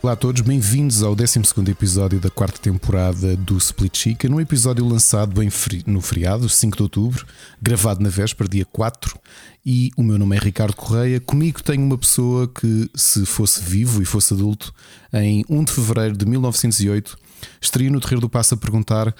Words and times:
Olá 0.00 0.12
a 0.12 0.16
todos, 0.16 0.42
bem-vindos 0.42 1.02
ao 1.02 1.16
12 1.16 1.40
episódio 1.68 2.20
da 2.20 2.30
quarta 2.30 2.56
temporada 2.60 3.36
do 3.36 3.58
Split 3.58 3.96
Chicken, 3.96 4.34
um 4.34 4.40
episódio 4.40 4.86
lançado 4.86 5.34
bem 5.34 5.50
no 5.86 6.00
feriado, 6.00 6.48
5 6.48 6.76
de 6.76 6.82
outubro, 6.84 7.26
gravado 7.60 8.00
na 8.00 8.08
véspera, 8.08 8.48
dia 8.48 8.64
4. 8.64 9.18
E 9.66 9.90
o 9.96 10.04
meu 10.04 10.16
nome 10.16 10.36
é 10.36 10.38
Ricardo 10.38 10.76
Correia. 10.76 11.18
Comigo 11.18 11.60
tenho 11.64 11.82
uma 11.82 11.98
pessoa 11.98 12.46
que, 12.46 12.88
se 12.94 13.26
fosse 13.26 13.60
vivo 13.60 14.00
e 14.00 14.04
fosse 14.04 14.32
adulto, 14.34 14.72
em 15.12 15.44
1 15.48 15.64
de 15.64 15.72
fevereiro 15.72 16.16
de 16.16 16.24
1908, 16.24 17.18
estaria 17.60 17.90
no 17.90 18.00
Terreiro 18.00 18.20
do 18.20 18.28
Passo 18.30 18.54
a 18.54 18.56
perguntar: 18.56 19.12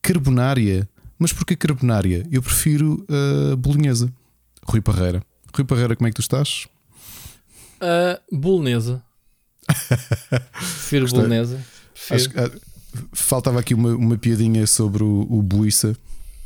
Carbonária? 0.00 0.88
Mas 1.18 1.32
porquê 1.32 1.56
carbonária? 1.56 2.24
Eu 2.30 2.40
prefiro 2.40 3.04
a 3.52 3.56
bolonhesa. 3.56 4.12
Rui 4.64 4.80
Parreira. 4.80 5.22
Rui 5.52 5.64
Parreira, 5.64 5.96
como 5.96 6.06
é 6.06 6.10
que 6.10 6.16
tu 6.16 6.22
estás? 6.22 6.68
A 7.80 8.20
bolonesa. 8.30 9.02
Prefiro 10.52 11.02
Gostei. 11.04 11.20
bolonesa. 11.20 11.56
Acho 12.10 12.28
Prefiro. 12.30 12.50
que, 12.50 12.56
ah, 12.56 12.60
faltava 13.12 13.60
aqui 13.60 13.74
uma, 13.74 13.94
uma 13.94 14.18
piadinha 14.18 14.66
sobre 14.66 15.02
o, 15.02 15.26
o 15.30 15.42
Buissa 15.42 15.96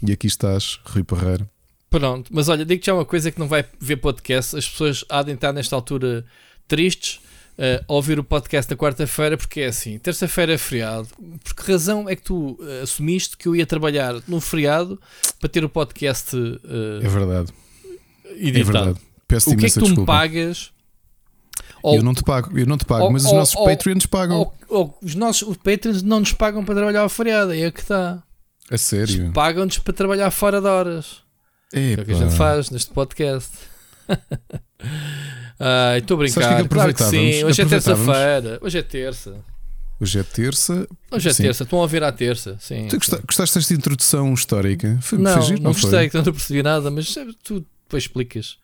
e 0.06 0.12
aqui 0.12 0.26
estás, 0.26 0.78
Rui 0.84 1.02
Parreira. 1.02 1.48
Pronto, 1.90 2.30
mas 2.34 2.48
olha, 2.48 2.64
digo-te 2.64 2.86
já 2.86 2.94
uma 2.94 3.04
coisa 3.04 3.30
que 3.30 3.38
não 3.38 3.46
vai 3.48 3.64
ver 3.80 3.96
podcast. 3.96 4.56
As 4.56 4.68
pessoas 4.68 5.04
há 5.08 5.22
de 5.22 5.32
estar 5.32 5.52
nesta 5.52 5.76
altura 5.76 6.24
tristes 6.66 7.20
a 7.56 7.92
ouvir 7.92 8.18
o 8.18 8.24
podcast 8.24 8.68
na 8.68 8.76
quarta-feira, 8.76 9.36
porque 9.36 9.60
é 9.60 9.66
assim: 9.66 9.96
terça-feira 9.98 10.54
é 10.54 10.58
feriado. 10.58 11.06
Por 11.44 11.54
que 11.54 11.70
razão 11.70 12.08
é 12.08 12.16
que 12.16 12.22
tu 12.22 12.58
eh, 12.60 12.80
assumiste 12.82 13.36
que 13.36 13.46
eu 13.46 13.54
ia 13.54 13.64
trabalhar 13.64 14.16
num 14.26 14.40
feriado 14.40 15.00
para 15.38 15.48
ter 15.48 15.64
o 15.64 15.68
podcast 15.68 16.36
eh, 16.36 17.06
É 17.06 17.08
verdade, 17.08 17.52
é 18.24 18.48
editado? 18.48 18.72
verdade. 18.72 19.00
Peço 19.28 19.50
o 19.52 19.56
que 19.56 19.66
é 19.66 19.68
que 19.68 19.74
tu 19.74 19.80
me 19.82 19.86
desculpa. 19.86 20.12
Pagas? 21.92 21.98
Eu 21.98 22.04
não 22.04 22.14
te 22.14 22.22
pago, 22.24 22.58
eu 22.58 22.66
não 22.66 22.76
te 22.78 22.84
pago, 22.84 23.04
ou- 23.04 23.12
mas 23.12 23.24
os 23.24 23.30
ou- 23.30 23.38
nossos 23.38 23.56
ou- 23.56 23.64
Patreons 23.66 24.06
pagam. 24.06 24.38
ou- 24.38 24.54
ou 24.68 24.98
os 25.02 25.14
nossos 25.14 25.46
os 25.48 25.56
Patreons 25.56 26.02
não 26.02 26.20
nos 26.20 26.32
pagam 26.32 26.64
para 26.64 26.74
trabalhar 26.74 27.00
ao 27.02 27.08
feriado, 27.08 27.52
é 27.52 27.64
aí 27.64 27.70
que 27.72 27.80
está. 27.80 28.22
a 28.70 28.78
sério. 28.78 29.30
Pagam-nos 29.32 29.78
para 29.78 29.92
trabalhar 29.92 30.30
fora 30.30 30.60
de 30.60 30.66
horas. 30.66 31.22
É 31.72 31.94
o 32.00 32.04
que 32.04 32.12
a 32.12 32.14
gente 32.14 32.34
faz 32.36 32.70
neste 32.70 32.90
podcast. 32.92 33.50
Ai, 35.60 35.98
estou 36.00 36.16
a 36.20 36.24
que 36.24 36.30
é 36.30 36.32
brincar. 36.34 36.62
que 36.62 36.68
claro 36.68 36.94
que 36.94 37.02
sim. 37.04 37.44
Hoje 37.44 37.62
é 37.62 37.64
terça-feira. 37.66 38.58
Hoje 38.62 38.78
é 38.78 38.82
terça. 38.82 39.34
Hoje 40.00 40.18
é 40.18 40.22
terça. 40.22 40.88
Hoje 41.10 41.28
é 41.28 41.32
Sim. 41.32 41.42
terça. 41.44 41.62
Estão 41.62 41.78
a 41.78 41.82
ouvir 41.82 42.02
à 42.02 42.10
terça. 42.10 42.56
Sim. 42.60 42.88
Tu 42.88 42.96
gosta- 42.96 43.22
gostaste 43.26 43.58
desta 43.58 43.74
introdução 43.74 44.34
histórica? 44.34 44.98
Foi, 45.00 45.18
Não, 45.18 45.32
foi 45.34 45.42
giro, 45.42 45.58
não 45.62 45.72
não 45.72 45.72
gostei, 45.80 46.10
não 46.12 46.22
percebi 46.24 46.62
nada, 46.62 46.90
mas 46.90 47.14
tu 47.44 47.60
depois 47.84 48.02
explicas. 48.04 48.56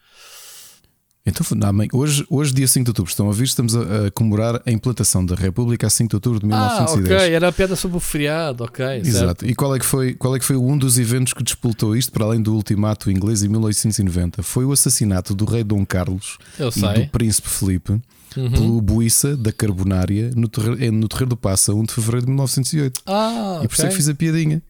Então, 1.26 1.44
não, 1.54 1.86
hoje, 1.92 2.24
hoje, 2.30 2.52
dia 2.54 2.66
5 2.66 2.84
de 2.84 2.90
outubro, 2.90 3.10
estão 3.10 3.26
a 3.26 3.28
ouvir, 3.28 3.44
estamos 3.44 3.76
a, 3.76 4.06
a 4.06 4.10
comemorar 4.10 4.62
a 4.64 4.70
implantação 4.70 5.24
da 5.24 5.34
República 5.34 5.86
a 5.86 5.90
5 5.90 6.08
de 6.08 6.16
outubro 6.16 6.40
de 6.40 6.46
Ah, 6.46 6.48
1910. 6.86 7.20
ok. 7.22 7.34
Era 7.34 7.48
a 7.48 7.52
piada 7.52 7.76
sobre 7.76 7.98
o 7.98 8.00
feriado. 8.00 8.64
Ok. 8.64 8.84
certo. 8.84 9.06
Exato. 9.06 9.46
E 9.46 9.54
qual 9.54 9.74
é, 9.74 9.78
que 9.78 9.84
foi, 9.84 10.14
qual 10.14 10.34
é 10.34 10.38
que 10.38 10.44
foi 10.46 10.56
um 10.56 10.78
dos 10.78 10.98
eventos 10.98 11.34
que 11.34 11.42
despoltou 11.42 11.94
isto, 11.94 12.10
para 12.10 12.24
além 12.24 12.40
do 12.40 12.54
ultimato 12.54 13.10
inglês 13.10 13.42
em 13.42 13.48
1890? 13.48 14.42
Foi 14.42 14.64
o 14.64 14.72
assassinato 14.72 15.34
do 15.34 15.44
rei 15.44 15.62
Dom 15.62 15.84
Carlos 15.84 16.38
e 16.58 17.00
do 17.00 17.06
príncipe 17.10 17.48
Felipe 17.48 18.00
Uhum. 18.36 18.48
pelo 18.52 18.80
Buissa 18.80 19.36
da 19.36 19.50
Carbonária 19.52 20.30
no 20.36 20.46
terreiro, 20.46 20.92
no 20.92 21.08
terreiro 21.08 21.30
do 21.30 21.36
Passa, 21.36 21.74
1 21.74 21.82
de 21.82 21.92
fevereiro 21.94 22.26
de 22.26 22.30
1908. 22.30 23.02
Ah, 23.04 23.60
E 23.64 23.66
por 23.66 23.74
isso 23.74 23.84
é 23.84 23.88
que 23.88 23.94
fiz 23.96 24.08
a 24.08 24.14
piadinha. 24.14 24.62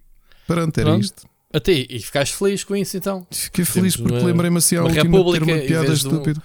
Pronto, 0.46 0.78
era 0.78 0.88
Pronto. 0.90 1.04
isto. 1.04 1.22
Até 1.52 1.72
e 1.72 1.86
e 1.90 1.98
ficaste 1.98 2.36
feliz 2.36 2.62
com 2.64 2.76
isso 2.76 2.96
então? 2.96 3.26
Fiquei 3.30 3.64
feliz 3.64 3.94
Temos 3.96 4.10
porque 4.12 4.24
lembrei-me 4.24 4.58
assim 4.58 4.76
à 4.76 4.82
última 4.84 5.02
de 5.02 5.08
ter 5.10 5.16
república 5.16 5.44
uma 5.52 5.58
piada 5.60 5.90
um- 5.90 5.94
estúpida. 5.94 6.42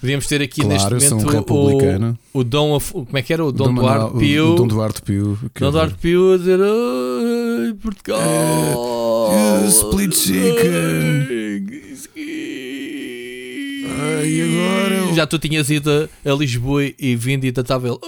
Podíamos 0.00 0.26
ter 0.28 0.40
aqui 0.42 0.60
Claro, 0.62 0.94
neste 0.94 1.12
um 1.12 1.16
momento 1.18 1.32
republicano. 1.32 2.18
o, 2.32 2.38
o 2.38 2.44
Dom, 2.44 2.70
of- 2.72 2.92
como 2.92 3.18
é 3.18 3.22
que 3.22 3.32
era? 3.32 3.44
O 3.44 3.50
Dom, 3.50 3.72
Manuel- 3.72 3.98
Duarte 4.10 4.18
Pio. 4.18 4.52
o 4.52 4.54
Dom 4.54 4.66
Duarte 4.68 5.02
Pio. 5.02 5.38
Dom 5.58 5.70
Duarte 5.72 5.94
Pio 5.96 6.34
a 6.34 6.36
dizer 6.38 6.60
Ai, 6.60 7.74
Portugal 7.82 8.20
Eh, 9.32 9.66
split 9.68 10.14
chicken." 10.14 11.66
Ai, 14.00 14.40
agora- 14.42 15.14
Já 15.14 15.26
tu 15.26 15.38
tinhas 15.38 15.70
ido 15.70 15.90
a, 16.24 16.30
Lisboa 16.34 16.82
e 16.98 17.16
vindo 17.16 17.44
e 17.44 17.48
estava 17.48 17.88
ele. 17.88 17.98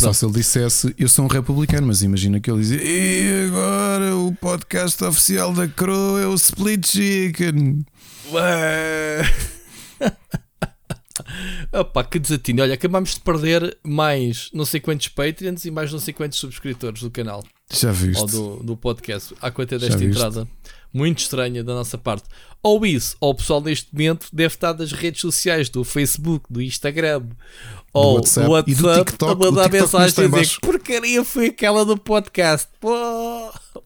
Só 0.00 0.12
se 0.12 0.24
ele 0.24 0.32
dissesse 0.32 0.94
eu 0.98 1.08
sou 1.08 1.24
um 1.24 1.28
republicano, 1.28 1.86
mas 1.86 2.02
imagina 2.02 2.40
que 2.40 2.50
ele 2.50 2.60
dizia 2.60 2.82
e 2.82 3.46
agora 3.46 4.16
o 4.16 4.34
podcast 4.34 5.02
oficial 5.04 5.52
da 5.52 5.68
Crow 5.68 6.18
é 6.18 6.26
o 6.26 6.34
Split 6.34 6.86
Chicken. 6.86 7.84
Ué. 8.32 9.22
Opa, 11.72 12.04
que 12.04 12.18
desatino. 12.18 12.62
Olha, 12.62 12.74
acabámos 12.74 13.14
de 13.14 13.20
perder 13.20 13.76
mais 13.84 14.50
não 14.52 14.64
sei 14.64 14.80
quantos 14.80 15.08
Patreons 15.08 15.64
e 15.64 15.70
mais 15.70 15.92
não 15.92 15.98
sei 15.98 16.12
quantos 16.14 16.38
subscritores 16.38 17.02
do 17.02 17.10
canal. 17.10 17.44
Já 17.72 17.92
viste? 17.92 18.20
ou 18.20 18.26
do, 18.26 18.56
do 18.64 18.76
podcast, 18.76 19.34
à 19.40 19.50
conta 19.50 19.78
Já 19.78 19.86
desta 19.86 20.04
entrada. 20.04 20.48
Muito 20.92 21.18
estranha 21.18 21.62
da 21.62 21.74
nossa 21.74 21.96
parte. 21.96 22.24
Ou 22.62 22.84
isso, 22.84 23.16
ou 23.20 23.30
o 23.30 23.34
pessoal 23.34 23.60
neste 23.60 23.92
momento 23.92 24.26
deve 24.32 24.54
estar 24.54 24.72
das 24.72 24.92
redes 24.92 25.20
sociais, 25.20 25.68
do 25.68 25.84
Facebook, 25.84 26.46
do 26.50 26.60
Instagram, 26.60 27.22
ou 27.92 28.16
WhatsApp 28.16 28.46
do 28.48 28.70
e 28.70 28.74
do 28.74 28.86
WhatsApp, 28.86 29.10
TikTok. 29.10 29.32
a 29.32 29.34
mandar 29.34 29.60
O 29.60 29.64
TikTok 29.70 29.82
mensagem 29.82 30.24
a 30.24 30.28
dizer 30.28 30.54
que 30.54 30.60
porcaria 30.60 31.24
foi 31.24 31.46
aquela 31.46 31.84
do 31.84 31.96
podcast. 31.98 32.68
Pô. 32.80 32.90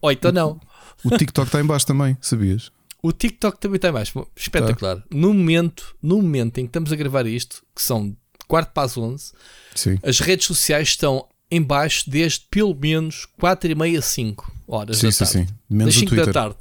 Ou 0.01 0.13
então 0.13 0.33
não. 0.33 0.61
O 1.03 1.17
TikTok 1.17 1.49
está 1.49 1.61
em 1.61 1.65
baixo 1.67 1.87
também, 1.87 2.17
sabias? 2.21 2.71
O 3.03 3.13
TikTok 3.13 3.59
também 3.59 3.77
está 3.77 3.89
em 3.89 3.93
baixo. 3.93 4.27
Espetacular. 4.37 4.97
Tá. 4.97 5.03
No 5.11 5.35
momento, 5.35 5.95
no 6.03 6.17
momento 6.17 6.59
em 6.59 6.65
que 6.65 6.69
estamos 6.71 6.93
a 6.93 6.97
gravar 6.97 7.27
isto, 7.27 7.63
que 7.75 7.83
são 7.83 8.17
quarto 8.49 8.73
para 8.73 8.85
as 8.85 8.97
11, 8.97 9.33
Sim. 9.75 9.99
as 10.03 10.21
redes 10.21 10.47
sociais 10.47 10.89
estão 10.89 11.27
em 11.51 11.63
baixo 11.63 12.09
desde 12.09 12.41
pelo 12.51 12.75
menos 12.75 13.27
4 13.39 13.71
e 13.71 13.75
meia, 13.75 14.01
5 14.03 14.51
horas 14.67 14.99
Sim, 14.99 15.07
da 15.07 15.13
sim, 15.13 15.19
tarde. 15.25 15.33
sim. 15.49 15.55
Menos 15.69 15.95
das 15.95 15.97
o 15.97 16.01
5 16.01 16.09
Twitter. 16.11 16.27
da 16.27 16.33
tarde. 16.41 16.57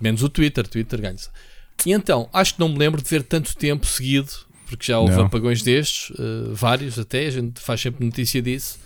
Menos 0.00 0.22
o 0.22 0.28
Twitter, 0.28 0.66
Twitter 0.68 1.00
ganha-se. 1.00 1.28
E 1.84 1.92
então, 1.92 2.28
acho 2.32 2.54
que 2.54 2.60
não 2.60 2.68
me 2.70 2.78
lembro 2.78 3.00
de 3.02 3.08
ver 3.08 3.22
tanto 3.22 3.54
tempo 3.56 3.86
seguido, 3.86 4.32
porque 4.66 4.86
já 4.86 4.98
houve 4.98 5.14
Não. 5.14 5.26
apagões 5.26 5.62
destes, 5.62 6.12
eh, 6.18 6.48
vários 6.52 6.98
até, 6.98 7.26
a 7.26 7.30
gente 7.30 7.60
faz 7.60 7.80
sempre 7.80 8.04
notícia 8.04 8.42
disso. 8.42 8.78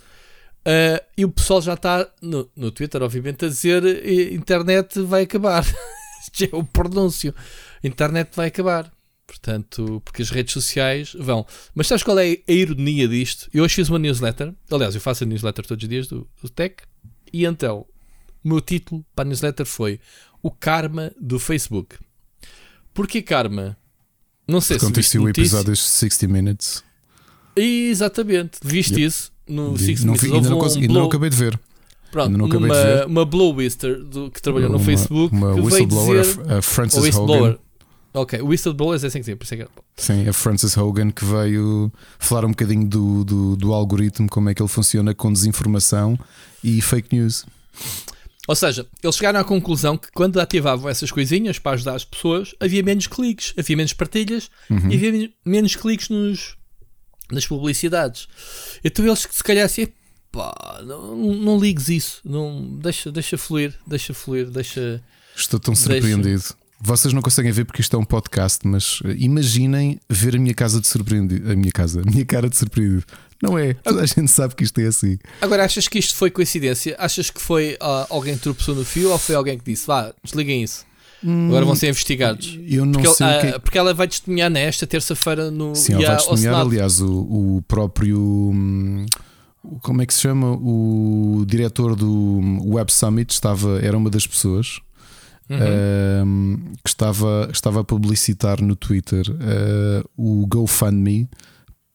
Eh, 0.63 1.03
e 1.17 1.25
o 1.25 1.29
pessoal 1.29 1.61
já 1.61 1.73
está 1.73 2.07
no, 2.21 2.49
no 2.55 2.71
Twitter, 2.71 3.01
obviamente, 3.01 3.45
a 3.45 3.47
dizer 3.47 3.83
eh, 3.83 4.33
internet 4.33 5.01
vai 5.01 5.23
acabar. 5.23 5.65
Isto 6.21 6.43
é 6.43 6.49
o 6.55 6.63
pronúncio. 6.63 7.33
Internet 7.83 8.29
vai 8.35 8.47
acabar. 8.47 8.91
Portanto, 9.25 10.01
porque 10.05 10.21
as 10.21 10.29
redes 10.29 10.53
sociais 10.53 11.13
vão. 11.17 11.45
Mas 11.73 11.87
sabes 11.87 12.03
qual 12.03 12.19
é 12.19 12.37
a 12.47 12.51
ironia 12.51 13.07
disto? 13.07 13.49
Eu 13.53 13.63
hoje 13.63 13.75
fiz 13.75 13.89
uma 13.89 13.97
newsletter. 13.97 14.53
Aliás, 14.69 14.93
eu 14.93 15.01
faço 15.01 15.23
a 15.23 15.27
newsletter 15.27 15.65
todos 15.65 15.81
os 15.81 15.89
dias 15.89 16.07
do, 16.07 16.29
do 16.41 16.49
Tech. 16.49 16.75
E 17.31 17.45
então, 17.45 17.85
o 18.43 18.49
meu 18.49 18.61
título 18.61 19.05
para 19.15 19.23
a 19.23 19.27
newsletter 19.27 19.65
foi 19.65 19.99
O 20.43 20.51
Karma 20.51 21.11
do 21.19 21.39
Facebook. 21.39 21.95
Porquê 22.93 23.21
Karma? 23.21 23.77
Não 24.51 24.61
sei 24.61 24.77
Quando 24.77 24.95
se 24.95 25.01
viste 25.01 25.17
o 25.17 25.29
episódio 25.29 25.73
de 25.73 25.79
60 25.79 26.27
Minutes, 26.27 26.83
Exatamente, 27.55 28.59
viste 28.63 28.93
Yep. 28.93 29.03
isso 29.05 29.31
no 29.47 29.73
vi- 29.75 29.85
Six 29.85 30.03
não, 30.03 30.13
Minutes. 30.13 30.23
ainda, 30.23 30.35
não 30.35 30.43
Houve 30.43 30.53
um 30.55 30.59
consegui, 30.59 30.81
ainda 30.85 30.93
não 30.93 30.99
blow- 31.01 31.09
acabei 31.09 31.29
de 31.29 31.35
ver. 31.35 31.59
Pronto, 32.11 32.37
não 32.37 32.45
acabei 32.45 32.69
de 32.69 32.75
uma, 32.75 32.83
ver. 32.83 33.05
uma 33.07 33.25
blowister 33.25 34.03
do, 34.03 34.29
que 34.31 34.41
trabalhou 34.41 34.69
no 34.69 34.77
Uma- 34.77 34.85
Facebook 34.85 35.33
Uma 35.35 35.47
que 35.49 35.53
veio 35.53 35.65
whistleblower, 35.65 36.21
dizer. 36.21 36.51
a 36.51 36.61
Frances 36.61 36.97
Hogan. 36.97 37.05
whistleblower. 37.07 37.59
Ok, 38.13 38.41
whistleblowers 38.41 39.03
é 39.05 39.07
assim 39.07 39.19
que 39.19 39.25
se 39.25 39.35
por 39.37 39.45
é 39.53 39.57
era- 39.61 39.69
Sim, 39.95 40.27
a 40.27 40.33
Frances 40.33 40.75
Hogan 40.75 41.11
que 41.11 41.23
veio 41.23 41.91
falar 42.19 42.43
um 42.45 42.49
bocadinho 42.49 42.85
do, 42.85 43.23
do, 43.23 43.55
do 43.55 43.73
algoritmo, 43.73 44.27
como 44.29 44.49
é 44.49 44.53
que 44.53 44.61
ele 44.61 44.67
funciona 44.67 45.13
com 45.15 45.31
desinformação 45.31 46.19
e 46.61 46.81
fake 46.81 47.15
news. 47.15 47.45
Ou 48.51 48.55
seja, 48.55 48.85
eles 49.01 49.15
chegaram 49.15 49.39
à 49.39 49.43
conclusão 49.45 49.97
que 49.97 50.11
quando 50.11 50.37
ativavam 50.39 50.89
essas 50.89 51.09
coisinhas 51.09 51.57
para 51.57 51.71
ajudar 51.71 51.95
as 51.95 52.03
pessoas, 52.03 52.53
havia 52.59 52.83
menos 52.83 53.07
cliques, 53.07 53.53
havia 53.57 53.77
menos 53.77 53.93
partilhas 53.93 54.49
Uhum. 54.69 54.91
e 54.91 54.95
havia 54.95 55.11
men- 55.13 55.33
menos 55.45 55.75
cliques 55.77 56.09
nos, 56.09 56.57
nas 57.31 57.47
publicidades. 57.47 58.27
Então 58.83 59.05
eles 59.05 59.25
se 59.31 59.41
calhar 59.43 59.65
assim, 59.65 59.87
pá, 60.33 60.81
não, 60.85 61.15
não 61.15 61.57
ligues 61.57 61.87
isso, 61.87 62.19
não, 62.25 62.77
deixa, 62.77 63.09
deixa 63.09 63.37
fluir, 63.37 63.73
deixa 63.87 64.13
fluir, 64.13 64.49
deixa. 64.49 65.01
Estou 65.33 65.57
tão 65.57 65.73
Deixa. 65.73 65.89
surpreendido. 65.89 66.43
Vocês 66.83 67.13
não 67.13 67.21
conseguem 67.21 67.51
ver 67.53 67.63
porque 67.63 67.79
isto 67.81 67.95
é 67.95 67.99
um 67.99 68.03
podcast, 68.03 68.67
mas 68.67 68.99
eh, 69.05 69.15
imaginem 69.17 69.97
ver 70.09 70.35
a 70.35 70.39
minha 70.39 70.53
casa 70.53 70.81
de 70.81 70.87
surpreendido. 70.87 71.49
A 71.51 71.55
minha 71.55 71.71
casa, 71.71 72.01
a 72.01 72.03
minha 72.03 72.25
cara 72.25 72.49
de 72.49 72.57
surpreendido. 72.57 73.05
Não 73.41 73.57
é? 73.57 73.73
Toda 73.73 74.01
a 74.01 74.05
gente 74.05 74.29
sabe 74.29 74.55
que 74.55 74.63
isto 74.63 74.79
é 74.79 74.85
assim. 74.85 75.17
Agora, 75.41 75.65
achas 75.65 75.87
que 75.87 75.97
isto 75.97 76.15
foi 76.15 76.29
coincidência? 76.29 76.95
Achas 76.99 77.29
que 77.29 77.41
foi 77.41 77.75
ah, 77.79 78.05
alguém 78.09 78.35
que 78.35 78.41
tropeçou 78.41 78.75
no 78.75 78.85
fio 78.85 79.09
ou 79.11 79.17
foi 79.17 79.35
alguém 79.35 79.57
que 79.57 79.65
disse, 79.65 79.87
vá, 79.87 80.13
desliguem 80.23 80.63
isso? 80.63 80.85
Agora 81.23 81.65
vão 81.65 81.75
ser 81.75 81.87
investigados. 81.89 82.59
Eu 82.67 82.83
não 82.85 82.93
Porque, 82.93 83.07
ele- 83.07 83.15
sei 83.15 83.27
o 83.27 83.39
que 83.41 83.47
é 83.47 83.55
ah, 83.55 83.59
porque 83.59 83.77
ela 83.77 83.93
vai 83.93 84.07
testemunhar 84.07 84.49
nesta 84.49 84.87
terça-feira 84.87 85.51
no 85.51 85.75
Sim, 85.75 85.93
ela 85.93 86.07
vai 86.07 86.17
testemunhar. 86.17 86.55
Aliás, 86.61 86.99
o, 86.99 87.11
o 87.57 87.63
próprio. 87.67 88.19
hum, 88.19 89.05
Como 89.83 90.01
é 90.01 90.05
que 90.07 90.13
se 90.15 90.21
chama? 90.21 90.51
O 90.53 91.43
diretor 91.47 91.95
do 91.95 92.09
hum, 92.11 92.73
Web 92.73 92.91
Summit 92.91 93.31
estava, 93.33 93.79
era 93.81 93.95
uma 93.97 94.09
das 94.09 94.25
pessoas 94.25 94.79
Uhum. 95.49 95.57
hum, 96.25 96.57
que 96.83 96.89
estava, 96.89 97.49
estava 97.51 97.81
a 97.81 97.83
publicitar 97.83 98.61
no 98.61 98.73
Twitter 98.75 99.25
uh, 99.29 100.09
o 100.15 100.45
GoFundMe 100.47 101.29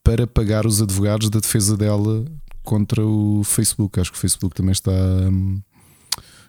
para 0.07 0.25
pagar 0.25 0.65
os 0.65 0.81
advogados 0.81 1.29
da 1.29 1.41
defesa 1.41 1.77
dela 1.77 2.25
contra 2.63 3.05
o 3.05 3.43
Facebook. 3.43 3.99
Acho 3.99 4.13
que 4.13 4.19
o 4.19 4.21
Facebook 4.21 4.55
também 4.55 4.71
está, 4.71 4.93
hum, 4.93 5.61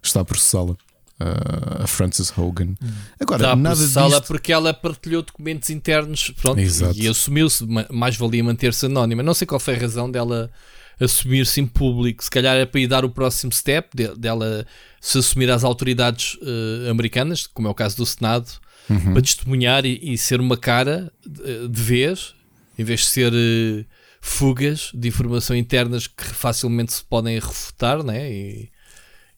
está 0.01 0.21
a 0.21 0.25
processá-la. 0.25 0.75
Uh, 1.19 1.81
a 1.81 1.87
Frances 1.87 2.31
Hogan. 2.37 2.75
Agora, 3.19 3.41
está 3.41 3.53
a 3.53 3.55
nada 3.55 3.75
disto... 3.75 4.27
porque 4.27 4.53
ela 4.53 4.71
partilhou 4.71 5.23
documentos 5.23 5.71
internos 5.71 6.31
pronto, 6.39 6.61
e 6.93 7.07
assumiu-se, 7.07 7.65
mais 7.91 8.15
valia 8.15 8.43
manter-se 8.43 8.85
anónima. 8.85 9.23
Não 9.23 9.33
sei 9.33 9.47
qual 9.47 9.59
foi 9.59 9.75
a 9.75 9.79
razão 9.79 10.11
dela 10.11 10.51
assumir-se 10.99 11.59
em 11.59 11.65
público. 11.65 12.23
Se 12.23 12.29
calhar 12.29 12.55
é 12.55 12.67
para 12.67 12.79
ir 12.79 12.85
dar 12.85 13.03
o 13.03 13.09
próximo 13.09 13.51
step 13.51 13.89
dela 14.15 14.67
se 15.01 15.17
assumir 15.17 15.49
às 15.49 15.63
autoridades 15.63 16.35
uh, 16.35 16.91
americanas, 16.91 17.47
como 17.47 17.67
é 17.67 17.71
o 17.71 17.73
caso 17.73 17.97
do 17.97 18.05
Senado, 18.05 18.51
uhum. 18.87 19.13
para 19.13 19.21
testemunhar 19.23 19.87
e, 19.87 20.13
e, 20.13 20.19
ser 20.19 20.39
uma 20.39 20.55
cara 20.55 21.11
de, 21.25 21.67
de 21.67 21.81
vez, 21.81 22.35
em 22.77 22.83
vez 22.83 23.01
de 23.01 23.05
ser 23.07 23.33
uh, 23.33 23.85
fugas 24.21 24.91
de 24.93 25.07
informação 25.07 25.55
internas 25.55 26.07
que 26.07 26.23
facilmente 26.23 26.93
se 26.93 27.03
podem 27.03 27.35
refutar, 27.39 28.03
né? 28.03 28.31
E, 28.31 28.69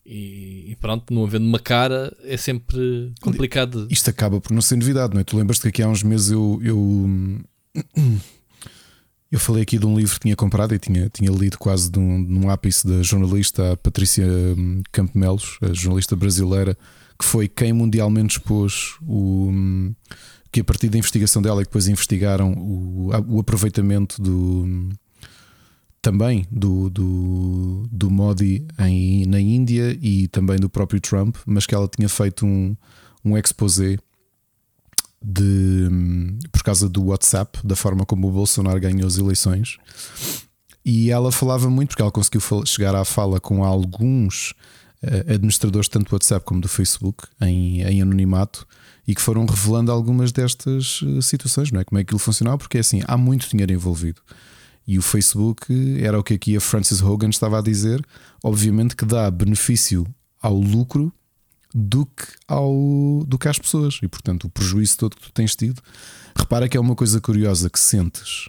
e, 0.04 0.72
e, 0.72 0.76
pronto, 0.80 1.12
não 1.12 1.24
havendo 1.24 1.46
uma 1.46 1.58
cara 1.58 2.14
é 2.24 2.36
sempre 2.36 3.12
complicado. 3.20 3.86
Isto 3.90 4.10
acaba 4.10 4.40
por 4.40 4.52
não 4.52 4.62
ser 4.62 4.76
novidade, 4.76 5.14
não 5.14 5.20
é? 5.20 5.24
Tu 5.24 5.36
lembras-te 5.36 5.62
que 5.62 5.68
aqui 5.68 5.82
há 5.82 5.88
uns 5.88 6.02
meses 6.02 6.30
eu, 6.30 6.60
eu, 6.62 7.08
eu 9.30 9.38
falei 9.38 9.62
aqui 9.62 9.78
de 9.78 9.86
um 9.86 9.96
livro 9.96 10.14
que 10.14 10.20
tinha 10.20 10.34
comprado 10.34 10.74
e 10.74 10.78
tinha, 10.78 11.08
tinha 11.08 11.30
lido 11.30 11.58
quase 11.58 11.90
de 11.90 11.98
um, 11.98 12.18
num 12.18 12.50
ápice 12.50 12.86
da 12.86 13.02
jornalista 13.02 13.76
Patrícia 13.76 14.26
hum, 14.26 14.82
Campemelos, 14.90 15.58
a 15.62 15.72
jornalista 15.72 16.16
brasileira, 16.16 16.76
que 17.18 17.24
foi 17.24 17.46
quem 17.46 17.72
mundialmente 17.72 18.38
expôs 18.38 18.96
o. 19.02 19.52
Que 20.52 20.60
a 20.60 20.64
partir 20.64 20.88
da 20.88 20.98
investigação 20.98 21.40
dela 21.40 21.60
e 21.60 21.64
depois 21.64 21.86
investigaram 21.86 22.52
o, 22.52 23.10
o 23.28 23.40
aproveitamento 23.40 24.20
do 24.20 24.90
também 26.02 26.46
do, 26.50 26.88
do, 26.88 27.86
do 27.92 28.10
Modi 28.10 28.66
em, 28.78 29.26
na 29.26 29.38
Índia 29.38 29.96
e 30.00 30.28
também 30.28 30.58
do 30.58 30.70
próprio 30.70 31.00
Trump, 31.00 31.36
mas 31.44 31.66
que 31.66 31.74
ela 31.74 31.88
tinha 31.88 32.08
feito 32.08 32.46
um, 32.46 32.74
um 33.24 33.36
exposé 33.36 33.98
de, 35.22 35.88
por 36.50 36.62
causa 36.62 36.88
do 36.88 37.06
WhatsApp, 37.06 37.58
da 37.62 37.76
forma 37.76 38.06
como 38.06 38.28
o 38.28 38.32
Bolsonaro 38.32 38.80
ganhou 38.80 39.06
as 39.06 39.18
eleições. 39.18 39.76
E 40.84 41.10
ela 41.10 41.30
falava 41.30 41.68
muito, 41.68 41.90
porque 41.90 42.02
ela 42.02 42.10
conseguiu 42.10 42.40
chegar 42.64 42.94
à 42.94 43.04
fala 43.04 43.38
com 43.38 43.62
alguns 43.62 44.52
uh, 45.02 45.32
administradores, 45.32 45.88
tanto 45.88 46.08
do 46.08 46.14
WhatsApp 46.14 46.44
como 46.46 46.60
do 46.60 46.68
Facebook, 46.68 47.24
em, 47.42 47.82
em 47.82 48.00
anonimato, 48.00 48.66
e 49.10 49.14
que 49.14 49.20
foram 49.20 49.44
revelando 49.44 49.90
algumas 49.90 50.30
destas 50.30 51.02
uh, 51.02 51.20
situações, 51.20 51.72
não 51.72 51.80
é? 51.80 51.84
Como 51.84 51.98
é 51.98 52.04
que 52.04 52.10
aquilo 52.10 52.20
funcionava, 52.20 52.58
porque 52.58 52.76
é 52.76 52.80
assim, 52.80 53.02
há 53.08 53.16
muito 53.16 53.50
dinheiro 53.50 53.72
envolvido. 53.72 54.22
E 54.86 54.98
o 54.98 55.02
Facebook 55.02 55.66
era 56.00 56.16
o 56.16 56.22
que 56.22 56.34
aqui 56.34 56.56
a 56.56 56.60
Frances 56.60 57.02
Hogan 57.02 57.28
estava 57.28 57.58
a 57.58 57.60
dizer, 57.60 58.00
obviamente 58.40 58.94
que 58.94 59.04
dá 59.04 59.28
benefício 59.28 60.06
ao 60.40 60.56
lucro 60.56 61.12
do 61.74 62.06
que, 62.06 62.24
ao, 62.46 63.24
do 63.26 63.36
que 63.36 63.48
às 63.48 63.58
pessoas. 63.58 63.98
E 64.00 64.06
portanto, 64.06 64.44
o 64.44 64.48
prejuízo 64.48 64.96
todo 64.96 65.16
que 65.16 65.22
tu 65.22 65.32
tens 65.32 65.56
tido. 65.56 65.82
Repara 66.36 66.68
que 66.68 66.76
é 66.76 66.80
uma 66.80 66.94
coisa 66.94 67.20
curiosa 67.20 67.68
que 67.68 67.80
sentes. 67.80 68.48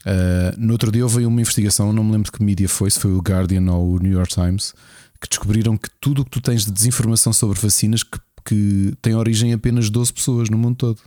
Uh, 0.00 0.56
no 0.56 0.72
outro 0.72 0.90
dia 0.90 1.02
houve 1.02 1.26
uma 1.26 1.42
investigação, 1.42 1.92
não 1.92 2.04
me 2.04 2.12
lembro 2.12 2.30
de 2.30 2.32
que 2.32 2.42
mídia 2.42 2.70
foi, 2.70 2.90
se 2.90 2.98
foi 2.98 3.12
o 3.12 3.20
Guardian 3.20 3.70
ou 3.70 3.96
o 3.96 3.98
New 3.98 4.12
York 4.12 4.32
Times, 4.32 4.72
que 5.20 5.28
descobriram 5.28 5.76
que 5.76 5.90
tudo 6.00 6.22
o 6.22 6.24
que 6.24 6.30
tu 6.30 6.40
tens 6.40 6.64
de 6.64 6.72
desinformação 6.72 7.34
sobre 7.34 7.60
vacinas 7.60 8.02
que, 8.02 8.18
que 8.44 8.94
tem 9.00 9.14
origem 9.14 9.52
apenas 9.52 9.88
12 9.90 10.12
pessoas 10.12 10.50
no 10.50 10.58
mundo 10.58 10.76
todo. 10.76 11.00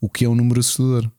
O 0.00 0.08
que 0.08 0.24
é 0.24 0.28
um 0.28 0.34
número 0.34 0.60
assustador. 0.60 1.10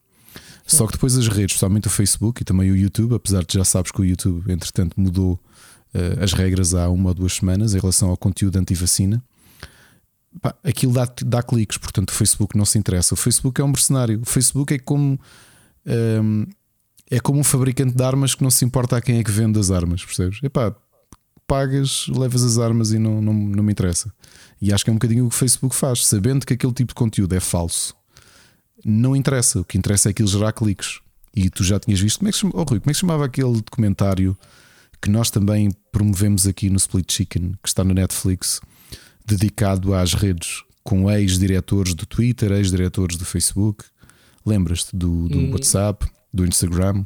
Só 0.66 0.86
que 0.86 0.94
depois 0.94 1.18
as 1.18 1.28
redes, 1.28 1.54
especialmente 1.54 1.88
o 1.88 1.90
Facebook 1.90 2.42
e 2.42 2.46
também 2.46 2.72
o 2.72 2.76
YouTube, 2.76 3.16
apesar 3.16 3.44
de 3.44 3.56
já 3.56 3.66
sabes 3.66 3.92
que 3.92 4.00
o 4.00 4.06
YouTube, 4.06 4.52
entretanto, 4.52 4.94
mudou 5.00 5.34
uh, 5.94 6.24
as 6.24 6.32
regras 6.34 6.74
há 6.76 6.88
uma 6.90 7.10
ou 7.10 7.14
duas 7.16 7.34
semanas 7.34 7.74
em 7.74 7.80
relação 7.80 8.10
ao 8.10 8.18
conteúdo 8.18 8.58
anti-vacina, 8.58 9.22
aquilo 10.64 10.94
dá, 10.94 11.12
dá 11.26 11.42
cliques, 11.42 11.78
portanto 11.78 12.10
o 12.10 12.14
Facebook 12.14 12.58
não 12.58 12.66
se 12.66 12.78
interessa. 12.78 13.14
O 13.14 13.18
Facebook 13.18 13.60
é 13.60 13.64
um 13.64 13.70
mercenário. 13.70 14.22
O 14.22 14.26
Facebook 14.26 14.74
é 14.74 14.80
como 14.80 15.14
um, 15.14 15.18
ehm, 15.86 16.46
é 17.10 17.20
como 17.20 17.40
um 17.40 17.44
fabricante 17.44 17.96
de 17.96 18.04
armas 18.04 18.36
que 18.36 18.44
não 18.44 18.52
se 18.52 18.64
importa 18.64 18.98
a 18.98 19.02
quem 19.02 19.18
é 19.18 19.24
que 19.24 19.32
vende 19.32 19.60
as 19.60 19.72
armas, 19.72 20.06
percebes? 20.06 20.40
Epá, 20.44 20.76
pagas, 21.48 22.08
levas 22.08 22.44
as 22.44 22.60
armas 22.60 22.92
e 22.92 23.00
não, 23.00 23.22
não, 23.22 23.34
não 23.34 23.64
me 23.64 23.72
interessa. 23.72 24.14
E 24.62 24.74
acho 24.74 24.84
que 24.84 24.90
é 24.90 24.94
um 24.94 24.98
bocadinho 24.98 25.26
o 25.26 25.30
que 25.30 25.36
o 25.36 25.38
Facebook 25.38 25.76
faz, 25.76 26.06
sabendo 26.06 26.46
que 26.46 26.54
aquele 26.54 26.74
tipo 26.74 26.90
de 26.90 26.96
conteúdo 26.96 27.34
é 27.34 27.40
falso 27.40 27.98
não 28.84 29.16
interessa. 29.16 29.60
O 29.60 29.66
que 29.66 29.78
interessa 29.78 30.10
é 30.10 30.12
aquilo 30.12 30.28
gerar 30.28 30.54
cliques. 30.54 31.00
E 31.36 31.50
tu 31.50 31.64
já 31.64 31.80
tinhas 31.80 32.00
visto. 32.00 32.20
Como 32.20 32.30
é 32.30 32.32
que, 32.32 32.38
chama, 32.38 32.54
oh, 32.56 32.64
Rui, 32.64 32.80
como 32.80 32.90
é 32.90 32.94
que 32.94 33.00
chamava 33.00 33.26
aquele 33.26 33.54
documentário 33.54 34.38
que 35.02 35.10
nós 35.10 35.30
também 35.30 35.72
promovemos 35.92 36.46
aqui 36.48 36.70
no 36.70 36.78
Split 36.78 37.12
Chicken, 37.12 37.54
que 37.64 37.70
está 37.70 37.84
no 37.84 37.94
Netflix, 37.94 38.60
dedicado 39.26 39.94
às 39.94 40.14
redes, 40.14 40.64
com 40.84 41.10
ex-diretores 41.10 41.94
do 41.94 42.06
Twitter, 42.06 42.52
ex-diretores 42.52 43.16
do 43.16 43.26
Facebook? 43.26 43.86
Lembras-te 44.46 44.96
do, 44.96 45.30
do 45.30 45.38
hum. 45.38 45.52
WhatsApp, 45.52 46.06
do 46.34 46.46
Instagram? 46.46 47.06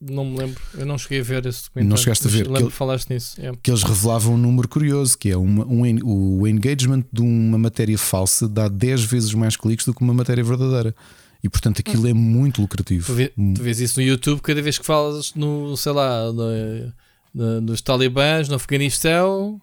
Não 0.00 0.24
me 0.24 0.38
lembro, 0.38 0.62
eu 0.78 0.86
não 0.86 0.96
cheguei 0.96 1.20
a 1.20 1.22
ver 1.22 1.44
esse 1.44 1.64
documentário. 1.64 1.90
Não 1.90 1.96
chegaste 1.96 2.26
a 2.26 2.30
ver. 2.30 2.48
Lembro 2.48 2.70
que, 2.70 2.76
falaste 2.76 3.10
nisso. 3.10 3.38
É. 3.38 3.52
Que 3.62 3.70
eles 3.70 3.82
revelavam 3.82 4.34
um 4.34 4.38
número 4.38 4.66
curioso, 4.66 5.18
que 5.18 5.28
é 5.28 5.36
uma, 5.36 5.66
um, 5.66 5.82
o 6.02 6.48
engagement 6.48 7.04
de 7.12 7.20
uma 7.20 7.58
matéria 7.58 7.98
falsa 7.98 8.48
dá 8.48 8.66
10 8.66 9.04
vezes 9.04 9.34
mais 9.34 9.56
cliques 9.56 9.84
do 9.84 9.92
que 9.92 10.00
uma 10.00 10.14
matéria 10.14 10.42
verdadeira. 10.42 10.94
E 11.42 11.48
portanto 11.48 11.80
aquilo 11.80 12.06
é 12.06 12.14
muito 12.14 12.62
lucrativo. 12.62 13.06
Tu, 13.06 13.14
vê, 13.14 13.28
tu 13.28 13.62
vês 13.62 13.80
isso 13.80 14.00
no 14.00 14.06
YouTube 14.06 14.40
cada 14.40 14.60
vez 14.62 14.78
que 14.78 14.86
falas 14.86 15.34
no, 15.34 15.76
sei 15.76 15.92
lá, 15.92 16.32
no, 16.32 16.92
no, 17.34 17.60
nos 17.60 17.82
talibãs, 17.82 18.48
no 18.48 18.56
Afeganistão, 18.56 19.60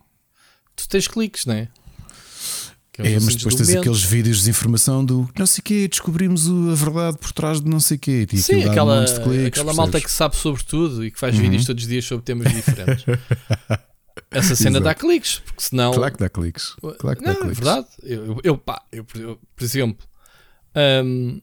tu 0.75 0.87
tens 0.87 1.07
cliques, 1.07 1.45
não 1.45 1.55
é? 1.55 1.67
É, 2.99 3.19
mas 3.19 3.35
depois 3.35 3.53
tens 3.53 3.69
aqueles 3.75 4.01
vídeos 4.01 4.43
de 4.43 4.49
informação 4.49 5.05
do 5.05 5.29
não 5.37 5.45
sei 5.45 5.61
quê, 5.63 5.87
descobrimos 5.87 6.47
a 6.47 6.73
verdade 6.73 7.17
por 7.19 7.31
trás 7.31 7.61
de 7.61 7.69
não 7.69 7.79
sei 7.79 7.97
quê. 7.97 8.25
E 8.31 8.37
Sim, 8.37 8.63
aquela, 8.63 9.01
um 9.01 9.05
cliques, 9.05 9.59
aquela 9.59 9.73
malta 9.73 10.01
que 10.01 10.11
sabe 10.11 10.35
sobre 10.35 10.63
tudo 10.63 11.05
e 11.05 11.11
que 11.11 11.19
faz 11.19 11.35
uhum. 11.35 11.41
vídeos 11.41 11.65
todos 11.65 11.83
os 11.83 11.89
dias 11.89 12.05
sobre 12.05 12.25
temas 12.25 12.51
diferentes. 12.51 13.05
Essa 14.31 14.55
cena 14.55 14.77
Exato. 14.77 14.83
dá 14.83 14.95
cliques, 14.95 15.39
porque 15.39 15.63
senão. 15.63 15.93
Claro 15.93 16.13
que 16.13 16.19
dá 16.19 16.29
cliques. 16.29 16.75
Claro 16.97 17.17
que 17.17 17.25
não, 17.25 17.33
dá 17.33 17.39
cliques. 17.39 17.59
É 17.59 17.63
verdade. 17.63 17.87
Eu, 18.03 18.39
eu, 18.43 18.57
pá, 18.57 18.83
eu, 18.91 19.05
eu 19.15 19.39
por 19.55 19.63
exemplo, 19.63 20.07
um, 21.05 21.39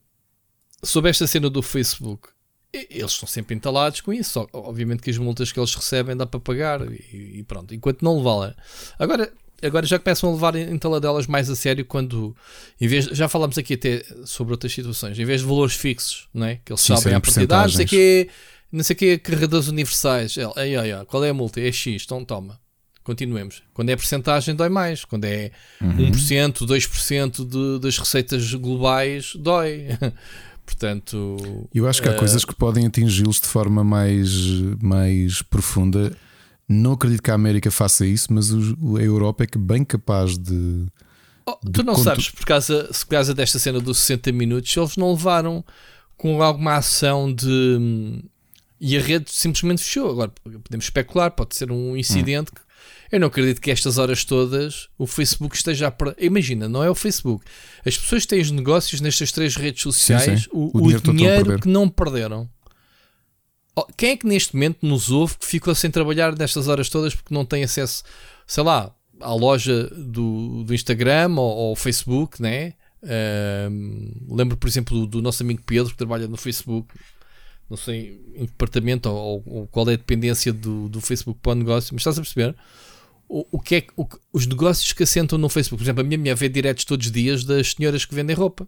sobre 0.83 1.11
esta 1.11 1.27
cena 1.27 1.49
do 1.49 1.63
Facebook, 1.63 2.29
eles 2.73 3.13
estão 3.13 3.29
sempre 3.29 3.55
entalados 3.55 4.01
com 4.01 4.13
isso. 4.13 4.47
Obviamente 4.53 5.03
que 5.03 5.11
as 5.11 5.19
multas 5.19 5.53
que 5.53 5.59
eles 5.59 5.75
recebem 5.75 6.17
dá 6.17 6.27
para 6.27 6.41
pagar 6.41 6.81
e, 6.93 7.39
e 7.39 7.45
pronto, 7.45 7.75
enquanto 7.75 8.03
não 8.03 8.19
levá-la. 8.19 8.55
Agora, 8.99 9.33
agora 9.63 9.87
já 9.87 9.99
começam 9.99 10.31
a 10.31 10.33
levar 10.33 10.57
entaladelas 10.57 11.27
mais 11.27 11.49
a 11.51 11.57
sério 11.57 11.85
quando, 11.85 12.35
em 12.81 12.87
vez, 12.87 13.07
já 13.07 13.29
falámos 13.29 13.59
aqui 13.59 13.75
até 13.75 14.05
sobre 14.25 14.53
outras 14.53 14.73
situações, 14.73 15.19
em 15.19 15.25
vez 15.25 15.41
de 15.41 15.47
valores 15.47 15.75
fixos, 15.75 16.29
não 16.33 16.47
é? 16.47 16.61
que 16.65 16.73
eles 16.73 16.81
sim, 16.81 16.97
sabem 16.97 17.15
a 17.15 17.21
partir 17.21 17.49
não 17.49 17.69
sei 17.69 17.87
que 17.87 18.29
não 18.73 18.83
sei 18.83 18.97
que 18.97 19.19
carregadores 19.19 19.69
universais, 19.69 20.37
ai, 20.57 20.75
ai, 20.75 20.93
ai, 20.93 21.05
qual 21.05 21.25
é 21.25 21.31
a 21.31 21.35
multa? 21.35 21.61
É 21.61 21.71
X, 21.71 22.03
então 22.05 22.25
toma. 22.25 22.59
Continuemos. 23.05 23.63
Quando 23.75 23.91
é 23.91 23.97
porcentagem, 23.97 24.55
dói 24.55 24.71
mais. 24.71 25.05
Quando 25.05 25.27
é 25.27 25.53
uhum. 25.81 26.11
1%, 26.11 26.67
2% 26.67 27.47
de, 27.47 27.79
das 27.79 27.99
receitas 27.99 28.53
globais, 28.55 29.37
dói. 29.37 29.89
Portanto, 30.65 31.69
eu 31.75 31.87
acho 31.87 32.01
que 32.01 32.09
há 32.09 32.13
uh, 32.13 32.17
coisas 32.17 32.43
que 32.43 32.55
podem 32.55 32.87
atingi-los 32.87 33.39
de 33.39 33.47
forma 33.47 33.85
mais, 33.85 34.33
mais 34.81 35.43
profunda 35.43 36.17
não 36.69 36.93
acredito 36.93 37.23
que 37.23 37.31
a 37.31 37.35
América 37.35 37.71
faça 37.71 38.07
isso, 38.07 38.33
mas 38.33 38.51
a 38.53 39.03
Europa 39.03 39.45
é 39.45 39.47
que 39.47 39.59
bem 39.59 39.85
capaz 39.85 40.39
de. 40.39 40.87
Oh, 41.47 41.59
de 41.63 41.73
tu 41.73 41.83
não 41.83 41.95
sabes, 41.95 42.31
por 42.31 42.47
causa, 42.47 42.85
por 42.85 43.07
causa 43.07 43.35
desta 43.35 43.59
cena 43.59 43.79
dos 43.79 43.99
60 43.99 44.33
minutos, 44.33 44.75
eles 44.75 44.97
não 44.97 45.13
levaram 45.13 45.65
com 46.17 46.43
alguma 46.43 46.77
ação 46.77 47.33
de. 47.33 48.23
E 48.81 48.97
a 48.97 49.01
rede 49.01 49.31
simplesmente 49.31 49.83
fechou. 49.83 50.11
Agora 50.11 50.33
podemos 50.43 50.87
especular, 50.87 51.31
pode 51.31 51.55
ser 51.55 51.71
um 51.71 51.97
incidente. 51.97 52.51
Hum. 52.51 52.65
Eu 53.13 53.21
não 53.21 53.29
acredito 53.29 53.61
que 53.61 53.71
estas 53.71 53.99
horas 53.99 54.25
todas 54.25 54.89
o 54.99 55.07
Facebook 55.07 55.55
esteja 55.55 55.89
a. 55.89 55.95
Imagina, 56.19 56.69
não 56.69 56.83
é 56.83 56.91
o 56.91 56.95
Facebook. 56.95 57.45
As 57.85 57.97
pessoas 57.97 58.27
têm 58.27 58.41
os 58.41 58.51
negócios 58.51 59.01
nestas 59.01 59.31
três 59.31 59.55
redes 59.55 59.83
sociais, 59.83 60.25
sim, 60.25 60.37
sim. 60.37 60.49
O, 60.53 60.79
o, 60.79 60.81
dinheiro, 60.81 61.11
o 61.11 61.15
dinheiro 61.15 61.61
que 61.61 61.69
não 61.69 61.89
perderam. 61.89 62.49
Quem 63.97 64.11
é 64.11 64.17
que 64.17 64.27
neste 64.27 64.55
momento 64.55 64.79
nos 64.83 65.11
ouve 65.11 65.37
que 65.39 65.47
ficou 65.47 65.75
sem 65.75 65.91
trabalhar 65.91 66.37
nestas 66.37 66.69
horas 66.69 66.89
todas 66.89 67.15
porque 67.15 67.35
não 67.35 67.45
tem 67.45 67.65
acesso, 67.65 68.05
sei 68.47 68.63
lá, 68.63 68.95
à 69.21 69.35
loja 69.35 69.89
do, 69.89 70.65
do 70.65 70.75
Instagram 70.75 71.35
ou 71.37 71.71
ao 71.71 71.77
Facebook, 71.77 72.41
né? 72.41 72.75
Uh, 73.03 74.35
lembro, 74.35 74.57
por 74.57 74.69
exemplo, 74.69 75.01
do, 75.01 75.07
do, 75.07 75.23
nosso 75.23 75.43
amigo 75.43 75.63
Pedro 75.67 75.91
que 75.91 75.97
trabalha 75.97 76.27
no 76.27 76.37
Facebook, 76.37 76.95
não 77.69 77.77
sei 77.77 78.19
em 78.35 78.47
que 78.47 78.53
departamento 78.53 79.11
ou, 79.11 79.43
ou, 79.45 79.67
qual 79.67 79.89
é 79.91 79.95
a 79.95 79.97
dependência 79.97 80.53
do, 80.53 80.89
do 80.89 81.01
Facebook 81.01 81.39
para 81.43 81.53
o 81.53 81.55
negócio, 81.57 81.93
mas 81.93 82.01
estás 82.01 82.19
a 82.19 82.23
perceber? 82.23 82.55
O, 83.29 83.45
o 83.53 83.61
que 83.61 83.77
é 83.77 83.87
o, 83.97 84.07
os 84.33 84.47
negócios 84.47 84.93
que 84.93 85.03
assentam 85.03 85.37
no 85.37 85.49
Facebook, 85.49 85.83
por 85.83 85.85
exemplo, 85.85 86.01
a 86.01 86.05
minha 86.05 86.19
mulher 86.19 86.37
vê 86.37 86.49
diretos 86.49 86.85
todos 86.85 87.07
os 87.07 87.13
dias 87.13 87.45
das 87.45 87.73
senhoras 87.73 88.05
que 88.05 88.15
vendem 88.15 88.37
roupa. 88.37 88.67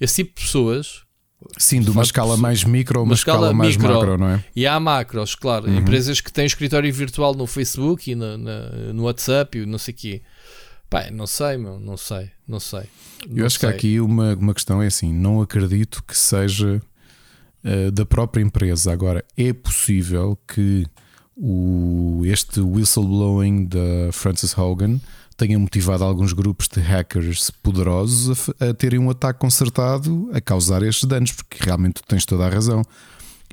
Esse 0.00 0.16
tipo 0.16 0.38
de 0.38 0.46
pessoas 0.46 1.04
Sim, 1.56 1.80
de 1.80 1.90
uma 1.90 2.02
escala 2.02 2.36
mais 2.36 2.64
micro 2.64 2.98
ou 2.98 3.04
uma, 3.04 3.10
uma 3.10 3.14
escala, 3.14 3.38
escala 3.38 3.54
mais 3.54 3.76
micro. 3.76 3.94
macro, 3.94 4.18
não 4.18 4.28
é? 4.28 4.44
E 4.56 4.66
há 4.66 4.78
macros, 4.80 5.34
claro. 5.34 5.66
Uhum. 5.68 5.76
Empresas 5.78 6.20
que 6.20 6.32
têm 6.32 6.44
escritório 6.46 6.92
virtual 6.92 7.34
no 7.34 7.46
Facebook 7.46 8.10
e 8.10 8.14
na- 8.14 8.36
na- 8.36 8.70
no 8.92 9.04
WhatsApp 9.04 9.56
e 9.58 9.64
não 9.66 9.78
sei 9.78 9.94
o 9.94 9.96
quê. 9.96 10.22
Pá, 10.90 11.10
não 11.12 11.26
sei, 11.26 11.56
meu, 11.56 11.78
não 11.78 11.96
sei, 11.96 12.30
não 12.46 12.58
sei. 12.58 12.84
Eu 13.28 13.36
Não 13.36 13.46
acho 13.46 13.58
que 13.58 13.66
há 13.66 13.68
sei. 13.68 13.76
aqui 13.78 14.00
uma, 14.00 14.34
uma 14.34 14.54
questão 14.54 14.82
é 14.82 14.86
assim: 14.86 15.12
não 15.12 15.40
acredito 15.40 16.02
que 16.02 16.16
seja 16.16 16.80
eh, 17.62 17.90
da 17.90 18.04
própria 18.06 18.42
empresa. 18.42 18.90
Agora, 18.92 19.24
é 19.36 19.52
possível 19.52 20.36
que 20.52 20.86
o, 21.36 22.22
este 22.24 22.60
whistleblowing 22.60 23.66
da 23.66 24.10
Frances 24.12 24.56
Hogan 24.56 24.98
tenha 25.38 25.58
motivado 25.58 26.02
alguns 26.04 26.32
grupos 26.32 26.68
de 26.68 26.80
hackers 26.80 27.50
poderosos 27.62 28.50
a, 28.60 28.66
a 28.70 28.74
terem 28.74 28.98
um 28.98 29.08
ataque 29.08 29.38
concertado 29.38 30.28
a 30.34 30.40
causar 30.40 30.82
estes 30.82 31.04
danos, 31.04 31.30
porque 31.32 31.56
realmente 31.60 31.94
tu 31.94 32.02
tens 32.06 32.26
toda 32.26 32.44
a 32.44 32.50
razão. 32.50 32.82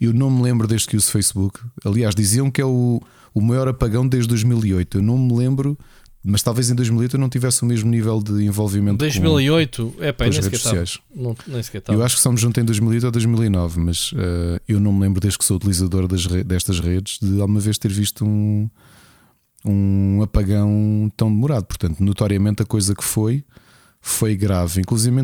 Eu 0.02 0.12
não 0.12 0.30
me 0.30 0.42
lembro 0.42 0.68
desde 0.68 0.88
que 0.88 0.98
uso 0.98 1.10
Facebook. 1.12 1.60
Aliás, 1.86 2.14
diziam 2.16 2.50
que 2.52 2.60
é 2.60 2.66
o, 2.66 3.00
o 3.34 3.40
maior 3.40 3.68
apagão 3.68 4.06
desde 4.06 4.28
2008. 4.30 4.98
Eu 4.98 5.02
não 5.04 5.18
me 5.18 5.34
lembro, 5.38 5.78
mas 6.24 6.42
talvez 6.42 6.70
em 6.72 6.76
2008 6.76 7.16
eu 7.16 7.20
não 7.20 7.30
tivesse 7.30 7.62
o 7.62 7.66
mesmo 7.68 7.90
nível 7.90 8.20
de 8.22 8.44
envolvimento. 8.44 8.94
com- 8.98 8.98
2008, 8.98 9.96
é 10.00 10.12
pá, 10.12 10.26
com 10.26 10.32
nem 10.32 10.42
sequer 10.42 10.58
sociais. 10.60 11.00
Não, 11.16 11.36
nem 11.48 11.62
sequer. 11.64 11.84
Eu 11.88 12.04
acho 12.04 12.22
que 12.22 12.30
me 12.30 12.38
juntei 12.38 12.64
em 12.64 12.66
2008 12.66 13.06
ou 13.06 13.12
2009, 13.12 13.80
mas 13.80 14.12
eh, 14.18 14.60
eu 14.68 14.80
não 14.80 14.92
me 14.92 15.02
lembro 15.02 15.22
desde 15.22 15.38
que 15.38 15.46
sou 15.46 15.56
utilizador 15.56 16.08
das 16.08 16.26
destas 16.26 16.80
redes 16.80 17.20
de 17.22 17.40
alguma 17.40 17.60
vez 17.60 17.78
ter 17.78 17.92
visto 17.92 18.26
um, 18.26 18.68
um 19.66 20.22
apagão 20.22 21.12
tão 21.16 21.30
demorado. 21.30 21.66
Portanto, 21.66 22.00
notoriamente 22.00 22.62
a 22.62 22.66
coisa 22.66 22.96
que 22.96 23.04
foi 23.04 23.44
foi 24.02 24.36
grave. 24.36 24.82
Inclusive 24.82 25.16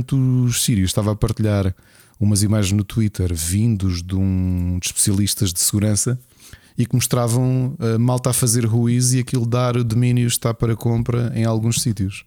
os 0.46 0.64
sírios 0.64 0.90
estava 0.90 1.12
a 1.12 1.16
partilhar 1.16 1.76
umas 2.20 2.44
imagens 2.44 2.72
no 2.72 2.84
Twitter 2.84 3.34
vindos 3.34 4.02
de 4.02 4.16
um 4.16 4.78
de 4.80 4.88
especialistas 4.88 5.54
de 5.54 5.60
segurança 5.60 6.20
e 6.78 6.86
que 6.86 6.96
mostravam 6.96 7.76
a 7.80 8.00
malta 8.00 8.30
a 8.30 8.34
fazer 8.34 8.66
ruíz 8.66 9.14
e 9.14 9.20
aquilo 9.20 9.46
dar 9.46 9.78
o 9.78 9.84
domínio 9.84 10.28
está 10.28 10.54
para 10.54 10.76
compra 10.76 11.32
em 11.36 11.46
alguns 11.46 11.82
sítios. 11.82 12.26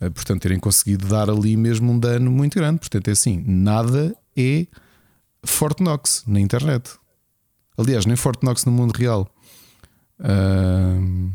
Eh, 0.00 0.10
Portanto, 0.10 0.42
terem 0.42 0.58
conseguido 0.58 1.06
dar 1.08 1.30
ali 1.30 1.56
mesmo 1.56 1.92
um 1.92 1.98
dano 1.98 2.30
muito 2.30 2.54
grande. 2.56 2.80
Portanto, 2.80 3.08
é 3.08 3.12
assim: 3.12 3.42
nada 3.46 4.14
é 4.36 4.66
Fort 5.44 5.80
Knox 5.80 6.24
na 6.26 6.40
internet. 6.40 6.90
Aliás, 7.76 8.06
nem 8.06 8.16
Fort 8.16 8.42
Knox 8.42 8.64
no 8.64 8.72
mundo 8.72 8.92
real. 8.92 9.30
Ahm, 10.20 11.32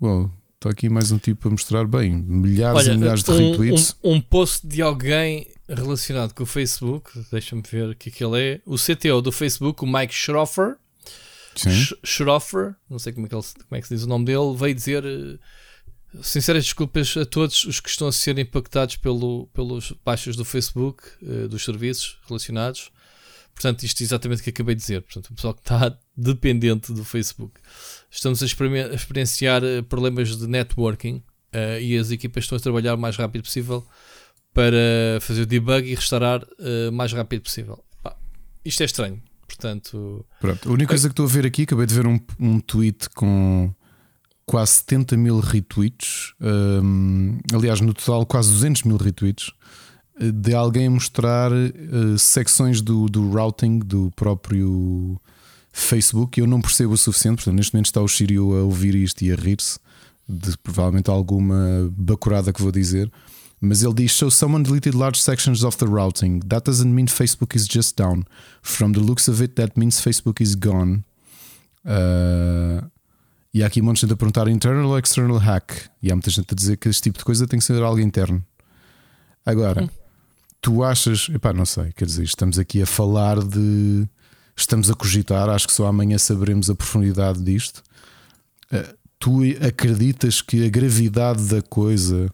Bom, 0.00 0.30
está 0.54 0.70
aqui 0.70 0.88
mais 0.88 1.10
um 1.10 1.18
tipo 1.18 1.48
a 1.48 1.50
mostrar 1.50 1.86
bem 1.86 2.10
milhares 2.12 2.86
Olha, 2.86 2.94
e 2.94 2.98
milhares 2.98 3.22
de 3.22 3.30
um, 3.30 3.50
retweets. 3.50 3.96
um, 4.02 4.14
um 4.14 4.20
post 4.20 4.66
de 4.66 4.80
alguém 4.82 5.48
relacionado 5.68 6.32
com 6.34 6.42
o 6.44 6.46
Facebook, 6.46 7.10
deixa-me 7.30 7.62
ver 7.68 7.90
o 7.90 7.94
que 7.94 8.08
é 8.08 8.12
que 8.12 8.24
ele 8.24 8.40
é. 8.40 8.60
O 8.64 8.76
CTO 8.76 9.20
do 9.20 9.32
Facebook, 9.32 9.82
o 9.84 9.86
Mike 9.86 10.14
Schroffer, 10.14 10.76
Sim. 11.54 11.70
Sch- 11.70 11.94
Schroffer, 12.04 12.74
não 12.88 12.98
sei 12.98 13.12
como 13.12 13.26
é, 13.26 13.28
que 13.28 13.34
ele, 13.34 13.42
como 13.42 13.78
é 13.78 13.80
que 13.80 13.88
se 13.88 13.94
diz 13.94 14.04
o 14.04 14.08
nome 14.08 14.24
dele, 14.24 14.56
veio 14.56 14.74
dizer 14.74 15.04
eh, 15.04 15.38
sinceras 16.22 16.64
desculpas 16.64 17.16
a 17.16 17.26
todos 17.26 17.64
os 17.64 17.80
que 17.80 17.88
estão 17.90 18.06
a 18.08 18.12
ser 18.12 18.38
impactados 18.38 18.96
pelo, 18.96 19.48
pelos 19.52 19.92
baixos 20.04 20.36
do 20.36 20.44
Facebook, 20.44 21.02
eh, 21.22 21.48
dos 21.48 21.64
serviços 21.64 22.18
relacionados. 22.28 22.90
Portanto, 23.58 23.82
isto 23.82 24.00
é 24.00 24.04
exatamente 24.04 24.40
o 24.40 24.44
que 24.44 24.50
acabei 24.50 24.76
de 24.76 24.82
dizer. 24.82 25.02
Portanto, 25.02 25.30
o 25.30 25.34
pessoal 25.34 25.52
que 25.52 25.62
está 25.62 25.98
dependente 26.16 26.92
do 26.92 27.04
Facebook. 27.04 27.60
Estamos 28.08 28.40
a, 28.40 28.46
a 28.46 28.94
experienciar 28.94 29.64
eh, 29.64 29.82
problemas 29.82 30.36
de 30.36 30.46
networking 30.46 31.20
eh, 31.52 31.82
e 31.82 31.98
as 31.98 32.12
equipas 32.12 32.44
estão 32.44 32.56
a 32.56 32.60
trabalhar 32.60 32.94
o 32.94 32.98
mais 32.98 33.16
rápido 33.16 33.42
possível 33.42 33.84
para 34.54 35.20
fazer 35.20 35.42
o 35.42 35.46
debug 35.46 35.90
e 35.90 35.94
restaurar 35.96 36.46
eh, 36.60 36.88
o 36.88 36.92
mais 36.92 37.12
rápido 37.12 37.42
possível. 37.42 37.82
Pá, 38.00 38.16
isto 38.64 38.80
é 38.84 38.86
estranho. 38.86 39.20
Portanto, 39.48 40.24
Pronto. 40.40 40.68
A 40.68 40.72
única 40.72 40.90
coisa 40.90 41.08
que 41.08 41.12
estou 41.12 41.26
a 41.26 41.28
ver 41.28 41.44
aqui, 41.44 41.62
acabei 41.62 41.86
de 41.86 41.94
ver 41.94 42.06
um, 42.06 42.20
um 42.38 42.60
tweet 42.60 43.10
com 43.10 43.74
quase 44.46 44.74
70 44.74 45.16
mil 45.16 45.40
retweets. 45.40 46.32
hum, 46.40 47.40
aliás, 47.52 47.80
no 47.80 47.92
total, 47.92 48.24
quase 48.24 48.52
200 48.52 48.84
mil 48.84 48.98
retweets. 48.98 49.50
De 50.20 50.54
alguém 50.54 50.88
mostrar 50.88 51.52
eh, 51.52 52.18
secções 52.18 52.80
do, 52.80 53.06
do 53.06 53.30
routing 53.30 53.78
do 53.78 54.10
próprio 54.16 55.20
Facebook. 55.72 56.40
Eu 56.40 56.46
não 56.46 56.60
percebo 56.60 56.94
o 56.94 56.98
suficiente, 56.98 57.36
portanto, 57.36 57.54
neste 57.54 57.72
momento 57.72 57.86
está 57.86 58.00
o 58.00 58.08
Sírio 58.08 58.54
a 58.56 58.62
ouvir 58.62 58.94
isto 58.94 59.22
e 59.22 59.32
a 59.32 59.36
rir-se 59.36 59.78
de 60.28 60.56
provavelmente 60.58 61.08
alguma 61.08 61.90
bacurada 61.96 62.52
que 62.52 62.60
vou 62.60 62.72
dizer. 62.72 63.10
Mas 63.60 63.82
ele 63.82 63.94
diz: 63.94 64.12
So 64.12 64.30
someone 64.30 64.64
deleted 64.64 64.96
large 64.96 65.20
sections 65.20 65.62
of 65.64 65.76
the 65.78 65.86
routing. 65.86 66.40
That 66.40 66.64
doesn't 66.64 66.92
mean 66.92 67.06
Facebook 67.06 67.56
is 67.56 67.66
just 67.66 67.96
down. 67.96 68.24
From 68.62 68.92
the 68.92 69.00
looks 69.00 69.28
of 69.28 69.42
it, 69.42 69.54
that 69.54 69.72
means 69.76 70.00
Facebook 70.00 70.42
is 70.42 70.54
gone. 70.54 71.04
Uh, 71.84 72.86
e 73.52 73.62
há 73.62 73.66
aqui 73.66 73.80
um 73.80 73.84
monte 73.84 73.96
de 73.96 74.00
gente 74.02 74.12
a 74.12 74.16
perguntar 74.16 74.46
internal 74.48 74.88
ou 74.88 74.98
external 74.98 75.38
hack. 75.38 75.72
E 76.02 76.10
há 76.10 76.14
muita 76.14 76.30
gente 76.30 76.52
a 76.52 76.54
dizer 76.54 76.76
que 76.76 76.88
este 76.88 77.02
tipo 77.02 77.18
de 77.18 77.24
coisa 77.24 77.46
tem 77.46 77.58
que 77.58 77.64
ser 77.64 77.82
algo 77.82 78.00
interno. 78.00 78.44
Agora, 79.44 79.90
tu 80.60 80.82
achas, 80.82 81.28
epá, 81.32 81.52
não 81.52 81.64
sei, 81.66 81.92
quer 81.92 82.04
dizer, 82.04 82.24
estamos 82.24 82.58
aqui 82.58 82.82
a 82.82 82.86
falar 82.86 83.38
de. 83.42 84.06
Estamos 84.56 84.90
a 84.90 84.94
cogitar, 84.94 85.48
acho 85.48 85.68
que 85.68 85.72
só 85.72 85.86
amanhã 85.86 86.18
saberemos 86.18 86.68
a 86.68 86.74
profundidade 86.74 87.40
disto. 87.42 87.80
Uh, 88.72 88.92
tu 89.18 89.40
acreditas 89.66 90.42
que 90.42 90.66
a 90.66 90.68
gravidade 90.68 91.44
da 91.44 91.62
coisa. 91.62 92.28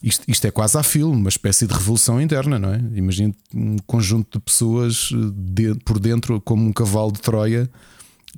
Isto, 0.00 0.24
isto 0.28 0.46
é 0.46 0.50
quase 0.52 0.78
a 0.78 0.82
filme, 0.84 1.16
uma 1.16 1.28
espécie 1.28 1.66
de 1.66 1.74
revolução 1.74 2.20
interna, 2.20 2.56
não 2.56 2.72
é? 2.72 2.78
Imagina 2.94 3.34
um 3.52 3.76
conjunto 3.84 4.38
de 4.38 4.44
pessoas 4.44 5.10
uh, 5.10 5.32
de- 5.32 5.74
por 5.84 5.98
dentro, 5.98 6.40
como 6.40 6.64
um 6.64 6.72
cavalo 6.72 7.10
de 7.10 7.20
Troia, 7.20 7.68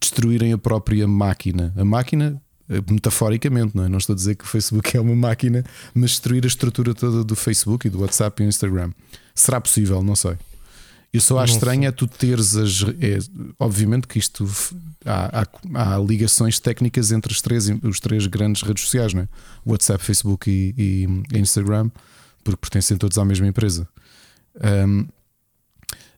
destruírem 0.00 0.54
a 0.54 0.58
própria 0.58 1.06
máquina. 1.06 1.74
A 1.76 1.84
máquina, 1.84 2.40
eh, 2.40 2.49
metaforicamente, 2.90 3.76
não 3.76 3.84
é? 3.84 3.88
Não 3.88 3.98
estou 3.98 4.12
a 4.14 4.16
dizer 4.16 4.34
que 4.36 4.44
o 4.44 4.46
Facebook 4.46 4.96
é 4.96 5.00
uma 5.00 5.14
máquina, 5.16 5.64
mas 5.94 6.10
destruir 6.10 6.44
a 6.44 6.46
estrutura 6.48 6.94
toda 6.94 7.24
do 7.24 7.34
Facebook 7.36 7.86
e 7.86 7.90
do 7.90 8.00
WhatsApp 8.00 8.42
e 8.42 8.46
do 8.46 8.48
Instagram. 8.48 8.90
Será 9.34 9.60
possível? 9.60 10.02
Não 10.02 10.14
sei. 10.16 10.36
Eu 11.12 11.20
só 11.20 11.40
acho 11.40 11.54
estranho 11.54 11.86
é 11.88 11.90
tu 11.90 12.06
teres 12.06 12.54
as. 12.56 12.82
É, 13.00 13.18
obviamente 13.58 14.06
que 14.06 14.16
isto 14.18 14.48
há, 15.04 15.40
há- 15.42 15.94
há 15.94 15.98
ligações 15.98 16.60
técnicas 16.60 17.10
entre 17.10 17.32
os 17.32 17.40
três, 17.42 17.68
os 17.82 17.98
três 17.98 18.26
grandes 18.28 18.62
redes 18.62 18.84
sociais, 18.84 19.12
não 19.12 19.22
é? 19.22 19.28
WhatsApp, 19.66 20.04
Facebook 20.04 20.48
e, 20.48 20.74
e 21.32 21.38
Instagram, 21.38 21.90
porque 22.44 22.60
pertencem 22.60 22.96
todos 22.96 23.18
à 23.18 23.24
mesma 23.24 23.48
empresa. 23.48 23.88
Ahm, 24.62 25.06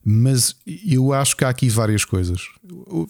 mas 0.04 0.56
eu 0.66 1.12
acho 1.12 1.36
que 1.36 1.44
há 1.44 1.48
aqui 1.48 1.68
várias 1.68 2.04
coisas. 2.04 2.40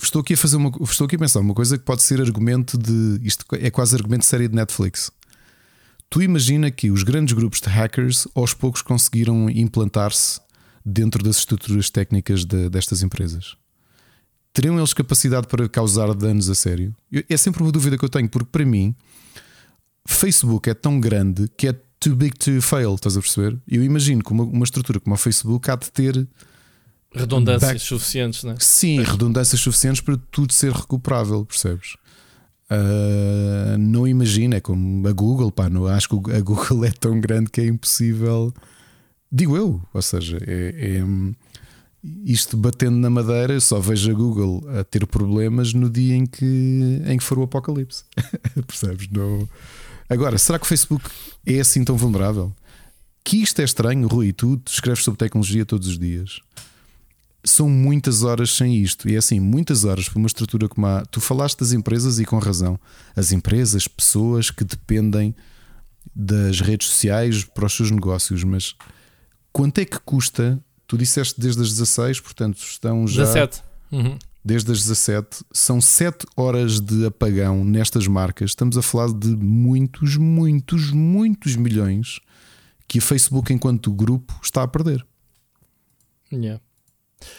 Estou 0.02 0.20
aqui 0.20 0.34
a 0.34 0.36
fazer 0.36 0.56
uma, 0.56 0.70
estou 0.82 1.06
aqui 1.06 1.16
a 1.16 1.18
pensar 1.18 1.40
uma 1.40 1.54
coisa 1.54 1.78
que 1.78 1.84
pode 1.84 2.02
ser 2.02 2.20
argumento 2.20 2.76
de 2.76 3.18
isto 3.22 3.44
é 3.52 3.70
quase 3.70 3.94
argumento 3.94 4.20
de 4.20 4.26
série 4.26 4.48
de 4.48 4.54
Netflix. 4.54 5.10
Tu 6.10 6.22
imagina 6.22 6.70
que 6.70 6.90
os 6.90 7.02
grandes 7.02 7.32
grupos 7.34 7.60
de 7.60 7.68
hackers 7.70 8.28
aos 8.34 8.52
poucos 8.52 8.82
conseguiram 8.82 9.48
implantar-se 9.48 10.40
dentro 10.84 11.22
das 11.24 11.38
estruturas 11.38 11.88
técnicas 11.88 12.44
de- 12.44 12.68
destas 12.68 13.02
empresas. 13.02 13.56
Teriam 14.52 14.76
eles 14.76 14.92
capacidade 14.92 15.46
para 15.46 15.66
causar 15.70 16.12
danos 16.14 16.50
a 16.50 16.54
sério? 16.54 16.94
É 17.26 17.36
sempre 17.38 17.62
uma 17.62 17.72
dúvida 17.72 17.96
que 17.96 18.04
eu 18.04 18.08
tenho, 18.10 18.28
porque 18.28 18.50
para 18.52 18.66
mim, 18.66 18.94
Facebook 20.06 20.68
é 20.68 20.74
tão 20.74 21.00
grande 21.00 21.48
que 21.56 21.68
é 21.68 21.72
too 21.98 22.14
big 22.14 22.36
to 22.36 22.60
fail, 22.60 22.94
estás 22.94 23.16
a 23.16 23.20
perceber? 23.20 23.58
Eu 23.66 23.82
imagino 23.82 24.22
que 24.22 24.30
uma, 24.32 24.44
uma 24.44 24.64
estrutura 24.64 25.00
como 25.00 25.14
a 25.14 25.18
Facebook 25.18 25.70
há 25.70 25.76
de 25.76 25.90
ter 25.90 26.28
redundâncias 27.14 27.72
Back- 27.72 27.84
suficientes, 27.84 28.44
né? 28.44 28.54
Sim, 28.58 29.02
redundâncias 29.02 29.60
suficientes 29.60 30.00
para 30.00 30.16
tudo 30.30 30.52
ser 30.52 30.72
recuperável, 30.72 31.44
percebes? 31.44 31.96
Ah, 32.74 33.76
não 33.78 34.08
imagina, 34.08 34.56
é 34.56 34.60
como 34.60 35.06
a 35.06 35.12
Google, 35.12 35.52
pá, 35.52 35.68
não, 35.68 35.86
acho 35.86 36.08
que 36.08 36.32
a 36.32 36.40
Google 36.40 36.86
é 36.86 36.90
tão 36.90 37.20
grande 37.20 37.50
que 37.50 37.60
é 37.60 37.66
impossível. 37.66 38.52
Digo 39.30 39.56
eu, 39.56 39.82
ou 39.92 40.02
seja, 40.02 40.38
é, 40.46 40.98
é, 40.98 41.04
isto 42.24 42.56
batendo 42.56 42.96
na 42.96 43.10
madeira, 43.10 43.60
só 43.60 43.78
vejo 43.78 44.10
a 44.10 44.14
Google 44.14 44.64
a 44.78 44.84
ter 44.84 45.06
problemas 45.06 45.74
no 45.74 45.90
dia 45.90 46.14
em 46.14 46.24
que, 46.24 47.02
em 47.06 47.18
que 47.18 47.24
for 47.24 47.38
o 47.38 47.42
apocalipse. 47.42 48.04
Percebes? 48.66 49.08
Não... 49.10 49.46
Agora, 50.08 50.38
será 50.38 50.58
que 50.58 50.64
o 50.64 50.68
Facebook 50.68 51.04
é 51.44 51.60
assim 51.60 51.84
tão 51.84 51.96
vulnerável? 51.96 52.54
Que 53.22 53.42
isto 53.42 53.60
é 53.60 53.64
estranho, 53.64 54.08
Rui, 54.08 54.32
tu 54.32 54.60
escreves 54.66 55.04
sobre 55.04 55.18
tecnologia 55.18 55.64
todos 55.64 55.88
os 55.88 55.98
dias 55.98 56.40
são 57.44 57.68
muitas 57.68 58.22
horas 58.22 58.50
sem 58.50 58.76
isto. 58.76 59.08
E 59.08 59.14
é 59.14 59.18
assim, 59.18 59.40
muitas 59.40 59.84
horas 59.84 60.08
para 60.08 60.18
uma 60.18 60.26
estrutura 60.26 60.68
como 60.68 60.86
a. 60.86 61.04
Tu 61.06 61.20
falaste 61.20 61.58
das 61.58 61.72
empresas 61.72 62.18
e 62.18 62.24
com 62.24 62.38
razão. 62.38 62.78
As 63.16 63.32
empresas, 63.32 63.88
pessoas 63.88 64.50
que 64.50 64.64
dependem 64.64 65.34
das 66.14 66.60
redes 66.60 66.88
sociais 66.88 67.44
para 67.44 67.66
os 67.66 67.72
seus 67.72 67.90
negócios, 67.90 68.44
mas 68.44 68.74
quanto 69.52 69.78
é 69.78 69.84
que 69.84 69.98
custa? 70.00 70.62
Tu 70.86 70.98
disseste 70.98 71.40
desde 71.40 71.62
as 71.62 71.70
16, 71.70 72.20
portanto 72.20 72.58
estão 72.58 73.06
já. 73.06 73.24
17. 73.24 73.62
Uhum. 73.90 74.18
Desde 74.44 74.72
as 74.72 74.78
17, 74.80 75.44
são 75.52 75.80
7 75.80 76.26
horas 76.36 76.80
de 76.80 77.06
apagão 77.06 77.64
nestas 77.64 78.08
marcas. 78.08 78.50
Estamos 78.50 78.76
a 78.76 78.82
falar 78.82 79.12
de 79.12 79.28
muitos, 79.28 80.16
muitos, 80.16 80.90
muitos 80.90 81.54
milhões 81.54 82.18
que 82.88 82.98
o 82.98 83.02
Facebook, 83.02 83.52
enquanto 83.52 83.92
grupo, 83.92 84.36
está 84.42 84.64
a 84.64 84.68
perder. 84.68 85.06
Yeah. 86.32 86.60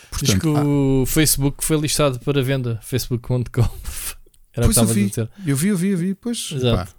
Portanto, 0.09 0.25
Diz 0.25 0.35
que 0.35 0.47
o 0.47 1.05
Facebook 1.05 1.63
foi 1.63 1.77
listado 1.77 2.19
para 2.19 2.41
venda, 2.41 2.79
facebook.com. 2.83 3.61
Era 4.55 4.67
pois 4.67 4.77
eu 4.77 4.85
vi, 4.85 5.11
eu 5.45 5.55
vi, 5.55 5.67
eu 5.69 5.77
vi, 5.77 5.89
eu 5.89 5.97
vi, 5.97 6.15
pois. 6.15 6.51
Exato. 6.51 6.95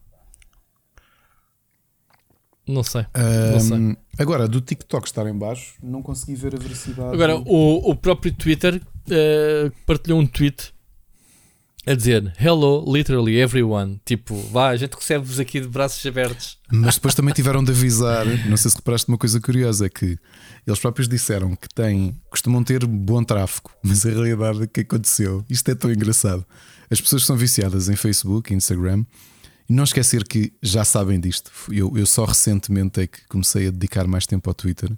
Não 2.67 2.83
sei, 2.83 3.03
um, 3.03 3.53
não 3.53 3.61
sei. 3.61 3.97
Agora, 4.19 4.49
do 4.49 4.61
TikTok 4.61 5.07
estar 5.07 5.27
em 5.27 5.37
baixo, 5.37 5.75
não 5.83 6.03
consegui 6.03 6.35
ver 6.35 6.55
a 6.55 6.59
veracidade. 6.59 7.13
Agora, 7.13 7.37
o, 7.37 7.91
o 7.91 7.95
próprio 7.95 8.33
Twitter 8.33 8.77
uh, 8.77 9.73
partilhou 9.87 10.19
um 10.19 10.27
tweet 10.27 10.73
a 11.87 11.95
dizer 11.95 12.33
Hello, 12.41 12.85
literally 12.91 13.39
everyone. 13.39 14.01
Tipo, 14.05 14.35
vá, 14.51 14.71
a 14.71 14.77
gente 14.77 14.95
recebe-vos 14.95 15.39
aqui 15.39 15.61
de 15.61 15.69
braços 15.69 16.05
abertos. 16.07 16.59
Mas 16.73 16.95
depois 16.95 17.15
também 17.15 17.35
tiveram 17.35 17.63
de 17.63 17.71
avisar. 17.71 18.25
Não 18.49 18.57
sei 18.57 18.71
se 18.71 18.77
reparaste 18.77 19.09
uma 19.09 19.19
coisa 19.19 19.39
curiosa: 19.41 19.87
é 19.87 19.89
que 19.91 20.19
eles 20.67 20.79
próprios 20.79 21.09
disseram 21.09 21.55
que 21.55 21.69
têm, 21.75 22.17
costumam 22.31 22.65
ter 22.65 22.87
bom 22.87 23.23
tráfego, 23.23 23.71
mas 23.83 24.05
a 24.07 24.11
realidade 24.11 24.63
é 24.63 24.67
que 24.67 24.81
aconteceu. 24.81 25.45
Isto 25.49 25.71
é 25.71 25.75
tão 25.75 25.91
engraçado. 25.91 26.45
As 26.91 27.01
pessoas 27.01 27.25
são 27.25 27.37
viciadas 27.37 27.89
em 27.89 27.97
Facebook, 27.97 28.53
Instagram. 28.53 29.05
E 29.69 29.73
não 29.73 29.85
esquecer 29.85 30.25
que 30.25 30.53
já 30.63 30.85
sabem 30.85 31.19
disto. 31.19 31.51
Eu, 31.71 31.97
eu 31.97 32.07
só 32.07 32.25
recentemente 32.25 33.01
é 33.01 33.07
que 33.07 33.27
comecei 33.29 33.69
a 33.69 33.71
dedicar 33.71 34.07
mais 34.07 34.27
tempo 34.27 34.51
ao 34.51 34.55
Twitter, 34.55 34.91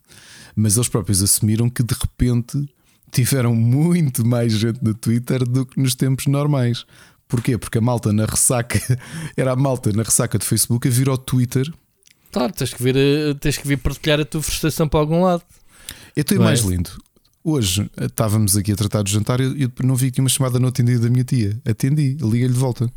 mas 0.57 0.77
eles 0.77 0.89
próprios 0.89 1.23
assumiram 1.23 1.71
que 1.71 1.85
de 1.85 1.95
repente 1.95 2.69
tiveram 3.13 3.55
muito 3.55 4.27
mais 4.27 4.53
gente 4.53 4.83
no 4.83 4.93
Twitter 4.93 5.45
do 5.45 5.65
que 5.65 5.81
nos 5.81 5.95
tempos 5.95 6.27
normais. 6.27 6.85
Porquê? 7.29 7.57
Porque 7.57 7.79
a 7.79 7.81
malta 7.81 8.13
na 8.13 8.25
ressaca 8.25 8.81
era 9.37 9.53
a 9.53 9.57
malta 9.57 9.93
na 9.93 10.03
ressaca 10.03 10.39
de 10.39 10.45
Facebook 10.45 10.87
a 10.87 10.91
vir 10.91 11.09
ao 11.09 11.19
Twitter. 11.19 11.73
Claro, 12.31 12.53
tens 12.53 12.75
que 12.75 12.83
vir, 12.83 12.97
eh, 12.97 13.35
tens 13.35 13.57
que 13.57 13.67
vir 13.67 13.79
partilhar 13.79 14.21
a 14.21 14.25
tua 14.25 14.43
frustração 14.43 14.89
para 14.89 15.01
algum 15.01 15.23
lado. 15.23 15.43
Eu 16.17 16.25
tenho 16.25 16.41
mais 16.41 16.65
é? 16.65 16.69
lindo. 16.69 16.91
Hoje 17.45 17.91
eh, 17.99 18.07
estávamos 18.07 18.57
aqui 18.57 18.73
a 18.73 18.77
tratar 18.77 19.03
do 19.03 19.11
jantar 19.11 19.39
e 19.39 19.65
eu 19.65 19.71
não 19.85 19.95
vi 19.95 20.09
aqui 20.09 20.19
uma 20.19 20.31
chamada 20.31 20.59
não 20.59 20.71
atendida 20.71 21.01
da 21.01 21.11
minha 21.11 21.25
tia. 21.25 21.61
Atendi, 21.63 22.17
liguei-lhe 22.23 22.55
de 22.55 22.59
volta. 22.59 22.91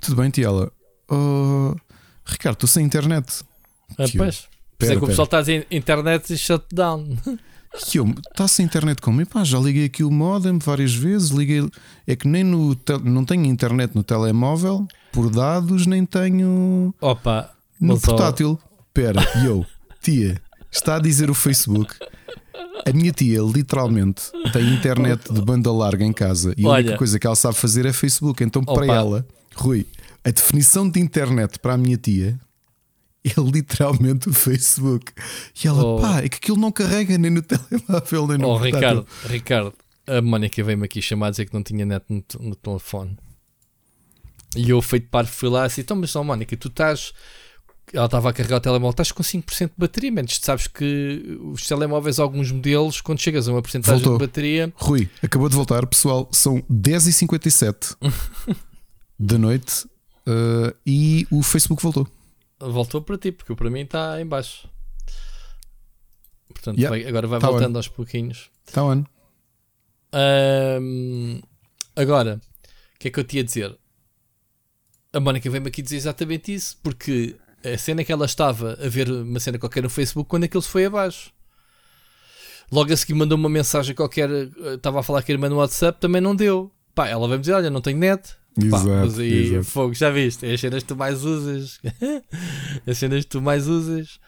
Tudo 0.00 0.16
bem, 0.16 0.30
tia? 0.30 0.46
Ela, 0.46 0.72
oh, 1.10 1.76
Ricardo, 2.24 2.54
estou 2.54 2.68
sem 2.68 2.86
internet. 2.86 3.44
Ah, 3.98 4.04
pois. 4.16 4.48
Pera, 4.78 4.94
é 4.94 4.96
que 4.96 5.04
o 5.04 5.06
pessoal 5.06 5.26
está 5.26 5.42
em 5.52 5.64
internet 5.70 6.32
e 6.32 6.38
shutdown. 6.38 7.16
E 7.92 7.96
eu, 7.96 8.06
está 8.30 8.46
sem 8.46 8.64
internet 8.64 9.02
como? 9.02 9.20
E 9.20 9.24
pá, 9.24 9.42
já 9.42 9.58
liguei 9.58 9.86
aqui 9.86 10.04
o 10.04 10.10
modem 10.10 10.60
várias 10.60 10.94
vezes, 10.94 11.30
liguei. 11.30 11.68
É 12.06 12.14
que 12.14 12.28
nem 12.28 12.44
no. 12.44 12.76
Não 13.02 13.24
tenho 13.24 13.44
internet 13.46 13.96
no 13.96 14.04
telemóvel, 14.04 14.86
por 15.12 15.28
dados, 15.28 15.84
nem 15.84 16.06
tenho. 16.06 16.94
Opa, 17.00 17.52
no 17.80 18.00
portátil. 18.00 18.60
Espera, 18.86 19.20
e 19.42 19.46
eu, 19.46 19.66
tia, 20.00 20.40
está 20.70 20.94
a 20.94 20.98
dizer 21.00 21.30
o 21.30 21.34
Facebook. 21.34 21.96
A 22.86 22.92
minha 22.92 23.12
tia 23.12 23.40
literalmente 23.40 24.30
tem 24.52 24.74
internet 24.74 25.32
de 25.32 25.40
banda 25.40 25.72
larga 25.72 26.04
em 26.04 26.12
casa 26.12 26.54
e 26.56 26.64
a 26.66 26.70
única 26.70 26.96
coisa 26.96 27.18
que 27.18 27.26
ela 27.26 27.36
sabe 27.36 27.56
fazer 27.56 27.86
é 27.86 27.92
Facebook. 27.92 28.42
Então, 28.44 28.62
Opa. 28.62 28.74
para 28.74 28.86
ela, 28.86 29.26
Rui, 29.54 29.86
a 30.24 30.30
definição 30.30 30.88
de 30.88 31.00
internet 31.00 31.58
para 31.58 31.74
a 31.74 31.78
minha 31.78 31.96
tia 31.96 32.38
é 33.24 33.40
literalmente 33.40 34.28
o 34.28 34.32
Facebook. 34.32 35.12
E 35.62 35.66
ela, 35.66 35.82
oh. 35.82 36.00
pá, 36.00 36.22
é 36.22 36.28
que 36.28 36.36
aquilo 36.36 36.58
não 36.58 36.70
carrega 36.70 37.16
nem 37.16 37.30
no 37.30 37.42
telemóvel 37.42 38.26
nem 38.28 38.38
no 38.38 38.48
Oh, 38.48 38.56
Ricardo, 38.58 39.06
Ricardo, 39.26 39.74
a 40.06 40.20
Mónica 40.20 40.62
veio-me 40.62 40.84
aqui 40.84 41.00
chamar 41.00 41.28
a 41.28 41.30
dizer 41.30 41.46
que 41.46 41.54
não 41.54 41.62
tinha 41.62 41.86
net 41.86 42.04
no, 42.08 42.22
no 42.40 42.54
telefone. 42.54 43.16
E 44.56 44.70
eu, 44.70 44.80
feito 44.82 45.08
par, 45.08 45.26
fui 45.26 45.48
lá 45.48 45.64
assim: 45.64 45.80
então, 45.80 45.96
mas, 45.96 46.14
Mónica, 46.14 46.56
tu 46.56 46.68
estás. 46.68 47.12
Ela 47.92 48.06
estava 48.06 48.30
a 48.30 48.32
carregar 48.32 48.56
o 48.56 48.60
telemóvel, 48.60 48.90
estás 48.90 49.12
com 49.12 49.22
5% 49.22 49.66
de 49.66 49.72
bateria, 49.76 50.10
menos 50.10 50.38
tu 50.38 50.46
sabes 50.46 50.66
que 50.66 51.38
os 51.52 51.66
telemóveis, 51.66 52.18
alguns 52.18 52.50
modelos, 52.50 53.00
quando 53.00 53.20
chegas 53.20 53.46
a 53.46 53.52
uma 53.52 53.62
porcentagem 53.62 54.02
de 54.02 54.18
bateria. 54.18 54.72
Rui, 54.76 55.08
acabou 55.22 55.48
de 55.48 55.54
voltar, 55.54 55.86
pessoal, 55.86 56.28
são 56.32 56.60
10h57 56.62 57.96
da 59.18 59.38
noite 59.38 59.84
uh, 60.26 60.74
e 60.84 61.26
o 61.30 61.42
Facebook 61.42 61.82
voltou 61.82 62.08
voltou 62.70 63.02
para 63.02 63.18
ti, 63.18 63.32
porque 63.32 63.54
para 63.54 63.70
mim 63.70 63.80
está 63.80 64.20
em 64.20 64.26
baixo. 64.26 64.68
Portanto, 66.48 66.78
yeah. 66.78 66.96
vai, 66.96 67.06
agora 67.08 67.26
vai 67.26 67.40
tá 67.40 67.50
voltando 67.50 67.76
on. 67.76 67.78
aos 67.78 67.88
pouquinhos. 67.88 68.50
Está 68.66 68.84
on. 68.84 69.04
Um, 70.14 71.40
agora, 71.96 72.40
o 72.94 72.98
que 72.98 73.08
é 73.08 73.10
que 73.10 73.20
eu 73.20 73.24
te 73.24 73.36
ia 73.36 73.44
dizer? 73.44 73.76
A 75.12 75.20
Mónica 75.20 75.48
veio-me 75.50 75.68
aqui 75.68 75.82
dizer 75.82 75.96
exatamente 75.96 76.52
isso, 76.52 76.76
porque 76.82 77.36
a 77.64 77.78
cena 77.78 78.04
que 78.04 78.12
ela 78.12 78.26
estava 78.26 78.78
a 78.80 78.88
ver 78.88 79.10
uma 79.10 79.40
cena 79.40 79.58
qualquer 79.58 79.82
no 79.82 79.90
Facebook 79.90 80.28
quando 80.28 80.44
aquilo 80.44 80.62
se 80.62 80.68
foi 80.68 80.84
abaixo. 80.84 81.32
Logo 82.70 82.92
a 82.92 82.96
seguir 82.96 83.14
mandou 83.14 83.38
uma 83.38 83.48
mensagem 83.48 83.94
qualquer, 83.94 84.30
eh, 84.30 84.74
estava 84.74 85.00
a 85.00 85.02
falar 85.02 85.22
que 85.22 85.30
a 85.30 85.34
irmã 85.34 85.48
no 85.48 85.56
WhatsApp, 85.56 86.00
também 86.00 86.20
não 86.20 86.34
deu. 86.34 86.70
Pá, 86.94 87.08
ela 87.08 87.28
vai-me 87.28 87.40
dizer: 87.40 87.52
Olha, 87.52 87.70
não 87.70 87.80
tenho 87.80 87.98
net, 87.98 88.36
Exato, 88.56 88.84
Pá, 88.84 88.94
mas 89.00 89.18
aí, 89.18 89.46
exato. 89.46 89.64
fogo, 89.64 89.94
já 89.94 90.10
viste? 90.10 90.46
É 90.46 90.54
as 90.54 90.60
cenas 90.60 90.82
que 90.82 90.88
tu 90.88 90.96
mais 90.96 91.24
usas. 91.24 91.80
as 92.86 92.98
cenas 92.98 93.24
que 93.24 93.30
tu 93.30 93.42
mais 93.42 93.66
usas. 93.66 94.20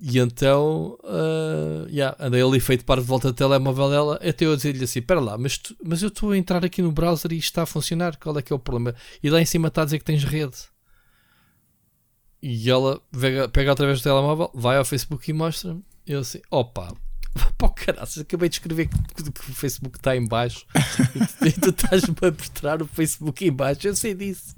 E 0.00 0.18
então, 0.20 0.96
uh, 1.02 1.88
yeah, 1.88 2.16
andei 2.20 2.40
ali 2.40 2.60
feito 2.60 2.84
para 2.84 3.00
de 3.00 3.06
volta 3.06 3.32
do 3.32 3.34
telemóvel 3.34 3.90
dela, 3.90 4.14
até 4.16 4.46
eu 4.46 4.54
dizer-lhe 4.54 4.84
assim: 4.84 5.00
Espera 5.00 5.18
lá, 5.18 5.36
mas, 5.36 5.58
tu, 5.58 5.76
mas 5.84 6.02
eu 6.02 6.08
estou 6.08 6.30
a 6.30 6.38
entrar 6.38 6.64
aqui 6.64 6.80
no 6.80 6.92
browser 6.92 7.32
e 7.32 7.38
isto 7.38 7.46
está 7.46 7.62
a 7.62 7.66
funcionar, 7.66 8.16
qual 8.16 8.38
é 8.38 8.42
que 8.42 8.52
é 8.52 8.56
o 8.56 8.60
problema? 8.60 8.94
E 9.20 9.28
lá 9.28 9.40
em 9.40 9.44
cima 9.44 9.66
está 9.66 9.82
a 9.82 9.84
dizer 9.84 9.98
que 9.98 10.04
tens 10.04 10.22
rede. 10.22 10.56
E 12.42 12.70
ela 12.70 13.00
pega, 13.10 13.48
pega 13.48 13.72
através 13.72 14.00
do 14.00 14.04
telemóvel, 14.04 14.50
vai 14.54 14.76
ao 14.76 14.84
Facebook 14.84 15.28
e 15.30 15.34
mostra-me. 15.34 15.82
Eu 16.06 16.20
assim: 16.20 16.40
Opa, 16.50 16.94
Pô, 17.58 17.68
caraças, 17.68 18.18
acabei 18.18 18.48
de 18.48 18.56
escrever 18.56 18.88
que, 18.88 19.30
que 19.30 19.50
o 19.50 19.54
Facebook 19.54 19.98
está 19.98 20.16
em 20.16 20.26
baixo 20.26 20.64
e 21.44 21.52
tu, 21.52 21.60
tu 21.60 21.70
estás-me 21.70 22.14
a 22.22 22.30
mostrar 22.30 22.82
o 22.82 22.86
Facebook 22.86 23.46
em 23.46 23.52
baixo. 23.52 23.86
Eu 23.86 23.96
sei 23.96 24.14
disso. 24.14 24.54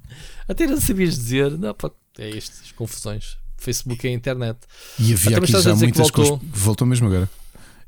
Até 0.49 0.67
não 0.67 0.81
sabias 0.81 1.15
dizer. 1.17 1.59
Não, 1.59 1.75
pô, 1.75 1.91
é 2.19 2.31
isto, 2.31 2.61
as 2.63 2.73
confusões. 2.73 3.39
Facebook 3.57 4.07
é 4.07 4.11
a 4.11 4.15
internet. 4.15 4.59
E 4.99 5.13
havia 5.13 5.37
Até 5.37 5.45
aqui 5.45 5.63
já 5.63 5.75
muitas 5.75 6.11
voltou. 6.11 6.41
voltou 6.43 6.87
mesmo 6.87 7.07
agora. 7.07 7.29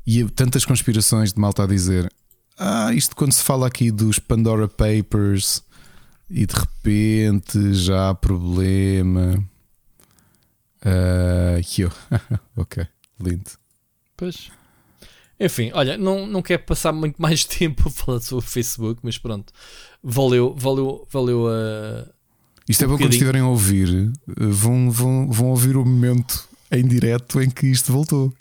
E 0.05 0.23
tantas 0.25 0.65
conspirações 0.65 1.33
de 1.33 1.39
malta 1.39 1.63
a 1.63 1.67
dizer: 1.67 2.11
Ah, 2.57 2.93
isto 2.93 3.15
quando 3.15 3.31
se 3.31 3.43
fala 3.43 3.67
aqui 3.67 3.89
dos 3.89 4.19
Pandora 4.19 4.67
Papers 4.67 5.63
e 6.29 6.45
de 6.45 6.53
repente 6.53 7.73
já 7.73 8.09
há 8.09 8.15
problema. 8.15 9.43
Uh, 10.85 11.61
eu. 11.77 11.91
ok, 12.57 12.85
lindo. 13.19 13.51
Pois. 14.17 14.51
Enfim, 15.39 15.71
olha, 15.73 15.97
não, 15.97 16.27
não 16.27 16.41
quero 16.41 16.63
passar 16.63 16.91
muito 16.91 17.21
mais 17.21 17.43
tempo 17.45 17.87
a 17.87 17.91
falar 17.91 18.19
sobre 18.21 18.45
o 18.45 18.47
Facebook, 18.47 18.99
mas 19.03 19.17
pronto, 19.17 19.51
valeu, 20.03 20.53
valeu, 20.57 21.07
valeu 21.11 21.47
a. 21.47 22.07
Isto 22.67 22.83
um 22.83 22.85
é 22.85 22.87
bom 22.87 22.97
quando 22.97 23.11
estiverem 23.11 23.41
a 23.41 23.47
ouvir, 23.47 23.89
eh, 24.29 24.45
vão, 24.47 24.89
vão, 24.89 25.29
vão 25.29 25.47
ouvir 25.49 25.75
o 25.75 25.83
momento 25.83 26.47
em 26.71 26.87
direto 26.87 27.41
em 27.41 27.49
que 27.49 27.67
isto 27.67 27.91
voltou. 27.91 28.33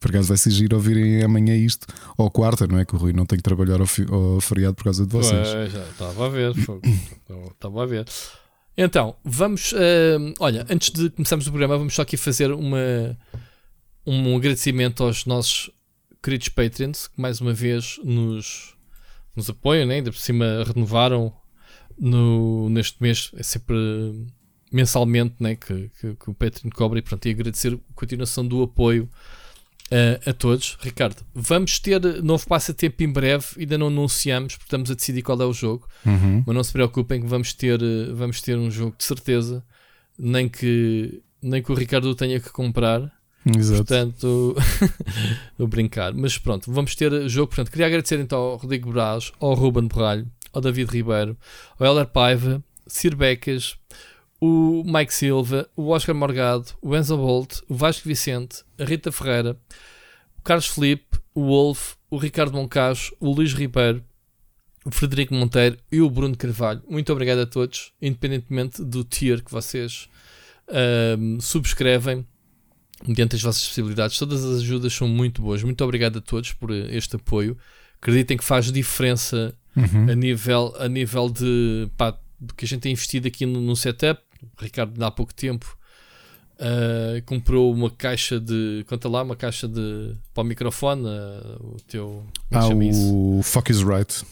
Por 0.00 0.10
acaso 0.10 0.28
vai 0.28 0.36
giro 0.52 0.76
ouvirem 0.76 1.22
amanhã 1.22 1.56
isto, 1.56 1.86
ou 2.16 2.30
quarta, 2.30 2.66
não 2.66 2.78
é? 2.78 2.84
Que 2.84 2.94
o 2.94 2.98
Rui 2.98 3.12
não 3.12 3.26
tem 3.26 3.38
que 3.38 3.42
trabalhar 3.42 3.80
ao, 3.80 3.86
ao 4.14 4.40
feriado 4.40 4.74
por 4.76 4.84
causa 4.84 5.06
de 5.06 5.12
vocês. 5.12 5.72
Já 5.72 5.82
estava 5.82 6.26
a 6.26 6.28
ver, 6.28 6.52
estava 7.52 7.82
a 7.82 7.86
ver. 7.86 8.06
Então, 8.76 9.16
vamos. 9.24 9.72
Uh, 9.72 10.34
olha, 10.38 10.66
antes 10.68 10.90
de 10.90 11.08
começarmos 11.10 11.46
o 11.46 11.50
programa, 11.50 11.78
vamos 11.78 11.94
só 11.94 12.02
aqui 12.02 12.16
fazer 12.16 12.52
uma, 12.52 13.16
um 14.06 14.36
agradecimento 14.36 15.02
aos 15.02 15.24
nossos 15.24 15.70
queridos 16.22 16.48
Patreons, 16.50 17.06
que 17.06 17.20
mais 17.20 17.40
uma 17.40 17.52
vez 17.52 17.98
nos, 18.04 18.74
nos 19.34 19.48
apoiam, 19.48 19.86
né? 19.86 19.94
ainda 19.94 20.10
por 20.10 20.18
cima 20.18 20.64
renovaram 20.64 21.32
no, 21.98 22.68
neste 22.68 23.00
mês, 23.02 23.30
é 23.36 23.42
sempre 23.42 23.76
mensalmente 24.70 25.36
né? 25.40 25.56
que, 25.56 25.90
que, 26.00 26.14
que 26.14 26.30
o 26.30 26.34
Patreon 26.34 26.70
cobra 26.70 26.98
e, 26.98 27.02
pronto, 27.02 27.26
e 27.26 27.30
agradecer 27.30 27.72
a 27.72 27.94
continuação 27.94 28.46
do 28.46 28.62
apoio 28.62 29.08
uh, 29.92 30.30
a 30.30 30.32
todos. 30.32 30.76
Ricardo, 30.80 31.22
vamos 31.34 31.78
ter 31.78 32.00
novo 32.22 32.46
passatempo 32.46 33.02
em 33.02 33.12
breve, 33.12 33.46
ainda 33.58 33.78
não 33.78 33.88
anunciamos, 33.88 34.54
porque 34.54 34.66
estamos 34.66 34.90
a 34.90 34.94
decidir 34.94 35.22
qual 35.22 35.40
é 35.40 35.44
o 35.44 35.52
jogo, 35.52 35.88
uhum. 36.04 36.42
mas 36.46 36.54
não 36.54 36.64
se 36.64 36.72
preocupem 36.72 37.20
que 37.20 37.26
vamos 37.26 37.52
ter, 37.52 37.78
vamos 38.14 38.40
ter 38.40 38.56
um 38.56 38.70
jogo 38.70 38.94
de 38.96 39.04
certeza, 39.04 39.64
nem 40.18 40.48
que, 40.48 41.22
nem 41.42 41.62
que 41.62 41.70
o 41.70 41.74
Ricardo 41.74 42.14
tenha 42.14 42.40
que 42.40 42.50
comprar. 42.50 43.12
Exato. 43.56 43.84
Portanto, 43.84 44.56
vou 45.56 45.68
brincar. 45.68 46.12
Mas 46.12 46.36
pronto, 46.36 46.72
vamos 46.72 46.96
ter 46.96 47.28
jogo. 47.28 47.48
Portanto, 47.48 47.70
queria 47.70 47.86
agradecer 47.86 48.18
então 48.18 48.38
ao 48.38 48.56
Rodrigo 48.56 48.90
Braz, 48.90 49.30
ao 49.38 49.54
Ruben 49.54 49.86
Borralho, 49.86 50.26
ao 50.52 50.60
David 50.60 50.90
Ribeiro, 50.90 51.36
ao 51.78 51.86
Heller 51.86 52.06
Paiva, 52.06 52.60
Sir 52.88 53.14
Becas, 53.14 53.76
o 54.40 54.82
Mike 54.84 55.14
Silva, 55.14 55.68
o 55.76 55.88
Oscar 55.88 56.14
Morgado, 56.14 56.66
o 56.82 56.94
Enzo 56.96 57.16
Bolt, 57.16 57.60
o 57.68 57.74
Vasco 57.74 58.06
Vicente, 58.08 58.62
a 58.78 58.84
Rita 58.84 59.10
Ferreira, 59.10 59.56
o 60.38 60.42
Carlos 60.42 60.66
Felipe, 60.66 61.18
o 61.34 61.46
Wolf, 61.46 61.94
o 62.10 62.16
Ricardo 62.18 62.52
Moncacho, 62.56 63.14
o 63.18 63.32
Luís 63.32 63.52
Ribeiro, 63.52 64.02
o 64.84 64.90
Frederico 64.90 65.34
Monteiro 65.34 65.76
e 65.90 66.00
o 66.00 66.08
Bruno 66.08 66.36
Carvalho. 66.36 66.82
Muito 66.88 67.12
obrigado 67.12 67.40
a 67.40 67.46
todos, 67.46 67.92
independentemente 68.00 68.84
do 68.84 69.02
tier 69.02 69.42
que 69.42 69.50
vocês 69.50 70.08
um, 71.18 71.40
subscrevem 71.40 72.26
mediante 73.06 73.36
as 73.36 73.42
vossas 73.42 73.66
possibilidades. 73.66 74.18
Todas 74.18 74.44
as 74.44 74.60
ajudas 74.60 74.92
são 74.92 75.08
muito 75.08 75.42
boas. 75.42 75.62
Muito 75.62 75.82
obrigado 75.82 76.18
a 76.18 76.20
todos 76.20 76.52
por 76.52 76.70
este 76.70 77.16
apoio. 77.16 77.56
Acreditem 78.00 78.36
que 78.36 78.44
faz 78.44 78.70
diferença 78.70 79.54
Uhum. 79.76 80.10
a 80.10 80.14
nível, 80.14 80.74
a 80.78 80.88
nível 80.88 81.28
de, 81.28 81.86
pá, 81.98 82.18
de 82.40 82.54
que 82.54 82.64
a 82.64 82.68
gente 82.68 82.80
tem 82.80 82.92
investido 82.92 83.28
aqui 83.28 83.44
no, 83.44 83.60
no 83.60 83.76
setup. 83.76 84.22
O 84.58 84.62
Ricardo, 84.62 85.02
há 85.04 85.10
pouco 85.10 85.34
tempo, 85.34 85.76
uh, 86.58 87.22
comprou 87.24 87.72
uma 87.72 87.90
caixa 87.90 88.40
de. 88.40 88.84
Conta 88.88 89.08
lá, 89.08 89.22
uma 89.22 89.36
caixa 89.36 89.68
de. 89.68 90.14
para 90.34 90.42
o 90.42 90.46
microfone. 90.46 91.04
uh, 91.04 91.74
o 91.74 91.76
teu. 91.86 92.24
É 92.50 92.58
Ah, 92.58 92.62
chama 92.62 92.84
isso? 92.84 93.14
o 93.14 93.40
Fuck 93.42 93.70
is 93.70 93.82
Right. 93.82 94.24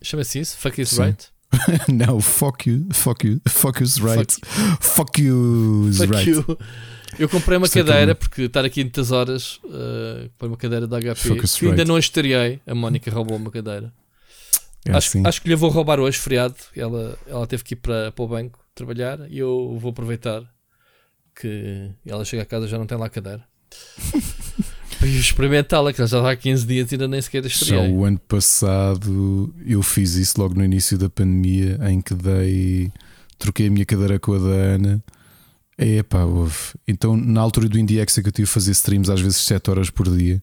Chama-se 0.00 0.38
isso? 0.38 0.56
Fuck 0.58 0.80
is 0.80 0.90
Sim. 0.90 1.02
right? 1.02 1.28
Não, 1.92 2.20
fuck 2.20 2.68
you, 2.68 2.86
fuck 2.92 3.26
you, 3.26 3.40
fuck 3.48 3.82
is 3.82 3.96
right. 3.98 4.36
Fuck 4.80 5.20
you 5.20 5.88
is 5.88 5.98
Fuck 5.98 6.12
right. 6.12 6.30
you. 6.30 6.44
Eu 7.18 7.28
comprei 7.28 7.56
uma 7.56 7.66
Isto 7.66 7.78
é 7.78 7.84
cadeira, 7.84 8.14
porque 8.14 8.42
estar 8.42 8.64
aqui 8.64 8.84
muitas 8.84 9.10
horas, 9.10 9.56
uh, 9.64 10.28
comprei 10.32 10.50
uma 10.50 10.56
cadeira 10.56 10.86
da 10.86 10.98
HP, 11.00 11.34
que 11.36 11.64
ainda 11.64 11.76
right. 11.76 11.84
não 11.88 11.96
a 11.96 11.98
estreiei. 11.98 12.60
A 12.66 12.74
Mónica 12.74 13.10
roubou 13.10 13.36
uma 13.36 13.50
cadeira. 13.50 13.92
É 14.84 14.92
acho, 14.92 15.08
assim. 15.08 15.22
acho 15.26 15.42
que 15.42 15.48
lhe 15.48 15.56
vou 15.56 15.70
roubar 15.70 15.98
hoje, 15.98 16.18
feriado. 16.18 16.54
Ela, 16.76 17.18
ela 17.26 17.46
teve 17.46 17.64
que 17.64 17.74
ir 17.74 17.76
para, 17.76 18.12
para 18.12 18.24
o 18.24 18.28
banco 18.28 18.60
trabalhar 18.78 19.30
e 19.30 19.38
eu 19.38 19.76
vou 19.78 19.90
aproveitar 19.90 20.42
que 21.34 21.90
ela 22.06 22.24
chega 22.24 22.42
a 22.42 22.46
casa 22.46 22.66
e 22.66 22.68
já 22.68 22.78
não 22.78 22.86
tem 22.86 22.96
lá 22.96 23.06
a 23.06 23.10
cadeira. 23.10 23.44
Para 24.98 25.06
experimentá-la, 25.08 25.92
que 25.92 26.00
ela 26.00 26.08
já 26.08 26.18
está 26.18 26.30
há 26.30 26.36
15 26.36 26.66
dias 26.66 26.90
e 26.90 26.94
ainda 26.94 27.08
nem 27.08 27.20
sequer 27.20 27.44
a 27.44 27.48
Já 27.48 27.80
o 27.80 28.04
ano 28.04 28.18
passado 28.18 29.52
eu 29.66 29.82
fiz 29.82 30.14
isso 30.14 30.40
logo 30.40 30.54
no 30.54 30.64
início 30.64 30.96
da 30.96 31.08
pandemia, 31.08 31.78
em 31.88 32.00
que 32.00 32.14
dei, 32.14 32.92
troquei 33.38 33.66
a 33.66 33.70
minha 33.70 33.84
cadeira 33.84 34.18
com 34.18 34.34
a 34.34 34.38
da 34.38 34.44
Ana. 34.44 35.04
Epá, 35.76 36.24
houve. 36.24 36.74
Então, 36.88 37.16
na 37.16 37.40
altura 37.40 37.68
do 37.68 37.78
Indie 37.78 38.00
Executive, 38.00 38.48
fazia 38.48 38.72
streams 38.72 39.08
às 39.08 39.20
vezes 39.20 39.38
7 39.38 39.70
horas 39.70 39.90
por 39.90 40.08
dia. 40.10 40.42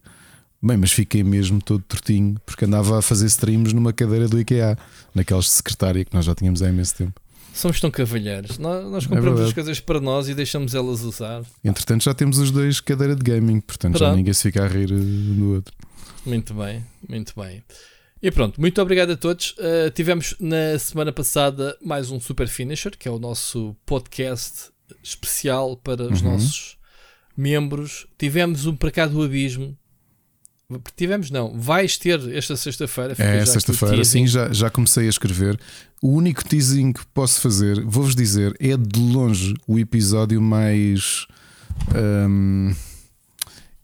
Bem, 0.64 0.78
mas 0.78 0.92
fiquei 0.92 1.24
mesmo 1.24 1.62
todo 1.62 1.84
tortinho 1.84 2.40
porque 2.46 2.66
andava 2.66 2.98
a 2.98 3.02
fazer 3.02 3.26
streams 3.26 3.74
numa 3.74 3.92
cadeira 3.92 4.28
do 4.28 4.40
IKEA, 4.40 4.78
naquelas 5.14 5.46
de 5.46 5.52
secretária 5.52 6.06
que 6.06 6.14
nós 6.14 6.26
já 6.26 6.34
tínhamos 6.34 6.62
há 6.62 6.70
imenso 6.70 6.96
tempo. 6.96 7.22
Somos 7.56 7.80
tão 7.80 7.90
cavalheiros. 7.90 8.58
Nós, 8.58 8.84
nós 8.92 9.04
É 9.06 9.08
compramos 9.08 9.26
verdade. 9.40 9.48
as 9.48 9.54
coisas 9.54 9.80
para 9.80 10.00
nós 10.02 10.28
e 10.28 10.34
deixamos 10.36 10.76
elas 10.76 11.02
usar. 11.02 11.42
Entretanto, 11.64 12.04
já 12.04 12.14
temos 12.14 12.38
os 12.38 12.52
dois 12.52 12.80
cadeira 12.82 13.16
de 13.16 13.24
gaming, 13.24 13.62
portanto 13.62 13.94
já 13.98 14.06
Pronto. 14.08 14.18
ninguém 14.18 14.34
se 14.34 14.44
fica 14.44 14.64
a 14.64 14.68
rir 14.68 14.92
um 14.92 15.36
do 15.40 15.54
outro. 15.56 15.74
Muito 16.26 16.54
bem, 16.54 16.84
muito 17.08 17.34
bem. 17.40 17.64
E 18.22 18.30
pronto, 18.32 18.60
muito 18.60 18.82
obrigado 18.82 19.12
a 19.12 19.16
todos. 19.18 19.52
Uh, 19.58 19.90
tivemos 19.94 20.36
na 20.40 20.78
semana 20.80 21.12
passada 21.14 21.78
mais 21.82 22.10
um 22.12 22.20
Super 22.20 22.48
Finisher, 22.48 22.98
que 22.98 23.08
é 23.08 23.12
o 23.12 23.20
nosso 23.20 23.76
podcast 23.86 24.70
especial 25.04 25.78
para 25.78 26.04
os 26.12 26.22
Uhum. 26.22 26.32
nossos 26.32 26.78
membros. 27.38 28.06
Tivemos 28.18 28.66
um 28.66 28.76
para 28.76 28.92
cá 28.92 29.06
do 29.06 29.22
abismo. 29.24 29.78
Tivemos, 30.96 31.30
não, 31.30 31.60
vais 31.60 31.98
ter 31.98 32.20
esta 32.36 32.56
sexta-feira. 32.56 33.16
É, 33.20 33.46
sexta-feira, 33.46 34.04
sim, 34.04 34.26
já, 34.26 34.52
já 34.52 34.70
comecei 34.70 35.06
a 35.06 35.10
escrever. 35.10 35.60
O 36.02 36.10
único 36.10 36.44
teasing 36.44 36.92
que 36.92 37.06
posso 37.08 37.40
fazer, 37.40 37.82
vou-vos 37.84 38.16
dizer, 38.16 38.56
é 38.60 38.76
de 38.76 39.00
longe 39.00 39.54
o 39.68 39.78
episódio 39.78 40.42
mais. 40.42 41.28
hum, 41.96 42.74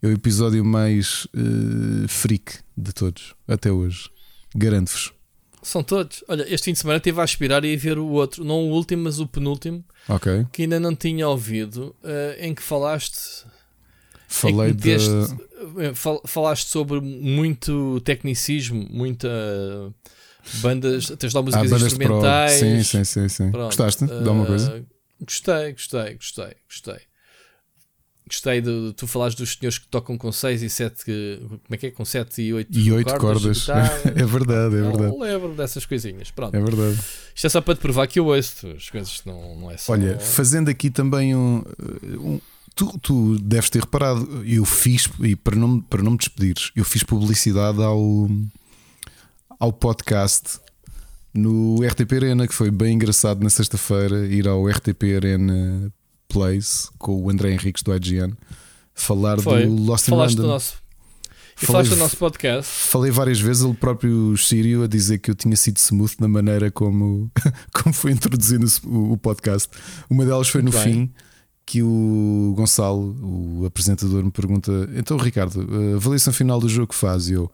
é 0.01 0.07
o 0.07 0.11
episódio 0.11 0.65
mais 0.65 1.27
eh, 1.35 2.07
freak 2.07 2.53
de 2.75 2.91
todos, 2.91 3.35
até 3.47 3.71
hoje. 3.71 4.09
Garanto-vos. 4.55 5.13
São 5.61 5.83
todos. 5.83 6.23
Olha, 6.27 6.43
este 6.51 6.65
fim 6.65 6.73
de 6.73 6.79
semana 6.79 6.97
estive 6.97 7.19
a 7.19 7.23
aspirar 7.23 7.63
e 7.63 7.75
a 7.75 7.77
ver 7.77 7.99
o 7.99 8.07
outro, 8.07 8.43
não 8.43 8.55
o 8.55 8.71
último, 8.71 9.03
mas 9.03 9.19
o 9.19 9.27
penúltimo, 9.27 9.85
que 10.51 10.63
ainda 10.63 10.79
não 10.79 10.95
tinha 10.95 11.27
ouvido, 11.27 11.95
uh, 12.03 12.35
em 12.39 12.55
que 12.55 12.63
falaste 12.63 13.45
Falei 14.27 14.71
é 14.71 14.73
que 14.73 14.77
de. 14.81 14.89
meteste- 14.89 15.35
falaste 16.25 16.67
sobre 16.67 16.99
muito 17.01 17.99
tecnicismo, 18.01 18.87
muita 18.89 19.27
bandas, 20.61 21.07
tens 21.19 21.33
lá 21.33 21.39
Ah, 21.41 21.43
músicas 21.43 21.69
pro. 21.69 21.85
instrumentais. 21.87 22.51
Sim, 22.53 22.83
sim, 22.83 23.03
sim. 23.03 23.27
sim. 23.29 23.51
Pronto, 23.51 23.65
Gostaste 23.67 24.05
de 24.05 24.13
alguma 24.13 24.43
eh, 24.43 24.47
coisa? 24.47 24.85
Gostei, 25.21 25.71
gostei, 25.73 26.13
gostei, 26.15 26.53
gostei. 26.67 27.11
Gostei 28.27 28.61
de, 28.61 28.93
tu 28.95 29.07
falares 29.07 29.35
dos 29.35 29.57
senhores 29.57 29.77
que 29.77 29.87
tocam 29.89 30.17
com 30.17 30.31
6 30.31 30.61
e 30.63 30.69
7, 30.69 31.03
como 31.03 31.59
é 31.71 31.75
que 31.77 31.87
é? 31.87 31.91
Com 31.91 32.05
7 32.05 32.41
e 32.41 32.53
8 32.53 32.79
E 32.79 32.91
oito 32.93 33.17
cordas. 33.17 33.57
de 33.57 33.59
guitarra. 33.59 34.01
é 34.15 34.25
verdade, 34.25 34.75
é 34.77 34.79
Não 34.79 34.91
verdade. 34.93 35.17
lembro 35.19 35.53
dessas 35.53 35.85
coisinhas. 35.85 36.31
Pronto. 36.31 36.55
É 36.55 36.59
verdade. 36.61 36.97
Isto 37.35 37.47
é 37.47 37.49
só 37.49 37.59
para 37.59 37.75
te 37.75 37.81
provar 37.81 38.07
que 38.07 38.19
eu 38.19 38.27
ouço 38.27 38.67
as 38.69 38.89
coisas, 38.89 39.21
não, 39.25 39.55
não 39.59 39.69
é 39.69 39.75
só. 39.75 39.91
Olha, 39.91 40.17
fazendo 40.17 40.69
aqui 40.69 40.89
também 40.89 41.35
um. 41.35 41.61
um- 42.03 42.39
tu, 42.75 42.97
tu 42.99 43.37
deves 43.39 43.69
ter 43.69 43.79
reparado, 43.81 44.43
eu 44.45 44.65
fiz, 44.65 45.09
e 45.21 45.35
para 45.35 45.55
não, 45.55 45.79
para 45.81 46.01
não 46.01 46.11
me 46.11 46.17
despedires, 46.17 46.71
eu 46.75 46.83
fiz 46.85 47.03
publicidade 47.03 47.81
ao, 47.81 48.29
ao 49.59 49.71
podcast 49.73 50.59
no 51.33 51.77
RTP 51.85 52.13
Arena, 52.13 52.47
que 52.47 52.53
foi 52.53 52.69
bem 52.71 52.95
engraçado 52.95 53.43
na 53.43 53.49
sexta-feira 53.49 54.25
ir 54.27 54.47
ao 54.47 54.67
RTP 54.67 55.15
Arena 55.15 55.91
Place 56.27 56.89
com 56.97 57.21
o 57.23 57.29
André 57.29 57.51
Henriques 57.53 57.83
do 57.83 57.95
IGN 57.95 58.33
falar 58.93 59.39
Foi. 59.39 59.65
do 59.65 59.73
Lost 59.83 60.07
in 60.07 60.11
falaste 60.11 60.35
do 60.35 60.41
London. 60.43 60.53
nosso. 60.53 60.75
E 61.61 61.65
Falei- 61.65 61.83
falaste 61.85 61.89
do 61.91 61.95
nosso 61.97 62.17
podcast. 62.17 62.71
Falei 62.71 63.11
várias 63.11 63.39
vezes, 63.39 63.63
ele 63.63 63.73
próprio 63.75 64.35
Sírio, 64.37 64.83
a 64.83 64.87
dizer 64.87 65.19
que 65.19 65.29
eu 65.31 65.35
tinha 65.35 65.55
sido 65.55 65.77
smooth 65.77 66.15
na 66.19 66.27
maneira 66.27 66.71
como, 66.71 67.31
como 67.73 67.93
foi 67.93 68.11
introduzido 68.11 68.65
o, 68.85 69.13
o 69.13 69.17
podcast. 69.17 69.69
Uma 70.09 70.25
delas 70.25 70.49
foi 70.49 70.61
no 70.61 70.71
Muito 70.71 70.83
bem. 70.83 70.93
fim 70.93 71.13
que 71.71 71.81
o 71.81 72.53
Gonçalo, 72.57 73.15
o 73.21 73.65
apresentador, 73.65 74.21
me 74.25 74.29
pergunta: 74.31 74.89
Então, 74.93 75.15
Ricardo, 75.15 75.65
a 75.93 75.95
avaliação 75.95 76.33
final 76.33 76.59
do 76.59 76.67
jogo 76.67 76.87
que 76.87 76.95
faz? 76.95 77.29
E 77.29 77.33
eu 77.33 77.49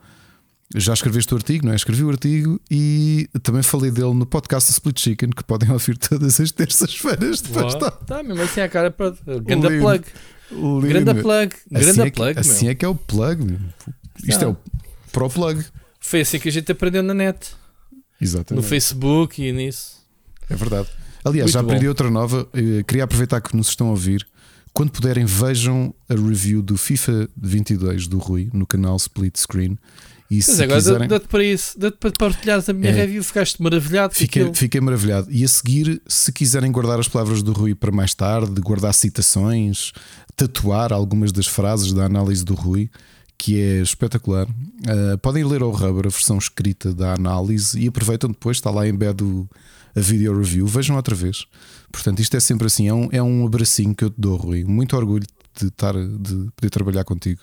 já 0.73 0.91
escreveste 0.91 1.31
o 1.35 1.37
artigo, 1.37 1.67
não 1.67 1.71
é? 1.71 1.75
Escrevi 1.75 2.03
o 2.03 2.09
artigo 2.09 2.59
e 2.69 3.29
também 3.43 3.61
falei 3.61 3.91
dele 3.91 4.15
no 4.15 4.25
podcast 4.25 4.71
Split 4.71 4.99
Chicken, 4.99 5.29
que 5.29 5.43
podem 5.43 5.69
ouvir 5.69 5.99
todas 5.99 6.39
as 6.39 6.51
terças-feiras. 6.51 7.41
Depois. 7.41 7.75
Tá, 7.75 8.23
mesmo 8.23 8.41
assim 8.41 8.59
a 8.59 8.67
cara 8.67 8.89
para. 8.89 9.11
Grande 9.45 9.79
plug. 9.79 10.03
Lindo. 10.51 10.81
Grande 10.87 11.21
plug. 11.21 11.55
Grande 11.69 11.89
Assim, 11.91 12.01
é 12.01 12.05
que, 12.09 12.11
plug. 12.15 12.39
assim 12.39 12.65
meu. 12.65 12.71
é 12.71 12.75
que 12.75 12.85
é 12.85 12.87
o 12.87 12.95
plug. 12.95 13.45
meu. 13.45 13.59
Isto 14.27 14.45
é 14.45 14.47
o 14.47 14.57
pro 15.11 15.29
plug. 15.29 15.63
Foi 15.99 16.21
assim 16.21 16.39
que 16.39 16.49
a 16.49 16.51
gente 16.51 16.71
aprendeu 16.71 17.03
na 17.03 17.13
net. 17.13 17.51
Exatamente. 18.19 18.63
No 18.63 18.67
Facebook 18.67 19.43
e 19.43 19.51
nisso. 19.51 19.97
É 20.49 20.55
verdade. 20.55 20.89
Aliás, 21.27 21.45
Muito 21.45 21.53
já 21.53 21.59
aprendi 21.61 21.85
bom. 21.85 21.89
outra 21.89 22.09
nova. 22.09 22.47
Eh, 22.53 22.83
Queria 22.87 23.03
aproveitar 23.03 23.41
que 23.41 23.55
nos 23.55 23.69
estão 23.69 23.87
a 23.87 23.91
ouvir. 23.91 24.25
Quando 24.73 24.91
puderem, 24.91 25.25
vejam 25.25 25.93
a 26.07 26.13
review 26.13 26.61
do 26.61 26.77
FIFA 26.77 27.27
22 27.35 28.07
do 28.07 28.17
Rui 28.19 28.49
no 28.53 28.65
canal 28.65 28.95
Split 28.97 29.35
Screen. 29.37 29.77
E 30.29 30.35
Mas 30.37 30.45
se 30.45 30.61
agora 30.63 30.79
quiserem, 30.79 31.07
dá-te 31.07 31.27
para 31.29 31.43
isso, 31.43 31.79
dá-te 31.79 31.97
para 31.97 32.11
partilhares 32.11 32.67
a 32.67 32.73
minha 32.73 32.91
É. 32.91 32.93
review, 32.93 33.23
ficaste 33.23 33.61
maravilhado 33.63 34.13
fiquei, 34.13 34.41
aquilo. 34.43 34.55
fiquei 34.55 34.81
maravilhado. 34.81 35.27
E 35.31 35.43
a 35.43 35.47
seguir, 35.47 36.01
se 36.05 36.31
quiserem 36.33 36.69
guardar 36.71 36.99
as 36.99 37.07
palavras 37.07 37.41
do 37.41 37.53
Rui 37.53 37.73
para 37.73 37.91
mais 37.93 38.13
tarde, 38.13 38.59
guardar 38.59 38.93
citações, 38.93 39.93
tatuar 40.35 40.91
algumas 40.93 41.31
das 41.31 41.47
frases 41.47 41.93
da 41.93 42.05
análise 42.05 42.43
do 42.43 42.53
Rui, 42.53 42.89
que 43.37 43.59
é 43.59 43.81
espetacular, 43.81 44.47
eh, 44.85 45.17
podem 45.17 45.43
ler 45.45 45.61
ao 45.61 45.71
Rubber 45.71 46.07
a 46.07 46.09
versão 46.09 46.37
escrita 46.37 46.93
da 46.93 47.13
análise 47.13 47.79
e 47.79 47.87
aproveitam 47.87 48.29
depois, 48.29 48.57
está 48.57 48.69
lá 48.69 48.87
em 48.87 48.93
bed 48.93 49.23
o- 49.23 49.47
a 49.97 50.01
video 50.01 50.37
review, 50.37 50.67
vejam 50.67 50.95
outra 50.95 51.15
vez. 51.15 51.45
Portanto, 51.91 52.19
isto 52.19 52.35
é 52.37 52.39
sempre 52.39 52.67
assim, 52.67 52.87
é 52.87 52.93
um, 52.93 53.09
é 53.11 53.21
um 53.23 53.45
abracinho 53.45 53.95
que 53.95 54.03
eu 54.03 54.09
te 54.09 54.19
dou, 54.19 54.35
Rui. 54.37 54.63
Muito 54.63 54.95
orgulho 54.95 55.25
de, 55.59 55.67
estar, 55.67 55.93
de 55.93 56.49
poder 56.55 56.69
trabalhar 56.69 57.03
contigo. 57.03 57.41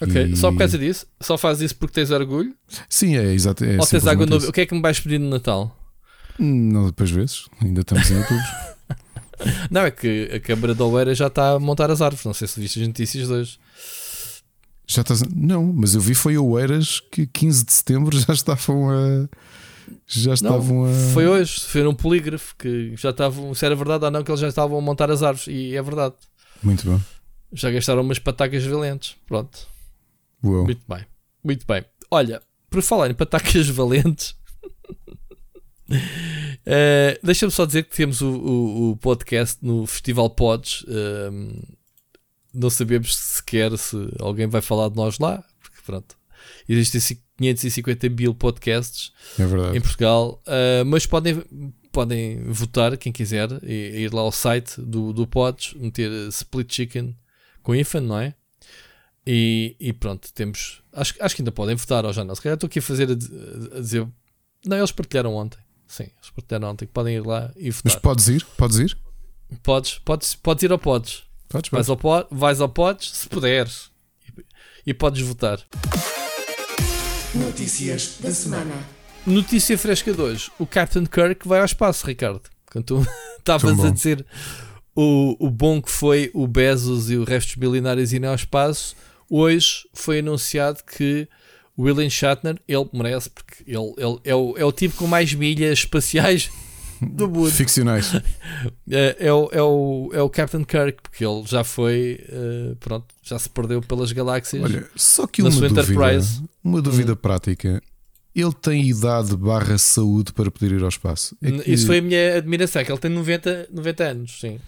Ok, 0.00 0.22
E- 0.32 0.36
só 0.36 0.50
por 0.52 0.58
causa 0.58 0.78
disso? 0.78 1.06
Só 1.20 1.36
fazes 1.36 1.64
isso 1.64 1.76
porque 1.76 1.94
tens 1.94 2.10
orgulho? 2.10 2.54
Sim, 2.88 3.16
é 3.16 3.32
exato. 3.34 3.64
É 3.64 3.76
Ou 3.78 3.86
tens 3.86 4.06
água 4.06 4.24
no... 4.24 4.36
O 4.36 4.52
que 4.52 4.60
é 4.62 4.66
que 4.66 4.74
me 4.74 4.80
vais 4.80 5.00
pedir 5.00 5.18
no 5.18 5.28
Natal? 5.28 5.76
Não, 6.38 6.86
depois 6.86 7.10
vezes, 7.10 7.46
ainda 7.60 7.80
estamos 7.80 8.08
em 8.10 8.16
outubro. 8.16 8.44
Não, 9.70 9.82
é 9.82 9.90
que 9.90 10.30
a 10.34 10.40
Câmara 10.40 10.74
de 10.74 10.82
Oeira 10.82 11.14
já 11.14 11.26
está 11.26 11.52
a 11.52 11.58
montar 11.58 11.90
as 11.90 12.00
árvores. 12.00 12.24
Não 12.24 12.32
sei 12.34 12.48
se 12.48 12.60
viste 12.60 12.80
as 12.80 12.86
notícias 12.86 13.26
de 13.28 13.32
hoje. 13.34 13.58
Já 14.86 15.02
estás. 15.02 15.22
Não, 15.34 15.64
mas 15.72 15.94
eu 15.94 16.00
vi 16.00 16.14
foi 16.14 16.38
o 16.38 16.58
Eiras 16.58 17.00
que 17.12 17.26
15 17.26 17.64
de 17.64 17.72
setembro 17.72 18.18
já 18.18 18.32
estavam 18.32 18.88
a. 18.90 19.28
Já 20.06 20.34
estavam 20.34 20.84
a. 20.84 20.92
Foi 21.12 21.26
hoje, 21.26 21.60
foi 21.60 21.82
num 21.82 21.94
polígrafo 21.94 22.54
que 22.56 22.94
já 22.96 23.10
estavam, 23.10 23.54
se 23.54 23.64
era 23.64 23.74
verdade 23.76 24.04
ou 24.04 24.10
não, 24.10 24.22
que 24.22 24.30
eles 24.30 24.40
já 24.40 24.48
estavam 24.48 24.78
a 24.78 24.80
montar 24.80 25.10
as 25.10 25.22
árvores. 25.22 25.46
E 25.48 25.74
é 25.76 25.82
verdade. 25.82 26.14
Muito 26.62 26.84
bom. 26.86 27.00
Já 27.52 27.70
gastaram 27.70 28.02
umas 28.02 28.18
patacas 28.18 28.64
valentes. 28.64 29.16
Pronto. 29.26 29.66
Uou. 30.44 30.64
Muito 30.64 30.82
bem. 30.88 31.04
Muito 31.42 31.66
bem. 31.66 31.84
Olha, 32.10 32.42
por 32.70 32.82
falar 32.82 33.10
em 33.10 33.14
patacas 33.14 33.68
valentes, 33.70 34.36
eh, 36.66 37.18
deixa-me 37.22 37.52
só 37.52 37.64
dizer 37.64 37.84
que 37.84 37.96
temos 37.96 38.20
o, 38.20 38.28
o- 38.30 38.90
o 38.90 38.96
podcast 38.96 39.58
no 39.64 39.86
Festival 39.86 40.30
Pods. 40.30 40.84
ehm, 40.88 41.60
não 42.52 42.70
sabemos 42.70 43.14
sequer 43.16 43.76
se 43.78 43.96
alguém 44.18 44.46
vai 44.46 44.60
falar 44.60 44.88
de 44.88 44.96
nós 44.96 45.18
lá, 45.18 45.44
porque 45.60 45.78
pronto. 45.84 46.16
Existem 46.68 47.00
ci- 47.00 47.22
550 47.38 48.08
mil 48.10 48.34
podcasts 48.34 49.12
É 49.38 49.76
em 49.76 49.80
Portugal, 49.80 50.42
eh, 50.46 50.84
mas 50.84 51.06
podem, 51.06 51.42
podem 51.90 52.42
votar, 52.44 52.96
quem 52.96 53.12
quiser, 53.12 53.48
e, 53.62 54.02
ir 54.02 54.12
lá 54.12 54.20
ao 54.20 54.32
site 54.32 54.80
do, 54.80 55.12
do 55.12 55.26
Pods, 55.26 55.74
meter 55.74 56.10
Split 56.28 56.74
Chicken 56.74 57.16
com 57.62 57.74
infant, 57.74 58.02
não 58.02 58.18
é? 58.18 58.34
E, 59.26 59.76
e, 59.78 59.92
pronto, 59.92 60.32
temos. 60.32 60.82
Acho, 60.90 61.14
acho 61.20 61.36
que 61.36 61.42
ainda 61.42 61.52
podem 61.52 61.76
votar 61.76 62.06
ou 62.06 62.12
já 62.14 62.24
não. 62.24 62.34
Se 62.34 62.40
calhar 62.40 62.54
estou 62.54 62.66
aqui 62.66 62.78
a 62.78 62.82
fazer 62.82 63.10
a, 63.10 63.12
a, 63.12 63.80
dizer. 63.80 64.06
Não, 64.64 64.78
eles 64.78 64.90
partilharam 64.90 65.34
ontem. 65.34 65.58
Sim, 65.86 66.04
eles 66.04 66.30
partilharam 66.34 66.70
ontem. 66.70 66.86
Podem 66.86 67.16
ir 67.16 67.26
lá 67.26 67.52
e 67.54 67.70
votar. 67.70 67.92
Mas 67.92 68.00
podes 68.00 68.28
ir? 68.28 68.46
Podes 68.56 68.78
ir? 68.78 68.98
Podes, 69.62 69.98
podes, 69.98 70.34
podes 70.34 70.62
ir 70.62 70.72
ao 70.72 70.78
Podes. 70.78 71.24
Podes, 71.46 71.70
vais, 71.70 71.88
ao, 71.90 71.98
vais 72.30 72.60
ao 72.62 72.68
Podes 72.70 73.10
se 73.10 73.28
puderes. 73.28 73.90
E, 74.26 74.90
e 74.90 74.94
podes 74.94 75.20
votar. 75.20 75.62
Notícias 77.34 78.16
da 78.20 78.30
semana. 78.30 78.74
Notícia 79.26 79.76
fresca 79.76 80.12
de 80.14 80.20
hoje: 80.20 80.50
o 80.58 80.66
Captain 80.66 81.04
Kirk 81.04 81.46
vai 81.46 81.58
ao 81.58 81.66
espaço, 81.66 82.06
Ricardo. 82.06 82.40
Quando 82.70 82.84
tu 82.84 83.06
estavas 83.38 83.84
a 83.84 83.90
dizer 83.90 84.24
o, 84.96 85.36
o 85.38 85.50
bom 85.50 85.82
que 85.82 85.90
foi 85.90 86.30
o 86.32 86.46
Bezos 86.46 87.10
e 87.10 87.16
o 87.16 87.24
resto 87.24 87.48
dos 87.48 87.56
bilionários 87.56 88.14
irem 88.14 88.28
ao 88.28 88.34
espaço, 88.34 88.96
hoje 89.28 89.86
foi 89.92 90.20
anunciado 90.20 90.82
que 90.84 91.28
o 91.76 91.82
William 91.82 92.08
Shatner, 92.08 92.58
ele 92.66 92.88
merece, 92.94 93.28
porque 93.28 93.62
ele, 93.66 93.94
ele 93.98 94.18
é, 94.24 94.34
o, 94.34 94.54
é 94.56 94.64
o 94.64 94.72
tipo 94.72 94.96
com 94.96 95.06
mais 95.06 95.32
milhas 95.34 95.80
espaciais 95.80 96.50
do. 97.00 97.46
Ficcionais. 97.50 98.14
É, 98.90 99.16
é, 99.18 99.32
o, 99.32 99.48
é, 99.52 99.62
o, 99.62 100.10
é 100.12 100.22
o 100.22 100.28
Captain 100.28 100.64
Kirk, 100.64 101.02
porque 101.02 101.24
ele 101.24 101.42
já 101.46 101.64
foi, 101.64 102.24
uh, 102.28 102.76
pronto, 102.76 103.06
já 103.22 103.38
se 103.38 103.48
perdeu 103.48 103.80
pelas 103.82 104.12
galáxias. 104.12 104.62
Olha, 104.62 104.88
só 104.96 105.26
que 105.26 105.42
uma 105.42 105.50
dúvida, 105.50 105.80
Enterprise. 105.82 106.42
uma 106.62 106.82
dúvida 106.82 107.12
hum. 107.12 107.16
prática. 107.16 107.82
Ele 108.34 108.52
tem 108.52 108.88
idade 108.88 109.36
barra 109.36 109.78
saúde 109.78 110.32
para 110.32 110.50
poder 110.50 110.76
ir 110.76 110.82
ao 110.82 110.88
espaço. 110.88 111.36
É 111.42 111.50
que... 111.50 111.72
Isso 111.72 111.86
foi 111.86 111.98
a 111.98 112.02
minha 112.02 112.36
admiração, 112.36 112.84
que 112.84 112.92
ele 112.92 113.00
tem 113.00 113.10
90, 113.10 113.68
90 113.72 114.04
anos, 114.04 114.40
sim. 114.40 114.60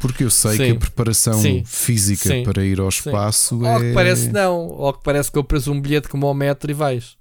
Porque 0.00 0.24
eu 0.24 0.30
sei 0.30 0.52
sim. 0.52 0.56
que 0.56 0.70
a 0.70 0.74
preparação 0.76 1.38
sim. 1.38 1.62
física 1.66 2.30
sim. 2.30 2.42
para 2.42 2.64
ir 2.64 2.80
ao 2.80 2.88
espaço 2.88 3.64
é. 3.66 3.74
Ou 3.74 3.80
que 3.80 3.92
parece 3.92 4.30
não, 4.30 4.68
ou 4.68 4.92
que 4.94 5.04
parece 5.04 5.30
que 5.30 5.36
eu 5.36 5.44
preso 5.44 5.70
um 5.70 5.78
bilhete 5.78 6.08
como 6.08 6.26
ao 6.26 6.32
metro 6.32 6.70
e 6.70 6.74
vais. 6.74 7.18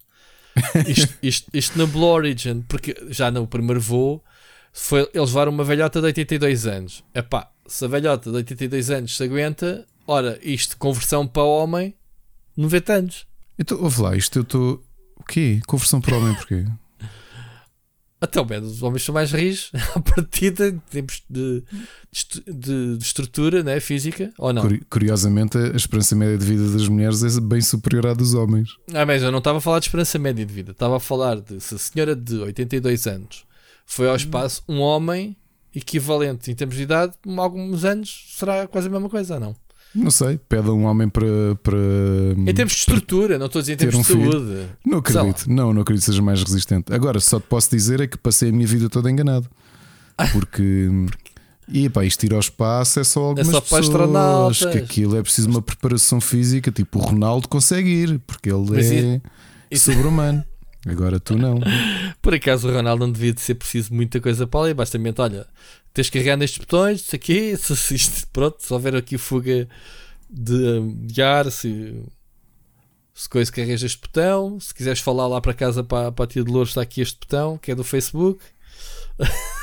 Isto, 0.87 1.13
isto, 1.21 1.49
isto 1.53 1.77
na 1.77 1.85
Blue 1.85 2.07
Origin, 2.07 2.61
porque 2.67 2.93
já 3.09 3.31
no 3.31 3.47
primeiro 3.47 3.79
voo 3.79 4.21
foi, 4.79 5.01
eles 5.13 5.29
levaram 5.29 5.51
uma 5.51 5.63
velhota 5.63 5.99
de 5.99 6.07
82 6.07 6.65
anos. 6.65 7.03
Epá, 7.13 7.51
se 7.67 7.83
a 7.85 7.87
velhota 7.87 8.31
de 8.31 8.37
82 8.37 8.89
anos 8.89 9.15
se 9.15 9.23
aguenta, 9.23 9.85
ora, 10.07 10.39
isto 10.41 10.77
conversão 10.77 11.27
para 11.27 11.43
homem, 11.43 11.93
90 12.55 12.93
anos. 12.93 13.27
Então, 13.57 13.81
ouve 13.81 14.01
lá, 14.01 14.15
isto 14.15 14.39
eu 14.39 14.43
estou. 14.43 14.83
O 15.17 15.23
quê? 15.23 15.59
Conversão 15.67 15.99
para 15.99 16.15
homem 16.15 16.33
porquê? 16.33 16.65
Até 18.21 18.41
o 18.41 18.45
menos 18.45 18.71
os 18.71 18.83
homens 18.83 19.03
são 19.03 19.13
mais 19.13 19.31
rijos 19.31 19.71
à 19.95 19.99
partida 19.99 20.67
em 20.67 20.79
termos 20.89 21.23
de, 21.29 21.63
de, 22.47 22.97
de, 22.97 23.03
estrutura 23.03 23.63
né, 23.63 23.79
física, 23.79 24.33
ou 24.37 24.51
não? 24.51 24.63
Curiosamente, 24.89 25.57
a 25.57 25.75
esperança 25.75 26.15
média 26.15 26.37
de 26.37 26.45
vida 26.45 26.69
das 26.71 26.87
mulheres 26.87 27.23
é 27.23 27.39
bem 27.39 27.61
superior 27.61 28.07
à 28.07 28.13
dos 28.13 28.33
homens. 28.33 28.69
Ah, 28.93 29.05
mas 29.05 29.21
eu 29.21 29.31
não 29.31 29.39
estava 29.39 29.59
a 29.59 29.61
falar 29.61 29.79
de 29.79 29.85
esperança 29.85 30.17
média 30.17 30.45
de 30.45 30.53
vida, 30.53 30.71
estava 30.71 30.97
a 30.97 30.99
falar 30.99 31.39
de 31.39 31.59
se 31.61 31.75
a 31.75 31.77
senhora 31.77 32.15
de 32.15 32.37
82 32.37 33.07
anos 33.07 33.48
foi 33.89 34.07
ao 34.07 34.15
espaço, 34.15 34.61
um 34.69 34.79
homem 34.79 35.35
equivalente 35.75 36.51
em 36.51 36.55
termos 36.55 36.75
de 36.75 36.83
idade, 36.83 37.13
alguns 37.37 37.83
anos 37.83 38.27
será 38.37 38.67
quase 38.67 38.87
a 38.87 38.91
mesma 38.91 39.09
coisa, 39.09 39.39
não? 39.39 39.55
Não 39.95 40.11
sei, 40.11 40.37
pede 40.37 40.69
um 40.69 40.85
homem 40.85 41.09
para, 41.09 41.25
para. 41.63 41.77
Em 42.37 42.53
termos 42.53 42.73
de 42.73 42.79
estrutura, 42.79 43.39
não 43.39 43.47
estou 43.47 43.59
a 43.59 43.63
dizer 43.63 43.73
em 43.73 43.77
termos 43.77 43.95
um 43.95 44.01
de 44.01 44.07
saúde. 44.07 44.67
Não 44.85 44.99
acredito, 44.99 45.49
não, 45.49 45.73
não 45.73 45.81
acredito 45.81 46.03
que 46.03 46.11
seja 46.11 46.21
mais 46.21 46.43
resistente. 46.43 46.93
Agora, 46.93 47.19
só 47.19 47.39
te 47.39 47.47
posso 47.47 47.71
dizer 47.71 47.99
é 47.99 48.05
que 48.05 48.15
passei 48.15 48.49
a 48.49 48.51
minha 48.51 48.67
vida 48.67 48.87
toda 48.87 49.09
enganado. 49.09 49.49
Porque. 50.31 50.87
E 51.67 51.89
pá, 51.89 52.05
isto 52.05 52.23
ir 52.23 52.33
ao 52.33 52.39
espaço 52.39 52.99
é 52.99 53.03
só 53.03 53.21
algumas 53.21 53.47
é 53.47 53.51
só 53.51 53.61
pessoas 53.61 54.59
que 54.59 54.77
aquilo 54.77 55.17
é 55.17 55.21
preciso 55.23 55.49
uma 55.49 55.61
preparação 55.61 56.21
física, 56.21 56.71
tipo 56.71 56.99
o 56.99 57.01
Ronaldo 57.01 57.47
consegue 57.47 57.89
ir, 57.89 58.19
porque 58.25 58.51
ele 58.51 58.65
Mas 58.69 58.91
é 58.91 59.21
sobre-humano. 59.75 60.43
Agora 60.89 61.19
tu 61.19 61.37
não. 61.37 61.59
Por 62.21 62.33
acaso 62.33 62.67
o 62.67 62.73
Ronaldo 62.73 63.05
não 63.05 63.11
devia 63.11 63.33
de 63.33 63.41
ser 63.41 63.55
preciso 63.55 63.93
muita 63.93 64.19
coisa 64.19 64.45
para 64.45 64.65
ali, 64.65 64.73
basicamente, 64.73 65.21
olha, 65.21 65.47
tens 65.93 66.05
de 66.05 66.11
carregar 66.11 66.37
nestes 66.37 66.59
botões, 66.59 67.01
isso 67.01 67.15
aqui, 67.15 67.55
se, 67.57 67.95
isto, 67.95 68.27
pronto, 68.27 68.57
se 68.59 68.73
houver 68.73 68.95
aqui 68.95 69.17
fuga 69.17 69.67
de, 70.29 70.93
de 71.05 71.21
ar, 71.21 71.51
se, 71.51 72.03
se 73.13 73.29
coisa 73.29 73.51
carregas 73.51 73.83
este 73.83 73.99
botão, 73.99 74.59
se 74.59 74.73
quiseres 74.73 74.99
falar 74.99 75.27
lá 75.27 75.41
para 75.41 75.53
casa 75.53 75.83
para, 75.83 76.11
para 76.11 76.25
a 76.25 76.27
tia 76.27 76.43
de 76.43 76.51
Louros, 76.51 76.69
está 76.69 76.81
aqui 76.81 77.01
este 77.01 77.19
botão, 77.19 77.57
que 77.57 77.71
é 77.71 77.75
do 77.75 77.83
Facebook. 77.83 78.41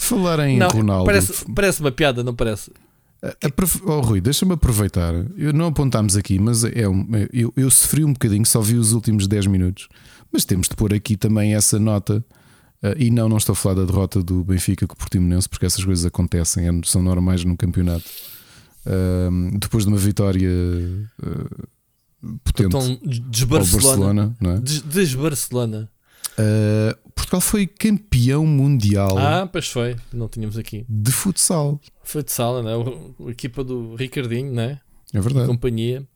Falar 0.00 0.38
em 0.46 0.58
não, 0.58 0.68
Ronaldo. 0.68 1.06
Parece, 1.06 1.44
parece 1.52 1.80
uma 1.80 1.90
piada, 1.90 2.22
não 2.22 2.32
parece? 2.32 2.70
Oh, 3.84 4.00
Rui, 4.00 4.20
deixa-me 4.20 4.52
aproveitar. 4.52 5.12
Eu 5.36 5.52
não 5.52 5.66
apontámos 5.66 6.16
aqui, 6.16 6.38
mas 6.38 6.62
é 6.62 6.88
um, 6.88 7.04
eu, 7.32 7.52
eu 7.56 7.68
sofri 7.68 8.04
um 8.04 8.12
bocadinho, 8.12 8.46
só 8.46 8.60
vi 8.60 8.76
os 8.76 8.92
últimos 8.92 9.26
10 9.26 9.48
minutos. 9.48 9.88
Mas 10.32 10.44
temos 10.44 10.68
de 10.68 10.76
pôr 10.76 10.92
aqui 10.94 11.16
também 11.16 11.54
essa 11.54 11.78
nota. 11.78 12.24
Uh, 12.82 12.94
e 12.96 13.10
não, 13.10 13.28
não 13.28 13.36
estou 13.36 13.54
a 13.54 13.56
falar 13.56 13.74
da 13.76 13.84
derrota 13.84 14.22
do 14.22 14.44
Benfica 14.44 14.86
com 14.86 14.94
o 14.94 14.96
Portimonense, 14.96 15.48
porque 15.48 15.66
essas 15.66 15.84
coisas 15.84 16.04
acontecem, 16.06 16.68
é, 16.68 16.70
são 16.84 17.02
normais 17.02 17.44
no 17.44 17.56
campeonato. 17.56 18.04
Uh, 18.86 19.58
depois 19.58 19.84
de 19.84 19.88
uma 19.88 19.98
vitória 19.98 20.48
uh, 20.48 21.68
potente 22.44 22.66
então, 22.66 23.46
Barcelona, 23.48 24.36
é? 24.40 24.60
Des, 24.60 25.14
Barcelona. 25.14 25.90
Portugal 27.16 27.40
foi 27.40 27.66
campeão 27.66 28.46
mundial. 28.46 29.18
Ah, 29.18 29.48
pois 29.50 29.66
foi, 29.66 29.96
não 30.12 30.28
tínhamos 30.28 30.56
aqui. 30.56 30.86
De 30.88 31.10
futsal. 31.10 31.80
Futsal, 32.04 32.62
né? 32.62 32.70
a 33.26 33.30
equipa 33.30 33.64
do 33.64 33.96
Ricardinho, 33.96 34.52
né? 34.52 34.80
É 35.12 35.20
verdade. 35.20 35.48
companhia. 35.48 36.06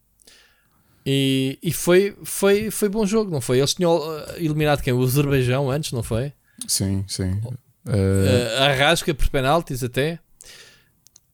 E, 1.04 1.58
e 1.62 1.72
foi, 1.72 2.16
foi, 2.22 2.70
foi 2.70 2.88
bom 2.88 3.04
jogo, 3.04 3.30
não 3.30 3.40
foi? 3.40 3.58
Eles 3.58 3.74
tinham 3.74 3.96
uh, 3.96 4.24
eliminado 4.36 4.80
quem? 4.82 4.92
O 4.92 5.02
Azerbaijão 5.02 5.70
antes, 5.70 5.92
não 5.92 6.02
foi? 6.02 6.32
Sim, 6.66 7.04
sim. 7.08 7.40
Uh... 7.86 8.58
A 8.58 8.72
rasca 8.74 9.12
por 9.12 9.28
penaltis 9.28 9.82
até. 9.82 10.18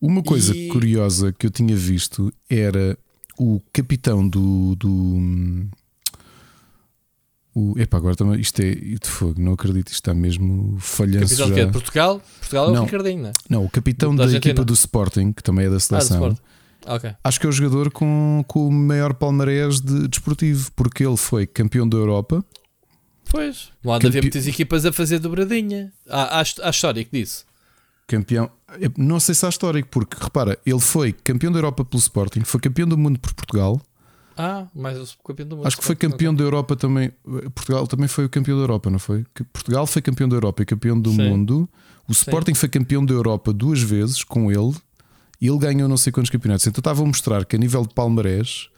Uma 0.01 0.23
coisa 0.23 0.55
e... 0.55 0.69
curiosa 0.69 1.31
que 1.31 1.45
eu 1.45 1.51
tinha 1.51 1.75
visto 1.75 2.33
era 2.49 2.97
o 3.37 3.61
capitão 3.71 4.27
do. 4.27 4.75
do 4.75 5.69
o, 7.53 7.77
epá, 7.77 7.97
agora 7.97 8.15
também 8.15 8.39
isto 8.39 8.59
é 8.61 8.73
de 8.73 8.99
fogo, 9.07 9.41
não 9.41 9.53
acredito, 9.53 9.87
isto 9.87 9.95
está 9.95 10.13
mesmo 10.13 10.77
falhanço. 10.79 11.35
Capitão 11.35 11.57
já. 11.57 11.65
de 11.65 11.71
Portugal? 11.71 12.21
Portugal 12.39 12.75
é 12.75 12.79
o 12.79 12.83
Ricardinho, 12.83 13.23
não 13.23 13.29
é? 13.29 13.33
Não, 13.49 13.65
o 13.65 13.69
capitão 13.69 14.15
da, 14.15 14.25
da 14.25 14.37
equipa 14.37 14.63
do 14.63 14.73
Sporting, 14.73 15.33
que 15.33 15.43
também 15.43 15.65
é 15.65 15.69
da 15.69 15.79
seleção. 15.79 16.25
Ah, 16.25 16.49
Okay. 16.89 17.15
Acho 17.23 17.39
que 17.39 17.45
é 17.45 17.49
o 17.49 17.51
jogador 17.51 17.91
com, 17.91 18.43
com 18.47 18.67
o 18.67 18.71
maior 18.71 19.13
palmarés 19.13 19.79
de 19.79 20.07
desportivo, 20.07 20.71
porque 20.75 21.05
ele 21.05 21.17
foi 21.17 21.45
campeão 21.45 21.87
da 21.87 21.95
Europa. 21.95 22.43
Pois, 23.29 23.71
há 23.85 23.99
de 23.99 24.07
haver 24.07 24.23
muitas 24.23 24.47
equipas 24.47 24.87
a 24.87 24.91
fazer 24.91 25.19
dobradinha. 25.19 25.93
Há, 26.09 26.39
há, 26.39 26.43
há 26.63 26.69
histórico 26.71 27.11
disso. 27.15 27.45
Campeão, 28.07 28.49
não 28.97 29.19
sei 29.19 29.35
se 29.35 29.45
há 29.45 29.49
histórico, 29.49 29.87
porque 29.91 30.17
repara, 30.19 30.57
ele 30.65 30.79
foi 30.79 31.13
campeão 31.13 31.51
da 31.51 31.59
Europa 31.59 31.85
pelo 31.85 31.99
Sporting, 31.99 32.41
foi 32.41 32.59
campeão 32.59 32.87
do 32.87 32.97
mundo 32.97 33.19
por 33.19 33.35
Portugal. 33.35 33.79
Ah, 34.35 34.65
mas 34.73 35.13
o 35.13 35.17
campeão 35.23 35.47
do 35.47 35.57
mundo. 35.57 35.67
Acho 35.67 35.77
que 35.77 35.83
foi 35.83 35.95
campeão 35.95 36.33
da 36.33 36.43
Europa 36.43 36.75
também. 36.75 37.11
Portugal 37.53 37.85
também 37.85 38.07
foi 38.07 38.25
o 38.25 38.29
campeão 38.29 38.57
da 38.57 38.63
Europa, 38.63 38.89
não 38.89 38.97
foi? 38.97 39.25
Portugal 39.53 39.85
foi 39.85 40.01
campeão 40.01 40.27
da 40.27 40.35
Europa 40.35 40.63
e 40.63 40.65
campeão 40.65 40.99
do 40.99 41.11
Sim. 41.11 41.29
mundo. 41.29 41.69
O 42.07 42.11
Sporting 42.13 42.55
Sim. 42.55 42.61
foi 42.61 42.69
campeão 42.69 43.05
da 43.05 43.13
Europa 43.13 43.53
duas 43.53 43.79
vezes 43.79 44.23
com 44.23 44.51
ele 44.51 44.73
e 45.41 45.47
ele 45.47 45.57
ganhou 45.57 45.87
não 45.87 45.97
sei 45.97 46.11
quantos 46.11 46.29
campeonatos. 46.29 46.67
Então 46.67 46.79
estava 46.79 47.01
a 47.01 47.05
mostrar 47.05 47.45
que 47.45 47.55
a 47.55 47.59
nível 47.59 47.85
de 47.85 47.93
palmarés. 47.93 48.69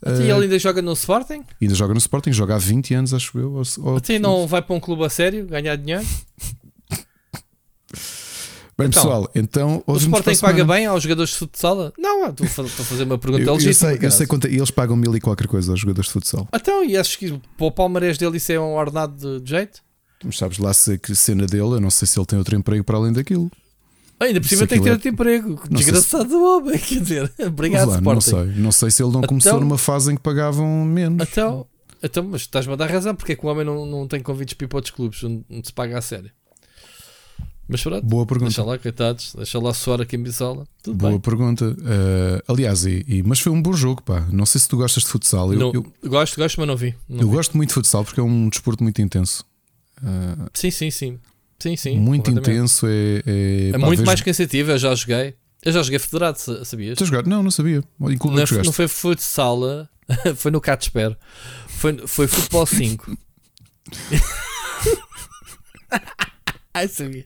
Até 0.00 0.18
uh, 0.18 0.22
ele 0.22 0.30
eh, 0.30 0.42
ainda 0.42 0.58
joga 0.58 0.80
no 0.80 0.92
Sporting? 0.92 1.42
Ainda 1.60 1.74
joga 1.74 1.92
no 1.92 1.98
Sporting, 1.98 2.32
joga 2.32 2.54
há 2.54 2.58
20 2.58 2.94
anos, 2.94 3.14
acho 3.14 3.38
eu. 3.38 3.52
Ou, 3.52 3.62
ou, 3.80 3.96
Até 3.96 4.18
não 4.18 4.46
vai 4.46 4.62
para 4.62 4.74
um 4.74 4.80
clube 4.80 5.04
a 5.04 5.10
sério 5.10 5.46
ganhar 5.46 5.76
dinheiro? 5.76 6.06
Bem, 8.78 8.86
então, 8.86 9.02
pessoal, 9.02 9.30
então. 9.34 9.82
O 9.88 9.96
Sporting 9.96 10.36
paga 10.36 10.64
bem 10.64 10.86
aos 10.86 11.02
jogadores 11.02 11.32
de 11.32 11.38
futsal? 11.38 11.92
Não, 11.98 12.28
estou 12.28 12.64
a 12.64 12.68
fazer 12.68 13.02
uma 13.02 13.18
pergunta 13.18 13.42
eu, 13.42 13.54
legítima. 13.54 13.90
Eu 13.90 13.98
sei, 13.98 14.06
eu 14.06 14.10
sei 14.12 14.24
quanto, 14.24 14.46
eles 14.46 14.70
pagam 14.70 14.94
mil 14.94 15.16
e 15.16 15.20
qualquer 15.20 15.48
coisa 15.48 15.72
aos 15.72 15.80
jogadores 15.80 16.06
de 16.06 16.12
futsal. 16.12 16.46
Então, 16.54 16.84
e 16.84 16.96
achas 16.96 17.16
que 17.16 17.36
para 17.56 17.66
o 17.66 17.72
palmarés 17.72 18.16
dele 18.16 18.36
isso 18.36 18.52
é 18.52 18.60
um 18.60 18.76
ordenado 18.76 19.16
de, 19.16 19.42
de 19.42 19.50
jeito? 19.50 19.82
Mas 20.22 20.38
sabes 20.38 20.58
lá 20.58 20.72
se 20.72 20.92
a 20.92 21.14
cena 21.16 21.44
dele, 21.44 21.74
eu 21.74 21.80
não 21.80 21.90
sei 21.90 22.06
se 22.06 22.16
ele 22.16 22.26
tem 22.26 22.38
outro 22.38 22.54
emprego 22.54 22.84
para 22.84 22.96
além 22.96 23.12
daquilo. 23.12 23.50
Ainda 24.20 24.40
por 24.40 24.48
cima 24.48 24.66
tem 24.66 24.78
que 24.78 24.84
ter 24.84 24.92
outro 24.92 25.08
emprego. 25.08 25.62
Desgraçado 25.70 26.28
se... 26.28 26.34
homem, 26.34 26.78
quer 26.78 27.00
dizer. 27.00 27.32
Obrigado, 27.46 27.90
lá, 27.90 28.00
Não 28.00 28.20
sei, 28.20 28.44
não 28.56 28.72
sei 28.72 28.90
se 28.90 29.02
ele 29.02 29.12
não 29.12 29.22
começou 29.22 29.52
então, 29.52 29.60
numa 29.60 29.78
fase 29.78 30.12
em 30.12 30.16
que 30.16 30.22
pagavam 30.22 30.84
menos. 30.84 31.26
Então, 31.28 31.66
então 32.02 32.24
mas 32.24 32.42
estás-me 32.42 32.72
a 32.72 32.76
dar 32.76 32.90
razão 32.90 33.14
porque 33.14 33.32
é 33.32 33.36
que 33.36 33.46
o 33.46 33.48
homem 33.48 33.64
não, 33.64 33.86
não 33.86 34.08
tem 34.08 34.20
convites 34.20 34.54
para 34.54 34.64
ir 34.64 34.68
para 34.68 34.78
outros 34.78 34.94
clubes 34.94 35.22
onde, 35.22 35.44
se 35.62 35.72
paga 35.72 35.98
a 35.98 36.02
sério. 36.02 36.30
Mas 37.70 37.82
pronto, 37.82 38.04
Boa 38.04 38.24
pergunta. 38.24 38.48
deixa 38.48 38.64
lá, 38.64 38.78
coitados, 38.78 39.34
deixa 39.36 39.58
lá 39.58 39.74
suar 39.74 40.00
a 40.00 40.06
camisola. 40.06 40.66
Tudo 40.82 40.96
Boa 40.96 41.12
bem. 41.12 41.20
pergunta. 41.20 41.66
Uh, 41.66 42.42
aliás, 42.52 42.86
e, 42.86 43.04
e, 43.06 43.22
mas 43.22 43.40
foi 43.40 43.52
um 43.52 43.60
bom 43.60 43.74
jogo, 43.74 44.02
pá. 44.02 44.26
Não 44.32 44.46
sei 44.46 44.58
se 44.58 44.66
tu 44.66 44.78
gostas 44.78 45.02
de 45.02 45.10
futsal. 45.10 45.52
Eu, 45.52 45.58
não, 45.58 45.72
eu 45.74 46.10
gosto, 46.10 46.38
gosto, 46.38 46.58
mas 46.58 46.66
não 46.66 46.76
vi. 46.76 46.94
Não 47.06 47.20
eu 47.20 47.28
vi. 47.28 47.36
gosto 47.36 47.56
muito 47.58 47.68
de 47.68 47.74
futsal 47.74 48.04
porque 48.06 48.20
é 48.20 48.22
um 48.22 48.48
desporto 48.48 48.82
muito 48.82 49.02
intenso. 49.02 49.44
Uh, 50.02 50.48
sim, 50.54 50.70
sim, 50.70 50.90
sim. 50.90 51.18
Sim, 51.60 51.76
sim. 51.76 51.98
muito 51.98 52.30
intenso. 52.30 52.86
É, 52.86 53.22
é, 53.26 53.68
É 53.70 53.72
pá, 53.72 53.78
muito 53.78 53.98
vejo- 53.98 54.06
mais 54.06 54.20
cansativo, 54.20 54.70
eu 54.72 54.78
já 54.78 54.94
joguei. 54.94 55.34
Eu 55.64 55.72
já 55.72 55.82
joguei 55.82 55.98
federado, 55.98 56.38
sa- 56.38 56.64
sabias? 56.64 57.00
A 57.02 57.04
jogar? 57.04 57.26
Não, 57.26 57.42
não 57.42 57.50
sabia. 57.50 57.82
Não, 57.98 58.08
é 58.08 58.16
que 58.16 58.28
jogaste? 58.28 58.64
não 58.66 58.72
foi 58.72 58.86
futsal, 58.86 59.58
foi 60.36 60.50
no 60.52 60.60
Catspero. 60.60 61.16
Foi, 61.66 61.98
foi 62.06 62.26
futebol 62.28 62.64
5. 62.66 63.16
Ai, 66.74 66.86
sabia. 66.86 67.24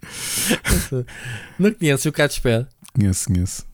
Não 1.59 1.73
conheces 1.75 2.07
o 2.07 2.13
Catspero? 2.13 2.67
Conheço, 2.95 3.27
conheço. 3.29 3.67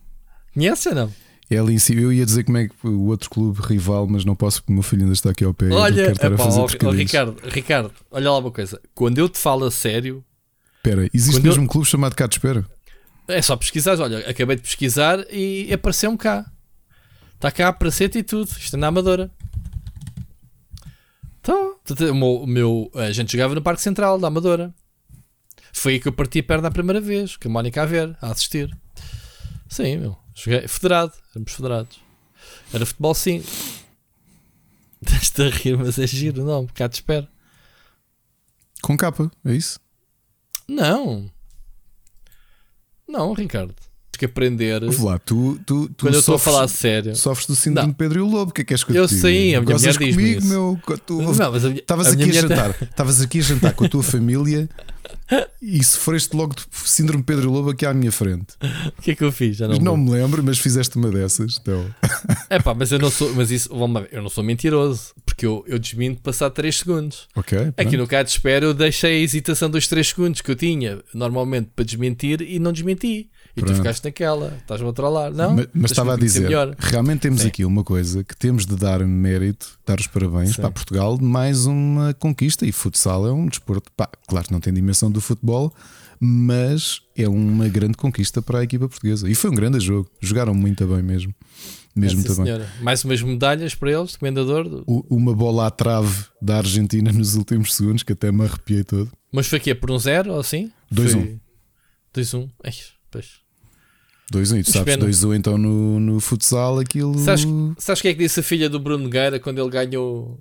Conheces 0.55 0.87
ou 0.87 0.95
não? 0.95 1.13
É 1.51 1.57
ali 1.59 1.75
em 1.75 1.79
cima. 1.79 2.01
Eu 2.01 2.13
ia 2.13 2.27
dizer 2.27 2.45
como 2.45 2.59
é 2.59 2.69
que 2.69 2.75
o 2.87 3.07
outro 3.07 3.31
clube 3.31 3.61
rival, 3.63 4.07
mas 4.07 4.25
não 4.25 4.35
posso 4.35 4.61
porque 4.61 4.73
o 4.73 4.75
meu 4.75 4.83
filho 4.83 5.03
ainda 5.03 5.15
está 5.15 5.31
aqui 5.31 5.45
ao 5.45 5.55
pé. 5.55 5.67
não 5.67 5.77
Olha, 5.77 6.11
estar 6.13 6.31
a 6.31 6.35
epá, 6.35 6.45
fazer 6.45 6.61
ó, 6.61 6.65
ó. 6.85 6.91
Ricardo, 6.91 7.37
Ricardo, 7.45 7.93
olha 8.11 8.31
lá 8.31 8.39
uma 8.39 8.51
coisa. 8.51 8.81
Quando 8.95 9.19
eu 9.19 9.29
te 9.29 9.39
falo 9.39 9.65
a 9.65 9.71
sério, 9.71 10.25
Espera, 10.91 11.11
existe 11.13 11.33
Quando 11.37 11.45
eu- 11.47 11.51
mesmo 11.53 11.65
um 11.65 11.67
clube 11.67 11.87
chamado 11.87 12.15
Cá 12.15 12.27
de 12.27 12.35
Espera? 12.37 12.67
é 13.29 13.43
só 13.43 13.57
pesquisar. 13.57 13.99
Olha, 14.01 14.19
acabei 14.29 14.57
de 14.57 14.63
pesquisar 14.63 15.19
e 15.33 15.73
apareceu-me 15.73 16.17
cá. 16.17 16.51
Está 17.35 17.51
cá 17.53 17.69
a 17.69 17.73
praceta 17.73 18.19
e 18.19 18.23
tudo. 18.23 18.49
Isto 18.59 18.77
é 18.77 18.79
na 18.79 18.87
Amadora. 18.89 19.31
Então, 21.43 21.79
o 22.11 22.15
meu, 22.15 22.47
meu- 22.47 22.91
a 22.95 23.11
gente 23.13 23.33
jogava 23.33 23.55
no 23.55 23.63
Parque 23.63 23.81
Central 23.83 24.19
da 24.19 24.29
Amadora. 24.29 24.75
Foi 25.73 25.95
aí 25.95 26.01
que 26.01 26.09
eu 26.09 26.13
parti 26.13 26.41
a 26.41 26.43
perna 26.43 26.69
a 26.69 26.71
primeira 26.71 27.01
vez, 27.01 27.37
com 27.37 27.49
a 27.49 27.53
Mónica 27.53 27.83
a 27.83 27.87
ver, 27.87 28.17
a 28.21 28.31
assistir. 28.31 28.77
Sim, 29.69 29.99
meu. 29.99 30.17
Joguei 30.35 30.67
federado, 30.69 31.13
éramos 31.35 31.53
federados. 31.53 32.01
Era 32.73 32.85
futebol 32.87 33.15
sim. 33.15 33.43
Estás 35.01 35.33
a 35.41 35.49
rir, 35.57 35.77
mas 35.79 35.99
é 35.99 36.07
giro, 36.07 36.45
não, 36.45 36.67
cá 36.67 36.89
te 36.89 36.95
espero. 36.95 37.29
Com 38.83 38.97
capa, 38.97 39.31
é 39.45 39.55
isso? 39.55 39.79
Não. 40.69 41.31
Não, 43.09 43.33
Ricardo. 43.33 43.88
Que 44.19 44.25
aprender. 44.25 44.83
Lá, 45.01 45.19
tu, 45.19 45.59
tu, 45.65 45.89
tu 45.91 46.05
Quando 46.05 46.15
eu 46.15 46.21
estou 46.21 46.35
a 46.35 46.39
falar 46.39 46.67
sério. 46.69 47.15
sofres 47.15 47.47
do 47.47 47.55
síndrome 47.55 47.91
de 47.93 47.95
Pedro 47.97 48.19
e 48.19 48.23
o 48.23 48.27
Lobo. 48.27 48.51
O 48.51 48.55
que 48.55 48.63
é 48.63 48.65
que 48.65 48.75
és 48.75 48.83
que 48.83 48.91
eu 48.91 48.97
Eu 48.97 49.09
sei, 49.09 49.55
a 49.55 49.61
minha 49.61 49.73
Gozas 49.73 49.97
mulher 49.97 50.13
comigo, 50.15 50.39
isso. 50.41 50.47
meu. 50.49 50.79
Tu- 51.07 51.23
Não, 51.23 51.53
mas 51.53 51.65
a 51.65 51.71
Estavas 51.71 52.07
a 52.09 52.11
aqui 52.11 52.23
a 52.31 52.33
jantar, 52.33 52.75
estavas 52.83 53.21
aqui 53.21 53.39
a 53.39 53.43
jantar 53.43 53.73
com 53.75 53.85
a 53.85 53.89
tua 53.89 54.03
família 54.03 54.69
e 55.63 55.83
sofreste 55.85 56.35
logo 56.35 56.55
de 56.55 56.63
síndrome 56.73 57.23
de 57.23 57.27
Pedro 57.27 57.45
e 57.49 57.53
Lobo 57.53 57.71
aqui 57.71 57.87
à 57.87 57.95
minha 57.95 58.11
frente. 58.11 58.55
O 58.99 59.03
que 59.03 59.13
é 59.13 59.15
que 59.15 59.23
eu 59.23 59.31
fiz? 59.31 59.57
Já 59.57 59.69
não, 59.69 59.79
não 59.79 59.97
me 59.97 60.11
lembro, 60.11 60.43
mas 60.43 60.59
fizeste 60.59 60.97
uma 60.97 61.11
dessas. 61.11 61.59
Então, 61.61 61.87
É 62.51 62.59
pá, 62.59 62.75
mas 62.75 62.91
eu 62.91 62.99
não 62.99 63.11
sou, 63.11 63.33
mas 63.35 63.51
isso, 63.51 63.69
vamos 63.71 64.03
ver, 64.03 64.09
eu 64.13 64.23
não 64.23 64.29
sou 64.29 64.43
mentiroso, 64.43 65.13
porque 65.25 65.47
eu, 65.47 65.65
eu 65.69 65.79
desminto 65.79 66.21
passar 66.23 66.51
3 66.51 66.77
segundos. 66.77 67.29
ok. 67.37 67.59
Aqui 67.59 67.73
pronto. 67.77 67.97
no 67.99 68.07
caso 68.09 68.25
de 68.25 68.31
espera 68.31 68.65
eu 68.67 68.75
deixei 68.75 69.21
a 69.21 69.23
hesitação 69.23 69.71
dos 69.71 69.87
3 69.87 70.09
segundos 70.09 70.41
que 70.41 70.51
eu 70.51 70.57
tinha 70.57 70.99
normalmente 71.15 71.71
para 71.77 71.85
desmentir 71.85 72.41
e 72.43 72.59
não 72.59 72.73
desmenti. 72.73 73.29
E 73.59 73.63
tu 73.63 73.67
Pronto. 73.67 73.77
ficaste 73.79 74.05
naquela, 74.05 74.57
estás-me 74.61 74.89
a 74.89 74.93
trollar, 74.93 75.33
não? 75.33 75.55
mas, 75.57 75.67
mas 75.75 75.91
estava 75.91 76.15
a 76.15 76.17
dizer, 76.17 76.49
realmente 76.79 77.21
temos 77.21 77.43
Sim. 77.43 77.49
aqui 77.49 77.65
uma 77.65 77.83
coisa 77.85 78.23
que 78.25 78.37
temos 78.37 78.65
de 78.67 78.77
dar 78.77 79.01
mérito, 79.07 79.79
dar 79.87 79.99
os 80.01 80.07
parabéns 80.07 80.51
Sim. 80.55 80.63
para 80.63 80.71
Portugal 80.71 81.19
mais 81.21 81.67
uma 81.67 82.15
conquista. 82.15 82.65
E 82.67 82.73
futsal 82.73 83.27
é 83.27 83.33
um 83.33 83.47
desporto, 83.47 83.91
pá, 83.97 84.09
claro 84.27 84.47
que 84.47 84.53
não 84.53 84.61
tem 84.61 84.73
dimensão 84.73 85.11
do 85.11 85.21
futebol, 85.21 85.73
mas 86.21 87.01
é 87.17 87.29
uma 87.29 87.69
grande 87.69 87.97
conquista 87.97 88.43
para 88.43 88.59
a 88.61 88.63
equipa 88.65 88.89
portuguesa. 88.89 89.29
E 89.29 89.35
foi 89.35 89.51
um 89.51 89.55
grande 89.55 89.81
jogo, 89.81 90.11
jogaram 90.21 90.55
muito 90.55 90.87
bem 90.87 91.03
mesmo. 91.03 91.35
Mesmo 91.97 92.23
bem. 92.23 92.33
senhora. 92.33 92.69
Mais 92.81 93.05
umas 93.05 93.21
medalhas 93.23 93.75
para 93.75 93.91
eles, 93.91 94.15
comendador. 94.17 94.69
do- 94.69 94.85
Uma 95.11 95.35
bola 95.35 95.67
à 95.67 95.71
trave 95.71 96.27
da 96.41 96.59
Argentina 96.59 97.11
nos 97.13 97.35
últimos 97.35 97.75
segundos, 97.75 98.05
que 98.05 98.13
até 98.13 98.31
me 98.31 98.45
arrepiei 98.45 98.85
todo. 98.85 99.11
Mas 99.33 99.49
foi 99.49 99.59
aqui 99.59 99.75
por 99.75 99.91
um 99.91 99.99
zero 99.99 100.33
ou 100.33 100.39
assim? 100.41 100.71
2-1. 100.95 101.41
2-1. 102.15 102.49
Ai, 102.65 102.73
pois. 103.11 103.41
2-1, 104.33 104.61
e 104.61 104.63
tu 104.63 104.73
sabes, 104.73 104.95
Espera. 104.95 105.11
2-1 105.11 105.37
então 105.37 105.57
no, 105.59 105.99
no 105.99 106.21
futsal 106.21 106.79
aquilo. 106.79 107.19
Sabes, 107.19 107.47
sabes 107.79 108.03
quem 108.03 108.11
é 108.11 108.15
que 108.15 108.21
disse 108.23 108.41
a 108.41 108.43
filha 108.43 108.69
do 108.69 108.79
Bruno 108.79 109.05
Nogueira 109.05 109.41
quando 109.41 109.59
ele 109.61 109.71
ganhou 109.71 110.39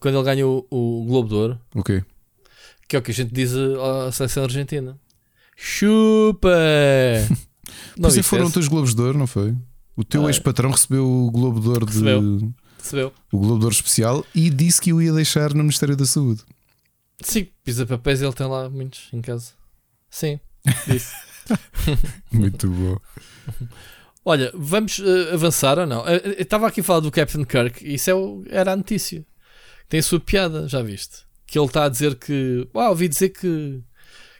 quando 0.00 0.16
ele 0.16 0.24
ganhou 0.24 0.66
o 0.70 1.04
Globo 1.06 1.28
de 1.28 1.34
Ouro? 1.34 1.60
O 1.74 1.82
quê? 1.82 2.04
Que 2.88 2.96
é 2.96 2.98
o 2.98 3.02
que 3.02 3.10
a 3.10 3.14
gente 3.14 3.32
diz 3.32 3.52
à 3.54 4.10
seleção 4.12 4.44
argentina. 4.44 4.98
Chupa! 5.56 6.48
Não 7.96 8.02
Pois 8.08 8.16
é, 8.16 8.22
foram 8.22 8.50
teus 8.50 8.68
Globos 8.68 8.94
de 8.94 9.02
Ouro, 9.02 9.18
não 9.18 9.26
foi? 9.26 9.54
O 9.94 10.02
teu 10.02 10.24
Ah, 10.24 10.30
ex-patrão 10.30 10.70
recebeu 10.70 11.04
o 11.04 11.30
Globo 11.30 11.60
de 11.60 11.68
Ouro 11.68 11.84
de, 11.84 11.92
Recebeu. 12.78 13.12
O 13.30 13.38
Globo 13.38 13.58
de 13.58 13.64
Ouro 13.64 13.74
especial 13.74 14.24
e 14.34 14.48
disse 14.48 14.80
que 14.80 14.92
o 14.92 15.02
ia 15.02 15.12
deixar 15.12 15.50
no 15.52 15.62
Ministério 15.64 15.96
da 15.96 16.06
Saúde. 16.06 16.42
Sim, 17.20 17.48
pisa 17.64 17.84
papéis 17.84 18.22
ele 18.22 18.32
tem 18.32 18.46
lá 18.46 18.70
muitos 18.70 19.08
em 19.12 19.20
casa. 19.20 19.50
Sim, 20.08 20.38
disse. 20.86 21.12
Muito 22.32 22.68
bom. 22.70 22.96
Olha, 24.24 24.50
vamos 24.54 25.00
eh, 25.00 25.32
avançar 25.34 25.78
ou 25.78 25.86
não? 25.86 26.06
Eh, 26.06 26.16
eh, 26.16 26.34
Eu 26.38 26.42
estava 26.42 26.66
aqui 26.66 26.80
a 26.80 26.84
falar 26.84 27.00
do 27.00 27.10
Captain 27.10 27.44
Kirk 27.44 27.82
isso 27.94 28.10
é 28.10 28.14
o- 28.14 28.44
era 28.50 28.72
a 28.72 28.76
notícia. 28.76 29.24
Tem 29.88 30.00
a 30.00 30.02
sua 30.02 30.20
piada, 30.20 30.68
já 30.68 30.82
viste? 30.82 31.18
Que 31.46 31.58
ele 31.58 31.66
está 31.66 31.84
a 31.84 31.88
dizer 31.88 32.14
que. 32.16 32.68
Ah, 32.74 32.90
ouvi 32.90 33.08
dizer 33.08 33.30
que, 33.30 33.80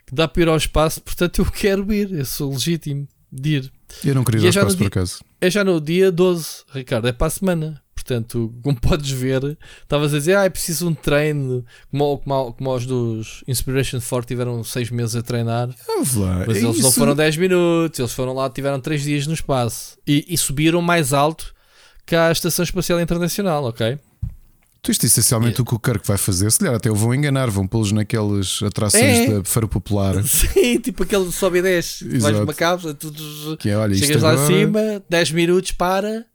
que 0.05 0.13
dá 0.13 0.27
para 0.27 0.43
ir 0.43 0.47
ao 0.47 0.57
espaço, 0.57 1.01
portanto 1.01 1.39
eu 1.41 1.45
quero 1.51 1.91
ir, 1.91 2.11
eu 2.13 2.25
sou 2.25 2.51
legítimo 2.51 3.07
de 3.31 3.49
ir. 3.57 3.71
Eu 4.05 4.13
não 4.13 4.23
queria 4.23 4.41
ir 4.41 4.43
é 4.43 4.45
ao 4.47 4.49
espaço 4.49 4.77
por 4.77 4.87
acaso. 4.87 5.23
É 5.41 5.49
já 5.49 5.63
no 5.63 5.81
dia 5.81 6.11
12, 6.11 6.63
Ricardo, 6.71 7.07
é 7.07 7.11
para 7.11 7.27
a 7.27 7.31
semana. 7.31 7.81
Portanto, 8.09 8.51
como 8.63 8.75
podes 8.81 9.11
ver, 9.11 9.55
estavas 9.83 10.13
a 10.15 10.17
dizer, 10.17 10.35
ah, 10.35 10.43
é 10.45 10.49
preciso 10.49 10.89
um 10.89 10.95
treino, 10.95 11.63
como, 11.91 12.17
como, 12.17 12.53
como 12.53 12.73
os 12.75 12.85
dos 12.87 13.43
Inspiration 13.47 13.99
4 14.01 14.27
tiveram 14.27 14.63
6 14.63 14.89
meses 14.89 15.15
a 15.15 15.21
treinar. 15.21 15.69
Mas 15.99 16.17
é 16.17 16.59
eles 16.59 16.63
não 16.63 16.71
isso. 16.71 16.91
foram 16.93 17.15
10 17.15 17.37
minutos, 17.37 17.99
eles 17.99 18.11
foram 18.11 18.33
lá, 18.33 18.49
tiveram 18.49 18.79
3 18.79 19.03
dias 19.03 19.27
no 19.27 19.33
espaço 19.35 19.95
e, 20.07 20.25
e 20.27 20.35
subiram 20.37 20.81
mais 20.81 21.13
alto 21.13 21.53
que 22.03 22.15
a 22.15 22.31
Estação 22.31 22.63
Espacial 22.63 22.99
Internacional, 22.99 23.63
ok? 23.65 23.99
Tu 24.81 24.91
isto 24.91 25.05
essencialmente 25.05 25.61
o 25.61 25.65
que 25.65 25.75
o 25.75 25.79
Kirk 25.79 26.07
vai 26.07 26.17
fazer, 26.17 26.49
se 26.51 26.57
calhar 26.59 26.73
até 26.73 26.89
o 26.89 26.95
vão 26.95 27.13
enganar, 27.13 27.49
vão 27.49 27.67
pô-los 27.67 27.91
naquelas 27.91 28.61
atrações 28.63 29.03
É. 29.03 29.27
da 29.27 29.43
Feira 29.43 29.67
Popular. 29.67 30.15
Sim, 30.23 30.79
tipo 30.79 31.03
aquele 31.03 31.29
sobe 31.33 31.59
e 31.59 31.61
desce, 31.61 32.07
vais 32.17 32.39
numa 32.39 32.53
cápsula, 32.53 32.93
tu, 32.93 33.11
Que 33.59 33.69
é, 33.69 33.77
olha, 33.77 33.93
chegas 33.93 34.23
lá 34.23 34.31
agora- 34.31 34.45
acima, 34.45 35.03
10 35.09 35.31
minutos 35.31 35.73
para, 35.73 36.25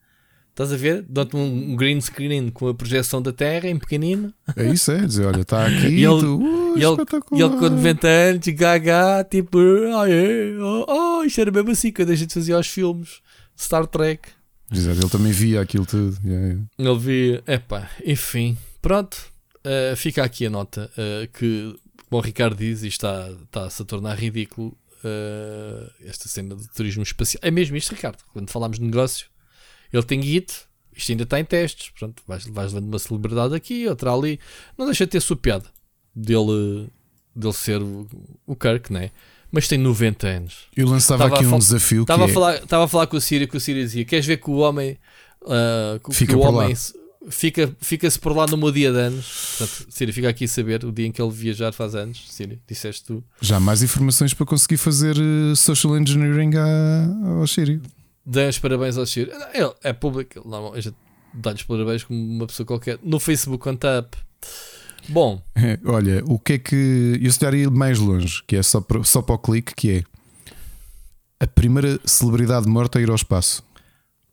estás 0.55 0.73
a 0.73 0.77
ver? 0.77 1.05
Dão-te 1.09 1.37
um 1.37 1.75
green 1.77 2.01
screen 2.01 2.49
com 2.51 2.69
a 2.69 2.75
projeção 2.75 3.21
da 3.21 3.33
Terra 3.33 3.69
em 3.69 3.77
pequenino. 3.79 4.33
É 4.57 4.64
isso, 4.73 4.93
é 4.93 5.05
dizer, 5.05 5.27
olha, 5.27 5.40
está 5.43 5.67
aqui 5.67 5.87
E 5.88 6.05
ele- 6.05 6.25
uh, 6.25 6.79
E 6.79 6.83
ele, 6.83 6.97
e 7.33 7.43
ele 7.43 7.57
com 7.59 7.69
90 7.69 8.09
anos, 8.09 8.47
gaga, 8.49 9.25
tipo, 9.31 9.59
ah, 9.97 10.09
é, 10.09 10.57
oh, 10.61 10.87
oh, 11.21 11.25
isto 11.25 11.40
era 11.40 11.51
mesmo 11.51 11.71
assim 11.71 11.93
quando 11.93 12.11
a 12.11 12.14
gente 12.17 12.33
fazia 12.35 12.59
os 12.59 12.67
filmes 12.67 13.21
Star 13.59 13.87
Trek. 13.87 14.29
Exato, 14.73 14.99
ele 14.99 15.09
também 15.11 15.31
via 15.33 15.61
aquilo 15.61 15.85
tudo. 15.87 16.17
Yeah, 16.25 16.47
yeah. 16.47 16.62
Ele 16.79 16.99
via, 16.99 17.43
epá, 17.47 17.88
enfim, 18.05 18.57
pronto, 18.83 19.17
eh, 19.62 19.95
fica 19.97 20.25
aqui 20.25 20.47
a 20.47 20.51
nota 20.51 20.90
eh, 20.97 21.29
que, 21.33 21.77
como 22.09 22.21
o 22.21 22.25
Ricardo 22.25 22.57
diz, 22.57 22.83
está, 22.83 23.29
está-se 23.45 23.83
a 23.83 23.85
tornar 23.85 24.19
ridículo 24.19 24.77
eh, 25.05 25.90
esta 26.07 26.29
cena 26.29 26.57
de 26.57 26.67
turismo 26.73 27.03
espacial. 27.03 27.40
É 27.45 27.51
mesmo 27.51 27.77
isto, 27.77 27.90
Ricardo, 27.95 28.19
quando 28.33 28.51
falámos 28.51 28.79
de 28.79 28.85
negócio, 28.85 29.27
ele 29.97 30.05
tem 30.05 30.21
guito, 30.21 30.55
isto 30.97 31.11
ainda 31.13 31.25
está 31.25 31.41
em 31.41 31.45
testes, 31.45 31.91
pronto, 31.99 32.23
vais, 32.27 32.47
vais 32.47 32.73
levando 32.73 32.89
uma 32.89 32.99
celebridade 32.99 33.55
aqui, 33.55 33.87
outra 33.89 34.13
ali, 34.13 34.39
não 34.79 34.87
deixa 34.87 35.05
de 35.07 35.11
ter 35.13 35.21
sua 35.21 35.37
piada 35.37 35.67
dele, 36.15 36.89
dele 37.35 37.53
ser 37.53 37.83
o, 37.83 38.07
o 38.47 38.55
Kirk, 38.55 38.93
né? 38.93 39.11
Mas 39.51 39.69
tem 39.69 39.79
90 39.79 40.27
anos. 40.27 40.55
Eu 40.77 40.89
lançava 40.89 41.25
Estava 41.25 41.41
aqui 41.41 41.47
um 41.55 41.59
desafio 41.59 42.05
que 42.05 42.13
Estava 42.13 42.25
é, 42.25 42.31
a, 42.31 42.35
falar, 42.35 42.55
estava 42.57 42.85
a 42.85 42.89
falar 42.89 43.07
com 43.07 43.17
o 43.17 43.21
Sírio, 43.21 43.47
que 43.47 43.57
o 43.57 43.61
Sírio 43.61 43.83
dizia: 43.85 44.05
Queres 44.05 44.27
ver 44.27 44.38
que 44.38 44.51
o 44.51 44.55
homem, 44.55 44.99
ah, 45.47 46.01
que, 46.05 46.13
Fica 46.13 46.33
que 46.33 46.38
o 46.38 46.40
homem 46.42 46.75
se- 46.75 46.92
fica, 47.31 47.73
fica-se 47.81 48.19
por 48.19 48.37
lá 48.37 48.49
no 48.49 48.57
meu 48.57 48.73
dia 48.73 48.90
de 48.90 48.99
anos? 48.99 49.55
Portanto, 49.59 49.87
Sírio, 49.90 50.13
fica 50.13 50.29
aqui 50.29 50.47
a 50.47 50.49
saber 50.49 50.85
o 50.85 50.90
dia 50.90 51.07
em 51.07 51.13
que 51.13 51.23
ele 51.23 51.31
viajar 51.31 51.73
faz 51.73 51.95
anos. 51.95 52.25
Sírio, 52.29 52.59
disseste 52.67 53.05
tu. 53.05 53.23
já 53.40 53.59
há 53.59 53.61
mais 53.61 53.81
informações 53.81 54.35
para 54.35 54.45
conseguir 54.45 54.77
fazer 54.77 55.17
eh, 55.17 55.55
social 55.55 55.97
engineering 55.99 56.51
ao 57.38 57.47
Sírio. 57.47 57.81
Dê 58.25 58.48
os 58.48 58.58
parabéns 58.58 58.96
ao 58.96 59.06
Sírio. 59.06 59.33
Ele 59.52 59.72
é 59.83 59.92
público, 59.92 60.38
ele 60.38 60.48
não, 60.48 60.72
a 60.72 60.81
gente 60.81 60.96
dá-lhe 61.33 61.56
os 61.56 61.62
parabéns 61.62 62.04
como 62.04 62.18
uma 62.18 62.46
pessoa 62.46 62.66
qualquer. 62.66 62.98
No 63.02 63.20
Facebook 63.20 63.68
on 63.68 63.77
tap. 63.77 64.14
Bom, 65.08 65.42
É, 65.54 65.79
Olha, 65.85 66.22
o 66.27 66.38
que 66.38 66.54
é 66.54 66.58
que. 66.58 67.20
Eu 67.22 67.31
se 67.31 67.38
calhar 67.38 67.54
ia 67.54 67.70
mais 67.70 67.98
longe, 67.98 68.42
que 68.46 68.56
é 68.56 68.62
só 68.62 68.81
para, 68.81 69.04
só 69.04 69.20
para 69.20 69.35
o 69.35 69.38
clique, 69.38 69.75
que 69.75 69.90
é 69.90 70.04
a 71.40 71.46
primeira 71.46 72.00
celebridade 72.04 72.66
morta 72.66 72.98
a 72.98 73.02
ir 73.02 73.10
ao 73.10 73.16
espaço. 73.16 73.62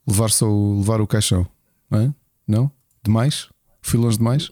Levar 0.07 0.29
só 0.31 0.47
o, 0.47 0.79
levar 0.79 1.01
o 1.01 1.07
caixão. 1.07 1.45
Hã? 1.91 2.13
Não? 2.47 2.71
Demais? 3.03 3.49
Fui 3.81 3.99
longe 3.99 4.17
demais? 4.17 4.51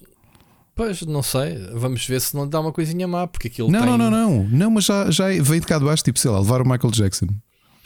pois 0.76 1.02
não 1.02 1.22
sei. 1.22 1.58
Vamos 1.74 2.06
ver 2.08 2.22
se 2.22 2.34
não 2.34 2.48
dá 2.48 2.58
uma 2.62 2.72
coisinha 2.72 3.06
má, 3.06 3.28
porque 3.28 3.50
aquilo 3.50 3.70
Não, 3.70 3.82
tem... 3.82 3.90
não, 3.90 3.98
não, 3.98 4.10
não. 4.10 4.44
Não, 4.48 4.72
mas 4.72 4.86
já, 4.86 5.12
já 5.12 5.26
veio 5.28 5.60
de 5.60 5.68
cá 5.68 5.78
de 5.78 5.84
baixo, 5.84 6.04
tipo, 6.06 6.18
sei 6.18 6.32
lá, 6.32 6.40
levar 6.40 6.62
o 6.62 6.64
Michael 6.64 6.92
Jackson. 6.92 7.28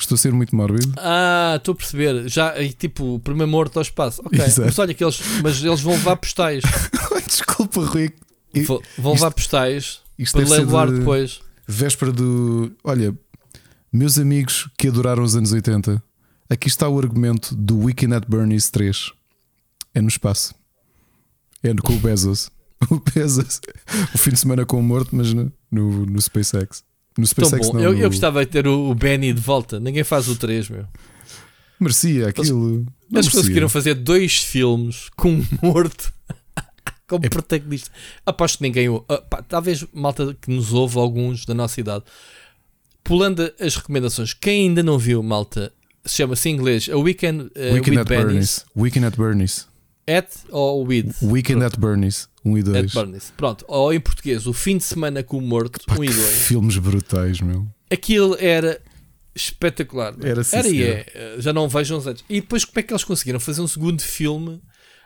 Estou 0.03 0.15
a 0.15 0.17
ser 0.17 0.31
muito 0.33 0.55
mórbido. 0.55 0.93
Ah, 0.97 1.53
estou 1.57 1.73
a 1.73 1.75
perceber. 1.75 2.27
Já, 2.29 2.59
e, 2.61 2.71
tipo, 2.73 3.15
o 3.15 3.19
primeiro 3.19 3.49
morto 3.51 3.77
ao 3.77 3.81
espaço. 3.81 4.21
Ok, 4.25 4.37
Exato. 4.43 4.61
mas 4.65 4.77
olha 4.79 4.93
que 4.93 5.03
eles, 5.03 5.19
mas 5.41 5.63
eles 5.63 5.81
vão 5.81 5.93
levar 5.93 6.15
postais. 6.17 6.63
Desculpa, 7.27 7.85
Rui. 7.85 8.11
Vão 8.53 8.81
Isto- 8.81 9.07
levar 9.13 9.31
postais 9.31 10.01
Isto 10.17 10.37
para 10.39 10.49
levar 10.57 10.91
de- 10.91 10.99
depois. 10.99 11.39
Véspera 11.67 12.11
do. 12.11 12.71
Olha, 12.83 13.17
meus 13.91 14.17
amigos 14.17 14.69
que 14.77 14.87
adoraram 14.89 15.23
os 15.23 15.35
anos 15.35 15.51
80, 15.53 16.03
aqui 16.49 16.67
está 16.67 16.87
o 16.89 16.99
argumento 16.99 17.55
do 17.55 17.79
Weekend 17.79 18.13
at 18.15 18.25
Bernie's 18.27 18.69
3. 18.69 19.11
É 19.95 20.01
no 20.01 20.07
espaço. 20.09 20.53
É 21.63 21.73
com 21.75 21.93
o 21.95 21.99
Bezos. 21.99 22.49
O 22.91 22.99
Bezos. 22.99 23.61
O 24.13 24.17
fim 24.17 24.31
de 24.31 24.39
semana 24.39 24.65
com 24.65 24.77
o 24.77 24.83
morto, 24.83 25.15
mas 25.15 25.33
no, 25.33 25.49
no, 25.71 26.05
no 26.05 26.21
SpaceX. 26.21 26.83
No 27.17 27.25
SpaceX 27.27 27.67
bom. 27.67 27.73
não. 27.73 27.81
eu, 27.81 27.93
no... 27.93 27.99
eu 27.99 28.09
gostava 28.09 28.45
de 28.45 28.51
ter 28.51 28.67
o, 28.67 28.89
o 28.89 28.95
Benny 28.95 29.33
de 29.33 29.41
volta. 29.41 29.79
Ninguém 29.79 30.03
faz 30.03 30.27
o 30.27 30.35
3, 30.35 30.69
meu. 30.69 30.85
Merecia 31.79 32.29
aquilo. 32.29 32.75
Eles 32.75 32.85
merecia. 33.11 33.31
conseguiram 33.41 33.69
fazer 33.69 33.93
dois 33.95 34.37
filmes 34.37 35.09
com 35.15 35.33
um 35.33 35.45
morto 35.61 36.13
como 37.07 37.25
É- 37.25 37.29
protagonista. 37.29 37.91
Aposto 38.25 38.57
que 38.57 38.63
ninguém. 38.63 38.87
ah, 39.09 39.17
pá, 39.17 39.41
talvez 39.41 39.85
malta 39.93 40.35
que 40.41 40.49
nos 40.49 40.73
ouve, 40.73 40.97
alguns 40.97 41.45
da 41.45 41.53
nossa 41.53 41.79
idade. 41.79 42.03
Pulando 43.03 43.51
as 43.59 43.75
recomendações, 43.75 44.33
quem 44.33 44.69
ainda 44.69 44.81
não 44.81 44.97
viu, 44.97 45.21
malta, 45.21 45.73
se 46.05 46.15
chama-se 46.17 46.47
em 46.49 46.53
inglês 46.53 46.87
A 46.89 46.95
Weekend, 46.97 47.43
uh, 47.55 47.73
Weekend 47.73 47.99
at. 47.99 48.07
Bernie's. 48.07 48.65
Weekend 48.75 49.05
at 49.05 49.17
Bernie's. 49.17 49.67
At 50.07 50.27
ou 50.49 50.85
with? 50.85 51.11
Weekend 51.21 51.63
at 51.63 51.77
Bernie's. 51.79 52.27
1 52.43 52.57
e 52.57 52.59
At 52.61 52.65
2. 52.65 52.93
Bernie's. 52.93 53.31
Pronto. 53.37 53.63
Ou 53.67 53.93
em 53.93 53.99
português, 53.99 54.45
O 54.45 54.53
Fim 54.53 54.77
de 54.77 54.83
Semana 54.83 55.23
com 55.23 55.37
o 55.37 55.41
Morto, 55.41 55.79
1 55.97 56.03
e 56.03 56.07
2. 56.07 56.17
Filmes 56.45 56.77
brutais, 56.77 57.39
meu. 57.39 57.65
Aquilo 57.89 58.35
era 58.39 58.81
espetacular. 59.35 60.13
Era 60.21 60.41
Era 60.51 60.67
e 60.67 60.83
é. 60.83 61.35
Já 61.39 61.53
não 61.53 61.67
vejo 61.69 61.95
uns 61.97 62.05
anos. 62.07 62.23
E 62.29 62.41
depois, 62.41 62.65
como 62.65 62.79
é 62.79 62.83
que 62.83 62.91
eles 62.93 63.03
conseguiram 63.03 63.39
fazer 63.39 63.61
um 63.61 63.67
segundo 63.67 64.01
filme? 64.01 64.61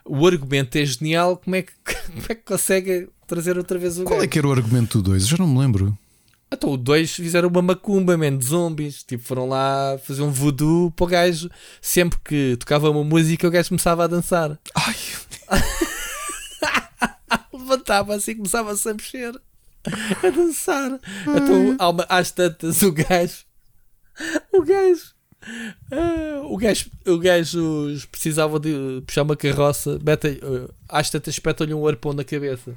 O 0.06 0.26
argumento 0.26 0.78
é 0.78 0.86
genial. 0.86 1.38
Como 1.38 1.56
é 1.56 1.62
que, 1.62 1.72
como 1.86 2.26
é 2.30 2.36
que 2.36 2.44
consegue 2.44 3.08
trazer 3.28 3.58
outra 3.58 3.78
vez 3.78 4.00
o 4.00 4.04
Qual 4.04 4.16
é 4.16 4.22
gajo? 4.22 4.30
que 4.30 4.40
era 4.40 4.48
o 4.48 4.52
argumento 4.52 4.98
do 5.02 5.12
2? 5.12 5.28
Já 5.28 5.38
não 5.38 5.48
me 5.48 5.60
lembro. 5.60 5.98
Então, 6.52 6.72
o 6.72 6.78
2 6.78 7.12
fizeram 7.12 7.50
uma 7.50 7.62
macumba, 7.62 8.18
man, 8.18 8.38
de 8.38 8.46
zombies. 8.46 9.04
Tipo, 9.04 9.24
foram 9.24 9.50
lá 9.50 9.98
fazer 10.06 10.22
um 10.22 10.32
voodoo 10.32 10.90
para 10.92 11.04
o 11.04 11.08
gajo. 11.08 11.50
Sempre 11.82 12.18
que 12.24 12.56
tocava 12.58 12.90
uma 12.90 13.04
música, 13.04 13.48
o 13.48 13.52
gajo 13.52 13.70
começava 13.70 14.06
a 14.06 14.08
dançar. 14.08 14.58
Ai, 14.74 14.96
Levantava 17.54 18.16
assim, 18.16 18.36
começava-se 18.36 18.88
a 18.90 18.94
mexer, 18.94 19.34
a 20.24 20.30
dançar. 20.30 21.00
Então, 21.24 21.76
há 21.80 21.90
uma- 21.90 22.06
às 22.08 22.32
tantas, 22.32 22.82
o 22.82 22.92
gajo, 22.94 23.40
o 24.54 24.62
gajo, 24.64 25.14
ah, 25.92 26.42
o 26.46 26.56
gajo, 26.58 26.90
o 27.06 27.18
gajo 27.18 28.08
precisava 28.12 28.58
de 28.60 29.02
puxar 29.06 29.24
uma 29.24 29.36
carroça, 29.36 30.00
mete, 30.04 30.40
ah, 30.44 30.72
às 31.00 31.10
tantas 31.10 31.34
espetam-lhe 31.34 31.74
um 31.74 31.86
arpão 31.86 32.14
na 32.14 32.24
cabeça, 32.24 32.74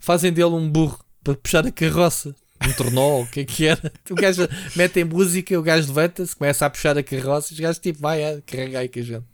fazem 0.00 0.32
dele 0.32 0.48
um 0.48 0.68
burro 0.68 0.98
para 1.22 1.34
puxar 1.36 1.64
a 1.66 1.70
carroça. 1.72 2.34
Um 2.66 2.72
tornó, 2.72 3.20
o 3.22 3.26
que 3.26 3.40
é 3.40 3.44
que 3.44 3.66
era? 3.66 3.92
O 4.10 4.14
gajo 4.14 4.48
mete 4.76 5.00
em 5.00 5.04
música, 5.04 5.58
o 5.58 5.62
gajo 5.62 5.88
levanta-se, 5.88 6.34
começa 6.36 6.64
a 6.66 6.70
puxar 6.70 6.96
a 6.96 7.02
carroça 7.02 7.52
e 7.52 7.54
os 7.54 7.60
gajos 7.60 7.78
tipo, 7.78 7.98
vai, 8.00 8.22
é, 8.22 8.40
carrega 8.46 8.78
aí 8.80 8.88
com 8.88 8.98
a 9.00 9.02
gente. 9.02 9.24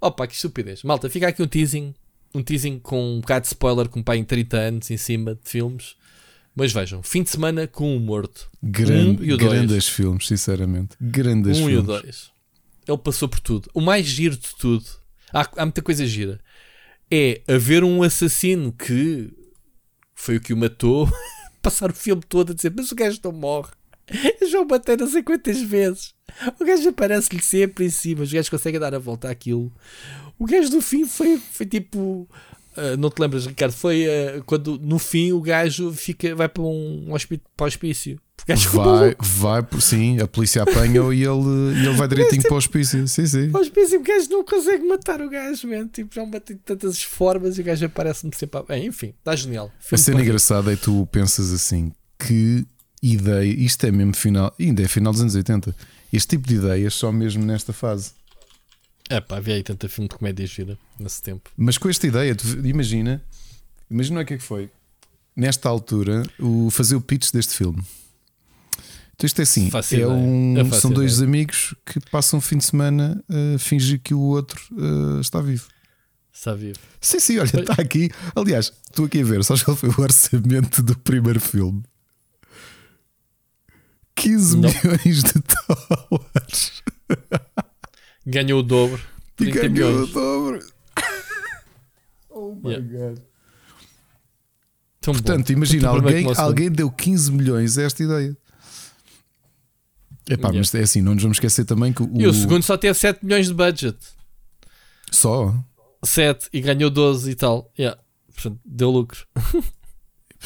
Opa, 0.00 0.26
que 0.26 0.34
estupidez. 0.34 0.82
Malta, 0.82 1.08
fica 1.10 1.28
aqui 1.28 1.42
um 1.42 1.46
teasing. 1.48 1.94
Um 2.34 2.42
teasing 2.42 2.78
com 2.78 3.16
um 3.16 3.20
bocado 3.20 3.42
de 3.42 3.48
spoiler, 3.48 3.88
com 3.88 4.00
um 4.00 4.02
pai 4.02 4.16
em 4.18 4.24
30 4.24 4.56
anos 4.56 4.90
em 4.90 4.96
cima 4.96 5.34
de 5.34 5.40
filmes. 5.48 5.96
Mas 6.54 6.72
vejam, 6.72 7.02
fim 7.02 7.22
de 7.22 7.30
semana 7.30 7.66
com 7.66 7.96
um 7.96 7.98
morto. 7.98 8.50
grande, 8.62 9.22
Um 9.22 9.24
e 9.24 9.32
o 9.32 9.36
dois. 9.36 9.52
grandes 9.52 9.88
filmes, 9.88 10.26
sinceramente. 10.26 10.96
Grandes 11.00 11.58
um 11.58 11.68
e 11.70 11.76
o 11.76 11.82
filmes. 11.84 11.86
dois. 12.02 12.30
Ele 12.88 12.98
passou 12.98 13.28
por 13.28 13.40
tudo. 13.40 13.68
O 13.72 13.80
mais 13.80 14.06
giro 14.06 14.36
de 14.36 14.48
tudo, 14.58 14.84
há, 15.32 15.48
há 15.56 15.64
muita 15.64 15.80
coisa 15.82 16.04
gira, 16.06 16.40
é 17.10 17.40
haver 17.48 17.84
um 17.84 18.02
assassino 18.02 18.72
que 18.72 19.30
foi 20.14 20.36
o 20.36 20.40
que 20.40 20.52
o 20.52 20.56
matou, 20.56 21.08
passar 21.62 21.90
o 21.90 21.94
filme 21.94 22.22
todo 22.28 22.52
a 22.52 22.54
dizer: 22.54 22.72
Mas 22.76 22.90
o 22.90 22.94
gajo 22.94 23.20
não 23.24 23.32
morre. 23.32 23.70
Já 24.50 24.60
o 24.60 24.66
matei 24.66 24.96
não 24.96 25.06
sei 25.06 25.22
quantas 25.22 25.60
vezes. 25.60 26.14
O 26.60 26.64
gajo 26.64 26.88
aparece-lhe 26.88 27.42
sempre 27.42 27.86
em 27.86 27.90
cima. 27.90 28.22
Os 28.22 28.32
gajos 28.32 28.50
conseguem 28.50 28.80
dar 28.80 28.94
a 28.94 28.98
volta 28.98 29.30
àquilo. 29.30 29.72
O 30.38 30.44
gajo 30.44 30.70
do 30.70 30.82
fim 30.82 31.06
foi, 31.06 31.38
foi 31.38 31.66
tipo. 31.66 32.28
Ah, 32.76 32.96
não 32.96 33.10
te 33.10 33.20
lembras, 33.20 33.46
Ricardo? 33.46 33.72
Foi 33.72 34.06
ah, 34.06 34.42
quando 34.46 34.78
no 34.78 34.98
fim 34.98 35.32
o 35.32 35.40
gajo 35.40 35.92
fica, 35.92 36.34
vai 36.34 36.48
para 36.48 36.62
um 36.62 37.12
hospício. 37.12 37.44
Para 37.56 37.64
o 37.64 37.68
hospício. 37.68 38.20
O 38.44 38.54
Vai, 38.70 39.14
vai, 39.20 39.80
sim, 39.80 40.18
a 40.18 40.26
polícia 40.26 40.64
apanha-o 40.64 41.12
e 41.12 41.22
ele, 41.22 41.78
ele 41.86 41.94
vai 41.96 42.08
direitinho 42.08 42.42
para 42.42 42.54
o 42.54 42.56
hospício. 42.56 43.06
Sim, 43.06 43.24
sim. 43.24 43.48
Mas 43.52 43.68
pensa 43.68 43.96
o 43.96 44.02
gajo 44.02 44.28
não 44.30 44.44
consegue 44.44 44.84
matar 44.84 45.20
o 45.22 45.30
gajo, 45.30 45.68
man. 45.68 45.86
Tipo, 45.86 46.12
já 46.12 46.26
bati 46.26 46.54
de 46.54 46.60
tantas 46.60 47.00
formas 47.00 47.56
e 47.56 47.60
o 47.60 47.64
gajo 47.64 47.86
aparece-me 47.86 48.34
sempre. 48.34 48.58
a- 48.58 48.62
Bem, 48.64 48.86
enfim, 48.86 49.14
está 49.16 49.36
genial. 49.36 49.70
A 49.78 49.82
Filme 49.82 50.02
cena 50.02 50.16
para 50.16 50.22
ver. 50.24 50.28
engraçada 50.28 50.72
é 50.72 50.76
tu 50.76 51.06
pensas 51.12 51.52
assim: 51.52 51.92
que 52.18 52.66
ideia, 53.00 53.44
isto 53.44 53.86
é 53.86 53.92
mesmo 53.92 54.16
final, 54.16 54.52
ainda 54.58 54.82
é 54.82 54.88
final 54.88 55.12
dos 55.12 55.22
anos 55.22 55.36
80. 55.36 55.72
Este 56.12 56.30
tipo 56.36 56.48
de 56.48 56.56
ideias 56.56 56.94
só 56.94 57.12
mesmo 57.12 57.44
nesta 57.44 57.72
fase. 57.72 58.10
É 59.10 59.20
pá, 59.20 59.36
havia 59.36 59.54
aí 59.54 59.62
tanta 59.62 59.88
filme 59.88 60.08
de 60.08 60.16
comédia 60.16 60.46
gira 60.46 60.78
nesse 60.98 61.20
tempo. 61.22 61.50
Mas 61.56 61.76
com 61.78 61.88
esta 61.88 62.06
ideia, 62.06 62.36
imagina, 62.64 63.22
imagina 63.90 64.20
o 64.20 64.24
que 64.24 64.34
é 64.34 64.38
que 64.38 64.42
foi. 64.42 64.70
Nesta 65.34 65.68
altura, 65.68 66.22
o 66.38 66.70
fazer 66.70 66.94
o 66.94 67.00
pitch 67.00 67.30
deste 67.32 67.54
filme. 67.54 67.82
Então 69.14 69.26
isto 69.26 69.38
é 69.38 69.42
assim: 69.42 69.70
é 69.92 70.06
um, 70.06 70.72
são 70.72 70.90
dois 70.90 71.22
amigos 71.22 71.74
que 71.86 72.00
passam 72.10 72.38
um 72.38 72.42
fim 72.42 72.58
de 72.58 72.64
semana 72.64 73.22
a 73.54 73.58
fingir 73.58 74.00
que 74.00 74.14
o 74.14 74.20
outro 74.20 74.60
eh, 74.72 75.20
está 75.20 75.40
vivo. 75.40 75.68
Está 76.32 76.54
vivo. 76.54 76.78
Sim, 77.00 77.20
sim, 77.20 77.38
olha, 77.38 77.60
está 77.60 77.74
aqui. 77.74 78.10
Aliás, 78.34 78.72
estou 78.90 79.04
aqui 79.04 79.20
a 79.20 79.24
ver, 79.24 79.44
só 79.44 79.56
qual 79.64 79.76
foi 79.76 79.90
o 79.90 80.00
orçamento 80.00 80.82
do 80.82 80.98
primeiro 80.98 81.40
filme? 81.40 81.82
15 84.16 84.56
Não. 84.56 84.68
milhões 84.68 85.22
de 85.22 85.32
dólares. 85.68 86.82
Ganhou 88.26 88.60
o 88.60 88.62
dobro. 88.62 89.00
E 89.40 89.50
30 89.50 89.68
ganhou 89.68 89.88
o 89.90 89.92
milhões. 89.94 90.12
dobro. 90.12 90.72
Oh 92.34 92.54
my 92.54 92.70
Yeah. 92.72 92.88
god. 93.10 93.18
Tão 95.00 95.12
Portanto, 95.14 95.46
bom. 95.48 95.52
imagina, 95.52 95.82
Tanto 95.88 95.98
o 95.98 96.02
primeiro 96.02 96.28
alguém, 96.28 96.40
o 96.42 96.46
alguém 96.46 96.70
deu 96.70 96.90
15 96.90 97.30
milhões 97.32 97.76
a 97.76 97.82
esta 97.82 98.02
ideia. 98.02 98.36
Epá, 100.28 100.48
Yeah. 100.48 100.58
mas 100.58 100.74
é 100.74 100.80
assim, 100.82 101.02
não 101.02 101.14
nos 101.14 101.22
vamos 101.22 101.36
esquecer 101.36 101.64
também 101.64 101.92
que 101.92 102.02
o, 102.02 102.10
E 102.20 102.26
o 102.26 102.32
segundo 102.32 102.62
só 102.62 102.76
teve 102.78 102.94
7 102.98 103.24
milhões 103.24 103.48
de 103.48 103.54
budget. 103.54 103.98
só 105.10 105.54
7 106.04 106.48
e 106.52 106.60
ganhou 106.60 106.88
12 106.90 107.30
e 107.30 107.34
tal. 107.34 107.70
Yeah. 107.78 108.00
Portanto, 108.32 108.58
deu 108.64 108.90
lucro. 108.90 109.26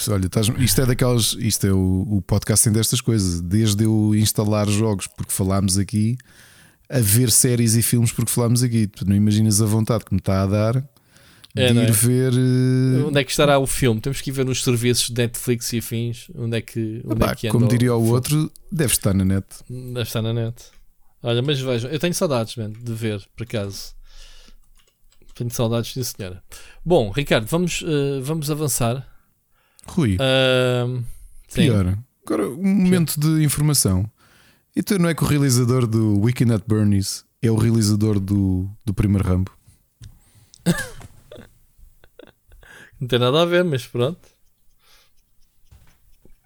Olha, 0.08 0.26
estás- 0.26 0.48
isto 0.58 0.80
é 0.80 0.86
daquelas. 0.86 1.34
Isto 1.38 1.66
é 1.66 1.72
o, 1.72 2.06
o 2.16 2.22
podcast 2.22 2.64
tem 2.64 2.72
destas 2.72 3.00
coisas. 3.00 3.40
Desde 3.40 3.84
eu 3.84 4.14
instalar 4.14 4.68
jogos, 4.68 5.06
porque 5.06 5.32
falámos 5.32 5.78
aqui, 5.78 6.18
a 6.88 7.00
ver 7.00 7.30
séries 7.30 7.74
e 7.74 7.82
filmes, 7.82 8.12
porque 8.12 8.30
falámos 8.30 8.62
aqui. 8.62 8.86
Tu 8.86 9.06
não 9.08 9.16
imaginas 9.16 9.60
a 9.62 9.66
vontade 9.66 10.04
que 10.04 10.12
me 10.12 10.18
está 10.18 10.42
a 10.42 10.46
dar 10.46 10.88
É, 11.54 11.72
de 11.72 11.78
ir 11.78 11.88
é? 11.88 11.90
ver. 11.90 12.32
eh, 12.34 13.04
Onde 13.06 13.20
é 13.20 13.24
que 13.24 13.30
estará 13.30 13.58
o 13.58 13.66
filme? 13.66 14.00
Temos 14.00 14.20
que 14.20 14.30
ir 14.30 14.32
ver 14.32 14.44
nos 14.44 14.62
serviços 14.62 15.08
de 15.10 15.14
Netflix 15.22 15.72
e 15.72 15.78
afins. 15.78 16.30
Onde 16.34 16.58
é 16.58 16.60
que, 16.60 17.02
onde 17.04 17.24
epá, 17.24 17.32
é 17.32 17.34
que 17.34 17.48
como 17.48 17.66
diria 17.66 17.94
o 17.94 17.98
filme? 17.98 18.12
outro, 18.12 18.52
deve 18.70 18.92
estar 18.92 19.14
na 19.14 19.24
net. 19.24 19.46
Deve 19.68 20.02
estar 20.02 20.22
na 20.22 20.32
net. 20.32 20.54
Olha, 21.22 21.42
mas 21.42 21.58
vejam, 21.58 21.90
eu 21.90 21.98
tenho 21.98 22.14
saudades, 22.14 22.54
man, 22.56 22.70
de 22.72 22.92
ver, 22.92 23.20
por 23.36 23.44
acaso. 23.44 23.94
Tenho 25.34 25.50
saudades, 25.50 25.92
sim, 25.92 26.02
senhora. 26.02 26.42
Bom, 26.84 27.10
Ricardo, 27.10 27.46
vamos, 27.46 27.82
eh, 27.86 28.20
vamos 28.22 28.50
avançar. 28.50 29.06
Rui, 29.86 30.16
sim. 31.48 31.62
pior. 31.62 31.98
Agora, 32.24 32.48
um 32.48 32.74
momento 32.74 33.18
de 33.20 33.42
informação. 33.44 34.10
E 34.76 34.82
tu 34.82 34.98
não 34.98 35.08
é 35.08 35.14
que 35.14 35.24
o 35.24 35.26
realizador 35.26 35.86
do 35.86 36.20
Weekend 36.20 36.52
at 36.52 36.62
Bernie's 36.68 37.24
é 37.40 37.50
o 37.50 37.56
realizador 37.56 38.20
do, 38.20 38.68
do 38.84 38.92
primeiro 38.92 39.26
Rambo? 39.26 39.50
Não 43.00 43.08
tem 43.08 43.18
nada 43.18 43.42
a 43.42 43.44
ver, 43.44 43.64
mas 43.64 43.86
pronto. 43.86 44.20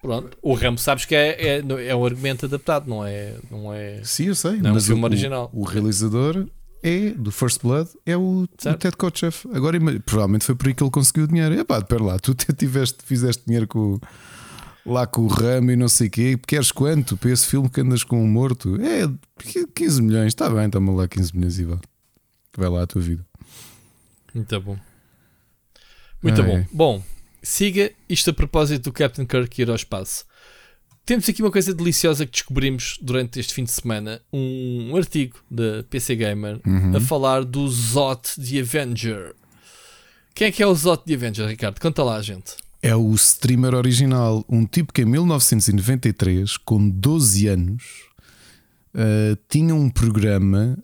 Pronto. 0.01 0.37
O 0.41 0.53
Rambo, 0.53 0.79
sabes 0.79 1.05
que 1.05 1.15
é, 1.15 1.59
é, 1.59 1.63
é 1.87 1.95
um 1.95 2.05
argumento 2.05 2.45
adaptado, 2.45 2.89
não 2.89 3.05
é? 3.05 3.37
Não 3.49 3.73
é... 3.73 4.03
Sim, 4.03 4.27
eu 4.27 4.35
sei. 4.35 4.57
Não 4.57 4.69
é 4.69 4.71
um 4.71 4.75
mas 4.75 4.85
filme 4.85 5.01
o, 5.01 5.05
original. 5.05 5.49
O, 5.53 5.63
realizador 5.63 6.45
é 6.83 7.11
do 7.11 7.31
First 7.31 7.61
Blood, 7.61 7.89
é 8.05 8.17
o, 8.17 8.43
o. 8.43 8.47
Ted 8.47 8.97
Kotcheff. 8.97 9.47
Agora, 9.53 9.79
provavelmente 10.03 10.43
foi 10.43 10.55
por 10.55 10.67
aí 10.67 10.73
que 10.73 10.83
ele 10.83 10.91
conseguiu 10.91 11.23
o 11.25 11.27
dinheiro. 11.27 11.53
Epá, 11.57 11.77
espera 11.77 12.03
lá, 12.03 12.19
tu 12.19 12.33
tiveste, 12.33 12.97
fizeste 13.05 13.43
dinheiro 13.45 13.67
com, 13.67 13.99
lá 14.85 15.05
com 15.07 15.21
o 15.21 15.27
ramo 15.27 15.71
e 15.71 15.75
não 15.75 15.87
sei 15.89 16.07
o 16.07 16.11
quê. 16.11 16.39
Queres 16.47 16.71
quanto 16.71 17.15
para 17.17 17.31
esse 17.31 17.45
filme 17.47 17.69
que 17.69 17.81
andas 17.81 18.03
com 18.03 18.21
um 18.23 18.27
morto? 18.27 18.75
É 18.81 19.09
15 19.75 20.01
milhões, 20.01 20.27
está 20.27 20.49
bem, 20.49 20.69
toma 20.69 20.91
lá 20.93 21.07
15 21.07 21.35
milhões 21.35 21.59
e 21.59 21.65
vá. 21.65 21.79
Vai 22.57 22.69
lá 22.69 22.83
a 22.83 22.87
tua 22.87 23.01
vida. 23.01 23.25
Muito 24.33 24.61
bom. 24.61 24.77
Muito 26.21 26.41
Ah, 26.41 26.45
bom. 26.45 26.65
Bom, 26.71 27.03
siga 27.41 27.91
isto 28.07 28.29
a 28.29 28.33
propósito 28.33 28.83
do 28.85 28.93
Captain 28.93 29.25
Kirk 29.25 29.61
ir 29.61 29.69
ao 29.69 29.75
espaço. 29.75 30.25
Temos 31.03 31.27
aqui 31.27 31.41
uma 31.41 31.51
coisa 31.51 31.73
deliciosa 31.73 32.25
que 32.25 32.31
descobrimos 32.31 32.97
durante 33.01 33.39
este 33.39 33.53
fim 33.55 33.63
de 33.63 33.71
semana: 33.71 34.21
um 34.31 34.95
artigo 34.95 35.37
da 35.49 35.83
PC 35.89 36.15
Gamer 36.15 36.59
Uhum. 36.65 36.95
a 36.95 37.01
falar 37.01 37.43
do 37.43 37.67
Zot 37.67 38.39
de 38.39 38.59
Avenger. 38.59 39.33
Quem 40.35 40.47
é 40.47 40.51
que 40.51 40.61
é 40.61 40.67
o 40.67 40.75
Zot 40.75 41.03
de 41.05 41.15
Avenger, 41.15 41.47
Ricardo? 41.47 41.79
Conta 41.79 42.03
lá, 42.03 42.21
gente. 42.21 42.53
É 42.81 42.95
o 42.95 43.13
streamer 43.13 43.75
original. 43.75 44.43
Um 44.49 44.65
tipo 44.65 44.91
que 44.91 45.03
em 45.03 45.05
1993, 45.05 46.57
com 46.57 46.89
12 46.89 47.47
anos, 47.47 47.83
uh, 48.95 49.37
tinha 49.47 49.75
um 49.75 49.89
programa 49.89 50.77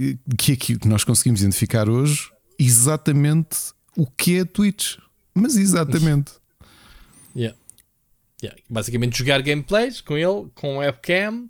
eh, 0.00 0.16
que 0.38 0.52
aqui 0.52 0.78
que 0.78 0.88
nós 0.88 1.04
conseguimos 1.04 1.42
identificar 1.42 1.88
hoje 1.88 2.30
exatamente 2.58 3.72
o 3.96 4.06
que 4.06 4.38
é 4.38 4.44
Twitch. 4.44 4.96
Mas 5.34 5.56
exatamente. 5.56 6.32
Yeah. 7.34 7.56
Yeah. 8.42 8.60
Basicamente 8.68 9.16
jogar 9.16 9.40
gameplays 9.40 10.02
com 10.02 10.18
ele, 10.18 10.50
com 10.54 10.76
webcam. 10.76 11.48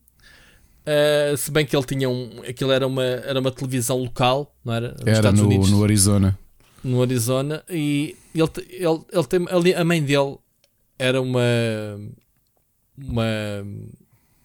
Uh, 0.83 1.37
se 1.37 1.51
bem 1.51 1.67
que 1.67 1.75
ele 1.75 1.85
tinha 1.85 2.09
um. 2.09 2.41
Aquilo 2.49 2.71
era 2.71 2.87
uma, 2.87 3.03
era 3.03 3.41
uma 3.41 3.51
televisão 3.51 3.99
local, 3.99 4.55
não 4.65 4.75
era? 4.75 4.93
Nos 4.93 5.07
era 5.19 5.33
no, 5.33 5.45
Unidos, 5.45 5.71
no 5.71 5.83
Arizona. 5.83 6.39
No 6.83 7.03
Arizona. 7.03 7.65
E 7.69 8.17
ele, 8.35 8.51
ele, 8.71 9.01
ele 9.13 9.27
tem. 9.27 9.75
A 9.75 9.85
mãe 9.85 10.03
dele 10.03 10.39
era 10.99 11.21
uma. 11.21 11.41
Uma. 12.97 13.25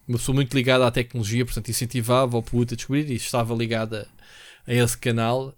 Uma 0.07 0.17
pessoa 0.17 0.33
muito 0.33 0.53
ligada 0.53 0.87
à 0.87 0.91
tecnologia, 0.91 1.43
portanto 1.43 1.67
incentivava 1.67 2.37
o 2.37 2.41
puto 2.41 2.73
a 2.73 2.77
descobrir 2.77 3.11
e 3.11 3.15
estava 3.15 3.53
ligada 3.53 4.07
a 4.65 4.73
esse 4.73 4.97
canal. 4.97 5.53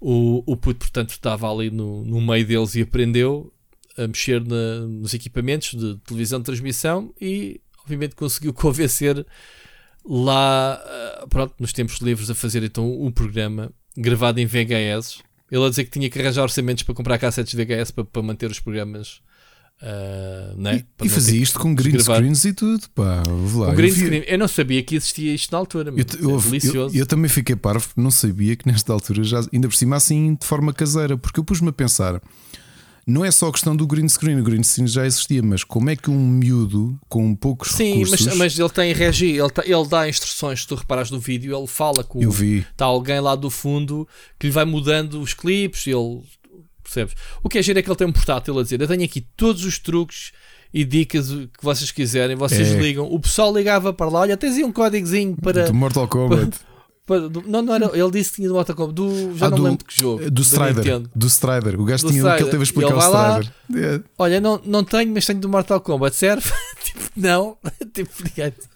O, 0.00 0.44
o 0.46 0.56
puto, 0.56 0.80
portanto, 0.80 1.10
estava 1.10 1.50
ali 1.50 1.70
no, 1.70 2.04
no 2.04 2.20
meio 2.20 2.46
deles 2.46 2.74
e 2.74 2.82
aprendeu 2.82 3.52
a 3.96 4.06
mexer 4.06 4.44
na, 4.44 4.80
nos 4.86 5.14
equipamentos 5.14 5.74
de 5.74 5.96
televisão 6.00 6.40
de 6.40 6.44
transmissão 6.44 7.14
e, 7.20 7.60
obviamente, 7.82 8.14
conseguiu 8.14 8.52
convencer 8.54 9.24
lá, 10.04 10.82
eh, 10.86 11.26
pronto, 11.28 11.54
nos 11.58 11.72
tempos 11.72 11.98
livres, 11.98 12.28
a 12.28 12.34
fazer 12.34 12.62
então 12.62 13.00
um 13.00 13.10
programa 13.10 13.72
gravado 13.96 14.40
em 14.40 14.46
VHS. 14.46 15.22
Ele 15.50 15.64
a 15.64 15.68
dizer 15.68 15.84
que 15.84 15.90
tinha 15.90 16.08
que 16.08 16.18
arranjar 16.18 16.42
orçamentos 16.42 16.82
para 16.82 16.94
comprar 16.94 17.18
cassetes 17.18 17.54
VHS 17.54 17.90
para, 17.90 18.04
para 18.04 18.22
manter 18.22 18.50
os 18.50 18.60
programas. 18.60 19.20
Uh, 19.82 20.56
né? 20.56 20.84
E, 21.02 21.06
e 21.06 21.08
fazia 21.08 21.42
isto 21.42 21.58
com 21.58 21.74
green 21.74 21.98
screens 21.98 22.44
e 22.44 22.52
tudo, 22.52 22.88
pá, 22.94 23.22
lá. 23.54 23.74
green 23.74 23.88
eu, 23.88 23.94
screen, 23.94 24.24
eu 24.26 24.38
não 24.38 24.48
sabia 24.48 24.82
que 24.82 24.94
existia 24.94 25.34
isto 25.34 25.50
na 25.50 25.58
altura, 25.58 25.90
eu, 25.90 25.96
eu, 26.30 26.38
é 26.38 26.42
delicioso. 26.42 26.96
Eu, 26.96 27.00
eu, 27.00 27.06
também 27.06 27.28
fiquei 27.28 27.56
parvo, 27.56 27.88
não 27.96 28.10
sabia 28.10 28.54
que 28.56 28.66
nesta 28.66 28.92
altura 28.92 29.24
já, 29.24 29.40
ainda 29.52 29.68
por 29.68 29.74
cima 29.74 29.96
assim 29.96 30.36
de 30.36 30.46
forma 30.46 30.72
caseira, 30.72 31.18
porque 31.18 31.40
eu 31.40 31.44
pus-me 31.44 31.68
a 31.68 31.72
pensar, 31.72 32.22
não 33.06 33.24
é 33.24 33.30
só 33.30 33.48
a 33.48 33.52
questão 33.52 33.76
do 33.76 33.86
green 33.86 34.08
screen, 34.08 34.40
o 34.40 34.42
green 34.42 34.62
screen 34.62 34.86
já 34.86 35.06
existia, 35.06 35.42
mas 35.42 35.62
como 35.64 35.90
é 35.90 35.96
que 35.96 36.10
um 36.10 36.18
miúdo 36.18 36.98
com 37.08 37.34
poucos 37.34 37.72
Sim, 37.72 37.98
recursos... 37.98 38.20
Sim, 38.20 38.24
mas, 38.30 38.38
mas, 38.38 38.58
ele 38.58 38.70
tem 38.70 38.92
regi, 38.92 39.38
ele, 39.38 39.50
tá, 39.50 39.62
ele 39.64 39.86
dá 39.86 40.08
instruções, 40.08 40.62
se 40.62 40.66
tu 40.66 40.74
reparas 40.74 41.10
no 41.10 41.18
vídeo, 41.18 41.56
ele 41.56 41.66
fala 41.66 42.02
com 42.02 42.22
Eu 42.22 42.30
vi. 42.30 42.58
está 42.70 42.86
alguém 42.86 43.20
lá 43.20 43.34
do 43.34 43.50
fundo 43.50 44.08
que 44.38 44.46
lhe 44.46 44.52
vai 44.52 44.64
mudando 44.64 45.20
os 45.20 45.34
clipes, 45.34 45.86
ele 45.86 46.22
percebes? 46.84 47.14
O 47.42 47.48
que 47.48 47.58
é 47.58 47.62
giro 47.62 47.78
é 47.78 47.82
que 47.82 47.88
ele 47.88 47.96
tem 47.96 48.06
um 48.06 48.12
portátil 48.12 48.58
a 48.58 48.62
dizer: 48.62 48.80
Eu 48.80 48.86
tenho 48.86 49.02
aqui 49.02 49.20
todos 49.20 49.64
os 49.64 49.78
truques 49.78 50.32
e 50.72 50.84
dicas 50.84 51.28
que 51.28 51.62
vocês 51.62 51.90
quiserem, 51.90 52.36
vocês 52.36 52.72
é. 52.72 52.78
ligam. 52.78 53.06
O 53.06 53.18
pessoal 53.18 53.54
ligava 53.54 53.92
para 53.92 54.10
lá, 54.10 54.20
olha, 54.20 54.36
tens 54.36 54.56
aí 54.56 54.64
um 54.64 54.72
códigozinho 54.72 55.36
para. 55.36 55.66
Do 55.66 55.74
Mortal 55.74 56.06
Kombat. 56.06 56.58
Para, 56.58 56.73
não, 57.46 57.62
não 57.62 57.74
era, 57.74 57.90
ele 57.92 58.10
disse 58.10 58.30
que 58.30 58.36
tinha 58.36 58.48
do 58.48 58.54
Mortal 58.54 58.74
Kombat, 58.74 58.94
do, 58.94 59.36
já 59.36 59.46
ah, 59.46 59.50
não 59.50 59.56
do, 59.58 59.62
lembro 59.62 59.78
de 59.78 59.84
que 59.84 60.00
jogo. 60.00 60.30
Do 60.30 60.42
Strider. 60.42 61.02
Do 61.14 61.26
Strider. 61.26 61.80
O 61.80 61.84
gajo 61.84 62.04
do 62.04 62.10
tinha 62.10 62.22
Strider. 62.22 62.36
que 62.36 62.42
ele 62.44 62.50
teve 62.50 62.62
a 62.62 62.64
explicar 62.64 62.94
o 62.94 62.98
Strider. 62.98 63.98
Lá, 63.98 64.04
Olha, 64.18 64.40
não, 64.40 64.60
não 64.64 64.82
tenho, 64.82 65.12
mas 65.12 65.26
tenho 65.26 65.38
do 65.38 65.48
Mortal 65.48 65.80
Kombat, 65.80 66.16
serve? 66.16 66.50
tipo, 66.92 67.00
não. 67.16 67.56
tipo, 67.92 68.10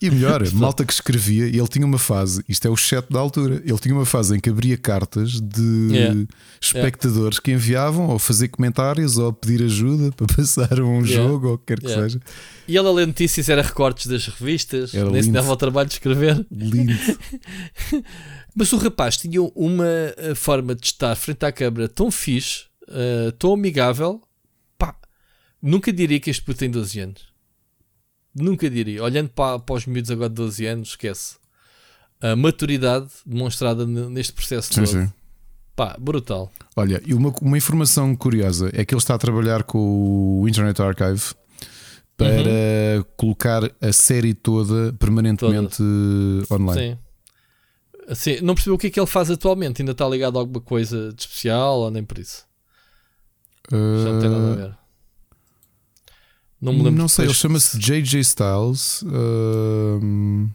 e 0.00 0.10
melhor, 0.10 0.42
malta 0.52 0.84
que 0.84 0.92
escrevia, 0.92 1.44
ele 1.44 1.68
tinha 1.68 1.84
uma 1.84 1.98
fase, 1.98 2.42
isto 2.48 2.66
é 2.66 2.70
o 2.70 2.76
chat 2.76 3.06
da 3.10 3.20
altura, 3.20 3.62
ele 3.64 3.78
tinha 3.78 3.94
uma 3.94 4.06
fase 4.06 4.36
em 4.36 4.40
que 4.40 4.48
abria 4.48 4.76
cartas 4.76 5.40
de 5.40 5.88
yeah. 5.90 6.26
espectadores 6.60 7.36
yeah. 7.36 7.42
que 7.42 7.52
enviavam 7.52 8.08
ou 8.08 8.18
fazer 8.18 8.48
comentários 8.48 9.18
ou 9.18 9.32
pedir 9.32 9.62
ajuda 9.62 10.10
para 10.16 10.26
passar 10.26 10.80
um 10.80 11.04
yeah. 11.04 11.06
jogo 11.06 11.48
ou 11.48 11.54
o 11.54 11.58
que 11.58 11.66
quer 11.66 11.80
que 11.80 11.88
seja. 11.88 12.20
E 12.66 12.76
ele 12.76 12.88
a 12.88 12.90
ler 12.90 13.06
notícias 13.06 13.48
era 13.48 13.62
recortes 13.62 14.06
das 14.06 14.26
revistas, 14.26 14.94
era 14.94 15.10
nem 15.10 15.22
se 15.22 15.30
dava 15.30 15.52
o 15.52 15.56
trabalho 15.56 15.88
de 15.88 15.94
escrever. 15.94 16.46
Lindo. 16.50 16.94
Mas 18.54 18.72
o 18.72 18.76
rapaz 18.76 19.16
tinha 19.16 19.40
uma 19.54 19.86
eh, 20.16 20.34
forma 20.34 20.74
de 20.74 20.86
estar 20.86 21.14
frente 21.14 21.44
à 21.44 21.52
câmara 21.52 21.88
tão 21.88 22.10
fixe, 22.10 22.64
uh, 22.88 23.30
tão 23.32 23.52
amigável. 23.52 24.20
Pá, 24.76 24.96
nunca 25.62 25.92
diria 25.92 26.18
que 26.18 26.28
este 26.28 26.42
puto 26.42 26.58
tem 26.58 26.70
12 26.70 27.00
anos. 27.00 27.27
Nunca 28.38 28.68
diria. 28.70 29.02
Olhando 29.02 29.28
para, 29.30 29.58
para 29.58 29.74
os 29.74 29.86
miúdos 29.86 30.10
agora 30.10 30.28
de 30.28 30.34
12 30.36 30.66
anos, 30.66 30.88
esquece. 30.90 31.36
A 32.20 32.34
maturidade 32.34 33.08
demonstrada 33.24 33.86
neste 33.86 34.32
processo 34.32 34.72
sim, 34.72 34.80
todo. 34.80 34.90
Sim. 34.90 35.12
Pá, 35.76 35.96
brutal. 35.98 36.50
Olha, 36.74 37.00
e 37.06 37.14
uma, 37.14 37.32
uma 37.40 37.56
informação 37.56 38.16
curiosa 38.16 38.68
é 38.72 38.84
que 38.84 38.92
ele 38.92 39.00
está 39.00 39.14
a 39.14 39.18
trabalhar 39.18 39.62
com 39.62 40.40
o 40.40 40.48
Internet 40.48 40.82
Archive 40.82 41.34
para 42.16 42.26
uhum. 42.26 43.04
colocar 43.16 43.62
a 43.80 43.92
série 43.92 44.34
toda 44.34 44.92
permanentemente 44.94 45.76
toda. 46.48 46.60
online. 46.60 46.80
Sim. 46.80 46.98
Assim, 48.08 48.40
não 48.40 48.54
percebeu 48.54 48.74
o 48.74 48.78
que 48.78 48.88
é 48.88 48.90
que 48.90 48.98
ele 48.98 49.06
faz 49.06 49.30
atualmente? 49.30 49.82
Ainda 49.82 49.92
está 49.92 50.08
ligado 50.08 50.36
a 50.36 50.40
alguma 50.40 50.60
coisa 50.60 51.12
de 51.12 51.22
especial 51.22 51.80
ou 51.80 51.90
nem 51.90 52.02
por 52.02 52.18
isso? 52.18 52.44
Uh... 53.70 54.02
Já 54.02 54.12
não 54.12 54.20
tem 54.20 54.30
nada 54.30 54.52
a 54.52 54.54
ver. 54.56 54.78
Não 56.60 56.72
me 56.72 56.82
lembro. 56.82 56.98
Não 56.98 57.08
sei, 57.08 57.26
ele 57.26 57.34
chama-se 57.34 57.78
JJ 57.78 58.20
Styles. 58.20 59.02
Uh... 59.02 60.48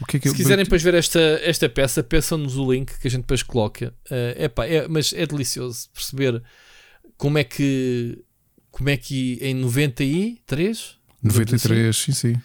O 0.00 0.06
que 0.06 0.16
é 0.16 0.20
que 0.20 0.28
Se 0.28 0.34
eu... 0.34 0.36
quiserem 0.36 0.64
depois 0.64 0.82
ver 0.82 0.94
esta, 0.94 1.20
esta 1.20 1.68
peça, 1.68 2.02
peçam-nos 2.02 2.56
o 2.56 2.72
link 2.72 2.98
que 2.98 3.06
a 3.06 3.10
gente 3.10 3.22
depois 3.22 3.42
coloca. 3.42 3.94
Uh, 4.10 4.42
epá, 4.42 4.66
é, 4.66 4.88
mas 4.88 5.12
é 5.12 5.24
delicioso 5.24 5.88
perceber 5.92 6.42
como 7.16 7.38
é 7.38 7.44
que 7.44 8.18
como 8.70 8.90
é 8.90 8.96
que 8.96 9.38
em 9.40 9.54
93? 9.54 10.96
93, 11.22 11.88
assim, 11.88 12.12
sim, 12.12 12.34
sim. 12.34 12.42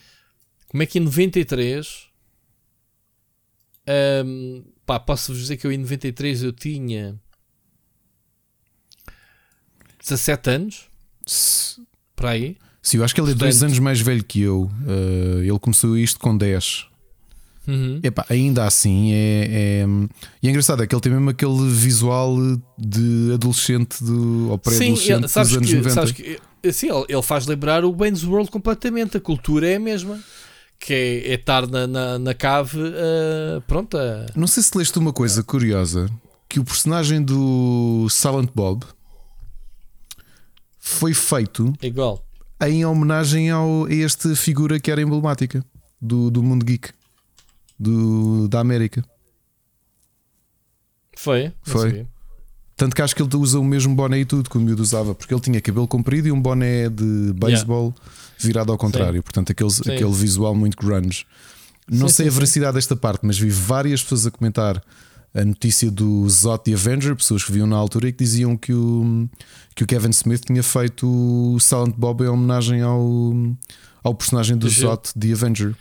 Como 0.68 0.84
é 0.84 0.86
que 0.86 1.00
em 1.00 1.02
93 1.02 2.10
um, 4.24 4.64
pá, 4.86 5.00
posso-vos 5.00 5.42
dizer 5.42 5.58
que 5.58 5.66
eu 5.66 5.72
em 5.72 5.78
93 5.80 6.44
eu 6.44 6.54
tinha 6.54 7.20
17 10.00 10.50
anos 10.52 10.90
para 12.20 12.32
aí. 12.32 12.58
Sim, 12.82 12.98
eu 12.98 13.04
acho 13.04 13.16
que 13.16 13.22
ele 13.22 13.28
é 13.28 13.32
Portanto, 13.32 13.48
dois 13.48 13.64
anos 13.64 13.80
mais 13.80 14.02
velho 14.02 14.24
que 14.24 14.42
eu. 14.42 14.70
Uh, 14.86 15.42
ele 15.42 15.60
começou 15.60 15.98
isto 15.98 16.20
com 16.20 16.36
10. 16.36 16.88
Uhum. 17.68 18.00
Epá, 18.02 18.26
ainda 18.30 18.66
assim 18.66 19.12
é, 19.14 19.48
é, 19.52 19.86
E 20.42 20.48
é 20.48 20.50
engraçado, 20.50 20.82
é 20.82 20.88
que 20.88 20.96
ele 20.96 21.02
tem 21.02 21.12
mesmo 21.12 21.30
aquele 21.30 21.70
visual 21.70 22.36
de 22.78 23.32
adolescente 23.34 24.04
do, 24.04 24.50
ou 24.50 24.58
pré-adolescente 24.58 25.22
dos 25.22 25.38
anos 25.38 25.68
que, 25.68 25.76
90. 25.76 25.90
Sabes 25.92 26.12
que, 26.12 26.40
sim, 26.72 26.90
ele, 26.90 27.06
ele 27.08 27.22
faz 27.22 27.46
lembrar 27.46 27.86
o 27.86 27.96
Wayne's 27.96 28.24
World 28.24 28.50
completamente. 28.50 29.18
A 29.18 29.20
cultura 29.20 29.68
é 29.68 29.76
a 29.76 29.80
mesma 29.80 30.20
que 30.80 30.94
é, 30.94 31.32
é 31.32 31.34
estar 31.36 31.68
na, 31.68 31.86
na, 31.86 32.18
na 32.18 32.34
cave 32.34 32.80
uh, 32.80 33.62
pronta. 33.68 34.26
Não 34.36 34.48
sei 34.48 34.64
se 34.64 34.76
leste 34.76 34.98
uma 34.98 35.14
coisa 35.14 35.44
curiosa: 35.44 36.10
que 36.48 36.60
o 36.60 36.64
personagem 36.64 37.22
do 37.22 38.08
Silent 38.10 38.50
Bob 38.56 38.84
foi 40.90 41.14
feito 41.14 41.74
igual 41.82 42.24
em 42.62 42.86
homenagem 42.86 43.50
ao, 43.50 43.86
a 43.86 43.94
esta 43.94 44.36
figura 44.36 44.80
que 44.80 44.92
era 44.92 45.02
emblemática 45.02 45.64
do, 46.02 46.30
do 46.30 46.44
mundo 46.44 46.66
geek 46.66 46.90
do, 47.80 48.48
da 48.50 48.60
América. 48.60 49.04
Foi? 51.16 51.54
Foi. 51.64 52.06
Tanto 52.76 52.96
que 52.96 53.02
acho 53.02 53.16
que 53.16 53.22
ele 53.22 53.36
usa 53.36 53.60
o 53.60 53.64
mesmo 53.64 53.94
boné 53.94 54.20
e 54.20 54.26
tudo 54.26 54.50
que 54.50 54.58
o 54.58 54.62
miúdo 54.62 54.82
usava, 54.82 55.14
porque 55.14 55.34
ele 55.34 55.42
tinha 55.42 55.62
cabelo 55.62 55.88
comprido 55.88 56.28
e 56.28 56.32
um 56.32 56.42
boné 56.42 56.90
de 56.90 57.34
beisebol 57.34 57.94
yeah. 57.94 58.02
virado 58.40 58.72
ao 58.72 58.78
contrário. 58.78 59.16
Sim. 59.16 59.22
Portanto, 59.22 59.52
aquele, 59.52 59.70
aquele 59.96 60.14
visual 60.14 60.56
muito 60.56 60.78
grunge. 60.78 61.26
Não 61.90 62.08
sim, 62.08 62.16
sei 62.16 62.28
a 62.28 62.32
veracidade 62.32 62.76
desta 62.76 62.96
parte, 62.96 63.26
mas 63.26 63.38
vi 63.38 63.50
várias 63.50 64.02
pessoas 64.02 64.26
a 64.28 64.32
comentar 64.32 64.82
a 65.34 65.46
notícia 65.46 65.92
do 65.92 66.28
Zot 66.30 66.64
the 66.64 66.74
Avenger, 66.74 67.16
pessoas 67.16 67.44
que 67.44 67.52
viam 67.52 67.68
na 67.68 67.76
altura 67.76 68.10
e 68.10 68.12
que 68.12 68.24
diziam 68.24 68.58
que 68.58 68.74
o, 68.74 69.30
que 69.76 69.84
o 69.84 69.88
Kevin 69.88 70.10
Smith 70.10 70.46
tinha 70.46 70.64
feito 70.64 71.08
o 71.08 71.60
Silent 71.60 71.96
Bob 71.96 72.24
em 72.24 72.28
homenagem 72.28 72.82
ao, 72.82 73.34
ao 74.04 74.16
personagem 74.16 74.58
do 74.58 74.68
que 74.68 74.74
Zot 74.74 75.14
the 75.18 75.32
Avenger. 75.32 75.76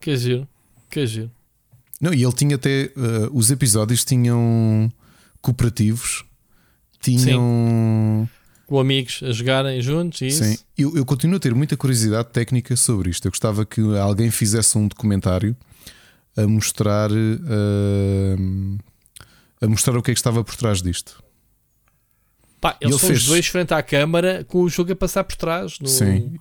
Que 0.00 0.16
giro, 0.16 0.46
que 0.90 1.06
giro. 1.06 1.30
Não, 2.00 2.14
e 2.14 2.22
ele 2.22 2.32
tinha 2.32 2.54
até. 2.54 2.92
Uh, 2.96 3.36
os 3.36 3.50
episódios 3.50 4.04
tinham 4.04 4.92
cooperativos, 5.42 6.24
tinham. 7.00 8.26
Sim. 8.26 8.38
Com 8.66 8.78
amigos 8.78 9.20
a 9.22 9.32
jogarem 9.32 9.80
juntos. 9.80 10.20
Isso. 10.20 10.44
Sim, 10.44 10.58
eu, 10.76 10.94
eu 10.94 11.04
continuo 11.04 11.38
a 11.38 11.40
ter 11.40 11.54
muita 11.54 11.74
curiosidade 11.74 12.28
técnica 12.28 12.76
sobre 12.76 13.08
isto. 13.08 13.26
Eu 13.26 13.32
gostava 13.32 13.64
que 13.64 13.80
alguém 13.96 14.30
fizesse 14.30 14.76
um 14.76 14.86
documentário 14.86 15.56
a 16.42 16.46
mostrar 16.46 17.10
uh, 17.10 18.78
a 19.60 19.66
mostrar 19.66 19.96
o 19.96 20.02
que 20.02 20.10
é 20.10 20.14
que 20.14 20.20
estava 20.20 20.44
por 20.44 20.54
trás 20.56 20.80
disto. 20.80 21.22
Pá, 22.60 22.76
eles 22.80 22.94
ele 22.94 23.00
são 23.00 23.08
fez... 23.08 23.20
os 23.20 23.26
dois 23.26 23.46
frente 23.46 23.72
à 23.72 23.82
câmara 23.82 24.44
com 24.44 24.62
o 24.62 24.68
jogo 24.68 24.92
a 24.92 24.96
passar 24.96 25.24
por 25.24 25.36
trás 25.36 25.78
no, 25.78 25.88
Sim. 25.88 26.38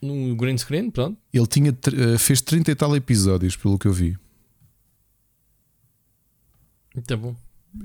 no 0.00 0.36
green 0.36 0.56
screen. 0.56 0.90
Pronto. 0.90 1.18
Ele 1.32 1.46
tinha, 1.46 1.70
eh, 1.70 2.18
fez 2.18 2.40
30 2.40 2.70
e 2.70 2.74
tal 2.74 2.94
episódios, 2.96 3.56
pelo 3.56 3.78
que 3.78 3.86
eu 3.86 3.92
vi. 3.92 4.16
Muito 6.94 7.16
bom. 7.16 7.34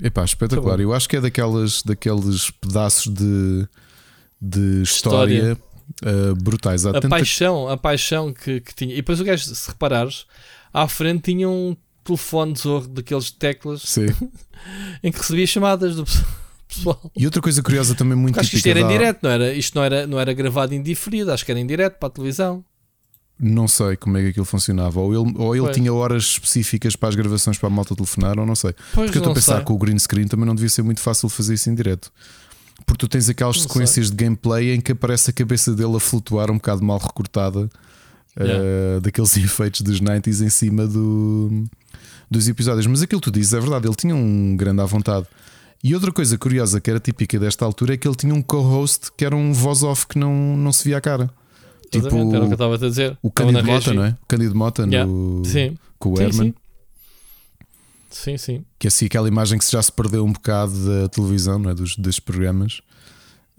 Epá, 0.02 0.24
espetacular. 0.24 0.76
Tá 0.76 0.82
Eu 0.82 0.92
acho 0.92 1.08
que 1.08 1.16
é 1.16 1.20
daquelas, 1.20 1.82
daqueles 1.82 2.50
pedaços 2.50 3.12
de, 3.12 3.66
de 4.40 4.82
história, 4.82 5.52
história. 5.52 5.58
Uh, 6.04 6.34
brutais. 6.36 6.86
Há 6.86 6.90
a 6.90 6.92
tanta... 6.94 7.08
paixão, 7.08 7.68
a 7.68 7.76
paixão 7.76 8.32
que, 8.32 8.60
que 8.60 8.74
tinha. 8.74 8.92
E 8.92 8.96
depois 8.96 9.20
o 9.20 9.24
gajo, 9.24 9.52
se 9.52 9.68
reparares, 9.68 10.26
à 10.72 10.88
frente 10.88 11.32
tinha 11.32 11.48
um 11.48 11.76
telefone 12.04 12.54
zorro 12.56 12.88
daqueles 12.88 13.30
teclas 13.30 13.98
em 15.02 15.12
que 15.12 15.18
recebia 15.18 15.46
chamadas 15.46 15.96
do 15.96 16.04
pessoal. 16.66 17.10
E 17.16 17.24
outra 17.24 17.42
coisa 17.42 17.62
curiosa 17.62 17.94
também 17.94 18.16
muito 18.16 18.38
Acho 18.38 18.50
que 18.50 18.56
isto 18.56 18.66
era 18.66 18.80
em 18.80 18.88
direto, 18.88 19.20
não 19.22 19.30
era? 19.30 19.52
Isto 19.52 19.74
não 19.74 19.84
era, 19.84 20.06
não 20.06 20.20
era 20.20 20.32
gravado 20.32 20.74
em 20.74 20.82
diferido, 20.82 21.32
acho 21.32 21.44
que 21.44 21.50
era 21.50 21.60
em 21.60 21.66
direto 21.66 21.98
para 21.98 22.08
a 22.08 22.10
televisão. 22.10 22.64
Não 23.42 23.66
sei 23.66 23.96
como 23.96 24.18
é 24.18 24.22
que 24.22 24.28
aquilo 24.28 24.44
funcionava. 24.44 25.00
Ou 25.00 25.14
ele, 25.14 25.34
ou 25.36 25.56
ele 25.56 25.72
tinha 25.72 25.92
horas 25.92 26.24
específicas 26.24 26.94
para 26.94 27.08
as 27.08 27.14
gravações 27.14 27.56
para 27.56 27.68
a 27.68 27.70
malta 27.70 27.96
telefonar, 27.96 28.38
ou 28.38 28.44
não 28.44 28.54
sei. 28.54 28.74
Pois 28.92 29.06
Porque 29.06 29.16
eu 29.16 29.20
estou 29.20 29.32
a 29.32 29.34
pensar 29.34 29.56
sei. 29.56 29.64
que 29.64 29.72
o 29.72 29.78
green 29.78 29.98
screen 29.98 30.28
também 30.28 30.44
não 30.44 30.54
devia 30.54 30.68
ser 30.68 30.82
muito 30.82 31.00
fácil 31.00 31.28
fazer 31.30 31.54
isso 31.54 31.70
em 31.70 31.74
direto. 31.74 32.12
Porque 32.84 32.98
tu 32.98 33.08
tens 33.08 33.30
aquelas 33.30 33.56
não 33.56 33.62
sequências 33.62 34.08
sei. 34.08 34.16
de 34.16 34.24
gameplay 34.24 34.74
em 34.74 34.80
que 34.80 34.92
aparece 34.92 35.30
a 35.30 35.32
cabeça 35.32 35.74
dele 35.74 35.96
a 35.96 36.00
flutuar 36.00 36.50
um 36.50 36.56
bocado 36.56 36.84
mal 36.84 36.98
recortada 36.98 37.70
yeah. 38.38 38.62
uh, 38.98 39.00
daqueles 39.00 39.36
efeitos 39.38 39.80
dos 39.80 40.00
90s 40.00 40.44
em 40.44 40.50
cima 40.50 40.86
do, 40.86 41.64
dos 42.30 42.48
episódios. 42.48 42.86
Mas 42.86 43.02
aquilo 43.02 43.20
que 43.20 43.30
tu 43.30 43.32
dizes 43.32 43.52
é 43.54 43.60
verdade, 43.60 43.86
ele 43.86 43.96
tinha 43.96 44.14
um 44.14 44.56
grande 44.56 44.80
à 44.80 44.84
vontade. 44.84 45.26
E 45.82 45.94
outra 45.94 46.12
coisa 46.12 46.36
curiosa 46.36 46.80
que 46.80 46.90
era 46.90 47.00
típica 47.00 47.38
desta 47.38 47.64
altura 47.64 47.94
é 47.94 47.96
que 47.96 48.06
ele 48.06 48.14
tinha 48.14 48.34
um 48.34 48.42
co-host 48.42 49.10
que 49.16 49.24
era 49.24 49.34
um 49.34 49.52
voz-off 49.52 50.06
que 50.06 50.18
não, 50.18 50.56
não 50.56 50.72
se 50.72 50.84
via 50.84 50.98
a 50.98 51.00
cara. 51.00 51.30
Tipo, 51.90 52.06
era 52.06 52.16
o 52.16 52.30
que 52.30 52.36
eu 52.36 52.52
estava 52.52 52.74
a 52.74 52.78
dizer. 52.78 53.18
O 53.20 53.30
Cândido 53.30 53.64
Mota, 53.64 53.94
não 53.94 54.04
é? 54.04 54.10
O 54.22 54.26
Cândido 54.26 54.54
Mota 54.54 54.82
yeah. 54.84 55.10
no, 55.10 55.42
sim. 55.44 55.76
com 55.98 56.10
o 56.10 56.20
Herman. 56.20 56.54
Sim. 58.10 58.36
sim, 58.36 58.38
sim. 58.38 58.64
Que 58.78 58.86
é 58.86 58.88
assim 58.88 59.06
aquela 59.06 59.26
imagem 59.26 59.58
que 59.58 59.68
já 59.68 59.82
se 59.82 59.90
perdeu 59.90 60.24
um 60.24 60.32
bocado 60.32 60.72
da 60.72 61.08
televisão, 61.08 61.58
não 61.58 61.70
é? 61.70 61.74
dos, 61.74 61.96
dos 61.96 62.20
programas. 62.20 62.80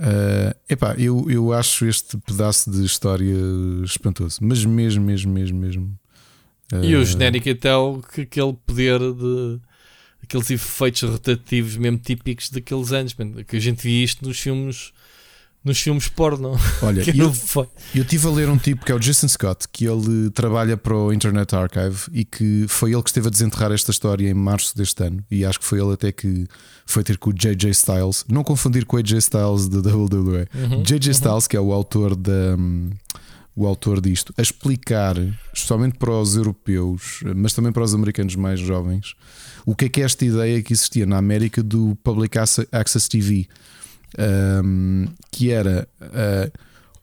Uh, 0.01 0.57
epá, 0.67 0.95
eu, 0.97 1.29
eu 1.29 1.53
acho 1.53 1.85
este 1.85 2.17
pedaço 2.17 2.71
de 2.71 2.83
história 2.83 3.37
espantoso, 3.83 4.39
mas 4.41 4.65
mesmo, 4.65 5.03
mesmo, 5.03 5.31
mesmo, 5.31 5.59
mesmo. 5.59 5.99
Uh, 6.73 6.83
e 6.83 6.95
o 6.95 7.05
genérico 7.05 7.47
então, 7.47 8.01
que 8.11 8.21
aquele 8.21 8.53
poder 8.65 8.99
de 8.99 9.59
aqueles 10.23 10.49
efeitos 10.49 11.03
rotativos 11.03 11.77
mesmo 11.77 11.99
típicos 11.99 12.49
daqueles 12.49 12.91
anos, 12.91 13.15
que 13.47 13.55
a 13.55 13.59
gente 13.59 13.83
via 13.83 14.03
isto 14.03 14.25
nos 14.25 14.39
filmes 14.39 14.91
nos 15.63 15.79
filmes 15.79 16.07
porno. 16.07 16.57
Olha, 16.81 17.03
eu, 17.15 17.31
eu 17.93 18.05
tive 18.05 18.27
a 18.27 18.31
ler 18.31 18.49
um 18.49 18.57
tipo 18.57 18.85
que 18.85 18.91
é 18.91 18.95
o 18.95 18.99
Jason 18.99 19.27
Scott, 19.27 19.67
que 19.71 19.85
ele 19.85 20.29
trabalha 20.31 20.75
para 20.75 20.95
o 20.95 21.13
Internet 21.13 21.55
Archive 21.55 22.03
e 22.11 22.25
que 22.25 22.65
foi 22.67 22.93
ele 22.93 23.03
que 23.03 23.09
esteve 23.09 23.27
a 23.27 23.31
desenterrar 23.31 23.71
esta 23.71 23.91
história 23.91 24.29
em 24.29 24.33
março 24.33 24.75
deste 24.75 25.03
ano. 25.03 25.23
E 25.29 25.45
acho 25.45 25.59
que 25.59 25.65
foi 25.65 25.79
ele 25.79 25.93
até 25.93 26.11
que 26.11 26.47
foi 26.85 27.03
ter 27.03 27.17
com 27.17 27.29
o 27.29 27.33
JJ 27.33 27.69
Styles, 27.71 28.25
não 28.27 28.43
confundir 28.43 28.85
com 28.85 28.97
o 28.97 28.99
AJ 28.99 29.13
Styles 29.13 29.67
da 29.69 29.79
WWE. 29.95 30.47
Uhum, 30.53 30.83
JJ 30.83 31.07
uhum. 31.07 31.11
Styles, 31.11 31.47
que 31.47 31.55
é 31.55 31.61
o 31.61 31.71
autor 31.71 32.15
da. 32.15 32.57
o 33.55 33.67
autor 33.67 34.01
disto, 34.01 34.33
a 34.37 34.41
explicar, 34.41 35.15
especialmente 35.53 35.97
para 35.97 36.11
os 36.11 36.35
europeus, 36.35 37.21
mas 37.35 37.53
também 37.53 37.71
para 37.71 37.83
os 37.83 37.93
americanos 37.93 38.35
mais 38.35 38.59
jovens, 38.59 39.13
o 39.63 39.75
que 39.75 39.85
é 39.85 39.89
que 39.89 40.01
é 40.01 40.05
esta 40.05 40.25
ideia 40.25 40.61
que 40.63 40.73
existia 40.73 41.05
na 41.05 41.17
América 41.17 41.61
do 41.61 41.95
Public 42.03 42.37
Access 42.71 43.07
TV 43.07 43.47
um, 44.63 45.05
que 45.31 45.51
era 45.51 45.87
uh, 46.01 46.59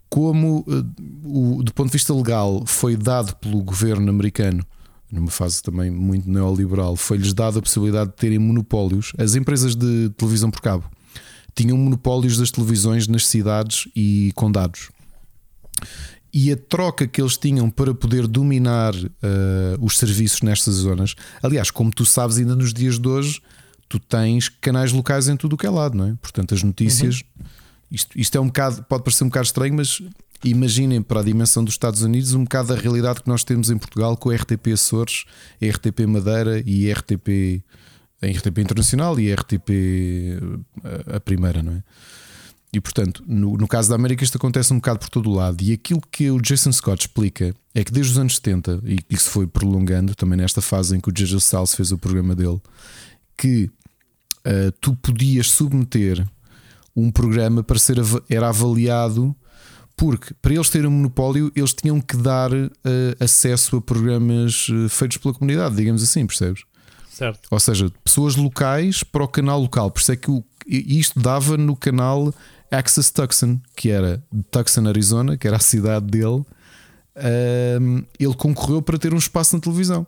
como, 0.08 0.64
uh, 0.66 1.58
o, 1.58 1.62
do 1.62 1.72
ponto 1.72 1.88
de 1.88 1.92
vista 1.92 2.14
legal, 2.14 2.64
foi 2.66 2.96
dado 2.96 3.34
pelo 3.36 3.62
governo 3.62 4.08
americano, 4.08 4.64
numa 5.10 5.30
fase 5.30 5.62
também 5.62 5.90
muito 5.90 6.28
neoliberal, 6.28 6.96
foi-lhes 6.96 7.32
dada 7.32 7.58
a 7.58 7.62
possibilidade 7.62 8.10
de 8.10 8.16
terem 8.16 8.38
monopólios. 8.38 9.12
As 9.18 9.34
empresas 9.34 9.74
de 9.74 10.10
televisão 10.16 10.50
por 10.50 10.60
cabo 10.60 10.84
tinham 11.54 11.76
monopólios 11.76 12.36
das 12.36 12.50
televisões 12.50 13.08
nas 13.08 13.26
cidades 13.26 13.88
e 13.96 14.32
condados. 14.34 14.90
E 16.32 16.52
a 16.52 16.56
troca 16.56 17.06
que 17.06 17.20
eles 17.20 17.36
tinham 17.36 17.70
para 17.70 17.94
poder 17.94 18.26
dominar 18.26 18.94
uh, 18.94 19.08
os 19.80 19.98
serviços 19.98 20.42
nestas 20.42 20.74
zonas, 20.74 21.14
aliás, 21.42 21.70
como 21.70 21.90
tu 21.90 22.04
sabes, 22.04 22.36
ainda 22.36 22.54
nos 22.54 22.72
dias 22.72 22.98
de 22.98 23.08
hoje, 23.08 23.40
tu 23.88 23.98
tens 23.98 24.48
canais 24.48 24.92
locais 24.92 25.28
em 25.28 25.36
tudo 25.36 25.54
o 25.54 25.56
que 25.56 25.66
é 25.66 25.70
lado, 25.70 25.96
não 25.96 26.06
é? 26.06 26.14
Portanto, 26.20 26.54
as 26.54 26.62
notícias. 26.62 27.22
Uhum. 27.38 27.46
Isto, 27.90 28.18
isto 28.18 28.36
é 28.36 28.40
um 28.40 28.46
bocado, 28.48 28.82
pode 28.82 29.02
parecer 29.02 29.24
um 29.24 29.28
bocado 29.28 29.46
estranho, 29.46 29.74
mas 29.74 30.02
imaginem 30.44 31.02
para 31.02 31.20
a 31.20 31.24
dimensão 31.24 31.64
dos 31.64 31.74
Estados 31.74 32.02
Unidos 32.02 32.34
um 32.34 32.44
bocado 32.44 32.68
da 32.68 32.76
realidade 32.76 33.22
que 33.22 33.28
nós 33.28 33.42
temos 33.42 33.70
em 33.70 33.78
Portugal 33.78 34.16
com 34.16 34.30
a 34.30 34.34
RTP 34.34 34.68
Açores, 34.74 35.24
a 35.60 35.66
RTP 35.66 36.00
Madeira 36.06 36.62
e 36.66 36.90
a 36.90 36.94
RTP, 36.94 37.62
a 38.22 38.26
RTP 38.26 38.58
Internacional 38.58 39.18
e 39.18 39.32
a 39.32 39.34
RTP 39.34 39.70
a, 40.84 41.16
a 41.16 41.20
primeira, 41.20 41.62
não 41.62 41.72
é? 41.72 41.82
E 42.70 42.80
portanto, 42.80 43.24
no, 43.26 43.56
no, 43.56 43.66
caso 43.66 43.88
da 43.88 43.94
América, 43.94 44.22
isto 44.22 44.36
acontece 44.36 44.72
um 44.74 44.76
bocado 44.76 44.98
por 44.98 45.08
todo 45.08 45.30
o 45.30 45.34
lado. 45.34 45.62
E 45.62 45.72
aquilo 45.72 46.02
que 46.12 46.30
o 46.30 46.38
Jason 46.38 46.70
Scott 46.70 47.06
explica 47.06 47.54
é 47.74 47.82
que 47.82 47.90
desde 47.90 48.12
os 48.12 48.18
anos 48.18 48.36
70, 48.36 48.82
e 48.84 48.98
isso 49.08 49.30
foi 49.30 49.46
prolongando 49.46 50.14
também 50.14 50.36
nesta 50.36 50.60
fase 50.60 50.94
em 50.94 51.00
que 51.00 51.08
o 51.08 51.12
J.J. 51.12 51.40
Salles 51.40 51.74
fez 51.74 51.92
o 51.92 51.98
programa 51.98 52.34
dele, 52.34 52.60
que 53.38 53.70
uh, 54.48 54.72
tu 54.80 54.96
podias 54.96 55.50
submeter 55.50 56.26
um 56.96 57.10
programa 57.10 57.62
para 57.62 57.78
ser 57.78 58.00
av 58.00 58.20
era 58.28 58.48
avaliado 58.48 59.36
porque 59.96 60.32
para 60.40 60.54
eles 60.54 60.70
terem 60.70 60.86
um 60.86 60.90
monopólio 60.90 61.52
eles 61.54 61.74
tinham 61.74 62.00
que 62.00 62.16
dar 62.16 62.52
uh, 62.52 62.68
acesso 63.20 63.76
a 63.76 63.82
programas 63.82 64.68
uh, 64.68 64.88
feitos 64.88 65.18
pela 65.18 65.34
comunidade, 65.34 65.74
digamos 65.76 66.02
assim, 66.02 66.26
percebes? 66.26 66.62
Certo. 67.10 67.48
Ou 67.50 67.58
seja, 67.58 67.90
pessoas 68.04 68.36
locais 68.36 69.02
para 69.02 69.24
o 69.24 69.28
canal 69.28 69.60
local. 69.60 69.90
Por 69.90 70.00
isso 70.00 70.12
é 70.12 70.16
que 70.16 70.30
o, 70.30 70.44
isto 70.66 71.18
dava 71.18 71.56
no 71.56 71.74
canal 71.74 72.32
Access 72.70 73.12
Tucson, 73.12 73.60
que 73.74 73.90
era 73.90 74.22
de 74.32 74.44
Tucson, 74.44 74.86
Arizona, 74.86 75.36
que 75.36 75.48
era 75.48 75.56
a 75.56 75.60
cidade 75.60 76.06
dele. 76.06 76.44
Ele 78.20 78.34
concorreu 78.34 78.80
para 78.80 78.98
ter 78.98 79.12
um 79.12 79.18
espaço 79.18 79.56
na 79.56 79.60
televisão, 79.60 80.06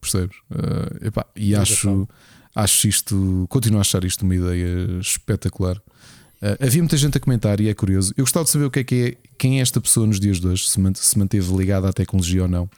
percebes? 0.00 0.36
Uh, 0.48 1.06
epá, 1.06 1.26
e 1.34 1.56
acho, 1.56 2.06
Acho 2.54 2.88
isto, 2.88 3.46
continuo 3.48 3.78
a 3.78 3.80
achar 3.80 4.04
isto 4.04 4.22
uma 4.22 4.34
ideia 4.34 4.98
espetacular. 5.00 5.76
Uh, 5.76 6.58
havia 6.60 6.82
muita 6.82 6.96
gente 6.96 7.16
a 7.16 7.20
comentar 7.20 7.60
e 7.60 7.68
é 7.68 7.74
curioso. 7.74 8.12
Eu 8.16 8.24
gostava 8.24 8.44
de 8.44 8.50
saber 8.50 8.64
o 8.64 8.70
que 8.70 8.80
é 8.80 8.84
que 8.84 8.94
é, 8.94 9.28
quem 9.38 9.58
é 9.58 9.62
esta 9.62 9.80
pessoa 9.80 10.06
nos 10.06 10.20
dias 10.20 10.40
de 10.40 10.48
hoje, 10.48 10.68
se, 10.68 10.78
se 10.96 11.18
manteve 11.18 11.56
ligada 11.56 11.88
à 11.88 11.92
tecnologia 11.92 12.42
ou 12.42 12.48
não. 12.48 12.68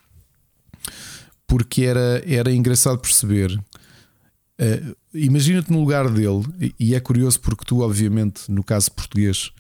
Porque 1.47 1.83
era, 1.83 2.23
era 2.27 2.53
engraçado 2.53 2.99
perceber. 2.99 3.51
Uh, 4.61 4.95
Imagina-te 5.13 5.71
no 5.71 5.81
lugar 5.81 6.11
dele, 6.11 6.45
e, 6.79 6.95
é 6.95 7.01
curioso 7.01 7.41
porque 7.41 7.65
tu, 7.65 7.81
obviamente, 7.81 8.51
no 8.51 8.63
caso 8.63 8.93
português, 8.93 9.51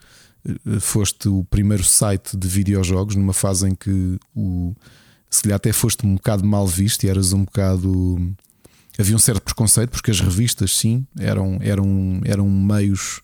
uh, 0.46 0.80
foste 0.80 1.28
o 1.28 1.44
primeiro 1.44 1.82
site 1.82 2.36
de 2.36 2.46
videojogos 2.46 3.16
numa 3.16 3.32
fase 3.32 3.68
em 3.68 3.74
que 3.74 4.18
o, 4.34 4.74
se 5.30 5.42
calhar 5.42 5.56
até 5.56 5.72
foste 5.72 6.06
um 6.06 6.14
bocado 6.14 6.44
mal 6.44 6.66
visto 6.66 7.04
e 7.04 7.08
eras 7.08 7.32
um 7.32 7.44
bocado 7.44 8.34
havia 8.98 9.16
um 9.16 9.18
certo 9.18 9.42
preconceito, 9.42 9.90
porque 9.90 10.10
as 10.10 10.20
revistas, 10.20 10.76
sim, 10.76 11.06
eram, 11.18 11.58
eram, 11.60 12.20
eram 12.24 12.48
meios 12.48 13.20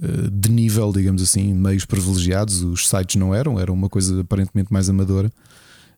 uh, 0.00 0.30
de 0.30 0.50
nível, 0.50 0.92
digamos 0.92 1.22
assim, 1.22 1.52
meios 1.52 1.84
privilegiados, 1.84 2.62
os 2.62 2.88
sites 2.88 3.16
não 3.16 3.34
eram, 3.34 3.58
era 3.60 3.70
uma 3.70 3.88
coisa 3.88 4.20
aparentemente 4.20 4.72
mais 4.72 4.88
amadora. 4.88 5.30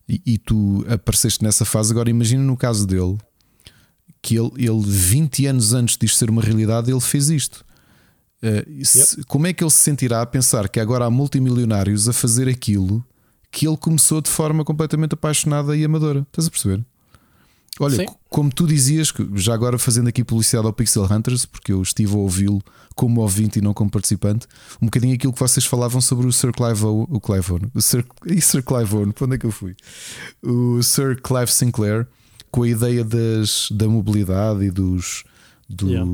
E, 0.08 0.20
e 0.26 0.38
tu 0.38 0.84
apareceste 0.88 1.42
nessa 1.42 1.64
fase. 1.64 1.90
Agora, 1.90 2.10
imagina 2.10 2.42
no 2.42 2.56
caso 2.56 2.86
dele, 2.86 3.16
que 4.20 4.36
ele, 4.36 4.50
ele 4.56 4.82
20 4.84 5.46
anos 5.46 5.72
antes 5.72 5.96
disto 5.96 6.18
ser 6.18 6.28
uma 6.28 6.42
realidade, 6.42 6.90
ele 6.90 7.00
fez 7.00 7.30
isto. 7.30 7.64
Uh, 8.42 8.84
se, 8.84 8.98
yep. 8.98 9.24
Como 9.26 9.46
é 9.46 9.52
que 9.52 9.62
ele 9.62 9.70
se 9.70 9.78
sentirá 9.78 10.20
a 10.20 10.26
pensar 10.26 10.68
que 10.68 10.80
agora 10.80 11.06
há 11.06 11.10
multimilionários 11.10 12.08
a 12.08 12.12
fazer 12.12 12.48
aquilo 12.48 13.04
que 13.50 13.66
ele 13.66 13.76
começou 13.76 14.20
de 14.20 14.28
forma 14.28 14.64
completamente 14.64 15.14
apaixonada 15.14 15.76
e 15.76 15.84
amadora? 15.84 16.26
Estás 16.28 16.48
a 16.48 16.50
perceber? 16.50 16.84
Olha, 17.81 17.97
Sim. 17.97 18.07
como 18.29 18.53
tu 18.53 18.66
dizias, 18.66 19.12
já 19.35 19.53
agora 19.53 19.79
fazendo 19.79 20.09
aqui 20.09 20.22
publicidade 20.22 20.66
ao 20.66 20.72
Pixel 20.72 21.05
Hunters, 21.11 21.45
porque 21.45 21.72
eu 21.72 21.83
estive 21.83 22.14
a 22.14 22.18
ouvi-lo 22.18 22.62
como 22.95 23.20
ouvinte 23.20 23.59
e 23.59 23.62
não 23.62 23.75
como 23.75 23.91
participante, 23.91 24.47
um 24.81 24.87
bocadinho 24.87 25.14
aquilo 25.14 25.33
que 25.33 25.41
vocês 25.41 25.66
falavam 25.66 26.01
sobre 26.01 26.27
o 26.27 26.33
Sir 26.33 26.53
Clive 26.53 26.85
Owen, 26.85 27.07
o 27.11 27.20
Clive 27.20 27.53
Owen, 27.53 27.70
o 27.75 27.83
Sir, 27.83 28.05
e 28.27 28.41
Sir 28.41 28.62
Clive 28.62 28.95
Owen, 28.95 29.11
para 29.11 29.25
onde 29.25 29.35
é 29.35 29.39
que 29.39 29.47
eu 29.47 29.51
fui? 29.51 29.75
O 30.41 30.81
Sir 30.83 31.20
Clive 31.20 31.51
Sinclair, 31.51 32.07
com 32.51 32.62
a 32.62 32.68
ideia 32.68 33.03
das, 33.03 33.68
da 33.72 33.89
mobilidade 33.89 34.64
e 34.64 34.70
dos. 34.70 35.25
dos 35.68 35.91
yeah. 35.91 36.09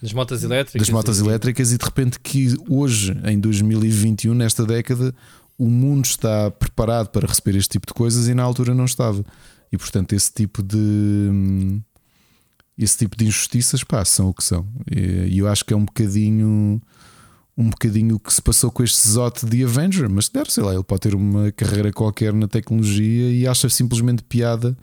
Das 0.00 0.12
motas 0.12 0.44
elétricas. 0.44 0.80
Das 0.80 0.90
motas 0.90 1.18
elétricas, 1.18 1.72
e 1.72 1.78
de 1.78 1.84
repente 1.84 2.20
que 2.20 2.54
hoje, 2.68 3.12
em 3.24 3.40
2021, 3.40 4.32
nesta 4.32 4.64
década, 4.64 5.12
o 5.58 5.66
mundo 5.66 6.04
está 6.04 6.52
preparado 6.52 7.08
para 7.08 7.26
receber 7.26 7.58
este 7.58 7.70
tipo 7.70 7.88
de 7.88 7.92
coisas 7.92 8.28
e 8.28 8.34
na 8.34 8.44
altura 8.44 8.72
não 8.72 8.84
estava. 8.84 9.24
E 9.72 9.78
portanto, 9.78 10.12
esse 10.14 10.32
tipo 10.32 10.62
de 10.62 11.80
esse 12.76 12.96
tipo 12.96 13.16
de 13.16 13.26
injustiças 13.26 13.82
pá, 13.82 14.04
são 14.04 14.28
o 14.28 14.34
que 14.34 14.44
são. 14.44 14.66
E 14.90 15.38
eu 15.38 15.48
acho 15.48 15.64
que 15.64 15.74
é 15.74 15.76
um 15.76 15.84
bocadinho 15.84 16.80
um 17.56 17.70
bocadinho 17.70 18.14
o 18.14 18.20
que 18.20 18.32
se 18.32 18.40
passou 18.40 18.70
com 18.70 18.84
este 18.84 19.08
Zot 19.08 19.44
de 19.44 19.64
Avenger, 19.64 20.08
mas 20.08 20.28
deve, 20.28 20.52
sei 20.52 20.62
lá, 20.62 20.72
ele 20.72 20.84
pode 20.84 21.00
ter 21.00 21.14
uma 21.14 21.50
carreira 21.50 21.92
qualquer 21.92 22.32
na 22.32 22.46
tecnologia 22.46 23.32
e 23.32 23.48
acha 23.48 23.68
simplesmente 23.68 24.22
piada 24.22 24.76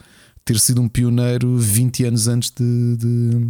ter 0.43 0.59
sido 0.59 0.81
um 0.81 0.89
pioneiro 0.89 1.57
20 1.57 2.03
anos 2.03 2.27
antes 2.27 2.51
de, 2.51 2.97
de, 2.97 3.47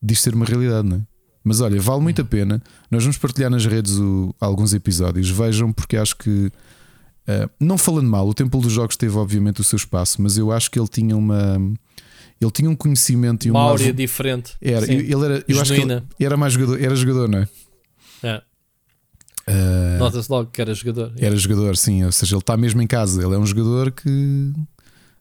de 0.00 0.16
ser 0.16 0.32
uma 0.32 0.46
realidade, 0.46 0.88
não 0.88 0.98
é? 0.98 1.00
Mas 1.42 1.60
olha, 1.60 1.80
vale 1.80 2.02
muito 2.02 2.22
a 2.22 2.24
pena. 2.24 2.62
Nós 2.90 3.02
vamos 3.02 3.18
partilhar 3.18 3.50
nas 3.50 3.66
redes 3.66 3.94
o, 3.94 4.34
alguns 4.40 4.74
episódios. 4.74 5.28
Vejam, 5.28 5.72
porque 5.72 5.96
acho 5.96 6.16
que. 6.16 6.52
Uh, 7.30 7.50
não 7.60 7.76
falando 7.76 8.08
mal, 8.08 8.26
o 8.26 8.34
Templo 8.34 8.60
dos 8.60 8.72
Jogos 8.72 8.96
teve 8.96 9.16
obviamente 9.16 9.60
o 9.60 9.64
seu 9.64 9.76
espaço, 9.76 10.20
mas 10.22 10.36
eu 10.36 10.50
acho 10.50 10.70
que 10.70 10.78
ele 10.78 10.88
tinha 10.88 11.16
uma. 11.16 11.56
Ele 12.40 12.50
tinha 12.50 12.70
um 12.70 12.74
conhecimento 12.74 13.46
e 13.46 13.50
uma 13.50 13.60
uma 13.60 13.68
áurea 13.68 13.92
diferente. 13.92 14.54
Era, 14.60 14.86
Sim. 14.86 14.94
ele 14.94 15.24
era, 15.24 15.44
eu 15.46 15.60
acho 15.60 15.74
que 15.74 15.80
ele 15.80 16.02
era 16.18 16.36
mais 16.36 16.54
jogador, 16.54 16.82
era 16.82 16.96
jogador, 16.96 17.28
não 17.28 17.38
é? 17.40 17.48
É. 18.22 18.42
Uh, 19.48 19.98
Nota-se 19.98 20.30
logo 20.30 20.50
que 20.50 20.60
era 20.60 20.72
jogador. 20.72 21.12
Era 21.18 21.36
jogador, 21.36 21.76
sim. 21.76 22.04
Ou 22.04 22.12
seja, 22.12 22.34
ele 22.34 22.40
está 22.40 22.56
mesmo 22.56 22.80
em 22.80 22.86
casa. 22.86 23.22
Ele 23.22 23.34
é 23.34 23.38
um 23.38 23.46
jogador 23.46 23.90
que 23.90 24.52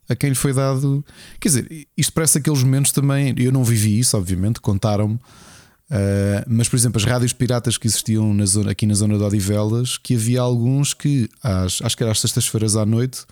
a 0.07 0.15
quem 0.15 0.29
lhe 0.29 0.35
foi 0.35 0.53
dado. 0.53 1.03
Quer 1.39 1.49
dizer, 1.49 1.87
isto 1.97 2.13
parece 2.13 2.37
aqueles 2.37 2.63
momentos 2.63 2.91
também. 2.91 3.33
Eu 3.37 3.51
não 3.51 3.63
vivi 3.63 3.99
isso, 3.99 4.17
obviamente, 4.17 4.61
contaram-me. 4.61 5.19
Uh, 5.89 6.45
mas, 6.47 6.69
por 6.69 6.75
exemplo, 6.75 6.97
as 6.97 7.03
rádios 7.03 7.33
piratas 7.33 7.77
que 7.77 7.87
existiam 7.87 8.31
na 8.33 8.45
zona, 8.45 8.71
aqui 8.71 8.85
na 8.85 8.93
zona 8.93 9.17
de 9.17 9.23
Odivelas, 9.23 9.97
que 9.97 10.15
havia 10.15 10.41
alguns 10.41 10.93
que, 10.93 11.27
às, 11.41 11.81
acho 11.81 11.97
que 11.97 12.03
era 12.03 12.11
às 12.11 12.19
sextas-feiras 12.19 12.75
à 12.75 12.85
noite, 12.85 13.25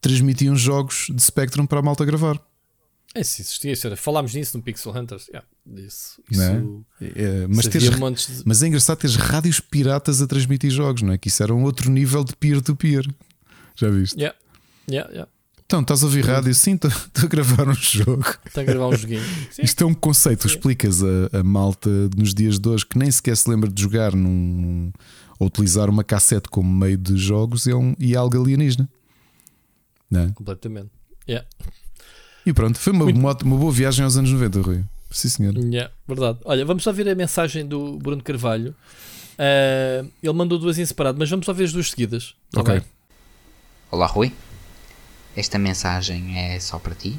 transmitiam 0.00 0.56
jogos 0.56 1.06
de 1.10 1.22
Spectrum 1.22 1.66
para 1.66 1.80
a 1.80 1.82
malta 1.82 2.04
gravar. 2.04 2.40
É, 3.14 3.24
se 3.24 3.42
existia, 3.42 3.72
isso 3.72 3.86
era. 3.86 3.96
falámos 3.96 4.32
nisso 4.34 4.56
no 4.56 4.62
Pixel 4.62 4.96
Hunters. 4.96 5.26
Yeah, 5.28 5.46
isso, 5.76 6.22
isso, 6.30 6.42
é? 6.42 6.62
É, 7.02 7.46
mas, 7.48 7.66
teres, 7.66 7.90
de... 7.90 8.42
mas 8.46 8.62
é 8.62 8.68
engraçado 8.68 8.98
teres 8.98 9.16
rádios 9.16 9.58
piratas 9.58 10.22
a 10.22 10.26
transmitir 10.28 10.70
jogos, 10.70 11.02
não 11.02 11.12
é? 11.12 11.18
Que 11.18 11.28
isso 11.28 11.42
era 11.42 11.52
um 11.52 11.64
outro 11.64 11.90
nível 11.90 12.22
de 12.22 12.36
peer-to-peer. 12.36 13.02
-peer. 13.02 13.14
Já 13.74 13.90
viste? 13.90 14.16
Yeah. 14.16 14.38
Yeah, 14.88 15.10
yeah. 15.10 15.30
Então, 15.70 15.82
estás 15.82 16.02
a 16.02 16.06
ouvir 16.06 16.24
rádio? 16.24 16.52
Sim, 16.52 16.74
estou 16.74 16.90
a 17.22 17.26
gravar 17.28 17.68
um 17.68 17.74
jogo. 17.74 18.26
Estou 18.44 18.60
a 18.60 18.64
gravar 18.64 18.88
um 18.88 18.96
joguinho. 18.96 19.22
Sim. 19.52 19.62
Isto 19.62 19.84
é 19.84 19.86
um 19.86 19.94
conceito, 19.94 20.42
Sim. 20.42 20.48
explicas 20.48 21.00
a, 21.00 21.38
a, 21.38 21.44
malta 21.44 21.88
nos 22.16 22.34
dias 22.34 22.58
de 22.58 22.68
hoje 22.68 22.84
que 22.84 22.98
nem 22.98 23.08
sequer 23.08 23.36
se 23.36 23.48
lembra 23.48 23.70
de 23.70 23.80
jogar 23.80 24.12
num, 24.12 24.90
ou 25.38 25.46
utilizar 25.46 25.88
uma 25.88 26.02
cassete 26.02 26.48
como 26.48 26.68
meio 26.68 26.98
de 26.98 27.16
jogos 27.16 27.68
é 27.68 27.74
um, 27.76 27.94
e 28.00 28.14
é 28.14 28.16
algo 28.16 28.36
alienígena. 28.36 28.88
Não 30.10 30.22
é? 30.22 30.28
Completamente. 30.30 30.90
Yeah. 31.28 31.46
E 32.44 32.52
pronto, 32.52 32.76
foi 32.76 32.92
uma, 32.92 33.04
uma, 33.04 33.38
uma, 33.44 33.56
boa 33.56 33.70
viagem 33.70 34.04
aos 34.04 34.16
anos 34.16 34.32
90, 34.32 34.62
Rui. 34.62 34.84
Sim, 35.08 35.28
senhor. 35.28 35.56
Yeah, 35.56 35.92
verdade. 36.08 36.40
Olha, 36.46 36.64
vamos 36.64 36.82
só 36.82 36.90
ver 36.92 37.08
a 37.08 37.14
mensagem 37.14 37.64
do 37.64 37.96
Bruno 37.98 38.24
Carvalho. 38.24 38.74
Uh, 39.38 40.10
ele 40.20 40.32
mandou 40.32 40.58
duas 40.58 40.80
em 40.80 40.84
separado, 40.84 41.16
mas 41.16 41.30
vamos 41.30 41.46
só 41.46 41.52
ver 41.52 41.62
as 41.62 41.72
duas 41.72 41.90
seguidas. 41.90 42.34
Tá 42.50 42.60
ok. 42.60 42.82
Olá, 43.92 44.06
Rui. 44.06 44.32
Esta 45.40 45.58
mensagem 45.58 46.38
é 46.38 46.60
só 46.60 46.78
para 46.78 46.94
ti. 46.94 47.18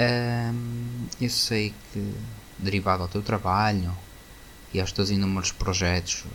Uh, 0.00 1.06
eu 1.20 1.28
sei 1.28 1.74
que, 1.92 2.14
derivado 2.58 3.02
ao 3.02 3.08
teu 3.08 3.22
trabalho 3.22 3.94
e 4.72 4.80
aos 4.80 4.90
teus 4.90 5.10
inúmeros 5.10 5.52
projetos, 5.52 6.24
uh, 6.24 6.30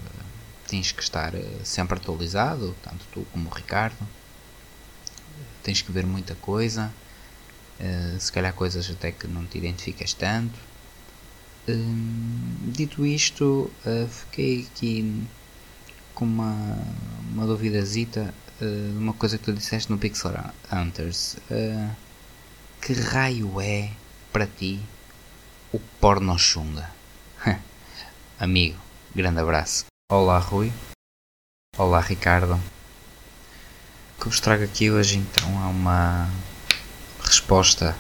tens 0.67 0.91
que 0.91 1.01
estar 1.01 1.33
sempre 1.63 1.97
atualizado, 1.97 2.75
tanto 2.83 3.03
tu 3.11 3.25
como 3.31 3.49
o 3.49 3.53
Ricardo. 3.53 4.07
Tens 5.63 5.81
que 5.81 5.91
ver 5.91 6.05
muita 6.05 6.35
coisa 6.35 6.93
Uh, 7.79 8.19
se 8.19 8.31
calhar 8.31 8.53
coisas 8.53 8.89
até 8.89 9.11
que 9.11 9.27
não 9.27 9.45
te 9.45 9.59
identificas 9.59 10.11
tanto. 10.11 10.59
Uh, 11.67 12.71
dito 12.71 13.05
isto, 13.05 13.71
uh, 13.85 14.07
fiquei 14.07 14.67
aqui 14.71 15.27
com 16.15 16.25
uma, 16.25 16.75
uma 17.31 17.45
duvidazita 17.45 18.33
de 18.60 18.97
uma 18.97 19.14
coisa 19.14 19.38
que 19.38 19.43
tu 19.45 19.53
disseste 19.53 19.91
no 19.91 19.97
Pixel 19.97 20.34
Hunters. 20.72 21.38
que 22.82 22.93
raio 22.93 23.62
é 23.62 23.91
para 24.32 24.47
ti 24.47 24.80
o 25.72 25.80
porno 25.99 26.38
chunga? 26.38 26.89
Amigo, 28.39 28.80
grande 29.16 29.39
abraço. 29.39 29.86
Olá 30.12 30.39
Rui. 30.39 30.74
Olá 31.78 31.99
Ricardo. 31.99 32.55
O 32.55 34.22
que 34.22 34.30
vos 34.30 34.39
trago 34.39 34.64
aqui 34.64 34.89
hoje 34.89 35.18
então 35.18 35.49
é 35.64 35.68
uma 35.68 36.28
resposta 37.24 37.95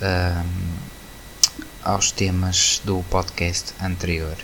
um, 0.00 0.76
aos 1.82 2.12
temas 2.12 2.80
do 2.84 3.02
podcast 3.04 3.74
anterior. 3.82 4.36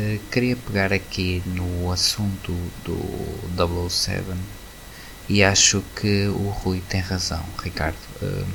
Uh, 0.00 0.18
queria 0.30 0.56
pegar 0.56 0.94
aqui 0.94 1.42
no 1.44 1.92
assunto 1.92 2.52
do 2.82 3.90
007 3.90 4.24
e 5.28 5.44
acho 5.44 5.84
que 5.94 6.26
o 6.28 6.48
Rui 6.48 6.82
tem 6.88 7.02
razão, 7.02 7.44
Ricardo. 7.62 7.98
Uh, 8.22 8.46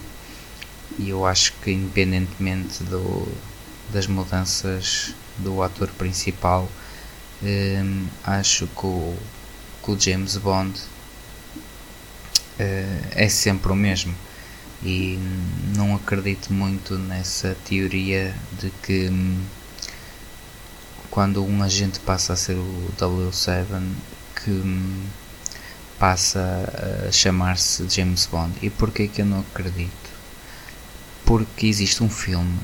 e 0.98 1.10
eu 1.10 1.24
acho 1.24 1.54
que, 1.62 1.72
independentemente 1.72 2.84
do, 2.86 3.32
das 3.94 4.08
mudanças 4.08 5.14
do 5.38 5.62
ator 5.62 5.88
principal, 5.90 6.68
um, 7.44 8.08
acho 8.24 8.66
que 8.66 8.86
o, 8.88 9.16
que 9.84 9.92
o 9.92 10.00
James 10.00 10.38
Bond 10.38 10.80
é 12.58 13.30
sempre 13.30 13.72
o 13.72 13.76
mesmo. 13.76 14.16
E 14.82 15.20
não 15.76 15.96
acredito 15.96 16.52
muito 16.52 16.98
nessa 16.98 17.56
teoria 17.66 18.36
de 18.60 18.72
que 18.82 19.10
hum, 19.10 19.44
quando 21.16 21.46
um 21.46 21.64
agente 21.64 21.98
passa 22.02 22.34
a 22.34 22.36
ser 22.36 22.58
o 22.58 22.92
W7 22.98 23.66
que 24.36 24.52
hum, 24.52 25.06
passa 25.98 26.70
a 27.08 27.10
chamar-se 27.10 27.88
James 27.88 28.26
Bond. 28.26 28.54
E 28.62 28.70
porquê 28.70 29.08
que 29.08 29.22
eu 29.22 29.26
não 29.26 29.40
acredito? 29.40 30.10
Porque 31.24 31.68
existe 31.68 32.04
um 32.04 32.10
filme 32.10 32.60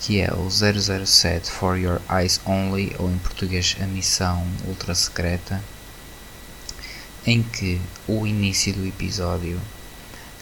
que 0.00 0.22
é 0.22 0.32
o 0.32 0.48
007 0.50 1.50
For 1.50 1.76
Your 1.76 2.00
Eyes 2.10 2.40
Only, 2.46 2.96
ou 2.98 3.10
em 3.10 3.18
português 3.18 3.76
A 3.78 3.84
Missão 3.84 4.42
Ultra 4.66 4.94
Secreta, 4.94 5.62
em 7.26 7.42
que 7.42 7.78
o 8.08 8.26
início 8.26 8.72
do 8.72 8.86
episódio 8.86 9.60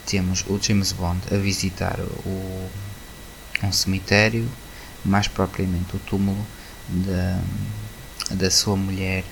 temos 0.05 0.45
o 0.47 0.57
James 0.57 0.93
Bond 0.93 1.19
a 1.29 1.35
visitar 1.35 1.99
o, 1.99 2.69
um 3.61 3.73
cemitério, 3.73 4.49
mais 5.03 5.27
propriamente 5.27 5.97
o 5.97 5.99
túmulo 5.99 6.47
da, 6.89 7.41
da 8.35 8.51
sua 8.51 8.75
mulher 8.75 9.23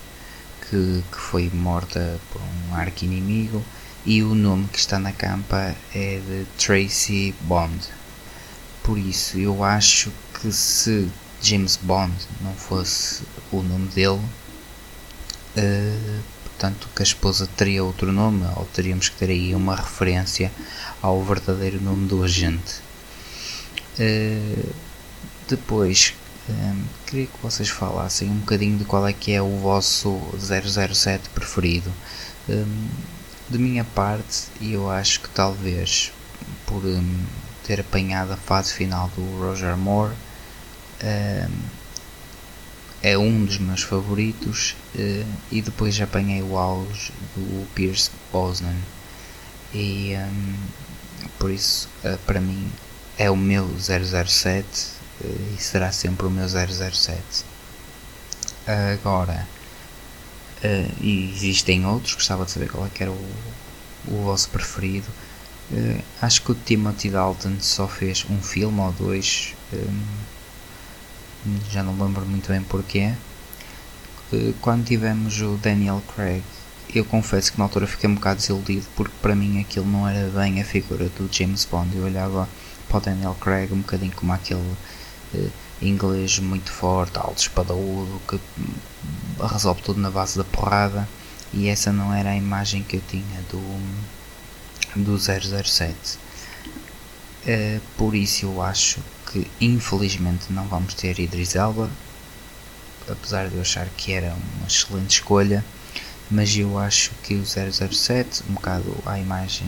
que, 0.68 1.02
que 1.10 1.18
foi 1.18 1.50
morta 1.50 2.20
por 2.32 2.40
um 2.40 2.74
arco 2.74 3.04
inimigo 3.04 3.64
e 4.04 4.22
o 4.22 4.34
nome 4.34 4.68
que 4.68 4.78
está 4.78 4.98
na 4.98 5.12
campa 5.12 5.74
é 5.94 6.20
de 6.20 6.46
Tracy 6.56 7.34
Bond. 7.42 7.78
Por 8.82 8.98
isso 8.98 9.38
eu 9.38 9.62
acho 9.62 10.12
que 10.34 10.50
se 10.52 11.08
James 11.42 11.76
Bond 11.76 12.14
não 12.40 12.54
fosse 12.54 13.22
o 13.52 13.62
nome 13.62 13.88
dele, 13.88 14.20
uh, 15.56 16.22
portanto 16.44 16.88
que 16.94 17.02
a 17.02 17.04
esposa 17.04 17.46
teria 17.56 17.84
outro 17.84 18.12
nome, 18.12 18.46
ou 18.56 18.64
teríamos 18.66 19.08
que 19.08 19.16
ter 19.16 19.30
aí 19.30 19.54
uma 19.54 19.76
referência 19.76 20.50
ao 21.02 21.22
verdadeiro 21.22 21.80
nome 21.82 22.08
do 22.08 22.22
agente. 22.22 22.80
Uh, 23.98 24.74
depois, 25.48 26.14
um, 26.48 26.52
eh, 26.52 26.84
queria 27.06 27.26
que 27.26 27.38
vocês 27.42 27.68
falassem 27.68 28.30
um 28.30 28.38
bocadinho 28.38 28.78
de 28.78 28.84
qual 28.84 29.06
é 29.06 29.12
que 29.12 29.32
é 29.32 29.42
o 29.42 29.58
vosso 29.58 30.20
007 30.38 31.28
preferido. 31.30 31.92
Um, 32.48 32.88
de 33.48 33.58
minha 33.58 33.84
parte, 33.84 34.48
eu 34.60 34.90
acho 34.90 35.20
que 35.20 35.28
talvez 35.30 36.12
por 36.66 36.84
um, 36.84 37.24
ter 37.64 37.80
apanhado 37.80 38.32
a 38.32 38.36
fase 38.36 38.72
final 38.72 39.10
do 39.16 39.22
Roger 39.38 39.76
Moore, 39.76 40.14
é 43.02 43.16
um 43.16 43.44
dos 43.44 43.58
meus 43.58 43.82
favoritos 43.82 44.76
uh, 44.94 45.26
e 45.50 45.62
depois 45.62 46.00
apanhei 46.00 46.42
o 46.42 46.58
auge 46.58 47.12
do 47.36 47.66
Pierce 47.74 48.10
Brosnan 48.32 48.74
e 49.72 50.14
por 51.38 51.50
isso 51.50 51.88
uh, 52.04 52.18
para 52.26 52.40
mim 52.40 52.70
é 53.16 53.30
o 53.30 53.36
meu 53.36 53.68
007 53.78 54.64
uh, 54.64 54.97
e 55.24 55.56
será 55.58 55.90
sempre 55.92 56.26
o 56.26 56.30
meu 56.30 56.46
007 56.48 57.44
agora 58.66 59.46
e 61.00 61.32
existem 61.34 61.86
outros 61.86 62.14
gostava 62.14 62.44
de 62.44 62.50
saber 62.50 62.70
qual 62.70 62.86
é 62.86 62.90
que 62.90 63.02
era 63.02 63.12
o, 63.12 63.30
o 64.08 64.22
vosso 64.24 64.48
preferido 64.50 65.06
acho 66.20 66.42
que 66.42 66.52
o 66.52 66.54
Timothy 66.54 67.10
Dalton 67.10 67.56
só 67.60 67.88
fez 67.88 68.26
um 68.28 68.40
filme 68.40 68.80
ou 68.80 68.92
dois 68.92 69.54
um, 69.72 70.28
já 71.70 71.82
não 71.82 71.92
lembro 71.92 72.24
muito 72.26 72.48
bem 72.48 72.62
porquê. 72.62 73.12
Eh, 74.32 74.52
quando 74.60 74.84
tivemos 74.86 75.40
o 75.40 75.56
Daniel 75.56 76.02
Craig, 76.14 76.42
eu 76.94 77.04
confesso 77.04 77.52
que 77.52 77.58
na 77.58 77.64
altura 77.64 77.86
fiquei 77.86 78.08
um 78.08 78.14
bocado 78.14 78.40
desiludido 78.40 78.86
porque 78.96 79.14
para 79.22 79.34
mim 79.34 79.60
aquilo 79.60 79.86
não 79.86 80.08
era 80.08 80.28
bem 80.30 80.60
a 80.60 80.64
figura 80.64 81.08
do 81.10 81.28
James 81.30 81.64
Bond. 81.64 81.96
Eu 81.96 82.04
olhava 82.04 82.48
para 82.88 82.98
o 82.98 83.00
Daniel 83.00 83.36
Craig 83.40 83.72
um 83.72 83.78
bocadinho 83.78 84.12
como 84.12 84.32
aquele 84.32 84.60
uh, 84.60 84.76
inglês 85.80 86.38
muito 86.38 86.70
forte, 86.70 87.18
alto 87.18 87.38
espadaúdo, 87.38 88.20
que 88.28 88.40
resolve 89.40 89.82
tudo 89.82 90.00
na 90.00 90.10
base 90.10 90.36
da 90.36 90.44
porrada. 90.44 91.08
E 91.52 91.68
essa 91.68 91.92
não 91.92 92.12
era 92.12 92.30
a 92.30 92.36
imagem 92.36 92.82
que 92.82 92.96
eu 92.96 93.02
tinha 93.08 93.42
do, 93.50 93.60
do 94.96 95.18
007. 95.18 96.18
Uh, 97.46 97.80
por 97.96 98.14
isso 98.14 98.44
eu 98.44 98.60
acho 98.60 99.00
que 99.30 99.46
infelizmente 99.60 100.52
não 100.52 100.66
vamos 100.66 100.94
ter 100.94 101.18
Idris 101.18 101.54
Elba, 101.54 101.88
apesar 103.08 103.48
de 103.48 103.54
eu 103.54 103.62
achar 103.62 103.88
que 103.96 104.12
era 104.12 104.34
uma 104.34 104.66
excelente 104.66 105.10
escolha, 105.12 105.64
mas 106.30 106.54
eu 106.56 106.78
acho 106.78 107.10
que 107.22 107.34
o 107.34 107.44
007, 107.46 108.42
um 108.50 108.54
bocado 108.54 108.94
à 109.06 109.18
imagem 109.18 109.66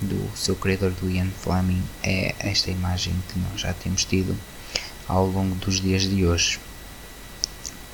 do 0.00 0.30
seu 0.36 0.54
criador 0.54 0.92
do 0.92 1.10
Ian 1.10 1.30
Fleming, 1.42 1.82
é 2.02 2.34
esta 2.38 2.70
imagem 2.70 3.14
que 3.28 3.38
nós 3.38 3.60
já 3.60 3.72
temos 3.72 4.04
tido 4.04 4.36
ao 5.08 5.26
longo 5.26 5.54
dos 5.56 5.80
dias 5.80 6.02
de 6.02 6.26
hoje. 6.26 6.58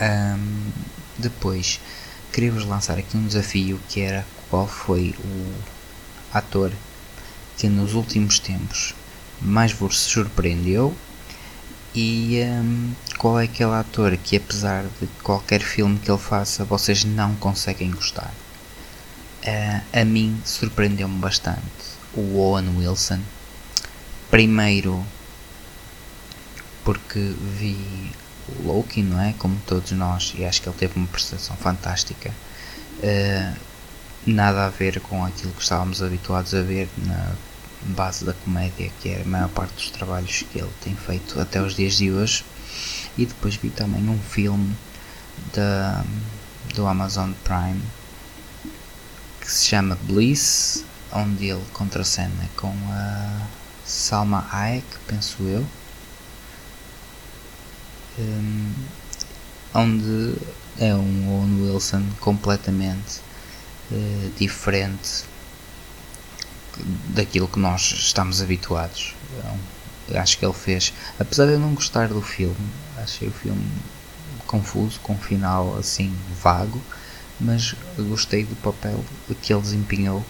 Um, 0.01 0.71
depois, 1.19 1.81
queria-vos 2.33 2.65
lançar 2.65 2.99
aqui 2.99 3.17
um 3.17 3.27
desafio 3.27 3.79
que 3.89 4.01
era 4.01 4.27
qual 4.49 4.67
foi 4.67 5.15
o 5.25 5.53
ator 6.33 6.73
que 7.57 7.69
nos 7.69 7.95
últimos 7.95 8.39
tempos 8.39 8.95
mais 9.41 9.73
vos 9.73 9.99
surpreendeu 9.99 10.97
e 11.95 12.41
um, 12.43 12.93
qual 13.19 13.39
é 13.39 13.45
aquele 13.45 13.73
ator 13.73 14.17
que 14.17 14.37
apesar 14.37 14.85
de 15.01 15.07
qualquer 15.23 15.61
filme 15.61 15.99
que 15.99 16.11
ele 16.11 16.19
faça 16.19 16.65
vocês 16.65 17.05
não 17.05 17.35
conseguem 17.37 17.91
gostar 17.91 18.33
uh, 19.45 19.83
a 19.93 20.05
mim 20.05 20.41
surpreendeu-me 20.45 21.19
bastante 21.19 21.61
o 22.15 22.39
Owen 22.39 22.77
Wilson 22.79 23.21
primeiro 24.31 25.05
porque 26.85 27.35
vi 27.59 28.13
o 28.49 28.67
Loki 28.67 29.03
não 29.03 29.21
é 29.21 29.33
como 29.39 29.57
todos 29.67 29.93
nós 29.93 30.35
e 30.37 30.45
acho 30.45 30.61
que 30.61 30.69
ele 30.69 30.77
teve 30.77 30.97
uma 30.97 31.07
prestação 31.07 31.57
fantástica 31.57 32.31
uh, 32.99 33.57
nada 34.27 34.67
a 34.67 34.69
ver 34.69 35.01
com 35.01 35.25
aquilo 35.25 35.53
que 35.53 35.63
estávamos 35.63 36.03
habituados 36.03 36.55
a 36.55 36.63
ver 36.63 36.89
na 36.97 37.33
base 37.83 38.25
da 38.25 38.33
comédia, 38.33 38.91
que 39.01 39.09
é 39.09 39.23
a 39.23 39.25
maior 39.25 39.49
parte 39.49 39.75
dos 39.75 39.91
trabalhos 39.91 40.45
que 40.51 40.59
ele 40.59 40.71
tem 40.83 40.95
feito 40.95 41.41
até 41.41 41.61
os 41.61 41.75
dias 41.75 41.95
de 41.95 42.11
hoje. 42.11 42.45
E 43.19 43.27
depois 43.27 43.57
vi 43.57 43.71
também 43.71 44.09
um 44.09 44.19
filme 44.19 44.75
da, 45.53 46.05
do 46.75 46.87
Amazon 46.87 47.33
Prime 47.45 47.83
que 49.41 49.51
se 49.51 49.67
chama 49.67 49.99
Bliss, 50.03 50.85
onde 51.13 51.47
ele 51.47 51.65
contracena 51.73 52.49
com 52.57 52.73
a 52.91 53.47
Salma 53.85 54.47
Hayek, 54.53 54.87
penso 55.07 55.43
eu. 55.43 55.67
Um, 58.19 58.73
onde 59.75 60.35
é 60.79 60.95
um 60.95 61.29
Owen 61.31 61.63
Wilson 61.63 62.05
completamente 62.21 63.21
uh, 63.91 64.33
diferente 64.39 65.25
daquilo 67.09 67.49
que 67.49 67.59
nós 67.59 67.83
estamos 67.93 68.41
habituados. 68.41 69.15
Então, 70.07 70.21
acho 70.21 70.39
que 70.39 70.45
ele 70.45 70.55
fez, 70.55 70.93
apesar 71.19 71.47
de 71.47 71.53
eu 71.53 71.61
não 71.61 71.75
gostar 71.75 72.09
do 72.09 72.21
filme, 72.23 72.57
achei 72.97 73.29
o 73.29 73.33
filme 73.33 73.65
confuso, 74.47 75.01
com 75.01 75.15
um 75.15 75.19
final 75.19 75.77
assim 75.79 76.15
vago, 76.43 76.81
mas 77.41 77.75
gostei 77.99 78.45
do 78.45 78.55
papel 78.57 79.03
que 79.41 79.53
ele 79.53 79.63
desempenhou, 79.63 80.25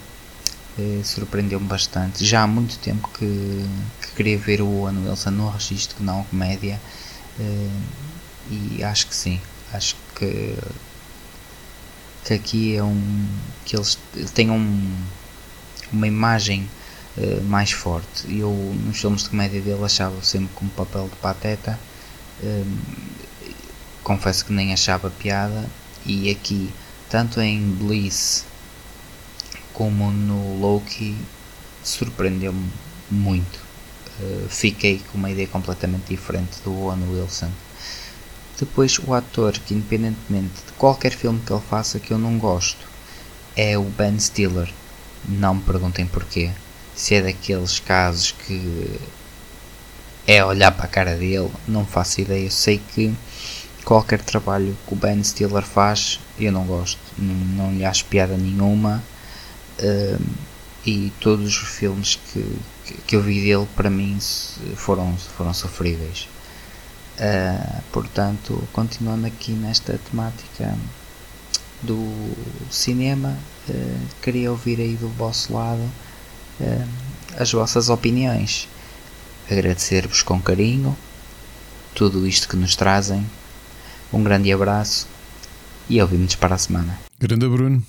eh, 0.78 1.01
surpreendeu-me 1.05 1.66
bastante. 1.66 2.24
Já 2.24 2.43
há 2.43 2.47
muito 2.47 2.78
tempo 2.78 3.09
que, 3.09 3.64
que 4.01 4.12
queria 4.14 4.39
ver 4.39 4.62
o 4.62 4.68
Owen 4.68 5.09
Wilson 5.09 5.30
no 5.30 5.51
registro, 5.51 5.97
que 5.97 6.03
não 6.03 6.24
comédia, 6.24 6.80
e 8.51 8.83
acho 8.85 9.07
que 9.07 9.14
sim, 9.14 9.41
acho 9.72 9.97
que, 10.14 10.57
que 12.24 12.35
aqui 12.35 12.76
é 12.76 12.83
um. 12.83 13.28
que 13.64 13.76
eles 13.76 13.99
têm 14.35 14.51
um 14.51 14.97
uma 15.93 16.07
imagem 16.07 16.68
uh, 17.16 17.43
mais 17.45 17.70
forte. 17.70 18.24
Eu, 18.28 18.51
nos 18.85 18.99
filmes 18.99 19.24
de 19.24 19.30
comédia 19.30 19.61
dele, 19.61 19.85
achava 19.85 20.22
sempre 20.22 20.49
com 20.55 20.66
papel 20.68 21.09
de 21.09 21.16
pateta. 21.16 21.78
Uh, 22.43 22.78
confesso 24.03 24.45
que 24.45 24.53
nem 24.53 24.72
achava 24.72 25.11
piada. 25.11 25.68
E 26.05 26.30
aqui, 26.30 26.72
tanto 27.09 27.41
em 27.41 27.61
Bliss 27.61 28.45
como 29.72 30.11
no 30.11 30.59
Loki, 30.59 31.16
surpreendeu-me 31.85 32.70
muito. 33.11 33.62
Uh, 34.21 34.49
fiquei 34.49 35.01
com 35.11 35.19
uma 35.19 35.31
ideia 35.31 35.49
completamente 35.49 36.09
diferente 36.09 36.61
do 36.65 36.73
Owen 36.73 37.03
Wilson. 37.11 37.51
Depois, 38.59 38.99
o 38.99 39.15
ator 39.15 39.53
que, 39.53 39.75
independentemente 39.75 40.55
de 40.67 40.73
qualquer 40.79 41.13
filme 41.13 41.41
que 41.45 41.53
ele 41.53 41.63
faça 41.69 41.99
que 41.99 42.13
eu 42.13 42.19
não 42.19 42.39
gosto, 42.39 42.87
é 43.57 43.77
o 43.77 43.83
Ben 43.85 44.19
Stiller. 44.19 44.73
Não 45.29 45.55
me 45.55 45.63
perguntem 45.63 46.07
porquê. 46.07 46.51
Se 46.95 47.15
é 47.15 47.23
daqueles 47.23 47.81
casos 47.81 48.33
que 48.33 49.01
é 50.27 50.45
olhar 50.45 50.71
para 50.73 50.85
a 50.85 50.89
cara 50.89 51.17
dele, 51.17 51.51
não 51.67 51.85
faço 51.85 52.21
ideia. 52.21 52.45
Eu 52.45 52.51
sei 52.51 52.81
que 52.95 53.15
qualquer 53.85 54.21
trabalho 54.21 54.77
que 54.87 54.95
o 54.95 54.97
Ben 54.97 55.23
Stiller 55.23 55.63
faz, 55.63 56.21
eu 56.39 56.53
não 56.53 56.65
gosto. 56.65 57.01
Não, 57.19 57.35
não 57.35 57.75
lhe 57.75 57.85
acho 57.85 58.05
piada 58.05 58.37
nenhuma. 58.37 59.03
Uh, 59.79 60.23
e 60.85 61.13
todos 61.21 61.47
os 61.47 61.69
filmes 61.69 62.17
que, 62.17 62.45
que, 62.93 63.03
que, 63.03 63.16
eu 63.16 63.22
vi 63.22 63.40
dele, 63.40 63.66
para 63.74 63.90
mim, 63.90 64.18
foram, 64.76 65.16
foram 65.16 65.55
sofríveis. 65.55 66.28
Uh, 67.18 67.82
portanto, 67.93 68.66
continuando 68.72 69.26
aqui 69.26 69.53
nesta 69.53 69.99
temática 70.11 70.76
do 71.82 72.11
cinema, 72.70 73.36
uh, 73.68 74.09
queria 74.22 74.51
ouvir 74.51 74.80
aí 74.80 74.97
do 74.97 75.09
vosso 75.09 75.53
lado 75.53 75.82
uh, 76.61 76.88
as 77.38 77.53
vossas 77.53 77.88
opiniões. 77.88 78.68
Agradecer-vos 79.51 80.22
com 80.22 80.40
carinho 80.40 80.97
tudo 81.95 82.26
isto 82.26 82.49
que 82.49 82.57
nos 82.57 82.74
trazem. 82.74 83.24
Um 84.12 84.22
grande 84.22 84.53
abraço 84.53 85.07
e 85.88 86.01
ouvimos 86.01 86.34
para 86.34 86.55
a 86.55 86.59
semana. 86.59 86.99
Grande 87.18 87.49
Bruno. 87.49 87.82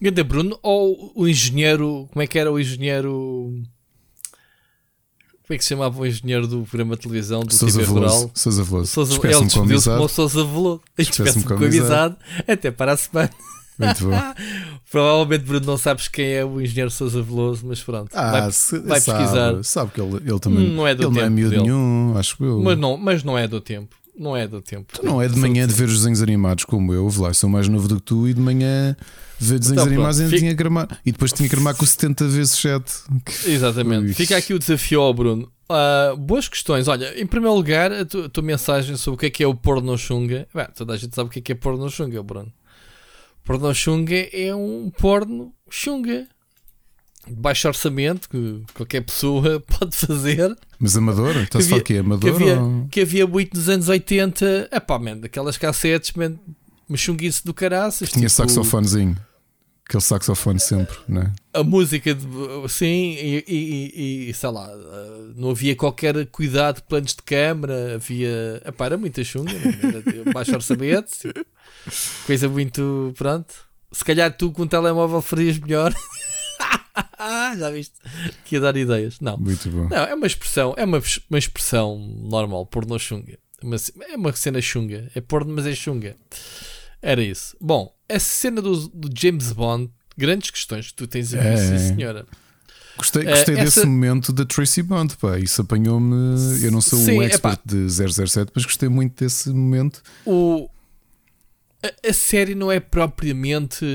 Grande 0.00 0.22
Bruno 0.22 0.58
ou 0.62 1.12
o 1.14 1.26
engenheiro, 1.26 2.08
como 2.12 2.22
é 2.22 2.26
que 2.26 2.38
era 2.38 2.52
o 2.52 2.60
engenheiro 2.60 3.62
como 5.48 5.54
é 5.54 5.58
que 5.58 5.64
se 5.64 5.70
chamava 5.70 5.98
o 5.98 6.06
engenheiro 6.06 6.46
do 6.46 6.60
programa 6.64 6.94
de 6.94 7.00
televisão 7.00 7.40
do 7.40 7.54
Sousa 7.54 7.80
TV 7.80 7.90
Rural? 7.90 8.30
Sousa 8.34 8.62
Veloso. 8.62 8.86
Sousa, 8.86 9.14
ele 9.14 9.44
despediu-se 9.46 9.88
como 9.88 10.06
Sousa 10.06 10.44
Veloso. 10.44 10.82
Espécie-me 10.98 11.44
com 11.44 11.54
amizade. 11.54 12.16
Até 12.46 12.70
para 12.70 12.92
a 12.92 12.96
semana. 12.98 13.30
Muito 13.78 14.04
bom. 14.04 14.34
Provavelmente 14.92 15.44
Bruno 15.46 15.64
não 15.64 15.78
sabes 15.78 16.06
quem 16.08 16.34
é 16.34 16.44
o 16.44 16.60
engenheiro 16.60 16.90
Sousa 16.90 17.22
Veloso, 17.22 17.64
mas 17.66 17.80
pronto. 17.80 18.10
Ah, 18.12 18.30
vai, 18.30 18.52
se, 18.52 18.78
vai 18.80 19.00
sabe, 19.00 19.18
pesquisar. 19.20 19.64
Sabe 19.64 19.92
que 19.92 20.00
ele, 20.02 20.16
ele 20.16 20.38
também 20.38 20.68
não 20.68 20.86
é 20.86 20.94
do 20.94 21.04
ele 21.04 21.08
tempo. 21.08 21.20
Não 21.20 21.26
é 21.26 21.30
miúdo 21.30 21.50
dele. 21.50 21.62
nenhum, 21.62 22.18
acho 22.18 22.44
eu. 22.44 22.60
Mas 22.60 22.78
não, 22.78 22.96
mas 22.98 23.24
não 23.24 23.38
é 23.38 23.48
do 23.48 23.58
tempo. 23.58 23.96
Não 24.18 24.36
é 24.36 24.46
do 24.46 24.60
tempo. 24.60 24.92
Tu 24.92 25.02
não 25.02 25.22
é 25.22 25.28
de 25.28 25.38
manhã 25.38 25.66
de 25.66 25.72
ver 25.72 25.84
os 25.84 25.96
desenhos 25.98 26.20
animados 26.20 26.64
como 26.64 26.92
eu, 26.92 27.10
lá, 27.16 27.32
sou 27.32 27.48
mais 27.48 27.68
novo 27.68 27.88
do 27.88 27.96
que 27.96 28.02
tu 28.02 28.28
e 28.28 28.34
de 28.34 28.40
manhã 28.40 28.94
ver 29.38 29.58
desenhos 29.58 29.82
então, 29.82 29.84
animados 29.84 30.20
e 30.20 30.38
tinha 30.38 30.54
que 30.54 30.62
armar. 30.62 31.00
E 31.04 31.12
depois 31.12 31.32
tinha 31.32 31.48
que 31.48 31.54
armar 31.54 31.74
com 31.74 31.86
70 31.86 32.26
vezes 32.28 32.52
7. 32.52 32.92
Exatamente. 33.46 34.14
Fica 34.14 34.36
aqui 34.36 34.52
o 34.52 34.58
desafio 34.58 35.00
ao 35.00 35.14
Bruno. 35.14 35.50
Uh, 35.70 36.16
boas 36.16 36.48
questões. 36.48 36.88
Olha, 36.88 37.20
em 37.20 37.26
primeiro 37.26 37.54
lugar, 37.54 37.92
a, 37.92 38.04
tu, 38.04 38.24
a 38.24 38.28
tua 38.28 38.42
mensagem 38.42 38.96
sobre 38.96 39.16
o 39.16 39.18
que 39.18 39.26
é 39.26 39.30
que 39.30 39.42
é 39.42 39.46
o 39.46 39.54
porno 39.54 39.96
chunga. 39.98 40.48
Bem, 40.54 40.66
toda 40.74 40.94
a 40.94 40.96
gente 40.96 41.14
sabe 41.14 41.28
o 41.28 41.30
que 41.30 41.38
é 41.38 41.42
que 41.42 41.52
é 41.52 41.54
porno 41.54 41.88
chunga, 41.90 42.22
Bruno. 42.22 42.52
Porno 43.44 43.74
chunga 43.74 44.28
é 44.32 44.54
um 44.54 44.90
porno 44.90 45.52
chunga 45.70 46.26
de 47.26 47.34
baixo 47.34 47.68
orçamento 47.68 48.28
que 48.28 48.62
qualquer 48.74 49.02
pessoa 49.02 49.60
pode 49.78 49.94
fazer. 49.94 50.56
Mas 50.78 50.96
amador? 50.96 51.34
A 51.36 51.60
falar 51.60 51.82
que 51.82 51.94
é 51.94 51.98
amador? 51.98 52.20
Que 52.20 52.28
havia, 52.28 52.60
ou... 52.60 52.88
que 52.90 53.00
havia 53.02 53.26
muito 53.26 53.56
nos 53.56 53.68
anos 53.68 53.88
80. 53.88 54.70
Epá, 54.72 54.98
man, 54.98 55.18
daquelas 55.18 55.58
cassetes, 55.58 56.12
man, 56.14 56.38
chunguice 56.96 57.44
do 57.44 57.52
caraças. 57.52 58.08
Tinha 58.08 58.28
tipo, 58.28 58.30
saxofonezinho. 58.30 59.16
Aquele 59.88 60.02
saxofone 60.02 60.60
sempre, 60.60 60.94
né? 61.08 61.32
A 61.54 61.64
música, 61.64 62.14
de, 62.14 62.26
sim, 62.68 63.16
e, 63.18 63.44
e, 63.48 64.28
e, 64.28 64.34
sei 64.34 64.50
lá, 64.50 64.68
não 65.34 65.48
havia 65.48 65.74
qualquer 65.74 66.26
cuidado, 66.26 66.82
planos 66.82 67.14
de 67.14 67.22
câmara, 67.22 67.94
havia. 67.94 68.60
Epá, 68.66 68.84
era 68.84 68.98
muita 68.98 69.24
chunga, 69.24 69.50
era 69.50 70.30
baixo 70.30 70.54
orçamento, 70.54 71.10
tipo, 71.18 71.42
coisa 72.26 72.50
muito. 72.50 73.14
Pronto. 73.16 73.54
Se 73.90 74.04
calhar 74.04 74.30
tu 74.36 74.52
com 74.52 74.64
um 74.64 74.68
telemóvel 74.68 75.22
farias 75.22 75.58
melhor. 75.58 75.94
Já 77.58 77.70
viste? 77.70 77.94
Que 78.44 78.56
ia 78.56 78.60
dar 78.60 78.76
ideias. 78.76 79.20
Não. 79.20 79.38
Muito 79.38 79.70
bom. 79.70 79.88
Não, 79.88 80.04
é 80.04 80.14
uma 80.14 80.26
expressão, 80.26 80.74
é 80.76 80.84
uma, 80.84 81.02
uma 81.30 81.38
expressão 81.38 81.98
normal, 81.98 82.66
porno 82.66 82.98
chunga. 82.98 83.38
É 83.62 84.16
uma 84.16 84.32
cena 84.34 84.60
chunga. 84.60 85.10
É 85.14 85.20
porno, 85.22 85.54
mas 85.54 85.66
é 85.66 85.74
chunga. 85.74 86.14
Era 87.00 87.22
isso. 87.22 87.56
Bom, 87.58 87.90
a 88.08 88.18
cena 88.18 88.62
do, 88.62 88.88
do 88.88 89.10
James 89.14 89.52
Bond, 89.52 89.90
grandes 90.16 90.50
questões 90.50 90.88
que 90.88 90.94
tu 90.94 91.06
tens 91.06 91.34
a 91.34 91.40
ver, 91.40 91.52
é. 91.52 91.56
sim, 91.56 91.94
senhora. 91.94 92.26
Gostei, 92.96 93.22
gostei 93.22 93.54
uh, 93.54 93.58
desse 93.58 93.78
essa... 93.78 93.86
momento 93.86 94.32
da 94.32 94.44
Tracy 94.44 94.82
Bond, 94.82 95.16
pá. 95.16 95.38
Isso 95.38 95.62
apanhou-me. 95.62 96.62
Eu 96.62 96.72
não 96.72 96.80
sou 96.80 96.98
sim, 96.98 97.18
um 97.18 97.22
expert 97.22 97.60
epá. 97.60 97.62
de 97.64 97.88
007, 97.88 98.50
mas 98.52 98.64
gostei 98.64 98.88
muito 98.88 99.22
desse 99.22 99.50
momento. 99.50 100.02
O, 100.26 100.68
a, 101.80 102.08
a 102.08 102.12
série 102.12 102.56
não 102.56 102.72
é 102.72 102.80
propriamente. 102.80 103.86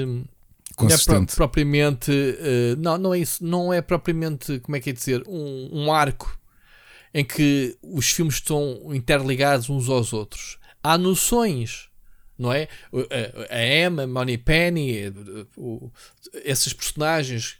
Consistente. 0.77 1.09
Não 1.09 1.23
é 1.23 1.25
pro, 1.25 1.35
propriamente. 1.35 2.11
Uh, 2.11 2.79
não, 2.79 2.97
não 2.97 3.13
é 3.13 3.19
isso. 3.19 3.43
Não 3.45 3.73
é 3.73 3.81
propriamente, 3.81 4.59
como 4.61 4.77
é 4.77 4.79
que 4.79 4.89
é 4.89 4.93
dizer, 4.93 5.21
um, 5.27 5.69
um 5.73 5.91
arco. 5.91 6.39
em 7.13 7.25
que 7.25 7.77
os 7.83 8.09
filmes 8.09 8.35
estão 8.35 8.79
interligados 8.93 9.69
uns 9.69 9.89
aos 9.89 10.13
outros. 10.13 10.57
Há 10.81 10.97
noções, 10.97 11.89
não 12.43 12.51
é? 12.51 12.67
A 13.49 13.65
Emma, 13.65 14.05
Money 14.05 14.37
Penny, 14.37 15.13
esses 16.43 16.73
personagens 16.73 17.55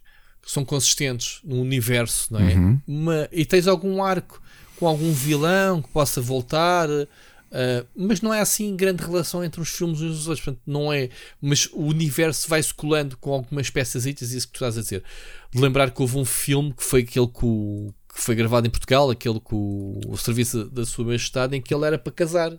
são 0.46 0.66
consistentes 0.66 1.40
no 1.42 1.62
universo, 1.62 2.34
não 2.34 2.42
é? 2.42 2.54
Uhum. 2.54 2.82
Uma, 2.86 3.30
e 3.32 3.46
tens 3.46 3.66
algum 3.66 4.04
arco 4.04 4.42
com 4.78 4.86
algum 4.86 5.14
vilão 5.14 5.82
que 5.82 5.88
possa 5.88 6.20
voltar. 6.20 6.90
Uh, 6.90 7.88
mas 7.96 8.20
não 8.20 8.34
é 8.34 8.42
assim 8.42 8.76
grande 8.76 9.04
relação 9.04 9.44
entre 9.44 9.62
os 9.62 9.70
filmes 9.70 10.00
e 10.02 10.06
os 10.06 10.28
outros, 10.28 10.44
portanto, 10.44 10.62
não 10.68 10.92
é. 10.92 11.10
Mas 11.42 11.70
o 11.72 11.84
universo 11.84 12.50
vai-se 12.50 12.74
colando 12.74 13.16
com 13.16 13.32
algumas 13.32 13.70
peças, 13.70 14.06
isso 14.06 14.48
que 14.48 14.54
tu 14.54 14.56
estás 14.56 14.78
a 14.78 14.82
dizer. 14.82 15.02
De 15.50 15.62
lembrar 15.62 15.92
que 15.92 16.02
houve 16.02 16.18
um 16.18 16.26
filme 16.26 16.74
que 16.74 16.84
foi 16.84 17.02
aquele 17.02 17.28
que, 17.28 17.46
o, 17.46 17.94
que 18.14 18.20
foi 18.20 18.36
gravado 18.36 18.68
em 18.68 18.70
Portugal, 18.70 19.10
aquele 19.10 19.40
com 19.40 19.56
o, 19.56 20.02
o 20.10 20.18
serviço 20.18 20.66
da 20.66 20.86
Sua 20.86 21.06
Majestade, 21.06 21.56
em 21.56 21.62
que 21.62 21.74
ele 21.74 21.86
era 21.86 21.98
para 21.98 22.12
casar. 22.12 22.52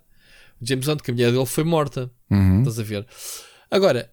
James 0.62 0.86
Bond, 0.86 1.02
que 1.02 1.10
a 1.10 1.14
mulher 1.14 1.32
dele 1.32 1.46
foi 1.46 1.64
morta. 1.64 2.10
Uhum. 2.30 2.60
Estás 2.60 2.78
a 2.78 2.82
ver? 2.82 3.06
Agora, 3.70 4.10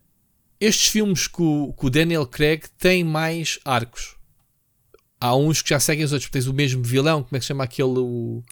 estes 0.59 0.87
filmes 0.89 1.27
com, 1.27 1.73
com 1.73 1.87
o 1.87 1.89
Daniel 1.89 2.25
Craig 2.25 2.63
têm 2.77 3.03
mais 3.03 3.59
arcos. 3.65 4.15
Há 5.19 5.35
uns 5.35 5.61
que 5.61 5.69
já 5.69 5.79
seguem 5.79 6.03
os 6.03 6.13
outros, 6.13 6.29
tens 6.29 6.47
o 6.47 6.53
mesmo 6.53 6.83
vilão, 6.83 7.23
como 7.23 7.35
é 7.35 7.39
que 7.39 7.45
se 7.45 7.49
chama 7.49 7.63
aquele 7.63 7.99
o, 7.99 8.43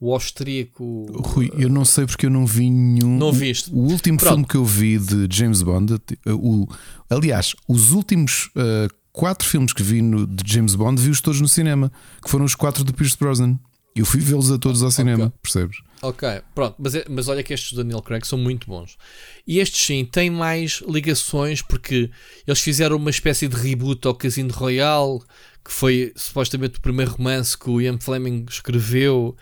o 0.00 0.12
austríaco? 0.12 1.06
Rui, 1.22 1.52
eu 1.56 1.68
não 1.68 1.84
sei 1.84 2.04
porque 2.04 2.26
eu 2.26 2.30
não 2.30 2.44
vi 2.44 2.68
nenhum. 2.68 3.16
Não 3.16 3.32
viste? 3.32 3.70
O 3.72 3.78
último 3.78 4.18
Pronto. 4.18 4.30
filme 4.30 4.46
que 4.46 4.56
eu 4.56 4.64
vi 4.64 4.98
de 4.98 5.28
James 5.30 5.62
Bond, 5.62 5.94
o, 6.26 6.66
aliás, 7.08 7.54
os 7.68 7.92
últimos 7.92 8.46
uh, 8.56 8.92
quatro 9.12 9.48
filmes 9.48 9.72
que 9.72 9.82
vi 9.82 10.02
no, 10.02 10.26
de 10.26 10.52
James 10.52 10.74
Bond, 10.74 11.00
vi-os 11.00 11.20
todos 11.20 11.40
no 11.40 11.48
cinema, 11.48 11.90
que 12.22 12.30
foram 12.30 12.44
os 12.44 12.54
quatro 12.54 12.84
de 12.84 12.92
Pierce 12.92 13.16
Brosnan. 13.16 13.58
Eu 13.96 14.04
fui 14.04 14.20
vê-los 14.20 14.50
a 14.52 14.58
todos 14.58 14.82
ao 14.82 14.90
cinema, 14.90 15.26
okay. 15.26 15.38
percebes? 15.42 15.78
Ok, 16.02 16.28
pronto, 16.54 16.76
mas, 16.78 16.94
é, 16.94 17.06
mas 17.08 17.28
olha 17.28 17.42
que 17.42 17.54
estes 17.54 17.72
do 17.72 17.78
Daniel 17.82 18.02
Craig 18.02 18.26
são 18.26 18.38
muito 18.38 18.66
bons. 18.66 18.98
E 19.46 19.58
estes 19.58 19.86
sim 19.86 20.04
têm 20.04 20.28
mais 20.28 20.82
ligações 20.86 21.62
porque 21.62 22.10
eles 22.46 22.60
fizeram 22.60 22.96
uma 22.96 23.08
espécie 23.08 23.48
de 23.48 23.56
reboot 23.56 24.06
ao 24.06 24.14
Casino 24.14 24.52
Royale, 24.52 25.20
que 25.64 25.72
foi 25.72 26.12
supostamente 26.14 26.78
o 26.78 26.82
primeiro 26.82 27.12
romance 27.12 27.56
que 27.56 27.70
o 27.70 27.80
Ian 27.80 27.98
Fleming 27.98 28.44
escreveu 28.48 29.34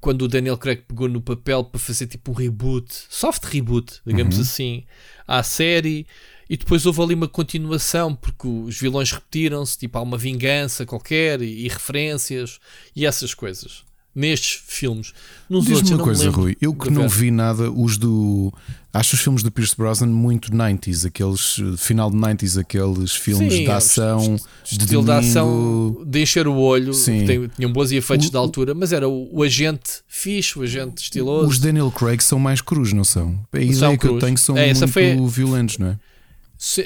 quando 0.00 0.22
o 0.22 0.28
Daniel 0.28 0.58
Craig 0.58 0.82
pegou 0.86 1.08
no 1.08 1.20
papel 1.20 1.64
para 1.64 1.80
fazer 1.80 2.06
tipo 2.06 2.32
um 2.32 2.34
reboot, 2.34 2.92
soft 3.08 3.44
reboot, 3.44 4.00
digamos 4.04 4.36
uhum. 4.36 4.42
assim, 4.42 4.84
à 5.26 5.42
série. 5.42 6.06
E 6.48 6.56
depois 6.56 6.86
houve 6.86 7.02
ali 7.02 7.14
uma 7.14 7.28
continuação, 7.28 8.14
porque 8.14 8.46
os 8.46 8.78
vilões 8.78 9.10
repetiram-se, 9.10 9.78
tipo, 9.78 9.98
há 9.98 10.02
uma 10.02 10.16
vingança 10.16 10.86
qualquer 10.86 11.42
e, 11.42 11.64
e 11.64 11.68
referências 11.68 12.58
e 12.94 13.04
essas 13.04 13.34
coisas 13.34 13.86
nestes 14.16 14.62
filmes. 14.66 15.12
Nos 15.48 15.66
Diz-me 15.66 15.92
uma 15.92 16.02
coisa, 16.02 16.30
Rui. 16.30 16.56
Eu 16.58 16.74
que 16.74 16.90
não 16.90 17.06
vi 17.06 17.30
nada, 17.30 17.70
os 17.70 17.98
do. 17.98 18.50
Acho 18.90 19.14
os 19.14 19.20
filmes 19.20 19.42
do 19.42 19.50
Pierce 19.50 19.76
Brosnan 19.76 20.06
muito 20.06 20.50
90s, 20.50 21.06
aqueles 21.06 21.56
final 21.76 22.10
de 22.10 22.16
90s, 22.16 22.58
aqueles 22.58 23.12
filmes 23.12 23.52
Sim, 23.52 23.64
de 23.64 23.70
ação, 23.70 24.36
de 24.64 24.78
estilo 24.78 25.04
de 25.04 25.10
ação, 25.10 26.02
de 26.06 26.22
encher 26.22 26.48
o 26.48 26.56
olho, 26.56 26.92
tem, 27.04 27.46
tinham 27.48 27.70
bons 27.70 27.92
efeitos 27.92 28.28
o, 28.28 28.30
de 28.30 28.36
altura, 28.38 28.72
mas 28.72 28.94
era 28.94 29.06
o, 29.06 29.28
o, 29.30 29.42
agente 29.42 30.00
fixe, 30.08 30.58
o 30.58 30.62
agente 30.62 31.02
estiloso. 31.02 31.46
Os 31.46 31.58
Daniel 31.58 31.90
Craig 31.90 32.22
são 32.22 32.38
mais 32.38 32.62
cruz, 32.62 32.94
não 32.94 33.04
são? 33.04 33.38
A 33.52 33.58
ideia 33.58 33.74
são 33.74 33.92
que 33.92 33.98
cruz. 33.98 34.14
eu 34.14 34.20
tenho 34.20 34.38
são 34.38 34.56
é, 34.56 34.72
muito 34.72 34.88
foi, 34.88 35.14
violentos, 35.28 35.76
não 35.76 35.88
é? 35.88 35.98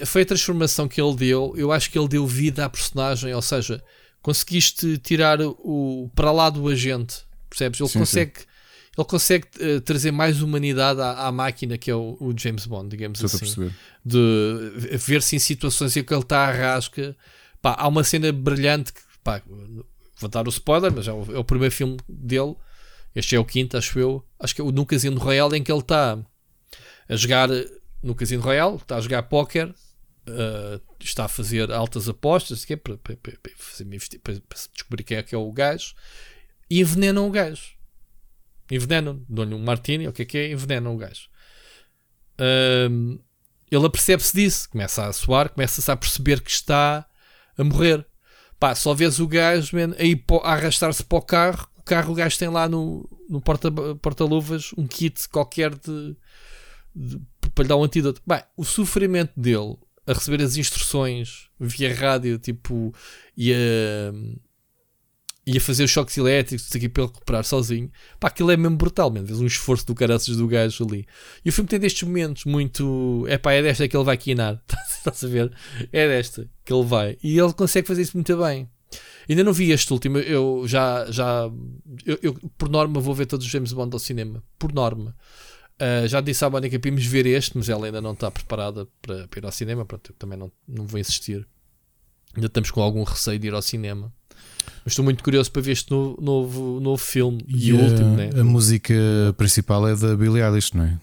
Foi 0.04 0.22
a 0.22 0.26
transformação 0.26 0.88
que 0.88 1.00
ele 1.00 1.14
deu. 1.14 1.54
Eu 1.56 1.70
acho 1.70 1.90
que 1.90 1.98
ele 1.98 2.08
deu 2.08 2.26
vida 2.26 2.64
à 2.64 2.68
personagem, 2.68 3.32
ou 3.34 3.42
seja, 3.42 3.82
conseguiste 4.22 4.98
tirar 4.98 5.40
o 5.40 6.10
para 6.14 6.32
lá 6.32 6.50
do 6.50 6.68
agente, 6.68 7.18
percebes? 7.48 7.80
Ele 7.80 7.88
sim, 7.88 7.98
consegue, 7.98 8.40
sim. 8.40 8.46
Ele 8.98 9.06
consegue 9.06 9.46
uh, 9.60 9.80
trazer 9.80 10.10
mais 10.10 10.42
humanidade 10.42 11.00
à, 11.00 11.26
à, 11.26 11.32
máquina 11.32 11.78
que 11.78 11.90
é 11.90 11.94
o, 11.94 12.16
o 12.20 12.34
James 12.36 12.66
Bond, 12.66 12.88
digamos 12.88 13.24
assim. 13.24 13.72
De 14.04 14.98
ver-se 14.98 15.36
em 15.36 15.38
situações 15.38 15.96
em 15.96 16.02
que 16.02 16.12
ele 16.12 16.22
está 16.22 16.48
à 16.48 16.50
rasca. 16.50 17.16
Pá, 17.62 17.76
há 17.78 17.86
uma 17.86 18.02
cena 18.02 18.32
brilhante 18.32 18.92
que, 18.92 19.00
pá, 19.22 19.42
vou 20.18 20.30
dar 20.30 20.46
o 20.46 20.50
spoiler, 20.50 20.92
mas 20.92 21.06
é 21.06 21.12
o, 21.12 21.36
é 21.36 21.38
o, 21.38 21.44
primeiro 21.44 21.74
filme 21.74 21.96
dele. 22.08 22.54
Este 23.14 23.36
é 23.36 23.38
o 23.38 23.44
quinto, 23.44 23.76
acho 23.76 23.98
eu. 23.98 24.24
Acho 24.38 24.54
que 24.54 24.60
é 24.60 24.64
o 24.64 24.72
no 24.72 24.84
Casino 24.84 25.18
Royal 25.18 25.54
em 25.54 25.62
que 25.62 25.70
ele 25.70 25.80
está 25.80 26.18
a 27.08 27.16
jogar 27.16 27.48
no 28.02 28.14
Casino 28.14 28.42
Royal, 28.42 28.76
está 28.76 28.96
a 28.96 29.00
jogar 29.00 29.24
póquer 29.24 29.74
uh, 30.28 30.80
está 31.00 31.24
a 31.24 31.28
fazer 31.28 31.70
altas 31.72 32.08
apostas 32.08 32.64
para, 32.64 32.96
para, 32.98 33.16
para, 33.16 33.16
para, 33.36 34.34
descobrir 34.72 35.04
quem 35.04 35.16
é 35.16 35.22
que 35.22 35.34
é 35.34 35.38
o 35.38 35.52
gajo 35.52 35.94
e 36.68 36.80
envenenam 36.80 37.26
o 37.26 37.30
gajo. 37.30 37.74
Envenenam, 38.70 39.24
dão-lhe 39.28 39.54
um 39.54 39.62
martini, 39.62 40.06
o 40.06 40.12
que 40.12 40.22
é 40.22 40.24
que 40.24 40.38
é? 40.38 40.52
Envenenam 40.52 40.94
o 40.94 40.96
gajo. 40.96 41.28
Ele 43.70 43.86
apercebe-se 43.86 44.34
disso, 44.34 44.70
começa 44.70 45.06
a 45.06 45.12
suar, 45.12 45.48
começa-se 45.48 45.90
a 45.90 45.96
perceber 45.96 46.40
que 46.40 46.50
está 46.50 47.06
a 47.58 47.64
morrer. 47.64 48.06
Pá, 48.58 48.74
só 48.74 48.94
vês 48.94 49.18
o 49.18 49.26
gajo 49.26 49.76
man, 49.76 49.94
aí 49.98 50.22
a 50.44 50.52
arrastar-se 50.52 51.02
para 51.02 51.18
o 51.18 51.22
carro. 51.22 51.68
O 51.76 51.82
carro, 51.82 52.12
o 52.12 52.14
gajo 52.14 52.38
tem 52.38 52.48
lá 52.48 52.68
no, 52.68 53.08
no 53.28 53.40
porta-luvas 53.40 54.68
porta 54.70 54.80
um 54.80 54.86
kit 54.86 55.28
qualquer 55.28 55.74
de, 55.74 56.16
de, 56.94 57.20
para 57.54 57.62
lhe 57.62 57.68
dar 57.68 57.76
um 57.76 57.84
antídoto. 57.84 58.22
Bem, 58.26 58.42
o 58.56 58.64
sofrimento 58.64 59.32
dele 59.38 59.76
a 60.06 60.12
receber 60.12 60.42
as 60.42 60.56
instruções 60.56 61.48
via 61.58 61.94
rádio, 61.94 62.38
tipo, 62.38 62.92
e 63.36 63.52
a, 63.52 64.12
e 65.46 65.56
a 65.56 65.60
fazer 65.60 65.84
os 65.84 65.90
choques 65.90 66.16
elétricos 66.16 66.74
aqui 66.74 66.88
para 66.88 67.04
ele 67.04 67.12
recuperar 67.12 67.44
sozinho. 67.44 67.90
Pá, 68.18 68.28
aquilo 68.28 68.50
é 68.50 68.56
mesmo 68.56 68.76
brutal, 68.76 69.10
mesmo. 69.10 69.26
Vês 69.26 69.40
um 69.40 69.46
esforço 69.46 69.86
do 69.86 69.94
caraças 69.94 70.36
do 70.36 70.46
gajo 70.46 70.84
ali. 70.84 71.06
E 71.44 71.48
o 71.48 71.52
filme 71.52 71.68
tem 71.68 71.78
destes 71.78 72.02
momentos 72.02 72.44
muito. 72.44 73.24
É 73.28 73.38
pá, 73.38 73.52
é 73.52 73.62
desta 73.62 73.86
que 73.88 73.96
ele 73.96 74.04
vai 74.04 74.16
quinar. 74.16 74.62
Estás 74.96 75.24
a 75.24 75.28
ver? 75.28 75.52
É 75.92 76.08
desta 76.08 76.48
que 76.64 76.72
ele 76.72 76.84
vai. 76.84 77.16
E 77.22 77.38
ele 77.38 77.52
consegue 77.52 77.88
fazer 77.88 78.02
isso 78.02 78.16
muito 78.16 78.36
bem. 78.36 78.68
Ainda 79.28 79.44
não 79.44 79.52
vi 79.52 79.70
este 79.70 79.92
último. 79.92 80.18
Eu 80.18 80.64
já. 80.66 81.10
já 81.10 81.50
eu, 82.04 82.18
eu 82.22 82.34
por 82.58 82.68
norma, 82.68 83.00
vou 83.00 83.14
ver 83.14 83.26
todos 83.26 83.46
os 83.46 83.52
James 83.52 83.72
Bond 83.72 83.94
ao 83.94 83.98
cinema. 83.98 84.42
Por 84.58 84.72
norma. 84.72 85.16
Uh, 85.80 86.06
já 86.06 86.20
disse 86.20 86.44
à 86.44 86.50
Mónica 86.50 86.78
para 86.78 86.88
irmos 86.88 87.06
ver 87.06 87.24
este, 87.24 87.56
mas 87.56 87.68
ela 87.70 87.86
ainda 87.86 88.02
não 88.02 88.12
está 88.12 88.30
preparada 88.30 88.86
para, 89.00 89.26
para 89.26 89.40
ir 89.40 89.46
ao 89.46 89.52
cinema. 89.52 89.84
Pronto, 89.86 90.10
eu 90.10 90.16
também 90.18 90.38
não, 90.38 90.52
não 90.68 90.86
vou 90.86 91.00
insistir. 91.00 91.46
Ainda 92.34 92.46
estamos 92.46 92.70
com 92.70 92.82
algum 92.82 93.02
receio 93.02 93.38
de 93.38 93.46
ir 93.46 93.54
ao 93.54 93.62
cinema. 93.62 94.12
Mas 94.84 94.92
estou 94.92 95.04
muito 95.04 95.24
curioso 95.24 95.50
para 95.50 95.62
ver 95.62 95.72
este 95.72 95.90
novo, 95.90 96.18
novo, 96.20 96.80
novo 96.80 97.02
filme 97.02 97.44
e, 97.48 97.68
e 97.68 97.72
o 97.72 97.80
último. 97.80 98.16
Né? 98.16 98.30
A 98.38 98.44
música 98.44 98.94
principal 99.36 99.88
é 99.88 99.96
da 99.96 100.14
Billie 100.16 100.42
Eilish, 100.42 100.76
não 100.76 100.84
é? 100.84 100.98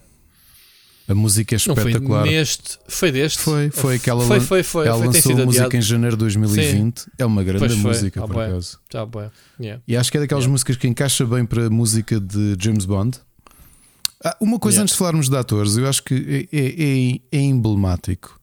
A 1.08 1.14
música 1.14 1.54
é 1.54 1.56
espetacular. 1.56 2.20
Foi, 2.20 2.30
neste, 2.30 2.78
foi 2.86 3.10
deste? 3.10 3.38
Foi, 3.38 3.70
foi 3.70 3.96
aquela 3.96 4.22
foi, 4.26 4.40
foi, 4.40 4.62
foi, 4.62 4.86
ela 4.86 4.98
foi, 4.98 5.06
lançou 5.06 5.32
a 5.32 5.46
música 5.46 5.64
adiado. 5.64 5.76
em 5.76 5.80
janeiro 5.80 6.16
de 6.16 6.20
2020. 6.20 6.98
Sim. 6.98 7.10
É 7.16 7.24
uma 7.24 7.42
grande 7.42 7.74
música, 7.76 8.22
ah, 8.22 8.26
por 8.26 8.42
acaso. 8.42 8.78
Já, 8.92 9.08
yeah. 9.58 9.82
E 9.88 9.96
acho 9.96 10.10
que 10.10 10.18
é 10.18 10.20
daquelas 10.20 10.44
yeah. 10.44 10.52
músicas 10.52 10.76
que 10.76 10.86
encaixa 10.86 11.24
bem 11.24 11.46
para 11.46 11.66
a 11.66 11.70
música 11.70 12.20
de 12.20 12.56
James 12.60 12.84
Bond. 12.84 13.18
Ah, 14.24 14.36
uma 14.40 14.58
coisa 14.58 14.76
yeah. 14.76 14.82
antes 14.82 14.94
de 14.94 14.98
falarmos 14.98 15.28
de 15.28 15.36
atores, 15.36 15.76
eu 15.76 15.88
acho 15.88 16.02
que 16.02 16.48
é, 16.52 16.56
é, 16.56 16.66
é, 16.66 17.38
é, 17.38 17.40
emblemático. 17.40 18.40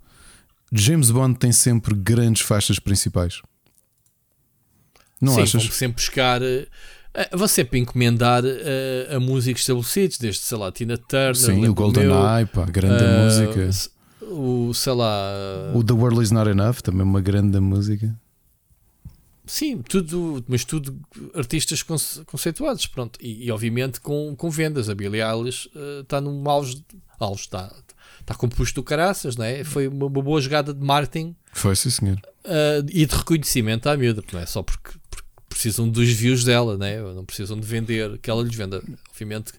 James 0.71 1.11
Bond 1.11 1.37
tem 1.37 1.51
sempre 1.51 1.93
grandes 1.93 2.41
faixas 2.41 2.79
principais. 2.79 3.41
Não 5.19 5.33
Sim, 5.35 5.41
achas? 5.41 5.63
sempre 5.73 5.95
buscar. 5.95 6.41
Uh, 6.41 6.67
vão 7.37 7.47
sempre 7.47 7.79
encomendar 7.79 8.43
uh, 8.43 9.15
a 9.15 9.19
músicos 9.19 9.61
estabelecidos, 9.61 10.17
desde 10.17 10.41
sei 10.41 10.57
lá, 10.57 10.71
Tina 10.71 10.97
Turner. 10.97 11.35
Sim, 11.35 11.67
o 11.67 11.73
Golden 11.73 12.05
Eye, 12.05 12.45
pá, 12.45 12.65
grande 12.65 13.03
uh, 13.03 13.23
música. 13.23 13.69
O 14.21 14.73
sei 14.73 14.93
lá. 14.93 15.71
O 15.73 15.83
The 15.83 15.93
World 15.93 16.21
Is 16.21 16.31
Not 16.31 16.49
Enough, 16.49 16.81
também 16.81 17.03
uma 17.03 17.21
grande 17.21 17.59
música. 17.59 18.15
Sim, 19.47 19.81
tudo, 19.81 20.43
mas 20.47 20.65
tudo 20.65 20.99
artistas 21.33 21.83
conceituados, 21.83 22.87
pronto. 22.87 23.19
E, 23.21 23.45
e 23.45 23.51
obviamente 23.51 24.01
com, 24.01 24.35
com 24.35 24.49
vendas. 24.49 24.89
A 24.89 24.95
Billie 24.95 25.21
Eilish 25.21 25.69
uh, 25.75 26.01
está 26.01 26.19
num 26.19 26.47
auge, 26.49 26.83
auge 27.19 27.41
está, 27.41 27.73
está 28.19 28.33
composto 28.33 28.75
do 28.75 28.83
caraças, 28.83 29.35
não 29.35 29.45
é? 29.45 29.63
Foi 29.63 29.87
uma, 29.87 30.07
uma 30.07 30.21
boa 30.21 30.41
jogada 30.41 30.73
de 30.73 30.83
marketing. 30.83 31.35
Foi, 31.53 31.75
sim, 31.75 31.89
senhor. 31.89 32.19
Uh, 32.43 32.85
e 32.89 33.05
de 33.05 33.15
reconhecimento 33.15 33.87
à 33.87 33.95
miúda, 33.95 34.23
não 34.31 34.39
é 34.39 34.45
só 34.45 34.63
porque, 34.63 34.91
porque, 35.09 35.25
precisam 35.47 35.87
dos 35.87 36.09
views 36.09 36.43
dela, 36.43 36.77
não 36.77 36.85
é? 36.85 37.01
Não 37.01 37.25
precisam 37.25 37.57
de 37.59 37.65
vender, 37.65 38.17
que 38.17 38.29
ela 38.29 38.43
lhes 38.43 38.55
venda. 38.55 38.83
Obviamente 39.09 39.53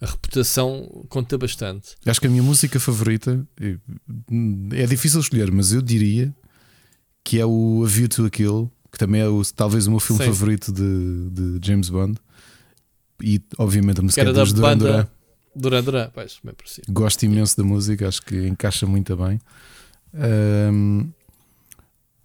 a 0.00 0.06
reputação 0.06 1.06
conta 1.08 1.38
bastante. 1.38 1.94
Acho 2.04 2.20
que 2.20 2.26
a 2.26 2.30
minha 2.30 2.42
música 2.42 2.80
favorita 2.80 3.46
é 4.72 4.86
difícil 4.86 5.20
escolher, 5.20 5.52
mas 5.52 5.72
eu 5.72 5.80
diria 5.80 6.34
que 7.22 7.38
é 7.38 7.46
o 7.46 7.84
A 7.84 7.88
View 7.88 8.08
to 8.08 8.26
a 8.26 8.30
Kill 8.30 8.70
que 8.92 8.98
também 8.98 9.22
é 9.22 9.28
o, 9.28 9.42
talvez 9.56 9.86
o 9.86 9.90
meu 9.90 9.98
filme 9.98 10.22
Sim. 10.22 10.28
favorito 10.28 10.70
de, 10.70 11.30
de, 11.30 11.66
James 11.66 11.88
Bond. 11.88 12.18
E 13.22 13.40
obviamente 13.56 14.00
a 14.00 14.02
música 14.02 14.20
era 14.20 14.30
é 14.30 14.32
dos 14.32 14.52
Duran 14.52 14.76
Duran. 14.76 15.06
Duran 15.56 15.82
Duran, 15.82 16.10
pois, 16.12 16.38
bem 16.44 16.54
Gosto 16.90 17.22
imenso 17.24 17.56
da 17.56 17.64
música, 17.64 18.06
acho 18.06 18.22
que 18.22 18.46
encaixa 18.46 18.86
muito 18.86 19.16
bem. 19.16 19.40
Um, 20.14 21.10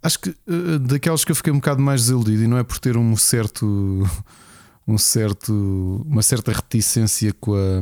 acho 0.03 0.20
que 0.20 0.30
uh, 0.30 0.80
daquelas 0.80 1.24
que 1.24 1.32
eu 1.32 1.36
fiquei 1.36 1.53
um 1.53 1.57
bocado 1.57 1.82
mais 1.82 2.01
desiludido, 2.01 2.43
e 2.43 2.47
não 2.47 2.57
é 2.57 2.63
por 2.63 2.80
ter 2.80 2.97
um 2.97 3.15
certo 3.15 4.05
um 4.88 4.97
certo, 4.97 5.53
uma 6.05 6.22
certa 6.22 6.51
reticência 6.51 7.34
com 7.34 7.53
a, 7.53 7.82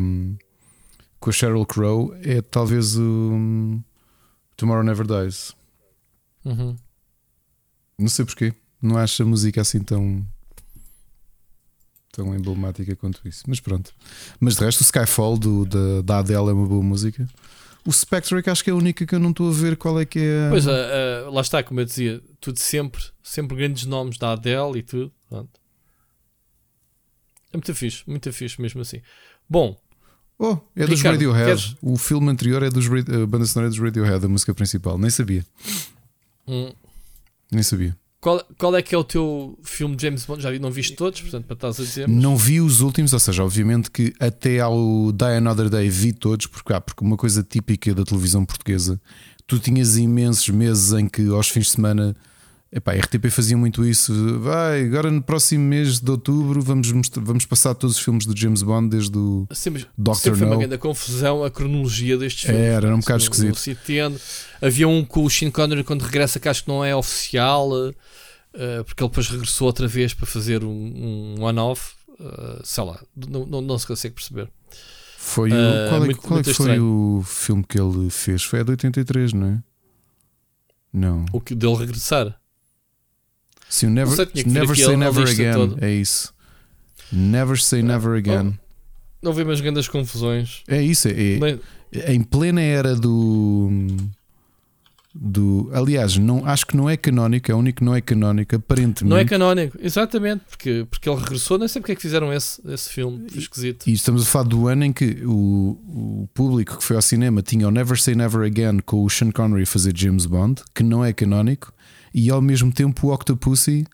com 1.19 1.29
a 1.29 1.33
Sheryl 1.33 1.65
Crow 1.65 2.15
é 2.21 2.41
talvez 2.41 2.97
o 2.97 3.79
Tomorrow 4.57 4.83
Never 4.83 5.05
Dies. 5.05 5.53
Uhum. 6.43 6.75
Não 7.97 8.09
sei 8.09 8.25
porquê. 8.25 8.53
Não 8.85 8.97
acho 8.97 9.23
a 9.23 9.25
música 9.25 9.61
assim 9.61 9.79
tão 9.79 10.25
tão 12.11 12.33
emblemática 12.33 12.95
quanto 12.95 13.27
isso. 13.27 13.43
Mas 13.47 13.59
pronto. 13.59 13.93
Mas 14.39 14.55
de 14.55 14.63
resto, 14.63 14.81
o 14.81 14.83
Skyfall 14.83 15.37
do, 15.37 15.65
da, 15.65 16.01
da 16.01 16.19
Adele 16.19 16.49
é 16.49 16.53
uma 16.53 16.65
boa 16.65 16.83
música. 16.83 17.27
O 17.85 17.91
Spectre 17.91 18.41
que 18.41 18.49
acho 18.49 18.63
que 18.63 18.69
é 18.69 18.73
a 18.73 18.75
única 18.75 19.05
que 19.05 19.13
eu 19.13 19.19
não 19.19 19.29
estou 19.31 19.49
a 19.49 19.53
ver 19.53 19.75
qual 19.75 19.99
é 19.99 20.05
que 20.05 20.19
é. 20.19 20.49
Pois, 20.49 20.65
uh, 20.65 20.71
uh, 20.71 21.31
lá 21.31 21.41
está, 21.41 21.61
como 21.61 21.79
eu 21.79 21.85
dizia, 21.85 22.21
tudo 22.39 22.57
sempre, 22.59 23.03
sempre 23.21 23.55
grandes 23.57 23.85
nomes 23.85 24.17
da 24.17 24.31
Adele 24.31 24.79
e 24.79 24.83
tudo. 24.83 25.11
Pronto. 25.29 25.59
É 27.51 27.57
muito 27.57 27.75
fixe, 27.75 28.03
muito 28.07 28.31
fixe 28.33 28.59
mesmo 28.61 28.81
assim. 28.81 29.01
Bom. 29.47 29.79
Oh, 30.37 30.57
é 30.75 30.85
dos 30.85 30.97
Ricardo, 30.97 31.31
Radiohead. 31.31 31.45
Queres... 31.45 31.77
O 31.81 31.97
filme 31.97 32.29
anterior 32.29 32.63
é 32.63 32.69
dos 32.69 32.85
a 32.87 33.25
banda 33.25 33.45
sonora 33.45 33.67
é 33.67 33.69
dos 33.69 33.79
Radiohead, 33.79 34.25
a 34.25 34.29
música 34.29 34.53
principal. 34.53 34.97
Nem 34.97 35.09
sabia. 35.09 35.45
Hum. 36.47 36.73
Nem 37.51 37.63
sabia. 37.63 37.95
Qual, 38.25 38.43
qual 38.57 38.75
é 38.75 38.81
que 38.81 38.95
é 38.95 38.97
o 38.97 39.03
teu 39.03 39.55
filme 39.61 39.95
de 39.95 40.01
James 40.01 40.25
Bond? 40.25 40.41
Já 40.41 40.49
vi, 40.49 40.57
não 40.57 40.71
viste 40.71 40.95
todos, 40.95 41.21
portanto, 41.21 41.45
para 41.45 41.53
estás 41.53 41.79
a 41.79 41.83
dizer. 41.83 42.07
Mas... 42.07 42.23
Não 42.23 42.35
vi 42.35 42.59
os 42.59 42.81
últimos, 42.81 43.13
ou 43.13 43.19
seja, 43.19 43.43
obviamente 43.43 43.91
que 43.91 44.15
até 44.19 44.61
ao 44.61 45.11
Die 45.11 45.25
Another 45.25 45.69
Day 45.69 45.87
vi 45.89 46.11
todos, 46.11 46.47
porque, 46.47 46.73
ah, 46.73 46.81
porque 46.81 47.05
uma 47.05 47.17
coisa 47.17 47.43
típica 47.43 47.93
da 47.93 48.03
televisão 48.03 48.43
portuguesa, 48.43 48.99
tu 49.45 49.59
tinhas 49.59 49.95
imensos 49.95 50.49
meses 50.49 50.91
em 50.93 51.07
que 51.07 51.27
aos 51.27 51.49
fins 51.49 51.65
de 51.65 51.73
semana. 51.73 52.15
Epá, 52.75 52.91
a 52.91 52.95
RTP 52.95 53.29
fazia 53.29 53.55
muito 53.55 53.85
isso. 53.85 54.37
Vai, 54.41 54.83
agora 54.83 55.09
no 55.09 55.21
próximo 55.21 55.63
mês 55.63 56.01
de 56.01 56.11
outubro 56.11 56.61
vamos, 56.61 56.91
vamos 57.15 57.45
passar 57.45 57.73
todos 57.73 57.95
os 57.95 58.03
filmes 58.03 58.25
do 58.25 58.37
James 58.37 58.61
Bond, 58.61 58.89
desde 58.89 59.17
o 59.17 59.47
sempre, 59.53 59.87
Doctor 59.97 60.23
sempre 60.23 60.39
foi 60.39 60.47
uma 60.47 60.57
grande 60.57 60.77
confusão 60.77 61.41
a 61.45 61.49
cronologia 61.49 62.17
destes 62.17 62.43
filmes. 62.43 62.61
Era, 62.61 62.87
era 62.87 62.95
um 62.95 62.99
bocado 62.99 63.23
esquisito. 63.23 63.57
Havia 64.61 64.89
um 64.89 65.05
com 65.05 65.23
o 65.23 65.29
Sean 65.29 65.51
Connery 65.51 65.85
quando 65.85 66.01
regressa 66.01 66.37
que 66.37 66.49
acho 66.49 66.63
que 66.63 66.67
não 66.67 66.83
é 66.83 66.93
oficial. 66.93 67.69
Uh, 67.71 68.83
porque 68.83 69.01
ele 69.01 69.09
depois 69.09 69.29
regressou 69.29 69.67
outra 69.67 69.87
vez 69.87 70.13
para 70.13 70.25
fazer 70.25 70.63
um, 70.63 71.35
um 71.37 71.43
one-off, 71.43 71.93
uh, 72.19 72.59
sei 72.63 72.83
lá, 72.83 73.01
não, 73.15 73.45
não, 73.45 73.61
não, 73.61 73.77
se 73.77 73.87
consegue 73.87 74.15
perceber. 74.15 74.49
Foi 75.17 75.49
o, 75.49 75.89
qual 75.89 76.03
é, 76.03 76.05
muito, 76.05 76.21
qual 76.21 76.39
é 76.39 76.43
que 76.43 76.53
foi 76.53 76.79
o 76.79 77.23
filme 77.25 77.63
que 77.63 77.79
ele 77.79 78.09
fez? 78.09 78.43
Foi 78.43 78.59
a 78.59 78.63
de 78.63 78.71
83, 78.71 79.33
não 79.33 79.47
é? 79.47 79.63
Não. 80.91 81.25
O 81.33 81.41
que 81.41 81.53
dele 81.53 81.75
regressar? 81.75 82.37
Sim, 83.69 83.87
Never, 83.87 84.15
sei, 84.15 84.43
never 84.45 84.75
Say 84.75 84.95
Never 84.95 85.27
Again. 85.27 85.53
Todo. 85.53 85.83
É 85.83 85.91
isso. 85.91 86.33
Never 87.11 87.59
Say 87.59 87.81
Never 87.81 88.17
Again. 88.17 88.53
Oh, 88.57 88.65
não 89.21 89.33
vi 89.33 89.43
mais 89.43 89.61
grandes 89.61 89.87
confusões. 89.87 90.63
É 90.67 90.81
isso. 90.81 91.07
É, 91.07 91.59
é, 91.91 92.13
em 92.13 92.21
plena 92.21 92.61
era 92.61 92.95
do 92.95 93.69
do. 95.15 95.69
Aliás, 95.73 96.17
não, 96.17 96.45
acho 96.45 96.67
que 96.67 96.75
não 96.75 96.89
é 96.89 96.97
canónico, 96.97 97.49
é 97.49 97.55
o 97.55 97.57
único 97.57 97.77
que 97.77 97.83
não 97.85 97.95
é 97.95 98.01
canónico, 98.01 98.55
aparentemente. 98.55 99.05
Não 99.05 99.17
é 99.17 99.23
canónico, 99.23 99.77
exatamente, 99.81 100.43
porque, 100.49 100.85
porque 100.89 101.09
ele 101.09 101.19
regressou, 101.19 101.57
nem 101.57 101.67
sei 101.67 101.81
porque 101.81 101.93
é 101.93 101.95
que 101.95 102.01
fizeram 102.01 102.33
esse, 102.33 102.61
esse 102.67 102.89
filme, 102.89 103.25
esquisito. 103.33 103.87
E 103.87 103.93
estamos 103.93 104.23
a 104.23 104.25
falar 104.25 104.45
do 104.45 104.67
ano 104.67 104.83
em 104.83 104.91
que 104.91 105.21
o, 105.25 105.79
o 105.87 106.29
público 106.33 106.77
que 106.77 106.83
foi 106.83 106.97
ao 106.97 107.01
cinema 107.01 107.41
tinha 107.41 107.67
o 107.67 107.71
Never 107.71 107.99
Say 107.99 108.13
Never 108.13 108.45
Again 108.45 108.79
com 108.85 109.03
o 109.03 109.09
Sean 109.09 109.31
Connery 109.31 109.63
a 109.63 109.67
fazer 109.67 109.95
James 109.95 110.25
Bond, 110.25 110.61
que 110.73 110.83
não 110.83 111.03
é 111.03 111.13
canónico, 111.13 111.73
e 112.15 112.31
ao 112.31 112.41
mesmo 112.41 112.71
tempo 112.71 113.07
o 113.07 113.13
Octopussy 113.13 113.85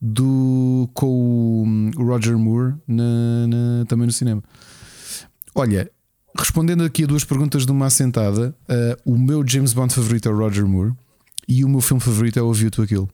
do, 0.00 0.90
com 0.92 1.90
o 1.96 2.04
Roger 2.04 2.36
Moore 2.36 2.74
na, 2.86 3.46
na, 3.46 3.84
também 3.86 4.06
no 4.06 4.12
cinema. 4.12 4.42
Olha, 5.54 5.88
Respondendo 6.36 6.82
aqui 6.82 7.04
a 7.04 7.06
duas 7.06 7.24
perguntas 7.24 7.66
de 7.66 7.72
uma 7.72 7.86
assentada, 7.86 8.54
uh, 8.62 9.12
o 9.12 9.18
meu 9.18 9.46
James 9.46 9.74
Bond 9.74 9.92
favorito 9.92 10.28
é 10.28 10.32
o 10.32 10.36
Roger 10.36 10.66
Moore 10.66 10.92
e 11.46 11.62
o 11.62 11.68
meu 11.68 11.82
filme 11.82 12.00
favorito 12.00 12.38
é 12.38 12.42
o 12.42 12.50
View 12.52 12.70
to 12.70 12.86
Kill. 12.86 13.08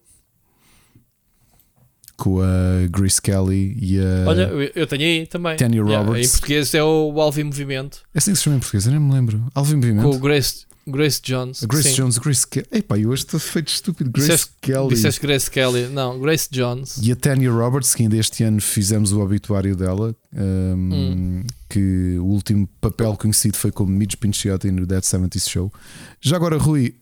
Com 2.17 2.41
a 2.41 2.87
Grace 2.91 3.21
Kelly 3.21 3.77
e 3.81 3.99
a. 3.99 4.29
Olha, 4.29 4.43
eu 4.75 4.87
tenho 4.87 5.03
aí 5.03 5.27
também. 5.27 5.57
Tanya 5.57 5.83
Roberts. 5.83 6.07
Yeah, 6.07 6.21
em 6.21 6.29
português 6.29 6.75
é 6.75 6.83
o 6.83 7.21
Alvin 7.21 7.45
Movimento. 7.45 8.03
É 8.15 8.19
assim 8.19 8.33
que 8.33 8.39
se 8.39 8.45
chama 8.45 8.57
em 8.57 8.61
português, 8.61 8.87
eu 8.87 8.93
nem 8.93 9.01
me 9.01 9.13
lembro. 9.13 9.45
Alvin 9.55 9.77
Movimento. 9.77 10.09
Com 10.09 10.17
o 10.17 10.19
Grace, 10.19 10.67
Grace 10.89 11.21
Jones. 11.23 11.65
Grace 11.65 11.91
sim. 11.91 11.95
Jones, 11.97 12.19
Grace 12.19 12.47
Kelly. 12.47 12.67
Epá, 12.73 12.99
eu 12.99 13.11
hoje 13.11 13.25
estou 13.25 13.39
feito 13.39 13.69
estúpido. 13.69 14.11
Grace 14.11 14.31
disseste, 14.31 14.53
Kelly. 14.61 14.89
Disseste 14.89 15.21
Grace 15.21 15.51
Kelly. 15.51 15.89
Não, 15.89 16.19
Grace 16.19 16.49
Jones. 16.51 16.99
E 17.03 17.13
a 17.13 17.17
Tanya 17.17 17.51
Roberts, 17.51 17.95
que 17.95 18.03
ainda 18.03 18.17
este 18.17 18.43
ano 18.43 18.61
fizemos 18.61 19.13
o 19.13 19.21
obituário 19.21 19.77
dela. 19.77 20.15
Um, 20.33 20.91
hum. 20.93 21.43
Que 21.69 22.17
o 22.19 22.25
último 22.25 22.67
papel 22.81 23.17
conhecido 23.17 23.57
foi 23.57 23.71
como 23.71 23.93
Midge 23.93 24.17
Pinchiotti 24.17 24.71
no 24.71 24.87
Dead 24.87 25.03
70s 25.03 25.49
Show. 25.49 25.73
Já 26.21 26.37
agora, 26.37 26.57
Rui, 26.57 26.97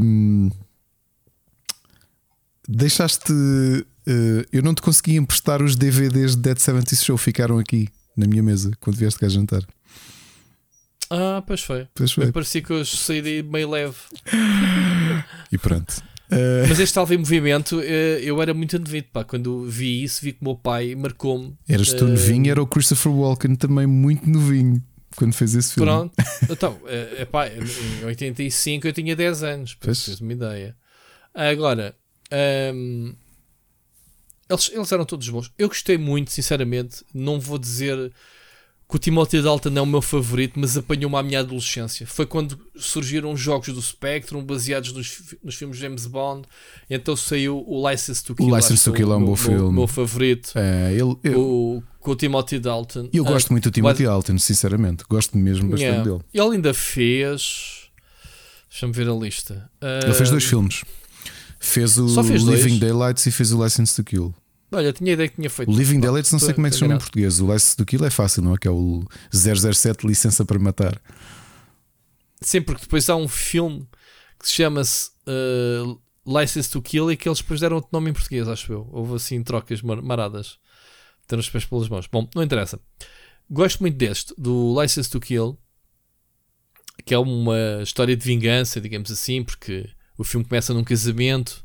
um, 0.00 0.50
deixaste. 2.68 3.32
Uh, 3.32 4.44
eu 4.52 4.62
não 4.62 4.74
te 4.74 4.82
consegui 4.82 5.16
emprestar 5.16 5.62
os 5.62 5.76
DVDs 5.76 6.36
de 6.36 6.42
Dead 6.42 6.58
70s 6.58 7.04
Show, 7.04 7.16
ficaram 7.16 7.58
aqui 7.58 7.88
na 8.16 8.26
minha 8.26 8.42
mesa 8.42 8.70
quando 8.80 8.96
vieste 8.96 9.18
cá 9.18 9.28
jantar. 9.28 9.66
Ah, 11.14 11.42
pois 11.46 11.60
foi. 11.60 11.86
Pois 11.94 12.10
foi. 12.10 12.32
Parecia 12.32 12.62
que 12.62 12.70
eu 12.70 12.84
saí 12.86 13.20
de 13.20 13.42
meio 13.42 13.68
leve. 13.68 13.96
e 15.52 15.58
pronto. 15.58 16.02
Uh... 16.30 16.64
Mas 16.66 16.80
este 16.80 16.98
alvo 16.98 17.12
em 17.12 17.18
movimento, 17.18 17.82
eh, 17.82 18.20
eu 18.22 18.40
era 18.40 18.54
muito 18.54 18.78
novinho, 18.78 19.04
pá. 19.12 19.22
Quando 19.22 19.68
vi 19.68 20.02
isso, 20.02 20.22
vi 20.24 20.32
que 20.32 20.40
o 20.40 20.44
meu 20.44 20.56
pai 20.56 20.94
marcou-me. 20.94 21.54
Eras 21.68 21.92
tu 21.92 22.06
uh... 22.06 22.08
novinho, 22.08 22.50
era 22.50 22.62
o 22.62 22.66
Christopher 22.66 23.12
Walken 23.12 23.56
também 23.56 23.86
muito 23.86 24.26
novinho 24.26 24.82
quando 25.14 25.34
fez 25.34 25.54
esse 25.54 25.74
filme. 25.74 25.86
Pronto, 25.86 26.14
então, 26.48 26.80
é, 26.86 27.26
pá, 27.26 27.46
em 27.46 28.06
85 28.06 28.86
eu 28.86 28.92
tinha 28.94 29.14
10 29.14 29.42
anos, 29.42 29.74
para 29.74 29.92
teres 29.92 30.18
uma 30.18 30.32
ideia. 30.32 30.74
Agora, 31.34 31.94
um, 32.32 32.34
ehm, 32.34 33.14
eles, 34.48 34.70
eles 34.72 34.90
eram 34.90 35.04
todos 35.04 35.28
bons. 35.28 35.52
Eu 35.58 35.68
gostei 35.68 35.98
muito, 35.98 36.32
sinceramente. 36.32 37.04
Não 37.12 37.38
vou 37.38 37.58
dizer 37.58 38.10
que 38.92 38.96
o 38.96 38.98
Timothy 38.98 39.40
Dalton 39.40 39.70
é 39.74 39.80
o 39.80 39.86
meu 39.86 40.02
favorito, 40.02 40.60
mas 40.60 40.76
apanhou-me 40.76 41.16
à 41.16 41.22
minha 41.22 41.40
adolescência. 41.40 42.06
Foi 42.06 42.26
quando 42.26 42.58
surgiram 42.76 43.32
os 43.32 43.40
jogos 43.40 43.68
do 43.68 43.80
Spectrum 43.80 44.44
baseados 44.44 44.92
nos, 44.92 45.34
nos 45.42 45.54
filmes 45.54 45.78
de 45.78 45.82
James 45.82 46.04
Bond. 46.04 46.46
Então 46.90 47.16
saiu 47.16 47.64
o 47.66 47.88
License 47.88 48.22
to 48.22 48.34
Kill. 48.34 48.46
O 48.46 48.54
License 48.54 48.84
to 48.84 48.92
Kill 48.92 49.10
é 49.10 49.16
um 49.16 49.24
bom 49.24 49.34
filme. 49.34 49.60
O 49.62 49.72
meu 49.72 49.86
favorito. 49.86 50.52
É, 50.56 50.92
ele, 50.92 51.16
eu, 51.24 51.40
o, 51.40 51.82
com 52.00 52.10
o 52.10 52.16
Timothy 52.16 52.58
Dalton. 52.58 53.08
Eu 53.14 53.24
gosto 53.24 53.48
uh, 53.48 53.52
muito 53.54 53.70
do 53.70 53.72
Timothy 53.72 54.04
Dalton, 54.04 54.36
sinceramente. 54.36 55.04
Gosto 55.08 55.38
mesmo 55.38 55.70
bastante 55.70 55.88
yeah. 55.88 56.04
dele. 56.04 56.20
Ele 56.34 56.56
ainda 56.56 56.74
fez. 56.74 57.88
Deixa-me 58.68 58.92
ver 58.92 59.08
a 59.08 59.14
lista. 59.14 59.70
Uh, 59.80 60.04
ele 60.04 60.14
fez 60.14 60.28
dois 60.28 60.44
filmes. 60.44 60.84
Fez 61.58 61.96
o 61.96 62.06
Living 62.20 62.44
dois. 62.44 62.78
Daylights 62.78 63.24
e 63.24 63.30
fez 63.30 63.52
o 63.52 63.64
License 63.64 63.96
to 63.96 64.04
Kill. 64.04 64.34
Olha, 64.72 64.92
tinha 64.92 65.12
ideia 65.12 65.28
que 65.28 65.36
tinha 65.36 65.50
feito. 65.50 65.70
O 65.70 65.76
Living 65.76 66.00
Daylights 66.00 66.32
não 66.32 66.38
sei 66.38 66.54
como 66.54 66.66
é 66.66 66.70
que 66.70 66.74
se 66.74 66.80
chama 66.80 66.94
em 66.94 66.98
português. 66.98 67.40
O 67.40 67.52
License 67.52 67.76
do 67.76 67.84
Kill 67.84 68.04
é 68.04 68.10
fácil, 68.10 68.42
não 68.42 68.54
é? 68.54 68.58
Que 68.58 68.66
é 68.66 68.70
o 68.70 69.04
007 69.30 70.06
Licença 70.06 70.44
para 70.44 70.58
Matar. 70.58 71.00
Sim, 72.40 72.62
porque 72.62 72.82
depois 72.82 73.08
há 73.10 73.14
um 73.14 73.28
filme 73.28 73.86
que 74.38 74.48
se 74.48 74.54
chama-se 74.54 75.10
uh, 75.28 76.00
License 76.26 76.70
to 76.70 76.80
Kill 76.80 77.12
e 77.12 77.16
que 77.16 77.28
eles 77.28 77.38
depois 77.38 77.60
deram 77.60 77.76
outro 77.76 77.90
nome 77.92 78.10
em 78.10 78.12
português, 78.14 78.48
acho 78.48 78.72
eu. 78.72 78.88
Houve 78.90 79.14
assim 79.16 79.42
trocas 79.42 79.82
maradas. 79.82 80.58
Ter 81.26 81.38
os 81.38 81.48
pés 81.48 81.64
pelas 81.64 81.88
mãos. 81.88 82.08
Bom, 82.10 82.28
não 82.34 82.42
interessa. 82.42 82.80
Gosto 83.50 83.80
muito 83.80 83.96
deste, 83.96 84.34
do 84.38 84.80
License 84.80 85.10
to 85.10 85.20
Kill, 85.20 85.58
que 87.04 87.12
é 87.12 87.18
uma 87.18 87.82
história 87.82 88.16
de 88.16 88.24
vingança, 88.24 88.80
digamos 88.80 89.10
assim, 89.10 89.44
porque 89.44 89.88
o 90.16 90.24
filme 90.24 90.46
começa 90.46 90.72
num 90.72 90.84
casamento 90.84 91.64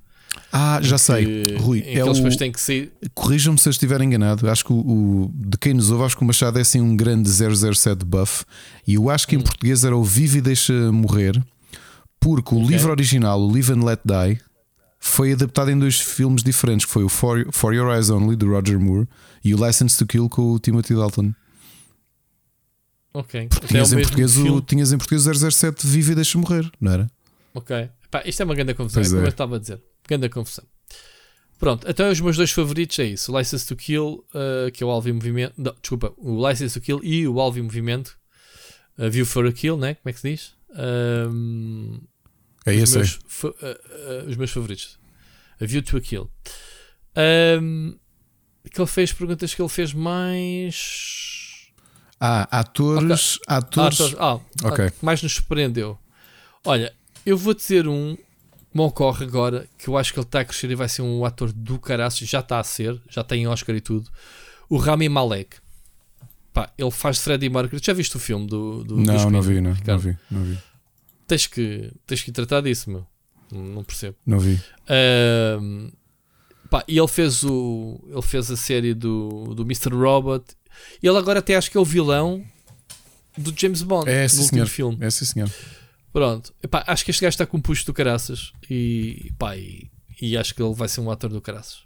ah, 0.51 0.79
já 0.81 0.97
sei. 0.97 1.43
Rui, 1.59 1.83
é 1.85 2.03
o... 2.03 2.13
depois 2.13 2.35
têm 2.35 2.51
que 2.51 2.59
sair. 2.59 2.91
Corrijam-me 3.13 3.59
se 3.59 3.67
eu 3.67 3.71
estiver 3.71 4.01
enganado. 4.01 4.49
Acho 4.49 4.65
que 4.65 4.73
o, 4.73 4.77
o, 4.77 5.31
de 5.33 5.57
quem 5.57 5.73
nos 5.73 5.91
ouve, 5.91 6.05
acho 6.05 6.17
que 6.17 6.23
o 6.23 6.25
Machado 6.25 6.57
é 6.57 6.61
assim 6.61 6.81
um 6.81 6.95
grande 6.95 7.29
007 7.29 8.05
buff. 8.05 8.45
E 8.87 8.95
eu 8.95 9.09
acho 9.09 9.27
que 9.27 9.35
em 9.35 9.39
hum. 9.39 9.43
português 9.43 9.83
era 9.83 9.95
o 9.95 10.03
Vive 10.03 10.39
e 10.39 10.41
Deixa 10.41 10.91
Morrer, 10.91 11.41
porque 12.19 12.55
o 12.55 12.59
okay. 12.59 12.69
livro 12.69 12.91
original, 12.91 13.39
o 13.41 13.51
Live 13.51 13.73
and 13.73 13.83
Let 13.83 13.99
Die, 14.05 14.39
foi 14.99 15.33
adaptado 15.33 15.69
em 15.69 15.77
dois 15.77 15.99
filmes 15.99 16.43
diferentes: 16.43 16.85
que 16.85 16.91
foi 16.91 17.03
o 17.03 17.09
For, 17.09 17.45
For 17.51 17.73
Your 17.73 17.93
Eyes 17.93 18.09
Only, 18.09 18.35
de 18.35 18.45
Roger 18.45 18.79
Moore, 18.79 19.07
e 19.43 19.53
o 19.53 19.65
License 19.65 19.97
to 19.97 20.05
Kill 20.05 20.29
com 20.29 20.53
o 20.53 20.59
Timothy 20.59 20.95
Dalton. 20.95 21.33
Ok. 23.13 23.47
Porque 23.49 23.67
tinhas, 23.67 23.91
é 23.91 23.95
em 23.95 24.01
português 24.01 24.37
o, 24.37 24.61
tinhas 24.61 24.91
em 24.91 24.97
português 24.97 25.25
o 25.25 25.51
007 25.51 25.85
Vive 25.87 26.11
e 26.11 26.15
Deixa 26.15 26.37
Morrer, 26.37 26.69
não 26.79 26.91
era? 26.91 27.11
Ok. 27.53 27.89
Pá, 28.11 28.23
isto 28.25 28.41
é 28.41 28.45
uma 28.45 28.55
grande 28.55 28.73
confusão, 28.73 29.01
é. 29.01 29.07
como 29.07 29.21
eu 29.21 29.27
estava 29.27 29.55
a 29.55 29.59
dizer. 29.59 29.81
Grande 30.07 30.29
confusão. 30.29 30.65
Pronto, 31.59 31.89
então 31.89 32.09
os 32.11 32.21
meus 32.21 32.37
dois 32.37 32.51
favoritos 32.51 32.97
é 32.99 33.05
isso: 33.05 33.31
o 33.33 33.37
License 33.37 33.65
to 33.67 33.75
Kill, 33.75 34.23
uh, 34.33 34.71
que 34.71 34.83
é 34.83 34.85
o 34.85 34.89
alvo 34.89 35.09
em 35.09 35.13
movimento. 35.13 35.53
Não, 35.57 35.75
desculpa, 35.81 36.13
o 36.17 36.47
License 36.47 36.79
to 36.79 36.85
Kill 36.85 36.99
e 37.03 37.27
o 37.27 37.39
alvo 37.39 37.59
em 37.59 37.63
movimento. 37.63 38.17
Uh, 38.97 39.09
View 39.09 39.25
for 39.25 39.45
a 39.45 39.51
Kill, 39.51 39.75
né? 39.77 39.95
Como 39.95 40.09
é 40.09 40.13
que 40.13 40.19
se 40.19 40.29
diz? 40.29 40.55
Um, 40.69 41.99
é 42.65 42.73
isso 42.75 42.99
aí. 42.99 43.05
Uh, 43.43 43.47
uh, 43.47 44.29
os 44.29 44.35
meus 44.37 44.51
favoritos: 44.51 44.99
A 45.59 45.65
View 45.65 45.81
to 45.81 45.97
a 45.97 46.01
Kill. 46.01 46.29
Um, 47.61 47.97
que 48.71 48.79
ele 48.79 48.87
fez 48.87 49.11
perguntas 49.11 49.55
que 49.55 49.61
ele 49.61 49.69
fez 49.69 49.93
mais. 49.93 51.71
Ah, 52.19 52.59
atores. 52.59 53.39
Atores. 53.47 54.01
Atores. 54.01 54.15
Ah, 54.19 54.39
Ok. 54.63 54.91
que 54.91 55.05
mais 55.05 55.21
nos 55.23 55.33
surpreendeu. 55.33 55.97
Olha, 56.65 56.93
eu 57.25 57.37
vou 57.37 57.53
dizer 57.53 57.87
um 57.87 58.17
me 58.77 58.83
ocorre 58.83 59.25
agora, 59.25 59.67
que 59.77 59.87
eu 59.87 59.97
acho 59.97 60.13
que 60.13 60.19
ele 60.19 60.25
está 60.25 60.41
a 60.41 60.45
crescer 60.45 60.69
e 60.69 60.75
vai 60.75 60.87
ser 60.87 61.01
um 61.01 61.25
ator 61.25 61.51
do 61.51 61.79
caraças, 61.79 62.27
já 62.27 62.39
está 62.41 62.59
a 62.59 62.63
ser, 62.63 63.01
já 63.09 63.23
tem 63.23 63.47
Oscar 63.47 63.75
e 63.75 63.81
tudo. 63.81 64.09
O 64.69 64.77
Rami 64.77 65.09
Malek. 65.09 65.57
Pá, 66.53 66.71
ele 66.77 66.91
faz 66.91 67.17
Freddie 67.19 67.49
Mercury. 67.49 67.81
Já 67.83 67.93
viste 67.93 68.15
o 68.15 68.19
filme 68.19 68.45
do, 68.47 68.83
do 68.83 68.97
Não, 68.97 69.29
não 69.31 69.41
Queen, 69.41 69.55
vi, 69.55 69.61
não, 69.61 69.75
não 69.85 69.97
vi, 69.99 70.17
não 70.29 70.43
vi. 70.43 70.57
Tens 71.27 71.47
que, 71.47 71.91
tens 72.05 72.21
que 72.21 72.31
tratar 72.31 72.61
disso, 72.61 72.89
meu. 72.89 73.05
Não 73.51 73.83
percebo. 73.83 74.15
Não 74.25 74.39
vi. 74.39 74.59
Ahm, 74.89 75.89
pá, 76.69 76.83
e 76.87 76.97
ele 76.97 77.07
fez 77.07 77.43
o 77.43 77.99
ele 78.09 78.21
fez 78.21 78.51
a 78.51 78.57
série 78.57 78.93
do, 78.93 79.53
do 79.55 79.63
Mr. 79.63 79.89
Robot. 79.93 80.45
Ele 81.01 81.17
agora 81.17 81.39
até 81.39 81.55
acho 81.55 81.71
que 81.71 81.77
é 81.77 81.79
o 81.79 81.85
vilão 81.85 82.43
do 83.37 83.53
James 83.57 83.81
Bond 83.83 84.09
É, 84.09 84.17
no 84.17 84.29
último 84.29 84.43
senhor. 84.45 84.67
filme. 84.67 84.97
É 85.01 85.09
sim, 85.09 85.25
senhor. 85.25 85.49
Pronto. 86.11 86.53
Epá, 86.63 86.83
acho 86.87 87.05
que 87.05 87.11
este 87.11 87.21
gajo 87.21 87.33
está 87.33 87.45
com 87.45 87.57
um 87.57 87.61
puxo 87.61 87.85
do 87.85 87.93
caraças 87.93 88.51
e, 88.69 89.31
pá, 89.37 89.55
e, 89.55 89.89
e 90.21 90.37
acho 90.37 90.53
que 90.55 90.61
ele 90.61 90.73
vai 90.73 90.87
ser 90.87 91.01
um 91.01 91.11
ator 91.11 91.29
do 91.29 91.41
caraças. 91.41 91.79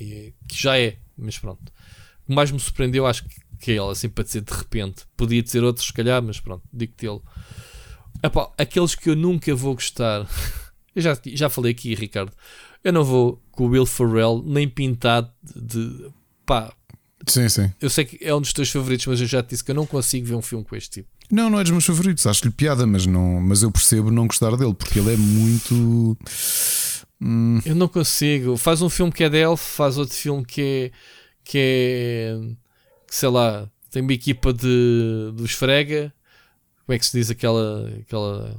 E, 0.00 0.32
que 0.48 0.60
já 0.60 0.78
é, 0.78 0.98
mas 1.16 1.38
pronto. 1.38 1.72
O 2.24 2.26
que 2.28 2.34
mais 2.34 2.50
me 2.50 2.60
surpreendeu, 2.60 3.06
acho 3.06 3.24
que, 3.24 3.34
que 3.58 3.70
é 3.72 3.74
ele, 3.74 3.90
assim 3.90 4.08
para 4.08 4.24
dizer 4.24 4.42
de 4.42 4.52
repente. 4.52 5.04
Podia 5.16 5.42
dizer 5.42 5.64
outros, 5.64 5.86
se 5.86 5.92
calhar, 5.92 6.22
mas 6.22 6.38
pronto, 6.38 6.62
digo-te 6.72 7.06
ele. 7.06 7.20
Epá, 8.22 8.52
aqueles 8.56 8.94
que 8.94 9.10
eu 9.10 9.16
nunca 9.16 9.54
vou 9.54 9.74
gostar. 9.74 10.26
Eu 10.94 11.00
já, 11.00 11.18
já 11.24 11.48
falei 11.48 11.72
aqui, 11.72 11.94
Ricardo. 11.94 12.30
Eu 12.84 12.92
não 12.92 13.02
vou 13.02 13.42
com 13.50 13.64
o 13.64 13.68
Will 13.68 13.86
Ferrell 13.86 14.42
nem 14.44 14.68
pintado 14.68 15.32
de. 15.42 16.10
Pá, 16.44 16.70
Sim, 17.26 17.48
sim. 17.48 17.72
eu 17.80 17.88
sei 17.88 18.04
que 18.04 18.18
é 18.22 18.34
um 18.34 18.40
dos 18.40 18.52
teus 18.52 18.70
favoritos, 18.70 19.06
mas 19.06 19.20
eu 19.20 19.26
já 19.26 19.42
te 19.42 19.50
disse 19.50 19.62
que 19.64 19.70
eu 19.70 19.74
não 19.74 19.86
consigo 19.86 20.26
ver 20.26 20.34
um 20.34 20.42
filme 20.42 20.64
com 20.64 20.74
este 20.74 20.90
tipo. 20.90 21.08
Não, 21.32 21.48
não 21.48 21.58
é 21.58 21.62
dos 21.62 21.72
meus 21.72 21.86
favoritos. 21.86 22.26
Acho-lhe 22.26 22.50
piada, 22.50 22.86
mas, 22.86 23.06
não, 23.06 23.40
mas 23.40 23.62
eu 23.62 23.72
percebo 23.72 24.10
não 24.10 24.26
gostar 24.26 24.54
dele 24.54 24.74
porque 24.74 24.98
ele 24.98 25.14
é 25.14 25.16
muito. 25.16 26.14
Hum, 27.18 27.58
Eu 27.64 27.74
não 27.74 27.88
consigo. 27.88 28.58
Faz 28.58 28.82
um 28.82 28.90
filme 28.90 29.10
que 29.10 29.24
é 29.24 29.30
dele, 29.30 29.56
faz 29.56 29.96
outro 29.96 30.14
filme 30.14 30.44
que 30.44 30.60
é. 30.60 30.90
que 31.42 31.58
é. 31.58 32.38
sei 33.08 33.30
lá, 33.30 33.66
tem 33.90 34.02
uma 34.02 34.12
equipa 34.12 34.52
de. 34.52 35.32
do 35.34 35.42
esfrega. 35.46 36.12
Como 36.84 36.94
é 36.94 36.98
que 36.98 37.06
se 37.06 37.18
diz 37.18 37.30
aquela. 37.30 37.88
aquela 38.00 38.54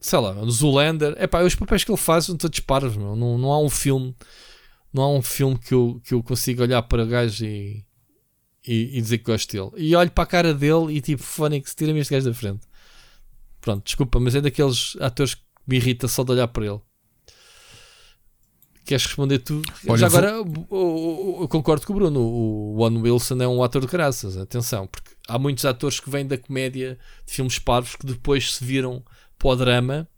sei 0.00 0.18
lá, 0.18 0.32
do 0.32 0.50
Zoolander. 0.50 1.14
É 1.18 1.26
pá, 1.26 1.42
os 1.42 1.54
papéis 1.54 1.84
que 1.84 1.90
ele 1.90 1.98
faz 1.98 2.24
são 2.24 2.36
todos 2.36 2.60
parvos, 2.60 2.96
meu. 2.96 3.14
Não, 3.14 3.36
não 3.36 3.52
há 3.52 3.60
um 3.60 3.68
filme. 3.68 4.16
Não 4.90 5.02
há 5.02 5.10
um 5.10 5.20
filme 5.20 5.58
que 5.58 5.74
eu, 5.74 6.00
que 6.02 6.14
eu 6.14 6.22
consiga 6.22 6.62
olhar 6.62 6.80
para 6.82 7.04
gajo 7.04 7.44
e, 7.44 7.84
e, 8.66 8.98
e 8.98 9.00
dizer 9.00 9.18
que 9.18 9.24
gosto 9.24 9.52
dele. 9.52 9.70
E 9.88 9.94
olho 9.96 10.10
para 10.10 10.24
a 10.24 10.26
cara 10.26 10.54
dele 10.54 10.94
e 10.94 11.00
tipo, 11.00 11.22
Fónix, 11.22 11.74
tira-me 11.74 12.00
este 12.00 12.12
gajo 12.14 12.26
da 12.26 12.34
frente. 12.34 12.66
Pronto, 13.60 13.84
desculpa, 13.84 14.18
mas 14.20 14.34
é 14.34 14.40
daqueles 14.40 14.96
atores 15.00 15.34
que 15.34 15.42
me 15.66 15.76
irrita 15.76 16.06
só 16.08 16.22
de 16.24 16.32
olhar 16.32 16.48
para 16.48 16.66
ele. 16.66 16.80
Queres 18.84 19.04
responder 19.04 19.40
tu? 19.40 19.62
Olha, 19.88 19.98
Já 19.98 20.08
vou- 20.08 20.18
agora, 20.20 20.40
o- 20.42 20.66
o- 20.70 21.42
eu 21.42 21.48
concordo 21.48 21.84
com 21.84 21.92
o 21.92 21.96
Bruno. 21.96 22.20
O 22.20 22.76
One 22.80 22.98
Wilson 22.98 23.36
é 23.42 23.48
um 23.48 23.60
ator 23.64 23.80
de 23.80 23.88
graças, 23.88 24.36
atenção, 24.36 24.86
porque 24.86 25.10
há 25.26 25.36
muitos 25.38 25.64
atores 25.64 25.98
que 25.98 26.08
vêm 26.08 26.24
da 26.24 26.38
comédia 26.38 26.96
de 27.26 27.32
filmes 27.32 27.58
parvos 27.58 27.96
que 27.96 28.06
depois 28.06 28.54
se 28.54 28.64
viram 28.64 29.04
para 29.36 29.48
o 29.48 29.56
drama 29.56 30.08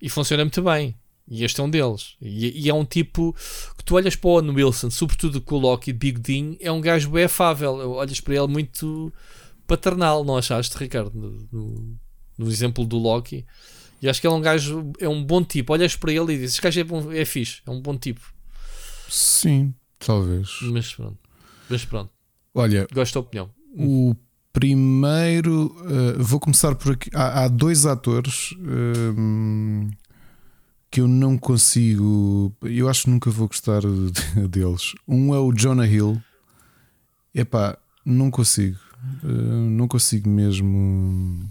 e 0.00 0.10
funciona 0.10 0.44
muito 0.44 0.60
bem. 0.62 0.94
E 1.30 1.44
este 1.44 1.60
é 1.60 1.64
um 1.64 1.68
deles. 1.70 2.16
E, 2.22 2.64
e 2.64 2.70
é 2.70 2.74
um 2.74 2.84
tipo 2.84 3.34
que 3.76 3.84
tu 3.84 3.94
olhas 3.96 4.16
para 4.16 4.28
o 4.28 4.32
Owen 4.32 4.50
Wilson, 4.50 4.90
sobretudo 4.90 5.40
com 5.42 5.56
o 5.56 5.58
Loki 5.58 5.92
de 5.92 5.98
Big 5.98 6.18
Dean, 6.20 6.56
é 6.60 6.72
um 6.72 6.80
gajo 6.80 7.10
bem 7.10 7.24
afável. 7.24 7.74
Olhas 7.90 8.20
para 8.20 8.34
ele 8.36 8.46
muito 8.46 9.12
paternal, 9.66 10.24
não 10.24 10.36
achaste, 10.38 10.76
Ricardo? 10.78 11.12
No, 11.14 11.46
no- 11.52 11.96
no 12.38 12.48
exemplo 12.48 12.84
do 12.86 12.96
Loki. 12.96 13.44
E 14.00 14.08
acho 14.08 14.20
que 14.20 14.26
ele 14.26 14.34
é 14.34 14.36
um 14.38 14.40
gajo, 14.40 14.92
é 15.00 15.08
um 15.08 15.22
bom 15.22 15.42
tipo. 15.44 15.72
Olhas 15.72 15.96
para 15.96 16.12
ele 16.12 16.32
e 16.32 16.38
dizes: 16.38 16.52
Este 16.52 16.62
gajo 16.62 16.80
é, 16.80 16.84
bom, 16.84 17.12
é 17.12 17.24
fixe, 17.24 17.60
é 17.66 17.70
um 17.70 17.80
bom 17.82 17.96
tipo. 17.98 18.20
sim, 19.08 19.74
talvez. 19.98 20.48
Mas 20.62 20.94
pronto. 20.94 21.18
Mas 21.68 21.84
pronto, 21.84 22.10
Olha, 22.54 22.86
gosto 22.94 23.14
da 23.14 23.20
opinião. 23.20 23.50
o 23.76 24.14
primeiro. 24.52 25.74
eh, 25.84 26.16
vou 26.22 26.40
começar 26.40 26.74
por 26.76 26.92
aqui. 26.92 27.10
Há, 27.12 27.44
há 27.44 27.48
dois 27.48 27.84
atores 27.86 28.54
hum, 28.58 29.90
que 30.90 31.00
eu 31.00 31.08
não 31.08 31.36
consigo. 31.36 32.52
Eu 32.62 32.88
acho 32.88 33.04
que 33.04 33.10
nunca 33.10 33.30
vou 33.30 33.46
gostar 33.48 33.80
de- 33.82 34.46
deles. 34.48 34.94
Um 35.06 35.34
é 35.34 35.38
o 35.38 35.52
Jonah 35.52 35.86
Hill. 35.86 36.20
Epá, 37.34 37.76
não 38.04 38.30
consigo. 38.30 38.78
Eh, 39.24 39.26
não 39.70 39.86
consigo 39.86 40.28
mesmo. 40.28 41.48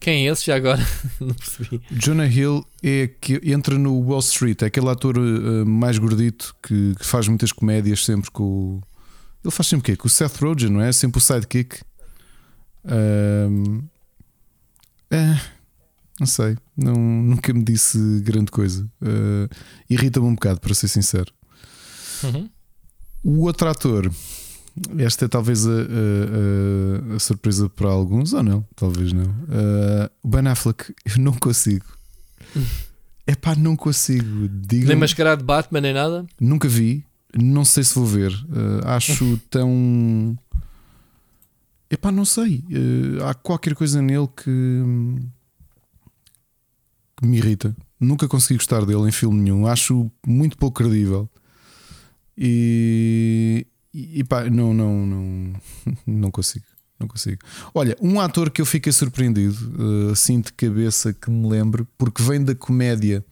Quem 0.00 0.26
é 0.26 0.30
esse 0.32 0.46
já 0.46 0.56
agora? 0.56 0.80
não 1.20 1.34
percebi. 1.34 1.80
Jonah 1.90 2.26
Hill 2.26 2.64
é 2.82 3.08
que 3.20 3.40
entra 3.42 3.76
no 3.78 3.98
Wall 4.00 4.20
Street, 4.20 4.62
é 4.62 4.66
aquele 4.66 4.88
ator 4.88 5.16
eh, 5.16 5.64
mais 5.64 5.98
gordito 5.98 6.54
que, 6.62 6.94
que 6.94 7.04
faz 7.06 7.26
muitas 7.28 7.52
comédias 7.52 8.04
sempre 8.04 8.30
com 8.30 8.44
o. 8.44 8.82
Ele 9.42 9.50
faz 9.50 9.66
sempre 9.68 9.80
o 9.80 9.84
quê? 9.84 9.96
Com 9.96 10.06
o 10.06 10.10
Seth 10.10 10.36
Rogen, 10.40 10.70
não 10.70 10.80
é? 10.80 10.90
Sempre 10.92 11.18
o 11.18 11.20
sidekick. 11.20 11.80
Ahm, 12.86 13.82
é, 15.10 15.40
não 16.20 16.26
sei, 16.26 16.56
não, 16.76 16.94
nunca 16.94 17.52
me 17.52 17.62
disse 17.64 17.98
grande 18.20 18.50
coisa. 18.50 18.88
Eh, 19.02 19.48
Irrita-me 19.90 20.26
um 20.26 20.34
bocado, 20.34 20.60
para 20.60 20.74
ser 20.74 20.88
sincero. 20.88 21.32
Uhum. 22.22 22.48
O 23.22 23.40
outro 23.46 23.68
ator, 23.68 24.10
esta 24.98 25.24
é 25.24 25.28
talvez 25.28 25.66
a, 25.66 25.70
a- 25.72 27.16
a- 27.16 27.18
surpresa 27.18 27.68
para 27.68 27.88
alguns, 27.88 28.32
ou 28.32 28.42
não? 28.42 28.66
Talvez 28.76 29.12
não. 29.12 29.24
Uh, 29.24 30.10
o 30.22 30.28
Ben 30.28 30.46
Affleck, 30.48 30.94
eu 31.04 31.18
não 31.22 31.32
consigo. 31.32 31.86
É 33.26 33.34
pá, 33.34 33.54
não 33.56 33.74
consigo. 33.76 34.48
Digam, 34.48 34.88
Nem 34.88 34.96
mascarado 34.98 35.40
de 35.40 35.46
Batman 35.46 35.80
nem 35.80 35.94
nada. 35.94 36.26
nunca 36.40 36.68
vi, 36.68 37.04
não 37.36 37.64
sei 37.64 37.82
se 37.82 37.94
vou 37.94 38.06
ver. 38.06 38.30
Uh, 38.44 38.86
acho 38.86 39.36
tão. 39.50 40.38
Epá, 41.90 42.10
não 42.12 42.24
sei. 42.24 42.64
Uh, 42.70 43.24
há 43.24 43.34
qualquer 43.34 43.74
coisa 43.74 44.00
nele 44.02 44.28
que, 44.36 44.50
que 47.16 47.26
me 47.26 47.38
irrita. 47.38 47.76
Nunca 47.98 48.28
consegui 48.28 48.54
gostar 48.54 48.84
dele 48.84 49.08
em 49.08 49.12
filme 49.12 49.40
nenhum. 49.40 49.66
Acho 49.66 50.10
muito 50.26 50.56
pouco 50.56 50.82
credível. 50.82 51.28
E, 52.36 53.66
e 53.92 54.24
pá, 54.24 54.48
não, 54.50 54.74
não, 54.74 55.06
não, 55.06 55.52
não 56.06 56.30
consigo. 56.30 56.66
Não 56.98 57.08
consigo. 57.08 57.38
Olha, 57.74 57.96
um 58.00 58.20
ator 58.20 58.50
que 58.50 58.60
eu 58.60 58.66
fiquei 58.66 58.92
surpreendido, 58.92 59.56
uh, 59.78 60.12
assim 60.12 60.40
de 60.40 60.52
cabeça 60.52 61.12
que 61.12 61.30
me 61.30 61.48
lembro, 61.48 61.86
porque 61.98 62.22
vem 62.22 62.42
da 62.42 62.54
comédia 62.54 63.24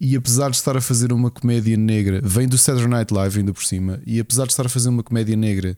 e 0.00 0.16
apesar 0.16 0.50
de 0.50 0.56
estar 0.56 0.76
a 0.76 0.80
fazer 0.80 1.12
uma 1.12 1.30
comédia 1.30 1.76
negra, 1.76 2.22
vem 2.24 2.48
do 2.48 2.56
Saturday 2.56 2.88
Night 2.88 3.12
Live 3.12 3.38
ainda 3.38 3.52
por 3.52 3.62
cima, 3.62 4.00
e 4.06 4.18
apesar 4.18 4.46
de 4.46 4.52
estar 4.52 4.64
a 4.64 4.68
fazer 4.68 4.88
uma 4.88 5.02
comédia 5.02 5.36
negra, 5.36 5.76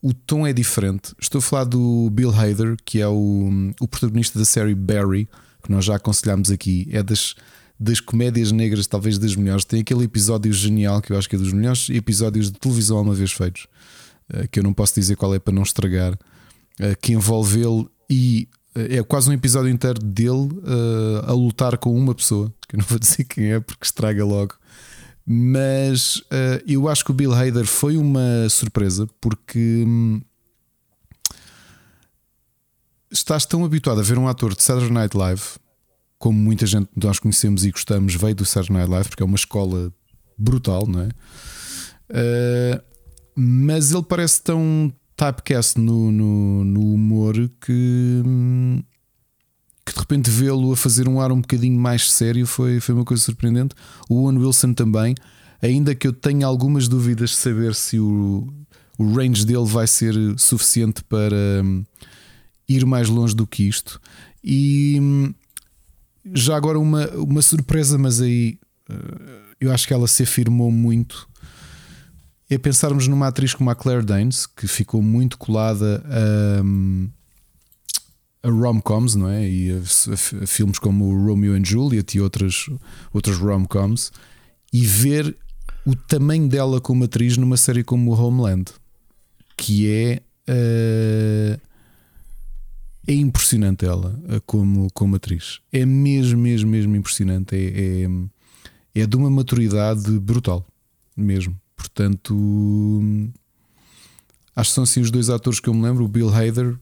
o 0.00 0.14
tom 0.14 0.46
é 0.46 0.52
diferente. 0.52 1.12
Estou 1.20 1.40
a 1.40 1.42
falar 1.42 1.64
do 1.64 2.08
Bill 2.10 2.30
Hader, 2.30 2.76
que 2.84 3.00
é 3.00 3.08
o, 3.08 3.50
o 3.80 3.88
protagonista 3.88 4.38
da 4.38 4.44
série 4.44 4.76
Barry, 4.76 5.28
que 5.62 5.70
nós 5.70 5.84
já 5.84 5.96
aconselhámos 5.96 6.50
aqui. 6.50 6.88
É 6.90 7.02
das, 7.02 7.34
das 7.78 8.00
comédias 8.00 8.50
negras, 8.50 8.86
talvez 8.86 9.18
das 9.18 9.36
melhores. 9.36 9.64
Tem 9.64 9.80
aquele 9.80 10.04
episódio 10.04 10.52
genial, 10.52 11.00
que 11.00 11.12
eu 11.12 11.18
acho 11.18 11.28
que 11.28 11.36
é 11.36 11.38
dos 11.38 11.52
melhores 11.52 11.88
episódios 11.90 12.50
de 12.50 12.58
televisão 12.58 12.98
alguma 12.98 13.14
vez 13.14 13.32
feitos, 13.32 13.66
eh, 14.32 14.46
que 14.48 14.58
eu 14.58 14.64
não 14.64 14.72
posso 14.72 14.94
dizer 14.94 15.16
qual 15.16 15.34
é 15.34 15.38
para 15.38 15.54
não 15.54 15.62
estragar, 15.62 16.18
eh, 16.80 16.96
que 17.00 17.12
envolve 17.12 17.60
ele 17.60 17.86
e 18.10 18.48
eh, 18.74 18.96
é 18.96 19.02
quase 19.02 19.30
um 19.30 19.32
episódio 19.32 19.70
inteiro 19.70 20.00
dele 20.02 20.48
a 21.26 21.32
lutar 21.32 21.78
com 21.78 21.94
uma 21.94 22.14
pessoa, 22.14 22.52
que 22.68 22.74
eu 22.74 22.78
não 22.78 22.86
vou 22.86 22.98
dizer 23.00 23.24
quem 23.24 23.52
é 23.52 23.60
porque 23.60 23.84
estraga 23.84 24.24
logo. 24.24 24.54
Mas 25.30 26.22
eu 26.66 26.88
acho 26.88 27.04
que 27.04 27.10
o 27.10 27.14
Bill 27.14 27.34
Hader 27.34 27.66
foi 27.66 27.98
uma 27.98 28.48
surpresa 28.48 29.06
porque 29.20 29.84
hum, 29.86 30.22
estás 33.10 33.46
tão 33.46 33.64
habituado 33.64 34.00
a 34.00 34.04
ver 34.04 34.18
um 34.18 34.28
ator 34.28 34.54
de 34.54 34.62
Saturday 34.62 34.92
Night 34.92 35.16
Live, 35.16 35.42
como 36.18 36.38
muita 36.38 36.66
gente 36.66 36.88
nós 36.96 37.18
conhecemos 37.18 37.64
e 37.64 37.70
gostamos, 37.70 38.14
veio 38.14 38.34
do 38.34 38.44
Saturday 38.44 38.76
Night 38.76 38.90
Live, 38.90 39.08
porque 39.08 39.22
é 39.22 39.26
uma 39.26 39.36
escola 39.36 39.92
brutal, 40.36 40.86
não 40.86 41.02
é? 41.02 41.08
Eh, 42.10 42.82
mas 43.34 43.92
ele 43.92 44.02
parece 44.02 44.42
tão 44.42 44.92
typecast 45.16 45.78
no, 45.78 46.10
no, 46.10 46.64
no 46.64 46.94
humor 46.94 47.34
que, 47.60 48.22
que 49.84 49.92
de 49.92 49.98
repente 49.98 50.30
vê-lo 50.30 50.72
a 50.72 50.76
fazer 50.76 51.08
um 51.08 51.20
ar 51.20 51.32
um 51.32 51.40
bocadinho 51.40 51.78
mais 51.78 52.10
sério 52.10 52.46
foi, 52.46 52.80
foi 52.80 52.94
uma 52.94 53.04
coisa 53.04 53.22
surpreendente. 53.22 53.74
O 54.08 54.22
Owen 54.22 54.38
Wilson 54.38 54.72
também, 54.72 55.14
ainda 55.60 55.94
que 55.94 56.06
eu 56.06 56.12
tenha 56.12 56.46
algumas 56.46 56.88
dúvidas 56.88 57.30
de 57.30 57.36
saber 57.36 57.74
se 57.74 57.98
o, 57.98 58.46
o 58.98 59.12
range 59.12 59.44
dele 59.44 59.66
vai 59.66 59.86
ser 59.86 60.14
suficiente 60.36 61.02
para 61.04 61.62
ir 62.68 62.84
mais 62.84 63.08
longe 63.08 63.34
do 63.34 63.46
que 63.46 63.62
isto. 63.64 64.00
E 64.44 64.98
hum, 65.00 65.34
já 66.34 66.56
agora 66.56 66.78
uma, 66.78 67.08
uma 67.10 67.42
surpresa, 67.42 67.96
mas 67.96 68.20
aí 68.20 68.58
eh, 68.88 69.40
eu 69.60 69.72
acho 69.72 69.86
que 69.86 69.94
ela 69.94 70.06
se 70.06 70.22
afirmou 70.22 70.70
muito 70.70 71.28
é 72.50 72.56
pensarmos 72.56 73.06
numa 73.06 73.28
atriz 73.28 73.52
como 73.52 73.68
a 73.68 73.74
Claire 73.74 74.04
Danes, 74.04 74.46
que 74.46 74.66
ficou 74.66 75.02
muito 75.02 75.36
colada 75.36 76.02
a, 76.06 76.62
a 78.48 78.50
rom-coms, 78.50 79.14
não 79.14 79.28
é? 79.28 79.46
E 79.46 79.70
a, 79.70 79.76
a, 79.76 80.46
filmes 80.46 80.78
como 80.78 81.26
Romeo 81.26 81.54
and 81.54 81.64
Juliet 81.64 82.16
e 82.16 82.20
outras, 82.20 82.66
outras 83.12 83.36
rom-coms, 83.36 84.10
e 84.72 84.86
ver 84.86 85.36
o 85.84 85.94
tamanho 85.94 86.48
dela 86.48 86.80
como 86.80 87.04
atriz 87.04 87.36
numa 87.36 87.58
série 87.58 87.84
como 87.84 88.12
Homeland, 88.12 88.72
que 89.56 89.90
é. 89.90 90.22
Uh, 90.48 91.67
é 93.08 93.14
impressionante 93.14 93.86
ela 93.86 94.20
como, 94.44 94.88
como 94.92 95.16
atriz. 95.16 95.60
É 95.72 95.86
mesmo, 95.86 96.38
mesmo, 96.38 96.70
mesmo 96.70 96.94
impressionante. 96.94 97.56
É, 97.56 98.04
é, 98.04 99.00
é 99.00 99.06
de 99.06 99.16
uma 99.16 99.30
maturidade 99.30 100.18
brutal, 100.20 100.66
mesmo. 101.16 101.58
Portanto, 101.74 102.36
acho 104.54 104.70
que 104.70 104.74
são 104.74 104.84
assim 104.84 105.00
os 105.00 105.10
dois 105.10 105.30
atores 105.30 105.58
que 105.58 105.68
eu 105.68 105.74
me 105.74 105.82
lembro: 105.82 106.04
o 106.04 106.08
Bill 106.08 106.28
Hader 106.28 106.78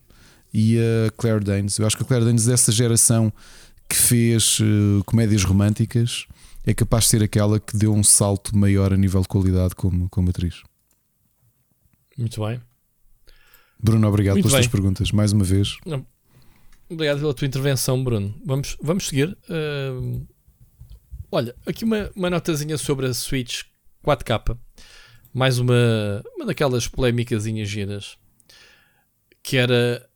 e 0.52 0.78
a 0.78 1.10
Claire 1.16 1.44
Danes. 1.44 1.78
Eu 1.78 1.86
acho 1.86 1.96
que 1.96 2.02
a 2.02 2.06
Claire 2.06 2.24
Danes, 2.24 2.46
dessa 2.46 2.72
geração 2.72 3.32
que 3.88 3.94
fez 3.94 4.58
uh, 4.58 5.04
comédias 5.04 5.44
românticas, 5.44 6.26
é 6.64 6.74
capaz 6.74 7.04
de 7.04 7.10
ser 7.10 7.22
aquela 7.22 7.60
que 7.60 7.76
deu 7.76 7.94
um 7.94 8.02
salto 8.02 8.56
maior 8.56 8.92
a 8.92 8.96
nível 8.96 9.20
de 9.20 9.28
qualidade 9.28 9.76
como, 9.76 10.08
como 10.08 10.30
atriz. 10.30 10.62
Muito 12.18 12.44
bem. 12.44 12.60
Bruno, 13.78 14.08
obrigado 14.08 14.34
Muito 14.34 14.48
pelas 14.48 14.54
bem. 14.54 14.62
tuas 14.62 14.72
perguntas, 14.72 15.12
mais 15.12 15.32
uma 15.32 15.44
vez. 15.44 15.76
Não. 15.86 16.04
Obrigado 16.88 17.20
pela 17.20 17.34
tua 17.34 17.46
intervenção, 17.46 18.02
Bruno. 18.02 18.34
Vamos, 18.44 18.76
vamos 18.80 19.08
seguir. 19.08 19.36
Uh, 19.48 20.26
olha, 21.30 21.54
aqui 21.66 21.84
uma, 21.84 22.10
uma 22.14 22.30
notazinha 22.30 22.78
sobre 22.78 23.06
a 23.06 23.14
Switch 23.14 23.62
4K 24.04 24.56
mais 25.36 25.58
uma, 25.58 26.22
uma 26.34 26.46
daquelas 26.46 26.88
polémicas 26.88 27.44
giras 27.44 28.16
que 29.42 29.58
era 29.58 30.08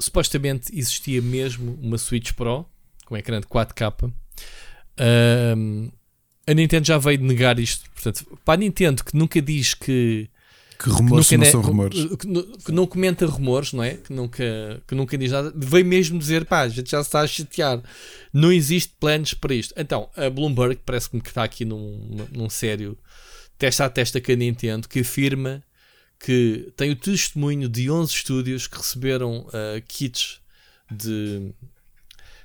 supostamente 0.00 0.76
existia 0.76 1.22
mesmo 1.22 1.78
uma 1.80 1.96
Switch 1.96 2.32
Pro 2.32 2.66
com 3.06 3.16
ecrã 3.16 3.40
de 3.40 3.46
4K. 3.46 4.12
Um, 5.56 5.92
a 6.44 6.54
Nintendo 6.54 6.88
já 6.88 6.98
veio 6.98 7.20
negar 7.20 7.60
isto. 7.60 7.88
Portanto, 7.90 8.38
para 8.44 8.54
a 8.54 8.56
Nintendo 8.56 9.04
que 9.04 9.16
nunca 9.16 9.40
diz 9.40 9.74
que 9.74 10.28
que 10.82 10.88
rumores 10.88 11.28
que 11.28 11.36
não 11.36 11.44
são 11.44 11.60
rumores. 11.60 12.04
Que, 12.06 12.16
que, 12.64 12.72
não 12.72 12.86
comenta 12.86 13.26
rumores, 13.26 13.74
não 13.74 13.84
é? 13.84 13.94
Que 13.94 14.12
nunca, 14.12 14.82
que 14.88 14.94
nunca 14.94 15.18
diz 15.18 15.30
nada. 15.30 15.52
Veio 15.54 15.84
mesmo 15.84 16.18
dizer, 16.18 16.46
pá, 16.46 16.62
a 16.62 16.68
gente 16.68 16.90
já 16.90 17.02
se 17.02 17.08
está 17.08 17.20
a 17.20 17.26
chatear. 17.26 17.82
Não 18.32 18.50
existe 18.50 18.94
planos 18.98 19.34
para 19.34 19.54
isto. 19.54 19.74
Então, 19.76 20.08
a 20.16 20.30
Bloomberg 20.30 20.80
parece-me 20.84 21.20
que 21.20 21.28
está 21.28 21.44
aqui 21.44 21.66
num, 21.66 22.26
num 22.32 22.48
sério 22.48 22.96
testa 23.58 23.84
a 23.84 23.90
testa 23.90 24.22
com 24.22 24.32
a 24.32 24.36
Nintendo, 24.36 24.88
que 24.88 25.00
afirma 25.00 25.62
que 26.18 26.72
tem 26.76 26.90
o 26.90 26.96
testemunho 26.96 27.68
de 27.68 27.90
11 27.90 28.12
estúdios 28.12 28.66
que 28.66 28.78
receberam 28.78 29.40
uh, 29.48 29.82
kits 29.86 30.40
de. 30.90 31.52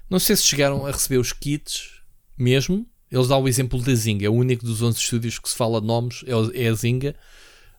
Não 0.09 0.19
sei 0.19 0.35
se 0.35 0.43
chegaram 0.43 0.85
a 0.85 0.91
receber 0.91 1.19
os 1.19 1.31
kits 1.31 2.01
mesmo. 2.37 2.85
Eles 3.09 3.29
dão 3.29 3.41
o 3.41 3.47
exemplo 3.47 3.81
da 3.81 3.95
Zynga, 3.95 4.25
é 4.25 4.29
o 4.29 4.33
único 4.33 4.65
dos 4.65 4.81
11 4.81 4.97
estúdios 4.97 5.39
que 5.39 5.49
se 5.49 5.55
fala 5.55 5.79
de 5.79 5.87
nomes 5.87 6.23
é, 6.25 6.65
é 6.65 6.67
a 6.67 6.73
Zynga. 6.73 7.15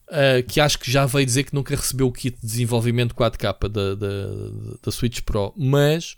Uh, 0.09 0.41
que 0.47 0.61
acho 0.61 0.79
que 0.79 0.89
já 0.89 1.05
veio 1.05 1.27
dizer 1.27 1.43
que 1.43 1.55
nunca 1.55 1.75
recebeu 1.75 2.07
o 2.07 2.13
kit 2.13 2.37
de 2.41 2.47
desenvolvimento 2.47 3.13
4K 3.13 3.69
da, 3.69 3.95
da, 3.97 4.27
da 4.81 4.93
Switch 4.93 5.21
Pro, 5.23 5.53
mas 5.57 6.17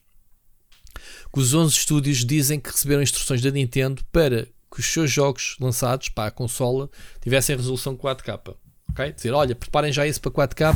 que 1.33 1.41
os 1.41 1.55
11 1.55 1.75
estúdios 1.75 2.25
dizem 2.25 2.61
que 2.61 2.71
receberam 2.71 3.03
instruções 3.03 3.41
da 3.41 3.51
Nintendo 3.51 4.03
para 4.13 4.47
que 4.71 4.81
os 4.81 4.87
seus 4.87 5.11
jogos 5.11 5.57
lançados 5.61 6.09
para 6.09 6.29
a 6.29 6.31
consola 6.31 6.91
tivessem 7.21 7.57
resolução 7.57 7.97
4K. 7.97 8.55
Ok? 8.91 9.13
Dizer, 9.13 9.33
olha, 9.33 9.55
preparem 9.55 9.93
já 9.93 10.07
isso 10.07 10.21
para 10.21 10.31
4K. 10.31 10.75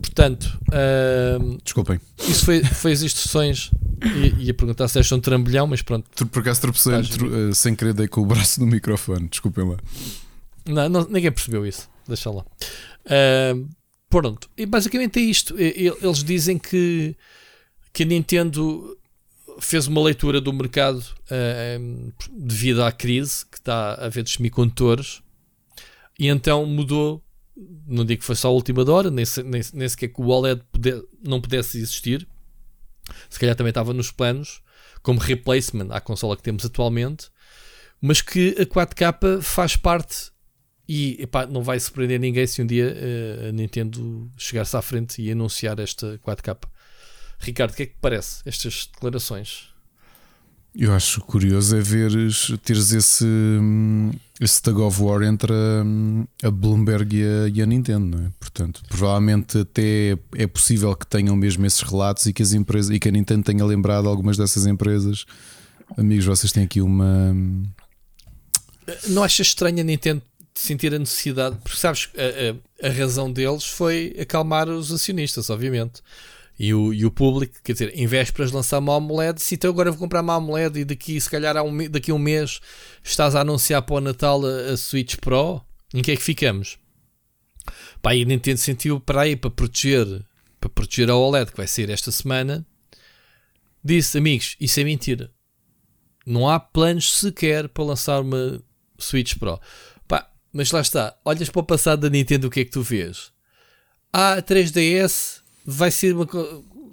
Portanto, 0.00 0.60
uh, 0.68 1.58
desculpem. 1.64 2.00
Isso 2.20 2.44
foi, 2.44 2.62
foi 2.62 2.92
as 2.92 3.02
instruções. 3.02 3.70
Ia, 4.04 4.34
ia 4.38 4.54
perguntar 4.54 4.86
se 4.86 4.98
és 4.98 5.10
um 5.10 5.18
trambolhão, 5.18 5.66
mas 5.66 5.82
pronto. 5.82 6.26
Por 6.26 6.40
acaso 6.40 6.60
tropecei 6.60 6.94
uh, 6.94 7.54
sem 7.54 7.74
querer 7.74 7.94
dei 7.94 8.06
com 8.06 8.20
o 8.20 8.26
braço 8.26 8.60
no 8.60 8.66
microfone. 8.66 9.28
Desculpem 9.28 9.68
lá. 9.68 9.76
Não, 10.66 10.88
não, 10.88 11.04
ninguém 11.08 11.30
percebeu 11.30 11.66
isso. 11.66 11.88
Deixa 12.06 12.30
lá. 12.30 12.44
Uh, 13.04 13.68
pronto. 14.08 14.48
E 14.56 14.66
basicamente 14.66 15.18
é 15.18 15.22
isto. 15.22 15.54
Eles 15.58 16.22
dizem 16.22 16.58
que, 16.58 17.16
que 17.92 18.02
a 18.02 18.06
Nintendo 18.06 18.98
fez 19.60 19.86
uma 19.86 20.02
leitura 20.02 20.40
do 20.40 20.52
mercado 20.52 20.98
uh, 20.98 22.12
devido 22.30 22.82
à 22.82 22.90
crise 22.90 23.46
que 23.46 23.58
está 23.58 23.94
a 23.94 24.06
haver 24.06 24.22
dos 24.22 24.32
semicondutores 24.32 25.22
e 26.18 26.28
então 26.28 26.64
mudou. 26.66 27.22
Não 27.86 28.04
digo 28.04 28.20
que 28.20 28.26
foi 28.26 28.34
só 28.34 28.48
a 28.48 28.50
última 28.50 28.90
hora, 28.90 29.10
nem, 29.10 29.24
nem, 29.44 29.62
nem 29.72 29.88
sequer 29.88 30.08
que 30.08 30.20
o 30.20 30.26
OLED 30.26 30.60
puder, 30.72 31.00
não 31.22 31.40
pudesse 31.40 31.78
existir. 31.78 32.26
Se 33.28 33.38
calhar 33.38 33.54
também 33.54 33.70
estava 33.70 33.92
nos 33.92 34.10
planos, 34.10 34.60
como 35.02 35.20
replacement 35.20 35.88
à 35.90 36.00
consola 36.00 36.36
que 36.36 36.42
temos 36.42 36.64
atualmente, 36.64 37.28
mas 38.00 38.20
que 38.20 38.56
a 38.58 38.66
4K 38.66 39.40
faz 39.40 39.76
parte 39.76 40.32
e 40.88 41.16
epá, 41.22 41.46
não 41.46 41.62
vai 41.62 41.80
surpreender 41.80 42.20
ninguém 42.20 42.46
se 42.46 42.60
um 42.62 42.66
dia 42.66 42.94
uh, 42.94 43.48
a 43.48 43.52
Nintendo 43.52 44.30
chegar-se 44.36 44.76
à 44.76 44.82
frente 44.82 45.22
e 45.22 45.30
anunciar 45.30 45.78
esta 45.78 46.18
4K. 46.18 46.58
Ricardo, 47.38 47.72
o 47.72 47.74
que 47.74 47.82
é 47.84 47.86
que 47.86 47.94
parece 48.00 48.42
estas 48.44 48.88
declarações? 48.92 49.74
Eu 50.74 50.92
acho 50.92 51.20
curioso 51.20 51.76
é 51.76 51.80
veres, 51.80 52.52
teres 52.64 52.90
esse, 52.92 53.24
esse 54.40 54.60
tug 54.60 54.80
of 54.80 55.00
war 55.00 55.22
entre 55.22 55.52
a, 55.52 56.48
a 56.48 56.50
Bloomberg 56.50 57.16
e 57.16 57.22
a, 57.22 57.48
e 57.48 57.62
a, 57.62 57.66
Nintendo, 57.66 58.20
é? 58.20 58.30
Portanto, 58.40 58.82
provavelmente 58.88 59.58
até 59.58 60.18
é 60.34 60.46
possível 60.48 60.94
que 60.96 61.06
tenham 61.06 61.36
mesmo 61.36 61.64
esses 61.64 61.80
relatos 61.80 62.26
e 62.26 62.32
que 62.32 62.42
as 62.42 62.52
empresas 62.52 62.90
e 62.90 62.98
que 62.98 63.08
a 63.08 63.12
Nintendo 63.12 63.44
tenha 63.44 63.64
lembrado 63.64 64.08
algumas 64.08 64.36
dessas 64.36 64.66
empresas. 64.66 65.24
Amigos, 65.96 66.24
vocês 66.24 66.50
têm 66.50 66.64
aqui 66.64 66.80
uma. 66.80 67.32
Não 69.08 69.22
achas 69.22 69.46
estranho 69.46 69.80
a 69.80 69.84
Nintendo 69.84 70.22
sentir 70.54 70.94
a 70.94 70.98
necessidade? 70.98 71.56
Porque 71.62 71.76
sabes, 71.76 72.08
a, 72.16 72.86
a, 72.86 72.88
a 72.88 72.92
razão 72.92 73.32
deles 73.32 73.64
foi 73.64 74.14
acalmar 74.18 74.68
os 74.68 74.92
acionistas, 74.92 75.50
obviamente. 75.50 76.02
E 76.58 76.72
o, 76.72 76.94
e 76.94 77.04
o 77.04 77.10
público, 77.10 77.54
quer 77.64 77.72
dizer, 77.72 77.92
em 77.98 78.06
vésperas 78.06 78.52
lançar 78.52 78.78
uma 78.78 78.96
AMOLED, 78.96 79.42
se 79.42 79.56
então 79.56 79.70
agora 79.70 79.90
vou 79.90 79.98
comprar 79.98 80.22
uma 80.22 80.36
AMOLED 80.36 80.80
e 80.80 80.84
daqui, 80.84 81.20
se 81.20 81.28
calhar, 81.28 81.60
um, 81.64 81.88
daqui 81.90 82.12
a 82.12 82.14
um 82.14 82.18
mês 82.18 82.60
estás 83.02 83.34
a 83.34 83.40
anunciar 83.40 83.82
para 83.82 83.96
o 83.96 84.00
Natal 84.00 84.40
a, 84.46 84.72
a 84.72 84.76
Switch 84.76 85.16
Pro, 85.16 85.60
em 85.92 86.00
que 86.00 86.12
é 86.12 86.16
que 86.16 86.22
ficamos? 86.22 86.78
Pá, 88.00 88.12
a 88.12 88.14
Nintendo 88.14 88.58
sentiu 88.58 89.00
para 89.00 89.22
aí, 89.22 89.34
para 89.34 89.50
proteger, 89.50 90.24
para 90.60 90.70
proteger 90.70 91.10
a 91.10 91.16
OLED 91.16 91.50
que 91.50 91.56
vai 91.56 91.66
ser 91.66 91.90
esta 91.90 92.12
semana, 92.12 92.64
disse, 93.82 94.16
amigos, 94.16 94.56
isso 94.60 94.78
é 94.78 94.84
mentira. 94.84 95.32
Não 96.24 96.48
há 96.48 96.60
planos 96.60 97.18
sequer 97.18 97.68
para 97.68 97.84
lançar 97.84 98.20
uma 98.20 98.62
Switch 98.98 99.36
Pro. 99.36 99.60
Mas 100.54 100.70
lá 100.70 100.80
está, 100.80 101.16
olhas 101.24 101.50
para 101.50 101.60
o 101.60 101.64
passado 101.64 102.02
da 102.02 102.08
Nintendo, 102.08 102.46
o 102.46 102.50
que 102.50 102.60
é 102.60 102.64
que 102.64 102.70
tu 102.70 102.80
vês? 102.80 103.32
Ah, 104.12 104.40
3DS 104.40 105.40
vai 105.66 105.90
ser 105.90 106.14
uma, 106.14 106.28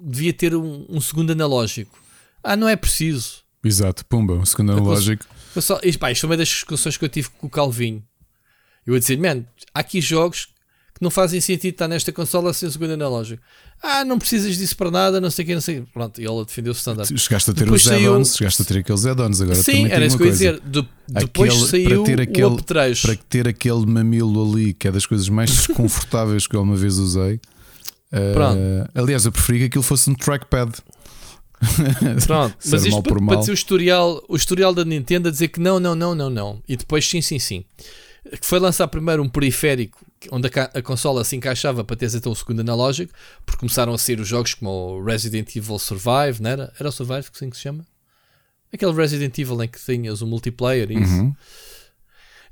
devia 0.02 0.34
ter 0.34 0.56
um, 0.56 0.88
um, 0.90 1.00
segundo 1.00 1.32
analógico. 1.32 2.04
Ah, 2.44 2.56
não 2.56 2.68
é 2.68 2.76
preciso. 2.76 3.44
Exato, 3.64 4.04
pumba, 4.08 4.34
um 4.34 4.46
segundo 4.48 4.72
analógico. 4.72 5.28
Só, 5.62 5.80
isto, 5.84 6.00
pá, 6.00 6.12
isto 6.12 6.26
é 6.26 6.30
uma 6.30 6.38
das 6.38 6.48
discussões 6.48 6.98
que 6.98 7.06
eu 7.06 7.10
tive 7.10 7.30
com 7.30 7.46
o 7.46 7.50
Calvinho. 7.52 8.04
Eu 8.84 8.96
ia 8.96 9.00
dizer, 9.00 9.20
man, 9.20 9.46
há 9.72 9.82
aqui 9.82 10.02
jogos 10.02 10.48
que 11.02 11.04
não 11.04 11.10
fazem 11.10 11.42
sentido 11.42 11.74
estar 11.74 11.88
nesta 11.88 12.12
consola 12.12 12.54
sem 12.54 12.70
segundo 12.70 12.92
analógico. 12.92 13.42
Ah, 13.82 14.06
não 14.06 14.20
precisas 14.20 14.56
disso 14.56 14.78
para 14.78 14.92
nada, 14.92 15.20
não 15.20 15.32
sei 15.32 15.44
o 15.44 15.48
que, 15.48 15.54
não 15.56 15.62
sei 15.62 15.82
Pronto, 15.92 16.22
e 16.22 16.26
ele 16.26 16.46
defendeu 16.46 16.72
o 16.72 16.76
standard. 16.76 17.20
Chegaste 17.20 17.50
a 17.50 17.54
ter 17.56 17.64
depois 17.64 17.84
os 17.84 17.92
add-ons, 17.92 18.28
saiu... 18.28 18.38
chegaste 18.38 18.62
a 18.62 18.66
ter 18.66 18.78
aqueles 18.78 19.06
add-ons 19.08 19.42
agora. 19.42 19.56
Sim, 19.56 19.88
era 19.88 20.06
isso 20.06 20.16
que 20.16 20.22
eu 20.22 20.28
ia 20.28 20.32
dizer. 20.32 20.60
De, 20.60 20.88
depois 21.08 21.54
aquele, 21.54 21.68
saiu 21.68 22.04
para 22.04 22.04
ter 22.04 22.22
aquele, 22.22 22.46
o 22.46 22.58
Para 22.64 23.16
ter 23.28 23.48
aquele 23.48 23.86
mamilo 23.88 24.48
ali, 24.48 24.74
que 24.76 24.88
é 24.88 24.92
das 24.92 25.08
coisas 25.08 25.28
mais 25.28 25.50
desconfortáveis 25.68 26.46
que 26.46 26.56
eu 26.56 26.62
uma 26.62 26.76
vez 26.76 27.00
usei. 27.00 27.42
Uh, 28.14 28.88
aliás, 28.94 29.26
eu 29.26 29.32
preferia 29.32 29.62
que 29.62 29.66
aquilo 29.66 29.84
fosse 29.84 30.08
um 30.08 30.14
trackpad. 30.14 30.72
Pronto, 32.28 32.56
mas 32.64 32.86
isto 32.86 33.02
para, 33.02 33.26
para 33.26 33.36
dizer 33.38 33.52
o 33.52 33.54
historial, 33.56 34.24
o 34.30 34.36
historial 34.36 34.72
da 34.72 34.86
Nintendo 34.86 35.30
a 35.30 35.32
dizer 35.32 35.48
que 35.48 35.60
não, 35.60 35.80
não, 35.80 35.96
não, 35.96 36.14
não, 36.14 36.30
não. 36.30 36.62
E 36.70 36.78
depois 36.78 37.08
sim, 37.08 37.24
sim, 37.24 37.40
sim. 37.40 37.66
Que 38.24 38.46
foi 38.46 38.60
lançar 38.60 38.88
primeiro 38.88 39.24
um 39.24 39.30
periférico 39.30 40.11
onde 40.32 40.48
a, 40.48 40.64
a 40.80 40.82
consola 40.82 41.24
se 41.24 41.36
encaixava 41.36 41.84
para 41.84 41.96
ter 41.96 42.14
então 42.14 42.32
o 42.32 42.36
segundo 42.36 42.60
analógico, 42.60 43.14
porque 43.46 43.60
começaram 43.60 43.94
a 43.94 43.98
ser 43.98 44.20
os 44.20 44.28
jogos 44.28 44.54
como 44.54 44.70
o 44.70 45.04
Resident 45.04 45.56
Evil 45.56 45.80
Survive, 45.80 46.42
não 46.42 46.50
era? 46.50 46.74
Era 46.80 46.90
o 46.90 46.92
Survive 46.92 47.24
que 47.24 47.38
assim 47.38 47.50
que 47.50 47.56
se 47.56 47.64
chama? 47.64 47.86
Aquele 48.74 48.94
Resident 48.94 49.38
Evil 49.38 49.64
em 49.64 49.68
que 49.68 49.80
tinhas 49.80 50.22
o 50.22 50.28
multiplayer 50.28 50.92
e 50.92 51.02
isso. 51.02 51.14
Uhum. 51.14 51.36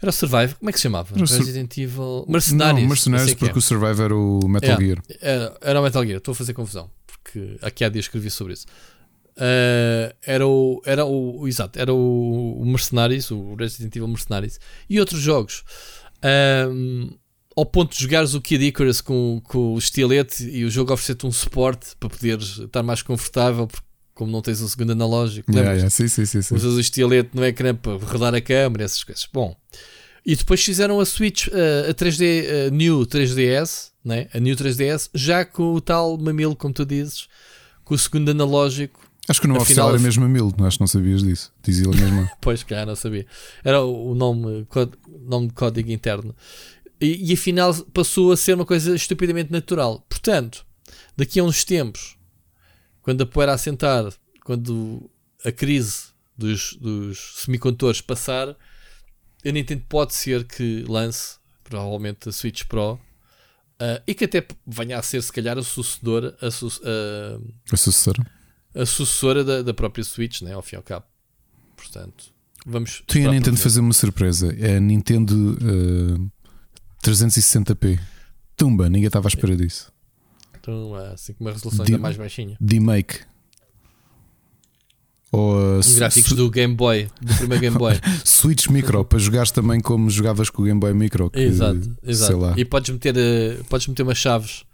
Era 0.02 0.10
o 0.10 0.14
Survive, 0.14 0.56
como 0.56 0.70
é 0.70 0.74
que 0.74 0.80
se 0.80 0.84
chamava? 0.84 1.14
Era 1.14 1.26
Resident 1.26 1.78
Evil. 1.78 2.26
Mercenários. 2.28 2.82
Não, 2.82 2.90
Mercenários, 2.90 3.34
porque 3.36 3.56
é. 3.56 3.58
o 3.58 3.62
Survive 3.62 4.02
era 4.02 4.16
o 4.16 4.48
Metal 4.48 4.80
Gear. 4.80 5.02
Era, 5.22 5.58
era 5.62 5.80
o 5.80 5.84
Metal 5.84 6.06
Gear, 6.06 6.18
estou 6.18 6.32
a 6.32 6.36
fazer 6.36 6.54
confusão, 6.54 6.90
porque 7.06 7.58
aqui 7.62 7.84
há 7.84 7.90
dias 7.90 8.06
escrevi 8.06 8.30
sobre 8.30 8.54
isso. 8.54 8.66
Uh, 9.36 10.14
era 10.22 10.46
o, 10.46 10.82
era 10.86 11.06
o, 11.06 11.48
exato, 11.48 11.80
era 11.80 11.94
o, 11.94 12.62
o 12.62 12.66
Mercenaries, 12.66 13.32
o 13.32 13.56
Resident 13.56 13.96
Evil 13.96 14.08
Mercenaries 14.08 14.60
e 14.90 15.00
outros 15.00 15.22
jogos. 15.22 15.64
Um, 16.70 17.18
ao 17.60 17.65
ponto 17.65 17.94
de 17.94 18.02
jogares 18.02 18.34
o 18.34 18.41
Kid 18.41 18.64
Icarus 18.65 19.02
com, 19.02 19.41
com 19.44 19.73
o 19.73 19.77
estilete 19.77 20.44
e 20.49 20.64
o 20.64 20.72
jogo 20.72 20.94
oferecer-te 20.94 21.26
um 21.26 21.31
suporte 21.31 21.90
para 21.99 22.10
poderes 22.10 22.57
estar 22.57 22.81
mais 22.81 23.02
confortável, 23.02 23.68
porque 23.68 23.86
como 24.14 24.31
não 24.31 24.41
tens 24.41 24.61
um 24.61 24.68
segundo 24.68 24.91
analógico, 24.91 25.52
yeah, 25.52 25.73
yeah. 25.73 25.90
Sim, 25.90 26.07
sim, 26.07 26.26
sim, 26.26 26.40
usas 26.56 26.73
o 26.73 26.80
estilete 26.80 27.30
no 27.34 27.45
ecrã 27.45 27.76
para 27.76 27.94
rodar 27.98 28.34
a 28.34 28.41
câmera, 28.41 28.84
essas 28.84 29.03
coisas. 29.03 29.27
Bom, 29.31 29.56
e 30.26 30.36
depois 30.36 30.64
fizeram 30.64 30.99
a 30.99 31.06
Switch, 31.06 31.48
uh, 31.48 31.90
a 31.90 31.94
3D, 31.94 32.68
a 32.68 32.69
New 32.69 33.06
3DS, 33.06 33.91
né? 34.03 34.27
a 34.34 34.40
New 34.40 34.56
3DS, 34.56 35.10
já 35.14 35.45
com 35.45 35.73
o 35.73 35.81
tal 35.81 36.18
mamilo, 36.18 36.56
como 36.56 36.73
tu 36.73 36.86
dizes, 36.86 37.27
com 37.84 37.94
o 37.94 37.98
segundo 37.98 38.31
analógico 38.31 39.10
Acho 39.30 39.41
que 39.41 39.48
no 39.48 39.57
oficial 39.57 39.90
era 39.90 39.99
mesmo 39.99 40.26
a 40.26 40.27
mil, 40.27 40.52
acho 40.61 40.77
que 40.77 40.81
não 40.81 40.88
sabias 40.88 41.22
disso. 41.22 41.53
Dizia 41.61 41.88
ele 41.88 42.02
mesmo. 42.02 42.27
pois, 42.41 42.64
cá, 42.64 42.84
não 42.84 42.95
sabia. 42.95 43.27
Era 43.64 43.84
o 43.84 44.15
nome, 44.15 44.65
nome 45.22 45.49
de 45.49 45.53
código 45.53 45.91
interno. 45.91 46.36
E, 47.02 47.32
e 47.32 47.34
afinal 47.34 47.74
passou 47.94 48.32
a 48.32 48.38
ser 48.38 48.56
uma 48.56 48.66
coisa 48.66 48.96
estupidamente 48.96 49.52
natural. 49.52 50.06
Portanto, 50.10 50.66
daqui 51.16 51.40
a 51.40 51.44
uns 51.44 51.64
tempos, 51.64 52.18
quando 53.02 53.22
a 53.22 53.26
poeira 53.26 53.54
assentar, 53.54 54.12
quando 54.44 55.10
a 55.46 55.52
crise 55.52 56.08
dos, 56.38 56.74
dos 56.74 57.44
semicondutores 57.44 58.02
passar, 58.02 58.50
a 58.50 59.52
Nintendo 59.52 59.84
pode 59.88 60.14
ser 60.14 60.44
que 60.44 60.84
lance, 60.88 61.38
provavelmente, 61.64 62.28
a 62.28 62.32
Switch 62.32 62.66
Pro. 62.66 63.00
Uh, 63.82 64.04
e 64.06 64.14
que 64.14 64.26
até 64.26 64.46
venha 64.68 65.00
a 65.00 65.02
ser, 65.02 65.22
se 65.24 65.32
calhar, 65.32 65.58
a 65.58 65.64
sucedora. 65.64 66.38
A, 66.42 66.52
su 66.52 66.68
uh, 66.68 67.54
a 67.72 67.78
sucessora 67.78 68.40
a 68.76 68.86
sucessora 68.86 69.44
da, 69.44 69.62
da 69.62 69.74
própria 69.74 70.04
Switch, 70.04 70.42
né, 70.42 70.54
ao 70.54 70.62
fim 70.62 70.76
e 70.76 70.78
ao 70.78 70.84
cabo. 70.84 71.06
Portanto, 71.76 72.26
vamos. 72.66 73.02
Tu 73.08 73.20
e 73.20 73.26
a 73.26 73.32
Nintendo 73.32 73.58
fazer 73.58 73.80
uma 73.80 73.94
surpresa. 73.94 74.56
É 74.60 74.78
a 74.78 74.80
Nintendo 74.80 75.34
uh, 75.34 76.32
360p. 77.04 78.00
Tumba, 78.56 78.90
ninguém 78.90 79.08
estava 79.08 79.28
à 79.28 79.30
espera 79.30 79.56
disso. 79.56 79.92
Então, 80.60 80.94
assim 80.96 81.34
com 81.34 81.44
uma 81.44 81.52
resolução 81.52 81.86
ainda 81.86 81.98
mais 81.98 82.18
baixinha. 82.18 82.58
D-Make. 82.60 83.22
Ou 85.32 85.80
uh, 85.80 85.96
gráficos 85.96 86.34
do 86.34 86.50
Game 86.50 86.74
Boy, 86.74 87.08
do 87.22 87.36
primeiro 87.36 87.62
Game 87.62 87.78
Boy. 87.78 87.94
Switch 88.26 88.68
Micro, 88.68 89.06
para 89.06 89.20
jogares 89.20 89.52
também 89.52 89.80
como 89.80 90.10
jogavas 90.10 90.50
com 90.50 90.64
o 90.64 90.66
Game 90.66 90.80
Boy 90.80 90.94
Micro. 90.94 91.30
Que, 91.30 91.40
exato, 91.40 91.96
exato. 92.04 92.60
E 92.60 92.66
podes 92.66 92.90
meter, 92.90 93.16
uh, 93.16 93.64
podes 93.66 93.88
meter 93.88 94.04
umas 94.04 94.18
chaves 94.18 94.66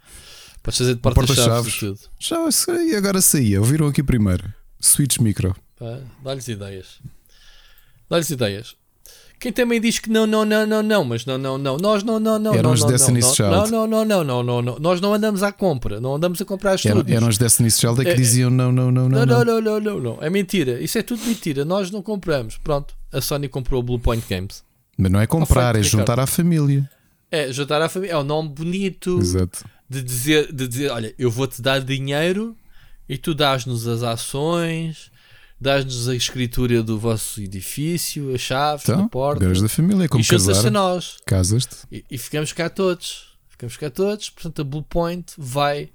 Podes 0.66 0.78
fazer 0.78 0.94
de 0.96 1.00
porta-chaves 1.00 1.78
porta. 1.78 2.10
Já 2.18 2.50
sei, 2.50 2.96
agora 2.96 3.20
saía. 3.20 3.60
Ouviram 3.60 3.86
aqui 3.86 4.02
primeiro. 4.02 4.52
Switch 4.80 5.18
Micro. 5.20 5.54
Dá-lhes 6.24 6.48
ideias. 6.48 6.98
Dá-lhes 8.10 8.30
ideias. 8.30 8.74
Quem 9.38 9.52
também 9.52 9.80
diz 9.80 9.98
que 9.98 10.08
não, 10.08 10.26
não, 10.26 10.44
não, 10.44 10.66
não, 10.66 10.82
não, 10.82 11.04
mas 11.04 11.26
não, 11.26 11.36
não, 11.36 11.58
não, 11.58 11.76
nós 11.76 12.02
não, 12.02 12.18
não, 12.18 12.38
não, 12.38 12.54
eram 12.54 12.62
não, 12.62 12.72
os 12.72 12.80
não, 12.80 12.88
Destiny's 12.88 13.26
não, 13.26 13.34
Child. 13.34 13.50
Não, 13.50 13.66
não, 13.66 13.86
não, 13.86 14.04
não, 14.04 14.24
não, 14.24 14.42
não, 14.42 14.62
não, 14.62 14.78
nós 14.78 15.00
não 15.00 15.12
andamos 15.12 15.42
à 15.42 15.52
compra, 15.52 16.00
não 16.00 16.14
andamos 16.14 16.40
a 16.40 16.44
comprar 16.44 16.72
as 16.72 16.86
eram, 16.86 17.04
eram 17.06 17.28
os 17.28 17.36
Destiny's 17.36 17.78
Child 17.78 18.00
é 18.00 18.04
que 18.04 18.14
diziam 18.14 18.50
não, 18.50 18.72
não, 18.72 18.90
não, 18.90 19.08
não, 19.08 19.26
não, 19.26 19.44
não, 19.44 19.60
não, 19.60 19.80
não, 19.80 20.00
não, 20.00 20.18
é 20.22 20.30
mentira, 20.30 20.80
isso 20.80 20.98
é 20.98 21.02
tudo 21.02 21.22
mentira, 21.26 21.64
nós 21.64 21.90
não 21.90 22.02
compramos, 22.02 22.56
pronto, 22.56 22.94
a 23.12 23.20
Sony 23.20 23.48
comprou 23.48 23.80
o 23.80 23.82
Blue 23.82 23.98
Point 23.98 24.24
Games. 24.28 24.64
Mas 24.96 25.12
não 25.12 25.20
é 25.20 25.26
comprar, 25.26 25.76
é 25.76 25.82
juntar 25.82 26.18
à 26.18 26.26
família. 26.26 26.88
É, 27.30 27.52
juntar 27.52 27.82
à 27.82 27.88
família, 27.88 28.14
é 28.14 28.18
um 28.18 28.24
nome 28.24 28.48
bonito. 28.48 29.18
Exato 29.18 29.64
de 29.88 30.02
dizer, 30.02 30.52
de 30.52 30.66
dizer 30.68 30.90
olha, 30.90 31.14
eu 31.18 31.30
vou-te 31.30 31.62
dar 31.62 31.80
dinheiro 31.80 32.56
e 33.08 33.16
tu 33.16 33.34
dás-nos 33.34 33.86
as 33.86 34.02
ações, 34.02 35.10
dás-nos 35.60 36.08
a 36.08 36.14
escritura 36.14 36.82
do 36.82 36.98
vosso 36.98 37.40
edifício, 37.40 38.34
as 38.34 38.40
chaves, 38.40 38.88
então, 38.88 39.04
a 39.04 39.08
porta. 39.08 39.48
da 39.48 39.68
família, 39.68 40.08
como 40.08 40.22
e 40.22 40.26
casar. 40.26 40.66
a 40.66 40.70
nós. 40.70 41.16
Casas-te. 41.26 41.76
E, 41.90 42.04
e, 42.10 42.18
ficamos 42.18 42.52
cá 42.52 42.68
todos. 42.68 43.36
Ficamos 43.48 43.76
cá 43.76 43.90
todos. 43.90 44.30
Portanto, 44.30 44.60
a 44.60 44.64
Blue 44.64 44.82
Point 44.82 45.32
vai, 45.38 45.90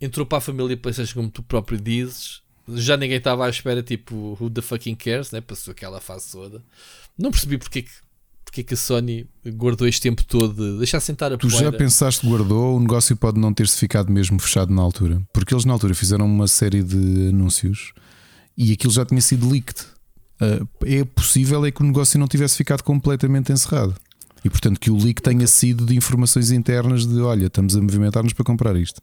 entrou 0.00 0.26
para 0.26 0.38
a 0.38 0.40
família 0.40 0.76
PlayStation, 0.76 1.14
como 1.14 1.30
tu 1.30 1.42
próprio 1.42 1.80
dizes. 1.80 2.42
Já 2.68 2.96
ninguém 2.96 3.18
estava 3.18 3.46
à 3.46 3.50
espera, 3.50 3.82
tipo, 3.82 4.36
who 4.40 4.50
the 4.50 4.62
fucking 4.62 4.94
cares, 4.94 5.30
né? 5.32 5.40
Passou 5.40 5.72
aquela 5.72 6.00
fase 6.00 6.30
toda. 6.30 6.62
Não 7.18 7.30
percebi 7.30 7.58
porque 7.58 7.82
que 7.82 7.90
porque 8.50 8.62
é 8.62 8.64
que 8.64 8.74
a 8.74 8.76
Sony 8.76 9.28
guardou 9.46 9.86
este 9.86 10.00
tempo 10.00 10.24
todo 10.24 10.72
de 10.72 10.78
deixar 10.78 10.98
sentar 10.98 11.32
a 11.32 11.36
Tu 11.38 11.46
poeira. 11.46 11.70
já 11.70 11.72
pensaste 11.72 12.26
guardou, 12.26 12.76
o 12.76 12.80
negócio 12.80 13.16
pode 13.16 13.38
não 13.38 13.54
ter-se 13.54 13.78
ficado 13.78 14.10
mesmo 14.10 14.40
fechado 14.40 14.74
na 14.74 14.82
altura, 14.82 15.22
porque 15.32 15.54
eles 15.54 15.64
na 15.64 15.72
altura 15.72 15.94
fizeram 15.94 16.26
uma 16.26 16.48
série 16.48 16.82
de 16.82 17.28
anúncios 17.28 17.92
e 18.56 18.72
aquilo 18.72 18.92
já 18.92 19.04
tinha 19.04 19.20
sido 19.20 19.48
leaked. 19.48 19.80
Uh, 20.40 20.66
é 20.84 21.04
possível 21.04 21.64
é 21.66 21.70
que 21.70 21.82
o 21.82 21.84
negócio 21.84 22.18
não 22.18 22.26
tivesse 22.26 22.56
ficado 22.56 22.82
completamente 22.82 23.52
encerrado. 23.52 23.94
E 24.44 24.48
portanto 24.48 24.80
que 24.80 24.90
o 24.90 24.96
leak 24.96 25.20
tenha 25.20 25.46
sido 25.46 25.84
de 25.84 25.94
informações 25.94 26.50
internas 26.50 27.06
de 27.06 27.20
olha, 27.20 27.46
estamos 27.46 27.76
a 27.76 27.80
movimentar-nos 27.80 28.32
para 28.32 28.44
comprar 28.44 28.74
isto. 28.76 29.02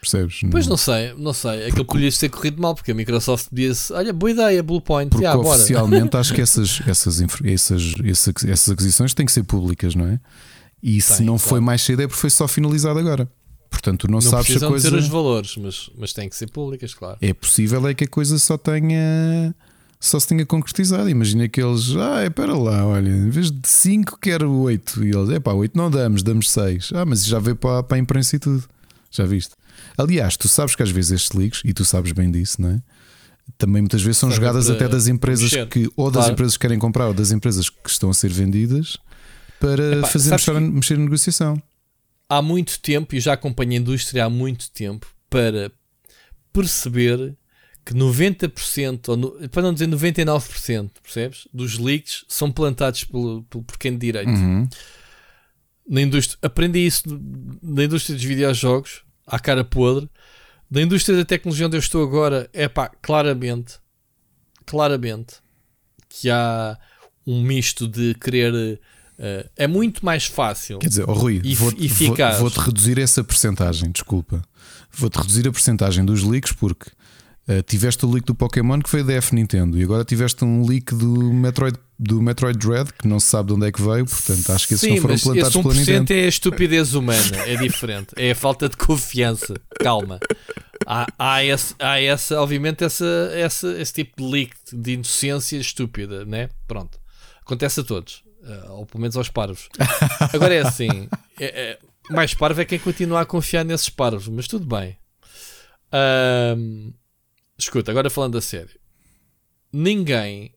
Percebes? 0.00 0.40
Pois 0.50 0.66
não, 0.66 0.70
não 0.70 0.76
sei, 0.78 1.14
não 1.14 1.32
sei. 1.32 1.66
Aquilo 1.66 1.84
podia 1.84 2.10
ter 2.10 2.30
corrido 2.30 2.60
mal, 2.60 2.74
porque 2.74 2.90
a 2.90 2.94
Microsoft 2.94 3.48
disse: 3.52 3.92
Olha, 3.92 4.14
boa 4.14 4.30
ideia, 4.30 4.62
Blue 4.62 4.80
Point. 4.80 5.10
Porque 5.10 5.26
oficialmente 5.26 6.16
acho 6.16 6.32
que 6.32 6.40
essas, 6.40 6.80
essas, 6.86 7.20
essas, 7.44 7.94
essas, 8.02 8.44
essas 8.44 8.68
aquisições 8.70 9.12
têm 9.12 9.26
que 9.26 9.32
ser 9.32 9.42
públicas, 9.42 9.94
não 9.94 10.06
é? 10.06 10.18
E 10.82 11.02
se 11.02 11.22
não 11.22 11.36
claro. 11.36 11.50
foi 11.50 11.60
mais 11.60 11.82
cedo 11.82 12.00
é 12.00 12.06
porque 12.06 12.20
foi 12.20 12.30
só 12.30 12.48
finalizado 12.48 12.98
agora. 12.98 13.30
Portanto, 13.70 14.06
não, 14.08 14.14
não 14.14 14.20
sabes 14.20 14.46
se 14.48 14.64
a 14.64 14.68
coisa. 14.68 14.90
ter 14.90 14.96
os 14.96 15.08
valores, 15.08 15.56
mas, 15.56 15.90
mas 15.96 16.12
têm 16.12 16.28
que 16.28 16.36
ser 16.36 16.48
públicas, 16.50 16.92
claro. 16.92 17.16
É 17.20 17.32
possível 17.32 17.86
é 17.86 17.94
que 17.94 18.04
a 18.04 18.08
coisa 18.08 18.38
só 18.38 18.58
tenha. 18.58 19.54
Só 19.98 20.18
se 20.18 20.28
tenha 20.28 20.44
concretizado. 20.46 21.08
Imagina 21.08 21.46
que 21.48 21.62
eles. 21.62 21.94
Ah, 21.96 22.24
espera 22.24 22.56
lá, 22.56 22.86
olha, 22.86 23.08
em 23.10 23.30
vez 23.30 23.50
de 23.50 23.68
5, 23.68 24.18
quero 24.20 24.50
8. 24.50 25.04
E 25.04 25.10
eles, 25.10 25.30
é 25.30 25.38
pá, 25.38 25.52
8 25.52 25.76
não 25.76 25.90
damos, 25.90 26.22
damos 26.22 26.50
6. 26.50 26.90
Ah, 26.94 27.04
mas 27.04 27.24
já 27.24 27.38
veio 27.38 27.54
para, 27.56 27.82
para 27.82 27.96
a 27.96 28.00
imprensa 28.00 28.36
e 28.36 28.38
tudo. 28.38 28.64
Já 29.10 29.24
viste? 29.24 29.54
Aliás, 29.96 30.36
tu 30.36 30.48
sabes 30.48 30.74
que 30.74 30.82
às 30.82 30.90
vezes 30.90 31.12
estes 31.12 31.32
leaks, 31.32 31.62
e 31.64 31.72
tu 31.72 31.84
sabes 31.84 32.12
bem 32.12 32.30
disso, 32.30 32.60
não 32.60 32.70
é? 32.70 32.82
Também 33.58 33.82
muitas 33.82 34.02
vezes 34.02 34.18
são 34.18 34.30
Sabe 34.30 34.40
jogadas 34.40 34.70
até 34.70 34.88
das 34.88 35.06
empresas 35.06 35.44
mexer. 35.50 35.66
que, 35.68 35.90
ou 35.96 36.10
das 36.10 36.20
claro. 36.22 36.32
empresas 36.32 36.56
que 36.56 36.60
querem 36.60 36.78
comprar, 36.78 37.08
ou 37.08 37.14
das 37.14 37.30
empresas 37.32 37.68
que 37.68 37.90
estão 37.90 38.08
a 38.08 38.14
ser 38.14 38.30
vendidas 38.30 38.96
para 39.58 39.98
Epá, 39.98 40.06
fazer 40.08 40.30
mexer, 40.30 40.60
mexer 40.60 40.98
na 40.98 41.04
negociação. 41.04 41.60
Há 42.30 42.40
muito 42.40 42.78
tempo, 42.80 43.14
e 43.14 43.20
já 43.20 43.32
acompanho 43.32 43.72
a 43.72 43.74
indústria 43.74 44.24
há 44.24 44.30
muito 44.30 44.70
tempo, 44.70 45.12
para 45.28 45.72
perceber 46.52 47.36
que 47.84 47.92
90%, 47.92 49.08
ou 49.08 49.16
no, 49.16 49.48
para 49.48 49.62
não 49.62 49.72
dizer 49.72 49.88
99%, 49.88 50.90
percebes? 51.02 51.48
Dos 51.52 51.78
leaks 51.78 52.24
são 52.28 52.52
plantados 52.52 53.02
pelo, 53.04 53.42
pelo, 53.44 53.64
por 53.64 53.76
quem 53.76 53.92
de 53.92 53.98
direito. 53.98 54.30
Uhum. 54.30 54.68
Na 55.88 56.00
indústria, 56.00 56.38
aprendi 56.40 56.86
isso 56.86 57.02
na 57.60 57.82
indústria 57.84 58.14
dos 58.14 58.24
videojogos 58.24 59.02
à 59.26 59.40
cara 59.40 59.64
podre. 59.64 60.08
Da 60.70 60.80
indústria 60.80 61.16
da 61.16 61.24
tecnologia 61.24 61.66
onde 61.66 61.76
eu 61.76 61.80
estou 61.80 62.02
agora, 62.04 62.48
é 62.52 62.68
pá, 62.68 62.88
claramente, 63.02 63.74
claramente, 64.64 65.36
que 66.08 66.30
há 66.30 66.78
um 67.26 67.42
misto 67.42 67.88
de 67.88 68.14
querer. 68.14 68.80
Uh, 69.20 69.46
é 69.54 69.66
muito 69.66 70.02
mais 70.02 70.24
fácil. 70.24 70.78
Quer 70.78 70.88
dizer, 70.88 71.04
oh, 71.06 71.12
Rui, 71.12 71.42
vou-te 71.54 71.88
vou, 71.88 72.16
vou 72.38 72.48
reduzir 72.48 72.98
essa 72.98 73.22
percentagem, 73.22 73.90
desculpa. 73.90 74.42
Vou-te 74.90 75.18
reduzir 75.18 75.46
a 75.46 75.52
percentagem 75.52 76.06
dos 76.06 76.22
leaks 76.22 76.52
porque 76.52 76.88
uh, 77.46 77.62
tiveste 77.66 78.06
o 78.06 78.10
leak 78.10 78.26
do 78.26 78.34
Pokémon 78.34 78.80
que 78.80 78.88
foi 78.88 79.04
da 79.04 79.12
F 79.12 79.34
Nintendo 79.34 79.78
e 79.78 79.84
agora 79.84 80.06
tiveste 80.06 80.42
um 80.42 80.66
leak 80.66 80.94
do 80.94 81.34
Metroid 81.34 81.78
do 81.98 82.22
Metroid 82.22 82.58
Dread, 82.58 82.94
que 82.94 83.06
não 83.06 83.20
se 83.20 83.26
sabe 83.26 83.48
de 83.48 83.52
onde 83.52 83.66
é 83.66 83.72
que 83.72 83.82
veio, 83.82 84.06
portanto 84.06 84.52
acho 84.52 84.66
que 84.66 84.72
esses 84.72 84.88
Sim, 84.88 84.94
não 84.94 85.02
foram 85.02 85.14
mas 85.14 85.22
plantados 85.22 85.48
esse 85.50 85.58
1% 85.58 85.62
pela 85.62 85.74
Nintendo. 85.74 86.12
é 86.14 86.24
a 86.24 86.28
estupidez 86.28 86.94
humana, 86.94 87.36
é 87.44 87.56
diferente, 87.56 88.14
é 88.16 88.30
a 88.30 88.34
falta 88.34 88.70
de 88.70 88.76
confiança. 88.78 89.54
Calma. 89.78 90.18
Há, 90.86 91.06
há, 91.18 91.44
esse, 91.44 91.74
há 91.78 92.00
essa, 92.00 92.40
obviamente, 92.40 92.82
essa, 92.82 93.30
essa, 93.34 93.78
esse 93.78 93.92
tipo 93.92 94.22
de 94.22 94.30
leak 94.30 94.54
de 94.72 94.92
inocência 94.92 95.58
estúpida, 95.58 96.24
né? 96.24 96.48
Pronto. 96.66 96.98
Acontece 97.42 97.80
a 97.80 97.84
todos, 97.84 98.22
uh, 98.40 98.72
ou 98.72 98.86
pelo 98.86 99.00
menos 99.00 99.16
aos 99.16 99.28
parvos. 99.28 99.68
Agora 100.32 100.54
é 100.54 100.60
assim: 100.60 101.08
é, 101.38 101.70
é, 101.70 101.78
mais 102.10 102.34
parvo 102.34 102.60
é 102.60 102.64
quem 102.64 102.78
continua 102.78 103.20
a 103.20 103.26
confiar 103.26 103.64
nesses 103.64 103.88
parvos, 103.88 104.28
mas 104.28 104.48
tudo 104.48 104.66
bem. 104.66 104.96
Um, 106.56 106.92
escuta, 107.58 107.90
agora 107.90 108.08
falando 108.08 108.38
a 108.38 108.40
sério, 108.40 108.78
ninguém. 109.72 110.54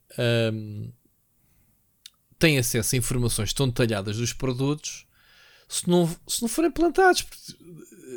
Um, 0.53 0.91
têm 2.37 2.57
acesso 2.57 2.93
a 2.93 2.97
informações 2.97 3.53
tão 3.53 3.67
detalhadas 3.67 4.17
dos 4.17 4.33
produtos 4.33 5.07
se 5.73 5.89
não, 5.89 6.13
se 6.27 6.41
não 6.41 6.49
forem 6.49 6.69
plantados 6.69 7.25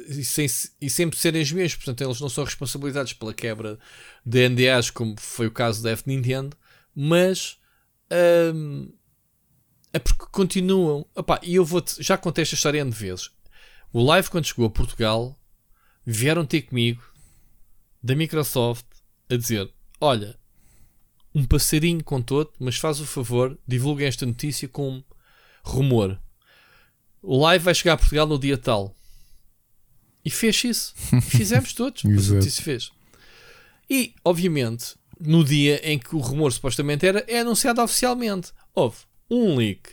e, 0.09 0.25
sem, 0.25 0.47
e 0.81 0.91
sempre 0.91 1.19
serem 1.19 1.41
os 1.41 1.53
mesmos. 1.53 1.77
Portanto, 1.77 2.03
eles 2.03 2.21
não 2.21 2.29
são 2.29 2.45
responsabilizados 2.45 3.13
pela 3.15 3.33
quebra 3.33 3.79
de 4.25 4.49
NDAs, 4.49 4.91
como 4.91 5.15
foi 5.19 5.47
o 5.47 5.51
caso 5.51 5.83
da 5.83 5.91
F 5.93 6.03
Nintendo, 6.07 6.57
mas 6.95 7.59
hum, 8.55 8.93
é 9.97 9.99
porque 9.99 10.27
continuam. 10.31 11.07
Epá, 11.17 11.41
e 11.43 11.55
eu 11.55 11.65
vou 11.65 11.83
já 11.99 12.19
contei 12.19 12.43
esta 12.43 12.55
história 12.55 12.81
N 12.81 12.91
vezes. 12.91 13.31
O 13.91 14.03
live, 14.03 14.29
quando 14.29 14.45
chegou 14.45 14.67
a 14.67 14.71
Portugal, 14.71 15.39
vieram 16.05 16.45
ter 16.45 16.63
comigo 16.63 17.03
da 18.03 18.15
Microsoft 18.15 18.85
a 19.31 19.37
dizer: 19.37 19.73
Olha, 19.99 20.39
um 21.35 21.47
passarinho 21.47 22.05
contou-te, 22.05 22.53
mas 22.59 22.77
faz 22.77 23.01
o 23.01 23.07
favor, 23.07 23.59
divulguem 23.67 24.07
esta 24.07 24.27
notícia 24.27 24.69
com 24.69 25.03
rumor. 25.65 26.21
O 27.23 27.41
live 27.41 27.65
vai 27.65 27.75
chegar 27.75 27.95
a 27.95 27.97
Portugal 27.97 28.27
no 28.27 28.39
dia 28.39 28.59
tal. 28.59 28.95
E 30.23 30.31
fez 30.31 30.63
isso. 30.63 30.95
Fizemos 31.23 31.73
todos. 31.73 32.03
mas 32.05 32.31
a 32.31 32.35
notícia 32.35 32.63
fez. 32.63 32.91
E, 33.89 34.15
obviamente, 34.23 34.95
no 35.19 35.43
dia 35.43 35.81
em 35.91 35.99
que 35.99 36.15
o 36.15 36.19
rumor 36.19 36.53
supostamente 36.53 37.07
era, 37.07 37.25
é 37.27 37.41
anunciado 37.41 37.81
oficialmente. 37.81 38.53
Houve 38.75 38.99
um 39.31 39.57
leak. 39.57 39.91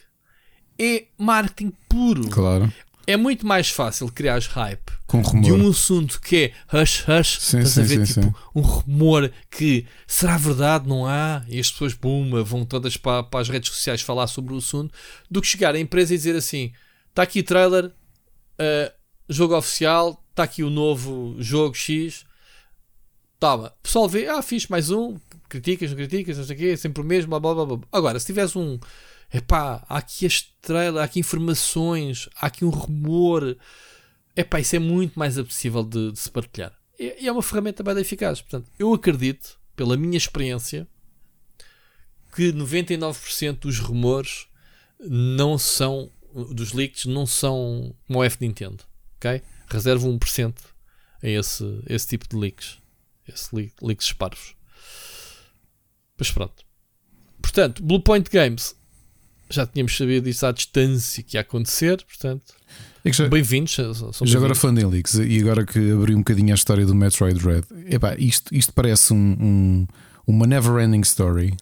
É 0.80 1.06
marketing 1.18 1.74
puro. 1.88 2.28
Claro. 2.30 2.72
É 3.06 3.18
muito 3.18 3.46
mais 3.46 3.70
fácil 3.70 4.10
criar 4.10 4.42
hype 4.42 4.92
Com 5.06 5.22
rumor. 5.22 5.44
de 5.44 5.52
um 5.52 5.70
assunto 5.70 6.22
que 6.22 6.54
é 6.72 6.78
hush 6.82 7.04
hush, 7.08 7.38
Sim, 7.42 7.60
estás 7.60 7.72
sim, 7.74 7.82
a 7.82 7.84
ver 7.84 8.08
sim, 8.08 8.22
tipo 8.22 8.50
um 8.56 8.62
rumor 8.62 9.30
que 9.52 9.86
será 10.08 10.38
verdade, 10.38 10.88
não 10.88 11.06
há, 11.06 11.44
e 11.50 11.60
as 11.60 11.70
pessoas 11.70 11.94
puma, 11.94 12.42
vão 12.44 12.64
todas 12.64 12.96
para, 12.96 13.22
para 13.22 13.42
as 13.42 13.50
redes 13.50 13.70
sociais 13.70 14.02
falar 14.02 14.28
sobre 14.28 14.54
o 14.54 14.58
assunto, 14.58 14.94
do 15.30 15.42
que 15.42 15.48
chegar 15.48 15.76
à 15.76 15.80
empresa 15.80 16.14
e 16.14 16.18
dizer 16.18 16.36
assim: 16.36 16.72
está 17.10 17.24
aqui 17.24 17.44
trailer, 17.44 17.88
uh, 17.88 18.94
jogo 19.28 19.58
oficial, 19.58 20.24
está 20.30 20.44
aqui 20.44 20.64
o 20.64 20.70
novo 20.70 21.36
jogo 21.40 21.76
X. 21.76 22.26
Toma, 23.38 23.68
o 23.68 23.84
pessoal 23.84 24.08
vê, 24.08 24.30
ah, 24.30 24.42
fiz 24.42 24.68
mais 24.68 24.90
um, 24.90 25.18
criticas, 25.50 25.90
não 25.90 25.98
criticas, 25.98 26.38
não 26.38 26.46
sei 26.46 26.56
o 26.56 26.60
quê, 26.60 26.78
sempre 26.78 27.02
o 27.02 27.06
mesmo, 27.06 27.30
blá 27.32 27.40
blá 27.42 27.54
blá. 27.54 27.66
blá. 27.66 27.80
Agora, 27.92 28.18
se 28.18 28.26
tivesse 28.28 28.58
um, 28.58 28.80
epá, 29.34 29.84
há 29.90 29.98
aqui 29.98 30.26
este 30.26 30.56
trailer, 30.62 31.02
há 31.02 31.06
aqui 31.06 31.20
informações, 31.20 32.30
há 32.36 32.48
aqui 32.48 32.64
um 32.64 32.70
rumor, 32.70 33.58
epá, 34.36 34.60
isso 34.60 34.76
é 34.76 34.80
muito 34.80 35.18
mais 35.18 35.38
apetecível 35.38 35.84
de, 35.84 36.12
de 36.12 36.20
se 36.20 36.30
partilhar. 36.30 36.78
E, 37.00 37.28
é 37.28 37.32
uma 37.32 37.42
ferramenta 37.42 37.82
bem 37.82 37.98
eficaz. 37.98 38.42
Portanto, 38.42 38.72
eu 38.78 38.94
acredito, 38.94 39.60
pela 39.76 39.98
minha 39.98 40.18
experiência, 40.18 40.88
que 42.36 42.54
99% 42.54 43.60
dos 43.60 43.80
rumores 43.80 44.48
não 45.00 45.58
são, 45.58 46.12
dos 46.52 46.72
leaks, 46.72 47.06
não 47.06 47.26
são 47.26 47.96
como 48.08 48.20
o 48.20 48.24
F 48.24 48.38
Nintendo, 48.40 48.84
ok? 49.18 49.42
Reservo 49.68 50.08
1% 50.08 50.56
a 51.24 51.28
esse, 51.28 51.84
esse 51.88 52.08
tipo 52.08 52.28
de 52.28 52.36
leaks. 52.36 52.78
Esse 53.28 53.56
leak, 53.56 53.74
leaks 53.82 54.14
parvos. 54.14 54.56
Mas 56.18 56.30
pronto. 56.30 56.66
Portanto, 57.42 57.82
Blue 57.84 58.02
Point 58.02 58.30
Games 58.30 58.76
já 59.56 59.66
tínhamos 59.66 59.96
sabido 59.96 60.24
disso 60.26 60.46
à 60.46 60.52
distância 60.52 61.24
que 61.24 61.38
ia 61.38 61.42
acontecer, 61.42 62.04
portanto, 62.08 62.54
É 63.06 63.12
já, 63.14 63.28
bem-vindos. 63.28 63.74
são 63.74 64.12
já 64.28 64.38
agora 64.38 64.56
falando 64.56 64.80
em 64.80 64.86
leaks, 64.86 65.16
e 65.16 65.40
agora 65.40 65.66
que 65.66 65.92
abri 65.92 66.14
um 66.16 66.20
bocadinho 66.20 66.52
a 66.52 66.56
história 66.56 66.86
do 66.86 66.96
Metroid 66.96 67.40
Dread, 67.40 67.66
epá, 67.90 68.16
isto, 68.18 68.54
isto 68.56 68.72
parece 68.74 69.14
um, 69.14 69.18
um- 69.40 69.88
uma 70.26 70.48
never-ending 70.48 71.02
story. 71.02 71.56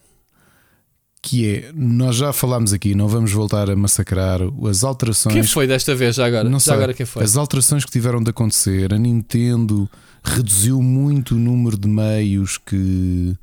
Que 1.24 1.48
é, 1.56 1.72
nós 1.76 2.16
já 2.16 2.34
falámos 2.34 2.74
aqui, 2.74 2.96
não 2.96 3.08
vamos 3.08 3.32
voltar 3.32 3.70
a 3.70 3.76
massacrar 3.76 4.40
as 4.68 4.84
alterações. 4.84 5.34
Quem 5.36 5.44
foi 5.44 5.68
desta 5.68 5.94
vez 5.94 6.16
já 6.16 6.26
agora? 6.26 6.50
Não 6.50 6.58
já 6.58 6.66
sei. 6.66 6.74
agora 6.74 6.94
quem 6.96 7.06
foi? 7.06 7.24
As 7.24 7.36
alterações 7.38 7.86
que 7.86 7.92
tiveram 7.92 8.24
de 8.24 8.32
acontecer, 8.32 8.92
a 8.92 8.98
Nintendo 8.98 9.88
reduziu 10.24 10.82
muito 10.82 11.36
o 11.36 11.38
número 11.38 11.78
de 11.78 11.88
meios 11.88 12.58
que, 12.58 13.38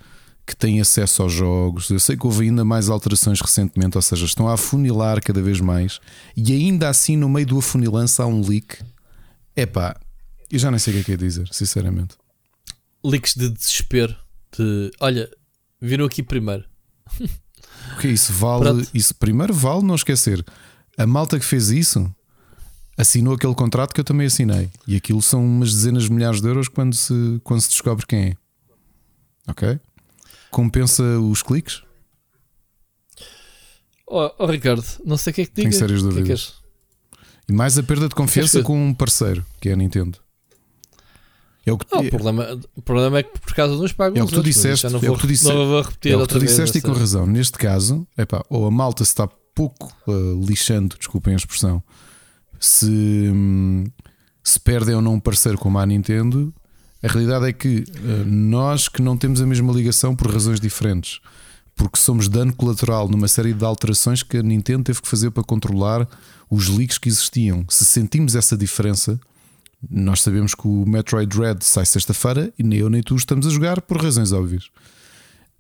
que 0.49 0.57
têm 0.57 0.81
acesso 0.81 1.23
aos 1.23 1.31
jogos. 1.31 1.91
Eu 1.91 2.01
sei 2.01 2.17
que 2.17 2.27
houve 2.27 2.47
ainda 2.47 2.65
mais 2.65 2.89
alterações 2.89 3.39
recentemente, 3.39 3.99
ou 3.99 4.03
seja, 4.03 4.25
estão 4.25 4.49
a 4.49 4.55
afunilar 4.55 5.23
cada 5.23 5.43
vez 5.43 5.61
mais. 5.61 6.01
E 6.35 6.55
ainda 6.55 6.89
assim, 6.89 7.19
no 7.19 7.29
meio 7.29 7.47
do 7.47 7.59
afunilança, 7.59 8.23
há 8.23 8.27
um 8.27 8.41
leak. 8.41 8.79
Epá, 9.55 9.95
eu 10.51 10.59
já 10.59 10.71
nem 10.71 10.79
sei 10.79 10.95
o 10.95 10.97
que 10.97 11.01
é 11.01 11.05
que 11.05 11.13
é 11.13 11.17
dizer, 11.19 11.47
sinceramente. 11.53 12.17
Leaks 13.05 13.35
de 13.35 13.51
desespero. 13.51 14.17
De, 14.57 14.91
olha, 15.01 15.31
viram 15.83 16.07
aqui 16.07 16.23
primeiro. 16.23 16.65
O 17.95 17.99
que 18.01 18.07
é 18.07 18.11
isso? 18.11 18.33
Vale. 18.33 18.65
Pronto. 18.65 18.91
Isso 18.95 19.15
primeiro 19.15 19.53
vale 19.53 19.83
não 19.83 19.97
esquecer. 19.97 20.43
A 20.97 21.07
malta 21.07 21.39
que 21.39 21.45
fez 21.45 21.69
isso 21.69 22.11
assinou 22.97 23.35
aquele 23.35 23.55
contrato 23.55 23.93
que 23.93 24.01
eu 24.01 24.05
também 24.05 24.27
assinei. 24.27 24.71
E 24.87 24.97
aquilo 24.97 25.21
são 25.21 25.45
umas 25.45 25.75
dezenas 25.75 26.05
de 26.05 26.13
milhares 26.13 26.41
de 26.41 26.49
euros 26.49 26.69
quando 26.69 26.95
se, 26.95 27.39
quando 27.45 27.61
se 27.61 27.69
descobre 27.69 28.07
quem 28.07 28.31
é. 28.31 28.35
Ok? 29.47 29.79
Compensa 30.51 31.03
os 31.21 31.43
cliques? 31.43 31.83
Oh, 34.07 34.31
oh, 34.39 34.47
Ricardo, 34.47 34.83
não 35.05 35.17
sei 35.17 35.31
o 35.33 35.35
que 35.35 35.41
é 35.43 35.47
que 35.47 35.51
Tenho 35.53 35.69
diga. 35.71 35.79
sérias 35.79 36.01
que 36.03 36.07
é 36.09 36.11
que 36.11 36.17
dúvidas. 36.21 36.55
E 37.49 37.53
mais 37.53 37.79
a 37.79 37.83
perda 37.83 38.09
de 38.09 38.15
confiança 38.15 38.59
que- 38.59 38.65
com 38.65 38.83
um 38.89 38.95
parceiro, 38.95 39.45
que 39.61 39.69
é 39.69 39.73
a 39.73 39.77
Nintendo. 39.77 40.19
É 41.67 41.73
o 41.73 41.77
que, 41.77 41.87
Ah, 41.93 41.99
o, 42.01 42.09
problema, 42.09 42.61
o 42.75 42.81
problema 42.81 43.19
é 43.19 43.23
que 43.23 43.39
por 43.39 43.55
causa 43.55 43.77
de 43.77 43.83
uns 43.83 43.93
pagam 43.93 44.17
É 44.19 44.23
o 44.23 44.27
que 44.27 44.33
tu 44.33 44.37
outros, 44.37 44.55
disseste, 44.55 44.83
já 44.85 44.89
não 44.91 44.99
é 44.99 45.03
o 45.03 45.07
vou, 45.09 45.17
que 45.17 45.21
tu 45.21 45.27
disse- 45.27 45.45
não 45.49 45.67
vou 45.67 45.83
repetir 45.83 46.13
é 46.13 46.17
o 46.17 46.21
que 46.27 46.29
tu 46.33 46.39
disseste 46.41 46.79
e 46.79 46.81
com 46.81 46.93
razão. 46.93 47.27
Neste 47.27 47.59
caso, 47.59 48.07
epá, 48.17 48.43
ou 48.49 48.67
a 48.67 48.71
malta 48.71 49.05
se 49.05 49.11
está 49.11 49.29
pouco 49.55 49.95
uh, 50.07 50.43
lixando, 50.47 50.97
desculpem 50.97 51.35
a 51.35 51.37
expressão, 51.37 51.83
se, 52.59 52.87
hum, 52.89 53.85
se 54.43 54.59
perdem 54.59 54.95
ou 54.95 55.03
não 55.03 55.15
um 55.15 55.21
parceiro 55.21 55.59
como 55.59 55.79
a 55.79 55.85
Nintendo. 55.85 56.55
A 57.03 57.09
realidade 57.09 57.47
é 57.47 57.53
que 57.53 57.85
uh, 57.87 58.25
nós 58.27 58.89
que 58.89 59.01
não 59.01 59.17
temos 59.17 59.41
a 59.41 59.47
mesma 59.47 59.73
ligação 59.73 60.17
por 60.17 60.31
razões 60.33 60.59
diferentes, 60.61 61.21
porque 61.77 61.99
somos 61.99 62.29
dano 62.29 62.53
colateral 62.53 63.09
numa 63.09 63.29
série 63.29 63.53
de 63.53 63.65
alterações 63.65 64.23
que 64.23 64.37
a 64.39 64.43
Nintendo 64.43 64.85
teve 64.85 65.01
que 65.01 65.09
fazer 65.09 65.31
para 65.31 65.45
controlar 65.45 66.09
os 66.51 66.69
leaks 66.69 66.99
que 66.99 67.09
existiam. 67.09 67.65
Se 67.69 67.85
sentimos 67.85 68.35
essa 68.35 68.57
diferença, 68.57 69.21
nós 69.89 70.23
sabemos 70.23 70.55
que 70.57 70.67
o 70.67 70.85
Metroid 70.87 71.29
Dread 71.29 71.65
sai 71.65 71.87
sexta-feira 71.87 72.53
e 72.59 72.65
nem 72.65 72.81
eu 72.81 72.91
nem 72.91 73.01
tu 73.03 73.15
estamos 73.15 73.47
a 73.47 73.51
jogar 73.51 73.81
por 73.81 74.03
razões 74.03 74.33
óbvias. 74.33 74.65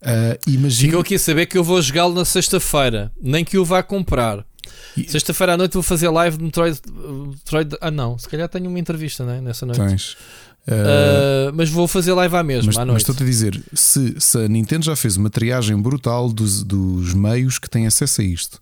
Uh, 0.02 0.39
imagina, 0.51 0.89
Ficam 0.89 1.01
aqui 1.01 1.15
a 1.16 1.19
saber 1.19 1.47
que 1.47 1.59
eu 1.59 1.62
vou 1.65 1.81
jogá-lo 1.82 2.15
na 2.15 2.24
sexta-feira, 2.24 3.12
nem 3.20 3.44
que 3.44 3.59
o 3.59 3.65
vá 3.65 3.82
comprar. 3.82 4.44
E- 4.97 5.09
Sexta-feira 5.09 5.55
à 5.55 5.56
noite 5.56 5.74
vou 5.74 5.82
fazer 5.82 6.09
live 6.09 6.36
de 6.36 6.44
Metroid, 6.44 6.81
Metroid. 7.31 7.77
Ah, 7.81 7.90
não, 7.90 8.19
se 8.19 8.28
calhar 8.28 8.48
tenho 8.48 8.69
uma 8.69 8.78
entrevista 8.78 9.24
né, 9.24 9.40
nessa 9.40 9.65
noite. 9.66 9.81
tens. 9.81 10.16
Uh, 10.69 11.53
mas 11.55 11.70
vou 11.70 11.89
fazer 11.89 12.12
live 12.12 12.36
à 12.36 12.43
mesma, 12.43 12.66
mas, 12.66 12.77
à 12.77 12.81
mas 12.81 12.86
noite. 12.89 13.01
estou-te 13.01 13.23
a 13.23 13.27
dizer: 13.27 13.62
se, 13.73 14.15
se 14.19 14.39
a 14.39 14.47
Nintendo 14.49 14.85
já 14.85 14.95
fez 14.95 15.16
uma 15.16 15.31
triagem 15.31 15.77
brutal 15.81 16.28
dos, 16.31 16.62
dos 16.62 17.15
meios 17.15 17.59
que 17.59 17.70
têm 17.70 17.86
acesso 17.86 18.20
a 18.20 18.24
isto, 18.24 18.61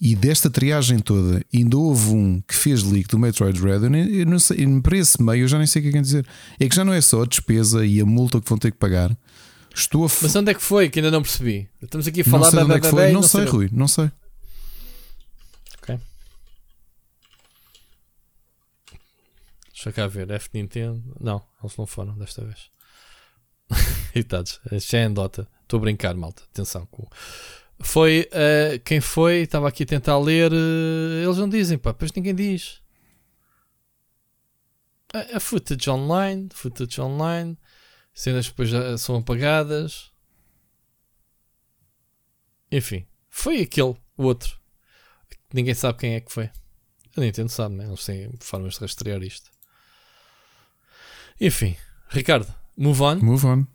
e 0.00 0.14
desta 0.14 0.50
triagem 0.50 0.98
toda 0.98 1.42
ainda 1.54 1.76
houve 1.78 2.10
um 2.10 2.42
que 2.46 2.54
fez 2.54 2.82
leak 2.82 3.08
do 3.08 3.18
Metroid 3.18 3.58
Red, 3.60 3.84
eu, 3.84 3.88
nem, 3.90 4.14
eu 4.14 4.26
não 4.26 4.38
sei, 4.38 4.66
para 4.82 4.98
esse 4.98 5.22
meio 5.22 5.44
eu 5.44 5.48
já 5.48 5.56
nem 5.58 5.66
sei 5.66 5.80
o 5.80 5.82
que 5.84 5.88
é 5.88 5.92
que 5.92 5.98
é 5.98 6.02
dizer. 6.02 6.26
É 6.60 6.68
que 6.68 6.74
já 6.76 6.84
não 6.84 6.92
é 6.92 7.00
só 7.00 7.22
a 7.22 7.26
despesa 7.26 7.86
e 7.86 8.00
a 8.00 8.04
multa 8.04 8.40
que 8.40 8.48
vão 8.48 8.58
ter 8.58 8.70
que 8.72 8.78
pagar. 8.78 9.16
Estou 9.74 10.04
a 10.04 10.08
f- 10.08 10.18
Mas 10.22 10.36
onde 10.36 10.50
é 10.50 10.54
que 10.54 10.62
foi 10.62 10.90
que 10.90 10.98
ainda 10.98 11.10
não 11.10 11.22
percebi? 11.22 11.66
Estamos 11.80 12.06
aqui 12.06 12.20
a 12.20 12.24
não 12.24 12.30
falar 12.30 12.50
sei 12.50 12.66
da 12.66 12.74
é 12.74 12.80
que 12.80 12.88
foi. 12.88 13.12
Não, 13.12 13.22
sei, 13.22 13.28
sabemos. 13.30 13.52
Rui, 13.52 13.68
não 13.72 13.88
sei. 13.88 14.10
Deixa 19.82 19.92
cá 19.92 20.06
ver, 20.06 20.30
F 20.30 20.48
Nintendo. 20.54 21.02
Não, 21.20 21.44
eles 21.60 21.76
não 21.76 21.88
foram 21.88 22.16
desta 22.16 22.44
vez. 22.44 22.70
Irritados. 24.14 24.60
Já 24.70 24.98
é 24.98 25.04
em 25.06 25.12
Dota. 25.12 25.48
Estou 25.62 25.78
a 25.78 25.80
brincar, 25.80 26.14
malta. 26.14 26.44
Atenção. 26.44 26.88
Foi 27.80 28.28
eh, 28.30 28.80
quem 28.84 29.00
foi? 29.00 29.38
Estava 29.38 29.66
aqui 29.68 29.82
a 29.82 29.86
tentar 29.86 30.18
ler. 30.20 30.52
eh, 30.52 31.24
eles 31.24 31.36
não 31.36 31.48
dizem, 31.48 31.78
pá, 31.78 31.90
depois 31.90 32.12
ninguém 32.12 32.32
diz. 32.32 32.80
A, 35.12 35.38
a 35.38 35.40
footage 35.40 35.90
online, 35.90 36.48
footage 36.54 37.00
online. 37.00 37.58
Cenas 38.14 38.46
depois 38.46 38.68
já 38.68 38.96
são 38.96 39.16
apagadas. 39.16 40.12
Enfim, 42.70 43.04
foi 43.28 43.62
aquele, 43.62 43.96
o 44.16 44.22
outro. 44.26 44.60
Ninguém 45.52 45.74
sabe 45.74 45.98
quem 45.98 46.14
é 46.14 46.20
que 46.20 46.30
foi. 46.30 46.48
A 47.16 47.20
Nintendo 47.20 47.48
sabe, 47.48 47.74
né? 47.74 47.86
Eles 47.86 48.04
têm 48.04 48.30
formas 48.38 48.74
de 48.74 48.80
rastrear 48.80 49.20
isto. 49.24 49.51
Enfim, 51.42 51.74
Ricardo, 52.08 52.46
move 52.78 53.02
on. 53.02 53.16
Move 53.16 53.44
on. 53.44 53.66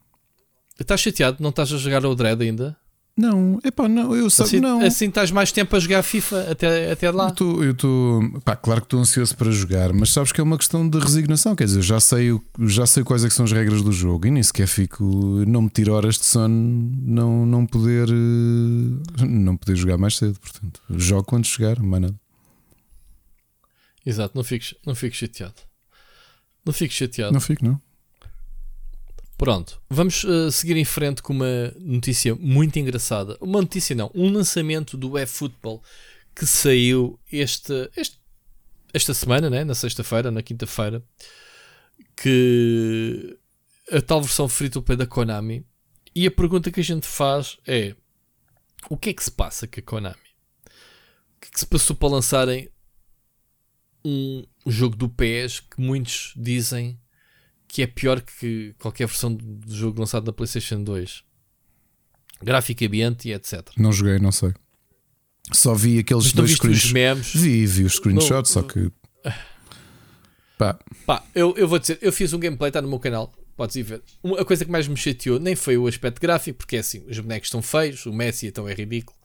Estás 0.80 1.02
chateado? 1.02 1.38
Não 1.42 1.50
estás 1.50 1.74
a 1.74 1.78
jogar 1.78 2.06
o 2.06 2.16
Dread 2.16 2.42
ainda? 2.42 2.78
Não, 3.18 3.60
é 3.64 3.72
pá, 3.72 3.90
não, 3.90 4.16
eu 4.16 4.30
sabe, 4.30 4.48
Assim, 4.50 4.60
não. 4.62 4.80
assim 4.80 5.08
estás 5.08 5.32
mais 5.32 5.52
tempo 5.52 5.76
a 5.76 5.80
jogar 5.80 6.02
FIFA 6.04 6.52
até, 6.52 6.92
até 6.92 7.12
lá? 7.12 7.34
Eu 7.40 7.72
estou, 7.72 8.22
claro 8.62 8.80
que 8.82 8.86
estou 8.86 9.00
ansioso 9.02 9.36
para 9.36 9.52
jogar, 9.52 9.92
mas 9.92 10.14
sabes 10.14 10.32
que 10.32 10.40
é 10.40 10.44
uma 10.44 10.58
questão 10.58 10.88
de 10.88 10.98
resignação. 11.00 11.56
Quer 11.56 11.66
dizer, 11.66 11.82
já 11.82 12.00
sei, 12.00 12.30
já 12.68 12.86
sei 12.86 13.04
quais 13.04 13.26
é 13.26 13.30
são 13.30 13.44
as 13.44 13.52
regras 13.52 13.82
do 13.82 13.92
jogo 13.92 14.28
e 14.28 14.32
nem 14.32 14.44
sequer 14.44 14.68
fico, 14.68 15.04
não 15.48 15.64
me 15.64 15.70
tiro 15.70 15.94
horas 15.94 16.16
de 16.20 16.26
sono, 16.26 16.92
não, 17.02 17.46
não 17.46 17.66
poder, 17.66 18.08
não 19.28 19.58
poder 19.58 19.76
jogar 19.76 19.98
mais 19.98 20.16
cedo. 20.16 20.40
Portanto, 20.40 20.80
jogo 20.92 21.24
quando 21.26 21.46
chegar, 21.48 21.80
mais 21.82 22.04
nada. 22.04 22.16
Exato, 24.06 24.38
não 24.38 24.44
fiques, 24.44 24.74
não 24.86 24.96
fiques 24.96 25.18
chateado. 25.20 25.56
Não 26.68 26.74
fiques 26.74 26.96
chateado. 26.98 27.34
Não 27.34 27.40
fico, 27.42 27.66
não. 27.66 27.82
Pronto, 29.38 29.80
vamos 29.90 30.24
uh, 30.24 30.52
seguir 30.52 30.76
em 30.78 30.86
frente 30.86 31.22
com 31.22 31.32
uma 31.32 31.72
notícia 31.80 32.34
muito 32.36 32.78
engraçada. 32.80 33.38
Uma 33.40 33.62
notícia 33.62 33.96
não, 33.96 34.12
um 34.16 34.32
lançamento 34.32 34.98
do 34.98 35.18
eFootball 35.18 35.84
que 36.36 36.46
saiu 36.46 37.20
este, 37.32 37.72
este- 37.96 38.20
esta 38.94 39.14
semana, 39.14 39.48
né? 39.50 39.64
na 39.64 39.76
sexta-feira, 39.76 40.32
na 40.32 40.42
quinta-feira, 40.42 41.04
que 42.16 43.38
a 43.92 44.02
tal 44.02 44.22
versão 44.22 44.50
free 44.50 44.70
to 44.70 44.82
play 44.82 44.98
da 44.98 45.06
Konami. 45.06 45.66
E 46.16 46.26
a 46.26 46.32
pergunta 46.32 46.72
que 46.72 46.80
a 46.80 46.84
gente 46.84 47.06
faz 47.06 47.58
é: 47.68 47.96
o 48.90 48.98
que 48.98 49.10
é 49.12 49.14
que 49.14 49.24
se 49.24 49.32
passa 49.32 49.68
com 49.68 49.80
a 49.80 49.84
Konami? 49.84 50.16
O 50.66 51.40
que 51.42 51.48
é 51.48 51.52
que 51.52 51.60
se 51.60 51.66
passou 51.68 51.96
para 51.96 52.10
lançarem 52.10 52.70
um 54.04 54.44
jogo 54.66 54.96
do 54.96 55.10
PES 55.10 55.60
que 55.60 55.82
muitos 55.82 56.34
dizem 56.36 57.00
que 57.68 57.82
é 57.82 57.88
pior 57.88 58.22
que 58.22 58.74
qualquer 58.80 59.08
versão 59.08 59.34
do 59.34 59.76
jogo 59.76 60.00
lançado 60.00 60.26
na 60.26 60.34
PlayStation 60.34 60.84
2? 60.84 61.24
Gráfico 62.42 62.86
ambiente 62.86 63.28
e 63.30 63.34
etc. 63.34 63.70
Não 63.78 63.92
joguei, 63.92 64.20
não 64.20 64.32
sei. 64.32 64.54
Só 65.52 65.74
vi 65.74 66.00
aqueles 66.00 66.32
dois 66.34 66.52
screenshots. 66.52 67.34
Vi, 67.34 67.66
vi 67.66 67.84
os 67.84 67.96
screenshots, 67.96 68.52
só 68.52 68.62
que. 68.62 68.92
Pá. 70.58 70.78
Pá, 71.06 71.24
eu, 71.34 71.56
eu 71.56 71.68
vou 71.68 71.80
dizer, 71.80 72.00
eu 72.02 72.12
fiz 72.12 72.34
um 72.34 72.40
gameplay, 72.40 72.70
está 72.70 72.82
no 72.82 72.90
meu 72.90 73.00
canal. 73.00 73.34
Podes 73.56 73.76
ir 73.76 73.84
ver. 73.84 74.04
A 74.40 74.46
coisa 74.46 74.66
que 74.66 74.72
mais 74.72 74.88
me 74.88 74.96
chateou 74.96 75.40
nem 75.40 75.56
foi 75.56 75.78
o 75.78 75.88
aspecto 75.88 76.22
gráfico, 76.22 76.60
porque 76.60 76.76
é 76.76 76.80
assim, 76.80 77.04
os 77.08 77.20
bonecos 77.20 77.48
estão 77.48 77.62
feios, 77.62 78.06
o 78.06 78.14
Messi 78.14 78.48
então 78.48 78.68
é 78.68 78.74
ridículo. 78.74 79.18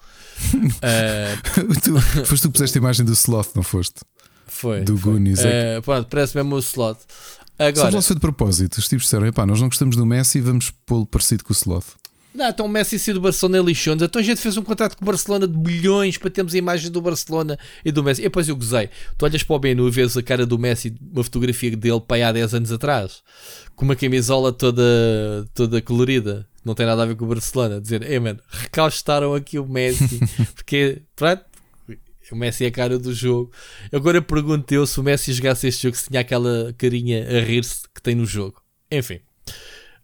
uh... 0.54 1.80
tu, 1.82 2.24
foste 2.24 2.42
tu 2.42 2.48
que 2.48 2.52
puseste 2.52 2.78
a 2.78 2.80
imagem 2.80 3.04
do 3.04 3.12
Sloth, 3.12 3.54
não 3.54 3.62
foste? 3.62 4.00
Foi. 4.52 4.82
Do 4.82 4.96
foi. 4.96 5.12
Goonies. 5.12 5.40
Uh, 5.40 5.82
pronto, 5.82 6.08
parece 6.08 6.36
mesmo 6.36 6.54
o 6.54 6.58
Sloth. 6.58 7.00
Agora, 7.58 7.90
Só 7.90 8.02
foi 8.02 8.16
de 8.16 8.20
propósito. 8.20 8.78
Os 8.78 8.88
tipos 8.88 9.04
disseram: 9.04 9.30
nós 9.46 9.60
não 9.60 9.68
gostamos 9.68 9.96
do 9.96 10.06
Messi, 10.06 10.40
vamos 10.40 10.70
pô-lo 10.86 11.06
parecido 11.06 11.44
com 11.44 11.52
o 11.52 11.56
Sloth. 11.56 12.02
Não, 12.34 12.48
então 12.48 12.64
o 12.64 12.68
Messi 12.68 12.98
saiu 12.98 13.16
do 13.16 13.20
Barcelona 13.20 13.58
e 13.58 13.62
lixou 13.62 13.92
Então 13.92 14.18
a 14.18 14.22
gente 14.22 14.40
fez 14.40 14.56
um 14.56 14.62
contrato 14.62 14.96
com 14.96 15.04
o 15.04 15.06
Barcelona 15.06 15.46
de 15.46 15.54
bilhões 15.54 16.16
para 16.16 16.30
termos 16.30 16.54
a 16.54 16.58
imagem 16.58 16.90
do 16.90 17.00
Barcelona 17.02 17.58
e 17.84 17.92
do 17.92 18.02
Messi. 18.02 18.22
E 18.22 18.24
depois 18.24 18.48
eu 18.48 18.56
gozei. 18.56 18.88
Tu 19.18 19.24
olhas 19.24 19.42
para 19.42 19.56
o 19.56 19.60
menu 19.60 19.86
e 19.86 19.90
vês 19.90 20.16
a 20.16 20.22
cara 20.22 20.46
do 20.46 20.58
Messi, 20.58 20.94
uma 21.12 21.22
fotografia 21.22 21.76
dele 21.76 22.00
para 22.00 22.16
aí 22.16 22.22
há 22.22 22.32
10 22.32 22.54
anos 22.54 22.72
atrás, 22.72 23.22
com 23.76 23.84
uma 23.84 23.94
camisola 23.94 24.50
toda, 24.52 24.82
toda 25.52 25.82
colorida. 25.82 26.46
Não 26.64 26.74
tem 26.74 26.86
nada 26.86 27.02
a 27.02 27.06
ver 27.06 27.16
com 27.16 27.24
o 27.24 27.28
Barcelona. 27.28 27.80
Dizer, 27.80 28.02
ei, 28.02 28.18
mano, 28.18 28.38
recaustaram 28.50 29.34
aqui 29.34 29.58
o 29.58 29.66
Messi. 29.66 30.20
Porque, 30.54 31.02
pronto, 31.14 31.42
o 32.32 32.36
Messi 32.36 32.64
é 32.64 32.68
a 32.68 32.72
cara 32.72 32.98
do 32.98 33.12
jogo. 33.12 33.50
Agora 33.92 34.20
pergunto 34.20 34.72
eu 34.72 34.86
se 34.86 34.98
o 34.98 35.02
Messi 35.02 35.32
jogasse 35.32 35.66
este 35.68 35.82
jogo, 35.84 35.96
se 35.96 36.08
tinha 36.08 36.20
aquela 36.20 36.72
carinha 36.78 37.26
a 37.26 37.40
rir-se 37.40 37.82
que 37.94 38.02
tem 38.02 38.14
no 38.14 38.26
jogo. 38.26 38.60
Enfim. 38.90 39.20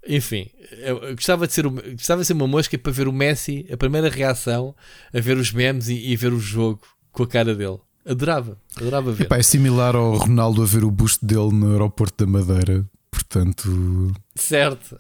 Enfim, 0.07 0.49
eu 0.79 1.15
gostava 1.15 1.47
de 1.47 1.53
ser, 1.53 1.69
gostava 1.69 2.23
de 2.23 2.27
ser 2.27 2.33
uma 2.33 2.47
mosca 2.47 2.79
para 2.79 2.93
ver 2.93 3.09
o 3.09 3.13
Messi, 3.13 3.67
a 3.71 3.77
primeira 3.77 4.09
reação, 4.09 4.75
a 5.13 5.21
ver 5.21 5.37
os 5.37 5.53
memes 5.53 5.89
e, 5.89 5.95
e 5.95 6.17
ver 6.17 6.33
o 6.33 6.41
jogo 6.41 6.81
com 7.13 7.25
a 7.25 7.27
cara 7.27 7.55
dele. 7.55 7.79
Adorava, 8.07 8.59
adorava 8.75 9.13
ver. 9.13 9.25
Epá, 9.25 9.37
é 9.37 9.43
similar 9.43 9.95
ao 9.95 10.17
Ronaldo 10.17 10.63
a 10.63 10.65
ver 10.65 10.83
o 10.83 10.91
busto 10.91 11.27
dele 11.27 11.53
no 11.53 11.73
aeroporto 11.73 12.25
da 12.25 12.31
Madeira. 12.31 12.89
Portanto. 13.11 14.13
Certo. 14.35 14.97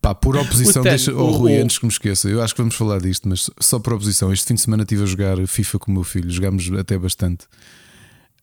Pá, 0.00 0.14
por 0.14 0.36
oposição, 0.36 0.82
deixa. 0.82 1.14
Oh, 1.14 1.30
Rui, 1.30 1.56
antes 1.56 1.78
que 1.78 1.86
me 1.86 1.92
esqueça, 1.92 2.28
eu 2.28 2.42
acho 2.42 2.54
que 2.54 2.60
vamos 2.60 2.74
falar 2.74 3.00
disto, 3.00 3.28
mas 3.28 3.48
só 3.60 3.78
por 3.78 3.94
oposição. 3.94 4.32
Este 4.32 4.46
fim 4.46 4.54
de 4.54 4.60
semana 4.60 4.82
estive 4.82 5.02
a 5.02 5.06
jogar 5.06 5.46
FIFA 5.46 5.78
com 5.78 5.90
o 5.90 5.94
meu 5.94 6.04
filho, 6.04 6.30
jogámos 6.30 6.70
até 6.72 6.98
bastante. 6.98 7.44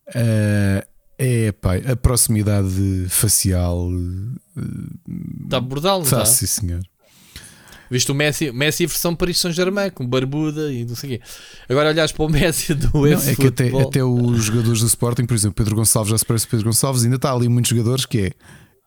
Uh, 0.09 0.87
é, 1.17 1.51
pai, 1.51 1.83
a 1.85 1.97
proximidade 1.97 3.07
facial 3.09 3.89
está 5.43 5.59
brutal, 5.59 5.99
não 5.99 6.05
está? 6.05 6.23
Sim, 6.25 6.45
senhor. 6.45 6.81
Viste 7.91 8.11
o 8.11 8.15
Messi, 8.15 8.51
Messi 8.51 8.85
versão 8.85 9.15
Paris 9.15 9.39
Saint-Germain, 9.39 9.89
com 9.89 10.07
barbuda 10.07 10.71
e 10.71 10.85
não 10.85 10.95
sei 10.95 11.15
o 11.15 11.19
quê. 11.19 11.25
Agora 11.67 11.89
olhas 11.89 12.11
para 12.11 12.23
o 12.23 12.29
Messi 12.29 12.73
do 12.75 12.89
não, 12.93 13.05
É 13.05 13.35
que 13.35 13.47
até, 13.47 13.67
até, 13.81 14.03
os 14.03 14.43
jogadores 14.43 14.79
do 14.79 14.87
Sporting, 14.87 15.25
por 15.25 15.33
exemplo, 15.33 15.55
Pedro 15.55 15.75
Gonçalves 15.75 16.11
já 16.11 16.17
se 16.17 16.25
parece 16.25 16.47
Pedro 16.47 16.67
Gonçalves, 16.67 17.03
ainda 17.03 17.15
está 17.15 17.33
ali 17.33 17.49
muitos 17.49 17.69
jogadores 17.69 18.05
que 18.05 18.19
é 18.27 18.31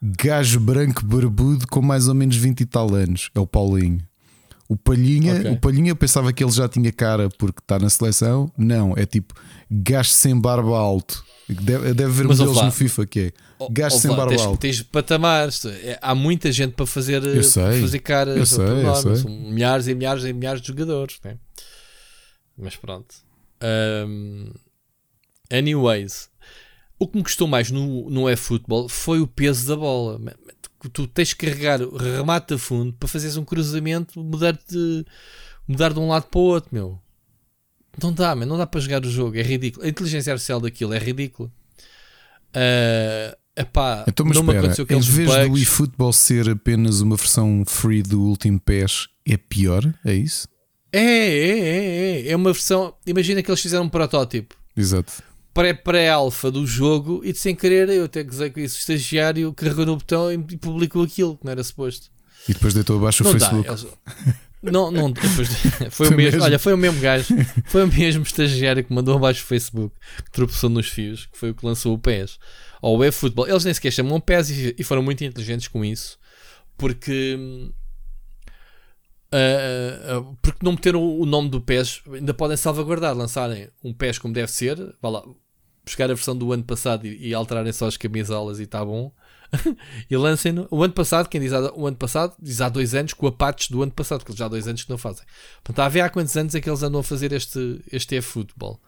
gajo 0.03 0.59
branco 0.59 1.05
barbudo 1.05 1.67
com 1.69 1.81
mais 1.81 2.09
ou 2.09 2.15
menos 2.15 2.37
20 2.37 2.61
e 2.61 2.67
tal 2.67 2.93
anos. 2.95 3.31
É 3.35 3.39
o 3.39 3.47
Paulinho. 3.47 4.05
O 4.69 4.77
Palhinha, 4.77 5.35
okay. 5.39 5.51
o 5.51 5.57
Palhinha 5.59 5.91
eu 5.91 5.97
pensava 5.97 6.33
que 6.33 6.43
ele 6.43 6.51
já 6.51 6.67
tinha 6.67 6.91
cara 6.91 7.29
porque 7.39 7.61
está 7.61 7.79
na 7.79 7.91
seleção. 7.91 8.51
Não, 8.57 8.95
é 8.97 9.05
tipo 9.05 9.35
gajo 9.71 10.09
sem 10.09 10.39
barba 10.39 10.79
alto. 10.79 11.23
Deve, 11.47 11.93
deve 11.93 12.05
haver 12.05 12.27
modelos 12.27 12.63
no 12.63 12.73
FIFA 12.73 13.07
que 13.07 13.21
é 13.21 13.33
gajo 13.71 13.99
sem 13.99 14.11
barba 14.11 14.31
tens, 14.31 14.41
alto. 14.41 14.61
Tens 14.61 14.83
patamares, 14.83 15.65
é, 15.67 15.99
há 16.01 16.15
muita 16.15 16.51
gente 16.51 16.73
para 16.73 16.87
fazer, 16.87 17.23
eu 17.23 17.43
sei, 17.43 17.63
para 17.63 17.81
fazer 17.81 17.99
cara. 17.99 18.31
Eu 18.31 18.47
sei, 18.47 18.65
eu 18.65 18.95
sei. 18.95 19.17
São 19.17 19.31
milhares 19.31 19.87
e 19.89 19.95
milhares 19.95 20.25
e 20.25 20.33
milhares 20.33 20.63
de 20.63 20.69
jogadores. 20.69 21.19
Né? 21.23 21.37
Mas 22.57 22.75
pronto. 22.75 23.15
Um, 23.63 24.53
anyways, 25.53 26.31
o 27.03 27.09
que 27.09 27.17
me 27.17 27.25
custou 27.25 27.49
mais 27.49 27.69
no, 27.69 28.09
no 28.09 28.31
e-futebol 28.31 28.89
foi 28.89 29.21
o 29.21 29.27
peso 29.27 29.67
da 29.67 29.77
bola. 29.77 30.21
Tu 30.93 31.07
tens 31.09 31.35
que 31.35 31.47
carregar 31.47 31.81
remate 31.81 32.55
a 32.55 32.59
fundo 32.59 32.93
para 32.93 33.09
fazeres 33.09 33.37
um 33.37 33.45
cruzamento, 33.45 34.23
mudar 34.23 34.53
de, 34.53 35.05
mudar 35.67 35.93
de 35.93 35.99
um 35.99 36.09
lado 36.09 36.27
para 36.27 36.39
o 36.39 36.45
outro, 36.45 36.71
meu. 36.73 36.99
Não 38.01 38.13
dá, 38.13 38.37
man, 38.37 38.47
não 38.47 38.57
dá 38.57 38.67
para 38.67 38.81
jogar 38.81 39.05
o 39.05 39.11
jogo, 39.11 39.37
é 39.37 39.43
ridículo. 39.43 39.85
A 39.85 39.89
inteligência 39.89 40.33
artificial 40.33 40.61
daquilo 40.61 40.95
é 40.95 40.99
ridícula. 40.99 41.51
Uh, 42.55 43.37
epá, 43.57 44.05
então, 44.07 44.25
mas 44.25 44.37
não 44.37 44.45
espera, 44.45 44.95
em 44.95 45.01
vez 45.01 45.29
bugs. 45.29 45.49
do 45.49 45.59
eFootball 45.59 46.13
ser 46.13 46.51
apenas 46.51 47.01
uma 47.01 47.17
versão 47.17 47.65
free 47.67 48.03
do 48.03 48.21
Ultimate 48.21 48.63
PES, 48.65 49.09
é 49.27 49.37
pior? 49.37 49.93
É 50.05 50.15
isso? 50.15 50.47
É, 50.93 51.01
é, 51.01 51.59
é, 51.59 52.21
é. 52.27 52.29
É 52.29 52.37
uma 52.37 52.53
versão. 52.53 52.95
Imagina 53.05 53.43
que 53.43 53.51
eles 53.51 53.61
fizeram 53.61 53.85
um 53.85 53.89
protótipo. 53.89 54.55
Exato. 54.77 55.13
Pré-pré-alfa 55.55 56.51
do 56.51 56.67
jogo 56.67 57.21
e 57.25 57.33
de 57.33 57.39
sem 57.39 57.55
querer 57.55 57.89
eu 57.91 58.05
até 58.05 58.23
gozei 58.23 58.51
com 58.51 58.61
isso. 58.61 58.77
O 58.77 58.81
estagiário 58.81 59.53
carregou 59.53 59.87
no 59.87 59.97
botão 59.97 60.33
e 60.33 60.39
publicou 60.39 61.03
aquilo 61.03 61.37
que 61.37 61.45
não 61.45 61.53
era 61.53 61.63
suposto. 61.63 62.11
E 62.49 62.55
depois 62.55 62.75
deitou 62.75 62.97
abaixo 62.97 63.23
não 63.23 63.31
o 63.31 63.33
Facebook. 63.33 63.67
Dá, 63.67 63.73
eles... 63.73 63.87
Não, 64.63 64.93
não, 64.93 65.11
depois, 65.11 65.49
foi, 65.91 66.07
o 66.07 66.11
mesmo, 66.11 66.23
mesmo, 66.23 66.43
olha, 66.45 66.59
foi 66.59 66.73
o 66.73 66.79
mesmo 66.79 67.01
gajo, 67.01 67.35
foi 67.67 67.83
o 67.83 67.89
mesmo 67.89 68.23
estagiário 68.23 68.85
que 68.85 68.93
mandou 68.93 69.17
abaixo 69.17 69.43
o 69.43 69.47
Facebook, 69.47 69.93
que 70.25 70.31
tropeçou 70.31 70.71
nos 70.71 70.87
fios, 70.89 71.27
que 71.27 71.37
foi 71.37 71.51
o 71.51 71.55
que 71.55 71.67
lançou 71.67 71.93
o 71.93 71.99
PES. 71.99 72.39
Ou 72.81 72.99
o 72.99 73.05
eFootball. 73.05 73.49
Eles 73.49 73.65
nem 73.65 73.75
sequer 73.75 73.91
chamam 73.91 74.21
PES 74.21 74.51
e, 74.51 74.77
e 74.79 74.85
foram 74.85 75.03
muito 75.03 75.25
inteligentes 75.25 75.67
com 75.67 75.85
isso, 75.85 76.17
porque. 76.79 77.37
Uh, 79.35 80.21
uh, 80.21 80.37
porque 80.43 80.59
não 80.63 80.73
meteram 80.73 81.03
o 81.03 81.27
nome 81.27 81.49
do 81.49 81.61
PES, 81.61 82.03
ainda 82.13 82.33
podem 82.33 82.57
salvaguardar, 82.57 83.17
lançarem 83.17 83.69
um 83.83 83.93
PES 83.93 84.19
como 84.19 84.33
deve 84.33 84.53
ser, 84.53 84.77
vá 85.01 85.09
lá, 85.09 85.25
buscar 85.85 86.11
a 86.11 86.15
versão 86.15 86.37
do 86.37 86.53
ano 86.53 86.65
passado 86.65 87.07
e, 87.07 87.29
e 87.29 87.35
alterarem 87.35 87.73
só 87.73 87.87
as 87.87 87.97
camisolas 87.97 88.61
e 88.61 88.65
está 88.65 88.85
bom. 88.85 89.13
e 90.11 90.17
lancem-no. 90.17 90.67
O 90.71 90.83
ano 90.83 90.93
passado, 90.93 91.29
quem 91.29 91.41
diz 91.41 91.53
o 91.53 91.87
ano 91.87 91.97
passado, 91.97 92.35
diz 92.41 92.61
há 92.61 92.69
dois 92.69 92.95
anos 92.95 93.13
com 93.13 93.27
a 93.27 93.33
patch 93.33 93.71
do 93.71 93.83
ano 93.83 93.93
passado, 93.93 94.21
porque 94.21 94.33
eles 94.33 94.39
já 94.39 94.47
há 94.47 94.49
dois 94.49 94.67
anos 94.67 94.83
que 94.85 94.91
não 94.91 94.99
fazem. 94.99 95.25
Portanto, 95.63 95.85
a 95.85 95.89
ver 95.89 96.01
há 96.01 96.09
quantos 96.09 96.37
anos 96.37 96.55
é 96.55 96.61
que 96.61 96.69
eles 96.69 96.83
andam 96.83 97.01
a 97.01 97.05
fazer 97.05 97.33
este, 97.33 97.81
este 97.91 98.17
e-futebol. 98.17 98.81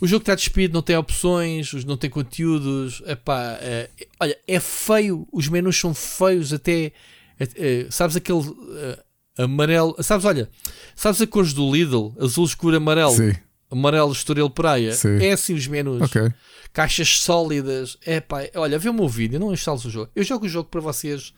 O 0.00 0.06
jogo 0.06 0.22
está 0.22 0.34
despido, 0.34 0.74
não 0.74 0.82
tem 0.82 0.96
opções, 0.96 1.84
não 1.84 1.96
tem 1.96 2.08
conteúdos. 2.08 3.02
Epá, 3.04 3.58
é, 3.60 3.90
olha, 4.20 4.38
é 4.46 4.60
feio, 4.60 5.26
os 5.32 5.48
menus 5.48 5.78
são 5.78 5.92
feios 5.92 6.52
até. 6.52 6.92
É, 7.38 7.48
é, 7.56 7.86
sabes 7.90 8.16
aquele 8.16 8.38
uh, 8.38 8.98
amarelo? 9.36 9.96
Sabes, 10.00 10.24
olha, 10.24 10.48
sabes 10.94 11.20
a 11.20 11.26
cores 11.26 11.52
do 11.52 11.70
Lidl? 11.72 12.14
Azul 12.20 12.44
escuro 12.44 12.76
amarelo. 12.76 13.12
Sim. 13.12 13.34
Amarelo 13.70 14.12
Estoril 14.12 14.50
Praia. 14.50 14.92
Sim. 14.92 15.22
É 15.22 15.32
assim 15.32 15.54
os 15.54 15.66
menus. 15.66 16.02
Okay 16.02 16.32
caixas 16.72 17.20
sólidas. 17.20 17.98
É 18.04 18.20
pá, 18.20 18.48
olha, 18.54 18.78
vê 18.78 18.88
o 18.88 18.94
meu 18.94 19.08
vídeo, 19.08 19.40
não 19.40 19.52
instales 19.52 19.84
o 19.84 19.90
jogo. 19.90 20.10
Eu 20.14 20.22
jogo 20.22 20.46
o 20.46 20.48
jogo 20.48 20.68
para 20.68 20.80
vocês 20.80 21.34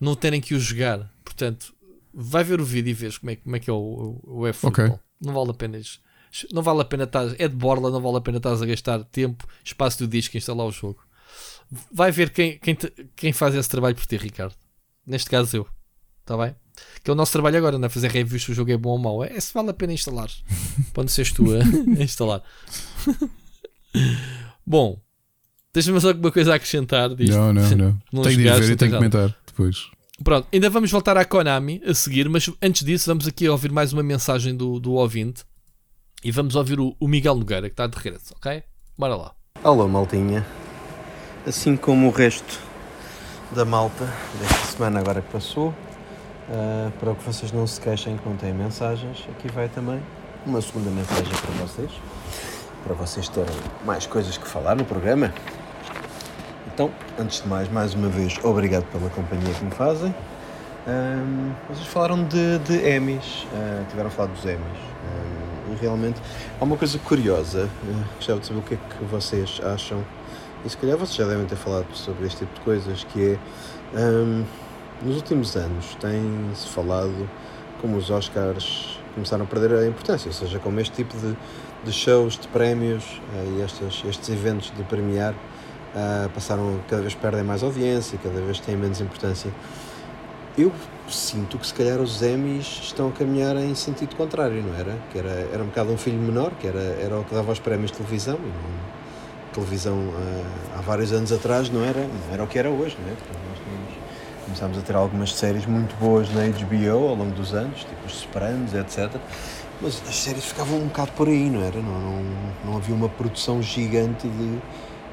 não 0.00 0.14
terem 0.14 0.40
que 0.40 0.54
o 0.54 0.60
jogar. 0.60 1.10
Portanto, 1.24 1.74
vai 2.12 2.44
ver 2.44 2.60
o 2.60 2.64
vídeo 2.64 2.90
e 2.90 2.94
vês 2.94 3.18
como 3.18 3.30
é, 3.30 3.36
como 3.36 3.56
é 3.56 3.58
que 3.58 3.70
é 3.70 3.72
o, 3.72 4.20
o, 4.24 4.40
o 4.40 4.48
eFootball. 4.48 4.86
Okay. 4.86 4.98
Não 5.20 5.34
vale 5.34 5.50
a 5.50 5.54
pena 5.54 5.78
isso. 5.78 6.00
Não 6.52 6.62
vale 6.62 6.80
a 6.80 6.84
pena 6.84 7.04
estar. 7.04 7.34
É 7.38 7.48
de 7.48 7.56
borla, 7.56 7.90
não 7.90 8.00
vale 8.00 8.18
a 8.18 8.20
pena 8.20 8.38
estar 8.38 8.52
a 8.52 8.66
gastar 8.66 9.04
tempo, 9.04 9.46
espaço 9.64 9.98
do 9.98 10.08
disco 10.08 10.36
a 10.36 10.38
instalar 10.38 10.66
o 10.66 10.72
jogo. 10.72 11.00
Vai 11.92 12.12
ver 12.12 12.30
quem, 12.30 12.58
quem, 12.58 12.76
quem 13.16 13.32
faz 13.32 13.54
esse 13.54 13.68
trabalho 13.68 13.94
por 13.96 14.06
ti, 14.06 14.16
Ricardo. 14.16 14.54
Neste 15.06 15.30
caso 15.30 15.56
eu. 15.56 15.66
Está 16.24 16.38
bem? 16.38 16.56
Que 17.02 17.10
é 17.10 17.12
o 17.12 17.14
nosso 17.14 17.32
trabalho 17.32 17.58
agora, 17.58 17.78
não 17.78 17.84
é 17.84 17.88
fazer 17.90 18.10
reviews 18.10 18.42
se 18.42 18.50
o 18.50 18.54
jogo 18.54 18.72
é 18.72 18.76
bom 18.78 18.90
ou 18.90 18.98
mau. 18.98 19.22
É 19.22 19.38
se 19.38 19.52
vale 19.52 19.68
a 19.70 19.74
pena 19.74 19.92
instalar. 19.92 20.30
Quando 20.94 21.10
seres 21.10 21.32
tu 21.32 21.44
a 21.52 21.58
instalar. 22.02 22.42
Bom, 24.66 24.98
deixa-me 25.72 26.00
só 26.00 26.08
alguma 26.08 26.32
coisa 26.32 26.52
a 26.52 26.56
acrescentar 26.56 27.14
disto. 27.14 27.36
Não, 27.36 27.52
não, 27.52 27.70
não. 27.70 27.98
não 28.10 28.22
tenho 28.22 28.38
de 28.38 28.42
ver 28.44 28.70
e 28.70 28.76
tenho 28.76 28.90
que 28.90 28.96
comentar 28.96 29.36
depois. 29.46 29.90
Pronto, 30.22 30.48
ainda 30.50 30.70
vamos 30.70 30.90
voltar 30.90 31.16
à 31.18 31.24
Konami 31.26 31.82
a 31.84 31.92
seguir, 31.92 32.26
mas 32.30 32.48
antes 32.62 32.84
disso 32.84 33.10
vamos 33.10 33.26
aqui 33.26 33.48
ouvir 33.48 33.70
mais 33.70 33.92
uma 33.92 34.02
mensagem 34.02 34.56
do, 34.56 34.80
do 34.80 34.92
ouvinte 34.92 35.44
e 36.24 36.30
vamos 36.30 36.54
ouvir 36.54 36.80
o, 36.80 36.96
o 36.98 37.06
Miguel 37.06 37.34
Nogueira 37.34 37.68
que 37.68 37.74
está 37.74 37.86
de 37.86 37.98
regresso, 37.98 38.32
ok? 38.36 38.62
Bora 38.96 39.14
lá. 39.14 39.34
Alô, 39.62 39.86
maltinha. 39.86 40.46
Assim 41.46 41.76
como 41.76 42.08
o 42.08 42.10
resto 42.10 42.58
da 43.54 43.64
malta 43.64 44.08
desta 44.40 44.66
semana 44.66 45.00
agora 45.00 45.20
que 45.20 45.30
passou, 45.30 45.74
uh, 46.48 46.90
para 46.98 47.14
que 47.14 47.24
vocês 47.24 47.52
não 47.52 47.66
se 47.66 47.80
queixem 47.80 48.16
quando 48.18 48.40
têm 48.40 48.52
mensagens, 48.52 49.26
aqui 49.30 49.50
vai 49.52 49.68
também 49.68 50.00
uma 50.46 50.60
segunda 50.60 50.90
mensagem 50.90 51.32
para 51.32 51.66
vocês 51.66 51.90
para 52.84 52.94
vocês 52.94 53.28
terem 53.30 53.56
mais 53.84 54.06
coisas 54.06 54.36
que 54.36 54.46
falar 54.46 54.76
no 54.76 54.84
programa. 54.84 55.32
Então, 56.72 56.90
antes 57.18 57.40
de 57.40 57.48
mais, 57.48 57.68
mais 57.70 57.94
uma 57.94 58.08
vez, 58.08 58.38
obrigado 58.44 58.84
pela 58.92 59.08
companhia 59.10 59.54
que 59.54 59.64
me 59.64 59.70
fazem. 59.70 60.14
Um, 60.86 61.52
vocês 61.70 61.86
falaram 61.86 62.24
de, 62.24 62.58
de 62.58 62.86
Emmys, 62.86 63.44
uh, 63.44 63.86
tiveram 63.88 64.08
a 64.08 64.10
falar 64.10 64.28
dos 64.28 64.44
Emmys. 64.44 64.94
E 65.72 65.76
realmente 65.80 66.20
há 66.60 66.64
uma 66.64 66.76
coisa 66.76 66.98
curiosa, 66.98 67.70
uh, 67.84 68.04
gostava 68.16 68.40
de 68.40 68.46
saber 68.46 68.58
o 68.58 68.62
que 68.62 68.74
é 68.74 68.76
que 68.76 69.04
vocês 69.04 69.60
acham, 69.64 70.04
e 70.62 70.68
se 70.68 70.76
calhar 70.76 70.98
vocês 70.98 71.16
já 71.16 71.24
devem 71.24 71.46
ter 71.46 71.56
falado 71.56 71.86
sobre 71.94 72.26
este 72.26 72.40
tipo 72.40 72.54
de 72.54 72.60
coisas, 72.60 73.04
que 73.04 73.32
é, 73.32 73.38
nos 75.02 75.16
últimos 75.16 75.56
anos 75.56 75.96
tem-se 76.00 76.68
falado 76.68 77.28
como 77.80 77.96
os 77.96 78.10
Oscars 78.10 78.98
começaram 79.14 79.44
a 79.44 79.46
perder 79.46 79.78
a 79.78 79.86
importância, 79.86 80.28
ou 80.28 80.34
seja, 80.34 80.58
como 80.58 80.80
este 80.80 80.96
tipo 80.96 81.16
de, 81.16 81.36
de 81.84 81.92
shows, 81.92 82.38
de 82.38 82.48
prémios 82.48 83.04
uh, 83.04 83.58
e 83.58 83.62
estes, 83.62 84.02
estes 84.08 84.28
eventos 84.28 84.72
de 84.76 84.82
premiar 84.84 85.32
uh, 85.34 86.28
passaram, 86.30 86.80
cada 86.88 87.02
vez 87.02 87.14
perdem 87.14 87.44
mais 87.44 87.62
audiência, 87.62 88.18
cada 88.22 88.40
vez 88.40 88.58
têm 88.60 88.76
menos 88.76 89.00
importância 89.00 89.52
eu 90.56 90.70
sinto 91.08 91.58
que 91.58 91.66
se 91.66 91.74
calhar 91.74 92.00
os 92.00 92.22
Emmys 92.22 92.80
estão 92.84 93.08
a 93.08 93.12
caminhar 93.12 93.56
em 93.56 93.74
sentido 93.74 94.14
contrário, 94.14 94.62
não 94.62 94.74
era? 94.78 94.96
Que 95.10 95.18
era, 95.18 95.48
era 95.52 95.62
um 95.62 95.66
bocado 95.66 95.92
um 95.92 95.98
filho 95.98 96.18
menor, 96.18 96.52
que 96.60 96.66
era, 96.66 96.78
era 96.78 97.18
o 97.18 97.24
que 97.24 97.34
dava 97.34 97.50
os 97.50 97.58
prémios 97.58 97.90
de 97.90 97.98
televisão. 97.98 98.38
Televisão 99.52 99.96
uh, 99.96 100.44
há 100.76 100.80
vários 100.80 101.12
anos 101.12 101.32
atrás 101.32 101.68
não 101.70 101.84
era, 101.84 102.00
não 102.00 102.32
era 102.32 102.44
o 102.44 102.46
que 102.46 102.58
era 102.58 102.70
hoje, 102.70 102.96
não 103.00 103.12
é? 103.12 103.53
Começámos 104.54 104.78
a 104.78 104.82
ter 104.82 104.94
algumas 104.94 105.34
séries 105.34 105.66
muito 105.66 105.96
boas 105.96 106.32
na 106.32 106.42
HBO 106.46 107.08
ao 107.08 107.16
longo 107.16 107.34
dos 107.34 107.52
anos, 107.52 107.80
tipo 107.80 108.06
os 108.06 108.12
Sopranos, 108.12 108.72
etc. 108.72 109.10
Mas 109.82 110.00
as 110.08 110.14
séries 110.14 110.44
ficavam 110.44 110.78
um 110.78 110.86
bocado 110.86 111.10
por 111.16 111.26
aí, 111.26 111.50
não 111.50 111.60
era? 111.60 111.82
Não, 111.82 112.00
não, 112.00 112.24
não 112.64 112.76
havia 112.76 112.94
uma 112.94 113.08
produção 113.08 113.60
gigante 113.60 114.28
de, 114.28 114.58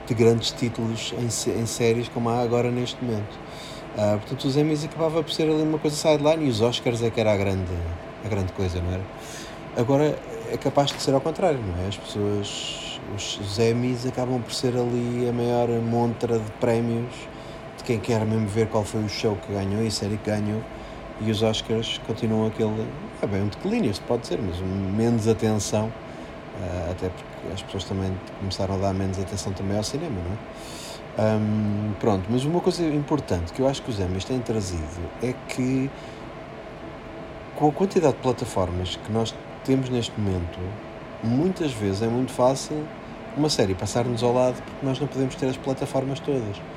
de 0.05 0.13
grandes 0.13 0.51
títulos 0.51 1.15
em, 1.17 1.59
em 1.59 1.65
séries 1.65 2.07
como 2.09 2.29
há 2.29 2.39
agora 2.39 2.69
neste 2.69 3.03
momento. 3.03 3.33
Uh, 3.95 4.19
portanto, 4.19 4.45
os 4.45 4.55
Emmys 4.55 4.85
acabava 4.85 5.23
por 5.23 5.33
ser 5.33 5.49
ali 5.49 5.63
uma 5.63 5.79
coisa 5.79 5.95
sideline 5.95 6.45
e 6.45 6.49
os 6.49 6.61
Oscars 6.61 7.01
é 7.01 7.09
que 7.09 7.19
era 7.19 7.33
a 7.33 7.37
grande, 7.37 7.73
a 8.23 8.29
grande 8.29 8.53
coisa, 8.53 8.79
não 8.79 8.93
era? 8.93 9.03
Agora 9.75 10.19
é 10.51 10.57
capaz 10.57 10.91
de 10.91 11.01
ser 11.01 11.15
ao 11.15 11.21
contrário, 11.21 11.59
não 11.59 11.83
é? 11.83 11.87
As 11.87 11.97
pessoas, 11.97 12.99
os, 13.15 13.39
os 13.39 13.57
Emmys 13.57 14.05
acabam 14.05 14.39
por 14.39 14.53
ser 14.53 14.75
ali 14.77 15.27
a 15.27 15.33
maior 15.33 15.67
montra 15.81 16.37
de 16.37 16.51
prémios 16.59 17.30
quem 17.91 17.99
quer 17.99 18.25
mesmo 18.25 18.47
ver 18.47 18.67
qual 18.67 18.85
foi 18.85 19.03
o 19.03 19.09
show 19.09 19.35
que 19.35 19.51
ganhou 19.51 19.83
e 19.83 19.87
a 19.87 19.91
série 19.91 20.15
que 20.15 20.29
ganhou 20.29 20.61
e 21.19 21.29
os 21.29 21.43
Oscars 21.43 21.99
continuam 22.07 22.47
aquele, 22.47 22.87
é 23.21 23.27
bem 23.27 23.41
um 23.41 23.47
declínio, 23.47 23.93
se 23.93 23.99
pode 24.01 24.25
ser, 24.25 24.39
mas 24.41 24.61
um 24.61 24.91
menos 24.95 25.27
atenção, 25.27 25.87
uh, 25.87 26.91
até 26.91 27.09
porque 27.09 27.53
as 27.53 27.61
pessoas 27.61 27.83
também 27.83 28.11
começaram 28.39 28.75
a 28.75 28.77
dar 28.77 28.93
menos 28.93 29.19
atenção 29.19 29.51
também 29.51 29.75
ao 29.75 29.83
cinema, 29.83 30.15
não 30.15 30.31
é? 30.31 31.35
Um, 31.35 31.93
pronto, 31.99 32.23
mas 32.29 32.45
uma 32.45 32.61
coisa 32.61 32.81
importante 32.85 33.51
que 33.51 33.61
eu 33.61 33.67
acho 33.67 33.81
que 33.81 33.91
os 33.91 33.99
Emmys 33.99 34.23
têm 34.23 34.39
trazido 34.39 35.09
é 35.21 35.33
que 35.49 35.91
com 37.57 37.67
a 37.67 37.71
quantidade 37.73 38.13
de 38.13 38.21
plataformas 38.21 38.95
que 38.95 39.11
nós 39.11 39.35
temos 39.65 39.89
neste 39.89 40.17
momento, 40.17 40.57
muitas 41.21 41.73
vezes 41.73 42.01
é 42.01 42.07
muito 42.07 42.31
fácil 42.31 42.87
uma 43.35 43.49
série 43.49 43.75
passar-nos 43.75 44.23
ao 44.23 44.33
lado 44.33 44.55
porque 44.55 44.85
nós 44.85 44.97
não 44.97 45.07
podemos 45.07 45.35
ter 45.35 45.47
as 45.47 45.57
plataformas 45.57 46.21
todas. 46.21 46.70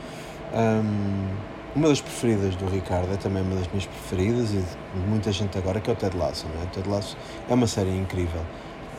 Um, 0.54 1.54
uma 1.74 1.88
das 1.88 2.00
preferidas 2.00 2.54
do 2.54 2.66
Ricardo 2.66 3.12
é 3.12 3.16
também 3.16 3.42
uma 3.42 3.56
das 3.56 3.66
minhas 3.66 3.86
preferidas 3.86 4.52
e 4.52 4.58
de 4.58 5.06
muita 5.08 5.32
gente 5.32 5.58
agora, 5.58 5.80
que 5.80 5.90
é 5.90 5.92
o 5.92 5.96
Ted 5.96 6.16
Lasso. 6.16 6.46
Não 6.54 6.62
é? 6.62 6.64
O 6.64 6.68
Ted 6.68 6.88
Lasso 6.88 7.16
é 7.48 7.54
uma 7.54 7.66
série 7.66 7.90
incrível. 7.90 8.40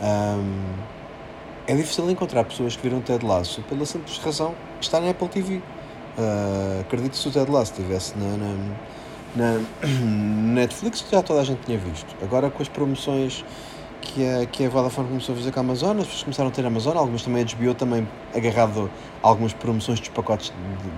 Um, 0.01 0.73
é 1.67 1.73
difícil 1.73 2.09
encontrar 2.11 2.43
pessoas 2.43 2.75
que 2.75 2.83
viram 2.83 2.99
Ted 2.99 3.25
Lasso 3.25 3.61
pela 3.63 3.85
simples 3.85 4.17
razão 4.17 4.53
que 4.79 4.85
está 4.85 4.99
na 4.99 5.11
Apple 5.11 5.29
TV. 5.29 5.55
Uh, 5.55 5.61
ah, 6.17 6.81
acredito 6.81 7.13
que 7.13 7.17
se 7.17 7.27
o 7.27 7.31
Ted 7.31 7.49
Lasso 7.49 7.71
estivesse 7.71 8.13
na, 8.17 8.37
na, 8.37 8.55
na, 9.35 9.61
Netflix 10.53 11.05
já 11.09 11.23
toda 11.23 11.39
a 11.39 11.43
gente 11.45 11.61
tinha 11.65 11.77
visto. 11.77 12.13
Agora 12.21 12.49
com 12.49 12.61
as 12.61 12.67
promoções 12.67 13.45
que 14.01 14.27
a, 14.27 14.45
que 14.45 14.65
a 14.65 14.69
Vodafone 14.69 15.07
começou 15.07 15.33
a 15.33 15.37
fazer 15.37 15.51
com 15.51 15.59
a 15.59 15.63
Amazon, 15.63 15.97
as 15.97 16.05
pessoas 16.05 16.23
começaram 16.23 16.49
a 16.49 16.51
ter 16.51 16.63
a 16.63 16.67
Amazon, 16.67 16.97
algumas 16.97 17.23
também 17.23 17.43
a 17.43 17.55
HBO 17.55 17.73
também 17.73 18.07
agarrado 18.33 18.91
algumas 19.25 19.53
promoções 19.53 19.99
dos 19.99 20.09
pacotes 20.09 20.53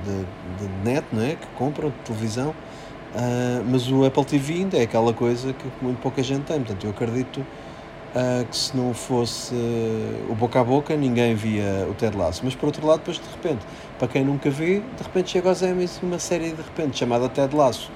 de, 0.06 0.12
de, 0.12 0.68
de 0.68 0.84
net, 0.84 1.06
não 1.14 1.24
é? 1.24 1.36
que 1.36 1.48
compram, 1.58 1.90
de 1.90 1.96
televisão. 2.04 2.50
Uh, 2.50 3.64
mas 3.72 3.90
o 3.90 4.06
Apple 4.06 4.26
TV 4.26 4.54
ainda 4.56 4.78
é 4.78 4.82
aquela 4.82 5.14
coisa 5.14 5.54
que 5.54 5.66
muito 5.82 6.00
pouca 6.02 6.22
gente 6.22 6.44
tem, 6.44 6.58
portanto 6.58 6.84
eu 6.84 6.92
acredito 6.92 7.38
uh, 7.40 8.46
que 8.46 8.56
se 8.56 8.76
não 8.76 8.94
fosse 8.94 9.56
uh, 9.56 10.30
o 10.30 10.36
boca 10.36 10.60
a 10.60 10.64
boca 10.64 10.96
ninguém 10.96 11.34
via 11.34 11.88
o 11.90 11.94
Ted 11.94 12.18
Lasso. 12.18 12.42
Mas 12.44 12.54
por 12.54 12.66
outro 12.66 12.86
lado, 12.86 13.00
depois 13.00 13.18
de 13.18 13.30
repente, 13.30 13.66
para 13.98 14.10
quem 14.10 14.26
nunca 14.26 14.50
vê, 14.50 14.82
de 14.82 15.04
repente 15.04 15.32
chega 15.32 15.48
aos 15.48 15.62
Emmys 15.62 16.00
uma 16.04 16.20
série 16.20 16.52
de 16.52 16.62
repente 16.62 16.98
chamada 16.98 17.30
Ted 17.30 17.56
Lasso, 17.56 17.90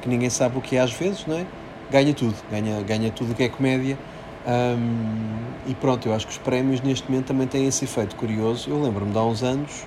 que 0.00 0.08
ninguém 0.08 0.30
sabe 0.30 0.56
o 0.56 0.60
que 0.60 0.76
é 0.76 0.80
às 0.80 0.92
vezes, 0.92 1.26
não 1.26 1.36
é? 1.36 1.44
Ganha 1.90 2.14
tudo, 2.14 2.36
ganha, 2.50 2.80
ganha 2.82 3.10
tudo 3.10 3.34
que 3.34 3.42
é 3.42 3.48
comédia. 3.48 3.98
Um, 4.46 5.36
e 5.66 5.74
pronto, 5.74 6.08
eu 6.08 6.14
acho 6.14 6.26
que 6.26 6.32
os 6.32 6.38
prémios 6.38 6.80
neste 6.80 7.08
momento 7.10 7.26
também 7.26 7.46
têm 7.46 7.66
esse 7.66 7.84
efeito 7.84 8.16
curioso. 8.16 8.68
Eu 8.68 8.82
lembro-me 8.82 9.12
de 9.12 9.18
há 9.18 9.22
uns 9.22 9.42
anos, 9.42 9.86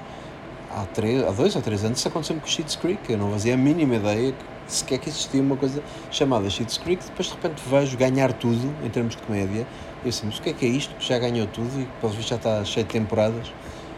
há, 0.71 0.85
três, 0.93 1.23
há 1.23 1.31
dois 1.31 1.55
ou 1.55 1.61
três 1.61 1.83
anos, 1.83 1.99
isso 1.99 2.07
aconteceu-me 2.07 2.41
com 2.41 2.47
o 2.47 2.49
Sheets 2.49 2.75
Creek. 2.75 3.11
Eu 3.11 3.17
não 3.17 3.31
fazia 3.31 3.53
a 3.53 3.57
mínima 3.57 3.95
ideia 3.95 4.31
que 4.31 4.55
sequer 4.67 4.99
que 4.99 5.09
existia 5.09 5.41
uma 5.41 5.55
coisa 5.55 5.81
chamada 6.09 6.49
Schitt's 6.49 6.77
Creek, 6.77 7.03
depois 7.03 7.27
de 7.27 7.33
repente 7.35 7.61
vejo 7.69 7.97
ganhar 7.97 8.33
tudo 8.33 8.73
em 8.83 8.89
termos 8.89 9.15
de 9.15 9.21
comédia. 9.21 9.67
Eu 10.03 10.09
assim, 10.09 10.27
mas 10.27 10.37
o 10.37 10.41
que 10.41 10.49
é 10.49 10.53
que 10.53 10.65
é 10.65 10.69
isto? 10.69 10.95
Que 10.95 11.05
já 11.05 11.19
ganhou 11.19 11.47
tudo 11.47 11.69
e 11.79 11.85
pelos 11.99 12.15
vistos 12.15 12.29
já 12.29 12.35
está 12.35 12.63
cheio 12.63 12.85
de 12.85 12.91
temporadas. 12.91 13.51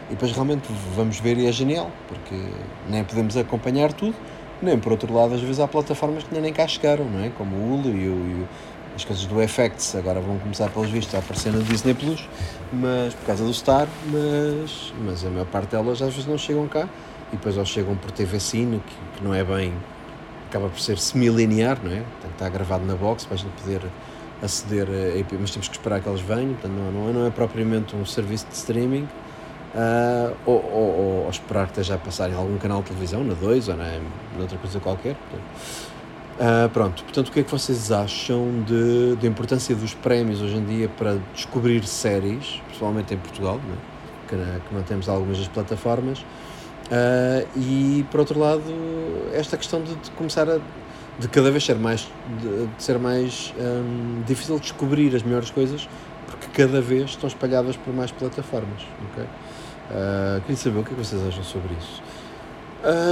E 0.08 0.12
depois 0.12 0.32
realmente 0.32 0.66
vamos 0.94 1.20
ver 1.20 1.36
e 1.36 1.46
é 1.46 1.52
genial, 1.52 1.90
porque 2.06 2.34
nem 2.88 3.04
podemos 3.04 3.36
acompanhar 3.36 3.92
tudo, 3.92 4.14
nem 4.62 4.78
por 4.78 4.92
outro 4.92 5.12
lado, 5.12 5.34
às 5.34 5.40
vezes 5.40 5.60
há 5.60 5.68
plataformas 5.68 6.24
que 6.24 6.38
nem 6.40 6.52
cá 6.52 6.66
chegaram, 6.66 7.04
não 7.04 7.22
é? 7.22 7.28
Como 7.30 7.54
o 7.54 7.74
Hulu 7.74 7.88
e, 7.90 7.90
o, 7.90 7.94
e 7.94 8.42
o, 8.42 8.48
as 8.98 9.04
coisas 9.04 9.26
do 9.26 9.36
FX 9.46 9.94
agora 9.94 10.20
vão 10.20 10.38
começar 10.38 10.68
pelos 10.70 10.90
vistos 10.90 11.14
a 11.14 11.18
aparecer 11.18 11.52
no 11.52 11.62
Disney 11.62 11.94
Plus, 11.94 12.28
mas 12.72 13.14
por 13.14 13.26
causa 13.26 13.44
do 13.44 13.54
Star, 13.54 13.86
mas, 14.10 14.92
mas 15.04 15.24
a 15.24 15.30
maior 15.30 15.46
parte 15.46 15.70
delas 15.70 16.02
às 16.02 16.12
vezes 16.12 16.26
não 16.26 16.36
chegam 16.36 16.66
cá 16.66 16.88
e 17.32 17.36
depois 17.36 17.56
ou 17.56 17.64
chegam 17.64 17.94
por 17.94 18.10
TV 18.10 18.40
Cine, 18.40 18.82
que, 18.84 19.16
que 19.16 19.24
não 19.24 19.32
é 19.32 19.44
bem 19.44 19.72
acaba 20.48 20.68
por 20.68 20.80
ser 20.80 20.98
semi-linear, 20.98 21.78
não 21.80 21.92
é? 21.92 22.00
Portanto, 22.00 22.32
está 22.32 22.48
gravado 22.48 22.84
na 22.86 22.96
box, 22.96 23.24
vais 23.26 23.42
poder 23.62 23.82
aceder 24.42 24.88
a 24.88 25.36
mas 25.40 25.50
temos 25.52 25.68
que 25.68 25.76
esperar 25.76 26.00
que 26.00 26.08
eles 26.08 26.20
venham, 26.20 26.54
portanto, 26.54 26.72
não, 26.72 27.12
não, 27.12 27.26
é, 27.26 27.30
propriamente 27.30 27.94
um 27.94 28.04
serviço 28.04 28.46
de 28.46 28.54
streaming, 28.54 29.06
uh, 29.74 30.34
ou, 30.44 30.64
ou, 30.72 31.24
ou, 31.24 31.30
esperar 31.30 31.66
que 31.66 31.72
esteja 31.72 31.94
a 31.94 31.98
passar 31.98 32.30
em 32.30 32.34
algum 32.34 32.58
canal 32.58 32.82
de 32.82 32.88
televisão, 32.88 33.22
na 33.22 33.34
2 33.34 33.68
ou 33.68 33.76
na, 33.76 34.00
outra 34.40 34.58
coisa 34.58 34.80
qualquer. 34.80 35.16
Uh, 36.38 36.68
pronto, 36.68 37.02
portanto, 37.02 37.28
o 37.28 37.32
que 37.32 37.40
é 37.40 37.42
que 37.42 37.50
vocês 37.50 37.90
acham 37.90 38.62
de, 38.64 39.16
da 39.16 39.26
importância 39.26 39.74
dos 39.74 39.92
prémios 39.92 40.40
hoje 40.40 40.54
em 40.54 40.64
dia 40.64 40.88
para 40.88 41.18
descobrir 41.34 41.84
séries, 41.84 42.62
principalmente 42.66 43.12
em 43.12 43.16
Portugal, 43.16 43.60
não 43.66 43.74
é? 43.74 43.78
que, 44.28 44.68
que 44.68 44.74
não 44.74 44.82
temos 44.84 45.08
algumas 45.08 45.36
das 45.36 45.48
plataformas? 45.48 46.20
Uh, 46.20 47.44
e 47.56 48.06
por 48.08 48.20
outro 48.20 48.38
lado, 48.38 48.62
esta 49.34 49.56
questão 49.56 49.82
de, 49.82 49.96
de 49.96 50.12
começar 50.12 50.48
a 50.48 50.60
de 51.18 51.26
cada 51.26 51.50
vez 51.50 51.64
ser 51.64 51.74
mais 51.74 52.08
de, 52.40 52.66
de 52.66 52.82
ser 52.84 52.96
mais 53.00 53.52
um, 53.58 54.22
difícil 54.24 54.56
descobrir 54.60 55.16
as 55.16 55.24
melhores 55.24 55.50
coisas 55.50 55.88
porque 56.26 56.46
cada 56.52 56.80
vez 56.80 57.10
estão 57.10 57.26
espalhadas 57.26 57.76
por 57.76 57.92
mais 57.92 58.12
plataformas. 58.12 58.82
Okay? 59.10 59.24
Uh, 59.24 60.40
queria 60.42 60.56
saber 60.56 60.78
o 60.78 60.84
que, 60.84 60.92
é 60.92 60.94
que 60.94 61.04
vocês 61.04 61.20
acham 61.26 61.42
sobre 61.42 61.74
isso. 61.74 62.00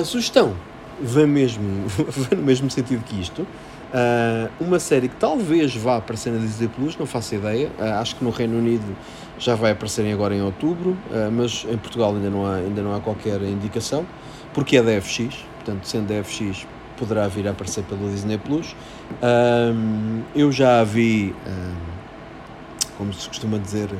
Sugestão 0.04 0.54
vai 1.00 1.26
mesmo, 1.26 1.86
vai 1.88 2.38
no 2.38 2.44
mesmo 2.44 2.70
sentido 2.70 3.02
que 3.04 3.20
isto. 3.20 3.42
Uh, 3.42 4.50
uma 4.60 4.80
série 4.80 5.08
que 5.08 5.16
talvez 5.16 5.74
vá 5.76 5.96
aparecer 5.96 6.32
na 6.32 6.38
Disney 6.38 6.68
Plus, 6.68 6.96
não 6.98 7.06
faço 7.06 7.34
ideia. 7.34 7.70
Uh, 7.78 8.00
acho 8.00 8.16
que 8.16 8.24
no 8.24 8.30
Reino 8.30 8.58
Unido 8.58 8.96
já 9.38 9.54
vai 9.54 9.70
aparecer 9.70 10.10
agora 10.12 10.34
em 10.34 10.42
outubro, 10.42 10.90
uh, 10.90 11.30
mas 11.30 11.64
em 11.70 11.78
Portugal 11.78 12.14
ainda 12.14 12.28
não, 12.28 12.44
há, 12.44 12.56
ainda 12.56 12.82
não 12.82 12.94
há 12.94 13.00
qualquer 13.00 13.40
indicação, 13.42 14.06
porque 14.52 14.76
é 14.76 14.82
da 14.82 15.00
FX, 15.00 15.44
portanto, 15.56 15.86
sendo 15.86 16.08
da 16.08 16.22
FX, 16.22 16.66
poderá 16.96 17.28
vir 17.28 17.46
a 17.46 17.52
aparecer 17.52 17.84
pelo 17.84 18.10
Disney 18.10 18.38
Plus. 18.38 18.74
eu 20.34 20.50
já 20.50 20.80
a 20.80 20.84
vi, 20.84 21.34
como 22.96 23.12
se 23.12 23.28
costuma 23.28 23.58
dizer, 23.58 23.90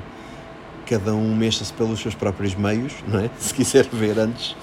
cada 0.87 1.15
um 1.15 1.35
mexa-se 1.35 1.73
pelos 1.73 2.01
seus 2.01 2.15
próprios 2.15 2.55
meios, 2.55 2.95
não 3.07 3.21
é? 3.21 3.31
Se 3.39 3.53
quiser 3.53 3.87
ver 3.93 4.19
antes, 4.19 4.57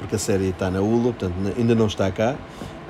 porque 0.00 0.16
a 0.16 0.18
série 0.18 0.48
está 0.48 0.70
na 0.70 0.80
Hulu, 0.80 1.12
portanto 1.12 1.34
ainda 1.56 1.74
não 1.74 1.86
está 1.86 2.10
cá. 2.10 2.34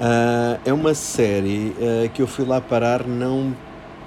Uh, 0.00 0.60
é 0.64 0.72
uma 0.72 0.94
série 0.94 1.74
uh, 1.76 2.08
que 2.14 2.22
eu 2.22 2.26
fui 2.26 2.46
lá 2.46 2.60
parar 2.60 3.06
não 3.06 3.54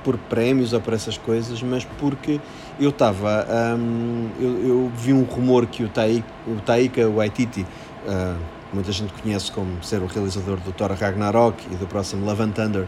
por 0.03 0.17
prémios 0.17 0.73
ou 0.73 0.81
por 0.81 0.93
essas 0.93 1.17
coisas, 1.17 1.61
mas 1.61 1.85
porque 1.99 2.39
eu 2.79 2.89
estava. 2.89 3.45
Um, 3.77 4.29
eu, 4.39 4.67
eu, 4.67 4.91
vi 4.95 5.13
um 5.13 5.23
rumor 5.23 5.67
que 5.67 5.83
o, 5.83 5.89
Taika, 5.89 6.25
o 6.47 6.55
Taika 6.61 7.07
Waititi, 7.07 7.65
uh, 8.07 8.39
muita 8.73 8.91
gente 8.91 9.13
conhece 9.21 9.51
como 9.51 9.83
ser 9.83 10.01
o 10.01 10.07
realizador 10.07 10.57
do 10.57 10.71
Thor 10.71 10.91
Ragnarok 10.91 11.63
e 11.71 11.75
do 11.75 11.85
próximo 11.85 12.25
Love 12.25 12.43
and 12.43 12.51
Thunder, 12.51 12.87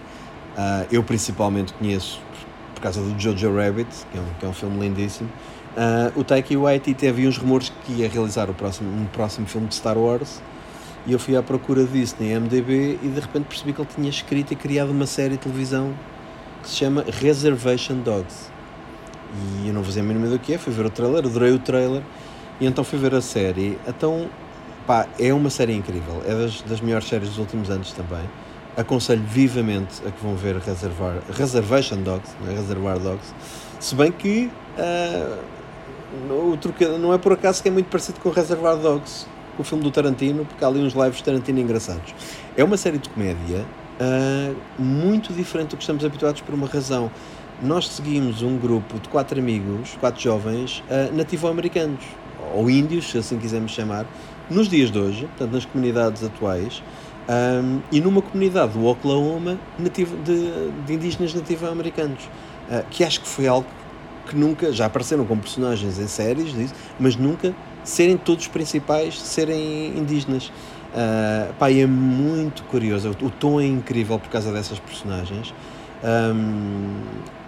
eu 0.89 1.03
principalmente 1.03 1.73
conheço 1.73 2.21
por 2.73 2.81
causa 2.81 3.01
do 3.01 3.19
Jojo 3.19 3.53
Rabbit, 3.53 3.89
que 4.11 4.17
é 4.17 4.21
um, 4.21 4.25
que 4.39 4.45
é 4.45 4.49
um 4.49 4.53
filme 4.53 4.79
lindíssimo. 4.79 5.29
Uh, 5.76 6.19
o 6.19 6.23
Taiki 6.23 6.56
Waititi 6.56 7.06
havia 7.06 7.27
uns 7.27 7.38
rumores 7.38 7.72
que 7.85 7.91
ia 7.91 8.07
realizar 8.07 8.49
o 8.49 8.53
próximo, 8.53 8.89
um 8.89 9.06
próximo 9.07 9.45
filme 9.45 9.68
de 9.68 9.76
Star 9.76 9.97
Wars 9.97 10.41
e 11.06 11.11
eu 11.11 11.19
fui 11.19 11.35
à 11.35 11.43
procura 11.43 11.84
disso 11.84 12.15
na 12.19 12.39
MDB 12.39 12.97
e 13.03 13.07
de 13.10 13.19
repente 13.19 13.45
percebi 13.45 13.73
que 13.73 13.81
ele 13.81 13.89
tinha 13.93 14.10
escrito 14.10 14.53
e 14.53 14.56
criado 14.56 14.89
uma 14.91 15.06
série 15.06 15.31
de 15.31 15.38
televisão 15.38 15.93
que 16.64 16.69
se 16.69 16.77
chama 16.77 17.06
Reservation 17.07 17.97
Dogs. 17.97 18.49
E 19.61 19.68
eu 19.68 19.73
não 19.73 19.84
fazia 19.84 20.02
a 20.02 20.06
mínima 20.06 20.27
do 20.27 20.39
que 20.39 20.53
é, 20.53 20.57
fui 20.57 20.73
ver 20.73 20.85
o 20.85 20.89
trailer, 20.89 21.26
adorei 21.26 21.52
o 21.52 21.60
trailer 21.60 22.02
e 22.60 22.65
então 22.65 22.84
fui 22.84 22.97
ver 22.97 23.14
a 23.14 23.22
série. 23.22 23.77
Então, 23.88 24.30
pá, 24.88 25.07
é 25.19 25.31
uma 25.34 25.49
série 25.49 25.76
incrível, 25.76 26.23
é 26.26 26.34
das, 26.34 26.61
das 26.61 26.81
melhores 26.81 27.07
séries 27.07 27.30
dos 27.30 27.38
últimos 27.38 27.69
anos 27.69 27.91
também. 27.91 28.23
Aconselho 28.76 29.23
vivamente 29.23 30.02
a 30.07 30.11
que 30.11 30.23
vão 30.23 30.35
ver 30.35 30.56
Reservar, 30.57 31.22
Reservation 31.31 31.97
Dogs, 32.02 32.31
não 32.41 32.52
é? 32.52 32.56
Reservoir 32.56 32.97
Dogs. 32.97 33.34
Se 33.80 33.93
bem 33.93 34.11
que 34.11 34.49
uh, 34.77 35.55
o 36.29 36.57
truque, 36.57 36.85
não 36.85 37.13
é 37.13 37.17
por 37.17 37.33
acaso 37.33 37.61
que 37.61 37.69
é 37.69 37.71
muito 37.71 37.87
parecido 37.87 38.19
com 38.19 38.29
Reservoir 38.29 38.77
Dogs, 38.77 39.27
o 39.57 39.63
filme 39.63 39.83
do 39.83 39.91
Tarantino, 39.91 40.45
porque 40.45 40.63
há 40.63 40.67
ali 40.67 40.81
uns 40.81 40.93
lives 40.93 41.17
de 41.17 41.23
Tarantino 41.23 41.59
engraçados. 41.59 42.13
É 42.57 42.63
uma 42.63 42.77
série 42.77 42.97
de 42.97 43.09
comédia 43.09 43.65
uh, 43.99 44.55
muito 44.81 45.33
diferente 45.33 45.69
do 45.69 45.77
que 45.77 45.83
estamos 45.83 46.03
habituados 46.03 46.41
por 46.41 46.53
uma 46.53 46.67
razão. 46.67 47.09
Nós 47.61 47.87
seguimos 47.87 48.41
um 48.41 48.57
grupo 48.57 48.99
de 48.99 49.07
quatro 49.09 49.39
amigos, 49.39 49.95
quatro 49.99 50.21
jovens, 50.21 50.83
uh, 50.89 51.15
nativo-americanos, 51.15 52.03
ou 52.53 52.69
índios, 52.69 53.09
se 53.09 53.17
assim 53.17 53.37
quisermos 53.37 53.71
chamar, 53.71 54.05
nos 54.49 54.67
dias 54.67 54.91
de 54.91 54.99
hoje, 54.99 55.25
portanto, 55.27 55.53
nas 55.53 55.65
comunidades 55.65 56.23
atuais, 56.23 56.83
um, 57.27 57.81
e 57.91 57.99
numa 57.99 58.21
comunidade 58.21 58.73
do 58.73 58.85
Oklahoma 58.85 59.57
nativo, 59.79 60.15
de, 60.17 60.69
de 60.85 60.93
indígenas 60.93 61.33
nativo-americanos, 61.33 62.23
uh, 62.69 62.83
que 62.89 63.03
acho 63.03 63.21
que 63.21 63.27
foi 63.27 63.47
algo 63.47 63.67
que 64.26 64.35
nunca, 64.35 64.72
já 64.72 64.85
apareceram 64.85 65.26
como 65.26 65.41
personagens 65.41 65.99
em 65.99 66.07
séries 66.07 66.53
disso, 66.53 66.73
mas 66.99 67.15
nunca 67.15 67.56
serem 67.84 68.18
todos 68.18 68.47
principais, 68.47 69.19
serem 69.19 69.97
indígenas. 69.97 70.47
Uh, 70.47 71.53
pá, 71.60 71.69
é 71.69 71.85
muito 71.85 72.64
curioso, 72.64 73.10
o, 73.22 73.30
tom 73.30 73.60
é 73.60 73.65
incrível 73.65 74.18
por 74.18 74.30
causa 74.30 74.52
dessas 74.52 74.80
personagens. 74.80 75.53
Um, 76.03 77.02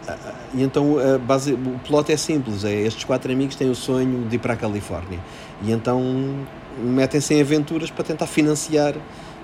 uh, 0.08 0.16
e 0.54 0.64
então 0.64 0.96
base, 1.26 1.54
o 1.54 1.80
plot 1.86 2.12
é 2.12 2.18
simples: 2.18 2.64
é 2.64 2.74
estes 2.74 3.04
quatro 3.04 3.32
amigos 3.32 3.56
têm 3.56 3.70
o 3.70 3.76
sonho 3.76 4.28
de 4.28 4.36
ir 4.36 4.40
para 4.40 4.54
a 4.54 4.58
Califórnia 4.58 5.20
e 5.62 5.72
então 5.72 6.46
metem-se 6.78 7.34
em 7.34 7.42
aventuras 7.42 7.90
para 7.90 8.04
tentar 8.04 8.28
financiar 8.28 8.96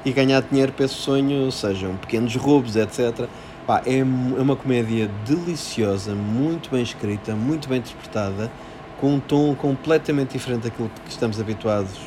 e 0.06 0.12
ganhar 0.12 0.42
dinheiro 0.42 0.72
para 0.74 0.86
esse 0.86 0.96
sonho, 0.96 1.52
sejam 1.52 1.96
pequenos 1.96 2.36
roubos, 2.36 2.76
etc. 2.76 3.28
Pá, 3.66 3.82
é, 3.86 4.00
é 4.00 4.04
uma 4.04 4.58
comédia 4.58 5.10
deliciosa, 5.26 6.14
muito 6.14 6.70
bem 6.70 6.84
escrita, 6.84 7.34
muito 7.34 7.70
bem 7.70 7.78
interpretada, 7.78 8.52
com 9.00 9.14
um 9.16 9.20
tom 9.22 9.56
completamente 9.56 10.34
diferente 10.34 10.64
daquilo 10.64 10.92
que 11.06 11.10
estamos 11.10 11.40
habituados 11.40 11.98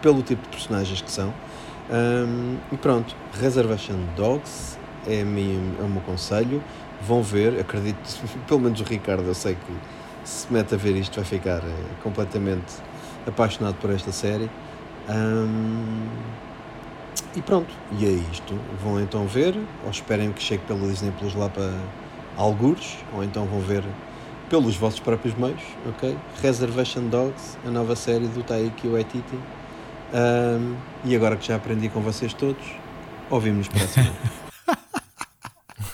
pelo 0.00 0.22
tipo 0.22 0.42
de 0.42 0.48
personagens 0.48 1.02
que 1.02 1.10
são. 1.10 1.34
Um, 1.90 2.56
e 2.72 2.76
pronto, 2.78 3.14
Reservation 3.38 3.98
Dogs 4.16 4.78
é, 5.06 5.22
minha, 5.24 5.58
é 5.78 5.82
o 5.82 5.88
meu 5.88 6.00
conselho. 6.02 6.62
Vão 7.02 7.22
ver, 7.22 7.60
acredito, 7.60 7.98
pelo 8.48 8.60
menos 8.60 8.80
o 8.80 8.84
Ricardo, 8.84 9.26
eu 9.26 9.34
sei 9.34 9.56
que 9.56 9.72
se 10.24 10.50
mete 10.50 10.74
a 10.74 10.78
ver 10.78 10.96
isto 10.96 11.16
vai 11.16 11.24
ficar 11.24 11.58
é, 11.58 12.02
completamente 12.02 12.76
apaixonado 13.26 13.74
por 13.74 13.90
esta 13.90 14.10
série. 14.10 14.48
Um, 15.06 16.06
e 17.34 17.42
pronto, 17.42 17.72
e 17.98 18.04
é 18.04 18.10
isto. 18.10 18.58
Vão 18.82 19.00
então 19.00 19.26
ver, 19.26 19.54
ou 19.84 19.90
esperem 19.90 20.32
que 20.32 20.42
chegue 20.42 20.64
pelo 20.64 20.88
Disney 20.88 21.12
Plus 21.18 21.34
lá 21.34 21.48
para 21.48 21.72
algures, 22.36 22.98
ou 23.14 23.22
então 23.22 23.46
vão 23.46 23.60
ver 23.60 23.84
pelos 24.48 24.76
vossos 24.76 25.00
próprios 25.00 25.36
meios, 25.36 25.60
ok? 25.86 26.16
Reservation 26.42 27.08
Dogs, 27.08 27.58
a 27.64 27.70
nova 27.70 27.94
série 27.94 28.26
do 28.28 28.42
Taiki 28.42 28.88
Waititi. 28.88 29.38
Um, 30.12 30.76
e 31.04 31.14
agora 31.14 31.36
que 31.36 31.46
já 31.46 31.56
aprendi 31.56 31.88
com 31.88 32.00
vocês 32.00 32.32
todos, 32.32 32.64
ouvimos 33.30 33.68
para 33.68 33.84
a 33.84 33.88
semana. 33.88 34.16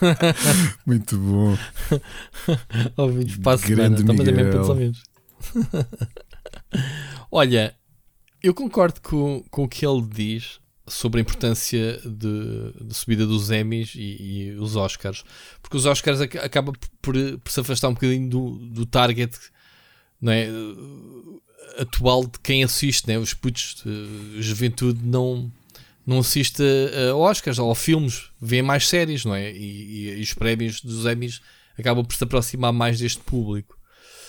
Muito 0.87 1.19
bom. 1.19 1.57
ouvimos 2.97 3.37
para 3.39 3.53
a 3.53 3.59
semana. 3.59 3.97
Grande 3.97 4.05
Miguel. 4.05 4.51
Também 4.51 4.61
ouvimos. 4.61 5.03
Olha, 7.31 7.75
eu 8.43 8.55
concordo 8.55 9.01
com, 9.01 9.43
com 9.51 9.65
o 9.65 9.69
que 9.69 9.85
ele 9.85 10.03
diz 10.03 10.61
sobre 10.87 11.21
a 11.21 11.23
importância 11.23 11.99
de, 12.05 12.73
de 12.85 12.95
subida 12.95 13.27
dos 13.27 13.51
Emmys 13.51 13.95
e, 13.95 14.01
e, 14.01 14.51
os 14.53 14.77
Oscars, 14.77 15.25
porque 15.63 15.77
os 15.77 15.87
Oscars 15.87 16.21
acaba 16.21 16.73
por, 17.01 17.15
por, 17.43 17.51
se 17.51 17.61
afastar 17.61 17.89
um 17.89 17.95
bocadinho 17.95 18.29
do, 18.29 18.51
do 18.51 18.87
target 18.87 19.35
não 20.21 20.33
é, 20.33 20.49
atual 21.79 22.25
de 22.25 22.39
quem 22.43 22.63
assiste, 22.63 23.07
né? 23.09 23.19
os 23.19 23.35
putos, 23.35 23.83
a 24.39 24.43
juventude 24.43 25.01
não, 25.03 25.51
não 26.07 26.19
assiste 26.19 26.63
a, 26.63 27.11
a 27.11 27.17
Oscars 27.17 27.59
ou 27.59 27.71
a 27.71 27.75
filmes, 27.75 28.31
vê 28.41 28.63
mais 28.63 28.87
séries, 28.87 29.25
não 29.25 29.35
é? 29.35 29.51
E, 29.53 29.57
e, 29.57 30.19
e, 30.19 30.23
os 30.23 30.35
prémios 30.35 30.81
dos 30.81 31.07
Emmys 31.07 31.41
acabam 31.79 32.05
por 32.05 32.15
se 32.15 32.25
aproximar 32.25 32.73
mais 32.73 32.99
deste 32.99 33.21
público. 33.21 33.77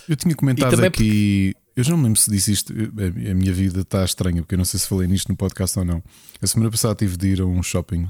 Eu 0.07 0.15
tinha 0.15 0.35
comentado 0.35 0.73
aqui. 0.83 1.53
Porque 1.53 1.64
eu 1.75 1.83
já 1.83 1.91
não 1.91 1.97
me 1.97 2.05
lembro 2.05 2.19
se 2.19 2.31
disse 2.31 2.51
isto. 2.51 2.73
A 2.73 3.33
minha 3.33 3.51
vida 3.51 3.81
está 3.81 4.03
estranha, 4.03 4.41
porque 4.41 4.55
eu 4.55 4.57
não 4.57 4.65
sei 4.65 4.79
se 4.79 4.87
falei 4.87 5.07
nisto 5.07 5.29
no 5.29 5.35
podcast 5.35 5.77
ou 5.77 5.83
não. 5.83 6.01
A 6.41 6.47
semana 6.47 6.71
passada 6.71 6.95
tive 6.95 7.17
de 7.17 7.27
ir 7.27 7.41
a 7.41 7.45
um 7.45 7.61
shopping 7.61 8.07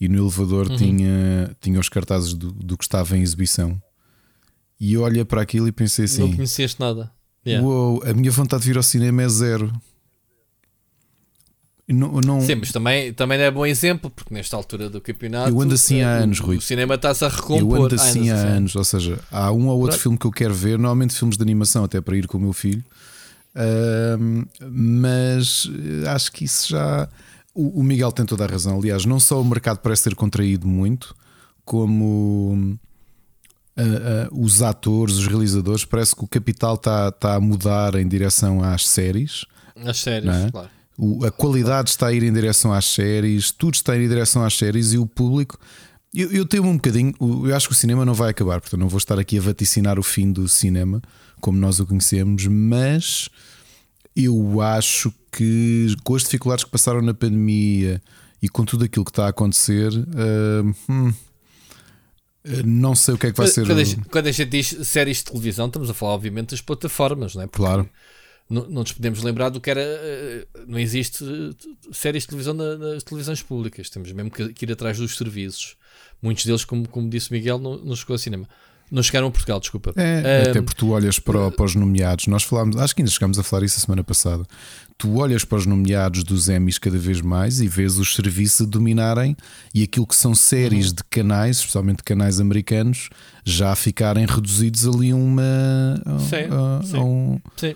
e 0.00 0.08
no 0.08 0.18
elevador 0.18 0.68
uhum. 0.70 0.76
tinha, 0.76 1.56
tinha 1.60 1.80
os 1.80 1.88
cartazes 1.88 2.34
do, 2.34 2.52
do 2.52 2.76
que 2.76 2.84
estava 2.84 3.16
em 3.16 3.22
exibição. 3.22 3.80
E 4.78 4.94
eu 4.94 5.02
olhei 5.02 5.24
para 5.24 5.40
aquilo 5.40 5.68
e 5.68 5.72
pensei 5.72 6.06
assim: 6.06 6.22
Não 6.22 6.34
conheceste 6.34 6.80
nada. 6.80 7.10
Yeah. 7.46 7.66
Uou, 7.66 8.02
a 8.04 8.12
minha 8.12 8.30
vontade 8.30 8.62
de 8.62 8.68
vir 8.68 8.76
ao 8.76 8.82
cinema 8.82 9.22
é 9.22 9.28
zero. 9.28 9.72
Não, 11.92 12.20
não... 12.20 12.40
Sim, 12.40 12.56
mas 12.56 12.72
também, 12.72 13.12
também 13.12 13.38
é 13.40 13.50
bom 13.50 13.66
exemplo, 13.66 14.10
porque 14.10 14.32
nesta 14.32 14.56
altura 14.56 14.88
do 14.88 15.00
campeonato 15.00 15.50
eu 15.50 15.60
ando 15.60 15.74
assim 15.74 16.02
há 16.02 16.08
anos, 16.08 16.40
Rui. 16.40 16.56
O 16.56 16.60
cinema 16.60 16.94
está-se 16.94 17.24
a 17.24 17.28
recompor. 17.28 17.78
Eu 17.78 17.84
ando 17.84 17.94
assim 17.94 18.30
há 18.30 18.34
assim. 18.34 18.46
anos, 18.46 18.76
ou 18.76 18.84
seja, 18.84 19.18
há 19.30 19.52
um 19.52 19.68
ou 19.68 19.78
outro 19.78 19.90
Pronto. 19.90 20.02
filme 20.02 20.18
que 20.18 20.26
eu 20.26 20.30
quero 20.30 20.54
ver, 20.54 20.78
normalmente 20.78 21.14
filmes 21.14 21.36
de 21.36 21.42
animação, 21.42 21.84
até 21.84 22.00
para 22.00 22.16
ir 22.16 22.26
com 22.26 22.38
o 22.38 22.40
meu 22.40 22.52
filho, 22.52 22.82
uh, 23.54 24.48
mas 24.70 25.70
eh, 26.04 26.08
acho 26.08 26.32
que 26.32 26.44
isso 26.44 26.70
já. 26.70 27.08
O, 27.54 27.80
o, 27.80 27.82
Miguel 27.82 28.10
tem 28.12 28.24
toda 28.24 28.44
a 28.44 28.46
razão. 28.46 28.78
Aliás, 28.78 29.04
não 29.04 29.20
só 29.20 29.40
o 29.40 29.44
mercado 29.44 29.78
parece 29.78 30.04
ter 30.04 30.14
contraído 30.14 30.66
muito, 30.66 31.14
como. 31.64 32.78
Uh, 33.74 34.28
uh, 34.34 34.44
os 34.44 34.62
atores, 34.62 35.16
os 35.16 35.26
realizadores, 35.26 35.84
parece 35.84 36.14
que 36.14 36.22
o 36.22 36.28
capital 36.28 36.74
está 36.74 37.10
tá 37.10 37.36
a 37.36 37.40
mudar 37.40 37.94
em 37.94 38.06
direção 38.06 38.62
às 38.62 38.86
séries. 38.86 39.46
As 39.74 39.98
séries, 39.98 40.28
é? 40.28 40.50
claro 40.50 40.68
o, 40.96 41.24
a 41.24 41.30
qualidade 41.30 41.90
está 41.90 42.08
a 42.08 42.12
ir 42.12 42.22
em 42.22 42.32
direção 42.32 42.72
às 42.72 42.84
séries, 42.84 43.50
tudo 43.50 43.74
está 43.74 43.92
a 43.92 43.96
ir 43.96 44.04
em 44.04 44.08
direção 44.08 44.44
às 44.44 44.54
séries 44.54 44.92
e 44.92 44.98
o 44.98 45.06
público. 45.06 45.58
Eu, 46.14 46.30
eu 46.30 46.44
tenho 46.44 46.64
um 46.64 46.74
bocadinho, 46.74 47.14
eu 47.20 47.56
acho 47.56 47.68
que 47.68 47.74
o 47.74 47.76
cinema 47.76 48.04
não 48.04 48.12
vai 48.12 48.30
acabar, 48.30 48.60
portanto 48.60 48.80
não 48.80 48.88
vou 48.88 48.98
estar 48.98 49.18
aqui 49.18 49.38
a 49.38 49.40
vaticinar 49.40 49.98
o 49.98 50.02
fim 50.02 50.30
do 50.30 50.46
cinema 50.48 51.00
como 51.40 51.58
nós 51.58 51.80
o 51.80 51.86
conhecemos, 51.86 52.46
mas 52.46 53.28
eu 54.14 54.60
acho 54.60 55.12
que 55.32 55.94
com 56.04 56.14
as 56.14 56.22
dificuldades 56.22 56.64
que 56.64 56.70
passaram 56.70 57.00
na 57.00 57.14
pandemia 57.14 58.00
e 58.40 58.48
com 58.48 58.64
tudo 58.64 58.84
aquilo 58.84 59.04
que 59.04 59.10
está 59.10 59.26
a 59.26 59.30
acontecer, 59.30 59.90
uh, 59.90 60.74
hum, 60.88 61.12
não 62.64 62.94
sei 62.94 63.14
o 63.14 63.18
que 63.18 63.28
é 63.28 63.30
que 63.32 63.36
vai 63.36 63.46
quando, 63.46 63.54
ser. 63.54 63.66
Quando 63.66 63.78
a, 63.78 63.84
gente, 63.84 64.08
quando 64.08 64.26
a 64.26 64.32
gente 64.32 64.50
diz 64.50 64.86
séries 64.86 65.18
de 65.18 65.24
televisão, 65.24 65.66
estamos 65.66 65.88
a 65.88 65.94
falar, 65.94 66.12
obviamente, 66.12 66.50
das 66.50 66.60
plataformas, 66.60 67.34
não 67.34 67.42
é? 67.42 67.46
Porque 67.46 67.64
claro 67.64 67.88
não, 68.52 68.62
não 68.66 68.82
nos 68.82 68.92
podemos 68.92 69.22
lembrar 69.22 69.48
do 69.48 69.60
que 69.60 69.70
era. 69.70 69.80
Eh, 69.80 70.46
não 70.66 70.78
existe 70.78 71.24
séries 71.90 72.24
de 72.24 72.28
televisão 72.28 72.52
nas 72.54 73.02
televisões 73.02 73.42
públicas. 73.42 73.88
Temos 73.88 74.12
mesmo 74.12 74.30
que 74.30 74.64
ir 74.64 74.72
atrás 74.72 74.98
dos 74.98 75.16
serviços. 75.16 75.76
Muitos 76.20 76.44
deles, 76.44 76.64
como, 76.64 76.86
como 76.86 77.08
disse 77.08 77.30
o 77.30 77.32
Miguel, 77.32 77.58
não, 77.58 77.78
não 77.78 77.96
chegou 77.96 78.14
ao 78.14 78.18
cinema. 78.18 78.46
Não 78.90 79.02
chegaram 79.02 79.28
a 79.28 79.30
Portugal, 79.30 79.58
desculpa. 79.58 79.94
É, 79.96 80.44
um, 80.46 80.50
até 80.50 80.60
porque 80.60 80.78
tu 80.78 80.90
olhas 80.90 81.18
para, 81.18 81.50
para, 81.50 81.64
os 81.64 81.74
nomeados, 81.74 82.26
nós 82.26 82.42
falámos, 82.42 82.76
acho 82.76 82.94
que 82.94 83.00
ainda 83.00 83.10
chegámos 83.10 83.38
a 83.38 83.42
falar 83.42 83.64
isso 83.64 83.78
a 83.78 83.80
semana 83.80 84.04
passada. 84.04 84.44
Tu 84.98 85.16
olhas 85.16 85.46
para 85.46 85.56
os 85.56 85.64
nomeados 85.64 86.22
dos 86.22 86.50
Emmys 86.50 86.78
cada 86.78 86.98
vez 86.98 87.22
mais 87.22 87.62
e 87.62 87.66
vês 87.66 87.96
os 87.96 88.14
serviços 88.14 88.66
a 88.66 88.68
dominarem 88.68 89.34
e 89.74 89.82
aquilo 89.82 90.06
que 90.06 90.14
são 90.14 90.34
séries 90.34 90.90
uhum. 90.90 90.96
de 90.96 91.04
canais, 91.04 91.56
especialmente 91.56 92.02
canais 92.02 92.38
americanos, 92.38 93.08
já 93.42 93.74
ficarem 93.74 94.26
reduzidos 94.26 94.86
ali 94.86 95.14
uma. 95.14 95.42
Sim, 96.28 96.48
a, 96.50 96.82
sim. 96.84 96.96
A 96.98 97.02
um, 97.02 97.40
sim. 97.56 97.74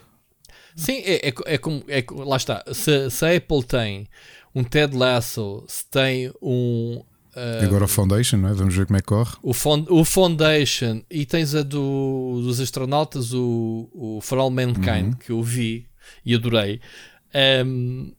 Sim, 0.76 0.98
é, 1.04 1.28
é, 1.28 1.34
é, 1.46 1.58
como. 1.58 1.82
É, 1.88 2.04
lá 2.10 2.36
está. 2.36 2.62
Se, 2.72 3.10
se, 3.10 3.24
a 3.24 3.34
Apple 3.34 3.64
tem 3.64 4.06
um 4.54 4.62
Ted 4.62 4.94
Lasso, 4.94 5.64
se 5.66 5.86
tem 5.86 6.30
um. 6.40 7.02
Uh, 7.34 7.64
Agora 7.64 7.84
o 7.84 7.88
Foundation, 7.88 8.36
não 8.36 8.50
é? 8.50 8.52
Vamos 8.52 8.74
ver 8.74 8.86
como 8.86 8.98
é 8.98 9.00
que 9.00 9.06
corre. 9.06 9.36
O, 9.42 9.52
fond, 9.52 9.86
o 9.90 10.04
Foundation 10.04 11.02
e 11.10 11.24
tens 11.24 11.54
a 11.54 11.62
do, 11.62 12.40
dos 12.42 12.60
astronautas, 12.60 13.32
o, 13.32 13.88
o 13.92 14.20
For 14.22 14.38
All 14.38 14.50
Mankind, 14.50 15.06
uhum. 15.06 15.12
que 15.12 15.30
eu 15.30 15.42
vi 15.42 15.86
e 16.24 16.34
adorei. 16.34 16.80
Um, 17.64 18.12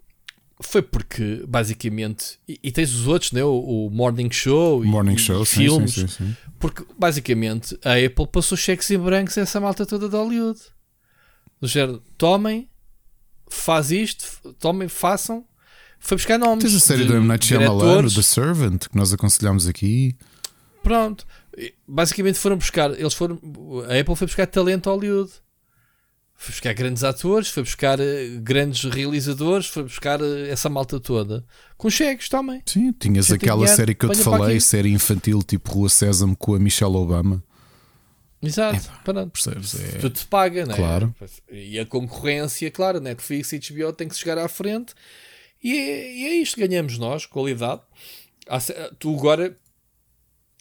foi 0.60 0.82
porque, 0.82 1.44
basicamente, 1.48 2.40
e, 2.48 2.60
e, 2.64 2.72
tens 2.72 2.94
os 2.94 3.08
outros, 3.08 3.32
né? 3.32 3.44
o, 3.44 3.60
o 3.60 3.90
Morning 3.92 4.32
Show 4.32 4.84
Morning 4.84 5.14
e, 5.14 5.20
Show, 5.20 5.44
e 5.44 5.46
sim, 5.46 5.56
filmes, 5.56 5.94
sim, 5.94 6.08
sim, 6.08 6.36
porque 6.60 6.84
basicamente 6.98 7.78
a 7.84 7.94
Apple 7.94 8.28
passou 8.28 8.58
cheques 8.58 8.90
em 8.90 8.98
brancos 8.98 9.38
a 9.38 9.42
essa 9.42 9.60
malta 9.60 9.86
toda 9.86 10.10
de 10.10 10.16
Hollywood. 10.16 10.60
Do 11.60 11.68
género, 11.68 12.02
tomem, 12.18 12.70
faz 13.50 13.92
isto, 13.92 14.54
tomem, 14.60 14.88
façam. 14.88 15.46
Foi 16.00 16.18
buscar 16.18 16.38
nomes. 16.38 16.64
Tens 16.64 16.76
a 16.76 16.80
série 16.80 17.02
de 17.02 17.08
do 17.08 17.16
M. 17.16 17.28
Night 17.28 17.46
Shyamalan. 17.46 18.08
The 18.08 18.22
Servant, 18.22 18.88
que 18.88 18.96
nós 18.96 19.12
aconselhámos 19.12 19.68
aqui. 19.68 20.16
Pronto. 20.84 21.26
Basicamente 21.88 22.38
foram 22.38 22.56
buscar, 22.56 22.92
eles 22.92 23.16
foram, 23.16 23.40
a 23.90 24.00
Apple 24.00 24.16
foi 24.16 24.28
buscar 24.28 24.46
talento 24.46 24.90
a 24.90 24.94
Hollywood. 24.94 25.32
Foi 26.40 26.52
buscar 26.52 26.74
grandes 26.76 27.04
atores, 27.04 27.50
foi 27.50 27.64
buscar 27.64 28.00
eh, 28.00 28.38
grandes 28.40 28.84
realizadores, 28.84 29.66
foi 29.66 29.82
buscar 29.82 30.22
eh, 30.22 30.50
essa 30.50 30.70
malta 30.70 31.00
toda. 31.00 31.44
Com 31.76 31.90
cheques 31.90 32.30
também. 32.30 32.62
Sim, 32.64 32.92
tinhas 32.92 33.26
Você 33.26 33.34
aquela 33.34 33.58
dinheiro, 33.62 33.76
série 33.76 33.96
que 33.96 34.06
eu 34.06 34.12
te 34.12 34.22
falei, 34.22 34.60
série 34.60 34.92
infantil 34.92 35.42
tipo 35.42 35.72
Rua 35.72 35.90
Sésamo 35.90 36.38
com 36.38 36.54
a 36.54 36.60
Michelle 36.60 36.96
Obama. 36.96 37.44
Exato. 38.42 38.92
Pronto. 39.04 39.32
Percebes? 39.32 39.76
É... 39.80 39.98
Tudo 40.00 40.18
se 40.18 40.26
paga, 40.26 40.66
né? 40.66 40.76
Claro. 40.76 41.16
E 41.52 41.80
a 41.80 41.86
concorrência, 41.86 42.70
claro, 42.70 43.00
Netflix 43.00 43.52
e 43.54 43.60
HBO 43.60 43.92
tem 43.94 44.08
que 44.08 44.16
chegar 44.16 44.38
à 44.38 44.48
frente. 44.48 44.94
E 45.64 45.72
é, 45.76 46.16
e 46.18 46.26
é 46.28 46.36
isto, 46.36 46.60
ganhamos 46.60 46.98
nós, 46.98 47.26
qualidade. 47.26 47.82
Tu 49.00 49.14
agora 49.16 49.56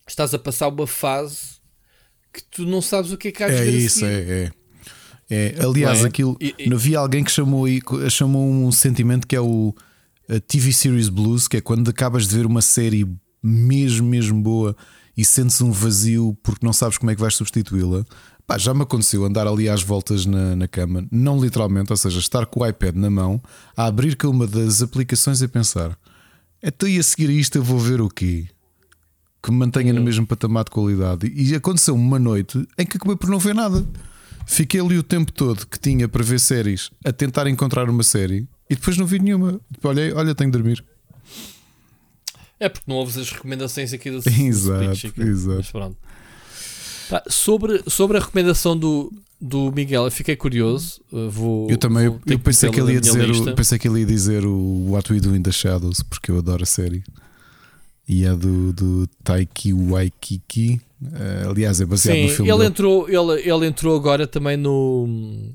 estás 0.09 0.32
a 0.35 0.39
passar 0.39 0.69
uma 0.69 0.86
fase 0.86 1.57
que 2.32 2.43
tu 2.44 2.65
não 2.66 2.81
sabes 2.82 3.12
o 3.12 3.16
que 3.16 3.28
é 3.28 3.32
que 3.32 3.43
há 3.43 3.48
de 3.48 3.55
É 3.55 3.66
isso, 3.66 4.05
é, 4.05 4.15
é. 4.15 4.51
É, 5.28 5.55
aliás, 5.61 5.98
Não 5.98 6.07
é? 6.07 6.09
aquilo. 6.09 6.36
E- 6.40 6.55
e- 6.59 6.69
Não 6.69 6.77
havia 6.77 6.98
alguém 6.98 7.24
que 7.24 7.31
chamou, 7.32 7.66
chamou 8.11 8.48
um 8.48 8.70
sentimento 8.70 9.27
que 9.27 9.35
é 9.35 9.40
o 9.40 9.74
TV 10.47 10.73
Series 10.73 11.09
Blues, 11.09 11.47
que 11.48 11.57
é 11.57 11.61
quando 11.61 11.89
acabas 11.90 12.27
de 12.28 12.36
ver 12.36 12.47
uma 12.47 12.62
série 12.62 13.05
mesmo, 13.43 14.07
mesmo 14.09 14.40
boa 14.40 14.77
e 15.16 15.24
sentes 15.24 15.60
um 15.60 15.70
vazio 15.70 16.36
porque 16.43 16.64
não 16.64 16.72
sabes 16.72 16.98
como 16.98 17.10
é 17.10 17.14
que 17.14 17.20
vais 17.20 17.34
substituí-la. 17.34 18.05
Pá, 18.47 18.59
já 18.59 18.72
me 18.72 18.82
aconteceu 18.82 19.24
andar 19.24 19.47
ali 19.47 19.68
às 19.68 19.82
voltas 19.82 20.24
na, 20.24 20.55
na 20.55 20.68
cama, 20.68 21.06
não 21.10 21.40
literalmente, 21.40 21.90
ou 21.90 21.97
seja, 21.97 22.20
estar 22.20 22.47
com 22.47 22.60
o 22.60 22.66
iPad 22.66 22.94
na 22.94 23.10
mão, 23.10 23.43
a 23.76 23.86
abrir 23.86 24.16
com 24.16 24.28
uma 24.28 24.47
das 24.47 24.82
aplicações 24.82 25.40
e 25.40 25.47
a 25.47 25.48
pensar: 25.48 25.98
até 26.62 26.88
e 26.88 26.98
a 26.98 27.02
seguir 27.02 27.30
isto 27.30 27.56
eu 27.56 27.62
vou 27.62 27.78
ver 27.78 28.01
o 28.01 28.09
quê? 28.09 28.47
Que 29.43 29.51
me 29.51 29.59
mantenha 29.59 29.93
no 29.93 30.02
mesmo 30.02 30.26
patamar 30.26 30.64
de 30.64 30.70
qualidade. 30.70 31.32
E 31.34 31.55
aconteceu 31.55 31.94
uma 31.94 32.18
noite 32.18 32.66
em 32.78 32.86
que 32.86 32.97
acabei 32.97 33.16
por 33.16 33.30
não 33.30 33.38
ver 33.38 33.55
nada. 33.55 33.86
Fiquei 34.47 34.80
ali 34.80 34.97
o 34.97 35.02
tempo 35.02 35.32
todo 35.32 35.66
que 35.66 35.78
tinha 35.78 36.09
para 36.09 36.22
ver 36.22 36.38
séries 36.38 36.90
a 37.05 37.12
tentar 37.12 37.48
encontrar 37.48 37.90
uma 37.90 38.02
série 38.05 38.48
e 38.70 38.74
depois 38.76 38.97
não 38.97 39.06
vi 39.06 39.18
nenhuma. 39.18 39.60
Olhei, 39.82 40.12
olha, 40.12 40.34
tenho 40.34 40.51
de 40.51 40.59
dormir. 40.59 40.84
É 42.58 42.68
porque 42.68 42.90
não 42.90 42.96
ouves 42.96 43.16
as 43.18 43.30
recomendações 43.30 43.92
aqui 43.92 44.10
do, 44.10 44.18
Exato, 44.26 45.20
exato. 45.20 45.56
Mas 45.56 45.70
pronto. 45.70 45.96
Pá, 47.08 47.22
sobre, 47.28 47.82
sobre 47.86 48.16
a 48.16 48.20
recomendação 48.20 48.76
do, 48.76 49.12
do 49.40 49.70
Miguel, 49.72 50.04
eu 50.04 50.10
fiquei 50.10 50.34
curioso. 50.34 51.00
uh, 51.12 51.30
Vou, 51.30 51.70
Eu 51.70 51.76
também 51.76 52.08
vou 52.08 52.20
eu 52.26 52.38
pensei, 52.38 52.70
que 52.70 52.80
ele 52.80 52.94
ia 52.94 53.00
dizer 53.00 53.30
o, 53.30 53.54
pensei 53.54 53.78
que 53.78 53.86
ele 53.86 54.00
ia 54.00 54.06
dizer 54.06 54.44
o 54.44 54.90
What 54.90 55.12
We 55.12 55.20
Do 55.20 55.36
in 55.36 55.42
the 55.42 55.52
Shadows, 55.52 56.02
porque 56.02 56.30
eu 56.30 56.38
adoro 56.38 56.62
a 56.62 56.66
série. 56.66 57.04
E 58.08 58.24
é 58.24 58.34
do, 58.34 58.72
do 58.72 59.06
Taiki 59.22 59.72
Waikiki. 59.72 60.80
Eh, 61.12 61.44
aliás, 61.48 61.80
é 61.80 61.84
baseado 61.84 62.16
Sim, 62.16 62.22
no 62.22 62.28
filme. 62.28 62.50
ele 62.50 62.64
entrou, 62.64 63.08
ele, 63.08 63.48
ele 63.48 63.66
entrou 63.66 63.96
agora 63.96 64.26
também 64.26 64.56
no. 64.56 65.52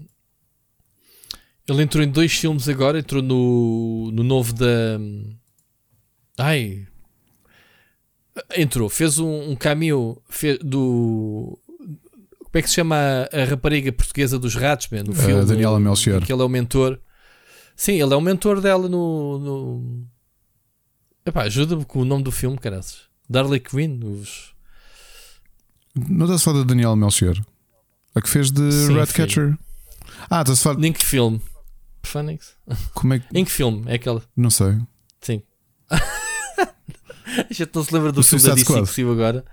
Ele 1.68 1.82
entrou 1.82 2.04
em 2.04 2.10
dois 2.10 2.34
filmes 2.34 2.68
agora. 2.68 3.00
Entrou 3.00 3.22
no, 3.22 4.12
no 4.12 4.22
novo 4.24 4.52
da. 4.54 5.00
Ai. 6.38 6.88
Entrou, 8.56 8.90
fez 8.90 9.20
um, 9.20 9.52
um 9.52 9.56
cameo 9.56 10.22
do. 10.64 11.60
Como 12.40 12.60
é 12.60 12.62
que 12.62 12.68
se 12.68 12.76
chama 12.76 12.96
a, 12.96 13.42
a 13.42 13.46
rapariga 13.46 13.92
portuguesa 13.92 14.38
dos 14.38 14.56
ratos, 14.56 14.88
man, 14.90 15.04
no 15.04 15.14
filme? 15.14 15.46
Daniela 15.46 15.80
Melchior. 15.80 16.22
Que 16.26 16.32
ele 16.32 16.42
é 16.42 16.46
o 16.46 16.50
mentor. 16.50 17.00
Sim, 17.76 17.94
ele 17.94 18.14
é 18.14 18.16
o 18.16 18.22
mentor 18.22 18.62
dela 18.62 18.88
no. 18.88 19.40
no... 19.40 20.08
Epá, 21.26 21.44
ajuda-me 21.44 21.86
com 21.86 22.00
o 22.00 22.06
nome 22.06 22.24
do 22.24 22.32
filme, 22.32 22.58
caras. 22.58 23.04
Darley 23.30 23.60
Quinn, 23.60 24.00
os. 24.04 24.54
Não 25.96 26.26
estás 26.26 26.42
a 26.42 26.44
falar 26.44 26.60
da 26.60 26.66
Daniela 26.66 26.96
Melchior? 26.96 27.38
A 28.16 28.22
que 28.22 28.30
fez 28.30 28.52
de 28.52 28.72
Sim, 28.72 28.98
Ratcatcher? 28.98 29.58
Ah, 30.30 30.42
estás 30.42 30.60
a 30.60 30.64
falar. 30.64 30.84
Em 30.84 30.94
que 30.94 31.06
filme? 31.06 31.42
Phoenix? 32.04 32.56
Como 32.94 33.14
é 33.14 33.20
que. 33.20 33.26
Em 33.38 33.46
que 33.46 33.52
filme? 33.52 33.84
É 33.88 33.96
aquela. 33.96 34.22
Não 34.36 34.50
sei. 34.50 34.78
A 37.50 37.54
gente 37.54 37.72
não 37.74 37.84
se 37.84 37.94
lembra 37.94 38.12
do 38.12 38.20
O 38.20 38.24
filme 38.24 38.44
da 38.46 38.54
DC 38.54 38.64
Squad. 38.66 38.82
que 38.88 38.94
saiu 38.94 39.12
agora. 39.12 39.46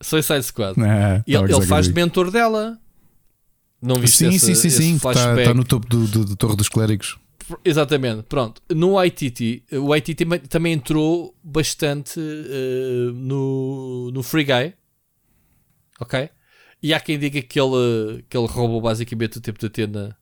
Suicide 0.00 0.42
Squad. 0.42 0.80
Ah, 0.80 1.22
E 1.26 1.34
ele, 1.34 1.52
ele 1.52 1.66
faz 1.66 1.86
de 1.88 1.94
mentor 1.94 2.30
dela. 2.30 2.78
Não 3.82 3.98
viste 3.98 4.18
Sim, 4.18 4.28
esse, 4.28 4.46
sim, 4.46 4.54
sim, 4.54 4.70
sim. 4.70 4.96
Está 4.96 5.12
está 5.38 5.54
no 5.54 5.64
topo 5.64 5.86
do, 5.88 6.06
do, 6.06 6.24
do 6.24 6.36
Torre 6.36 6.56
dos 6.56 6.68
Clérigos. 6.68 7.18
Exatamente, 7.64 8.22
pronto. 8.24 8.62
No 8.70 9.02
ITT, 9.02 9.64
o 9.72 9.94
ITT 9.96 10.24
também- 10.48 10.72
entrou 10.74 11.34
bastante 11.42 12.20
eh, 12.20 13.10
no, 13.12 14.10
no 14.12 14.22
Free 14.22 14.44
Guy. 14.44 14.74
Ok? 16.00 16.28
E 16.82 16.94
há 16.94 17.00
quem 17.00 17.18
diga 17.18 17.42
que 17.42 17.60
ele, 17.60 18.24
que 18.28 18.36
ele 18.36 18.46
roubou 18.46 18.80
basicamente 18.80 19.38
o 19.38 19.40
tempo 19.40 19.58
de 19.58 19.66
antena 19.66 20.16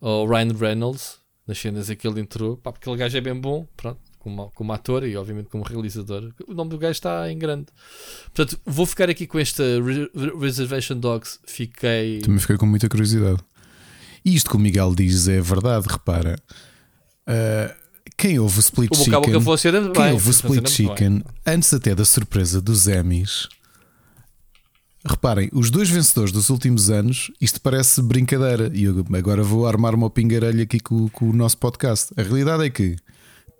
ao 0.00 0.26
Ryan 0.26 0.52
Reynolds 0.58 1.18
nas 1.46 1.58
cenas 1.58 1.90
em 1.90 1.96
que 1.96 2.06
ele 2.08 2.20
entrou. 2.20 2.56
Pá, 2.56 2.72
porque 2.72 2.84
aquele 2.88 2.96
gajo 3.04 3.18
é 3.18 3.20
bem 3.20 3.34
bom, 3.38 3.66
pronto, 3.76 4.00
como, 4.22 4.50
como 4.54 4.72
ator 4.72 5.06
e 5.06 5.16
obviamente 5.16 5.48
como 5.48 5.64
realizador. 5.64 6.32
O 6.46 6.54
nome 6.54 6.70
do 6.70 6.78
gajo 6.78 6.92
está 6.92 7.30
em 7.30 7.38
grande. 7.38 7.66
Portanto, 8.34 8.60
vou 8.64 8.86
ficar 8.86 9.10
aqui 9.10 9.26
com 9.26 9.38
esta 9.38 9.62
Re- 9.62 10.10
Re- 10.14 10.38
Reservation 10.40 10.96
Dogs. 10.98 11.38
Fiquei. 11.46 12.20
Também 12.20 12.38
fiquei 12.38 12.56
com 12.56 12.66
muita 12.66 12.88
curiosidade. 12.88 13.40
E 14.24 14.34
isto 14.34 14.48
que 14.50 14.56
o 14.56 14.60
Miguel 14.60 14.94
diz 14.94 15.26
é 15.28 15.40
verdade, 15.40 15.86
repara. 15.88 16.36
Ah, 17.26 17.74
quem 18.16 18.38
ouve 18.38 18.58
o 18.58 18.60
Split 18.60 18.90
O 18.92 18.96
boca 18.96 19.16
a 19.36 19.40
boca 19.40 19.56
Chicken, 19.58 19.92
quem 19.92 20.02
bem. 20.04 20.12
ouve 20.12 20.28
o 20.28 20.30
Split 20.30 20.62
bem. 20.62 20.72
Chicken, 20.72 21.24
antes 21.46 21.74
até 21.74 21.94
da 21.94 22.04
surpresa 22.04 22.60
dos 22.60 22.86
Emmys, 22.86 23.48
reparem, 25.04 25.48
os 25.52 25.70
dois 25.70 25.88
vencedores 25.90 26.30
dos 26.32 26.48
últimos 26.50 26.90
anos, 26.90 27.30
isto 27.40 27.60
parece 27.60 28.00
brincadeira. 28.02 28.70
E 28.72 28.84
eu 28.84 29.04
agora 29.14 29.42
vou 29.42 29.66
armar 29.66 29.94
uma 29.94 30.08
pingarelha 30.10 30.62
aqui 30.62 30.78
com, 30.78 31.08
com 31.08 31.30
o 31.30 31.32
nosso 31.32 31.58
podcast. 31.58 32.12
A 32.16 32.22
realidade 32.22 32.64
é 32.64 32.70
que 32.70 32.96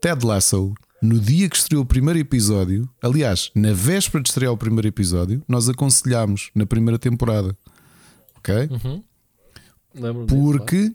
Ted 0.03 0.27
Lasso, 0.27 0.74
no 1.01 1.19
dia 1.19 1.49
que 1.49 1.57
estreou 1.57 1.83
o 1.83 1.87
primeiro 1.87 2.19
episódio, 2.19 2.89
aliás, 3.01 3.51
na 3.55 3.73
véspera 3.73 4.23
de 4.23 4.29
estrear 4.31 4.53
o 4.53 4.57
primeiro 4.57 4.89
episódio, 4.89 5.43
nós 5.49 5.69
aconselhámos 5.69 6.51
na 6.55 6.66
primeira 6.66 6.99
temporada. 6.99 7.57
Ok? 8.37 8.69
Disso, 10.27 10.27
Porque 10.27 10.93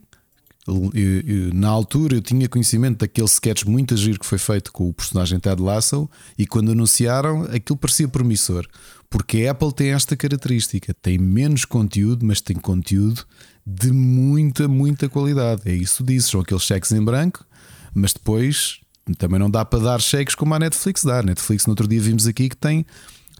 eu- 0.68 0.92
eu- 0.94 1.54
na 1.54 1.70
altura 1.70 2.16
eu 2.18 2.22
tinha 2.22 2.50
conhecimento 2.50 3.00
daquele 3.00 3.28
sketch 3.28 3.64
muito 3.64 3.96
giro 3.96 4.20
que 4.20 4.26
foi 4.26 4.38
feito 4.38 4.72
com 4.74 4.90
o 4.90 4.94
personagem 4.94 5.40
Ted 5.40 5.62
Lasso 5.62 6.10
e 6.38 6.46
quando 6.46 6.72
anunciaram 6.72 7.44
aquilo 7.44 7.78
parecia 7.78 8.08
promissor. 8.10 8.68
Porque 9.10 9.46
a 9.46 9.52
Apple 9.52 9.72
tem 9.74 9.94
esta 9.94 10.18
característica: 10.18 10.94
tem 11.02 11.18
menos 11.18 11.64
conteúdo, 11.64 12.26
mas 12.26 12.42
tem 12.42 12.58
conteúdo 12.58 13.24
de 13.66 13.92
muita, 13.94 14.68
muita 14.68 15.08
qualidade. 15.08 15.62
É 15.66 15.74
isso 15.74 16.04
que 16.04 16.12
dizes, 16.14 16.30
são 16.30 16.42
aqueles 16.42 16.64
cheques 16.64 16.92
em 16.92 17.02
branco, 17.02 17.46
mas 17.94 18.12
depois 18.12 18.80
também 19.16 19.40
não 19.40 19.50
dá 19.50 19.64
para 19.64 19.80
dar 19.80 20.02
cheques 20.02 20.36
como 20.36 20.54
a 20.54 20.60
Netflix 20.60 21.04
dá. 21.04 21.20
A 21.20 21.24
Netflix, 21.24 21.66
no 21.66 21.72
outro 21.72 21.88
dia, 21.88 22.02
vimos 22.02 22.28
aqui 22.28 22.50
que 22.50 22.58
tem 22.58 22.86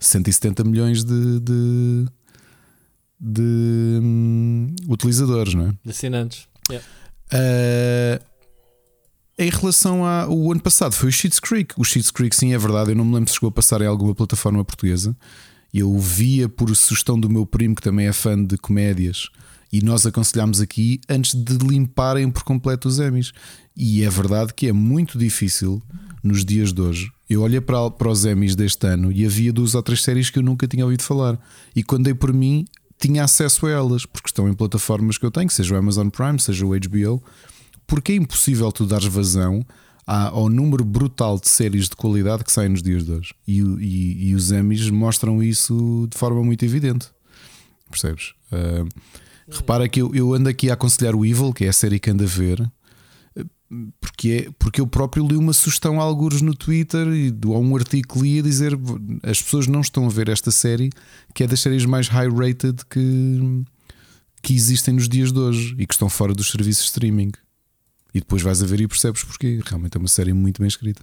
170 0.00 0.64
milhões 0.64 1.04
de, 1.04 1.40
de, 1.40 2.06
de, 3.20 4.00
hum, 4.02 4.74
utilizadores, 4.88 5.54
não 5.54 5.68
é? 5.68 5.72
De 5.84 5.90
assinantes. 5.90 6.46
Yeah. 6.70 6.86
Uh, 7.32 8.24
em 9.38 9.50
relação 9.50 10.04
ao 10.04 10.50
ano 10.50 10.60
passado, 10.60 10.92
foi 10.92 11.08
o 11.08 11.12
Sheets 11.12 11.38
Creek. 11.38 11.74
O 11.76 11.84
Sheets 11.84 12.10
Creek, 12.10 12.34
sim, 12.34 12.52
é 12.52 12.58
verdade. 12.58 12.90
Eu 12.90 12.96
não 12.96 13.04
me 13.04 13.14
lembro 13.14 13.28
se 13.28 13.34
chegou 13.34 13.48
a 13.48 13.52
passar 13.52 13.80
em 13.80 13.86
alguma 13.86 14.12
plataforma 14.14 14.64
portuguesa. 14.64 15.16
Eu 15.72 15.96
via 15.96 16.48
por 16.48 16.74
sugestão 16.74 17.18
do 17.18 17.30
meu 17.30 17.46
primo, 17.46 17.76
que 17.76 17.82
também 17.82 18.08
é 18.08 18.12
fã 18.12 18.42
de 18.42 18.56
comédias, 18.58 19.28
e 19.72 19.80
nós 19.82 20.06
aconselhámos 20.06 20.60
aqui 20.60 21.00
antes 21.08 21.34
de 21.34 21.54
limparem 21.58 22.30
por 22.30 22.42
completo 22.42 22.88
os 22.88 22.98
Emmys. 22.98 23.32
E 23.76 24.02
é 24.02 24.10
verdade 24.10 24.54
que 24.54 24.66
é 24.66 24.72
muito 24.72 25.18
difícil 25.18 25.82
nos 26.22 26.44
dias 26.44 26.72
de 26.72 26.80
hoje. 26.80 27.10
Eu 27.28 27.42
olhei 27.42 27.60
para, 27.60 27.90
para 27.90 28.08
os 28.10 28.24
Emmys 28.24 28.56
deste 28.56 28.86
ano 28.86 29.12
e 29.12 29.24
havia 29.24 29.52
duas 29.52 29.74
ou 29.74 29.82
três 29.82 30.02
séries 30.02 30.30
que 30.30 30.38
eu 30.38 30.42
nunca 30.42 30.66
tinha 30.66 30.84
ouvido 30.84 31.02
falar. 31.02 31.38
E 31.76 31.82
quando 31.82 32.04
dei 32.04 32.14
por 32.14 32.32
mim, 32.32 32.64
tinha 32.98 33.22
acesso 33.24 33.66
a 33.66 33.70
elas, 33.70 34.04
porque 34.06 34.28
estão 34.28 34.48
em 34.48 34.54
plataformas 34.54 35.18
que 35.18 35.24
eu 35.26 35.30
tenho, 35.30 35.48
seja 35.50 35.74
o 35.74 35.78
Amazon 35.78 36.08
Prime, 36.08 36.40
seja 36.40 36.64
o 36.66 36.70
HBO, 36.70 37.22
porque 37.86 38.12
é 38.12 38.16
impossível 38.16 38.72
tu 38.72 38.84
dares 38.86 39.06
vazão 39.06 39.64
ao 40.06 40.48
número 40.48 40.84
brutal 40.86 41.38
de 41.38 41.48
séries 41.48 41.86
de 41.90 41.94
qualidade 41.94 42.42
que 42.42 42.50
saem 42.50 42.70
nos 42.70 42.82
dias 42.82 43.04
de 43.04 43.12
hoje. 43.12 43.34
E, 43.46 43.60
e- 43.60 44.28
e 44.30 44.34
os 44.34 44.50
Emmys 44.50 44.88
mostram 44.88 45.42
isso 45.42 46.08
de 46.10 46.16
forma 46.16 46.42
muito 46.42 46.64
evidente. 46.64 47.08
Percebes? 47.90 48.32
Ah, 48.50 48.84
repara 49.50 49.88
que 49.88 50.00
eu, 50.00 50.14
eu 50.14 50.34
ando 50.34 50.48
aqui 50.48 50.70
a 50.70 50.74
aconselhar 50.74 51.14
o 51.14 51.24
Evil, 51.24 51.52
que 51.52 51.64
é 51.64 51.68
a 51.68 51.72
série 51.72 51.98
que 51.98 52.10
anda 52.10 52.24
a 52.24 52.26
ver, 52.26 52.70
porque, 54.00 54.46
é, 54.46 54.50
porque 54.58 54.80
eu 54.80 54.86
próprio 54.86 55.26
li 55.26 55.36
uma 55.36 55.52
sugestão 55.52 56.00
a 56.00 56.04
alguns 56.04 56.40
no 56.40 56.54
Twitter 56.54 57.06
e 57.08 57.34
ou 57.46 57.62
um 57.62 57.76
artigo 57.76 58.22
li 58.22 58.38
a 58.38 58.42
dizer 58.42 58.72
as 59.22 59.42
pessoas 59.42 59.66
não 59.66 59.80
estão 59.80 60.06
a 60.06 60.08
ver 60.08 60.28
esta 60.28 60.50
série, 60.50 60.90
que 61.34 61.44
é 61.44 61.46
das 61.46 61.60
séries 61.60 61.84
mais 61.84 62.08
high 62.08 62.28
rated 62.28 62.82
que, 62.88 63.64
que 64.42 64.54
existem 64.54 64.94
nos 64.94 65.08
dias 65.08 65.32
de 65.32 65.38
hoje 65.38 65.74
e 65.78 65.86
que 65.86 65.92
estão 65.92 66.08
fora 66.08 66.34
dos 66.34 66.50
serviços 66.50 66.84
de 66.84 66.90
streaming. 66.90 67.32
E 68.14 68.20
depois 68.20 68.40
vais 68.40 68.62
a 68.62 68.66
ver 68.66 68.80
e 68.80 68.88
percebes 68.88 69.22
porque 69.22 69.60
realmente 69.66 69.96
é 69.96 69.98
uma 69.98 70.08
série 70.08 70.32
muito 70.32 70.62
bem 70.62 70.68
escrita. 70.68 71.02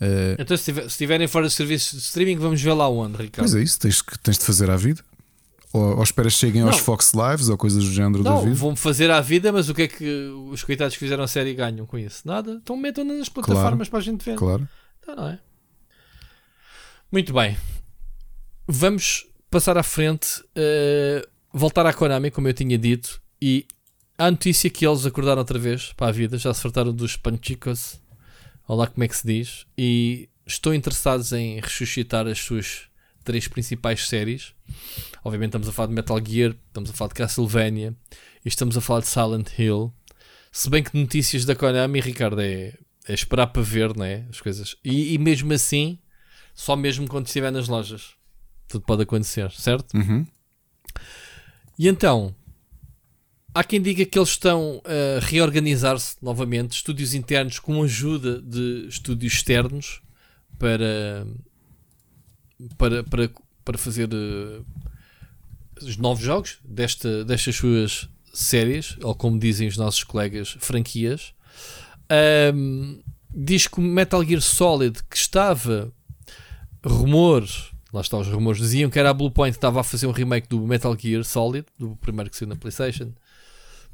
Uh, 0.00 0.36
então, 0.38 0.56
se 0.56 0.70
estiverem 0.72 1.26
fora 1.26 1.46
dos 1.46 1.54
serviços 1.54 1.92
de 1.92 2.04
streaming, 2.04 2.36
vamos 2.36 2.60
ver 2.60 2.72
lá 2.72 2.88
onde, 2.88 3.16
Ricardo. 3.16 3.48
Pois 3.48 3.54
é, 3.54 3.62
isso, 3.62 3.78
tens, 3.78 4.02
que, 4.02 4.18
tens 4.18 4.36
de 4.36 4.44
fazer 4.44 4.68
à 4.68 4.76
vida. 4.76 5.02
Ou, 5.72 5.96
ou 5.96 6.02
esperas 6.02 6.34
que 6.34 6.40
cheguem 6.40 6.60
não. 6.60 6.68
aos 6.68 6.78
Fox 6.78 7.12
Lives 7.14 7.48
ou 7.48 7.56
coisas 7.56 7.82
do 7.82 7.90
género 7.90 8.22
não, 8.22 8.36
da 8.36 8.40
vida? 8.42 8.54
vão 8.54 8.76
fazer 8.76 9.10
à 9.10 9.20
vida, 9.20 9.50
mas 9.50 9.68
o 9.68 9.74
que 9.74 9.82
é 9.82 9.88
que 9.88 10.26
os 10.50 10.62
coitados 10.62 10.94
que 10.94 11.00
fizeram 11.00 11.24
a 11.24 11.28
série 11.28 11.54
ganham 11.54 11.86
com 11.86 11.98
isso? 11.98 12.22
Nada. 12.26 12.60
Então 12.62 12.76
metam 12.76 13.04
nas 13.04 13.28
plataformas 13.28 13.88
claro, 13.88 13.90
para 13.90 13.98
a 13.98 14.02
gente 14.02 14.24
ver. 14.24 14.36
Claro. 14.36 14.68
Então, 15.00 15.16
não 15.16 15.28
é? 15.28 15.38
Muito 17.10 17.32
bem. 17.32 17.56
Vamos 18.66 19.26
passar 19.50 19.76
à 19.78 19.82
frente. 19.82 20.40
Uh, 20.56 21.26
voltar 21.52 21.86
à 21.86 21.92
Konami, 21.92 22.30
como 22.30 22.48
eu 22.48 22.54
tinha 22.54 22.76
dito. 22.76 23.20
E 23.40 23.66
a 24.18 24.30
notícia 24.30 24.70
que 24.70 24.86
eles 24.86 25.04
acordaram 25.06 25.40
outra 25.40 25.58
vez 25.58 25.92
para 25.94 26.08
a 26.08 26.12
vida. 26.12 26.36
Já 26.38 26.52
se 26.52 26.62
fartaram 26.62 26.92
dos 26.92 27.16
panchicos. 27.16 28.00
Olá, 28.68 28.86
como 28.86 29.04
é 29.04 29.08
que 29.08 29.16
se 29.16 29.26
diz? 29.26 29.66
E 29.76 30.28
estou 30.46 30.74
interessados 30.74 31.32
em 31.32 31.60
ressuscitar 31.60 32.26
as 32.26 32.38
suas 32.38 32.91
três 33.22 33.48
principais 33.48 34.08
séries. 34.08 34.54
Obviamente 35.24 35.50
estamos 35.50 35.68
a 35.68 35.72
falar 35.72 35.88
de 35.88 35.94
Metal 35.94 36.20
Gear, 36.24 36.54
estamos 36.66 36.90
a 36.90 36.92
falar 36.92 37.08
de 37.08 37.14
Castlevania 37.14 37.96
e 38.44 38.48
estamos 38.48 38.76
a 38.76 38.80
falar 38.80 39.00
de 39.00 39.08
Silent 39.08 39.48
Hill. 39.58 39.92
Se 40.50 40.68
bem 40.68 40.82
que 40.82 40.96
notícias 40.98 41.44
da 41.44 41.54
Konami, 41.54 42.00
Ricardo, 42.00 42.40
é, 42.40 42.76
é 43.08 43.14
esperar 43.14 43.46
para 43.48 43.62
ver, 43.62 43.96
né? 43.96 44.26
As 44.28 44.40
coisas. 44.40 44.76
E, 44.84 45.14
e, 45.14 45.18
mesmo 45.18 45.52
assim, 45.52 45.98
só 46.54 46.76
mesmo 46.76 47.08
quando 47.08 47.26
estiver 47.26 47.50
nas 47.50 47.68
lojas. 47.68 48.10
Tudo 48.68 48.84
pode 48.84 49.02
acontecer, 49.02 49.50
certo? 49.52 49.96
Uhum. 49.96 50.26
E 51.78 51.88
então, 51.88 52.34
há 53.54 53.64
quem 53.64 53.80
diga 53.80 54.04
que 54.04 54.18
eles 54.18 54.30
estão 54.30 54.82
a 54.84 55.24
reorganizar-se 55.24 56.16
novamente, 56.22 56.72
estúdios 56.72 57.14
internos 57.14 57.58
com 57.58 57.82
ajuda 57.82 58.40
de 58.40 58.86
estúdios 58.88 59.34
externos 59.34 60.02
para 60.58 61.26
para, 62.76 63.02
para, 63.04 63.30
para 63.64 63.78
fazer 63.78 64.08
uh, 64.12 64.64
os 65.80 65.96
novos 65.96 66.22
jogos 66.22 66.58
desta, 66.64 67.24
destas 67.24 67.56
suas 67.56 68.08
séries, 68.32 68.96
ou 69.02 69.14
como 69.14 69.38
dizem 69.38 69.68
os 69.68 69.76
nossos 69.76 70.04
colegas, 70.04 70.56
franquias. 70.58 71.34
Um, 72.54 73.02
diz 73.34 73.66
que 73.66 73.78
o 73.78 73.82
Metal 73.82 74.24
Gear 74.24 74.40
Solid, 74.40 75.02
que 75.08 75.16
estava 75.16 75.92
rumores, 76.84 77.70
lá 77.92 78.00
está 78.00 78.16
os 78.16 78.28
rumores, 78.28 78.60
diziam 78.60 78.90
que 78.90 78.98
era 78.98 79.10
a 79.10 79.14
Bluepoint 79.14 79.52
que 79.52 79.58
estava 79.58 79.80
a 79.80 79.84
fazer 79.84 80.06
um 80.06 80.12
remake 80.12 80.48
do 80.48 80.60
Metal 80.66 80.96
Gear 80.98 81.24
Solid, 81.24 81.66
do 81.78 81.96
primeiro 81.96 82.30
que 82.30 82.36
saiu 82.36 82.48
na 82.48 82.56
PlayStation, 82.56 83.12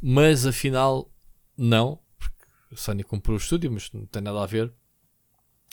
mas 0.01 0.47
afinal 0.47 1.11
não, 1.57 1.99
porque 2.19 2.45
a 2.73 2.77
Sony 2.77 3.03
comprou 3.03 3.37
o 3.37 3.41
estúdio, 3.41 3.71
mas 3.71 3.91
não 3.93 4.07
tem 4.07 4.23
nada 4.23 4.43
a 4.43 4.47
ver 4.47 4.73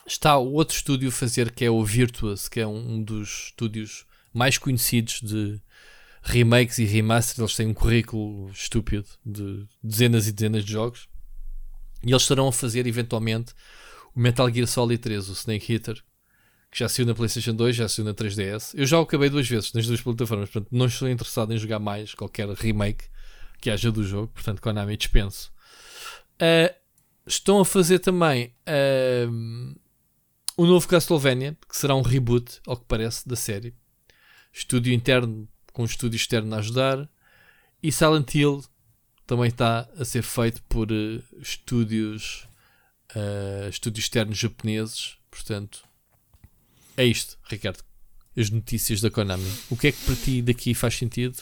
está 0.05 0.37
o 0.37 0.53
outro 0.53 0.75
estúdio 0.75 1.09
a 1.09 1.11
fazer 1.11 1.51
que 1.51 1.65
é 1.65 1.69
o 1.69 1.83
Virtuous, 1.83 2.47
que 2.47 2.59
é 2.59 2.67
um, 2.67 3.03
dos 3.03 3.47
estúdios 3.47 4.05
mais 4.33 4.57
conhecidos 4.57 5.21
de 5.21 5.59
remakes 6.21 6.77
e 6.77 6.85
remasters. 6.85 7.39
Eles 7.39 7.55
têm 7.55 7.67
um 7.67 7.73
currículo 7.73 8.49
estúpido 8.51 9.07
de 9.25 9.65
dezenas 9.83 10.27
e 10.27 10.31
dezenas 10.31 10.63
de 10.63 10.71
jogos. 10.71 11.07
E 12.03 12.11
eles 12.11 12.21
estarão 12.21 12.47
a 12.47 12.53
fazer 12.53 12.85
eventualmente 12.85 13.53
o 14.13 14.19
Metal 14.19 14.49
Gear 14.53 14.67
Solid 14.67 15.01
3, 15.01 15.29
o 15.29 15.33
Snake 15.33 15.73
Hitter, 15.73 16.03
que 16.71 16.79
já 16.79 16.87
saiu 16.87 17.05
na 17.05 17.15
PlayStation 17.15 17.53
2, 17.53 17.75
já 17.75 17.89
saiu 17.89 18.05
na 18.05 18.13
3DS. 18.13 18.73
Eu 18.75 18.85
já 18.85 18.99
o 18.99 19.01
acabei 19.01 19.29
duas 19.29 19.47
vezes 19.47 19.73
nas 19.73 19.87
duas 19.87 20.01
plataformas, 20.01 20.49
portanto 20.49 20.69
não 20.71 20.85
estou 20.85 21.09
interessado 21.09 21.51
em 21.51 21.57
jogar 21.57 21.79
mais 21.79 22.13
qualquer 22.13 22.47
remake 22.49 23.05
que 23.59 23.71
haja 23.71 23.91
do 23.91 24.03
jogo, 24.03 24.27
portanto 24.27 24.61
Konami 24.61 24.95
dispenso. 24.95 25.51
Uh, 26.35 26.73
estão 27.25 27.59
a 27.59 27.65
fazer 27.65 27.99
também 27.99 28.53
uh, 28.67 29.75
o 30.57 30.65
novo 30.65 30.87
Castlevania, 30.87 31.57
que 31.67 31.77
será 31.77 31.95
um 31.95 32.01
reboot, 32.01 32.59
ao 32.65 32.77
que 32.77 32.85
parece, 32.87 33.27
da 33.27 33.35
série. 33.35 33.73
Estúdio 34.53 34.93
interno 34.93 35.47
com 35.73 35.83
estúdio 35.83 36.15
externo 36.15 36.55
a 36.55 36.59
ajudar. 36.59 37.09
E 37.83 37.91
Silent 37.91 38.33
Hill 38.33 38.63
também 39.27 39.49
está 39.49 39.87
a 39.97 40.05
ser 40.05 40.23
feito 40.23 40.63
por 40.63 40.91
uh, 40.91 41.21
estúdios, 41.41 42.47
uh, 43.15 43.69
estúdios 43.69 44.05
externos 44.05 44.37
japoneses. 44.37 45.17
Portanto, 45.29 45.83
é 46.95 47.05
isto, 47.05 47.37
Ricardo. 47.49 47.83
As 48.37 48.49
notícias 48.49 49.01
da 49.01 49.09
Konami. 49.09 49.49
O 49.69 49.77
que 49.77 49.87
é 49.87 49.91
que 49.91 50.05
para 50.05 50.15
ti 50.15 50.41
daqui 50.41 50.73
faz 50.73 50.97
sentido? 50.97 51.37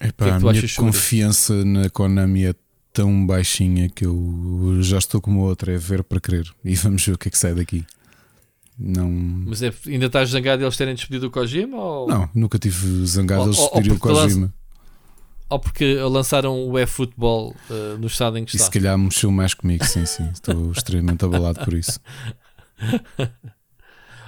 Epá, 0.00 0.24
que 0.24 0.30
é 0.30 0.38
que 0.38 0.46
a 0.46 0.52
minha 0.52 0.74
confiança 0.76 1.64
na 1.64 1.90
Konami 1.90 2.46
é 2.46 2.54
tão 2.92 3.26
baixinha 3.26 3.88
que 3.88 4.06
eu 4.06 4.78
já 4.80 4.98
estou 4.98 5.20
como 5.20 5.40
outra, 5.40 5.72
é 5.72 5.78
ver 5.78 6.02
para 6.02 6.20
crer. 6.20 6.50
E 6.64 6.74
vamos 6.74 7.04
ver 7.04 7.12
o 7.12 7.18
que 7.18 7.28
é 7.28 7.30
que 7.30 7.38
sai 7.38 7.54
daqui. 7.54 7.84
Não... 8.78 9.10
Mas 9.10 9.60
é, 9.60 9.72
ainda 9.86 10.06
estás 10.06 10.30
zangado 10.30 10.58
de 10.58 10.64
eles 10.64 10.76
terem 10.76 10.94
despedido 10.94 11.26
o 11.26 11.30
Kojima? 11.30 11.76
Ou... 11.76 12.06
Não, 12.08 12.30
nunca 12.32 12.58
tive 12.58 13.04
zangado 13.06 13.42
de 13.42 13.48
eles 13.48 13.58
despedirem 13.58 13.96
o 13.96 13.98
Kojima. 13.98 14.54
Ou 15.50 15.58
porque 15.58 15.94
lançaram 15.96 16.68
o 16.68 16.78
eFootball 16.78 17.56
uh, 17.70 17.98
no 17.98 18.06
estado 18.06 18.38
em 18.38 18.44
que 18.44 18.54
está. 18.54 18.62
E 18.62 18.66
se 18.66 18.70
calhar 18.70 18.96
mexeu 18.96 19.30
mais 19.32 19.54
comigo, 19.54 19.84
sim, 19.84 20.04
sim. 20.04 20.28
Estou 20.32 20.70
extremamente 20.76 21.24
abalado 21.24 21.64
por 21.64 21.72
isso. 21.74 21.98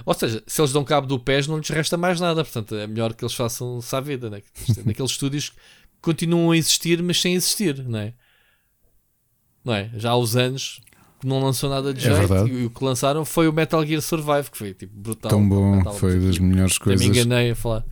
Ou 0.03 0.13
seja, 0.15 0.43
se 0.47 0.59
eles 0.59 0.73
dão 0.73 0.83
cabo 0.83 1.05
do 1.05 1.19
PES, 1.19 1.47
não 1.47 1.57
lhes 1.57 1.69
resta 1.69 1.95
mais 1.95 2.19
nada. 2.19 2.43
Portanto, 2.43 2.75
é 2.75 2.87
melhor 2.87 3.13
que 3.13 3.23
eles 3.23 3.35
façam-se 3.35 3.95
à 3.95 3.99
vida. 3.99 4.31
Né? 4.31 4.41
Naqueles 4.83 5.11
estúdios 5.11 5.49
que 5.49 5.57
continuam 6.01 6.51
a 6.51 6.57
existir, 6.57 7.01
mas 7.03 7.21
sem 7.21 7.35
existir, 7.35 7.83
não 7.87 7.99
é? 7.99 8.13
Não 9.63 9.75
é? 9.75 9.91
Já 9.95 10.09
há 10.09 10.17
uns 10.17 10.35
anos 10.35 10.81
que 11.21 11.27
não 11.27 11.39
lançou 11.39 11.69
nada 11.69 11.93
de 11.93 11.99
é 11.99 12.15
jeito 12.15 12.27
verdade. 12.27 12.51
e 12.51 12.65
o 12.65 12.69
que 12.71 12.83
lançaram 12.83 13.23
foi 13.23 13.47
o 13.47 13.53
Metal 13.53 13.85
Gear 13.85 14.01
Survive, 14.01 14.49
que 14.49 14.57
foi 14.57 14.73
tipo 14.73 14.91
brutal. 14.93 15.29
Tão 15.29 15.47
bom, 15.47 15.93
foi 15.93 16.19
das 16.19 16.39
melhores 16.39 16.77
coisas. 16.79 17.05
me 17.05 17.15
enganei 17.15 17.51
a 17.51 17.55
falar. 17.55 17.85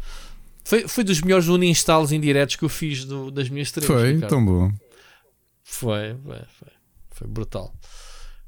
Foi, 0.65 0.87
foi 0.87 1.03
dos 1.03 1.21
melhores 1.21 1.47
uninstalls 1.47 2.11
indiretos 2.11 2.55
que 2.55 2.65
eu 2.65 2.69
fiz 2.69 3.05
do, 3.05 3.29
das 3.29 3.47
minhas 3.47 3.67
streams. 3.67 3.87
Foi, 3.87 4.15
cara. 4.15 4.27
tão 4.27 4.43
bom. 4.43 4.71
Foi, 5.63 6.15
foi, 6.23 6.39
foi, 6.59 6.67
foi, 7.11 7.27
brutal. 7.27 7.73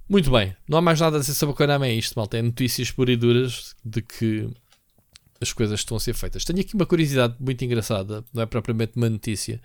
Muito 0.09 0.31
bem, 0.31 0.55
não 0.67 0.79
há 0.79 0.81
mais 0.81 0.99
nada 0.99 1.17
a 1.17 1.19
dizer 1.19 1.35
sobre 1.35 1.53
o 1.53 1.55
Konami, 1.55 1.87
é 1.87 1.93
isto, 1.93 2.15
malta. 2.15 2.37
É 2.37 2.41
notícias 2.41 2.89
pura 2.89 3.11
e 3.11 3.15
duras 3.15 3.75
de 3.85 4.01
que 4.01 4.49
as 5.39 5.53
coisas 5.53 5.79
estão 5.79 5.95
a 5.95 5.99
ser 5.99 6.13
feitas. 6.13 6.43
Tenho 6.43 6.59
aqui 6.59 6.73
uma 6.73 6.85
curiosidade 6.85 7.35
muito 7.39 7.63
engraçada, 7.63 8.23
não 8.33 8.41
é 8.41 8.45
propriamente 8.47 8.93
uma 8.95 9.09
notícia, 9.09 9.61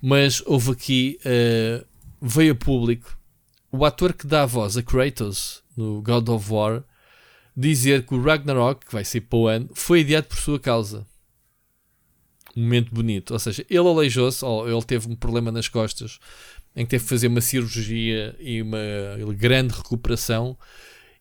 mas 0.00 0.40
houve 0.46 0.70
aqui, 0.70 1.18
uh, 1.26 1.84
veio 2.22 2.52
a 2.52 2.56
público 2.56 3.16
o 3.76 3.84
ator 3.84 4.12
que 4.12 4.26
dá 4.26 4.42
a 4.42 4.46
voz 4.46 4.76
a 4.76 4.82
Kratos 4.82 5.62
no 5.76 6.00
God 6.02 6.28
of 6.28 6.52
War 6.52 6.82
dizer 7.56 8.04
que 8.04 8.14
o 8.14 8.22
Ragnarok, 8.22 8.86
que 8.86 8.92
vai 8.92 9.04
ser 9.04 9.22
para 9.22 9.38
o 9.38 9.46
ano, 9.46 9.70
foi 9.74 10.00
adiado 10.00 10.26
por 10.26 10.36
sua 10.36 10.60
causa. 10.60 11.06
Um 12.54 12.62
momento 12.62 12.94
bonito. 12.94 13.32
Ou 13.32 13.38
seja, 13.38 13.64
ele 13.68 13.88
aleijou-se, 13.88 14.44
ou 14.44 14.68
ele 14.68 14.82
teve 14.82 15.08
um 15.08 15.14
problema 15.14 15.50
nas 15.50 15.68
costas, 15.68 16.18
em 16.74 16.84
que 16.84 16.90
teve 16.90 17.04
que 17.04 17.10
fazer 17.10 17.28
uma 17.28 17.40
cirurgia 17.40 18.36
e 18.38 18.60
uma 18.60 19.34
grande 19.34 19.74
recuperação. 19.74 20.56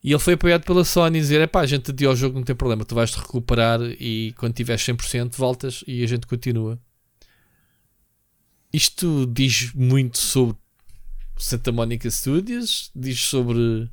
E 0.04 0.12
ele 0.12 0.20
foi 0.20 0.34
apoiado 0.34 0.66
pela 0.66 0.84
Sony 0.84 1.20
dizer: 1.20 1.42
é 1.42 1.48
pá, 1.48 1.62
a 1.62 1.66
gente 1.66 1.92
te 1.92 2.06
o 2.06 2.16
jogo, 2.16 2.38
não 2.38 2.44
tem 2.44 2.56
problema, 2.56 2.86
tu 2.86 2.96
vais 2.96 3.12
te 3.12 3.18
recuperar 3.18 3.82
e 3.82 4.34
quando 4.38 4.54
tiveres 4.54 4.82
100% 4.84 5.36
voltas 5.36 5.84
e 5.88 6.04
a 6.04 6.08
gente 6.08 6.28
continua. 6.28 6.80
Isto 8.72 9.26
diz 9.26 9.74
muito 9.74 10.18
sobre 10.18 10.58
Santa 11.38 11.72
Monica 11.72 12.10
Studios, 12.10 12.92
diz 12.96 13.20
sobre 13.20 13.90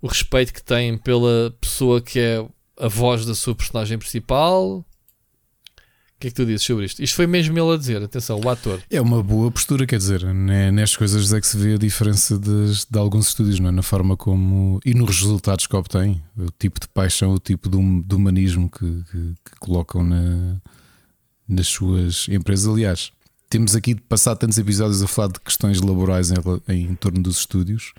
o 0.00 0.06
respeito 0.06 0.52
que 0.52 0.62
tem 0.62 0.98
pela 0.98 1.54
pessoa 1.60 2.00
que 2.00 2.18
é 2.18 2.46
a 2.78 2.88
voz 2.88 3.24
da 3.24 3.34
sua 3.34 3.54
personagem 3.54 3.98
principal. 3.98 4.78
O 4.78 6.20
que 6.20 6.28
é 6.28 6.30
que 6.30 6.36
tu 6.36 6.46
dizes 6.46 6.62
sobre 6.62 6.84
isto? 6.84 7.02
Isto 7.02 7.16
foi 7.16 7.26
mesmo 7.26 7.58
ele 7.58 7.74
a 7.74 7.76
dizer, 7.76 8.02
atenção, 8.02 8.40
o 8.42 8.48
ator. 8.48 8.82
É 8.90 9.00
uma 9.00 9.22
boa 9.22 9.50
postura, 9.50 9.86
quer 9.86 9.98
dizer, 9.98 10.22
né, 10.22 10.70
nestas 10.70 10.96
coisas 10.96 11.32
é 11.32 11.40
que 11.40 11.46
se 11.46 11.56
vê 11.56 11.74
a 11.74 11.78
diferença 11.78 12.38
de, 12.38 12.86
de 12.88 12.98
alguns 12.98 13.28
estúdios, 13.28 13.58
não 13.58 13.68
é? 13.68 13.72
na 13.72 13.82
forma 13.82 14.16
como 14.16 14.80
e 14.84 14.94
nos 14.94 15.20
resultados 15.20 15.66
que 15.66 15.76
obtêm, 15.76 16.22
o 16.36 16.50
tipo 16.50 16.80
de 16.80 16.88
paixão, 16.88 17.32
o 17.32 17.38
tipo 17.38 17.68
de, 17.68 17.76
hum, 17.76 18.04
humanismo 18.12 18.70
que, 18.70 19.04
que, 19.10 19.34
que 19.44 19.58
colocam 19.58 20.02
na, 20.04 20.56
nas 21.48 21.66
suas 21.66 22.26
empresas. 22.28 22.72
Aliás, 22.72 23.12
temos 23.48 23.74
aqui 23.74 23.94
passado 23.94 24.38
tantos 24.38 24.58
episódios 24.58 25.02
a 25.02 25.06
falar 25.06 25.28
de 25.28 25.40
questões 25.40 25.80
laborais 25.80 26.30
em, 26.30 26.36
em 26.68 26.94
torno 26.94 27.22
dos 27.22 27.38
estúdios 27.38 27.92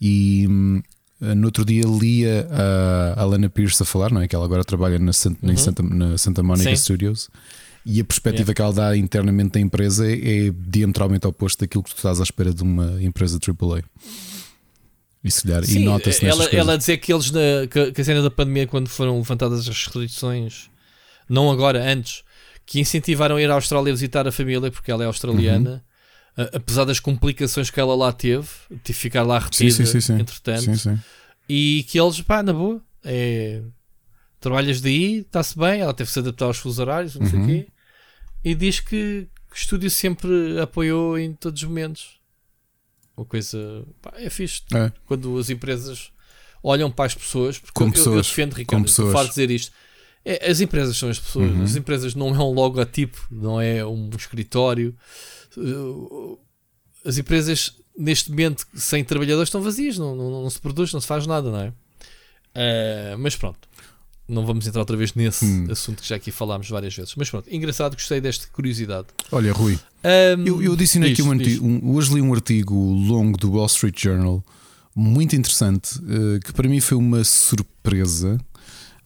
e 0.00 0.46
hum, 0.48 0.82
no 1.20 1.46
outro 1.46 1.64
dia 1.64 1.84
lia 1.84 2.48
a 2.50 3.20
Alana 3.20 3.50
Pierce 3.50 3.82
a 3.82 3.86
falar, 3.86 4.10
não 4.10 4.22
é? 4.22 4.28
Que 4.28 4.34
ela 4.34 4.44
agora 4.44 4.64
trabalha 4.64 4.98
na 4.98 5.12
Santa, 5.12 5.46
uhum. 5.46 5.56
Santa, 5.56 5.82
na 5.82 6.18
Santa 6.18 6.42
Monica 6.42 6.70
Sim. 6.70 6.76
Studios 6.76 7.28
e 7.84 8.00
a 8.00 8.04
perspectiva 8.04 8.50
yeah. 8.50 8.54
que 8.54 8.62
ela 8.62 8.72
dá 8.72 8.96
internamente 8.96 9.52
da 9.52 9.60
empresa 9.60 10.06
é, 10.10 10.46
é 10.46 10.50
diametralmente 10.50 11.26
oposto 11.26 11.60
daquilo 11.60 11.82
que 11.82 11.90
tu 11.90 11.96
estás 11.96 12.20
à 12.20 12.22
espera 12.22 12.52
de 12.52 12.62
uma 12.62 13.02
empresa 13.02 13.38
AAA. 13.38 13.82
E, 15.22 15.30
se 15.30 15.42
calhar, 15.42 15.64
Sim, 15.64 15.80
e 15.80 15.84
nota-se 15.84 16.24
ela, 16.24 16.44
ela 16.46 16.78
dizer 16.78 16.96
que 16.96 17.12
eles, 17.12 17.30
na, 17.30 17.66
que 17.68 18.00
a 18.00 18.04
cena 18.04 18.22
da 18.22 18.30
pandemia, 18.30 18.66
quando 18.66 18.88
foram 18.88 19.18
levantadas 19.18 19.60
as 19.60 19.68
restrições, 19.68 20.70
não 21.28 21.50
agora, 21.50 21.92
antes, 21.92 22.22
que 22.70 22.78
incentivaram 22.78 23.34
a 23.34 23.42
ir 23.42 23.50
à 23.50 23.54
Austrália 23.54 23.92
visitar 23.92 24.28
a 24.28 24.30
família, 24.32 24.70
porque 24.70 24.92
ela 24.92 25.02
é 25.02 25.06
australiana. 25.06 25.84
Uhum. 26.38 26.46
apesar 26.54 26.84
das 26.84 27.00
complicações 27.00 27.68
que 27.68 27.80
ela 27.80 27.96
lá 27.96 28.12
teve, 28.12 28.46
de 28.84 28.92
ficar 28.92 29.24
lá 29.24 29.40
retida, 29.40 29.72
sim, 29.72 29.84
sim, 29.84 30.00
sim, 30.00 30.20
entretanto, 30.20 30.70
e 31.48 31.84
que 31.88 31.98
eles, 32.00 32.20
pá, 32.20 32.44
na 32.44 32.52
boa, 32.52 32.80
é, 33.02 33.60
trabalhas 34.38 34.80
daí, 34.80 35.18
está-se 35.18 35.58
bem, 35.58 35.80
ela 35.80 35.92
teve 35.92 36.06
que 36.06 36.14
se 36.14 36.20
adaptar 36.20 36.44
aos 36.44 36.58
fusos 36.58 36.78
horários, 36.78 37.16
não 37.16 37.22
uhum. 37.22 37.30
sei 37.30 37.40
o 37.40 37.46
quê, 37.46 37.68
e 38.44 38.54
diz 38.54 38.78
que 38.78 39.26
o 39.50 39.54
estúdio 39.54 39.90
sempre 39.90 40.60
apoiou 40.60 41.18
em 41.18 41.34
todos 41.34 41.60
os 41.60 41.68
momentos. 41.68 42.20
Uma 43.16 43.26
coisa 43.26 43.84
pá, 44.00 44.12
é 44.14 44.30
fixe 44.30 44.62
é. 44.72 44.92
quando 45.06 45.36
as 45.36 45.50
empresas 45.50 46.12
olham 46.62 46.88
para 46.88 47.06
as 47.06 47.16
pessoas, 47.16 47.58
porque 47.58 47.74
Como 47.74 47.90
eu, 47.90 47.94
pessoas. 47.94 48.14
eu 48.14 48.22
defendo, 48.22 48.54
Ricardo, 48.54 48.88
farto 49.10 49.24
de 49.24 49.30
dizer 49.30 49.50
isto. 49.50 49.72
É, 50.24 50.50
as 50.50 50.60
empresas 50.60 50.96
são 50.96 51.08
as 51.08 51.18
pessoas, 51.18 51.50
uhum. 51.50 51.62
as 51.62 51.76
empresas 51.76 52.14
não 52.14 52.34
é 52.34 52.38
um 52.38 52.52
logotipo, 52.52 53.26
não 53.30 53.60
é 53.60 53.84
um 53.84 54.10
escritório. 54.16 54.94
As 57.04 57.16
empresas, 57.16 57.74
neste 57.96 58.30
momento, 58.30 58.66
sem 58.74 59.02
trabalhadores, 59.02 59.48
estão 59.48 59.62
vazias, 59.62 59.96
não, 59.96 60.14
não, 60.14 60.42
não 60.42 60.50
se 60.50 60.60
produz, 60.60 60.92
não 60.92 61.00
se 61.00 61.06
faz 61.06 61.26
nada, 61.26 61.50
não 61.50 61.60
é? 61.60 61.68
Uh, 62.50 63.18
mas 63.18 63.36
pronto, 63.36 63.58
não 64.30 64.46
vamos 64.46 64.66
entrar 64.66 64.80
outra 64.80 64.96
vez 64.96 65.14
nesse 65.14 65.44
hum. 65.44 65.66
assunto 65.70 66.02
que 66.02 66.08
já 66.08 66.16
aqui 66.16 66.30
falámos 66.30 66.68
várias 66.68 66.94
vezes. 66.94 67.14
Mas 67.16 67.28
pronto, 67.28 67.52
engraçado, 67.52 67.94
gostei 67.94 68.20
desta 68.20 68.46
curiosidade. 68.48 69.08
Olha, 69.32 69.52
Rui, 69.52 69.78
um, 70.04 70.46
eu, 70.46 70.62
eu 70.62 70.76
disse 70.76 71.02
aqui 71.02 71.22
um 71.22 71.32
artigo, 71.32 71.66
um, 71.66 71.94
hoje 71.94 72.14
li 72.14 72.20
um 72.20 72.32
artigo 72.32 72.74
longo 72.74 73.36
do 73.36 73.52
Wall 73.52 73.66
Street 73.66 74.00
Journal, 74.00 74.44
muito 74.94 75.34
interessante, 75.34 75.98
uh, 75.98 76.40
que 76.44 76.52
para 76.52 76.68
mim 76.68 76.80
foi 76.80 76.96
uma 76.96 77.24
surpresa. 77.24 78.38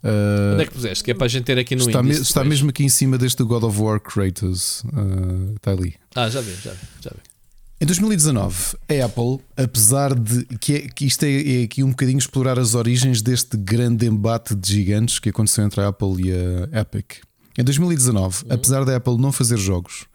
Uh, 0.05 0.53
Onde 0.53 0.63
é 0.63 0.67
que 0.67 0.73
puseste? 0.75 1.03
Que 1.03 1.13
é 1.13 1.15
para 1.15 1.25
a 1.25 1.29
gente 1.29 1.45
ter 1.45 1.59
aqui 1.59 1.75
no 1.75 1.87
Está, 1.87 2.03
me, 2.03 2.11
está 2.11 2.45
mesmo 2.45 2.69
aqui 2.69 2.85
em 2.85 2.91
cima 2.91 3.17
deste 3.17 3.43
God 3.43 3.63
of 3.63 3.81
War 3.81 3.99
Kratos. 3.99 4.85
Uh, 4.85 5.55
está 5.57 5.71
ali. 5.71 5.95
Ah, 6.15 6.29
já 6.29 6.43
vi, 6.43 6.53
já 6.63 6.73
vi. 6.73 6.79
Já 7.01 7.11
vi. 7.11 7.35
Em 7.81 7.87
2019, 7.87 8.77
a 8.89 9.05
Apple, 9.05 9.41
apesar 9.57 10.15
de 10.15 10.45
que, 10.59 10.75
é, 10.75 10.81
que 10.89 11.07
isto 11.07 11.25
é, 11.25 11.61
é, 11.61 11.65
aqui 11.65 11.83
um 11.83 11.91
bocadinho 11.91 12.19
explorar 12.19 12.59
as 12.59 12.75
origens 12.75 13.21
deste 13.21 13.57
grande 13.57 14.07
embate 14.07 14.55
de 14.55 14.75
gigantes 14.75 15.19
que 15.19 15.31
aconteceu 15.31 15.65
entre 15.65 15.81
a 15.81 15.89
Apple 15.89 16.29
e 16.29 16.33
a 16.33 16.81
Epic. 16.81 17.17
Em 17.59 17.65
2019, 17.65 18.45
uhum. 18.45 18.53
apesar 18.53 18.85
da 18.85 18.97
Apple 18.97 19.17
não 19.19 19.33
fazer 19.33 19.59
jogos, 19.59 20.07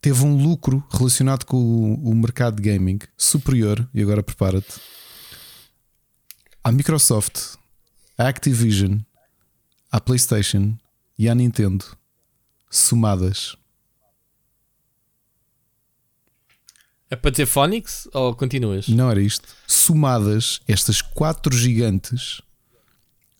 teve 0.00 0.24
um 0.24 0.36
lucro 0.36 0.84
relacionado 0.90 1.44
com 1.44 1.56
o, 1.56 2.10
o 2.10 2.14
mercado 2.14 2.60
de 2.60 2.68
gaming 2.68 2.98
superior, 3.16 3.88
e 3.94 4.02
agora 4.02 4.22
prepara-te, 4.22 4.74
à 6.62 6.70
Microsoft, 6.70 7.56
à 8.18 8.28
Activision, 8.28 8.98
à 9.96 10.00
PlayStation 10.00 10.76
e 11.18 11.26
à 11.26 11.34
Nintendo, 11.34 11.82
somadas. 12.68 13.56
É 17.08 17.16
para 17.16 17.32
ter 17.32 17.46
Phonics 17.46 18.06
ou 18.12 18.34
continuas? 18.34 18.88
Não 18.88 19.10
era 19.10 19.22
isto. 19.22 19.48
Somadas, 19.66 20.60
estas 20.68 21.00
quatro 21.00 21.56
gigantes 21.56 22.42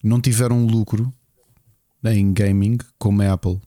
não 0.02 0.18
tiveram 0.18 0.64
lucro 0.64 1.12
em 2.02 2.32
gaming 2.32 2.78
como 2.98 3.20
a 3.20 3.34
Apple. 3.34 3.60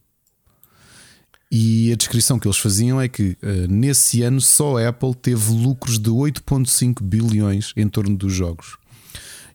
E 1.52 1.94
a 1.94 1.96
descrição 1.96 2.40
que 2.40 2.48
eles 2.48 2.58
faziam 2.58 3.00
é 3.00 3.08
que 3.08 3.38
uh, 3.44 3.68
nesse 3.70 4.24
ano 4.24 4.42
só 4.42 4.80
a 4.80 4.88
Apple 4.88 5.14
teve 5.14 5.52
lucros 5.52 6.00
de 6.00 6.10
8,5 6.10 7.04
bilhões 7.04 7.72
em 7.78 7.88
torno 7.88 8.18
dos 8.18 8.34
jogos. 8.34 8.79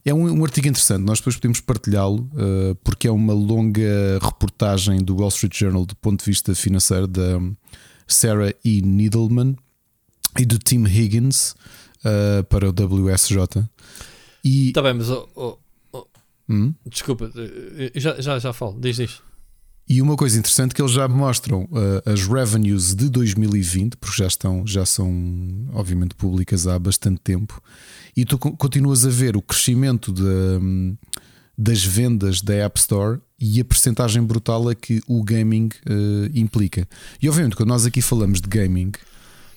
É 0.05 0.13
um, 0.13 0.41
um 0.41 0.45
artigo 0.45 0.69
interessante, 0.69 1.03
nós 1.03 1.19
depois 1.19 1.37
podemos 1.37 1.61
partilhá-lo, 1.61 2.31
uh, 2.35 2.75
porque 2.85 3.09
é 3.09 3.11
uma 3.11 3.33
longa 3.33 4.19
reportagem 4.21 5.03
do 5.03 5.17
Wall 5.17 5.29
Street 5.29 5.57
Journal 5.57 5.87
do 5.87 5.97
ponto 5.97 6.23
de 6.23 6.31
vista 6.31 6.55
financeiro 6.55 7.07
da 7.07 7.41
Sarah 8.07 8.53
E. 8.63 8.83
Needleman 8.83 9.57
e 10.39 10.45
do 10.45 10.59
Tim 10.59 10.85
Higgins 10.85 11.55
uh, 12.05 12.45
para 12.51 12.69
o 12.69 12.73
WSJ. 12.73 13.65
E... 14.45 14.69
Está 14.69 14.83
bem, 14.83 14.93
mas 14.93 15.09
oh, 15.09 15.27
oh, 15.35 15.57
oh. 15.93 16.07
Hum? 16.51 16.75
desculpa, 16.87 17.33
eh, 17.35 17.93
já, 17.95 18.21
já, 18.21 18.39
já 18.39 18.53
falo, 18.53 18.79
diz 18.79 18.99
isto. 18.99 19.23
E 19.89 20.01
uma 20.01 20.17
coisa 20.17 20.39
interessante 20.39 20.73
é 20.73 20.75
que 20.75 20.83
eles 20.83 20.93
já 20.93 21.07
mostram 21.07 21.65
uh, 21.65 22.11
as 22.11 22.27
revenues 22.27 22.95
de 22.95 23.09
2020, 23.11 23.97
porque 23.97 24.17
já 24.17 24.27
estão, 24.27 24.67
já 24.67 24.85
são 24.87 25.69
obviamente 25.73 26.15
públicas 26.15 26.67
há 26.67 26.79
bastante 26.79 27.21
tempo, 27.23 27.63
e 28.17 28.25
tu 28.25 28.39
continuas 28.39 29.05
a 29.05 29.11
ver 29.11 29.37
o 29.37 29.43
crescimento 29.43 30.13
de, 30.13 30.97
das 31.57 31.85
vendas 31.85 32.41
da 32.41 32.55
App 32.55 32.79
Store 32.79 33.21
e 33.39 33.61
a 33.61 33.65
percentagem 33.65 34.23
brutal 34.23 34.69
a 34.69 34.75
que 34.75 35.01
o 35.07 35.23
gaming 35.23 35.69
uh, 35.87 36.31
implica. 36.35 36.89
E 37.21 37.29
obviamente, 37.29 37.57
quando 37.57 37.69
nós 37.69 37.85
aqui 37.85 38.01
falamos 38.01 38.41
de 38.41 38.49
gaming, 38.49 38.93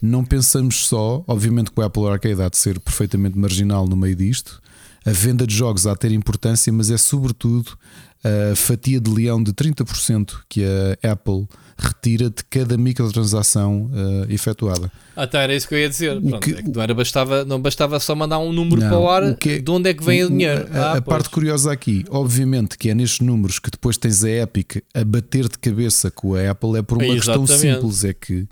não 0.01 0.23
pensamos 0.23 0.87
só, 0.87 1.23
obviamente, 1.27 1.71
que 1.71 1.79
o 1.79 1.83
Apple 1.83 2.07
Arcade 2.07 2.41
há 2.41 2.49
de 2.49 2.57
ser 2.57 2.79
perfeitamente 2.79 3.37
marginal 3.37 3.87
no 3.87 3.95
meio 3.95 4.15
disto, 4.15 4.61
a 5.07 5.11
venda 5.11 5.45
de 5.47 5.55
jogos 5.55 5.87
há 5.87 5.93
de 5.93 5.99
ter 5.99 6.11
importância, 6.11 6.71
mas 6.73 6.91
é 6.91 6.97
sobretudo 6.97 7.77
a 8.23 8.55
fatia 8.55 8.99
de 8.99 9.09
leão 9.09 9.41
de 9.41 9.53
30% 9.53 10.33
que 10.49 10.63
a 10.63 11.11
Apple 11.11 11.47
retira 11.77 12.29
de 12.29 12.43
cada 12.49 12.75
microtransação 12.75 13.91
uh, 13.93 14.31
efetuada. 14.31 14.91
Ah, 15.15 15.27
tá, 15.27 15.41
era 15.41 15.55
isso 15.55 15.67
que 15.67 15.75
eu 15.75 15.79
ia 15.79 15.87
dizer. 15.87 16.19
Pronto, 16.19 16.39
que, 16.39 16.51
é 16.51 16.63
que 16.63 16.69
não, 16.69 16.81
era, 16.81 16.93
bastava, 16.93 17.45
não 17.45 17.61
bastava 17.61 17.99
só 17.99 18.15
mandar 18.15 18.39
um 18.39 18.51
número 18.51 18.81
não, 18.81 18.89
para 18.89 18.97
o 18.97 19.07
ar 19.07 19.35
que 19.35 19.49
é, 19.51 19.59
de 19.59 19.71
onde 19.71 19.91
é 19.91 19.93
que 19.93 20.03
vem 20.03 20.23
o, 20.23 20.27
o 20.27 20.29
dinheiro. 20.31 20.67
A, 20.73 20.79
ah, 20.79 20.97
a 20.97 21.01
parte 21.01 21.29
curiosa 21.29 21.71
aqui, 21.71 22.03
obviamente, 22.09 22.77
que 22.77 22.89
é 22.89 22.95
nestes 22.95 23.19
números 23.19 23.59
que 23.59 23.69
depois 23.69 23.95
tens 23.95 24.23
a 24.23 24.29
Epic 24.29 24.77
a 24.93 25.03
bater 25.03 25.47
de 25.47 25.59
cabeça 25.59 26.09
com 26.09 26.33
a 26.33 26.49
Apple, 26.49 26.77
é 26.77 26.81
por 26.81 26.97
uma 26.97 27.05
é 27.05 27.15
questão 27.15 27.45
simples: 27.45 28.03
é 28.03 28.13
que 28.13 28.47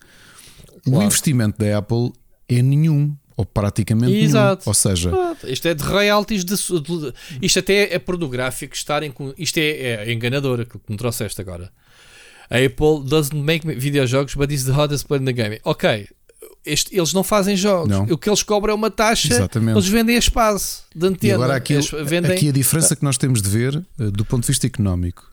Claro. 0.86 0.99
O 0.99 1.03
investimento 1.03 1.57
da 1.57 1.77
Apple 1.80 2.14
é 2.48 2.61
nenhum. 2.61 3.15
Ou 3.38 3.45
praticamente 3.45 4.14
Exato. 4.14 4.62
nenhum. 4.62 4.70
Ou 4.70 4.74
seja, 4.74 5.12
isto 5.44 5.68
é 5.68 5.74
de 5.74 5.84
royalties. 5.84 6.45
De, 6.45 6.56
de, 6.56 7.14
isto 7.41 7.60
até 7.60 7.94
é 7.94 7.99
pornográfico. 7.99 8.74
Estarem 8.74 9.12
com, 9.12 9.34
isto 9.38 9.57
é, 9.57 10.06
é 10.06 10.14
enganador 10.14 10.62
aquilo 10.62 10.82
que 10.86 10.91
me 10.91 10.98
trouxeste 10.98 11.41
agora. 11.41 11.72
A 12.49 12.57
Apple 12.57 13.03
doesn't 13.03 13.36
make 13.36 13.68
videojogos, 13.68 14.36
but 14.36 14.52
is 14.52 14.64
the 14.64 14.72
hottest 14.72 15.07
player 15.07 15.22
in 15.22 15.26
the 15.26 15.34
game. 15.34 15.60
Ok, 15.64 16.07
este, 16.66 16.95
eles 16.95 17.14
não 17.14 17.24
fazem 17.24 17.57
jogos. 17.57 17.90
Não. 17.90 18.03
O 18.03 18.18
que 18.18 18.30
eles 18.30 18.41
cobram 18.41 18.74
é 18.74 18.76
uma 18.76 18.91
taxa. 18.91 19.34
Exatamente. 19.34 19.76
Eles 19.76 19.88
vendem 19.88 20.16
espaço 20.16 20.84
de 20.95 21.06
antena. 21.06 21.34
E 21.34 21.36
agora 21.36 21.56
aqui, 21.56 21.78
vendem... 22.03 22.32
aqui 22.32 22.49
a 22.49 22.52
diferença 22.52 22.95
que 22.95 23.03
nós 23.03 23.18
temos 23.18 23.41
de 23.41 23.49
ver 23.49 23.76
eh, 23.99 24.12
do 24.12 24.24
ponto 24.24 24.41
de 24.41 24.48
vista 24.48 24.66
económico. 24.66 25.30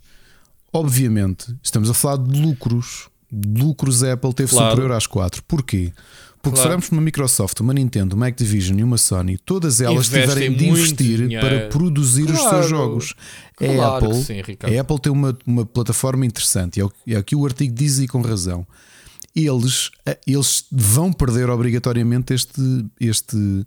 Obviamente, 0.72 1.54
estamos 1.62 1.88
a 1.88 1.94
falar 1.94 2.16
de 2.16 2.40
lucros 2.40 3.12
lucros 3.32 4.04
a 4.04 4.12
Apple 4.12 4.34
teve 4.34 4.50
claro. 4.50 4.70
superior 4.70 4.92
às 4.92 5.06
quatro. 5.06 5.42
Porquê? 5.44 5.92
Porque 6.42 6.56
claro. 6.56 6.62
se 6.62 6.66
olharmos 6.66 6.88
para 6.88 6.96
uma 6.96 7.02
Microsoft, 7.02 7.60
uma 7.60 7.72
Nintendo, 7.72 8.16
uma 8.16 8.26
Activision 8.26 8.76
e 8.76 8.82
uma 8.82 8.98
Sony, 8.98 9.38
todas 9.38 9.80
elas 9.80 10.08
Investem 10.08 10.22
tiverem 10.22 10.56
de 10.56 10.68
investir 10.68 11.18
dinheiro. 11.22 11.46
para 11.46 11.68
produzir 11.68 12.26
claro. 12.26 12.42
os 12.42 12.50
seus 12.50 12.68
jogos. 12.68 13.14
Claro 13.54 13.80
a 13.80 13.96
Apple, 13.98 14.24
sim, 14.24 14.40
a 14.40 14.80
Apple 14.80 15.00
tem 15.00 15.12
uma, 15.12 15.38
uma 15.46 15.64
plataforma 15.64 16.26
interessante, 16.26 16.80
é 16.80 16.84
o, 16.84 16.92
é 17.06 17.22
que 17.22 17.36
o 17.36 17.46
artigo 17.46 17.72
diz 17.72 18.00
e 18.00 18.08
com 18.08 18.20
razão. 18.22 18.66
Eles, 19.36 19.92
eh, 20.04 20.18
eles 20.26 20.66
vão 20.70 21.12
perder 21.12 21.48
obrigatoriamente 21.48 22.34
este, 22.34 22.60
este 23.00 23.64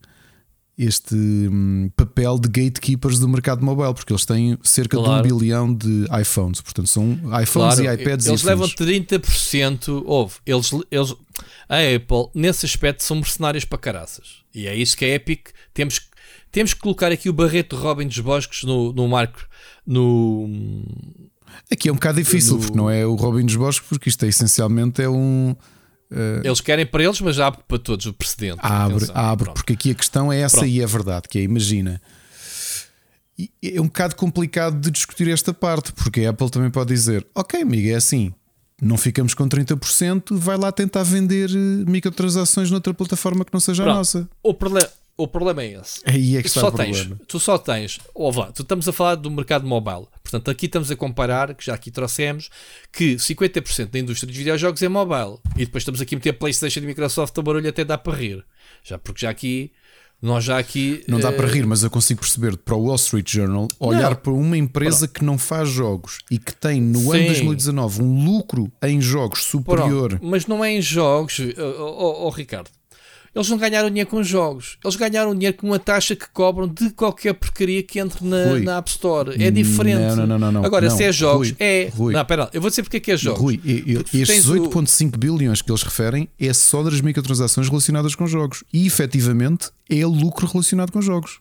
este 0.77 1.15
hum, 1.15 1.89
papel 1.95 2.37
de 2.37 2.49
gatekeepers 2.49 3.19
do 3.19 3.29
mercado 3.29 3.63
mobile, 3.63 3.93
porque 3.93 4.11
eles 4.11 4.25
têm 4.25 4.57
cerca 4.61 4.97
claro. 4.97 5.23
de 5.23 5.33
um 5.33 5.37
bilhão 5.37 5.73
de 5.73 6.05
iPhones, 6.21 6.59
portanto 6.61 6.87
são 6.87 7.13
iPhones 7.41 7.75
claro. 7.75 7.83
e 7.83 7.93
iPads. 7.93 8.27
Eles 8.27 8.41
e 8.41 8.45
levam 8.45 8.67
30%, 8.67 10.03
houve, 10.05 10.35
eles, 10.45 10.71
eles, 10.91 11.15
a 11.69 11.77
Apple 11.77 12.29
nesse 12.33 12.65
aspecto 12.65 13.03
são 13.03 13.17
mercenários 13.17 13.63
para 13.63 13.77
caraças, 13.77 14.43
e 14.53 14.67
é 14.67 14.75
isso 14.75 14.97
que 14.97 15.05
é 15.05 15.13
Epic. 15.15 15.49
Temos, 15.73 16.01
temos 16.51 16.73
que 16.73 16.79
colocar 16.81 17.11
aqui 17.11 17.29
o 17.29 17.33
Barreto 17.33 17.77
Robin 17.77 18.07
dos 18.07 18.19
Bosques 18.19 18.63
no, 18.63 18.91
no 18.91 19.07
marco, 19.07 19.47
no. 19.87 20.49
Aqui 21.71 21.87
é 21.87 21.91
um 21.91 21.95
bocado 21.95 22.21
difícil, 22.21 22.55
no... 22.55 22.59
porque 22.59 22.77
não 22.77 22.89
é 22.89 23.05
o 23.05 23.15
Robin 23.15 23.45
dos 23.45 23.55
Bosques, 23.55 23.87
porque 23.87 24.09
isto 24.09 24.25
é 24.25 24.27
essencialmente 24.27 25.01
é 25.01 25.07
um 25.07 25.55
eles 26.43 26.61
querem 26.61 26.85
para 26.85 27.03
eles, 27.03 27.19
mas 27.21 27.39
abre 27.39 27.59
para 27.67 27.77
todos 27.79 28.05
o 28.05 28.13
precedente. 28.13 28.59
Abre, 28.61 28.95
Atenção. 28.97 29.15
abre, 29.15 29.51
porque 29.53 29.73
aqui 29.73 29.91
a 29.91 29.95
questão 29.95 30.31
é 30.31 30.39
essa 30.39 30.57
Pronto. 30.57 30.69
e 30.71 30.81
é 30.81 30.85
verdade, 30.85 31.27
que 31.29 31.39
é, 31.39 31.41
imagina. 31.43 32.01
É 33.61 33.81
um 33.81 33.85
bocado 33.85 34.15
complicado 34.15 34.79
de 34.79 34.89
discutir 34.89 35.27
esta 35.29 35.53
parte, 35.53 35.91
porque 35.91 36.21
a 36.25 36.29
Apple 36.29 36.49
também 36.49 36.69
pode 36.71 36.93
dizer: 36.93 37.25
Ok, 37.35 37.61
amigo, 37.61 37.89
é 37.89 37.95
assim, 37.95 38.33
não 38.81 38.97
ficamos 38.97 39.33
com 39.33 39.47
30%, 39.47 40.37
vai 40.37 40.57
lá 40.57 40.71
tentar 40.71 41.03
vender 41.03 41.49
eh, 41.49 41.53
microtransações 41.89 42.71
noutra 42.71 42.93
plataforma 42.93 43.43
que 43.43 43.53
não 43.53 43.59
seja 43.59 43.83
Pronto. 43.83 43.95
a 43.95 43.97
nossa. 43.97 44.29
O 44.41 44.53
problema, 44.53 44.87
o 45.17 45.27
problema 45.27 45.63
é 45.63 45.73
esse. 45.79 46.01
Aí 46.05 46.35
é 46.35 46.41
que 46.41 46.47
está 46.47 46.61
só 46.61 46.67
o 46.67 46.71
problema. 46.71 47.15
Tens, 47.15 47.27
tu 47.27 47.39
só 47.39 47.57
tens, 47.57 47.99
ou 48.13 48.35
lá, 48.37 48.51
tu 48.51 48.63
estamos 48.63 48.87
a 48.87 48.91
falar 48.91 49.15
do 49.15 49.31
mercado 49.31 49.65
mobile. 49.65 50.07
Portanto, 50.21 50.51
aqui 50.51 50.65
estamos 50.65 50.91
a 50.91 50.95
comparar, 50.95 51.53
que 51.53 51.65
já 51.65 51.73
aqui 51.73 51.89
trouxemos, 51.89 52.49
que 52.91 53.15
50% 53.15 53.91
da 53.91 53.99
indústria 53.99 54.27
dos 54.27 54.35
videojogos 54.35 54.81
é 54.81 54.89
mobile. 54.89 55.37
E 55.55 55.65
depois 55.65 55.81
estamos 55.81 56.01
aqui 56.01 56.15
a 56.15 56.17
meter 56.17 56.33
PlayStation 56.33 56.79
e 56.79 56.85
Microsoft, 56.85 57.37
o 57.37 57.43
barulho 57.43 57.69
até 57.69 57.85
dá 57.85 57.97
para 57.97 58.15
rir. 58.17 58.43
Já 58.83 58.97
porque 58.97 59.21
já 59.21 59.29
aqui 59.29 59.71
Nós 60.21 60.43
já 60.43 60.57
aqui. 60.57 61.03
Não 61.07 61.19
dá 61.19 61.29
eh, 61.29 61.31
para 61.31 61.47
rir, 61.47 61.65
mas 61.65 61.83
eu 61.83 61.89
consigo 61.89 62.19
perceber 62.19 62.57
para 62.57 62.75
o 62.75 62.85
Wall 62.85 62.95
Street 62.95 63.29
Journal 63.29 63.67
olhar 63.79 64.11
Não. 64.11 64.15
para 64.15 64.31
uma 64.33 64.57
empresa 64.57 65.07
que 65.07 65.23
não 65.23 65.37
faz 65.37 65.69
jogos 65.69 66.19
e 66.31 66.37
que 66.37 66.53
tem 66.53 66.81
no 66.81 67.11
ano 67.11 67.21
Sim. 67.21 67.27
2019 67.27 68.01
um 68.01 68.25
lucro 68.25 68.71
em 68.83 68.99
jogos 68.99 69.43
superior. 69.43 70.09
Pronto, 70.09 70.25
mas 70.25 70.45
não 70.47 70.63
é 70.63 70.71
em 70.71 70.81
jogos, 70.81 71.39
ó 71.57 72.29
Ricardo. 72.29 72.69
Eles 73.35 73.49
não 73.49 73.57
ganharam 73.57 73.89
dinheiro 73.89 74.09
com 74.09 74.23
jogos. 74.23 74.77
Eles 74.81 74.95
ganharam 74.95 75.33
dinheiro 75.35 75.57
com 75.57 75.67
uma 75.67 75.77
taxa 75.77 76.15
que 76.15 76.25
cobram 76.29 76.69
de 76.69 76.89
qualquer 76.91 77.33
porcaria 77.33 77.83
que 77.83 77.99
entre 77.99 78.25
na, 78.25 78.45
Rui. 78.45 78.61
na 78.61 78.77
App 78.77 78.89
Store. 78.89 79.31
É 79.43 79.51
diferente. 79.51 80.15
Não, 80.15 80.25
não, 80.25 80.39
não, 80.39 80.51
não, 80.53 80.63
Agora, 80.65 80.87
não. 80.87 80.95
se 80.95 81.03
é 81.03 81.11
jogos, 81.11 81.49
Rui, 81.49 81.57
é. 81.59 81.91
Rui. 81.93 82.13
Não, 82.13 82.23
pera, 82.23 82.49
eu 82.53 82.61
vou 82.61 82.69
dizer 82.69 82.83
porque 82.83 82.95
é 82.95 82.99
que 83.01 83.11
é 83.11 83.17
jogos. 83.17 83.41
Rui, 83.41 83.59
estes 83.65 84.27
tens 84.29 84.47
o- 84.47 84.53
8,5 84.69 85.17
bilhões 85.17 85.61
que 85.61 85.69
eles 85.69 85.83
referem 85.83 86.29
é 86.39 86.53
só 86.53 86.81
das 86.81 87.01
microtransações 87.01 87.67
relacionadas 87.67 88.15
com 88.15 88.25
jogos 88.25 88.63
e 88.71 88.87
efetivamente 88.87 89.69
é 89.89 90.05
lucro 90.05 90.47
relacionado 90.47 90.93
com 90.93 91.01
jogos. 91.01 91.39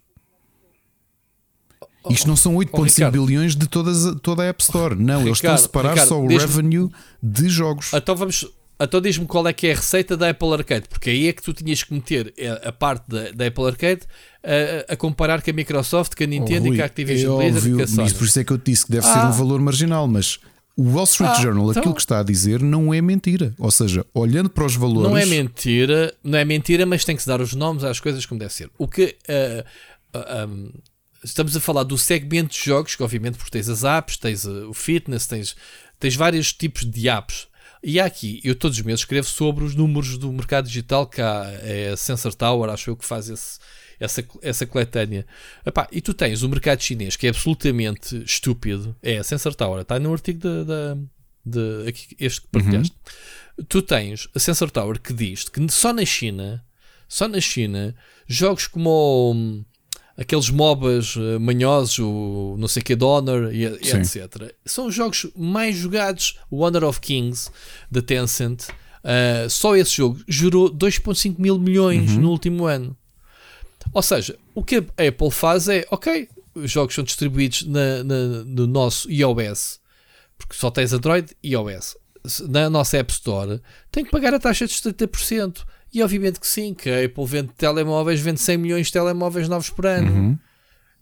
Isto 2.11 2.27
não 2.29 2.37
são 2.37 2.55
8,5 2.57 2.85
Ricardo. 2.97 3.25
bilhões 3.27 3.57
de 3.57 3.67
todas, 3.67 4.15
toda 4.21 4.43
a 4.43 4.47
App 4.47 4.63
Store. 4.63 4.95
Não, 4.95 5.23
eles 5.23 5.39
estão 5.39 5.53
a 5.53 5.55
Ricardo, 5.55 5.61
separar 5.63 5.91
Ricardo, 5.93 6.09
só 6.09 6.21
o 6.21 6.27
revenue 6.27 6.91
de 7.23 7.49
jogos. 7.49 7.93
Então 7.95 8.15
vamos. 8.15 8.47
Então 8.81 9.01
diz-me 9.01 9.25
qual 9.27 9.47
é 9.47 9.53
que 9.53 9.69
é 9.69 9.73
a 9.73 9.77
receita 9.77 10.17
da 10.17 10.31
Apple 10.31 10.53
Arcade, 10.53 10.89
porque 10.89 11.09
aí 11.11 11.29
é 11.29 11.33
que 11.33 11.43
tu 11.43 11.53
tinhas 11.53 11.83
que 11.83 11.95
meter 11.95 12.35
a, 12.65 12.69
a 12.69 12.73
parte 12.73 13.05
da, 13.09 13.31
da 13.31 13.47
Apple 13.47 13.65
Arcade 13.67 14.01
a, 14.43 14.93
a 14.93 14.97
comparar 14.97 15.41
com 15.43 15.51
a 15.51 15.55
Microsoft, 15.55 16.15
com 16.17 16.25
a 16.25 16.27
Nintendo 16.27 16.65
Oh, 16.65 16.67
e 16.67 16.69
Rui, 16.71 16.77
com 16.79 16.83
a 16.83 16.87
Activision 16.87 17.41
é 17.41 17.45
Blizzard 17.51 17.69
e 17.69 17.73
óbvio, 17.83 17.97
mas 17.97 18.13
por 18.13 18.25
isso 18.25 18.41
é 18.41 18.45
que 18.45 18.53
eu 18.53 18.59
te 18.59 18.71
disse 18.73 18.85
que 18.87 18.93
deve 18.93 19.07
ser 19.07 19.19
Ah. 19.19 19.29
um 19.29 19.33
valor 19.33 19.61
marginal, 19.61 20.09
mas 20.09 20.39
o 20.77 20.91
Wall 20.91 21.05
Street 21.05 21.31
Ah, 21.37 21.41
Journal, 21.41 21.71
então- 21.71 21.81
aquilo 21.81 21.95
que 21.95 22.01
está 22.01 22.19
a 22.19 22.23
dizer, 22.25 22.61
não 22.61 22.93
é 22.93 23.01
mentira. 23.01 23.55
Ou 23.59 23.71
seja, 23.71 24.05
olhando 24.13 24.51
para 24.51 24.65
os 24.67 24.75
valores. 24.75 25.09
Não 25.09 25.17
é 25.17 25.25
mentira, 25.25 26.13
não 26.23 26.37
é 26.37 26.45
mentira, 26.45 26.85
mas 26.85 27.05
tem 27.05 27.15
que 27.15 27.23
se 27.23 27.29
dar 27.29 27.41
os 27.41 27.55
nomes 27.55 27.85
às 27.85 28.01
coisas 28.01 28.27
como 28.27 28.41
deve 28.41 28.53
ser. 28.53 28.69
O 28.77 28.89
que 28.89 29.17
ah, 29.29 29.65
ah, 30.13 30.47
um, 30.49 30.73
estamos 31.23 31.57
a 31.57 31.61
falar 31.61 31.85
do 31.85 31.97
segmento 31.97 32.53
de 32.53 32.61
jogos, 32.65 32.97
que 32.97 33.03
obviamente 33.05 33.39
porque 33.39 33.53
tens 33.53 33.69
as 33.69 33.85
apps, 33.85 34.17
tens 34.17 34.45
ah, 34.45 34.67
o 34.69 34.75
fitness, 34.75 35.29
tens, 35.29 35.55
tens 36.01 36.17
vários 36.17 36.53
tipos 36.53 36.85
de 36.85 37.09
apps. 37.09 37.47
E 37.87 38.01
há 38.01 38.07
aqui, 38.07 38.41
eu 38.43 38.55
todos 38.55 38.79
os 38.79 38.83
meses 38.83 39.01
escrevo 39.01 39.27
sobre 39.27 39.63
os 39.63 39.75
números 39.75 40.17
do 40.17 40.33
mercado 40.33 40.67
digital, 40.67 41.07
que 41.07 41.21
há, 41.21 41.51
é 41.63 41.91
a 41.91 41.97
Sensor 41.99 42.35
Tower, 42.35 42.71
acho 42.71 42.89
eu 42.89 42.97
que 42.97 43.05
faz 43.05 43.29
esse, 43.29 43.59
essa, 44.01 44.25
essa 44.41 44.65
coletânea. 44.65 45.27
Epá, 45.67 45.87
e 45.93 46.01
tu 46.01 46.15
tens 46.15 46.43
o 46.43 46.49
mercado 46.49 46.83
chinês, 46.83 47.15
que 47.15 47.27
é 47.27 47.31
absolutamente 47.31 48.17
estúpido, 48.25 48.97
é 49.03 49.19
a 49.19 49.23
Sensor 49.23 49.55
Tower, 49.55 49.83
está 49.83 49.99
no 49.99 50.15
artigo 50.15 50.39
da, 50.39 50.65
da, 50.65 50.97
de, 51.45 51.87
aqui, 51.87 52.17
este 52.19 52.41
que 52.41 52.49
partilhaste. 52.49 52.97
Tu 53.69 53.83
tens 53.83 54.29
a 54.35 54.39
Sensor 54.39 54.71
Tower 54.71 54.99
que 54.99 55.13
diz 55.13 55.45
que 55.45 55.61
só 55.71 55.93
na 55.93 56.07
China, 56.07 56.65
só 57.07 57.29
na 57.29 57.39
China, 57.39 57.95
jogos 58.27 58.67
como 58.67 59.33
hum, 59.35 59.65
aqueles 60.17 60.49
MOBAs 60.51 61.17
eh, 61.17 61.39
manhosos, 61.39 61.99
o 61.99 62.57
não 62.59 62.69
sei 62.69 62.83
que 62.83 62.95
Honor 62.95 63.53
e, 63.55 63.65
e 63.65 63.67
etc. 64.01 64.55
São 64.65 64.87
os 64.87 64.95
jogos 64.95 65.27
mais 65.37 65.77
jogados. 65.77 66.39
O 66.51 66.61
Honor 66.63 66.85
of 66.85 67.01
Kings 67.01 67.51
da 67.91 68.01
Tencent, 68.03 68.65
eh, 69.03 69.47
só 69.51 69.77
esse 69.77 69.97
jogo 69.97 70.21
gerou 70.29 70.71
2,5 70.71 71.35
mil 71.39 71.59
milhões 71.59 72.13
no 72.21 72.31
último 72.31 72.65
ano. 72.67 72.97
Ou 73.93 74.03
seja, 74.03 74.37
o 74.55 74.65
que 74.65 74.77
a 74.77 75.09
Apple 75.09 75.31
faz 75.31 75.69
é, 75.69 75.85
ok, 75.91 76.29
os 76.55 76.71
jogos 76.71 76.95
são 76.95 77.05
distribuídos 77.05 77.65
na- 77.67 78.03
na- 78.05 78.45
no 78.45 78.67
nosso 78.67 79.11
iOS, 79.11 79.79
porque 80.39 80.55
só 80.57 80.71
tens 80.71 80.93
Android 80.93 81.29
e 81.43 81.51
iOS. 81.53 81.97
Na 82.49 82.71
nossa 82.71 82.97
App 82.97 83.13
Store, 83.13 83.61
tem 83.93 84.03
que 84.05 84.11
pagar 84.11 84.33
a 84.33 84.39
taxa 84.39 84.67
de 84.67 84.73
70%. 84.73 85.65
E 85.95 86.03
obviamente 86.03 86.41
que 86.41 86.47
sim, 86.47 86.75
que 86.75 86.91
a 86.91 87.05
Apple 87.05 87.25
vende 87.25 87.51
telemóveis, 87.57 88.21
vende 88.21 88.41
100 88.41 88.59
milhões 88.59 88.87
de 88.89 88.93
telemóveis 88.93 89.49
novos 89.49 89.71
por 89.71 89.87
ano. 89.87 90.11
Uhum. 90.11 90.39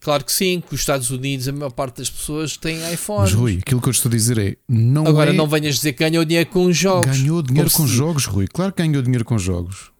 Claro 0.01 0.25
que 0.25 0.33
sim, 0.33 0.61
que 0.67 0.75
os 0.75 0.81
Estados 0.81 1.11
Unidos, 1.11 1.47
a 1.49 1.53
maior 1.53 1.71
parte 1.71 1.99
das 1.99 2.11
pessoas 2.11 2.57
têm 2.57 2.77
iPhone. 2.93 3.21
Mas 3.21 3.33
Rui, 3.33 3.61
aquilo 3.65 3.81
que 3.81 3.89
eu 3.89 3.93
estou 3.93 4.11
a 4.11 4.13
dizer 4.15 4.37
é. 4.37 4.57
Não 4.69 5.07
Agora 5.07 5.31
é... 5.31 5.33
não 5.33 5.47
venhas 5.47 5.77
dizer 5.77 5.93
que 5.93 6.01
ganhou 6.01 6.25
dinheiro 6.25 6.51
com 6.51 6.67
os 6.67 6.77
jogos. 6.77 7.17
Ganhou 7.19 7.41
dinheiro 7.41 7.71
Como 7.71 7.85
com 7.85 7.89
se- 7.89 7.97
jogos, 7.97 8.25
Rui. 8.27 8.47
Claro 8.49 8.73
que 8.73 8.83
ganhou 8.83 9.01
dinheiro 9.01 9.25
com 9.25 9.39
jogos. 9.39 9.91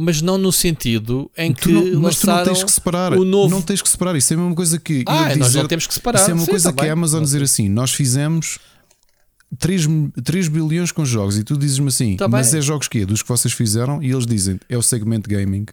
Mas 0.00 0.22
não 0.22 0.38
no 0.38 0.52
sentido 0.52 1.28
em 1.36 1.52
que 1.52 1.62
Tu 1.62 1.70
não- 1.70 2.00
mas 2.02 2.20
tu 2.20 2.26
não 2.28 2.44
tens 2.44 2.62
que 2.62 2.70
separar. 2.70 3.12
o 3.14 3.24
novo... 3.24 3.48
Não 3.52 3.62
tens 3.62 3.82
que 3.82 3.88
separar. 3.88 4.14
Isso 4.14 4.32
é 4.32 4.36
a 4.36 4.38
mesma 4.38 4.54
coisa 4.54 4.78
que. 4.78 5.02
Ah, 5.08 5.32
eu 5.32 5.38
nós 5.38 5.48
dizer, 5.48 5.58
não 5.62 5.66
temos 5.68 5.86
que 5.88 5.94
separar. 5.94 6.20
Isso 6.20 6.30
é 6.30 6.34
uma 6.34 6.44
Sim, 6.44 6.50
coisa 6.50 6.68
tá 6.68 6.74
que 6.76 6.80
bem. 6.82 6.90
a 6.90 6.92
Amazon 6.92 7.22
dizer 7.22 7.42
assim: 7.42 7.68
nós 7.68 7.92
fizemos 7.92 8.58
3, 9.58 9.86
3 10.24 10.48
bilhões 10.48 10.92
com 10.92 11.04
jogos 11.04 11.38
e 11.38 11.44
tu 11.44 11.56
dizes-me 11.56 11.88
assim, 11.88 12.16
Tá 12.16 12.28
mas 12.28 12.50
bem. 12.50 12.58
é 12.58 12.62
jogos 12.62 12.88
que 12.88 13.04
Dos 13.06 13.22
que 13.22 13.28
vocês 13.28 13.54
fizeram? 13.54 14.02
E 14.02 14.10
eles 14.10 14.26
dizem: 14.26 14.58
é 14.68 14.76
o 14.76 14.82
segmento 14.82 15.28
gaming. 15.30 15.66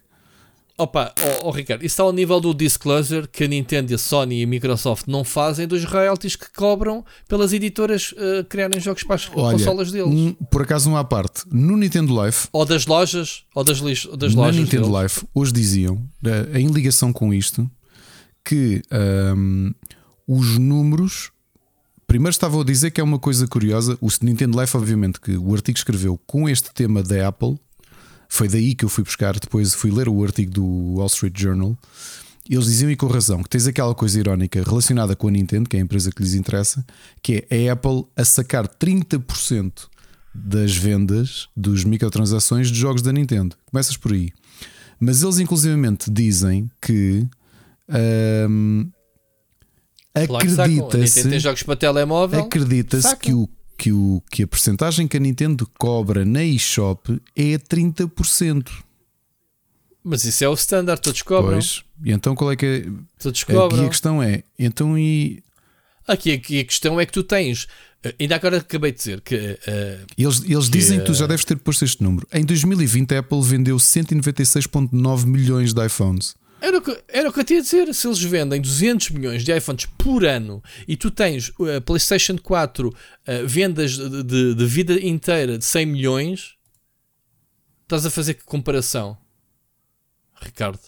Opa, 0.78 1.14
ó 1.42 1.48
ó, 1.48 1.50
Ricardo, 1.50 1.80
isso 1.86 1.94
está 1.94 2.02
ao 2.02 2.12
nível 2.12 2.38
do 2.38 2.52
disclosure 2.52 3.26
que 3.26 3.44
a 3.44 3.48
Nintendo, 3.48 3.94
a 3.94 3.98
Sony 3.98 4.40
e 4.42 4.44
a 4.44 4.46
Microsoft 4.46 5.06
não 5.06 5.24
fazem 5.24 5.66
dos 5.66 5.84
royalties 5.84 6.36
que 6.36 6.52
cobram 6.52 7.02
pelas 7.26 7.54
editoras 7.54 8.12
eh, 8.14 8.44
criarem 8.46 8.78
jogos 8.78 9.02
para 9.02 9.14
as 9.16 9.30
Olha, 9.34 9.56
consolas 9.56 9.90
deles. 9.90 10.06
um- 10.12 10.34
por 10.34 10.60
acaso, 10.60 10.90
uma 10.90 11.00
à 11.00 11.04
parte, 11.04 11.44
no 11.50 11.78
Nintendo 11.78 12.22
Life, 12.22 12.48
Ou 12.52 12.66
das 12.66 12.84
lojas, 12.84 13.44
ou 13.54 13.64
das, 13.64 13.78
lix- 13.78 14.04
ou 14.04 14.18
das 14.18 14.34
na 14.34 14.42
lojas 14.42 14.56
Nintendo 14.60 14.90
deles. 14.90 15.02
Life, 15.14 15.26
hoje 15.34 15.50
diziam, 15.52 16.02
eh, 16.22 16.60
em 16.60 16.66
ligação 16.66 17.10
com 17.10 17.32
isto, 17.32 17.70
que 18.44 18.82
ahm, 18.90 19.70
os 20.28 20.58
números. 20.58 21.30
Primeiro 22.06 22.30
estavam 22.30 22.60
a 22.60 22.64
dizer 22.64 22.92
que 22.92 23.00
é 23.00 23.04
uma 23.04 23.18
coisa 23.18 23.46
curiosa. 23.46 23.98
O 24.00 24.08
Nintendo 24.22 24.60
Life, 24.60 24.76
obviamente, 24.76 25.20
que 25.20 25.36
o 25.36 25.52
artigo 25.54 25.76
escreveu 25.76 26.18
com 26.26 26.48
este 26.48 26.72
tema 26.72 27.02
da 27.02 27.28
Apple, 27.28 27.58
foi 28.28 28.48
daí 28.48 28.74
que 28.74 28.84
eu 28.84 28.88
fui 28.88 29.02
buscar. 29.02 29.38
Depois 29.38 29.74
fui 29.74 29.90
ler 29.90 30.08
o 30.08 30.22
artigo 30.22 30.50
do 30.50 30.64
Wall 30.94 31.06
Street 31.06 31.38
Journal. 31.38 31.76
Eles 32.48 32.66
diziam, 32.66 32.90
e 32.90 32.96
com 32.96 33.08
razão, 33.08 33.42
que 33.42 33.48
tens 33.48 33.66
aquela 33.66 33.94
coisa 33.94 34.20
irónica 34.20 34.62
relacionada 34.62 35.16
com 35.16 35.26
a 35.26 35.30
Nintendo, 35.32 35.68
que 35.68 35.76
é 35.76 35.80
a 35.80 35.82
empresa 35.82 36.12
que 36.12 36.22
lhes 36.22 36.34
interessa, 36.34 36.86
que 37.20 37.44
é 37.50 37.68
a 37.68 37.72
Apple 37.72 38.04
a 38.14 38.24
sacar 38.24 38.68
30% 38.68 39.88
das 40.32 40.76
vendas 40.76 41.48
dos 41.56 41.82
microtransações 41.82 42.68
de 42.68 42.78
jogos 42.78 43.02
da 43.02 43.12
Nintendo. 43.12 43.56
Começas 43.66 43.96
por 43.96 44.12
aí. 44.12 44.32
Mas 45.00 45.22
eles, 45.22 45.38
inclusivamente, 45.38 46.10
dizem 46.10 46.70
que. 46.80 47.26
ahm, 47.88 48.88
Que 50.20 50.26
tem 50.56 50.80
acredita-se 50.84 51.38
jogos 51.40 51.62
para 51.62 51.76
telemóvel. 51.76 52.40
acredita-se 52.40 53.16
que, 53.16 53.32
o, 53.32 53.48
que, 53.76 53.92
o, 53.92 54.22
que 54.30 54.42
a 54.42 54.46
percentagem 54.46 55.06
que 55.06 55.16
a 55.16 55.20
Nintendo 55.20 55.68
cobra 55.78 56.24
na 56.24 56.42
eShop 56.44 57.20
é 57.36 57.58
30%. 57.58 58.68
Mas 60.02 60.24
isso 60.24 60.44
é 60.44 60.48
o 60.48 60.54
standard, 60.54 61.00
todos 61.02 61.20
cobram. 61.22 61.54
Pois. 61.54 61.82
E 62.04 62.12
então 62.12 62.34
qual 62.34 62.52
é 62.52 62.56
que 62.56 62.66
é? 62.66 62.86
Todos 63.18 63.42
Aqui 63.42 63.52
cobram. 63.52 63.84
a 63.84 63.88
questão 63.88 64.22
é: 64.22 64.42
então 64.58 64.96
e. 64.96 65.42
Aqui, 66.06 66.32
aqui 66.32 66.60
a 66.60 66.64
questão 66.64 67.00
é 67.00 67.04
que 67.06 67.12
tu 67.12 67.24
tens. 67.24 67.66
eh, 68.04 68.14
Ainda 68.20 68.36
agora 68.36 68.58
acabei 68.58 68.92
de 68.92 68.98
dizer 68.98 69.20
que 69.22 69.34
eh, 69.66 69.98
Eles, 70.16 70.40
eles 70.44 70.70
dizem 70.70 71.00
que 71.00 71.06
tu 71.06 71.14
já 71.14 71.26
deves 71.26 71.44
ter 71.44 71.56
posto 71.56 71.84
este 71.84 72.00
número. 72.04 72.24
Em 72.32 72.44
2020, 72.44 73.12
a 73.16 73.18
Apple 73.18 73.42
vendeu 73.42 73.76
196,9 73.76 75.26
milhões 75.26 75.72
de 75.74 75.84
iPhones. 75.84 76.36
Era 76.66 76.78
o, 76.78 76.82
que, 76.82 77.04
era 77.08 77.28
o 77.28 77.32
que 77.32 77.40
eu 77.40 77.44
tinha 77.44 77.60
a 77.60 77.62
dizer. 77.62 77.94
Se 77.94 78.06
eles 78.08 78.20
vendem 78.22 78.60
200 78.60 79.10
milhões 79.10 79.44
de 79.44 79.56
iPhones 79.56 79.86
por 79.98 80.24
ano 80.24 80.62
e 80.88 80.96
tu 80.96 81.10
tens 81.10 81.52
a 81.76 81.80
PlayStation 81.80 82.36
4 82.38 82.92
eh, 83.26 83.42
vendas 83.44 83.92
de, 83.96 84.22
de- 84.24 84.54
de 84.54 84.66
vida 84.66 84.94
inteira 84.94 85.56
de 85.58 85.64
100 85.64 85.86
milhões, 85.86 86.56
estás 87.82 88.04
a 88.04 88.10
fazer 88.10 88.34
que 88.34 88.44
comparação, 88.44 89.16
Ricardo? 90.42 90.80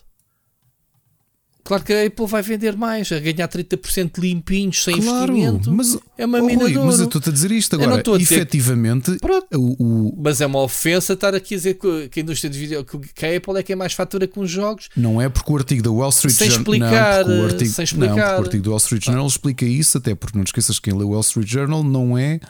Claro 1.69 1.85
que 1.85 1.93
a 1.93 2.07
Apple 2.07 2.27
vai 2.27 2.41
vender 2.41 2.75
mais, 2.79 3.13
a 3.13 3.21
ganhar 3.21 3.47
30% 3.47 4.13
limpinhos, 4.17 4.83
sem 4.83 4.97
investimento. 4.97 5.71
mas, 5.71 5.99
é 6.17 6.25
uma 6.25 6.39
oh, 6.39 6.47
mina 6.47 6.63
Rui, 6.63 6.73
mas 6.79 6.99
eu 6.99 7.05
estou-te 7.05 7.29
a 7.29 7.33
dizer 7.33 7.53
isto 7.53 7.75
agora. 7.77 8.03
dizer- 8.03 8.37
Efetivamente, 8.37 9.19
o, 9.55 9.77
o- 10.09 10.15
Mas 10.17 10.41
é 10.41 10.47
uma 10.47 10.63
ofensa 10.63 11.13
estar 11.13 11.35
aqui 11.35 11.53
a 11.53 11.59
dizer 11.59 11.75
que, 11.75 12.09
que 12.09 12.21
a 12.21 12.23
indústria 12.23 12.49
de 12.49 12.59
vídeo, 12.59 12.83
que, 13.15 13.27
a 13.27 13.37
Apple 13.37 13.59
é 13.59 13.63
quem 13.63 13.77
mais 13.77 13.93
fatura 13.93 14.27
com 14.27 14.41
os 14.41 14.51
jogos. 14.51 14.89
Não 14.97 15.21
é 15.21 15.29
porque 15.29 15.53
o 15.53 15.57
artigo 15.59 15.83
da 15.83 15.91
Wall 15.91 16.09
Street 16.09 16.35
Sem 16.37 16.49
Journal. 16.49 16.63
explicar, 16.75 17.19
não, 17.19 17.25
porque 17.27 17.43
o 17.43 17.45
artigo, 17.45 17.71
sem 17.71 17.85
Não, 17.85 17.89
porque 17.99 18.05
explicar. 18.07 18.39
o 18.39 18.43
artigo 18.43 18.63
do 18.63 18.71
Wall 18.71 18.79
Street 18.79 19.05
Journal 19.05 19.27
explica 19.27 19.65
isso, 19.67 19.99
até 19.99 20.15
porque 20.15 20.39
não 20.39 20.45
te 20.45 20.49
esqueças 20.49 20.79
que 20.79 20.91
quem 20.91 20.99
lê 20.99 21.05
o 21.05 21.11
Wall 21.11 21.21
Street 21.21 21.49
Journal 21.51 21.85
não 21.85 22.17
é 22.17 22.41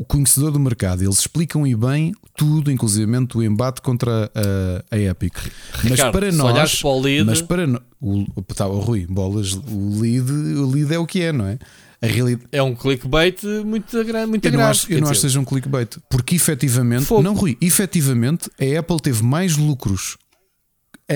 o 0.00 0.04
conhecedor 0.06 0.50
do 0.50 0.58
mercado. 0.58 1.02
Eles 1.02 1.18
explicam 1.18 1.66
e 1.66 1.76
bem 1.76 2.14
tudo, 2.34 2.70
inclusive 2.72 3.06
o 3.34 3.42
embate 3.42 3.82
contra 3.82 4.30
a, 4.34 4.94
a 4.96 4.98
Epic. 4.98 5.34
mas 5.74 5.92
Ricardo, 5.92 6.12
para 6.12 6.32
se 6.32 6.38
nós. 6.38 6.80
para 6.80 6.88
o 6.88 7.00
lead- 7.00 7.26
mas 7.26 7.42
para 7.42 7.66
no- 7.66 7.82
o, 8.00 8.24
tá, 8.54 8.66
o 8.66 8.78
Rui, 8.80 9.06
bolas, 9.06 9.52
o 9.52 10.00
lead, 10.00 10.32
o 10.32 10.66
lead 10.70 10.94
é 10.94 10.98
o 10.98 11.06
que 11.06 11.20
é, 11.20 11.32
não 11.32 11.46
é? 11.46 11.58
Realidade. 12.02 12.48
É 12.50 12.62
um 12.62 12.74
clickbait 12.74 13.42
muito, 13.66 14.02
gra- 14.04 14.26
muito 14.26 14.42
Eu 14.46 14.52
não 14.52 14.60
acho, 14.64 14.90
eu 14.90 15.00
não 15.02 15.08
acho 15.08 15.20
que 15.20 15.26
seja 15.26 15.38
um 15.38 15.44
clickbait, 15.44 15.98
porque 16.08 16.34
efetivamente, 16.34 17.04
Fogo. 17.04 17.22
não, 17.22 17.34
Rui, 17.34 17.58
efetivamente 17.60 18.50
a 18.58 18.78
Apple 18.80 19.00
teve 19.02 19.22
mais 19.22 19.58
lucros 19.58 20.16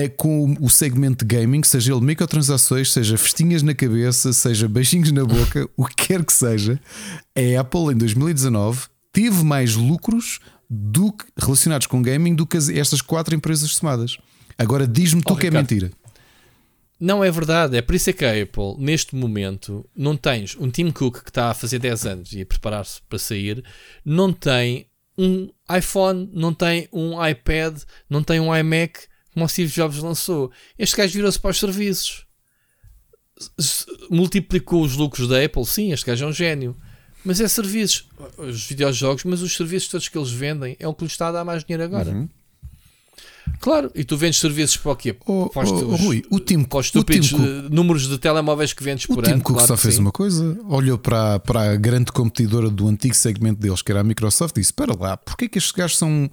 com 0.09 0.55
o 0.59 0.69
segmento 0.69 1.23
de 1.25 1.35
gaming, 1.35 1.63
seja 1.63 1.93
ele 1.93 2.01
microtransações, 2.03 2.91
seja 2.91 3.17
festinhas 3.17 3.63
na 3.63 3.73
cabeça, 3.73 4.33
seja 4.33 4.67
beijinhos 4.67 5.11
na 5.11 5.23
boca, 5.23 5.69
o 5.77 5.85
que 5.85 6.07
quer 6.07 6.23
que 6.25 6.33
seja. 6.33 6.79
A 7.35 7.61
Apple 7.61 7.93
em 7.93 7.97
2019 7.97 8.87
teve 9.13 9.43
mais 9.43 9.75
lucros 9.75 10.39
do 10.69 11.13
que, 11.13 11.25
relacionados 11.37 11.87
com 11.87 12.01
gaming 12.01 12.35
do 12.35 12.45
que 12.45 12.57
as- 12.57 12.69
estas 12.69 13.01
quatro 13.01 13.33
empresas 13.35 13.71
somadas. 13.71 14.17
Agora 14.57 14.85
diz-me 14.87 15.21
tu 15.21 15.33
Oh, 15.33 15.35
que 15.37 15.47
é 15.47 15.51
mentira. 15.51 15.91
Não 16.99 17.23
é 17.23 17.29
verdade, 17.29 17.75
é 17.77 17.81
por 17.81 17.93
isso 17.93 18.09
é 18.09 18.13
que 18.13 18.23
a 18.23 18.31
Apple, 18.41 18.75
neste 18.79 19.15
momento, 19.15 19.85
não 19.95 20.15
tens 20.15 20.55
um 20.57 20.69
Tim 20.71 20.91
Cook 20.91 21.23
que 21.23 21.29
está 21.29 21.51
a 21.51 21.53
fazer 21.53 21.77
10 21.79 22.05
anos 22.05 22.31
e 22.33 22.41
a 22.41 22.45
preparar-se 22.45 23.01
para 23.09 23.19
sair, 23.19 23.63
não 24.03 24.31
tem 24.31 24.87
um 25.17 25.49
iPhone, 25.77 26.29
não 26.33 26.53
tem 26.53 26.87
um 26.93 27.13
iPad, 27.25 27.79
não 28.09 28.23
tem 28.23 28.39
um 28.39 28.55
iMac 28.55 28.99
como 29.35 29.45
o 29.45 29.49
Steve 29.49 29.71
Jobs 29.71 29.99
lançou. 29.99 30.49
Este 30.79 30.95
gajo 30.95 31.13
virou-se 31.13 31.39
para 31.39 31.51
os 31.51 31.59
serviços. 31.59 32.25
Multiplicou 34.09 34.81
os 34.81 34.95
lucros 34.95 35.27
da 35.27 35.43
Apple, 35.43 35.65
sim, 35.65 35.91
este 35.91 36.05
gajo 36.05 36.25
é 36.25 36.27
um 36.29 36.33
gênio. 36.33 36.75
Mas 37.23 37.41
é 37.41 37.47
serviços, 37.47 38.07
os 38.37 38.65
videojogos, 38.65 39.23
mas 39.25 39.41
os 39.41 39.53
serviços 39.53 39.89
todos 39.89 40.07
que 40.07 40.17
eles 40.17 40.31
vendem 40.31 40.77
é 40.79 40.87
o 40.87 40.93
que 40.93 41.03
lhes 41.03 41.11
está 41.11 41.27
a 41.27 41.31
dar 41.33 41.43
mais 41.43 41.63
dinheiro 41.63 41.83
agora. 41.83 42.11
Uhum. 42.11 42.29
Claro, 43.59 43.91
e 43.93 44.03
tu 44.03 44.15
vendes 44.15 44.39
serviços 44.39 44.77
para 44.77 44.91
o 44.91 44.95
quê? 44.95 45.15
Oh, 45.25 45.49
para 45.49 45.63
os 45.63 45.71
oh, 45.71 45.89
oh, 45.89 45.95
Rui, 45.95 46.23
o 46.29 46.39
Tim, 46.39 46.63
para 46.63 46.79
os 46.79 46.87
estúpidos 46.87 47.31
o 47.33 47.37
Tim 47.37 47.69
números 47.69 48.07
de 48.07 48.17
telemóveis 48.17 48.73
que 48.73 48.83
vendes 48.83 49.05
por 49.05 49.25
ano. 49.25 49.35
O 49.35 49.37
Tim 49.37 49.43
Cook 49.43 49.57
claro 49.57 49.67
só 49.67 49.77
fez 49.77 49.95
sim. 49.95 50.01
uma 50.01 50.11
coisa, 50.11 50.57
olhou 50.65 50.97
para, 50.97 51.39
para 51.39 51.73
a 51.73 51.75
grande 51.75 52.11
competidora 52.11 52.69
do 52.69 52.87
antigo 52.87 53.15
segmento 53.15 53.59
deles, 53.59 53.81
que 53.81 53.91
era 53.91 54.01
a 54.01 54.03
Microsoft, 54.03 54.55
e 54.55 54.61
disse: 54.61 54.71
Espera 54.71 54.95
lá, 54.97 55.17
porquê 55.17 55.49
que 55.49 55.57
estes 55.57 55.73
gajos 55.73 55.97
são. 55.97 56.29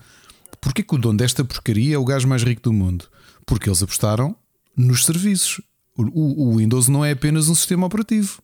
Porquê 0.63 0.83
que 0.85 0.95
o 0.95 0.99
dono 0.99 1.19
desta 1.19 1.45
porcaria 1.45 1.97
é 1.97 1.99
o 1.99 2.05
gajo 2.05 2.29
mais 2.29 2.45
rico 2.45 2.63
do 2.63 2.73
mundo? 2.73 3.07
Porque 3.45 3.69
eles 3.69 3.83
apostaram 3.83 4.35
nos 4.77 5.05
serviços. 5.05 5.61
O, 5.97 6.51
o 6.51 6.57
Windows 6.57 6.87
não 6.89 7.05
é 7.05 7.11
apenas 7.11 7.49
um 7.49 7.55
sistema 7.55 7.85
operativo. 7.85 8.41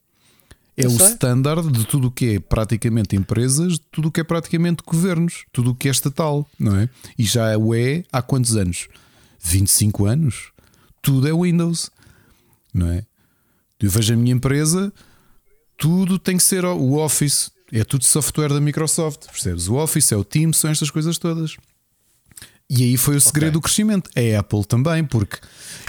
É 0.76 0.84
Eu 0.84 0.90
o 0.90 0.98
sei. 0.98 1.06
standard 1.12 1.70
de 1.70 1.86
tudo 1.86 2.08
o 2.08 2.10
que 2.10 2.34
é 2.34 2.40
praticamente 2.40 3.14
empresas, 3.14 3.74
de 3.74 3.80
tudo 3.92 4.08
o 4.08 4.12
que 4.12 4.20
é 4.20 4.24
praticamente 4.24 4.82
governos, 4.84 5.44
tudo 5.52 5.70
o 5.70 5.74
que 5.74 5.86
é 5.86 5.90
estatal, 5.92 6.44
não 6.58 6.76
é? 6.76 6.88
E 7.16 7.22
já 7.24 7.56
o 7.56 7.72
é 7.72 8.02
há 8.12 8.20
quantos 8.20 8.56
anos? 8.56 8.88
25 9.40 10.06
anos? 10.06 10.52
Tudo 11.00 11.26
é 11.28 11.32
Windows, 11.32 11.88
não 12.74 12.88
é? 12.90 13.06
Eu 13.80 13.90
vejo 13.90 14.12
a 14.12 14.16
minha 14.16 14.34
empresa, 14.34 14.92
tudo 15.76 16.18
tem 16.18 16.36
que 16.36 16.42
ser 16.42 16.64
o 16.64 16.94
Office, 16.94 17.50
é 17.72 17.84
tudo 17.84 18.04
software 18.04 18.48
da 18.48 18.60
Microsoft, 18.60 19.26
percebes? 19.26 19.68
O 19.68 19.76
Office 19.76 20.10
é 20.10 20.16
o 20.16 20.24
Teams, 20.24 20.56
são 20.58 20.70
estas 20.70 20.90
coisas 20.90 21.16
todas. 21.16 21.56
E 22.70 22.82
aí 22.82 22.96
foi 22.98 23.16
o 23.16 23.20
segredo 23.20 23.48
okay. 23.48 23.52
do 23.52 23.60
crescimento. 23.62 24.10
A 24.14 24.40
Apple 24.40 24.64
também, 24.64 25.02
porque 25.02 25.38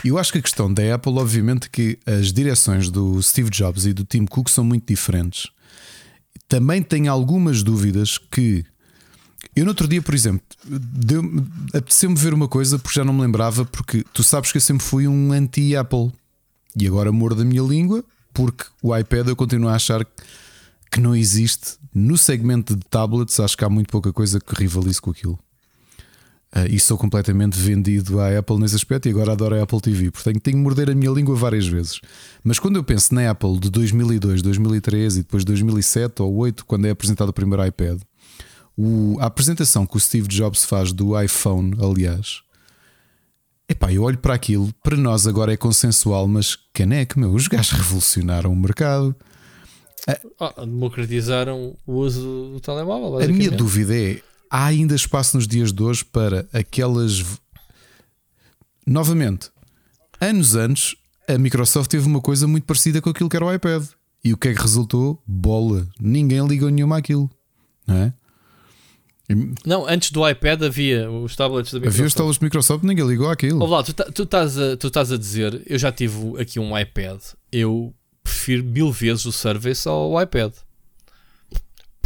eu 0.03 0.17
acho 0.17 0.31
que 0.31 0.37
a 0.37 0.41
questão 0.41 0.73
da 0.73 0.95
Apple, 0.95 1.11
obviamente, 1.13 1.69
que 1.69 1.99
as 2.05 2.31
direções 2.31 2.89
do 2.89 3.21
Steve 3.21 3.49
Jobs 3.49 3.85
e 3.85 3.93
do 3.93 4.05
Tim 4.05 4.25
Cook 4.25 4.47
são 4.49 4.63
muito 4.63 4.87
diferentes. 4.87 5.47
Também 6.47 6.81
tenho 6.81 7.11
algumas 7.11 7.63
dúvidas 7.63 8.17
que. 8.17 8.65
Eu 9.55 9.65
no 9.65 9.71
outro 9.71 9.87
dia, 9.87 10.01
por 10.01 10.13
exemplo, 10.13 10.41
apeteceu-me 11.73 12.15
ver 12.15 12.33
uma 12.33 12.47
coisa 12.47 12.79
porque 12.79 12.97
já 12.97 13.03
não 13.03 13.13
me 13.13 13.21
lembrava, 13.21 13.65
porque 13.65 14.05
tu 14.13 14.23
sabes 14.23 14.51
que 14.51 14.57
eu 14.57 14.61
sempre 14.61 14.85
fui 14.85 15.07
um 15.07 15.33
anti-Apple. 15.33 16.11
E 16.79 16.87
agora 16.87 17.11
mordo 17.11 17.41
a 17.41 17.45
minha 17.45 17.61
língua, 17.61 18.05
porque 18.33 18.63
o 18.81 18.95
iPad 18.95 19.27
eu 19.27 19.35
continuo 19.35 19.69
a 19.69 19.75
achar 19.75 20.05
que 20.89 21.01
não 21.01 21.15
existe. 21.15 21.77
No 21.93 22.17
segmento 22.17 22.75
de 22.75 22.85
tablets, 22.85 23.39
acho 23.39 23.57
que 23.57 23.65
há 23.65 23.69
muito 23.69 23.89
pouca 23.89 24.13
coisa 24.13 24.39
que 24.39 24.55
rivalize 24.55 25.01
com 25.01 25.11
aquilo. 25.11 25.39
Uh, 26.55 26.65
e 26.67 26.79
sou 26.79 26.97
completamente 26.97 27.59
vendido 27.59 28.19
à 28.19 28.39
Apple 28.39 28.57
nesse 28.57 28.75
aspecto 28.75 29.07
e 29.07 29.11
agora 29.11 29.33
adoro 29.33 29.55
a 29.55 29.61
Apple 29.61 29.79
TV. 29.79 30.09
Portanto, 30.09 30.39
tenho 30.39 30.57
que 30.57 30.63
morder 30.63 30.89
a 30.89 30.95
minha 30.95 31.11
língua 31.11 31.35
várias 31.35 31.67
vezes. 31.67 32.01
Mas 32.43 32.57
quando 32.57 32.77
eu 32.77 32.83
penso 32.83 33.13
na 33.13 33.29
Apple 33.29 33.59
de 33.59 33.69
2002, 33.69 34.41
2003 34.41 35.17
e 35.17 35.19
depois 35.19 35.45
2007 35.45 36.23
ou 36.23 36.29
2008, 36.29 36.65
quando 36.65 36.85
é 36.85 36.89
apresentado 36.89 37.29
o 37.29 37.33
primeiro 37.33 37.63
iPad, 37.63 38.01
o, 38.75 39.17
a 39.19 39.27
apresentação 39.27 39.85
que 39.85 39.95
o 39.95 39.99
Steve 39.99 40.27
Jobs 40.27 40.63
faz 40.63 40.91
do 40.91 41.19
iPhone, 41.21 41.75
aliás, 41.79 42.41
epá, 43.67 43.93
eu 43.93 44.01
olho 44.01 44.17
para 44.17 44.33
aquilo, 44.33 44.73
para 44.81 44.97
nós 44.97 45.27
agora 45.27 45.53
é 45.53 45.57
consensual, 45.57 46.27
mas 46.27 46.57
caneco, 46.73 47.19
meu, 47.19 47.31
os 47.31 47.47
gajos 47.47 47.73
revolucionaram 47.73 48.51
o 48.51 48.55
mercado. 48.55 49.15
Ah, 50.39 50.65
democratizaram 50.65 51.75
o 51.85 51.93
uso 51.93 52.51
do 52.53 52.59
telemóvel. 52.59 53.19
A 53.19 53.27
minha 53.27 53.51
dúvida 53.51 53.95
é 53.95 54.21
há 54.49 54.65
ainda 54.65 54.95
espaço 54.95 55.37
nos 55.37 55.47
dias 55.47 55.71
de 55.71 55.83
hoje 55.83 56.03
para 56.03 56.47
aquelas. 56.51 57.39
Novamente, 58.85 59.51
anos 60.19 60.55
antes, 60.55 60.95
a 61.27 61.37
Microsoft 61.37 61.89
teve 61.89 62.07
uma 62.07 62.21
coisa 62.21 62.47
muito 62.47 62.65
parecida 62.65 63.01
com 63.01 63.09
aquilo 63.09 63.29
que 63.29 63.35
era 63.35 63.45
o 63.45 63.53
iPad. 63.53 63.83
E 64.23 64.33
o 64.33 64.37
que 64.37 64.49
é 64.49 64.53
que 64.53 64.61
resultou? 64.61 65.21
Bola. 65.25 65.87
Ninguém 65.99 66.45
ligou 66.45 66.69
nenhuma 66.69 66.97
àquilo. 66.97 67.29
Não 67.87 67.95
é? 67.95 68.13
Não, 69.63 69.87
antes 69.87 70.11
do 70.11 70.27
iPad 70.27 70.63
havia 70.63 71.09
os 71.09 71.35
tablets 71.35 71.71
da 71.71 71.77
Microsoft. 71.79 71.99
Havia 71.99 72.07
os 72.07 72.13
tablets 72.15 72.39
da 72.39 72.45
Microsoft, 72.45 72.83
ninguém 72.83 73.07
ligou 73.07 73.29
àquilo. 73.29 73.61
Olá, 73.63 73.83
tu, 73.83 73.93
tu, 73.93 74.23
estás 74.23 74.57
a, 74.57 74.75
tu 74.75 74.87
estás 74.87 75.11
a 75.11 75.17
dizer, 75.17 75.61
eu 75.67 75.77
já 75.77 75.91
tive 75.91 76.41
aqui 76.41 76.59
um 76.59 76.77
iPad, 76.77 77.21
eu 77.51 77.93
prefiro 78.23 78.63
mil 78.63 78.91
vezes 78.91 79.25
o 79.25 79.31
service 79.31 79.87
ao 79.87 80.19
iPad. 80.19 80.51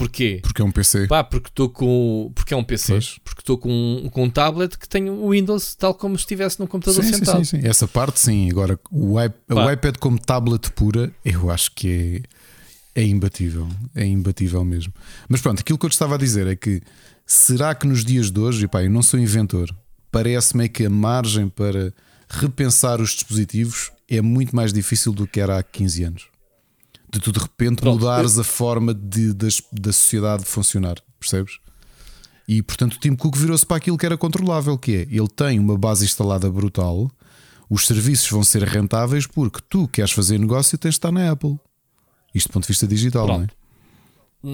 Porquê? 0.03 0.39
Porque 0.43 0.61
é 0.61 0.65
um 0.65 0.71
PC. 0.71 1.07
Pá, 1.07 1.23
porque 1.23 1.47
estou 1.47 1.69
com. 1.69 2.29
Porque 2.35 2.53
é 2.53 2.57
um 2.57 2.63
PC. 2.63 2.91
Pois. 2.91 3.19
Porque 3.23 3.41
estou 3.41 3.57
com, 3.57 4.09
com 4.11 4.23
um 4.23 4.29
tablet 4.29 4.77
que 4.77 4.87
tem 4.87 5.09
o 5.09 5.29
Windows 5.29 5.75
tal 5.75 5.93
como 5.93 6.17
se 6.17 6.23
estivesse 6.23 6.59
num 6.59 6.67
computador 6.67 7.01
sim, 7.03 7.13
sentado. 7.13 7.37
Sim, 7.37 7.43
sim, 7.45 7.61
sim. 7.61 7.67
Essa 7.67 7.87
parte 7.87 8.19
sim. 8.19 8.51
Agora, 8.51 8.77
o, 8.91 9.21
iP 9.21 9.35
o 9.49 9.71
iPad 9.71 9.95
como 9.97 10.19
tablet 10.19 10.69
pura, 10.71 11.09
eu 11.23 11.49
acho 11.49 11.71
que 11.71 12.21
é, 12.93 13.01
é 13.01 13.05
imbatível. 13.05 13.69
É 13.95 14.05
imbatível 14.05 14.65
mesmo. 14.65 14.93
Mas 15.29 15.39
pronto, 15.39 15.61
aquilo 15.61 15.77
que 15.77 15.85
eu 15.85 15.89
te 15.89 15.93
estava 15.93 16.15
a 16.15 16.17
dizer 16.17 16.47
é 16.47 16.55
que 16.55 16.81
será 17.25 17.73
que 17.73 17.87
nos 17.87 18.03
dias 18.03 18.29
de 18.29 18.41
hoje, 18.41 18.65
e 18.65 18.67
pá, 18.67 18.83
eu 18.83 18.89
não 18.89 19.01
sou 19.01 19.17
inventor, 19.17 19.73
parece-me 20.11 20.67
que 20.67 20.85
a 20.85 20.89
margem 20.89 21.47
para 21.47 21.93
repensar 22.27 22.99
os 22.99 23.11
dispositivos 23.11 23.89
é 24.09 24.21
muito 24.21 24.53
mais 24.53 24.73
difícil 24.73 25.13
do 25.13 25.25
que 25.25 25.39
era 25.39 25.57
há 25.57 25.63
15 25.63 26.03
anos 26.03 26.32
de 27.13 27.19
tu 27.19 27.31
de 27.31 27.39
repente 27.39 27.81
Pronto, 27.81 27.99
mudares 27.99 28.35
eu... 28.35 28.41
a 28.41 28.43
forma 28.43 28.93
de, 28.93 29.33
da, 29.33 29.47
da 29.71 29.93
sociedade 29.93 30.43
funcionar, 30.45 30.95
percebes? 31.19 31.59
E 32.47 32.61
portanto 32.61 32.95
o 32.95 32.99
Tim 32.99 33.15
Cook 33.15 33.37
virou-se 33.37 33.65
para 33.65 33.77
aquilo 33.77 33.97
que 33.97 34.05
era 34.05 34.17
controlável, 34.17 34.77
que 34.77 34.95
é 34.95 35.01
ele 35.01 35.27
tem 35.27 35.59
uma 35.59 35.77
base 35.77 36.03
instalada 36.03 36.49
brutal, 36.49 37.09
os 37.69 37.85
serviços 37.85 38.29
vão 38.29 38.43
ser 38.43 38.63
rentáveis 38.63 39.27
porque 39.27 39.59
tu 39.69 39.87
queres 39.87 40.11
fazer 40.11 40.39
negócio 40.39 40.75
e 40.75 40.77
tens 40.77 40.91
de 40.91 40.97
estar 40.97 41.11
na 41.11 41.31
Apple. 41.31 41.57
Isto 42.33 42.49
do 42.49 42.53
ponto 42.53 42.63
de 42.63 42.69
vista 42.69 42.87
digital, 42.87 43.25
Pronto. 43.27 43.39
não 43.39 43.45
é? 43.45 43.63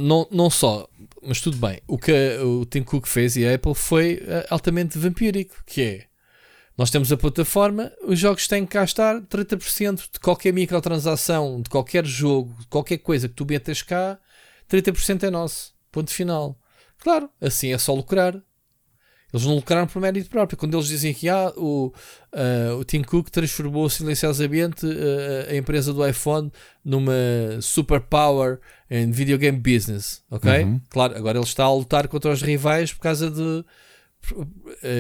Não, 0.08 0.28
não 0.30 0.50
só, 0.50 0.88
mas 1.26 1.42
tudo 1.42 1.58
bem. 1.58 1.82
O 1.88 1.98
que 1.98 2.12
o 2.40 2.66
Tim 2.66 2.84
Cook 2.84 3.08
fez 3.08 3.36
e 3.38 3.48
a 3.48 3.56
Apple 3.56 3.74
foi 3.74 4.22
eh, 4.22 4.46
altamente 4.50 5.00
vampírico, 5.00 5.56
que 5.66 5.82
é 5.82 6.09
nós 6.80 6.90
temos 6.90 7.12
a 7.12 7.18
plataforma, 7.18 7.92
os 8.04 8.18
jogos 8.18 8.48
têm 8.48 8.66
que 8.66 8.72
cá 8.72 8.86
estar 8.86 9.20
30% 9.24 10.14
de 10.14 10.20
qualquer 10.22 10.54
microtransação, 10.54 11.62
de 11.62 11.70
qualquer 11.70 12.06
jogo, 12.06 12.56
de 12.58 12.68
qualquer 12.68 13.00
coisa 13.00 13.28
que 13.28 13.36
tu 13.36 13.46
metas 13.46 13.82
cá, 13.82 14.18
30% 14.72 15.24
é 15.24 15.30
nosso. 15.30 15.74
Ponto 15.92 16.10
final. 16.10 16.58
Claro, 17.00 17.30
assim 17.42 17.74
é 17.74 17.78
só 17.78 17.94
lucrar. 17.94 18.34
Eles 19.34 19.46
não 19.46 19.56
lucraram 19.56 19.88
por 19.88 20.02
mérito 20.02 20.30
próprio. 20.30 20.58
Quando 20.58 20.78
eles 20.78 20.88
dizem 20.88 21.14
que 21.14 21.28
ah, 21.28 21.52
o, 21.58 21.94
uh, 22.34 22.78
o 22.80 22.86
Tim 22.86 23.02
Cook 23.04 23.30
transformou 23.30 23.90
silenciosamente 23.90 24.86
uh, 24.86 25.52
a 25.52 25.56
empresa 25.58 25.94
do 25.94 26.08
iPhone 26.08 26.50
numa 26.82 27.12
superpower 27.62 28.58
em 28.90 29.12
videogame 29.12 29.60
business, 29.60 30.24
ok? 30.32 30.64
Uhum. 30.64 30.80
Claro, 30.90 31.18
agora 31.18 31.40
ele 31.40 31.46
está 31.46 31.66
a 31.66 31.74
lutar 31.74 32.08
contra 32.08 32.32
os 32.32 32.42
rivais 32.42 32.94
por 32.94 33.02
causa 33.02 33.30
de 33.30 33.66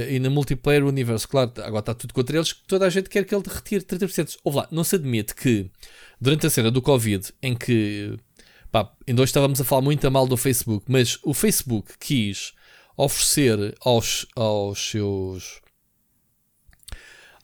e 0.09 0.19
na 0.19 0.29
multiplayer 0.29 0.83
universe, 0.83 1.27
claro, 1.27 1.51
agora 1.57 1.79
está 1.79 1.93
tudo 1.93 2.13
contra 2.13 2.37
eles, 2.37 2.53
toda 2.67 2.85
a 2.85 2.89
gente 2.89 3.09
quer 3.09 3.25
que 3.25 3.35
ele 3.35 3.43
retire 3.47 3.83
30%. 3.83 4.37
Ouve 4.43 4.57
lá, 4.57 4.67
não 4.71 4.83
se 4.83 4.95
admite 4.95 5.35
que 5.35 5.69
durante 6.19 6.47
a 6.47 6.49
cena 6.49 6.71
do 6.71 6.81
Covid, 6.81 7.31
em 7.41 7.55
que 7.55 8.17
pá, 8.71 8.91
ainda 9.07 9.21
hoje 9.21 9.29
estávamos 9.29 9.59
a 9.61 9.63
falar 9.63 9.81
muito 9.81 10.05
a 10.05 10.09
mal 10.09 10.27
do 10.27 10.37
Facebook, 10.37 10.85
mas 10.87 11.19
o 11.23 11.33
Facebook 11.33 11.93
quis 11.99 12.53
oferecer 12.97 13.75
aos, 13.81 14.25
aos 14.35 14.89
seus 14.89 15.61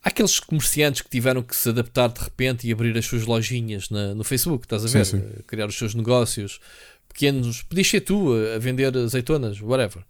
aqueles 0.03 0.39
comerciantes 0.39 1.01
que 1.01 1.09
tiveram 1.09 1.41
que 1.41 1.55
se 1.55 1.69
adaptar 1.69 2.09
de 2.09 2.19
repente 2.21 2.67
e 2.67 2.71
abrir 2.71 2.95
as 2.95 3.05
suas 3.05 3.25
lojinhas 3.25 3.89
na, 3.89 4.13
no 4.13 4.23
Facebook, 4.23 4.65
estás 4.65 4.85
a 4.85 4.87
ver? 4.87 5.05
Sim, 5.05 5.19
sim. 5.19 5.43
Criar 5.47 5.67
os 5.67 5.75
seus 5.75 5.95
negócios 5.95 6.59
pequenos, 7.07 7.63
podias 7.63 7.87
ser 7.87 8.01
tu 8.01 8.33
a 8.33 8.59
vender 8.59 8.95
azeitonas, 8.95 9.59
whatever. 9.61 10.05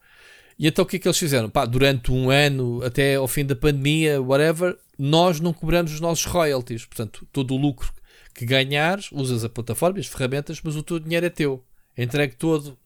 E 0.57 0.67
então 0.67 0.83
o 0.83 0.87
que 0.87 0.95
é 0.95 0.99
que 0.99 1.07
eles 1.07 1.17
fizeram? 1.17 1.49
Pá, 1.49 1.65
durante 1.65 2.11
um 2.11 2.29
ano, 2.29 2.81
até 2.83 3.15
ao 3.15 3.27
fim 3.27 3.45
da 3.45 3.55
pandemia, 3.55 4.21
whatever, 4.21 4.77
nós 4.97 5.39
não 5.39 5.53
cobramos 5.53 5.93
os 5.93 5.99
nossos 5.99 6.25
royalties. 6.25 6.85
Portanto, 6.85 7.27
todo 7.31 7.53
o 7.53 7.57
lucro 7.57 7.93
que 8.33 8.45
ganhares, 8.45 9.11
usas 9.11 9.43
a 9.43 9.49
plataforma, 9.49 9.99
as 9.99 10.07
ferramentas, 10.07 10.59
mas 10.63 10.75
o 10.75 10.83
teu 10.83 10.99
dinheiro 10.99 11.25
é 11.25 11.29
teu. 11.29 11.63
Entregue 11.97 12.35
todo. 12.35 12.77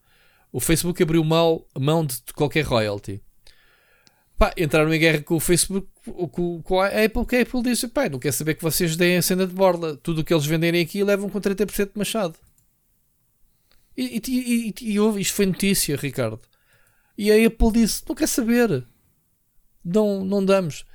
O 0.52 0.60
Facebook 0.60 1.02
abriu 1.02 1.24
mão, 1.24 1.64
mão 1.78 2.06
de 2.06 2.18
qualquer 2.36 2.66
royalty. 2.66 3.22
Pá, 4.38 4.54
entraram 4.58 4.94
em 4.94 5.00
guerra 5.00 5.22
com 5.22 5.36
o 5.36 5.40
Facebook, 5.40 5.88
com, 6.32 6.62
com 6.62 6.80
a 6.80 6.88
Apple, 6.88 7.26
que 7.26 7.36
a 7.36 7.42
Apple 7.42 7.62
disse: 7.62 7.88
pá, 7.88 8.08
não 8.08 8.20
quer 8.20 8.32
saber 8.32 8.56
que 8.56 8.64
vocês 8.64 8.96
deem 8.96 9.18
a 9.18 9.22
cena 9.22 9.46
de 9.46 9.54
borla. 9.54 9.98
Tudo 9.98 10.22
o 10.22 10.24
que 10.24 10.34
eles 10.34 10.46
venderem 10.46 10.82
aqui 10.82 11.04
levam 11.04 11.30
com 11.30 11.40
30% 11.40 11.94
de 11.94 11.98
machado. 11.98 12.36
E, 13.98 14.22
e, 14.26 14.74
e, 14.80 14.98
e 14.98 15.20
isto 15.20 15.34
foi 15.34 15.46
notícia, 15.46 15.96
Ricardo. 15.98 16.40
E 17.20 17.30
a 17.34 17.48
Apple 17.48 17.74
disse: 17.74 18.02
não 18.08 18.16
quer 18.16 18.28
saber. 18.28 18.86
Não, 19.84 20.24
não 20.24 20.44
damos. 20.44 20.86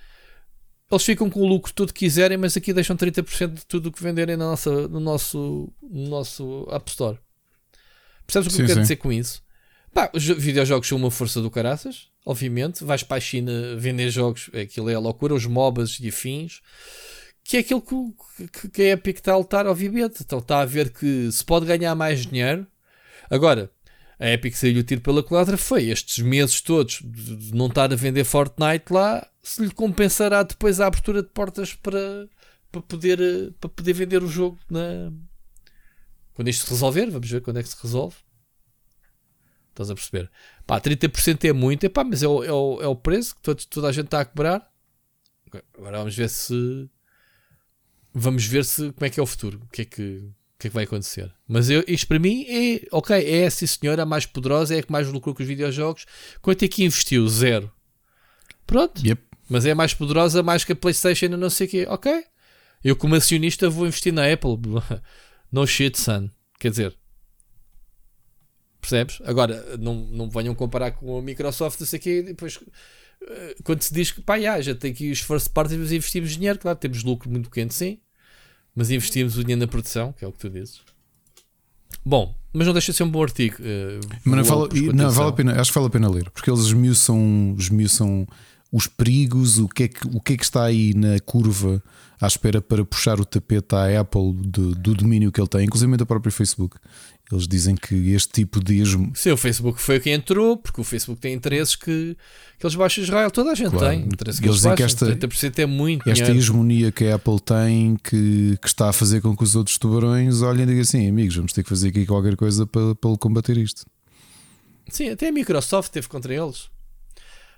eles 0.90 1.04
ficam 1.04 1.28
com 1.28 1.40
o 1.40 1.46
lucro 1.46 1.70
todo 1.74 1.92
que 1.92 2.00
quiserem, 2.00 2.38
mas 2.38 2.56
aqui 2.56 2.72
deixam 2.72 2.96
30% 2.96 3.52
de 3.52 3.66
tudo 3.66 3.90
o 3.90 3.92
que 3.92 4.02
venderem 4.02 4.34
na 4.34 4.46
nossa, 4.46 4.88
no, 4.88 5.00
nosso, 5.00 5.70
no 5.82 6.08
nosso 6.08 6.66
App 6.70 6.90
Store. 6.90 7.18
Percebes 8.26 8.46
o 8.46 8.50
que 8.50 8.56
sim, 8.56 8.62
eu 8.62 8.66
quero 8.66 8.78
sim. 8.78 8.82
dizer 8.82 8.96
com 8.96 9.12
isso? 9.12 9.42
Pá, 9.92 10.10
os 10.14 10.24
videojogos 10.24 10.88
são 10.88 10.96
uma 10.96 11.10
força 11.10 11.42
do 11.42 11.50
caraças, 11.50 12.08
obviamente. 12.24 12.84
Vais 12.84 13.02
para 13.02 13.18
a 13.18 13.20
China 13.20 13.76
vender 13.76 14.08
jogos, 14.08 14.48
aquilo 14.54 14.88
é 14.88 14.94
a 14.94 14.98
loucura, 14.98 15.34
os 15.34 15.44
MOBAs 15.44 15.98
e 16.00 16.08
afins, 16.08 16.62
que 17.44 17.58
é 17.58 17.60
aquilo 17.60 17.82
que, 17.82 18.48
que, 18.48 18.68
que 18.70 18.82
a 18.82 18.92
Epic 18.92 19.18
está 19.18 19.34
a 19.34 19.36
lutar, 19.36 19.66
obviamente. 19.66 20.22
Então 20.22 20.38
está 20.38 20.60
a 20.60 20.64
ver 20.64 20.90
que 20.90 21.30
se 21.30 21.44
pode 21.44 21.66
ganhar 21.66 21.94
mais 21.94 22.24
dinheiro. 22.24 22.66
Agora, 23.28 23.70
a 24.18 24.30
Epic 24.30 24.54
saiu 24.54 24.80
o 24.80 24.82
tiro 24.82 25.00
pela 25.00 25.22
culatra 25.22 25.56
foi 25.56 25.88
estes 25.88 26.24
meses 26.24 26.60
todos 26.60 27.00
de 27.02 27.54
não 27.54 27.66
estar 27.66 27.92
a 27.92 27.96
vender 27.96 28.24
Fortnite 28.24 28.92
lá, 28.92 29.26
se 29.42 29.62
lhe 29.62 29.70
compensará 29.70 30.42
depois 30.42 30.80
a 30.80 30.86
abertura 30.86 31.22
de 31.22 31.28
portas 31.28 31.74
para, 31.74 32.28
para, 32.70 32.80
poder, 32.82 33.52
para 33.60 33.68
poder 33.68 33.92
vender 33.92 34.22
o 34.22 34.28
jogo 34.28 34.58
na... 34.70 35.12
quando 36.32 36.48
isto 36.48 36.64
se 36.64 36.70
resolver. 36.70 37.10
Vamos 37.10 37.30
ver 37.30 37.42
quando 37.42 37.58
é 37.58 37.62
que 37.62 37.68
se 37.68 37.76
resolve. 37.82 38.16
Estás 39.70 39.90
a 39.90 39.94
perceber? 39.94 40.30
Pá, 40.66 40.80
30% 40.80 41.44
é 41.44 41.52
muito, 41.52 41.84
epá, 41.84 42.04
mas 42.04 42.22
é 42.22 42.28
o, 42.28 42.44
é, 42.44 42.52
o, 42.52 42.82
é 42.82 42.86
o 42.86 42.94
preço 42.94 43.34
que 43.34 43.42
todo, 43.42 43.64
toda 43.66 43.88
a 43.88 43.92
gente 43.92 44.06
está 44.06 44.20
a 44.20 44.24
cobrar. 44.24 44.72
Agora 45.76 45.98
vamos 45.98 46.16
ver 46.16 46.30
se. 46.30 46.88
Vamos 48.12 48.46
ver 48.46 48.64
se 48.64 48.92
como 48.92 49.06
é 49.06 49.10
que 49.10 49.18
é 49.18 49.22
o 49.22 49.26
futuro. 49.26 49.60
O 49.64 49.68
que 49.68 49.82
é 49.82 49.84
que, 49.84 50.30
o 50.56 50.60
que, 50.60 50.68
é 50.68 50.70
que 50.70 50.74
vai 50.74 50.84
acontecer. 50.84 51.32
Mas 51.46 51.68
eu, 51.68 51.84
isto 51.86 52.06
para 52.06 52.18
mim 52.18 52.44
é. 52.48 52.86
Ok, 52.90 53.14
é 53.16 53.42
essa 53.42 53.66
senhora 53.66 54.02
a 54.02 54.06
mais 54.06 54.24
poderosa, 54.24 54.74
é 54.74 54.78
a 54.78 54.82
que 54.82 54.92
mais 54.92 55.08
lucrou 55.08 55.34
com 55.34 55.42
os 55.42 55.48
videojogos. 55.48 56.06
Quanto 56.40 56.64
é 56.64 56.68
que 56.68 56.84
investiu? 56.84 57.28
Zero. 57.28 57.70
Pronto. 58.66 59.04
Yep. 59.04 59.22
Mas 59.48 59.66
é 59.66 59.72
a 59.72 59.74
mais 59.74 59.92
poderosa, 59.92 60.42
mais 60.42 60.64
que 60.64 60.72
a 60.72 60.76
PlayStation 60.76 61.26
e 61.26 61.28
não 61.30 61.50
sei 61.50 61.66
o 61.66 61.70
quê. 61.70 61.86
Ok. 61.88 62.24
Eu, 62.82 62.96
como 62.96 63.14
acionista, 63.14 63.68
vou 63.68 63.86
investir 63.86 64.12
na 64.12 64.30
Apple. 64.32 64.58
no 65.52 65.66
shit, 65.66 65.98
son. 65.98 66.30
Quer 66.58 66.70
dizer, 66.70 66.96
Percebes? 68.84 69.18
Agora, 69.24 69.78
não, 69.78 69.94
não 69.94 70.28
venham 70.28 70.54
comparar 70.54 70.90
com 70.90 71.16
a 71.16 71.22
Microsoft, 71.22 71.80
não 71.80 71.86
sei 71.86 71.98
o 71.98 72.02
quê, 72.02 72.22
depois 72.22 72.60
eh, 73.26 73.56
quando 73.64 73.80
se 73.80 73.94
diz 73.94 74.10
que 74.10 74.20
pá, 74.20 74.38
já, 74.38 74.60
já 74.60 74.74
tem 74.74 74.92
aqui 74.92 75.10
os 75.10 75.20
first 75.20 75.48
parties, 75.54 75.78
mas 75.78 75.90
investimos 75.90 76.32
dinheiro, 76.32 76.58
claro, 76.58 76.78
temos 76.78 77.02
lucro 77.02 77.30
muito 77.30 77.48
pequeno, 77.48 77.72
sim, 77.72 77.98
mas 78.74 78.90
investimos 78.90 79.36
o 79.36 79.42
dinheiro 79.42 79.60
na 79.60 79.66
produção, 79.66 80.12
que 80.12 80.24
é 80.24 80.28
o 80.28 80.32
que 80.32 80.38
tu 80.38 80.50
dizes. 80.50 80.80
Bom, 82.04 82.34
mas 82.52 82.66
não 82.66 82.72
deixa 82.72 82.92
de 82.92 82.98
ser 82.98 83.04
um 83.04 83.10
bom 83.10 83.22
artigo. 83.22 83.56
Uh, 83.60 84.00
mas 84.24 84.36
não, 84.38 84.44
fala, 84.44 84.68
não 84.92 85.10
vale 85.10 85.28
a 85.28 85.32
pena, 85.32 85.60
acho 85.60 85.70
que 85.70 85.74
vale 85.74 85.86
a 85.86 85.90
pena 85.90 86.10
ler, 86.10 86.30
porque 86.30 86.50
eles 86.50 86.64
esmiuçam, 86.64 87.54
esmiuçam 87.58 88.26
os 88.70 88.86
perigos, 88.86 89.58
o 89.58 89.68
que, 89.68 89.84
é 89.84 89.88
que, 89.88 90.06
o 90.08 90.20
que 90.20 90.32
é 90.32 90.36
que 90.36 90.44
está 90.44 90.64
aí 90.64 90.92
na 90.94 91.20
curva 91.20 91.82
à 92.20 92.26
espera 92.26 92.60
para 92.60 92.84
puxar 92.84 93.20
o 93.20 93.24
tapete 93.24 93.74
à 93.74 94.00
Apple 94.00 94.32
do, 94.34 94.74
do 94.74 94.94
domínio 94.94 95.30
que 95.30 95.40
ele 95.40 95.48
tem, 95.48 95.64
inclusive 95.64 95.96
da 95.96 96.04
própria 96.04 96.32
Facebook. 96.32 96.76
Eles 97.32 97.48
dizem 97.48 97.74
que 97.74 98.12
este 98.12 98.28
tipo 98.28 98.62
de 98.62 98.80
esmo. 98.80 99.10
Sim, 99.14 99.30
o 99.30 99.36
Facebook 99.36 99.80
foi 99.80 99.98
quem 99.98 100.12
entrou, 100.12 100.58
porque 100.58 100.80
o 100.80 100.84
Facebook 100.84 101.20
tem 101.20 101.32
interesses 101.32 101.74
que, 101.74 102.16
que 102.58 102.66
eles 102.66 102.74
baixam 102.76 103.02
Israel. 103.02 103.30
Toda 103.30 103.52
a 103.52 103.54
gente 103.54 103.70
claro. 103.70 103.88
tem 103.88 104.08
que 104.08 104.24
eles, 104.24 104.40
eles 104.40 104.60
baixam. 104.60 104.76
Que 104.76 104.82
esta, 104.82 105.06
30% 105.06 105.58
é 105.58 105.66
muito 105.66 106.00
Esta 106.02 106.12
dinheiro. 106.12 106.38
hegemonia 106.38 106.92
que 106.92 107.06
a 107.06 107.14
Apple 107.14 107.40
tem, 107.40 107.96
que, 107.96 108.58
que 108.60 108.68
está 108.68 108.90
a 108.90 108.92
fazer 108.92 109.22
com 109.22 109.34
que 109.34 109.42
os 109.42 109.56
outros 109.56 109.78
tubarões 109.78 110.42
olhem 110.42 110.64
e 110.64 110.66
digam 110.66 110.82
assim: 110.82 111.08
amigos, 111.08 111.34
vamos 111.34 111.52
ter 111.54 111.62
que 111.62 111.68
fazer 111.70 111.88
aqui 111.88 112.04
qualquer 112.04 112.36
coisa 112.36 112.66
para, 112.66 112.94
para 112.94 113.16
combater 113.16 113.56
isto. 113.56 113.86
Sim, 114.88 115.08
até 115.08 115.28
a 115.28 115.32
Microsoft 115.32 115.90
teve 115.90 116.08
contra 116.08 116.34
eles. 116.34 116.68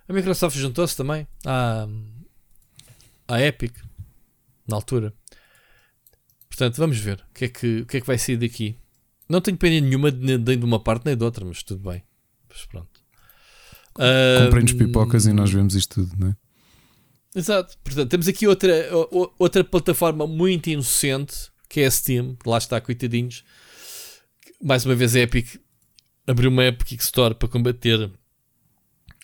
A 0.08 0.12
Microsoft 0.12 0.56
juntou-se 0.56 0.96
também 0.96 1.26
à, 1.44 1.88
à 3.26 3.42
Epic 3.42 3.74
na 4.68 4.76
altura. 4.76 5.12
Portanto, 6.48 6.76
vamos 6.76 6.98
ver 6.98 7.24
o 7.30 7.34
que 7.34 7.44
é 7.46 7.48
que, 7.48 7.80
o 7.80 7.86
que, 7.86 7.96
é 7.96 8.00
que 8.00 8.06
vai 8.06 8.16
sair 8.16 8.36
daqui. 8.36 8.76
Não 9.28 9.40
tenho 9.40 9.56
pena 9.56 9.80
nenhuma 9.80 10.10
nem 10.10 10.38
de 10.38 10.64
uma 10.64 10.78
parte 10.78 11.06
nem 11.06 11.16
de 11.16 11.24
outra, 11.24 11.44
mas 11.44 11.62
tudo 11.62 11.88
bem. 11.88 12.02
Mas 12.48 12.64
pronto. 12.66 13.00
Comprem-nos 14.44 14.72
pipocas 14.72 15.26
e 15.26 15.32
nós 15.32 15.50
vemos 15.50 15.74
isto 15.74 16.02
tudo, 16.02 16.18
não 16.18 16.28
é? 16.28 16.36
Exato. 17.34 17.76
Portanto, 17.82 18.08
temos 18.08 18.28
aqui 18.28 18.46
outra, 18.46 18.72
outra 19.38 19.64
plataforma 19.64 20.26
muito 20.26 20.70
inocente 20.70 21.50
que 21.68 21.80
é 21.80 21.86
a 21.86 21.90
Steam. 21.90 22.36
Lá 22.46 22.58
está, 22.58 22.80
coitadinhos. 22.80 23.44
Mais 24.62 24.84
uma 24.84 24.94
vez 24.94 25.14
a 25.14 25.20
Epic 25.20 25.60
abriu 26.26 26.50
uma 26.50 26.64
Epic 26.64 27.00
Store 27.00 27.34
para 27.34 27.48
combater 27.48 28.10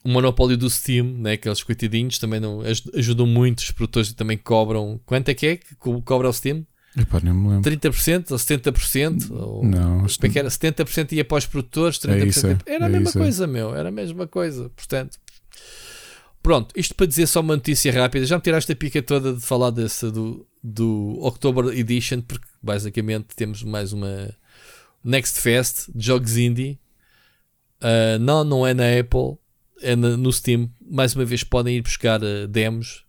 o 0.04 0.08
monopólio 0.08 0.56
do 0.56 0.68
Steam, 0.68 1.06
né? 1.18 1.32
aqueles 1.32 1.62
coitadinhos 1.62 2.18
também 2.18 2.40
não 2.40 2.60
ajudam 2.94 3.26
muito. 3.26 3.60
Os 3.60 3.70
produtores 3.70 4.12
também 4.12 4.36
cobram. 4.36 5.00
Quanto 5.06 5.28
é 5.28 5.34
que 5.34 5.46
é 5.46 5.56
que 5.56 5.74
cobra 6.04 6.28
o 6.28 6.32
Steam? 6.32 6.66
Epá, 6.96 7.20
nem 7.22 7.32
me 7.32 7.48
lembro. 7.48 7.70
30% 7.70 8.32
ou 8.32 8.36
70%? 8.36 9.30
Ou, 9.30 9.64
não, 9.64 10.04
acho 10.04 10.18
que 10.18 10.38
era 10.38 10.48
70% 10.48 11.12
ia 11.12 11.24
para 11.24 11.38
os 11.38 11.46
produtores, 11.46 11.98
30% 11.98 12.10
é 12.10 12.26
isso, 12.26 12.46
é, 12.46 12.58
era 12.66 12.84
a 12.84 12.88
é 12.88 12.90
mesma 12.90 13.08
isso, 13.08 13.18
é. 13.18 13.20
coisa, 13.22 13.46
meu. 13.46 13.74
Era 13.74 13.88
a 13.88 13.92
mesma 13.92 14.26
coisa. 14.26 14.70
Portanto, 14.76 15.18
pronto. 16.42 16.72
Isto 16.76 16.94
para 16.94 17.06
dizer 17.06 17.26
só 17.26 17.40
uma 17.40 17.56
notícia 17.56 17.90
rápida. 17.92 18.26
Já 18.26 18.36
me 18.36 18.42
tiraste 18.42 18.70
a 18.72 18.76
pica 18.76 19.02
toda 19.02 19.32
de 19.32 19.40
falar 19.40 19.70
desse 19.70 20.10
do, 20.10 20.46
do 20.62 21.18
October 21.22 21.66
Edition, 21.74 22.20
porque 22.20 22.46
basicamente 22.62 23.34
temos 23.34 23.62
mais 23.62 23.94
uma 23.94 24.34
Next 25.02 25.40
Fest 25.40 25.88
de 25.94 26.06
jogos 26.06 26.36
indie. 26.36 26.78
Uh, 27.80 28.18
não, 28.20 28.44
não 28.44 28.66
é 28.66 28.74
na 28.74 28.84
Apple, 29.00 29.38
é 29.80 29.96
na, 29.96 30.16
no 30.16 30.30
Steam. 30.30 30.70
Mais 30.78 31.14
uma 31.14 31.24
vez 31.24 31.42
podem 31.42 31.76
ir 31.76 31.82
buscar 31.82 32.22
uh, 32.22 32.46
demos 32.46 33.01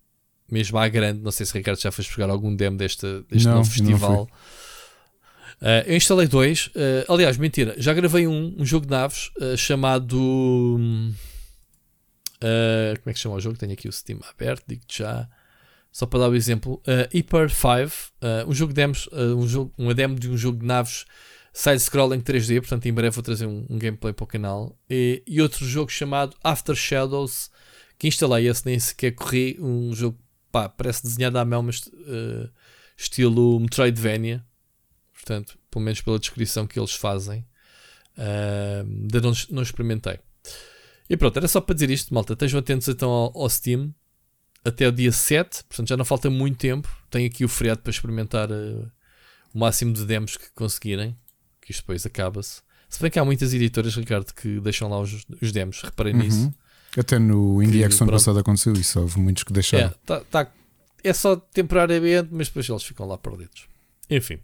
mesmo 0.54 0.78
à 0.78 0.88
grande. 0.88 1.20
Não 1.20 1.32
sei 1.32 1.46
se 1.46 1.54
Ricardo 1.54 1.82
já 1.82 1.92
foi 1.92 2.06
buscar 2.06 2.30
algum 2.30 2.56
demo 2.56 2.78
deste, 2.78 3.06
deste 3.30 3.48
não, 3.48 3.56
novo 3.56 3.70
festival. 3.70 4.30
Uh, 5.62 5.84
eu 5.88 5.98
instalei 5.98 6.28
dois. 6.28 6.68
Uh, 6.68 7.12
aliás, 7.12 7.38
mentira, 7.38 7.74
já 7.78 7.94
gravei 7.94 8.28
um, 8.28 8.54
um 8.58 8.66
jogo 8.66 8.86
de 8.86 8.92
naves 8.92 9.32
uh, 9.38 9.58
chamado. 9.58 10.18
como 10.18 11.16
é 13.06 13.14
que 13.14 13.20
chama 13.20 13.36
o 13.36 13.40
jogo? 13.40 13.58
Tenho 13.58 13.74
aqui 13.74 13.88
o 13.88 13.92
Steam 13.92 14.20
aberto, 14.30 14.64
digo-te 14.68 15.00
já. 15.00 15.28
Só 15.92 16.06
para 16.06 16.22
dar 16.22 16.30
o 16.30 16.36
exemplo, 16.36 16.82
uh, 16.88 17.08
Hyper 17.16 17.50
5, 17.50 18.48
um 18.48 18.54
jogo 18.54 18.74
de 18.74 18.76
demos, 18.76 19.08
um 19.12 19.48
jogo, 19.48 19.72
uma 19.78 19.94
demo 19.94 20.20
de 20.20 20.30
um 20.30 20.36
jogo 20.36 20.60
de 20.60 20.66
naves 20.66 21.06
side-scrolling 21.54 22.20
3D. 22.20 22.60
Portanto, 22.60 22.86
em 22.88 22.94
breve 22.94 23.16
vou 23.16 23.24
trazer 23.24 23.46
um, 23.46 23.66
um 23.70 23.78
gameplay 23.78 24.12
para 24.12 24.24
o 24.24 24.28
canal. 24.28 24.78
E, 24.90 25.24
e, 25.26 25.42
outro 25.42 25.66
jogo 25.66 25.92
chamado 25.92 26.36
After 26.44 26.76
Shadows, 26.76 27.50
que 27.98 28.08
instalei 28.08 28.50
esse 28.50 28.66
nem 28.66 28.78
sequer 28.80 29.12
corri. 29.12 29.58
Um 29.62 29.94
jogo 29.94 30.18
pá, 30.54 30.70
parece 30.70 31.02
desenhado 31.02 31.40
à 31.40 31.44
mão, 31.44 31.64
mas 31.64 31.80
uh, 31.88 32.50
estilo 32.96 33.60
Metroidvania. 33.60 34.46
Portanto, 35.12 35.58
pelo 35.72 35.84
menos 35.84 36.00
pela 36.00 36.20
descrição 36.20 36.68
que 36.68 36.80
eles 36.80 36.94
fazem, 36.94 37.40
uh, 38.18 38.88
ainda 38.88 39.20
não, 39.20 39.34
não 39.50 39.64
experimentei. 39.64 40.20
E 41.10 41.18
pronto, 41.18 41.36
era 41.36 41.48
só 41.48 41.60
para 41.60 41.74
dizer 41.74 41.90
isto, 41.90 42.14
malta. 42.14 42.34
Estejam 42.34 42.60
atentos 42.60 42.88
então 42.88 43.10
ao, 43.10 43.38
ao, 43.38 43.50
Steam 43.50 43.94
até 44.64 44.88
o 44.88 44.92
dia 44.92 45.12
7, 45.12 45.64
portanto 45.66 45.90
já 45.90 45.98
não 45.98 46.06
falta 46.06 46.30
muito 46.30 46.58
tempo. 46.58 46.88
Tenho 47.10 47.28
aqui 47.28 47.44
o 47.44 47.50
feriado 47.50 47.82
para 47.82 47.90
experimentar 47.90 48.52
uh, 48.52 48.92
o 49.54 49.60
máximo 49.60 49.92
de 49.92 50.06
demos 50.06 50.38
que 50.38 50.52
conseguirem, 50.52 51.18
que 51.62 51.72
isto 51.72 51.82
depois 51.82 52.06
acaba-se. 52.06 52.62
Se 52.88 53.02
bem 53.02 53.10
que 53.10 53.18
há 53.18 53.26
muitas 53.26 53.54
editoras, 53.56 53.96
Ricardo, 53.96 54.32
que 54.34 54.60
deixam 54.60 54.88
lá 54.88 55.00
os, 55.00 55.26
os 55.42 55.52
demos, 55.52 55.82
reparem 55.82 56.14
uhum. 56.14 56.22
nisso. 56.22 56.54
Até 56.98 57.18
no 57.18 57.62
IndieX 57.62 58.00
ano 58.02 58.12
passado 58.12 58.40
aconteceu 58.40 58.74
isso, 58.74 59.00
houve 59.00 59.20
muitos 59.20 59.44
que 59.44 59.52
deixaram. 59.52 59.88
É, 59.88 59.94
tá, 60.06 60.22
tá, 60.30 60.52
é 61.04 61.14
só 61.14 61.36
temporariamente, 61.36 62.30
mas 62.32 62.48
depois 62.48 62.70
eles 62.70 62.84
ficam 62.84 63.08
lá 63.08 63.18
perdidos. 63.18 63.68
Enfim. 64.10 64.40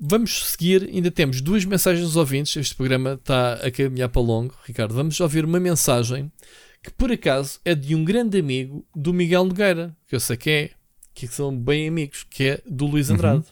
Vamos 0.00 0.50
seguir, 0.50 0.84
ainda 0.84 1.10
temos 1.10 1.40
duas 1.40 1.64
mensagens 1.64 2.06
dos 2.06 2.16
ouvintes. 2.16 2.56
Este 2.56 2.74
programa 2.74 3.14
está 3.14 3.54
a 3.54 3.70
caminhar 3.70 4.08
para 4.08 4.22
longo, 4.22 4.54
Ricardo. 4.64 4.94
Vamos 4.94 5.18
ouvir 5.20 5.44
uma 5.44 5.60
mensagem 5.60 6.30
que 6.82 6.90
por 6.90 7.10
acaso 7.10 7.58
é 7.64 7.74
de 7.74 7.94
um 7.94 8.04
grande 8.04 8.38
amigo 8.38 8.86
do 8.94 9.12
Miguel 9.12 9.44
Nogueira, 9.44 9.96
que 10.06 10.14
eu 10.14 10.20
sei 10.20 10.36
que 10.36 10.50
é, 10.50 10.70
que 11.12 11.26
são 11.26 11.56
bem 11.56 11.88
amigos, 11.88 12.24
que 12.30 12.44
é 12.44 12.62
do 12.64 12.86
Luís 12.86 13.10
Andrade. 13.10 13.38
Uhum. 13.38 13.44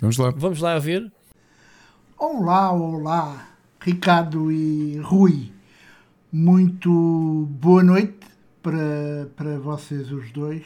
Vamos 0.00 0.18
lá. 0.18 0.30
Vamos 0.36 0.60
lá 0.60 0.78
ver. 0.78 1.12
Olá, 2.18 2.72
olá, 2.72 3.48
Ricardo 3.80 4.50
e 4.50 4.98
Rui. 4.98 5.52
Muito 6.32 7.48
boa 7.60 7.82
noite 7.82 8.24
para, 8.62 9.28
para 9.34 9.58
vocês 9.58 10.12
os 10.12 10.30
dois. 10.30 10.64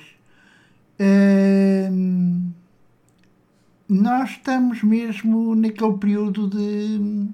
Nós 3.88 4.32
estamos 4.32 4.82
mesmo 4.82 5.54
naquele 5.54 5.96
período 5.96 6.50
de, 6.50 7.30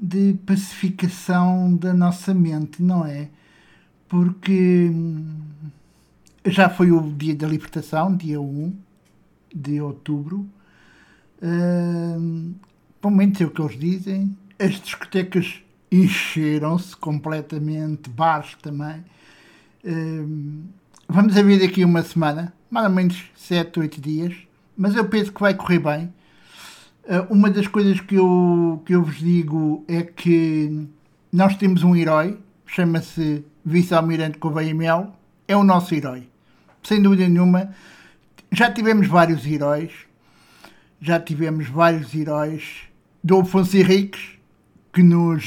de 0.00 0.38
pacificação 0.44 1.76
da 1.76 1.94
nossa 1.94 2.34
mente, 2.34 2.82
não 2.82 3.06
é? 3.06 3.28
Porque 4.08 4.90
já 6.44 6.68
foi 6.68 6.90
o 6.90 7.12
dia 7.12 7.36
da 7.36 7.46
libertação, 7.46 8.16
dia 8.16 8.40
1 8.40 8.74
de 9.54 9.80
outubro. 9.80 10.48
Uh, 11.40 12.52
pelo 13.00 13.14
menos 13.14 13.40
é 13.40 13.44
o 13.44 13.50
que 13.52 13.62
eles 13.62 13.78
dizem. 13.78 14.36
As 14.58 14.80
discotecas 14.80 15.62
encheram-se 15.90 16.96
completamente, 16.96 18.08
bares 18.10 18.54
também. 18.62 19.04
Vamos 21.12 21.36
a 21.36 21.42
ver 21.42 21.58
daqui 21.58 21.84
uma 21.84 22.04
semana, 22.04 22.52
mais 22.70 22.86
ou 22.86 22.92
menos 22.92 23.20
7, 23.34 23.80
8 23.80 24.00
dias, 24.00 24.34
mas 24.76 24.94
eu 24.94 25.04
penso 25.08 25.32
que 25.32 25.40
vai 25.40 25.52
correr 25.54 25.80
bem. 25.80 26.14
Uh, 27.04 27.34
uma 27.34 27.50
das 27.50 27.66
coisas 27.66 28.00
que 28.00 28.14
eu, 28.14 28.80
que 28.86 28.94
eu 28.94 29.02
vos 29.02 29.18
digo 29.18 29.84
é 29.88 30.04
que 30.04 30.86
nós 31.32 31.56
temos 31.56 31.82
um 31.82 31.96
herói, 31.96 32.38
chama-se 32.64 33.44
Vice-Almirante 33.64 34.38
Gouveia 34.38 34.72
Mel, 34.72 35.12
é 35.48 35.56
o 35.56 35.64
nosso 35.64 35.92
herói. 35.96 36.28
Sem 36.80 37.02
dúvida 37.02 37.28
nenhuma, 37.28 37.74
já 38.52 38.70
tivemos 38.70 39.08
vários 39.08 39.44
heróis, 39.44 39.90
já 41.00 41.18
tivemos 41.18 41.66
vários 41.66 42.14
heróis. 42.14 42.82
Do 43.22 43.40
Afonso 43.40 43.76
Henriques, 43.76 44.38
que 44.92 45.02
nos 45.02 45.44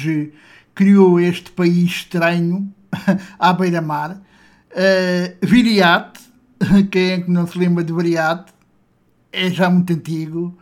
criou 0.74 1.20
este 1.20 1.52
país 1.52 1.90
estranho 1.90 2.74
à 3.40 3.54
beira-mar. 3.54 4.22
Uh, 4.72 5.46
Viriate, 5.46 6.22
quem 6.92 7.12
é 7.12 7.22
que 7.22 7.30
não 7.30 7.46
se 7.46 7.58
lembra 7.58 7.84
de 7.84 7.94
Viriate? 7.94 8.54
É 9.32 9.50
já 9.50 9.70
muito 9.70 9.94
antigo. 9.94 10.58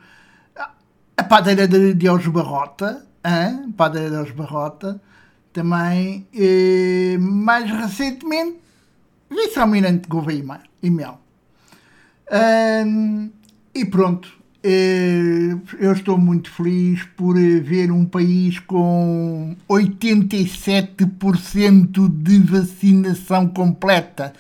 A 1.16 1.24
padeira 1.24 1.68
de 1.68 1.94
Deus 1.94 2.26
Barrota, 2.28 3.06
hein? 3.26 3.72
padeira 3.74 4.10
de 4.10 4.16
Deus 4.16 4.32
Barrota, 4.32 5.02
também. 5.54 6.28
Uh, 6.34 7.20
mais 7.20 7.70
recentemente, 7.70 8.60
vice-almirante 9.30 10.08
Gouveia 10.08 10.62
e 10.82 10.90
Mel. 10.90 11.20
Uh, 12.28 13.30
e 13.74 13.86
pronto, 13.86 14.30
eh, 14.30 14.41
eu 14.64 15.92
estou 15.92 16.18
muito 16.18 16.50
feliz 16.52 17.04
por 17.18 17.36
ver 17.36 17.92
um 17.92 18.06
país 18.06 18.58
com 18.60 19.58
87% 19.68 22.10
de 22.10 22.40
vacinação 22.40 23.48
completa. 23.48 24.32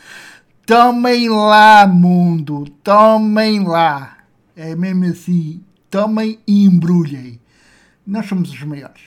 Tomem 0.65 1.29
lá, 1.29 1.85
mundo, 1.87 2.65
tomem 2.83 3.63
lá. 3.63 4.17
É 4.55 4.75
mesmo 4.75 5.05
assim, 5.05 5.61
tomem 5.89 6.37
e 6.47 6.65
embrulhem. 6.65 7.39
Nós 8.05 8.27
somos 8.27 8.51
os 8.51 8.61
maiores. 8.63 9.01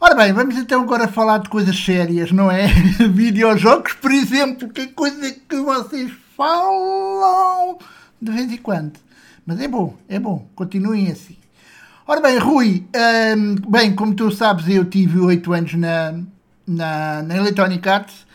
Ora 0.00 0.14
bem, 0.14 0.32
vamos 0.32 0.56
então 0.56 0.82
agora 0.82 1.08
falar 1.08 1.38
de 1.38 1.48
coisas 1.48 1.76
sérias, 1.76 2.30
não 2.30 2.48
é? 2.50 2.68
Videojogos, 3.10 3.94
por 3.94 4.12
exemplo, 4.12 4.68
que 4.68 4.82
é 4.82 4.86
coisa 4.88 5.34
que 5.48 5.56
vocês 5.56 6.12
falam 6.36 7.78
de 8.20 8.30
vez 8.30 8.52
em 8.52 8.58
quando. 8.58 8.92
Mas 9.46 9.60
é 9.60 9.68
bom, 9.68 9.94
é 10.08 10.18
bom, 10.18 10.48
continuem 10.54 11.10
assim. 11.10 11.36
Ora 12.06 12.20
bem, 12.20 12.38
Rui, 12.38 12.86
hum, 13.36 13.56
bem, 13.68 13.94
como 13.94 14.14
tu 14.14 14.30
sabes, 14.30 14.68
eu 14.68 14.84
tive 14.84 15.18
oito 15.20 15.52
anos 15.52 15.74
na, 15.74 16.14
na, 16.66 17.22
na 17.22 17.36
Electronic 17.36 17.86
Arts 17.86 18.26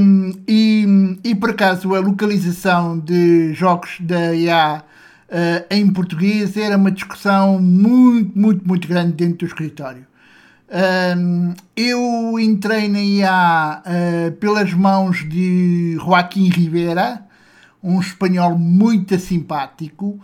hum, 0.00 0.32
e, 0.48 1.18
e 1.22 1.34
por 1.34 1.50
acaso 1.50 1.94
a 1.94 2.00
localização 2.00 2.98
de 2.98 3.52
jogos 3.52 3.96
da 4.00 4.34
IA 4.34 4.82
uh, 4.82 4.86
eh, 5.28 5.66
em 5.70 5.90
português 5.90 6.56
era 6.56 6.76
uma 6.76 6.90
discussão 6.90 7.60
muito, 7.60 8.38
muito, 8.38 8.66
muito 8.66 8.88
grande 8.88 9.12
dentro 9.12 9.38
do 9.38 9.46
escritório. 9.46 10.06
Um, 10.68 11.54
eu 11.76 12.38
entrei 12.40 12.88
na 12.88 13.00
IA 13.00 13.82
uh, 13.86 14.32
pelas 14.32 14.72
mãos 14.72 15.18
de 15.28 15.96
Joaquim 15.96 16.48
Rivera, 16.48 17.25
um 17.86 18.00
espanhol 18.00 18.58
muito 18.58 19.16
simpático. 19.18 20.20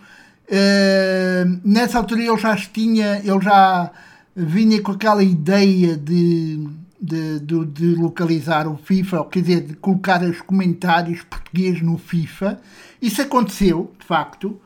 Uh, 0.49 1.61
nessa 1.65 1.99
altura 1.99 2.23
ele 2.23 2.37
já 2.37 2.57
tinha, 2.57 3.19
ele 3.25 3.41
já 3.41 3.91
vinha 4.35 4.83
com 4.83 4.91
aquela 4.91 5.23
ideia 5.23 5.97
de, 5.97 6.69
de, 7.01 7.39
de, 7.41 7.65
de, 7.67 7.95
localizar 7.95 8.67
o 8.67 8.77
FIFA, 8.77 9.25
quer 9.27 9.41
dizer, 9.41 9.61
de 9.61 9.75
colocar 9.75 10.23
os 10.23 10.41
comentários 10.41 11.23
portugueses 11.23 11.83
no 11.83 11.97
FIFA. 11.97 12.59
Isso 13.01 13.23
aconteceu, 13.23 13.93
de 13.99 14.05
facto. 14.05 14.61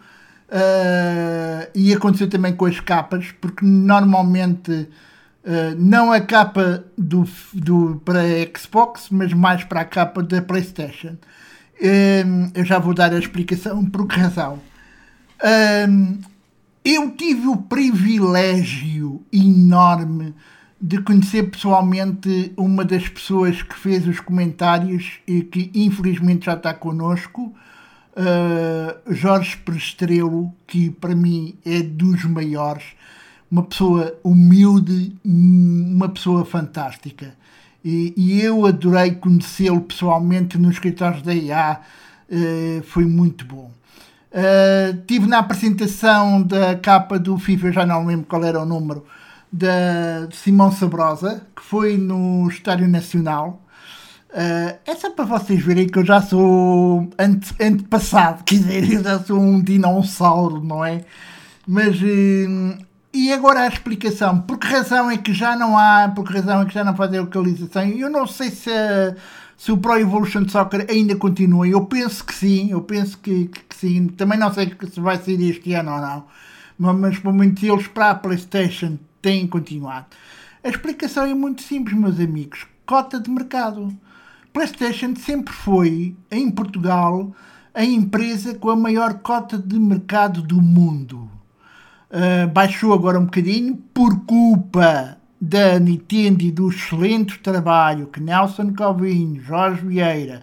Uh, 0.49 1.69
e 1.75 1.93
aconteceu 1.93 2.31
também 2.31 2.55
com 2.55 2.65
as 2.65 2.81
capas, 2.81 3.33
porque 3.41 3.65
normalmente 3.67 4.71
uh, 4.73 4.89
não 5.77 6.13
a 6.13 6.21
capa 6.21 6.85
do, 6.97 7.29
do, 7.53 8.01
para 8.05 8.23
Xbox, 8.57 9.09
mas 9.11 9.35
mais 9.35 9.65
para 9.65 9.81
a 9.83 9.85
capa 9.85 10.23
da 10.23 10.41
PlayStation. 10.41 11.17
Um, 11.81 12.51
eu 12.55 12.65
já 12.65 12.79
vou 12.79 12.95
dar 12.95 13.13
a 13.13 13.19
explicação 13.19 13.85
por 13.85 14.07
que 14.07 14.19
razão. 14.19 14.61
Um, 15.89 16.19
eu 16.85 17.11
tive 17.11 17.49
o 17.49 17.57
privilégio 17.57 19.23
enorme 19.33 20.35
de 20.81 21.01
conhecer 21.03 21.51
pessoalmente 21.51 22.53
uma 22.57 22.85
das 22.85 23.09
pessoas 23.09 23.63
que 23.63 23.75
fez 23.75 24.07
os 24.07 24.21
comentários 24.21 25.19
e 25.27 25.43
que 25.43 25.71
infelizmente 25.75 26.47
já 26.47 26.55
está 26.55 26.73
connosco, 26.73 27.53
uh, 28.17 29.13
Jorge 29.15 29.57
Prestrelo, 29.59 30.53
que 30.67 30.91
para 30.91 31.15
mim 31.15 31.57
é 31.65 31.83
dos 31.83 32.25
maiores, 32.25 32.85
uma 33.51 33.63
pessoa 33.63 34.19
humilde, 34.23 35.17
uma 35.25 36.09
pessoa 36.09 36.45
fantástica. 36.45 37.35
E, 37.89 38.13
e 38.17 38.43
eu 38.43 38.67
adorei 38.67 39.13
conhecê-lo 39.13 39.81
pessoalmente 39.81 40.59
nos 40.59 40.73
escritórios 40.73 41.23
da 41.23 41.33
IA, 41.33 41.81
uh, 42.29 42.35
eh, 42.35 42.83
foi 42.83 43.05
muito 43.05 43.45
bom. 43.45 43.71
Uh, 44.33 45.01
tive 45.07 45.29
na 45.29 45.39
apresentação 45.39 46.43
da 46.43 46.75
capa 46.75 47.17
do 47.17 47.39
FIFA, 47.39 47.71
já 47.71 47.87
não 47.87 48.05
lembro 48.05 48.27
qual 48.27 48.43
era 48.43 48.61
o 48.61 48.67
número, 48.67 49.07
da 49.53 50.29
Simão 50.33 50.73
Sabrosa, 50.73 51.47
que 51.55 51.63
foi 51.63 51.97
no 51.97 52.49
Estádio 52.49 52.89
Nacional. 52.89 53.63
Uh, 54.31 54.77
é 54.85 54.97
só 54.97 55.13
para 55.13 55.25
vocês 55.25 55.63
verem 55.63 55.87
que 55.87 56.01
eu 56.01 56.05
já 56.05 56.21
sou 56.21 57.09
ante, 57.17 57.55
antepassado, 57.63 58.43
quer 58.45 58.57
dizer, 58.57 58.95
eu 58.95 59.05
já 59.05 59.21
sou 59.21 59.39
um 59.39 59.63
dinossauro, 59.63 60.61
não 60.61 60.85
é? 60.85 61.05
Mas 61.65 61.97
e 63.17 63.33
agora 63.33 63.61
a 63.63 63.69
explicação. 63.69 64.43
Por 64.43 64.59
que 64.59 64.67
razão 64.67 65.11
é 65.11 65.17
que 65.17 65.33
já 65.33 65.57
não 65.57 65.79
há, 65.79 66.13
por 66.15 66.27
que 66.27 66.35
razão 66.35 66.61
é 66.61 66.67
que 66.67 66.75
já 66.75 66.85
não 66.85 66.95
fazem 66.95 67.19
localização? 67.19 67.83
Eu 67.85 68.11
não 68.11 68.27
sei 68.27 68.51
se, 68.51 68.71
se 69.57 69.73
o 69.73 69.79
Pro 69.79 69.99
Evolution 69.99 70.47
Soccer 70.47 70.87
ainda 70.91 71.17
continua. 71.17 71.67
Eu 71.67 71.87
penso 71.87 72.23
que 72.23 72.35
sim, 72.35 72.71
eu 72.71 72.83
penso 72.83 73.17
que, 73.19 73.47
que, 73.47 73.61
que 73.61 73.75
sim. 73.75 74.09
Também 74.09 74.39
não 74.39 74.53
sei 74.53 74.71
se 74.93 75.01
vai 75.01 75.17
ser 75.17 75.41
este 75.41 75.73
ano 75.73 75.93
ou 75.93 76.01
não. 76.01 76.25
Mas, 76.79 77.19
pelo 77.19 77.33
menos 77.33 77.63
eles 77.63 77.87
para 77.89 78.11
a 78.11 78.15
Playstation 78.15 78.99
têm 79.23 79.47
continuado. 79.47 80.07
A 80.63 80.69
explicação 80.69 81.25
é 81.25 81.33
muito 81.33 81.63
simples, 81.63 81.97
meus 81.97 82.21
amigos. 82.21 82.67
Cota 82.85 83.19
de 83.19 83.31
mercado. 83.31 83.97
PlayStation 84.53 85.15
sempre 85.17 85.55
foi, 85.55 86.15
em 86.31 86.51
Portugal, 86.51 87.35
a 87.75 87.85
empresa 87.85 88.55
com 88.55 88.71
a 88.71 88.77
maior 88.77 89.21
cota 89.21 89.57
de 89.57 89.79
mercado 89.79 90.43
do 90.43 90.61
mundo. 90.61 91.31
Uh, 92.09 92.47
baixou 92.49 92.93
agora 92.93 93.19
um 93.19 93.25
bocadinho 93.25 93.77
por 93.93 94.21
culpa 94.25 95.17
da 95.41 95.79
Nintendo 95.79 96.45
e 96.45 96.53
do 96.53 96.71
excelente 96.71 97.39
trabalho 97.41 98.07
que 98.07 98.21
Nelson 98.21 98.73
Calvinho, 98.73 99.43
Jorge 99.43 99.85
Vieira 99.85 100.43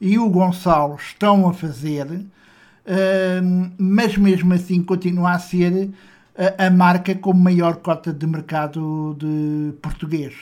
e 0.00 0.18
o 0.18 0.28
Gonçalo 0.28 0.96
estão 0.96 1.48
a 1.48 1.54
fazer, 1.54 2.06
uh, 2.06 3.72
mas 3.78 4.16
mesmo 4.16 4.52
assim 4.52 4.82
continua 4.82 5.32
a 5.32 5.38
ser 5.38 5.90
a, 6.36 6.66
a 6.66 6.70
marca 6.70 7.14
com 7.14 7.32
maior 7.32 7.76
cota 7.76 8.12
de 8.12 8.26
mercado 8.26 9.16
de 9.18 9.72
português. 9.80 10.34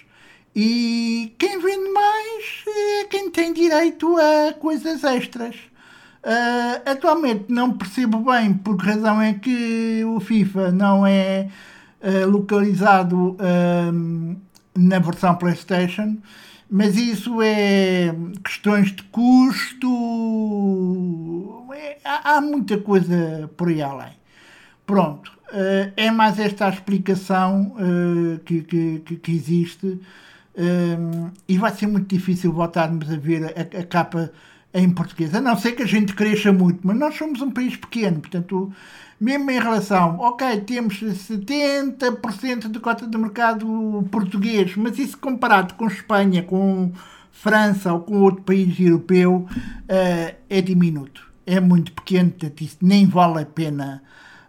E 0.55 1.34
quem 1.39 1.60
vende 1.60 1.91
mais 1.91 2.65
é 2.67 3.05
quem 3.05 3.31
tem 3.31 3.52
direito 3.52 4.17
a 4.17 4.52
coisas 4.52 5.02
extras. 5.05 5.57
Uh, 6.25 6.78
atualmente 6.89 7.47
não 7.49 7.73
percebo 7.73 8.18
bem 8.31 8.55
por 8.55 8.76
que 8.76 8.86
razão 8.86 9.20
é 9.20 9.34
que 9.34 10.05
o 10.05 10.20
FIFA 10.20 10.70
não 10.70 11.05
é 11.05 11.49
uh, 12.01 12.31
localizado 12.31 13.31
uh, 13.33 14.36
na 14.73 15.01
versão 15.01 15.34
PlayStation, 15.34 16.18
mas 16.70 16.97
isso 16.97 17.42
é 17.42 18.15
questões 18.44 18.92
de 18.92 19.02
custo. 19.02 19.89
É, 21.75 21.99
há, 22.05 22.36
há, 22.36 22.41
muita 22.41 22.78
coisa 22.78 23.51
por 23.57 23.67
aí 23.68 23.83
além. 23.83 24.12
Pronto, 24.86 25.33
é 25.97 26.10
mais 26.10 26.39
esta 26.39 26.67
a 26.67 26.70
explicação 26.70 27.75
que, 28.44 28.62
que, 28.62 29.01
que, 29.01 29.33
existe. 29.33 30.01
e 31.49 31.59
vai 31.59 31.73
ser 31.73 31.86
muito 31.86 32.09
difícil 32.09 32.52
voltarmos 32.52 33.10
a 33.10 33.17
ver 33.17 33.44
a, 33.44 33.81
a 33.81 33.84
capa 33.84 34.33
em 34.75 34.91
português, 34.91 35.34
a 35.34 35.41
não 35.41 35.57
ser 35.57 35.73
que 35.73 35.83
a 35.83 35.86
gente 35.86 36.15
cresça 36.15 36.52
muito, 36.52 36.81
mas 36.83 36.97
nós 36.97 37.15
somos 37.15 37.41
um 37.42 37.51
país 37.51 37.76
pequeno, 37.76 38.20
portanto, 38.20 38.73
mesmo 39.20 39.51
em 39.51 39.60
relação, 39.60 40.18
ok, 40.18 40.60
temos 40.62 41.01
70% 41.01 42.70
de 42.70 42.81
cota 42.81 43.07
de 43.07 43.18
mercado 43.18 44.09
português, 44.10 44.75
mas 44.76 44.99
isso 44.99 45.18
comparado 45.18 45.75
com 45.75 45.86
Espanha, 45.86 46.42
com 46.42 46.92
França 47.31 47.92
ou 47.92 48.01
com 48.01 48.20
outro 48.20 48.42
país 48.42 48.78
europeu, 48.81 49.47
uh, 49.49 50.36
é 50.49 50.60
diminuto, 50.62 51.31
é 51.47 51.60
muito 51.60 51.92
pequeno, 51.92 52.31
portanto, 52.31 52.60
isso 52.62 52.78
nem 52.81 53.07
vale 53.07 53.42
a 53.42 53.47
pena 53.47 54.02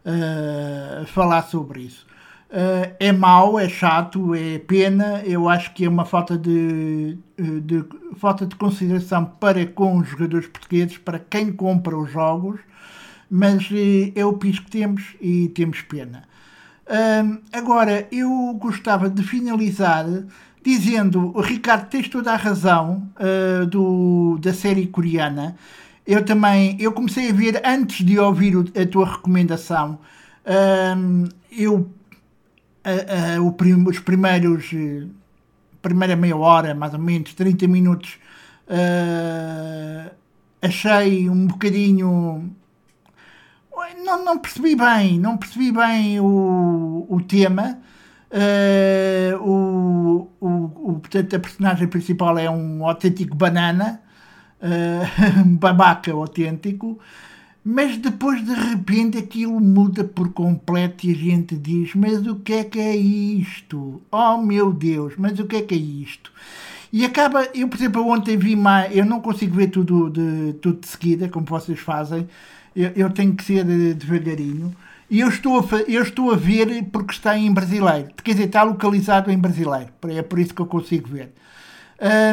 uh, 0.06 1.06
falar 1.08 1.44
sobre 1.44 1.82
isso. 1.82 2.13
Uh, 2.54 2.94
é 3.00 3.12
mau, 3.12 3.60
é 3.60 3.68
chato, 3.68 4.36
é 4.36 4.60
pena. 4.60 5.24
Eu 5.26 5.50
acho 5.50 5.74
que 5.74 5.86
é 5.86 5.90
uma 5.90 6.06
falta 6.06 6.38
de, 6.38 7.18
de, 7.36 7.84
falta 8.16 8.46
de 8.46 8.56
consideração 8.56 9.26
para 9.26 9.66
com 9.66 9.98
os 9.98 10.08
jogadores 10.08 10.46
portugueses, 10.46 11.00
para 11.00 11.18
quem 11.18 11.52
compra 11.52 11.98
os 11.98 12.12
jogos, 12.12 12.60
mas 13.28 13.72
uh, 13.72 14.12
é 14.14 14.24
o 14.24 14.34
piso 14.34 14.62
que 14.62 14.70
temos 14.70 15.16
e 15.20 15.48
temos 15.50 15.82
pena. 15.82 16.26
Uh, 16.86 17.42
agora, 17.52 18.08
eu 18.12 18.56
gostava 18.62 19.10
de 19.10 19.24
finalizar 19.24 20.06
dizendo, 20.64 21.32
Ricardo, 21.40 21.90
tens 21.90 22.08
toda 22.08 22.32
a 22.32 22.38
razão 22.38 23.10
do, 23.70 24.38
da 24.40 24.54
série 24.54 24.88
coreana. 24.88 25.58
Eu 26.08 26.24
também, 26.24 26.78
eu 26.80 26.94
comecei 26.94 27.32
a 27.32 27.34
ver 27.34 27.62
antes 27.66 28.06
de 28.06 28.18
ouvir 28.18 28.56
a 28.82 28.86
tua 28.86 29.06
recomendação. 29.12 30.00
eu 31.52 31.92
a, 32.84 33.48
a, 33.48 33.52
prim, 33.54 33.84
os 33.88 34.00
primeiros 34.00 34.72
eh, 34.74 35.08
primeira 35.84 36.16
meia 36.16 36.36
hora, 36.38 36.74
mais 36.74 36.94
ou 36.94 37.00
menos, 37.00 37.34
30 37.34 37.68
minutos, 37.68 38.18
uh, 38.68 40.10
achei 40.62 41.30
um 41.30 41.46
bocadinho. 41.46 42.56
Não, 44.06 44.24
não 44.24 44.40
percebi 44.40 44.76
bem, 44.76 45.20
não 45.20 45.38
percebi 45.38 45.72
bem 45.72 46.20
o, 46.20 47.06
o 47.10 47.22
tema. 47.22 47.80
Uh, 48.32 49.38
o, 49.44 50.32
o, 50.40 50.48
o, 50.48 51.00
portanto, 51.00 51.36
a 51.36 51.40
personagem 51.40 51.88
principal 51.88 52.38
é 52.38 52.50
um 52.50 52.88
autêntico 52.88 53.36
banana, 53.36 54.02
uh, 54.62 55.42
um 55.46 55.56
babaca 55.58 56.12
autêntico. 56.14 57.00
Mas 57.66 57.98
depois 57.98 58.44
de 58.44 58.54
repente 58.54 59.18
aquilo 59.18 59.60
muda 59.60 60.04
por 60.04 60.34
completo 60.34 61.08
e 61.08 61.12
a 61.12 61.16
gente 61.16 61.56
diz: 61.56 61.96
Mas 61.96 62.28
o 62.28 62.36
que 62.36 62.54
é 62.54 62.64
que 62.66 62.80
é 62.80 62.96
isto? 62.96 64.02
Oh 64.12 64.38
meu 64.38 64.74
Deus, 64.74 65.14
mas 65.18 65.40
o 65.40 65.46
que 65.46 65.56
é 65.56 65.62
que 65.62 65.74
é 65.74 65.78
isto? 65.78 66.32
E 66.92 67.06
acaba, 67.06 67.48
eu 67.56 67.68
por 67.68 67.78
exemplo, 67.78 68.08
ontem 68.08 68.38
vi 68.38 68.56
mais, 68.56 68.96
eu 68.96 69.06
não 69.06 69.20
consigo 69.22 69.56
ver 69.56 69.68
tudo 69.68 70.10
de, 70.10 70.54
tudo 70.62 70.80
de 70.82 70.88
seguida, 70.88 71.28
como 71.30 71.46
vocês 71.46 71.80
fazem, 71.80 72.28
eu, 72.76 72.92
eu 72.96 73.10
tenho 73.10 73.34
que 73.34 73.44
ser 73.44 73.64
devagarinho. 73.96 74.76
E 75.10 75.20
eu 75.20 75.28
estou, 75.28 75.60
a, 75.60 75.76
eu 75.88 76.04
estou 76.04 76.32
a 76.32 76.36
ver 76.36 76.84
porque 76.92 77.14
está 77.14 77.38
em 77.38 77.52
brasileiro, 77.52 78.10
quer 78.24 78.32
dizer, 78.34 78.46
está 78.46 78.64
localizado 78.64 79.32
em 79.32 79.38
brasileiro, 79.38 79.90
é 80.10 80.22
por 80.22 80.40
isso 80.40 80.54
que 80.54 80.62
eu 80.62 80.66
consigo 80.66 81.08
ver. 81.08 81.34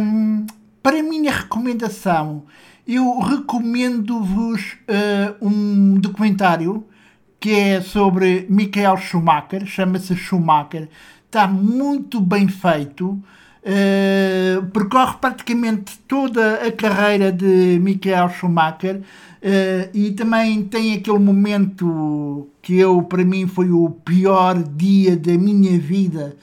Um, 0.03 0.47
para 0.83 0.99
a 0.99 1.03
minha 1.03 1.33
recomendação, 1.33 2.45
eu 2.95 3.21
recomendo-vos 3.21 4.73
uh, 4.89 5.47
um 5.47 5.95
documentário 5.95 6.85
que 7.39 7.51
é 7.53 7.81
sobre 7.81 8.47
Michael 8.51 8.97
Schumacher, 8.97 9.65
chama-se 9.65 10.17
Schumacher, 10.17 10.89
está 11.25 11.47
muito 11.47 12.21
bem 12.21 12.49
feito, 12.49 13.11
uh, 13.11 14.67
percorre 14.73 15.19
praticamente 15.21 15.99
toda 16.01 16.67
a 16.67 16.73
carreira 16.73 17.31
de 17.31 17.79
Michael 17.81 18.29
Schumacher 18.29 18.97
uh, 18.97 19.91
e 19.95 20.11
também 20.11 20.65
tem 20.65 20.95
aquele 20.95 21.21
momento 21.21 22.49
que 22.61 22.77
eu, 22.77 23.01
para 23.05 23.25
mim, 23.25 23.47
foi 23.47 23.71
o 23.71 23.89
pior 23.89 24.61
dia 24.65 25.17
da 25.17 25.39
minha 25.39 25.79
vida, 25.79 26.37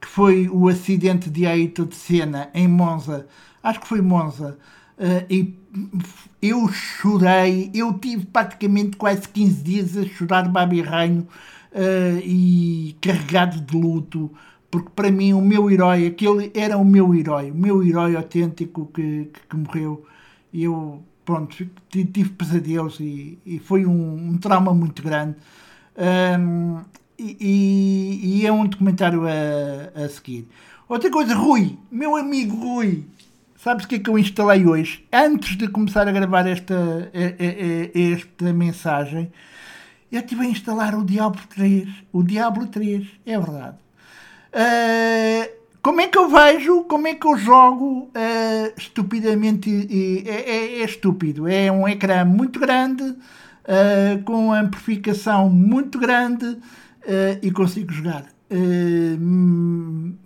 que 0.00 0.08
foi 0.08 0.48
o 0.48 0.66
acidente 0.66 1.28
de 1.28 1.46
Ayrton 1.46 1.84
de 1.84 1.94
Senna 1.94 2.48
em 2.54 2.66
Monza, 2.66 3.26
acho 3.62 3.80
que 3.80 3.86
foi 3.86 4.00
Monza, 4.00 4.56
e 5.30 5.54
eu 6.42 6.68
chorei, 6.68 7.70
eu 7.74 7.92
tive 7.98 8.26
praticamente 8.26 8.96
quase 8.96 9.28
15 9.28 9.62
dias 9.62 9.96
a 9.96 10.04
chorar 10.04 10.48
babirranho 10.48 11.26
uh, 11.72 12.18
e 12.24 12.96
carregado 13.00 13.60
de 13.60 13.76
luto, 13.76 14.30
porque 14.70 14.90
para 14.94 15.10
mim 15.10 15.32
o 15.32 15.40
meu 15.40 15.70
herói, 15.70 16.06
aquele 16.06 16.50
era 16.54 16.76
o 16.78 16.84
meu 16.84 17.14
herói, 17.14 17.50
o 17.50 17.54
meu 17.54 17.82
herói 17.82 18.16
autêntico 18.16 18.90
que, 18.92 19.30
que, 19.32 19.40
que 19.48 19.56
morreu. 19.56 20.04
Eu, 20.52 21.02
pronto, 21.24 21.56
tive 21.88 22.30
pesadelos 22.30 22.98
e, 23.00 23.38
e 23.44 23.58
foi 23.58 23.86
um, 23.86 24.30
um, 24.30 24.38
trauma 24.38 24.72
muito 24.72 25.02
grande. 25.02 25.36
Um, 26.38 26.80
e, 27.18 28.40
e, 28.40 28.46
é 28.46 28.52
um 28.52 28.66
documentário 28.66 29.24
a, 29.26 30.04
a 30.04 30.08
seguir. 30.08 30.48
Outra 30.88 31.10
coisa, 31.10 31.34
Rui, 31.34 31.76
meu 31.90 32.16
amigo 32.16 32.56
Rui, 32.56 33.04
Sabes 33.62 33.84
o 33.84 33.88
que 33.88 33.96
é 33.96 33.98
que 33.98 34.08
eu 34.08 34.18
instalei 34.18 34.64
hoje? 34.64 35.06
Antes 35.12 35.54
de 35.54 35.68
começar 35.68 36.08
a 36.08 36.12
gravar 36.12 36.46
esta, 36.46 37.12
esta 37.12 38.54
mensagem, 38.54 39.30
eu 40.10 40.20
estive 40.20 40.46
a 40.46 40.46
instalar 40.46 40.94
o 40.94 41.04
Diablo 41.04 41.42
3. 41.50 41.86
O 42.10 42.22
Diablo 42.22 42.66
3, 42.68 43.06
é 43.26 43.38
verdade. 43.38 43.76
Uh, 44.54 45.60
como 45.82 46.00
é 46.00 46.08
que 46.08 46.16
eu 46.16 46.30
vejo, 46.30 46.84
como 46.84 47.06
é 47.06 47.14
que 47.14 47.26
eu 47.26 47.36
jogo 47.36 48.10
uh, 48.14 48.72
estupidamente? 48.78 49.70
É, 50.26 50.30
é, 50.30 50.80
é, 50.80 50.84
estúpido. 50.84 51.46
É 51.46 51.70
um 51.70 51.86
ecrã 51.86 52.24
muito 52.24 52.58
grande, 52.58 53.02
uh, 53.02 54.22
com 54.24 54.54
amplificação 54.54 55.50
muito 55.50 55.98
grande 55.98 56.56
e 57.42 57.50
consigo 57.50 57.92
jogar. 57.92 58.24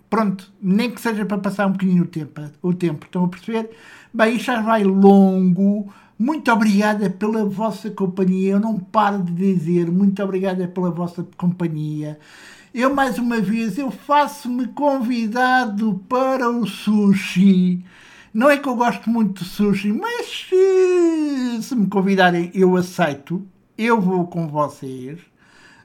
Pronto, 0.09 0.51
nem 0.61 0.91
que 0.91 1.01
seja 1.01 1.25
para 1.25 1.37
passar 1.37 1.67
um 1.67 1.71
bocadinho 1.71 2.03
o 2.03 2.07
tempo, 2.07 2.41
o 2.61 2.73
tempo, 2.73 3.05
estão 3.05 3.25
a 3.25 3.27
perceber? 3.27 3.71
Bem, 4.13 4.35
isto 4.35 4.45
já 4.45 4.61
vai 4.61 4.83
longo. 4.83 5.91
Muito 6.17 6.49
obrigada 6.51 7.09
pela 7.09 7.43
vossa 7.45 7.89
companhia. 7.91 8.53
Eu 8.53 8.59
não 8.59 8.79
paro 8.79 9.21
de 9.21 9.33
dizer 9.33 9.91
muito 9.91 10.23
obrigada 10.23 10.67
pela 10.67 10.89
vossa 10.89 11.27
companhia. 11.35 12.17
Eu, 12.73 12.93
mais 12.93 13.17
uma 13.17 13.39
vez, 13.39 13.77
eu 13.77 13.89
faço-me 13.89 14.67
convidado 14.67 16.01
para 16.09 16.49
o 16.49 16.67
sushi. 16.67 17.83
Não 18.33 18.49
é 18.49 18.57
que 18.57 18.67
eu 18.67 18.75
gosto 18.75 19.09
muito 19.09 19.43
de 19.43 19.49
sushi, 19.49 19.93
mas 19.93 20.25
se, 20.49 21.63
se 21.63 21.75
me 21.75 21.87
convidarem, 21.87 22.51
eu 22.53 22.75
aceito. 22.75 23.47
Eu 23.77 24.01
vou 24.01 24.27
com 24.27 24.47
vocês. 24.47 25.19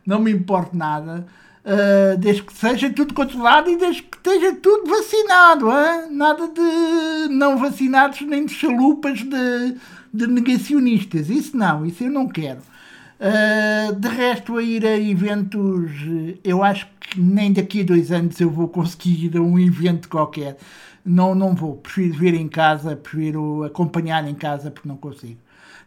Não 0.05 0.21
me 0.21 0.33
importa 0.33 0.77
nada. 0.77 1.27
Uh, 1.63 2.17
desde 2.17 2.43
que 2.43 2.55
seja 2.55 2.89
tudo 2.89 3.13
controlado 3.13 3.69
e 3.69 3.77
desde 3.77 4.03
que 4.03 4.17
esteja 4.17 4.55
tudo 4.57 4.89
vacinado, 4.89 5.67
hein? 5.71 6.11
nada 6.11 6.49
de 6.49 7.29
não 7.35 7.59
vacinados 7.59 8.23
nem 8.23 8.47
de 8.47 8.55
chalupas 8.55 9.19
de, 9.19 9.77
de 10.13 10.27
negacionistas, 10.27 11.29
isso 11.29 11.55
não, 11.55 11.85
isso 11.85 12.03
eu 12.03 12.11
não 12.11 12.27
quero. 12.27 12.61
Uh, 13.21 13.95
de 13.95 14.09
resto, 14.09 14.57
a 14.57 14.63
ir 14.63 14.87
a 14.87 14.97
eventos, 14.99 15.91
eu 16.43 16.65
acho 16.65 16.89
que 16.99 17.21
nem 17.21 17.53
daqui 17.53 17.83
a 17.83 17.85
dois 17.85 18.11
anos 18.11 18.41
eu 18.41 18.49
vou 18.49 18.67
conseguir 18.67 19.27
ir 19.27 19.37
a 19.37 19.43
um 19.43 19.59
evento 19.59 20.09
qualquer. 20.09 20.57
Não, 21.05 21.35
não 21.35 21.55
vou. 21.55 21.77
Prefiro 21.77 22.15
ver 22.15 22.33
em 22.33 22.49
casa, 22.49 22.97
prefiro 22.97 23.65
acompanhar 23.65 24.27
em 24.27 24.35
casa 24.35 24.71
porque 24.71 24.89
não 24.89 24.97
consigo. 24.97 25.39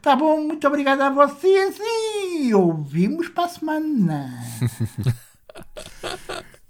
Tá 0.04 0.16
bom, 0.16 0.42
muito 0.42 0.68
obrigado 0.68 1.02
a 1.02 1.10
vocês 1.10 1.80
e 1.80 2.54
ouvimos 2.54 3.30
para 3.30 3.46
a 3.46 3.48
semana. 3.48 4.30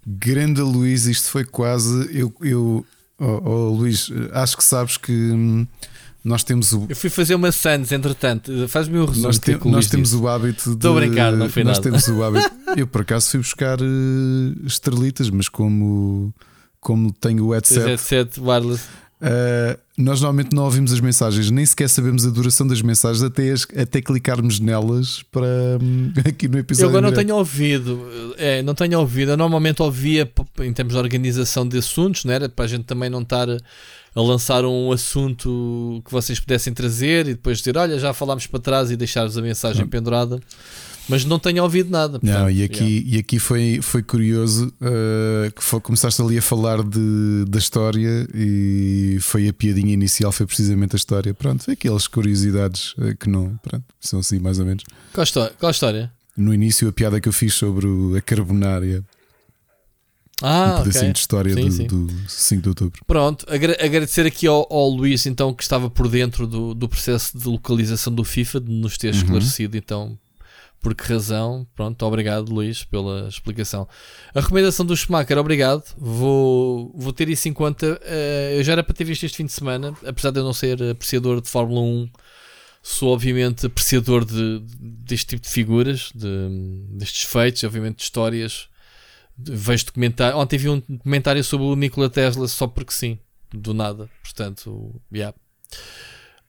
Grande 0.05 0.61
Luís, 0.61 1.05
isto 1.05 1.29
foi 1.29 1.45
quase. 1.45 2.09
Eu, 2.11 2.33
eu 2.41 2.85
oh, 3.19 3.41
oh, 3.43 3.69
Luís, 3.69 4.11
acho 4.33 4.57
que 4.57 4.63
sabes 4.63 4.97
que 4.97 5.11
hum, 5.11 5.65
nós 6.23 6.43
temos 6.43 6.71
o. 6.73 6.85
Eu 6.89 6.95
fui 6.95 7.09
fazer 7.09 7.35
uma 7.35 7.51
Sans, 7.51 7.91
entretanto, 7.91 8.67
faz-me 8.67 8.97
o 8.97 9.05
resumo. 9.05 9.27
Nós, 9.27 9.39
te, 9.39 9.57
nós 9.65 9.87
temos 9.87 10.13
o 10.13 10.27
hábito 10.27 10.69
de. 10.71 10.75
Estou 10.75 10.97
a 10.97 11.01
brincar, 11.01 11.31
não 11.33 11.49
foi 11.49 11.63
Nós 11.63 11.77
nada. 11.77 11.89
temos 11.89 12.07
o 12.07 12.23
hábito. 12.23 12.51
Eu 12.77 12.87
por 12.87 13.01
acaso 13.01 13.29
fui 13.29 13.39
buscar 13.39 13.79
uh, 13.81 14.65
estrelitas, 14.65 15.29
mas 15.29 15.47
como, 15.47 16.33
como 16.79 17.11
tenho 17.11 17.45
o 17.45 17.53
headset. 17.53 17.85
headset 17.85 18.39
wireless. 18.39 18.83
Uh, 19.23 19.79
nós 19.97 20.19
normalmente 20.19 20.53
não 20.53 20.65
ouvimos 20.65 20.91
as 20.91 20.99
mensagens, 20.99 21.49
nem 21.49 21.65
sequer 21.65 21.87
sabemos 21.87 22.25
a 22.25 22.29
duração 22.29 22.67
das 22.67 22.81
mensagens 22.81 23.23
até, 23.23 23.51
as, 23.51 23.65
até 23.77 24.01
clicarmos 24.01 24.59
nelas 24.59 25.23
para 25.31 25.47
um, 25.81 26.11
aqui 26.27 26.49
no 26.49 26.59
episódio. 26.59 26.87
Eu 26.87 26.89
agora 26.89 27.09
não 27.09 27.13
tenho 27.15 27.33
ouvido, 27.37 28.05
é, 28.37 28.61
não 28.61 28.75
tenho 28.75 28.99
ouvido. 28.99 29.31
Eu 29.31 29.37
normalmente 29.37 29.81
ouvia 29.81 30.29
em 30.59 30.73
termos 30.73 30.93
de 30.93 30.99
organização 30.99 31.65
de 31.65 31.77
assuntos, 31.77 32.25
não 32.25 32.33
era? 32.33 32.49
Para 32.49 32.65
a 32.65 32.67
gente 32.67 32.83
também 32.83 33.09
não 33.09 33.21
estar 33.21 33.47
a 33.49 34.21
lançar 34.21 34.65
um 34.65 34.91
assunto 34.91 36.01
que 36.05 36.11
vocês 36.11 36.37
pudessem 36.37 36.73
trazer 36.73 37.25
e 37.27 37.33
depois 37.35 37.59
dizer, 37.59 37.77
olha, 37.77 37.97
já 37.97 38.13
falámos 38.13 38.45
para 38.45 38.59
trás 38.59 38.91
e 38.91 38.97
deixar-vos 38.97 39.37
a 39.37 39.41
mensagem 39.41 39.83
não. 39.83 39.89
pendurada 39.89 40.37
mas 41.07 41.25
não 41.25 41.37
tenho 41.37 41.63
ouvido 41.63 41.89
nada. 41.89 42.19
Portanto, 42.19 42.39
não, 42.39 42.49
e 42.49 42.63
aqui, 42.63 42.83
yeah. 42.83 43.15
e 43.15 43.19
aqui 43.19 43.39
foi, 43.39 43.79
foi 43.81 44.01
curioso 44.01 44.67
uh, 44.81 45.51
que 45.51 45.63
foi, 45.63 45.79
começaste 45.81 46.21
ali 46.21 46.37
a 46.37 46.41
falar 46.41 46.81
de, 46.83 47.45
da 47.47 47.59
história 47.59 48.27
e 48.33 49.17
foi 49.21 49.47
a 49.47 49.53
piadinha 49.53 49.93
inicial, 49.93 50.31
foi 50.31 50.45
precisamente 50.45 50.95
a 50.95 50.97
história. 50.97 51.33
Pronto, 51.33 51.69
aquelas 51.69 52.07
curiosidades 52.07 52.93
uh, 52.93 53.15
que 53.19 53.29
não, 53.29 53.57
pronto, 53.57 53.85
são 53.99 54.19
assim 54.19 54.39
mais 54.39 54.59
ou 54.59 54.65
menos. 54.65 54.83
Qual 55.13 55.23
história? 55.23 55.53
Qual 55.59 55.71
história? 55.71 56.11
No 56.35 56.53
início, 56.53 56.87
a 56.87 56.91
piada 56.91 57.19
que 57.19 57.27
eu 57.27 57.33
fiz 57.33 57.53
sobre 57.53 57.87
a 58.17 58.21
carbonária. 58.21 59.03
Ah, 60.41 60.77
um 60.79 60.83
pedacinho 60.83 61.03
okay. 61.03 61.13
de 61.13 61.19
história 61.19 61.53
sim, 61.53 61.65
do, 61.65 61.71
sim. 61.71 61.87
do 61.87 62.09
5 62.27 62.61
de 62.61 62.69
outubro. 62.69 63.01
Pronto, 63.05 63.45
agradecer 63.49 64.25
aqui 64.25 64.47
ao, 64.47 64.67
ao, 64.69 64.89
Luís, 64.89 65.25
então, 65.25 65.53
que 65.53 65.63
estava 65.63 65.89
por 65.89 66.09
dentro 66.09 66.47
do, 66.47 66.73
do 66.73 66.89
processo 66.89 67.37
de 67.37 67.47
localização 67.47 68.13
do 68.13 68.23
FIFA, 68.23 68.59
de 68.59 68.71
nos 68.71 68.97
ter 68.97 69.13
Uhum. 69.13 69.19
esclarecido, 69.21 69.77
então, 69.77 70.17
por 70.83 70.93
que 70.93 71.11
razão. 71.11 71.65
Pronto, 71.73 72.05
obrigado, 72.05 72.53
Luís, 72.53 72.83
pela 72.83 73.29
explicação. 73.29 73.87
A 74.35 74.41
recomendação 74.41 74.85
do 74.85 74.95
Schumacher, 74.95 75.37
obrigado. 75.37 75.83
Vou, 75.97 76.91
vou 76.93 77.13
ter 77.13 77.29
isso 77.29 77.47
em 77.47 77.53
conta. 77.53 77.99
Uh, 78.03 78.57
eu 78.57 78.63
já 78.63 78.73
era 78.73 78.83
para 78.83 78.93
ter 78.93 79.05
visto 79.05 79.23
este 79.23 79.37
fim 79.37 79.45
de 79.45 79.53
semana, 79.53 79.97
apesar 80.05 80.29
de 80.31 80.41
eu 80.41 80.43
não 80.43 80.53
ser 80.53 80.83
apreciador 80.83 81.39
de 81.39 81.49
Fórmula 81.49 81.79
1. 81.79 82.09
Sou 82.83 83.13
obviamente 83.13 83.65
apreciador 83.65 84.25
de, 84.25 84.61
deste 84.77 85.27
tipo 85.27 85.43
de 85.43 85.49
figuras, 85.49 86.11
de, 86.13 86.49
destes 86.89 87.23
feitos, 87.23 87.63
obviamente 87.63 87.95
de 87.95 88.03
histórias. 88.03 88.67
Vejo 89.37 89.85
documentário. 89.85 90.37
Ontem 90.37 90.57
vi 90.57 90.67
um 90.67 90.81
comentário 90.81 91.41
sobre 91.45 91.65
o 91.65 91.75
Nikola 91.77 92.09
Tesla 92.09 92.45
só 92.49 92.67
porque 92.67 92.91
sim, 92.91 93.17
do 93.53 93.73
nada. 93.73 94.09
Portanto, 94.21 95.01
yeah. 95.13 95.33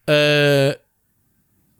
Uh, 0.09 0.84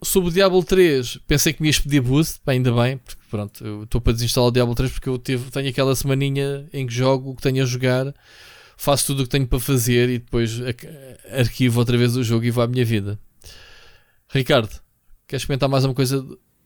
sobre 0.03 0.29
o 0.29 0.31
Diablo 0.31 0.63
3, 0.63 1.19
pensei 1.27 1.53
que 1.53 1.61
me 1.61 1.67
ias 1.67 1.79
pedir 1.79 2.01
boost, 2.01 2.39
ainda 2.45 2.71
bem, 2.71 2.97
porque 2.97 3.21
pronto, 3.29 3.65
eu 3.65 3.83
estou 3.83 3.99
para 3.99 4.13
desinstalar 4.13 4.49
o 4.49 4.51
Diablo 4.51 4.75
3 4.75 4.91
porque 4.91 5.09
eu 5.09 5.17
tive, 5.17 5.49
tenho 5.51 5.69
aquela 5.69 5.95
semaninha 5.95 6.67
em 6.71 6.85
que 6.85 6.93
jogo 6.93 7.31
o 7.31 7.35
que 7.35 7.41
tenho 7.41 7.63
a 7.63 7.65
jogar, 7.65 8.13
faço 8.77 9.07
tudo 9.07 9.21
o 9.21 9.23
que 9.23 9.29
tenho 9.29 9.47
para 9.47 9.59
fazer 9.59 10.09
e 10.09 10.19
depois 10.19 10.59
arquivo 11.31 11.79
outra 11.79 11.97
vez 11.97 12.15
o 12.15 12.23
jogo 12.23 12.45
e 12.45 12.51
vou 12.51 12.63
à 12.63 12.67
minha 12.67 12.85
vida. 12.85 13.19
Ricardo, 14.29 14.69
queres 15.27 15.45
comentar 15.45 15.69
mais 15.69 15.85
uma 15.85 15.93
coisa 15.93 16.25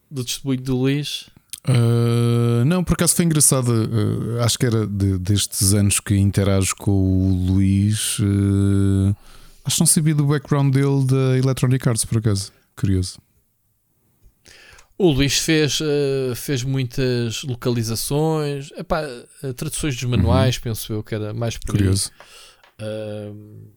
do 0.09 0.23
testemunho 0.23 0.61
do 0.61 0.75
Luís? 0.75 1.29
Uh, 1.67 2.63
não, 2.65 2.83
por 2.83 2.93
acaso 2.93 3.15
foi 3.15 3.25
engraçado. 3.25 3.69
Uh, 3.69 4.41
acho 4.41 4.57
que 4.57 4.65
era 4.65 4.87
de, 4.87 5.17
destes 5.17 5.73
anos 5.73 5.99
que 5.99 6.15
interajo 6.15 6.75
com 6.77 6.91
o 6.91 7.45
Luís. 7.47 8.17
Uh, 8.19 9.15
acho 9.65 9.75
que 9.75 9.81
não 9.81 9.87
sabia 9.87 10.15
do 10.15 10.25
background 10.25 10.73
dele 10.73 11.05
da 11.05 11.37
Electronic 11.37 11.87
Arts, 11.87 12.05
por 12.05 12.19
acaso. 12.19 12.51
Curioso. 12.79 13.19
O 14.97 15.11
Luís 15.11 15.37
fez, 15.37 15.79
uh, 15.79 16.35
fez 16.35 16.63
muitas 16.63 17.43
localizações, 17.43 18.69
epá, 18.77 19.01
uh, 19.43 19.53
traduções 19.53 19.95
dos 19.95 20.03
manuais, 20.03 20.55
uhum. 20.55 20.61
penso 20.61 20.93
eu 20.93 21.03
que 21.03 21.15
era 21.15 21.33
mais 21.33 21.57
por 21.57 21.71
Curioso. 21.71 22.11
Uh, 22.81 23.69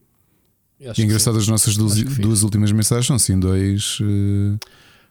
e 0.79 1.01
engraçado, 1.01 1.37
as 1.37 1.47
nossas 1.47 1.77
duas, 1.77 1.95
duas, 1.95 2.43
últimas 2.43 2.71
mensagens 2.73 3.07
são 3.07 3.15
assim 3.15 3.39
dois. 3.39 3.99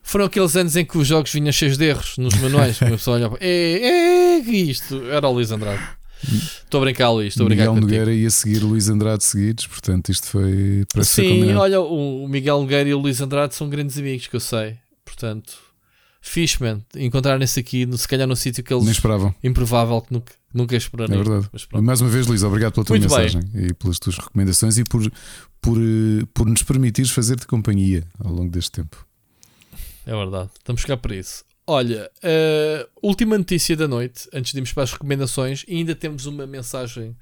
Foram 0.02 0.26
aqueles 0.26 0.54
anos 0.54 0.76
em 0.76 0.84
que 0.84 0.98
os 0.98 1.06
jogos 1.06 1.32
vinham 1.32 1.50
cheios 1.50 1.78
de 1.78 1.86
erros 1.86 2.18
nos 2.18 2.34
manuais. 2.34 2.82
a 2.82 2.86
pessoa 2.90 3.16
olhava, 3.16 3.38
é, 3.40 3.48
é, 3.48 4.38
isto 4.38 5.02
era 5.06 5.26
o 5.26 5.32
Luís 5.32 5.50
Andrade. 5.50 5.82
Estou 6.22 6.80
a 6.80 6.84
brincar, 6.84 7.10
Luís. 7.10 7.28
Estou 7.32 7.44
a 7.44 7.48
brincar 7.48 7.68
Miguel 7.68 7.80
Nogueira 7.80 8.12
ia 8.12 8.30
seguir 8.30 8.60
Luís 8.60 8.88
Andrade 8.88 9.24
seguidos, 9.24 9.66
portanto, 9.66 10.10
isto 10.10 10.26
foi. 10.26 10.84
Sim, 11.02 11.52
olha, 11.54 11.80
o 11.80 12.26
Miguel 12.28 12.60
Nogueira 12.60 12.88
e 12.88 12.94
o 12.94 12.98
Luís 12.98 13.20
Andrade 13.20 13.54
são 13.54 13.68
grandes 13.68 13.98
amigos 13.98 14.26
que 14.26 14.36
eu 14.36 14.40
sei. 14.40 14.76
Portanto, 15.04 15.54
Fishman, 16.20 16.84
encontrarem-se 16.96 17.58
aqui, 17.58 17.86
se 17.98 18.06
calhar 18.06 18.28
no 18.28 18.36
sítio 18.36 18.62
que 18.62 18.72
eles. 18.72 18.84
Nem 18.84 18.92
esperavam. 18.92 19.34
Improvável 19.42 20.00
que 20.00 20.12
nunca, 20.12 20.32
nunca 20.54 20.76
esperaram. 20.76 21.12
É 21.14 21.22
verdade. 21.22 21.48
Mais 21.82 22.00
uma 22.00 22.08
vez, 22.08 22.26
Luís, 22.28 22.44
obrigado 22.44 22.72
pela 22.72 22.86
tua 22.86 22.96
Muito 22.96 23.10
mensagem 23.10 23.40
bem. 23.40 23.66
e 23.66 23.74
pelas 23.74 23.98
tuas 23.98 24.16
recomendações 24.16 24.78
e 24.78 24.84
por, 24.84 25.02
por, 25.60 25.76
eh, 25.78 26.24
por 26.32 26.46
nos 26.46 26.62
permitires 26.62 27.10
fazer-te 27.10 27.46
companhia 27.46 28.04
ao 28.20 28.32
longo 28.32 28.50
deste 28.50 28.70
tempo. 28.70 29.04
É 30.06 30.12
verdade, 30.16 30.50
estamos 30.58 30.84
cá 30.84 30.96
para 30.96 31.16
isso. 31.16 31.44
Olha, 31.66 32.10
uh, 32.18 32.90
última 33.06 33.38
notícia 33.38 33.76
da 33.76 33.86
noite, 33.86 34.28
antes 34.32 34.52
de 34.52 34.58
irmos 34.58 34.72
para 34.72 34.82
as 34.82 34.92
recomendações, 34.92 35.64
ainda 35.68 35.94
temos 35.94 36.26
uma 36.26 36.46
mensagem 36.46 37.16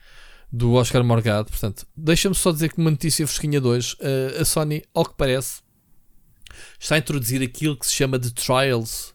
do 0.51 0.73
Oscar 0.73 1.05
Morgado. 1.05 1.51
Portanto, 1.51 1.87
deixa-me 1.95 2.35
só 2.35 2.51
dizer 2.51 2.73
que 2.73 2.79
uma 2.79 2.91
notícia 2.91 3.27
fresquinha 3.27 3.61
de 3.61 3.67
hoje: 3.67 3.97
uh, 4.01 4.41
a 4.41 4.45
Sony, 4.45 4.83
ao 4.95 5.05
que 5.05 5.15
parece, 5.15 5.61
está 6.79 6.95
a 6.95 6.99
introduzir 6.99 7.43
aquilo 7.43 7.77
que 7.77 7.87
se 7.87 7.93
chama 7.93 8.19
de 8.19 8.33
Trials, 8.33 9.15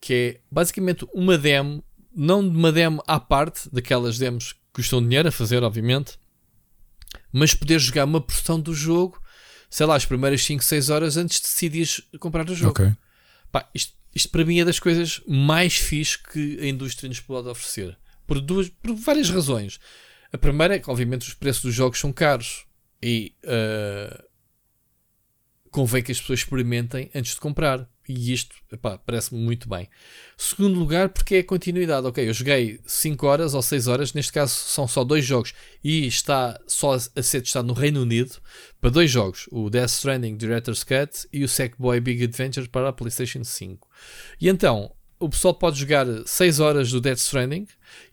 que 0.00 0.14
é 0.14 0.40
basicamente 0.50 1.06
uma 1.14 1.38
demo, 1.38 1.82
não 2.14 2.42
de 2.42 2.56
uma 2.56 2.70
demo 2.70 3.02
à 3.06 3.18
parte, 3.18 3.68
daquelas 3.72 4.18
demos 4.18 4.52
que 4.52 4.60
custam 4.74 5.02
dinheiro 5.02 5.28
a 5.28 5.32
fazer, 5.32 5.62
obviamente, 5.62 6.18
mas 7.32 7.54
poder 7.54 7.78
jogar 7.78 8.04
uma 8.04 8.20
porção 8.20 8.60
do 8.60 8.74
jogo, 8.74 9.20
sei 9.70 9.86
lá, 9.86 9.96
as 9.96 10.04
primeiras 10.04 10.44
5, 10.44 10.62
6 10.62 10.90
horas 10.90 11.16
antes 11.16 11.40
de 11.40 11.46
decidires 11.46 12.02
comprar 12.20 12.48
o 12.48 12.54
jogo. 12.54 12.70
Okay. 12.72 12.92
Pá, 13.50 13.68
isto 13.74 13.97
isto 14.18 14.30
para 14.30 14.44
mim 14.44 14.58
é 14.58 14.64
das 14.64 14.80
coisas 14.80 15.22
mais 15.26 15.76
fixe 15.76 16.18
que 16.20 16.58
a 16.60 16.66
indústria 16.66 17.08
nos 17.08 17.20
pode 17.20 17.48
oferecer. 17.48 17.96
Por, 18.26 18.40
duas, 18.40 18.68
por 18.68 18.94
várias 18.96 19.30
razões. 19.30 19.78
A 20.32 20.36
primeira 20.36 20.74
é 20.74 20.78
que, 20.78 20.90
obviamente, 20.90 21.26
os 21.26 21.34
preços 21.34 21.62
dos 21.62 21.74
jogos 21.74 22.00
são 22.00 22.12
caros 22.12 22.66
e 23.00 23.32
uh, 23.44 24.24
convém 25.70 26.02
que 26.02 26.10
as 26.10 26.20
pessoas 26.20 26.40
experimentem 26.40 27.10
antes 27.14 27.34
de 27.34 27.40
comprar. 27.40 27.88
E 28.08 28.32
isto, 28.32 28.56
parece-me 29.04 29.38
muito 29.38 29.68
bem. 29.68 29.86
Segundo 30.36 30.78
lugar, 30.78 31.10
porque 31.10 31.34
é 31.34 31.38
a 31.40 31.44
continuidade. 31.44 32.06
Ok, 32.06 32.26
eu 32.26 32.32
joguei 32.32 32.80
5 32.86 33.26
horas 33.26 33.52
ou 33.52 33.60
6 33.60 33.86
horas, 33.86 34.14
neste 34.14 34.32
caso 34.32 34.54
são 34.54 34.88
só 34.88 35.04
dois 35.04 35.26
jogos, 35.26 35.52
e 35.84 36.06
está 36.06 36.58
só 36.66 36.94
a 36.94 37.22
ser 37.22 37.42
testado 37.42 37.68
no 37.68 37.74
Reino 37.74 38.00
Unido 38.00 38.36
para 38.80 38.88
dois 38.88 39.10
jogos: 39.10 39.46
o 39.52 39.68
Death 39.68 39.90
Stranding 39.90 40.38
Director's 40.38 40.82
Cut 40.82 41.28
e 41.30 41.44
o 41.44 41.48
Sackboy 41.48 42.00
Big 42.00 42.24
Adventure 42.24 42.66
para 42.68 42.88
a 42.88 42.92
PlayStation 42.92 43.44
5. 43.44 43.86
E 44.40 44.48
então, 44.48 44.90
o 45.20 45.28
pessoal 45.28 45.52
pode 45.52 45.78
jogar 45.78 46.06
6 46.24 46.60
horas 46.60 46.90
do 46.90 47.02
Death 47.02 47.18
Stranding 47.18 47.66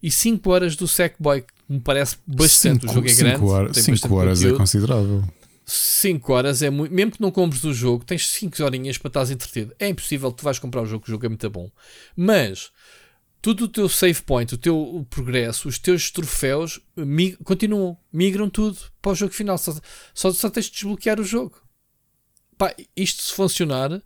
e 0.04 0.12
5 0.12 0.50
horas 0.50 0.76
do 0.76 0.90
Sackboy, 0.90 1.42
que 1.42 1.54
me 1.70 1.80
parece 1.80 2.18
bastante. 2.28 2.82
Cinco, 2.82 2.92
o 2.92 2.96
jogo 2.96 3.10
é 3.10 3.14
grande. 3.14 3.82
5 3.82 4.14
horas 4.14 4.44
é 4.44 4.52
considerável. 4.52 5.24
5 5.66 6.34
horas 6.34 6.62
é 6.62 6.70
muito. 6.70 6.94
Mesmo 6.94 7.12
que 7.12 7.22
não 7.22 7.32
compres 7.32 7.64
o 7.64 7.74
jogo, 7.74 8.06
tens 8.06 8.28
5 8.30 8.64
horinhas 8.64 8.98
para 8.98 9.10
estás 9.10 9.32
entretido. 9.32 9.76
É 9.80 9.88
impossível 9.88 10.32
tu 10.32 10.44
vais 10.44 10.60
comprar 10.60 10.82
o 10.82 10.86
jogo, 10.86 11.06
o 11.06 11.10
jogo 11.10 11.26
é 11.26 11.30
muito 11.30 11.50
bom. 11.50 11.72
Mas 12.16 12.72
tudo 13.42 13.66
o 13.66 13.68
teu 13.68 13.90
save 13.90 14.22
point, 14.22 14.54
o 14.54 14.58
teu 14.58 15.06
progresso, 15.10 15.68
os 15.68 15.80
teus 15.80 16.10
troféus 16.12 16.80
mig 16.96 17.38
continuam, 17.44 17.98
migram 18.12 18.50
tudo 18.50 18.78
para 19.02 19.12
o 19.12 19.16
jogo 19.16 19.34
final. 19.34 19.58
Só, 19.58 19.76
só, 20.14 20.32
só 20.32 20.50
tens 20.50 20.66
de 20.66 20.74
desbloquear 20.74 21.20
o 21.20 21.24
jogo. 21.24 21.62
Pá, 22.58 22.74
isto 22.96 23.22
se 23.22 23.34
funcionar, 23.34 24.02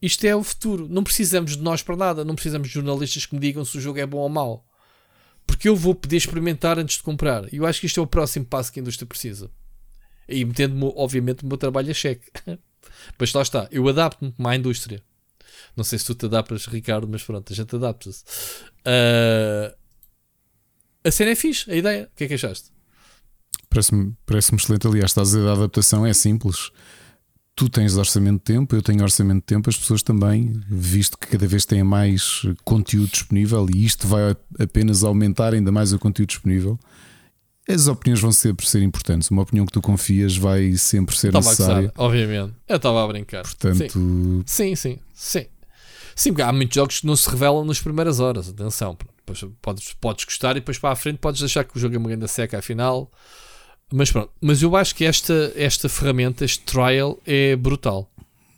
isto 0.00 0.24
é 0.24 0.34
o 0.34 0.42
futuro. 0.42 0.88
Não 0.88 1.04
precisamos 1.04 1.56
de 1.56 1.62
nós 1.62 1.82
para 1.82 1.96
nada. 1.96 2.24
Não 2.24 2.34
precisamos 2.34 2.68
de 2.68 2.74
jornalistas 2.74 3.26
que 3.26 3.34
me 3.34 3.40
digam 3.40 3.64
se 3.64 3.76
o 3.76 3.80
jogo 3.80 3.98
é 3.98 4.06
bom 4.06 4.18
ou 4.18 4.28
mau. 4.28 4.66
Porque 5.46 5.68
eu 5.68 5.76
vou 5.76 5.94
poder 5.94 6.16
experimentar 6.16 6.78
antes 6.78 6.96
de 6.96 7.02
comprar. 7.02 7.52
E 7.52 7.56
eu 7.56 7.66
acho 7.66 7.80
que 7.80 7.86
isto 7.86 8.00
é 8.00 8.02
o 8.02 8.06
próximo 8.06 8.46
passo 8.46 8.72
que 8.72 8.80
a 8.80 8.82
indústria 8.82 9.06
precisa. 9.06 9.50
E 10.30 10.44
metendo, 10.44 10.92
obviamente, 10.96 11.44
o 11.44 11.46
meu 11.46 11.56
trabalho 11.56 11.90
a 11.90 11.94
cheque. 11.94 12.30
mas 13.18 13.32
lá 13.32 13.42
está, 13.42 13.68
eu 13.70 13.86
adapto-me 13.88 14.32
à 14.38 14.56
indústria. 14.56 15.02
Não 15.76 15.84
sei 15.84 15.98
se 15.98 16.06
tu 16.06 16.14
te 16.14 16.26
adaptas, 16.26 16.66
Ricardo, 16.66 17.08
mas 17.08 17.22
pronto, 17.22 17.52
a 17.52 17.56
gente 17.56 17.74
adapta-se. 17.74 18.24
Uh, 18.80 19.74
a 21.04 21.10
cena 21.10 21.30
é 21.30 21.34
fixe, 21.34 21.70
a 21.70 21.76
ideia. 21.76 22.10
O 22.12 22.16
que 22.16 22.24
é 22.24 22.28
que 22.28 22.34
achaste? 22.34 22.70
Parece-me 23.68 24.14
parece 24.26 24.54
excelente. 24.54 24.86
Aliás, 24.86 25.10
estás 25.10 25.34
a 25.34 25.38
dizer 25.38 25.48
a 25.48 25.52
adaptação 25.52 26.04
é 26.04 26.12
simples. 26.12 26.70
Tu 27.54 27.68
tens 27.68 27.96
orçamento 27.96 28.38
de 28.38 28.44
tempo, 28.44 28.74
eu 28.74 28.82
tenho 28.82 29.02
orçamento 29.02 29.40
de 29.40 29.46
tempo, 29.46 29.68
as 29.68 29.76
pessoas 29.76 30.02
também, 30.02 30.60
visto 30.68 31.18
que 31.18 31.26
cada 31.26 31.46
vez 31.46 31.66
têm 31.66 31.84
mais 31.84 32.42
conteúdo 32.64 33.10
disponível 33.10 33.66
e 33.74 33.84
isto 33.84 34.06
vai 34.06 34.34
apenas 34.58 35.04
aumentar 35.04 35.52
ainda 35.52 35.70
mais 35.70 35.92
o 35.92 35.98
conteúdo 35.98 36.30
disponível 36.30 36.78
as 37.72 37.88
opiniões 37.88 38.20
vão 38.20 38.32
sempre 38.32 38.66
ser 38.66 38.82
importantes. 38.82 39.30
Uma 39.30 39.42
opinião 39.42 39.66
que 39.66 39.72
tu 39.72 39.80
confias 39.80 40.36
vai 40.36 40.76
sempre 40.76 41.16
ser 41.16 41.28
estava 41.28 41.48
necessária. 41.48 41.92
A 41.96 42.04
obviamente. 42.04 42.54
Eu 42.68 42.76
estava 42.76 43.04
a 43.04 43.06
brincar. 43.06 43.42
Portanto, 43.42 44.42
sim, 44.46 44.74
sim, 44.74 44.98
sim. 45.12 45.46
Sim, 46.14 46.32
porque 46.32 46.42
há 46.42 46.52
muitos 46.52 46.74
jogos 46.74 47.00
que 47.00 47.06
não 47.06 47.16
se 47.16 47.28
revelam 47.30 47.64
nas 47.64 47.80
primeiras 47.80 48.20
horas. 48.20 48.48
Atenção, 48.48 48.96
depois 49.18 49.44
podes, 49.62 49.92
podes 50.00 50.24
gostar 50.24 50.52
e 50.52 50.60
depois 50.60 50.78
para 50.78 50.90
a 50.90 50.96
frente 50.96 51.18
podes 51.18 51.40
deixar 51.40 51.64
que 51.64 51.76
o 51.76 51.80
jogo 51.80 51.94
é 51.94 51.98
uma 51.98 52.08
grande 52.08 52.28
seca 52.28 52.58
afinal. 52.58 53.10
Mas 53.92 54.12
pronto, 54.12 54.30
mas 54.40 54.62
eu 54.62 54.76
acho 54.76 54.94
que 54.94 55.04
esta, 55.04 55.52
esta 55.56 55.88
ferramenta, 55.88 56.44
este 56.44 56.60
trial, 56.64 57.18
é 57.26 57.56
brutal. 57.56 58.10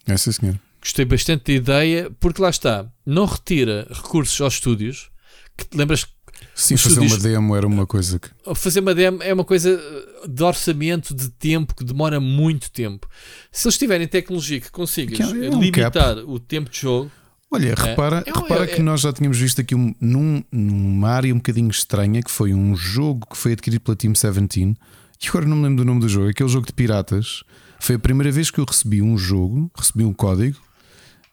É 0.07 0.17
sim, 0.17 0.33
senhor. 0.33 0.59
Gostei 0.81 1.05
bastante 1.05 1.45
da 1.45 1.53
ideia, 1.53 2.11
porque 2.19 2.43
lá 2.43 2.51
está, 2.51 2.91
não 3.07 3.25
retira 3.25 3.87
recursos 3.91 4.39
aos 4.41 4.55
estúdios. 4.55 5.11
Que, 5.57 5.77
lembras 5.77 6.07
Sim, 6.55 6.77
fazer 6.77 7.01
uma 7.01 7.19
demo 7.19 7.57
era 7.57 7.67
uma 7.67 7.87
coisa 7.87 8.19
que. 8.19 8.29
Fazer 8.55 8.81
uma 8.81 8.95
demo 8.95 9.23
é 9.23 9.33
uma 9.33 9.45
coisa 9.45 9.81
de 10.29 10.43
orçamento, 10.43 11.15
de 11.15 11.31
tempo, 11.31 11.75
que 11.75 11.83
demora 11.83 12.21
muito 12.21 12.71
tempo. 12.71 13.09
Se 13.51 13.67
eles 13.67 13.79
tiverem 13.79 14.07
tecnologia 14.07 14.61
que 14.61 14.71
consiga 14.71 15.17
é, 15.17 15.47
é 15.47 15.51
um 15.51 15.61
limitar 15.61 16.17
cap. 16.17 16.25
o 16.27 16.39
tempo 16.39 16.71
de 16.71 16.81
jogo. 16.81 17.11
Olha, 17.51 17.69
é, 17.69 17.75
repara, 17.75 18.25
é, 18.27 18.33
repara 18.33 18.65
é, 18.65 18.67
que 18.67 18.83
nós 18.83 19.03
já 19.03 19.13
tínhamos 19.13 19.39
visto 19.39 19.61
aqui 19.61 19.75
um, 19.75 19.95
num, 20.01 20.43
numa 20.51 21.11
área 21.11 21.33
um 21.33 21.37
bocadinho 21.37 21.71
estranha 21.71 22.23
que 22.23 22.31
foi 22.31 22.55
um 22.55 22.75
jogo 22.75 23.27
que 23.31 23.37
foi 23.37 23.53
adquirido 23.53 23.83
pela 23.83 23.95
Team 23.95 24.13
17 24.13 24.75
e 25.23 25.29
agora 25.29 25.47
não 25.47 25.57
me 25.57 25.63
lembro 25.63 25.85
do 25.85 25.87
nome 25.87 26.01
do 26.01 26.09
jogo, 26.09 26.29
aquele 26.31 26.49
jogo 26.49 26.67
de 26.67 26.73
piratas. 26.73 27.45
Foi 27.79 27.95
a 27.95 27.99
primeira 27.99 28.33
vez 28.33 28.51
que 28.51 28.59
eu 28.59 28.65
recebi 28.65 29.01
um 29.01 29.17
jogo, 29.17 29.71
recebi 29.77 30.05
um 30.05 30.13
código 30.13 30.59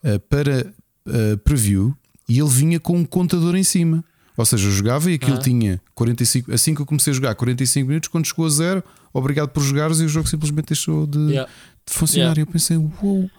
uh, 0.03 0.19
para 0.30 0.72
uh, 1.07 1.38
preview 1.39 1.95
e 2.27 2.39
ele 2.39 2.49
vinha 2.49 2.80
com 2.80 2.98
um 2.98 3.06
contador 3.06 3.56
em 3.56 3.64
cima. 3.64 4.03
Ou 4.40 4.45
seja, 4.45 4.69
eu 4.69 4.72
jogava 4.72 5.11
e 5.11 5.16
aquilo 5.16 5.35
ah. 5.35 5.42
tinha 5.42 5.82
45. 5.93 6.53
Assim 6.53 6.74
que 6.74 6.82
eu 6.82 6.85
comecei 6.85 7.11
a 7.11 7.14
jogar, 7.14 7.35
45 7.35 7.85
minutos, 7.85 8.08
quando 8.08 8.26
chegou 8.26 8.45
a 8.45 8.50
zero, 8.50 8.82
obrigado 9.14 9.50
por 9.50 9.61
jogares, 9.61 10.00
e 10.00 10.06
o 10.06 10.08
jogo 10.08 10.30
simplesmente 10.30 10.68
deixou 10.68 11.06
de, 11.06 11.19
yeah. 11.19 11.51
de 11.85 11.93
funcionar. 11.93 12.38
Yeah. 12.38 12.40
E 12.40 12.43
eu 12.43 12.48
pensei, 12.48 12.77
uou, 12.77 12.90
wow, 13.01 13.32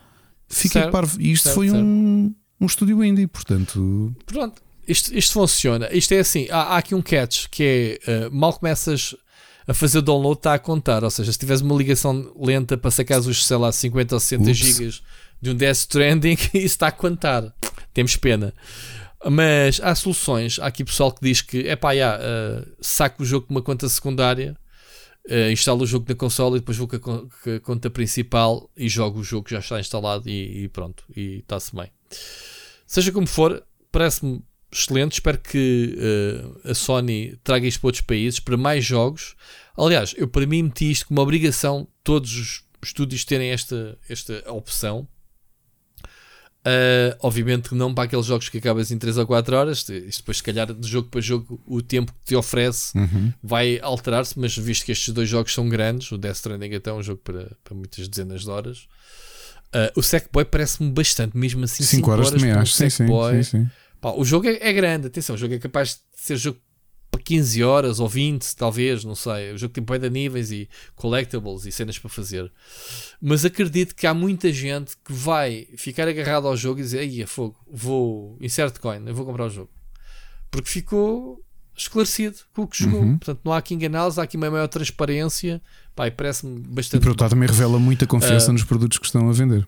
fiquei 0.47 0.83
parvo. 0.89 1.19
E 1.19 1.33
isto 1.33 1.45
certo, 1.45 1.55
foi 1.55 1.71
certo. 1.71 1.83
um. 1.83 2.35
um 2.61 2.67
estúdio 2.67 3.03
indie, 3.03 3.27
portanto. 3.27 4.15
Pronto, 4.27 4.61
isto, 4.87 5.17
isto 5.17 5.33
funciona. 5.33 5.89
Isto 5.91 6.13
é 6.13 6.19
assim: 6.19 6.47
há, 6.51 6.75
há 6.75 6.77
aqui 6.77 6.95
um 6.95 7.01
catch 7.01 7.47
que 7.51 7.99
é 8.07 8.27
uh, 8.27 8.31
mal 8.31 8.53
começas 8.53 9.17
a 9.67 9.73
fazer 9.73 10.01
o 10.01 10.03
download, 10.03 10.39
está 10.39 10.53
a 10.53 10.59
contar. 10.59 11.03
Ou 11.03 11.11
seja, 11.11 11.33
se 11.33 11.39
tiveres 11.39 11.63
uma 11.63 11.75
ligação 11.75 12.31
lenta 12.39 12.77
para 12.77 12.91
sacar 12.91 13.21
os, 13.21 13.47
sei 13.47 13.57
lá, 13.57 13.73
50 13.73 14.17
ou 14.17 14.21
60 14.21 14.53
gigas 14.53 15.03
de 15.41 15.49
um 15.49 15.55
Death 15.55 15.77
Stranding, 15.77 16.37
isso 16.53 16.59
está 16.59 16.89
a 16.89 16.93
contar. 16.93 17.55
Temos 17.95 18.17
pena. 18.17 18.53
Mas 19.29 19.81
há 19.81 19.95
soluções. 19.95 20.59
Há 20.59 20.67
aqui 20.67 20.85
pessoal 20.85 21.13
que 21.13 21.21
diz 21.23 21.43
que 21.43 21.69
é 21.69 21.77
pá, 21.77 21.91
uh, 21.93 22.77
saco 22.81 23.23
o 23.23 23.27
jogo 23.27 23.47
com 23.47 23.55
uma 23.55 23.63
conta 23.63 23.89
secundária, 23.89 24.57
uh, 25.29 25.51
instalo 25.51 25.83
o 25.83 25.87
jogo 25.87 26.07
na 26.09 26.15
console 26.15 26.57
e 26.57 26.61
depois 26.61 26.79
vou 26.79 26.89
com 26.89 26.97
a, 26.97 27.01
com 27.01 27.29
a, 27.57 27.61
conta 27.61 27.91
principal 27.91 28.71
e 28.77 28.89
jogo 28.89 29.21
o 29.21 29.25
jogo 29.25 29.45
que 29.45 29.51
já 29.51 29.59
está 29.59 29.79
instalado 29.79 30.29
e, 30.29 30.65
e 30.65 30.69
pronto. 30.69 31.05
E 31.15 31.39
está-se 31.39 31.75
bem. 31.75 31.91
Seja 32.87 33.13
como 33.13 33.27
for, 33.27 33.63
parece-me 33.93 34.43
excelente. 34.73 35.13
Espero 35.13 35.39
que 35.39 35.97
uh, 35.99 36.71
a 36.71 36.75
Sony 36.75 37.39
traga 37.45 37.67
isto 37.67 37.81
para 37.81 37.89
outros 37.89 38.05
países, 38.05 38.41
para 38.41 38.57
mais 38.57 38.85
jogos. 38.85 39.37
Aliás, 39.77 40.15
eu 40.17 40.29
para 40.29 40.47
mim 40.47 40.63
meti 40.63 40.91
isto 40.91 41.07
como 41.07 41.21
obrigação 41.21 41.87
todos 42.03 42.35
os 42.35 42.65
estúdios 42.83 43.25
terem 43.27 43.51
esta, 43.51 43.99
esta 44.09 44.51
opção 44.51 45.07
Uh, 46.61 47.17
obviamente 47.21 47.75
não 47.75 47.95
para 47.95 48.05
aqueles 48.05 48.27
jogos 48.27 48.51
que 48.51 48.59
acabas 48.59 48.91
em 48.91 48.99
3 48.99 49.17
ou 49.17 49.27
4 49.27 49.57
horas. 49.57 49.79
Isto 49.79 50.19
depois, 50.19 50.37
se 50.37 50.43
calhar, 50.43 50.73
de 50.73 50.87
jogo 50.87 51.09
para 51.09 51.21
jogo, 51.21 51.61
o 51.67 51.81
tempo 51.81 52.13
que 52.13 52.19
te 52.27 52.37
oferece 52.37 52.97
uhum. 52.97 53.33
vai 53.43 53.79
alterar-se. 53.81 54.39
Mas 54.39 54.57
visto 54.57 54.85
que 54.85 54.93
estes 54.93 55.13
dois 55.15 55.29
jogos 55.29 55.55
são 55.55 55.69
grandes, 55.69 56.13
o 56.13 56.19
Death 56.19 56.37
Stranding 56.37 56.75
até 56.75 56.91
é 56.91 56.93
um 56.93 57.03
jogo 57.03 57.21
para, 57.25 57.57
para 57.65 57.75
muitas 57.75 58.07
dezenas 58.09 58.43
de 58.43 58.51
horas. 58.51 58.89
Uh, 59.75 59.89
o 59.97 60.03
Sackboy 60.03 60.45
parece-me 60.45 60.91
bastante, 60.91 61.37
mesmo 61.37 61.65
assim. 61.65 61.83
5 61.83 62.11
horas, 62.11 62.27
horas 62.29 62.41
também 62.41 62.55
acho. 62.55 62.75
Sim, 62.75 62.91
sim, 62.91 63.07
sim, 63.07 63.43
sim. 63.43 63.71
Pá, 64.01 64.13
o 64.13 64.25
jogo 64.25 64.49
é, 64.49 64.59
é, 64.61 64.73
grande, 64.73 65.07
atenção, 65.07 65.35
o 65.37 65.39
jogo 65.39 65.55
é 65.55 65.59
capaz 65.59 65.91
de 65.91 66.01
ser 66.15 66.37
jogo 66.37 66.59
para 67.11 67.21
15 67.21 67.65
horas 67.65 68.01
ou 68.01 68.09
20, 68.09 68.55
talvez, 68.55 69.05
não 69.05 69.15
sei. 69.15 69.53
O 69.53 69.59
jogo 69.59 69.75
tem 69.75 69.85
de 69.85 70.11
níveis 70.11 70.53
e 70.53 70.69
collectibles 70.95 71.67
e 71.67 71.73
cenas 71.73 71.99
para 71.99 72.09
fazer. 72.09 72.51
Mas 73.21 73.45
acredito 73.45 73.95
que 73.95 74.07
há 74.07 74.15
muita 74.15 74.53
gente 74.53 74.97
que 75.05 75.13
vai 75.13 75.69
ficar 75.77 76.07
agarrado 76.07 76.47
ao 76.47 76.57
jogo 76.57 76.81
e 76.81 76.83
dizer: 76.83 77.01
Aí, 77.01 77.21
é 77.21 77.27
fogo, 77.27 77.57
vou 77.71 78.39
insert 78.41 78.79
coin, 78.79 79.03
eu 79.07 79.15
vou 79.15 79.27
comprar 79.27 79.47
o 79.47 79.51
jogo. 79.51 79.71
Porque 80.51 80.69
ficou 80.69 81.45
esclarecido 81.77 82.37
com 82.53 82.63
o 82.63 82.69
que 82.69 82.83
jogou. 82.83 83.01
Uhum. 83.01 83.19
Portanto, 83.19 83.41
não 83.45 83.53
há 83.53 83.59
aqui 83.59 83.75
enganá-los, 83.75 84.19
há 84.19 84.23
aqui 84.23 84.37
uma 84.37 84.51
maior 84.51 84.69
transparência. 84.69 85.61
Pá, 85.95 86.11
parece-me 86.11 86.61
bastante. 86.61 87.01
E 87.01 87.03
por 87.03 87.11
outro 87.11 87.25
lado, 87.25 87.31
também 87.31 87.49
revela 87.49 87.79
muita 87.79 88.07
confiança 88.07 88.51
uh, 88.51 88.53
nos 88.53 88.65
produtos 88.65 88.99
que 88.99 89.07
estão 89.07 89.29
a 89.29 89.33
vender. 89.33 89.67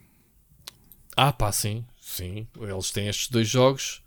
Ah, 1.16 1.32
pá, 1.32 1.50
sim, 1.52 1.84
sim. 2.00 2.46
Eles 2.60 2.90
têm 2.90 3.08
estes 3.08 3.28
dois 3.28 3.48
jogos 3.48 4.01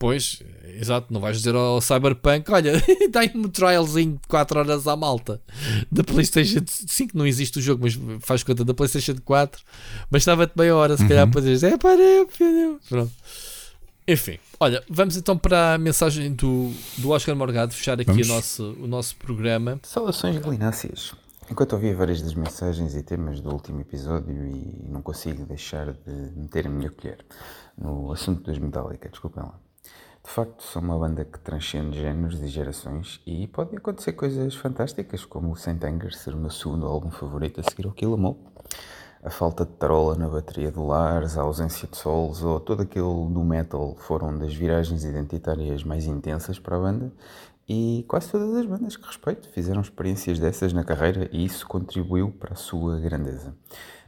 Pois, 0.00 0.42
exato, 0.80 1.12
não 1.12 1.20
vais 1.20 1.36
dizer 1.36 1.54
ao 1.54 1.78
Cyberpunk, 1.78 2.50
olha, 2.50 2.72
dá-me 3.12 3.32
um 3.36 3.50
trialzinho 3.50 4.12
de 4.12 4.28
4 4.28 4.58
horas 4.58 4.86
à 4.86 4.96
malta 4.96 5.42
da 5.92 6.02
PlayStation 6.02 6.64
5, 6.66 7.18
não 7.18 7.26
existe 7.26 7.58
o 7.58 7.62
jogo, 7.62 7.82
mas 7.84 8.00
faz 8.20 8.42
conta 8.42 8.64
da 8.64 8.72
PlayStation 8.72 9.16
4, 9.22 9.62
bastava-te 10.10 10.54
meia 10.56 10.74
hora 10.74 10.96
se 10.96 11.02
uhum. 11.02 11.08
calhar 11.10 11.30
para 11.30 11.42
dizer, 11.42 11.74
é 11.74 11.76
para 11.76 11.98
Pronto. 12.88 13.12
Enfim, 14.08 14.38
olha, 14.58 14.82
vamos 14.88 15.18
então 15.18 15.36
para 15.36 15.74
a 15.74 15.78
mensagem 15.78 16.32
do, 16.32 16.72
do 16.96 17.10
Oscar 17.10 17.36
Morgado, 17.36 17.74
fechar 17.74 18.00
aqui 18.00 18.22
o 18.22 18.26
nosso, 18.26 18.74
o 18.80 18.86
nosso 18.86 19.16
programa. 19.16 19.78
Saudações 19.82 20.38
galináceas. 20.38 21.12
Enquanto 21.50 21.74
ouvia 21.74 21.94
várias 21.94 22.22
das 22.22 22.32
mensagens 22.32 22.94
e 22.94 23.02
temas 23.02 23.42
do 23.42 23.52
último 23.52 23.82
episódio 23.82 24.46
e 24.46 24.82
não 24.88 25.02
consigo 25.02 25.44
deixar 25.44 25.92
de 25.92 26.12
meter 26.34 26.66
a 26.66 26.70
minha 26.70 26.90
colher 26.90 27.18
no 27.76 28.10
assunto 28.10 28.44
dos 28.44 28.58
Metallica, 28.58 29.10
desculpem 29.10 29.42
lá. 29.42 29.60
De 30.30 30.36
facto, 30.36 30.62
são 30.62 30.80
uma 30.80 30.96
banda 30.96 31.24
que 31.24 31.40
transcende 31.40 32.00
géneros 32.00 32.40
e 32.40 32.46
gerações 32.46 33.20
e 33.26 33.48
podem 33.48 33.78
acontecer 33.78 34.12
coisas 34.12 34.54
fantásticas, 34.54 35.24
como 35.24 35.50
o 35.50 35.56
Saint 35.56 35.82
Anger 35.82 36.16
ser 36.16 36.34
o 36.34 36.38
meu 36.38 36.52
segundo 36.52 36.86
álbum 36.86 37.10
favorito 37.10 37.58
a 37.58 37.64
seguir 37.64 37.84
ao 37.84 37.92
Kill 37.92 38.16
Em 38.16 38.24
All. 38.24 38.38
A 39.24 39.28
falta 39.28 39.64
de 39.64 39.72
tarola 39.72 40.14
na 40.14 40.28
bateria 40.28 40.70
do 40.70 40.86
Lars, 40.86 41.36
a 41.36 41.42
ausência 41.42 41.88
de 41.88 41.96
solos 41.96 42.44
ou 42.44 42.60
todo 42.60 42.82
aquele 42.82 43.02
do 43.02 43.42
metal 43.44 43.96
foram 43.98 44.38
das 44.38 44.54
viragens 44.54 45.02
identitárias 45.02 45.82
mais 45.82 46.06
intensas 46.06 46.60
para 46.60 46.76
a 46.76 46.80
banda 46.80 47.12
e 47.68 48.04
quase 48.06 48.30
todas 48.30 48.54
as 48.54 48.66
bandas 48.66 48.96
que 48.96 49.04
respeito 49.04 49.48
fizeram 49.48 49.80
experiências 49.80 50.38
dessas 50.38 50.72
na 50.72 50.84
carreira 50.84 51.28
e 51.32 51.44
isso 51.44 51.66
contribuiu 51.66 52.30
para 52.30 52.52
a 52.52 52.56
sua 52.56 53.00
grandeza. 53.00 53.52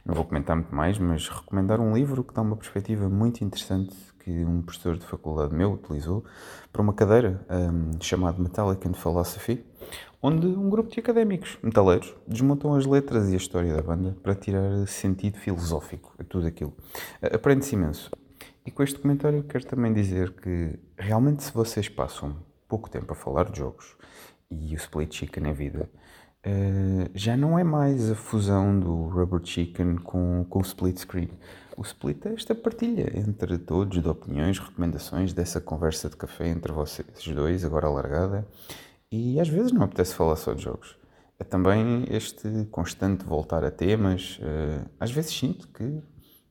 Não 0.05 0.15
vou 0.15 0.23
comentar 0.23 0.55
muito 0.55 0.73
mais, 0.73 0.97
mas 0.97 1.27
recomendar 1.27 1.81
um 1.81 1.93
livro 1.93 2.23
que 2.23 2.33
dá 2.33 2.41
uma 2.41 2.55
perspectiva 2.55 3.09
muito 3.09 3.43
interessante 3.43 4.12
que 4.23 4.31
um 4.45 4.61
professor 4.61 4.97
de 4.97 5.05
faculdade 5.05 5.53
meu 5.53 5.73
utilizou 5.73 6.23
para 6.71 6.81
uma 6.81 6.93
cadeira 6.93 7.45
um, 7.49 8.01
chamada 8.01 8.41
Metallic 8.41 8.87
and 8.87 8.93
Philosophy, 8.93 9.63
onde 10.21 10.47
um 10.47 10.69
grupo 10.69 10.89
de 10.89 10.99
académicos 10.99 11.57
metaleiros 11.61 12.15
desmontam 12.25 12.73
as 12.73 12.85
letras 12.85 13.29
e 13.29 13.33
a 13.33 13.37
história 13.37 13.75
da 13.75 13.81
banda 13.81 14.15
para 14.23 14.33
tirar 14.33 14.87
sentido 14.87 15.37
filosófico 15.37 16.13
a 16.17 16.23
tudo 16.23 16.47
aquilo. 16.47 16.73
Aprende-se 17.21 17.75
imenso. 17.75 18.09
E 18.65 18.71
com 18.71 18.81
este 18.81 18.97
comentário 18.97 19.43
quero 19.43 19.65
também 19.65 19.93
dizer 19.93 20.31
que 20.31 20.79
realmente 20.97 21.43
se 21.43 21.53
vocês 21.53 21.89
passam 21.89 22.37
pouco 22.67 22.89
tempo 22.89 23.11
a 23.11 23.15
falar 23.15 23.51
de 23.51 23.59
jogos 23.59 23.97
e 24.49 24.73
o 24.73 24.77
Split 24.77 25.13
Chicken 25.13 25.49
é 25.49 25.53
vida, 25.53 25.89
uh, 26.45 27.09
já 27.13 27.35
não 27.35 27.59
é 27.59 27.63
mais 27.63 28.09
a 28.09 28.15
fusão 28.15 28.79
do 28.79 29.09
Rubber 29.09 29.41
Chicken 29.43 29.97
com, 29.97 30.45
com 30.49 30.59
o 30.59 30.61
Split 30.61 30.97
Screen 30.97 31.29
o 31.77 31.81
split 31.81 32.25
é 32.25 32.33
esta 32.33 32.53
partilha 32.53 33.11
entre 33.17 33.57
todos 33.57 34.01
de 34.01 34.07
opiniões, 34.07 34.59
recomendações 34.59 35.33
dessa 35.33 35.59
conversa 35.59 36.09
de 36.09 36.15
café 36.15 36.47
entre 36.47 36.71
vocês 36.71 37.07
dois, 37.27 37.65
agora 37.65 37.87
alargada. 37.87 38.47
E 39.11 39.39
às 39.39 39.47
vezes 39.47 39.71
não 39.71 39.83
apetece 39.83 40.15
falar 40.15 40.35
só 40.35 40.53
de 40.53 40.63
jogos. 40.63 40.97
É 41.39 41.43
também 41.43 42.05
este 42.09 42.67
constante 42.71 43.25
voltar 43.25 43.63
a 43.63 43.71
temas. 43.71 44.39
Eh, 44.41 44.85
às 44.99 45.11
vezes 45.11 45.31
sinto 45.31 45.67
que, 45.67 46.01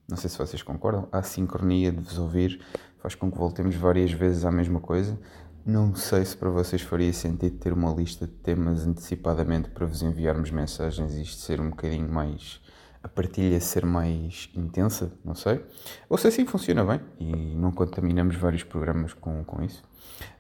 não 0.09 0.17
sei 0.17 0.31
se 0.31 0.39
vocês 0.39 0.63
concordam, 0.63 1.09
a 1.11 1.23
sincronia 1.23 1.91
de 1.91 2.01
vos 2.01 2.19
ouvir 2.19 2.61
faz 2.99 3.15
com 3.15 3.31
que 3.31 3.39
voltemos 3.39 3.75
várias 3.75 4.13
vezes 4.13 4.45
à 4.45 4.51
mesma 4.53 4.81
coisa. 4.81 5.19
Não 5.65 5.95
sei 5.95 6.25
se 6.25 6.37
para 6.37 6.51
vocês 6.51 6.83
faria 6.83 7.13
sentido 7.13 7.59
ter 7.59 7.73
uma 7.73 7.93
lista 7.93 8.27
de 8.27 8.33
temas 8.33 8.87
antecipadamente 8.87 9.71
para 9.71 9.87
vos 9.87 10.03
enviarmos 10.03 10.51
mensagens 10.51 11.15
e 11.15 11.23
isto 11.23 11.41
ser 11.41 11.61
um 11.61 11.71
bocadinho 11.71 12.09
mais 12.09 12.61
a 13.03 13.09
partilha 13.09 13.61
ser 13.61 13.85
mais 13.85 14.49
intensa, 14.55 15.13
não 15.25 15.35
sei. 15.35 15.65
Ou 16.09 16.17
se 16.17 16.29
assim 16.29 16.47
funciona 16.47 16.85
bem 16.85 17.01
e 17.19 17.55
não 17.57 17.73
contaminamos 17.73 18.37
vários 18.37 18.63
programas 18.63 19.13
com, 19.13 19.45
com 19.45 19.63
isso. 19.63 19.83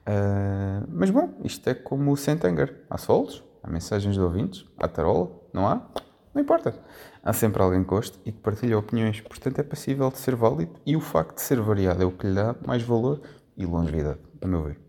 Uh, 0.06 0.86
mas 0.88 1.10
bom, 1.10 1.34
isto 1.44 1.68
é 1.68 1.74
como 1.74 2.12
o 2.12 2.16
Sentenger. 2.16 2.84
Há 2.88 2.98
solos, 2.98 3.42
há 3.62 3.70
mensagens 3.70 4.14
de 4.14 4.20
ouvintes, 4.20 4.64
há 4.78 4.86
tarola, 4.86 5.30
não 5.52 5.66
há? 5.66 5.86
Não 6.34 6.40
importa. 6.40 6.74
Há 7.22 7.32
sempre 7.32 7.62
alguém 7.62 7.82
que 7.82 7.90
goste 7.90 8.18
e 8.24 8.32
que 8.32 8.38
partilha 8.38 8.78
opiniões, 8.78 9.20
portanto 9.20 9.58
é 9.58 9.62
passível 9.62 10.10
de 10.10 10.18
ser 10.18 10.34
válido 10.34 10.72
e 10.86 10.96
o 10.96 11.00
facto 11.00 11.36
de 11.36 11.42
ser 11.42 11.60
variado 11.60 12.02
é 12.02 12.06
o 12.06 12.12
que 12.12 12.26
lhe 12.26 12.34
dá 12.34 12.54
mais 12.66 12.82
valor 12.82 13.20
e 13.56 13.66
longevidade, 13.66 14.18
a 14.40 14.46
meu 14.46 14.62
ver. 14.62 14.80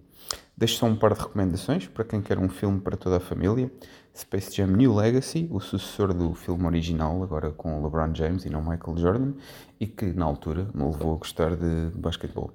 Deixo 0.56 0.78
só 0.78 0.86
um 0.86 0.96
par 0.96 1.14
de 1.14 1.20
recomendações 1.20 1.88
para 1.88 2.06
quem 2.06 2.22
quer 2.22 2.38
um 2.38 2.48
filme 2.48 2.80
para 2.80 2.96
toda 2.96 3.18
a 3.18 3.20
família. 3.20 3.72
Space 4.16 4.56
Jam 4.56 4.68
New 4.68 4.94
Legacy, 4.94 5.48
o 5.52 5.60
sucessor 5.60 6.14
do 6.14 6.36
filme 6.36 6.66
original, 6.66 7.24
agora 7.24 7.52
com 7.52 7.84
LeBron 7.84 8.14
James 8.14 8.46
e 8.46 8.50
não 8.50 8.62
Michael 8.62 8.98
Jordan, 8.98 9.34
e 9.80 9.88
que 9.88 10.06
na 10.06 10.26
altura 10.26 10.70
me 10.74 10.84
levou 10.84 11.16
a 11.16 11.18
gostar 11.18 11.56
de 11.56 11.90
basquetebol. 11.96 12.52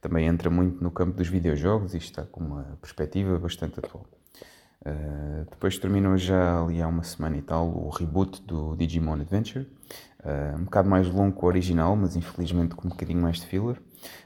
Também 0.00 0.26
entra 0.26 0.48
muito 0.48 0.82
no 0.82 0.90
campo 0.90 1.16
dos 1.16 1.26
videojogos 1.26 1.94
e 1.94 1.98
está 1.98 2.22
com 2.22 2.40
uma 2.40 2.78
perspectiva 2.80 3.38
bastante 3.38 3.80
atual. 3.80 4.06
Uh, 4.82 5.44
depois 5.50 5.76
terminou 5.78 6.16
já 6.16 6.62
ali 6.62 6.80
há 6.80 6.88
uma 6.88 7.02
semana 7.02 7.36
e 7.36 7.42
tal 7.42 7.68
o 7.68 7.90
reboot 7.90 8.40
do 8.42 8.74
Digimon 8.76 9.12
Adventure, 9.12 9.68
uh, 10.24 10.56
um 10.56 10.64
bocado 10.64 10.88
mais 10.88 11.06
longo 11.10 11.38
que 11.38 11.44
o 11.44 11.48
original, 11.48 11.94
mas 11.96 12.16
infelizmente 12.16 12.74
com 12.74 12.86
um 12.86 12.90
bocadinho 12.90 13.20
mais 13.20 13.40
de 13.40 13.46
filler. 13.46 13.76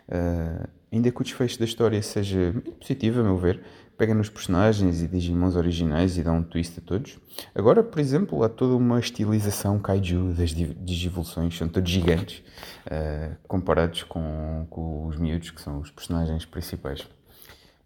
Uh, 0.08 0.68
ainda 0.92 1.10
que 1.10 1.20
o 1.20 1.24
desfecho 1.24 1.58
da 1.58 1.64
história 1.64 2.00
seja 2.00 2.54
positivo, 2.78 3.20
a 3.20 3.24
meu 3.24 3.36
ver, 3.36 3.64
pega 3.96 4.14
nos 4.14 4.28
personagens 4.28 5.02
e 5.02 5.08
Digimons 5.08 5.56
originais 5.56 6.18
e 6.18 6.22
dá 6.22 6.32
um 6.32 6.42
twist 6.42 6.78
a 6.78 6.82
todos. 6.82 7.18
Agora, 7.54 7.82
por 7.82 8.00
exemplo, 8.00 8.42
há 8.42 8.48
toda 8.48 8.74
uma 8.74 8.98
estilização 8.98 9.78
kaiju 9.78 10.34
das 10.36 10.50
digivoluções, 10.50 11.56
são 11.56 11.68
todos 11.68 11.90
gigantes, 11.90 12.42
uh, 12.86 13.36
comparados 13.46 14.02
com, 14.02 14.66
com 14.70 15.06
os 15.06 15.16
miúdos, 15.16 15.50
que 15.50 15.60
são 15.60 15.80
os 15.80 15.90
personagens 15.90 16.44
principais. 16.44 17.06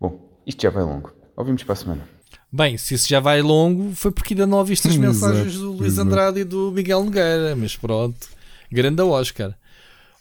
Bom, 0.01 0.21
isto 0.47 0.63
já 0.63 0.71
vai 0.71 0.83
longo. 0.83 1.13
Ouvimos 1.37 1.63
para 1.63 1.73
a 1.75 1.77
semana. 1.77 2.09
Bem, 2.51 2.79
se 2.79 2.95
isso 2.95 3.09
já 3.09 3.21
vai 3.21 3.43
longo, 3.43 3.95
foi 3.95 4.11
porque 4.11 4.33
ainda 4.33 4.47
não 4.47 4.59
ouviste 4.59 4.89
as 4.89 4.97
mensagens 4.99 5.55
do 5.59 5.73
Luís 5.73 5.99
Andrade 5.99 6.41
e 6.41 6.45
do 6.45 6.73
Miguel 6.73 7.05
Nogueira, 7.05 7.55
mas 7.55 7.77
pronto. 7.77 8.29
Grande 8.71 9.03
Oscar. 9.03 9.55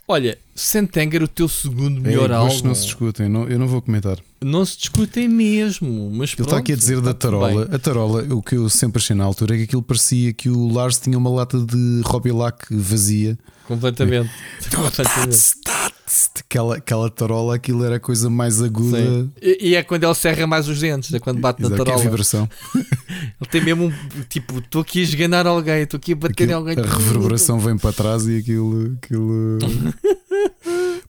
Olha, 0.07 0.38
Sentenger, 0.56 1.22
o 1.24 1.27
teu 1.27 1.49
segundo 1.49 1.99
melhor 2.01 2.32
é, 2.32 2.33
álbum. 2.33 2.67
não 2.67 2.75
se 2.75 2.85
discutem, 2.85 3.27
não, 3.27 3.48
eu 3.48 3.59
não 3.59 3.67
vou 3.67 3.82
comentar. 3.82 4.17
Não 4.43 4.64
se 4.66 4.77
discutem 4.77 5.27
mesmo, 5.27 6.11
mas 6.14 6.33
Ele 6.33 6.43
está 6.43 6.57
aqui 6.57 6.74
a 6.74 6.75
dizer 6.75 7.01
da 7.01 7.14
tarola. 7.14 7.66
bem. 7.66 7.75
A 7.75 7.80
tarola, 7.80 8.24
o 8.33 8.41
que 8.41 8.56
eu 8.56 8.69
sempre 8.69 8.99
achei 9.01 9.16
na 9.16 9.24
altura 9.24 9.56
é 9.56 9.57
que 9.57 9.64
aquilo 9.64 9.82
parecia 9.82 10.32
que 10.33 10.48
o 10.49 10.72
Lars 10.72 10.99
tinha 10.99 11.17
uma 11.17 11.30
lata 11.30 11.59
de 11.59 12.01
Robilac 12.06 12.66
vazia. 12.69 13.38
Completamente. 13.67 14.30
Completamente. 14.74 15.38
Aquela, 16.40 16.77
aquela 16.77 17.09
tarola, 17.09 17.56
aquilo 17.56 17.83
era 17.83 17.98
a 17.98 17.99
coisa 17.99 18.30
mais 18.30 18.61
aguda. 18.61 19.27
E, 19.41 19.69
e 19.72 19.75
é 19.75 19.83
quando 19.83 20.06
ele 20.06 20.16
serra 20.16 20.48
mais 20.48 20.69
os 20.69 20.80
dentes, 20.80 21.14
é 21.14 21.19
quando 21.19 21.40
bate 21.41 21.61
na 21.61 21.67
Exato, 21.67 21.83
que 21.83 21.90
é 21.90 21.91
a 21.91 21.95
tarola. 21.95 22.09
vibração. 22.09 22.49
Ele 23.41 23.49
tem 23.51 23.61
mesmo 23.64 23.85
um 23.88 23.93
tipo, 24.30 24.59
estou 24.59 24.82
aqui 24.82 24.99
a 24.99 25.03
esganar 25.03 25.45
alguém, 25.45 25.82
estou 25.83 25.98
aqui 25.98 26.14
a 26.14 26.16
bater 26.16 26.48
em 26.49 26.53
Aquilo- 26.53 26.69
alguém. 26.69 26.80
a 26.80 26.88
reverberação 26.98 27.59
vem 27.59 27.77
para 27.77 27.91
trás 27.91 28.25
e 28.27 28.38
aquilo. 28.38 28.98
aquilo... 29.03 29.57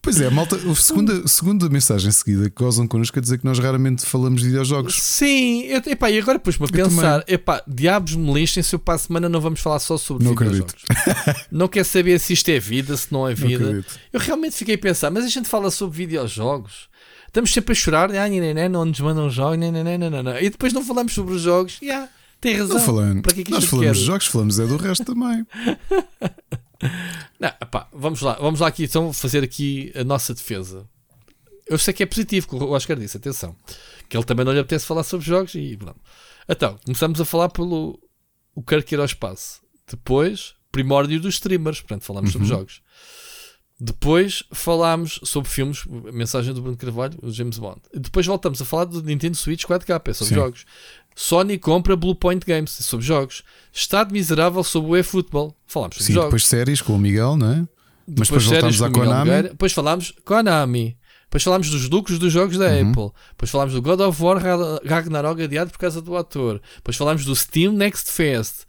pois 0.09 0.21
é, 0.21 0.29
malta, 0.29 0.55
a 0.55 0.75
segunda, 0.75 1.27
segunda 1.27 1.69
mensagem 1.69 2.11
seguida 2.11 2.49
que 2.49 2.55
gozam 2.55 2.87
connosco 2.87 3.17
a 3.19 3.21
dizer 3.21 3.37
que 3.37 3.45
nós 3.45 3.59
raramente 3.59 4.05
falamos 4.05 4.41
de 4.41 4.47
videojogos. 4.47 5.01
Sim, 5.01 5.63
eu, 5.63 5.81
epá, 5.85 6.09
e 6.09 6.19
agora 6.19 6.39
pus-me 6.39 6.65
a 6.65 6.69
pensar: 6.69 7.23
epá, 7.27 7.63
diabos 7.67 8.15
me 8.15 8.33
lixem 8.33 8.63
se 8.63 8.75
eu 8.75 8.79
para 8.79 8.95
a 8.95 8.97
semana 8.97 9.29
não 9.29 9.39
vamos 9.39 9.59
falar 9.59 9.79
só 9.79 9.97
sobre 9.97 10.23
Não 10.23 10.35
videojogos. 10.35 10.83
não 11.51 11.67
quer 11.67 11.85
saber 11.85 12.19
se 12.19 12.33
isto 12.33 12.49
é 12.49 12.59
vida, 12.59 12.97
se 12.97 13.11
não 13.11 13.27
é 13.27 13.31
Não 13.31 13.35
vida. 13.35 13.65
acredito. 13.65 13.99
Eu 14.11 14.19
realmente 14.19 14.55
fiquei 14.55 14.75
a 14.75 14.79
pensar, 14.79 15.11
mas 15.11 15.25
a 15.25 15.29
gente 15.29 15.47
fala 15.47 15.69
sobre 15.69 15.97
videojogos. 15.97 16.89
Estamos 17.27 17.53
sempre 17.53 17.73
a 17.73 17.75
chorar, 17.75 18.09
ah, 18.09 18.27
né, 18.27 18.53
né, 18.53 18.67
não 18.67 18.85
nos 18.85 18.99
mandam 18.99 19.29
jogos, 19.29 19.59
né, 19.59 19.69
né, 19.69 19.83
né, 19.83 19.97
né, 19.99 20.09
né, 20.09 20.23
né. 20.23 20.43
e 20.43 20.49
depois 20.49 20.73
não 20.73 20.83
falamos 20.83 21.13
sobre 21.13 21.35
os 21.35 21.41
jogos. 21.41 21.77
Yeah, 21.79 22.09
tem 22.41 22.55
razão. 22.55 22.77
Não 22.77 22.83
falando. 22.83 23.21
Para 23.21 23.33
que 23.33 23.41
é 23.41 23.43
que 23.43 23.51
nós 23.51 23.65
falamos 23.65 23.99
de 23.99 24.03
jogos, 24.03 24.25
falamos 24.25 24.59
é 24.59 24.65
do 24.65 24.77
resto 24.77 25.05
também. 25.05 25.45
Não, 27.39 27.49
epá, 27.49 27.87
vamos 27.91 28.21
lá, 28.21 28.33
vamos 28.33 28.59
lá 28.59 28.67
aqui 28.67 28.83
então 28.83 29.11
fazer 29.13 29.43
aqui 29.43 29.91
a 29.95 30.03
nossa 30.03 30.33
defesa. 30.33 30.87
Eu 31.67 31.77
sei 31.77 31.93
que 31.93 32.01
é 32.01 32.05
positivo, 32.05 32.47
que 32.47 32.55
o 32.55 32.71
Oscar 32.71 32.97
disse, 32.97 33.17
atenção, 33.17 33.55
que 34.07 34.17
ele 34.17 34.23
também 34.23 34.43
não 34.43 34.51
lhe 34.51 34.59
apetece 34.59 34.85
falar 34.85 35.03
sobre 35.03 35.25
jogos 35.25 35.53
e 35.53 35.77
pronto. 35.77 35.99
Então, 36.47 36.79
começamos 36.83 37.21
a 37.21 37.25
falar 37.25 37.49
pelo 37.49 37.99
o 38.55 38.63
Kirk 38.63 38.93
ir 38.93 38.99
ao 38.99 39.05
espaço. 39.05 39.61
Depois, 39.87 40.55
primórdio 40.71 41.19
dos 41.19 41.35
streamers, 41.35 41.79
portanto, 41.79 42.03
falámos 42.03 42.31
sobre 42.31 42.47
jogos. 42.47 42.81
Depois 43.79 44.43
falámos 44.51 45.21
sobre 45.23 45.49
filmes, 45.49 45.87
a 46.07 46.11
mensagem 46.11 46.53
do 46.53 46.61
Bruno 46.61 46.75
Carvalho, 46.75 47.17
o 47.21 47.31
James 47.31 47.57
Bond. 47.57 47.79
Depois 47.93 48.25
voltamos 48.25 48.61
a 48.61 48.65
falar 48.65 48.83
do 48.83 49.01
Nintendo 49.01 49.37
Switch 49.37 49.63
4K, 49.63 50.09
é 50.09 50.13
sobre 50.13 50.29
Sim. 50.29 50.35
jogos. 50.35 50.65
Sony 51.21 51.57
compra 51.57 51.97
Blue 51.97 52.15
Point 52.15 52.45
Games, 52.45 52.71
sobre 52.71 53.05
jogos. 53.05 53.43
Estado 53.73 54.13
miserável 54.13 54.63
sobre 54.63 54.91
o 54.91 54.95
eFootball, 54.95 55.53
falámos 55.67 55.97
sobre 55.97 56.07
Sim, 56.07 56.13
jogos. 56.13 56.27
depois 56.29 56.45
séries 56.47 56.81
com 56.81 56.95
o 56.95 56.97
Miguel, 56.97 57.35
não 57.35 57.51
é? 57.51 57.67
Mas 58.07 58.29
depois 58.29 58.43
séries 58.43 58.77
voltámos 58.77 58.81
à 58.81 58.85
com 58.85 58.85
o 58.85 58.99
Miguel 59.01 59.05
Konami. 59.09 59.29
Nogueira. 59.29 59.49
Depois 59.49 59.73
falámos 59.73 60.13
Konami. 60.23 60.97
Depois 61.25 61.43
falámos 61.43 61.69
dos 61.69 61.89
lucros 61.89 62.17
dos 62.19 62.31
jogos 62.31 62.57
da 62.57 62.67
Uhum. 62.67 62.89
Apple. 62.91 63.11
Depois 63.31 63.51
falámos 63.51 63.73
do 63.73 63.81
God 63.81 63.99
of 63.99 64.23
War 64.23 64.37
Ra- 64.41 64.79
Ragnarok 64.85 65.41
adiado 65.43 65.69
por 65.71 65.77
causa 65.77 66.01
do 66.01 66.15
ator. 66.15 66.61
Depois 66.77 66.95
falámos 66.95 67.25
do 67.25 67.35
Steam 67.35 67.73
Next 67.73 68.09
Fest. 68.11 68.61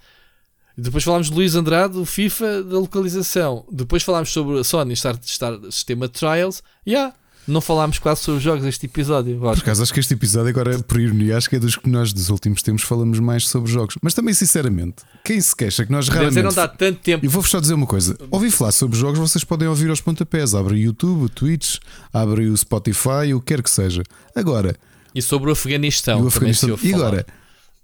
Depois 0.77 1.05
falámos 1.05 1.29
de 1.31 1.35
Luís 1.37 1.55
Andrade, 1.55 1.95
do 1.95 2.05
FIFA 2.05 2.63
da 2.65 2.79
localização. 2.81 3.65
Depois 3.71 4.03
falámos 4.03 4.31
sobre 4.33 4.59
a 4.59 4.65
Sony 4.65 4.93
estar 4.95 5.15
o 5.15 5.71
sistema 5.73 6.09
de 6.09 6.15
Trials. 6.15 6.63
Yeah. 6.87 7.15
Não 7.51 7.61
falámos 7.61 7.99
quase 7.99 8.21
sobre 8.23 8.41
jogos 8.41 8.65
este 8.65 8.87
episódio. 8.87 9.39
Por 9.39 9.59
acaso, 9.59 9.83
acho 9.83 9.93
que 9.93 10.01
este 10.01 10.15
episódio, 10.15 10.49
agora, 10.51 10.79
por 10.81 11.01
ironia, 11.01 11.37
acho 11.37 11.51
que 11.51 11.57
é 11.57 11.59
dos 11.59 11.77
que 11.77 11.89
nós 11.89 12.13
dos 12.13 12.31
últimos 12.31 12.63
tempos 12.63 12.83
falamos 12.83 13.19
mais 13.19 13.49
sobre 13.49 13.71
jogos. 13.71 13.97
Mas 14.01 14.15
também, 14.15 14.33
sinceramente, 14.33 15.03
quem 15.25 15.41
se 15.41 15.55
queixa 15.55 15.85
que 15.85 15.91
nós 15.93 16.09
raramente. 16.09 16.43
não 16.43 16.53
dá 16.53 16.69
tanto 16.69 17.01
tempo. 17.01 17.25
Eu 17.25 17.31
vou-vos 17.31 17.51
só 17.51 17.59
dizer 17.61 17.75
uma 17.75 17.87
coisa: 17.87 18.17
ouvi 18.31 18.51
falar 18.51 18.73
sobre 18.73 18.97
jogos, 18.99 19.19
vocês 19.19 19.43
podem 19.45 19.67
ouvir 19.69 19.91
aos 19.91 20.01
pontapés. 20.01 20.55
Abre 20.55 20.75
o 20.75 20.79
YouTube, 20.79 21.25
o 21.25 21.29
Twitch, 21.29 21.79
abre 22.13 22.49
o 22.49 22.57
Spotify, 22.57 23.35
o 23.35 23.41
que 23.41 23.47
quer 23.47 23.63
que 23.63 23.71
seja. 23.71 24.03
Agora, 24.35 24.77
E 25.15 25.21
sobre 25.21 25.51
o 25.51 25.53
Afeganistão. 25.53 26.21
e 26.21 26.23
o 26.23 26.29
Afeganistão. 26.29 26.79
E 26.83 26.95
agora, 26.95 27.27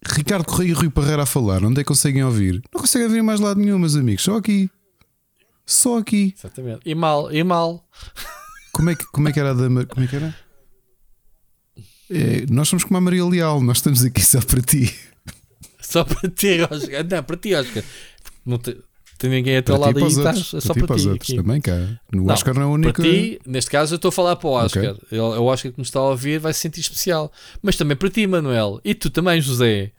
Ricardo 0.06 0.44
Correia 0.44 0.70
e 0.70 0.72
Rui 0.72 0.90
Parreira 0.90 1.24
a 1.24 1.26
falar, 1.26 1.64
onde 1.64 1.80
é 1.80 1.82
que 1.82 1.88
conseguem 1.88 2.22
ouvir? 2.22 2.62
Não 2.72 2.80
conseguem 2.80 3.08
ouvir 3.08 3.22
mais 3.22 3.40
lado 3.40 3.58
nenhum, 3.60 3.78
meus 3.78 3.96
amigos, 3.96 4.22
só 4.22 4.36
aqui. 4.36 4.70
Só 5.64 5.98
aqui. 5.98 6.32
Exatamente. 6.38 6.80
E 6.86 6.94
mal, 6.94 7.32
e 7.32 7.42
mal. 7.42 7.84
Como 8.76 8.90
é 8.90 8.94
que, 8.94 9.06
como 9.06 9.28
é 9.28 9.32
que 9.32 9.40
era 9.40 9.55
da. 9.55 9.86
Como 9.86 10.05
é 10.05 10.06
que 10.06 10.16
era? 10.16 10.36
É, 12.10 12.46
nós 12.50 12.68
somos 12.68 12.84
como 12.84 12.96
a 12.98 13.00
Maria 13.00 13.24
Leal, 13.24 13.60
nós 13.60 13.78
estamos 13.78 14.05
aqui 14.05 14.22
só 14.24 14.40
para 14.40 14.60
ti. 14.62 14.94
Só 15.80 16.02
para 16.02 16.28
ti, 16.30 16.58
Oscar. 16.68 17.06
Não, 17.08 17.22
para 17.22 17.36
ti, 17.36 17.55
Oscar. 17.55 17.84
Não 18.44 18.58
te- 18.58 18.76
tem 19.18 19.30
ninguém 19.30 19.56
a 19.58 19.62
teu 19.62 19.76
Para 19.78 19.86
lado 19.86 19.98
aí, 20.05 20.10
estás. 20.10 20.52
É 20.55 20.60
só 20.60 20.74
Para 20.74 20.82
ti 20.82 20.86
para 20.88 20.96
ti. 20.96 21.08
outros 21.08 21.30
aqui. 21.30 21.36
também, 21.36 21.60
cá. 21.60 21.76
No 22.12 22.24
Não, 22.24 22.34
Oscar 22.34 22.55
não 22.55 22.62
é 22.62 22.64
a 22.64 22.68
única. 22.68 22.92
Para 22.92 23.05
ti, 23.05 23.40
neste 23.46 23.70
caso, 23.70 23.94
eu 23.94 23.96
estou 23.96 24.08
a 24.08 24.12
falar 24.12 24.34
para 24.34 24.48
o 24.48 24.52
Oscar. 24.52 24.84
Ok. 24.84 25.06
Ele- 25.12 25.20
É 25.20 25.22
o 25.38 25.44
Oscar 25.44 25.70
que 25.70 25.78
nos 25.78 25.86
está 25.86 26.00
a 26.00 26.08
ouvir, 26.08 26.40
vai 26.40 26.52
se 26.52 26.58
sentir 26.60 26.80
especial. 26.80 27.32
Mas 27.62 27.76
também 27.76 27.96
para 27.96 28.10
ti, 28.10 28.26
Manuel. 28.26 28.80
E 28.84 28.96
tu 28.96 29.08
também, 29.10 29.40
José. 29.40 29.92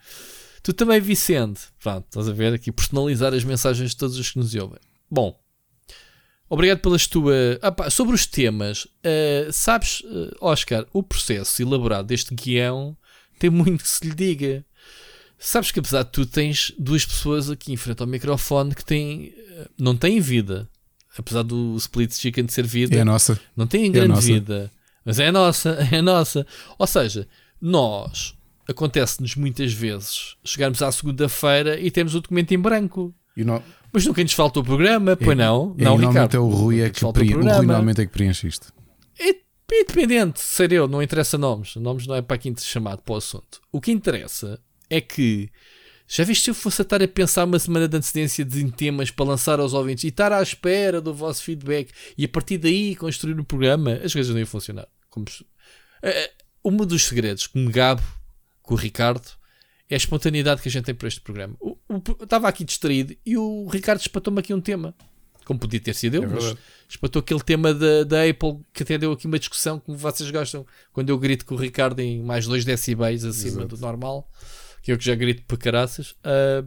Tu 0.61 0.73
também, 0.73 0.99
Vicente. 0.99 1.61
Pronto, 1.81 2.03
estás 2.05 2.27
a 2.27 2.33
ver 2.33 2.53
aqui, 2.53 2.69
personalizar 2.69 3.33
as 3.33 3.45
mensagens 3.45 3.91
de 3.91 3.95
todos 3.97 4.17
os 4.19 4.29
que 4.29 4.39
nos 4.39 4.53
ouvem. 4.55 4.79
Bom, 5.09 5.39
obrigado 6.49 6.79
pelas 6.79 7.07
tuas. 7.07 7.57
Ah, 7.61 7.71
pá, 7.71 7.89
sobre 7.89 8.15
os 8.15 8.25
temas, 8.25 8.87
ah, 9.03 9.51
sabes, 9.51 10.03
ah, 10.05 10.35
Oscar, 10.41 10.85
o 10.93 11.01
processo 11.03 11.61
elaborado 11.61 12.07
deste 12.07 12.33
guião 12.33 12.95
tem 13.39 13.49
muito 13.49 13.83
que 13.83 13.89
se 13.89 14.05
lhe 14.07 14.15
diga. 14.15 14.65
Sabes 15.39 15.71
que 15.71 15.79
apesar 15.79 16.03
de 16.03 16.11
tu 16.11 16.25
tens 16.25 16.73
duas 16.79 17.05
pessoas 17.05 17.49
aqui 17.51 17.71
em 17.71 17.77
frente 17.77 18.01
ao 18.01 18.07
microfone 18.07 18.73
que 18.73 18.83
têm, 18.83 19.33
ah, 19.59 19.67
não 19.77 19.95
têm 19.95 20.19
vida. 20.19 20.67
Apesar 21.17 21.41
do 21.41 21.75
Split 21.77 22.13
Chicken 22.13 22.47
ser 22.47 22.65
vida, 22.67 22.95
É 22.95 23.01
a 23.01 23.05
nossa. 23.05 23.39
não 23.55 23.65
tem 23.65 23.87
a 23.87 23.91
grande 23.91 24.09
nossa. 24.09 24.21
vida, 24.21 24.71
mas 25.03 25.17
é 25.19 25.27
a 25.27 25.31
nossa, 25.31 25.69
é 25.91 25.97
a 25.97 26.01
nossa. 26.01 26.45
Ou 26.77 26.85
seja, 26.85 27.27
nós 27.59 28.35
acontece-nos 28.67 29.35
muitas 29.35 29.73
vezes 29.73 30.35
chegarmos 30.43 30.81
à 30.83 30.91
segunda-feira 30.91 31.79
e 31.79 31.89
temos 31.89 32.13
o 32.13 32.21
documento 32.21 32.51
em 32.53 32.59
branco. 32.59 33.15
E 33.35 33.43
não, 33.43 33.63
Mas 33.91 34.05
nunca 34.05 34.21
nos 34.21 34.33
falta 34.33 34.59
o 34.59 34.63
programa, 34.63 35.15
pois 35.15 35.37
não? 35.37 35.73
e 35.77 35.83
não, 35.83 35.91
normalmente 35.97 36.07
Ricardo. 36.13 36.37
é 36.37 36.39
o 36.39 36.49
Rui, 36.49 36.81
é 36.81 36.89
que 36.89 37.03
o 37.05 37.09
Rui 37.09 37.33
normalmente 37.43 38.01
é 38.01 38.05
que 38.05 38.11
preenche 38.11 38.47
isto. 38.47 38.71
É 39.19 39.29
é 39.69 39.81
independente, 39.81 40.39
ser 40.39 40.71
eu, 40.71 40.87
não 40.87 41.01
interessa 41.03 41.37
nomes. 41.37 41.75
Nomes 41.75 42.07
não 42.07 42.15
é 42.15 42.21
para 42.21 42.37
quem 42.37 42.53
te 42.53 42.63
chamado 42.63 43.01
para 43.01 43.13
o 43.13 43.17
assunto. 43.17 43.59
O 43.71 43.81
que 43.81 43.91
interessa 43.91 44.59
é 44.89 45.01
que 45.01 45.49
já 46.07 46.23
viste 46.23 46.45
se 46.45 46.49
eu 46.51 46.55
fosse 46.55 46.81
a 46.81 46.83
estar 46.83 47.03
a 47.03 47.07
pensar 47.07 47.43
uma 47.43 47.59
semana 47.59 47.85
de 47.87 47.97
antecedência 47.97 48.45
de 48.45 48.71
temas 48.71 49.11
para 49.11 49.25
lançar 49.25 49.59
aos 49.59 49.73
ouvintes 49.73 50.05
e 50.05 50.07
estar 50.07 50.31
à 50.31 50.41
espera 50.41 51.01
do 51.01 51.13
vosso 51.13 51.43
feedback 51.43 51.91
e 52.17 52.23
a 52.23 52.29
partir 52.29 52.57
daí 52.57 52.95
construir 52.95 53.37
o 53.37 53.43
programa, 53.43 53.99
as 54.03 54.13
coisas 54.13 54.31
não 54.31 54.39
iam 54.39 54.47
funcionar. 54.47 54.87
Como 55.09 55.29
se- 55.29 55.45
Eh, 56.01 56.31
um 56.63 56.77
dos 56.77 57.03
segredos 57.03 57.47
que 57.47 57.57
me 57.59 57.69
gabo 57.71 58.01
com 58.61 58.73
o 58.73 58.77
Ricardo 58.77 59.27
é 59.89 59.95
a 59.95 59.97
espontaneidade 59.97 60.61
que 60.61 60.67
a 60.69 60.71
gente 60.71 60.85
tem 60.85 60.95
para 60.95 61.07
este 61.07 61.21
programa. 61.21 61.55
O- 61.59 61.77
o- 61.89 62.01
eu 62.19 62.23
estava 62.23 62.47
aqui 62.47 62.63
distraído 62.63 63.15
e 63.25 63.37
o 63.37 63.67
Ricardo 63.67 63.99
espatou-me 64.01 64.39
aqui 64.39 64.53
um 64.53 64.61
tema. 64.61 64.93
Como 65.45 65.57
podia 65.59 65.79
ter 65.79 65.93
sido 65.95 66.15
eu, 66.15 66.23
É 66.23 66.27
mas 66.27 66.55
espatou 66.89 67.21
aquele 67.21 67.39
tema 67.41 67.73
da, 67.73 68.03
da 68.03 68.23
Apple 68.29 68.59
que 68.73 68.83
até 68.83 68.97
deu 68.97 69.13
aqui 69.13 69.27
uma 69.27 69.39
discussão 69.39 69.79
como 69.79 69.97
vocês 69.97 70.29
gostam 70.29 70.65
quando 70.91 71.09
eu 71.09 71.17
grito 71.17 71.45
com 71.45 71.55
o 71.55 71.57
Ricardo 71.57 72.01
em 72.01 72.21
mais 72.21 72.45
2 72.45 72.65
decibéis 72.65 73.23
acima 73.23 73.65
do 73.65 73.77
normal, 73.77 74.29
que 74.83 74.91
eu 74.91 74.97
que 74.97 75.05
já 75.05 75.15
grito 75.15 75.43
para 75.45 75.55
caraças. 75.57 76.15
Ah, 76.21 76.65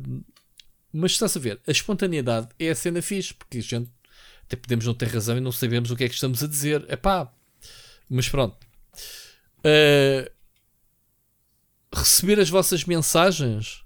mas 0.93 1.13
estás 1.13 1.37
a 1.37 1.41
ver, 1.41 1.61
a 1.67 1.71
espontaneidade 1.71 2.49
é 2.59 2.71
a 2.71 2.75
cena 2.75 3.03
fixe, 3.03 3.35
porque 3.35 3.59
a 3.59 3.63
gente 3.63 3.91
até 4.45 4.57
podemos 4.57 4.87
não 4.87 4.95
ter 4.95 5.09
razão 5.09 5.37
e 5.37 5.41
não 5.41 5.53
sabemos 5.53 5.91
o 5.91 5.97
que 5.97 6.05
é 6.05 6.09
que 6.09 6.15
estamos 6.15 6.43
a 6.43 6.47
dizer. 6.47 6.83
É 6.89 6.97
pá, 6.97 7.31
mas 8.09 8.31
pronto. 8.31 8.57
Ah, 9.63 10.31
receber 11.95 12.39
as 12.41 12.49
vossas 12.51 12.85
mensagens 12.85 13.83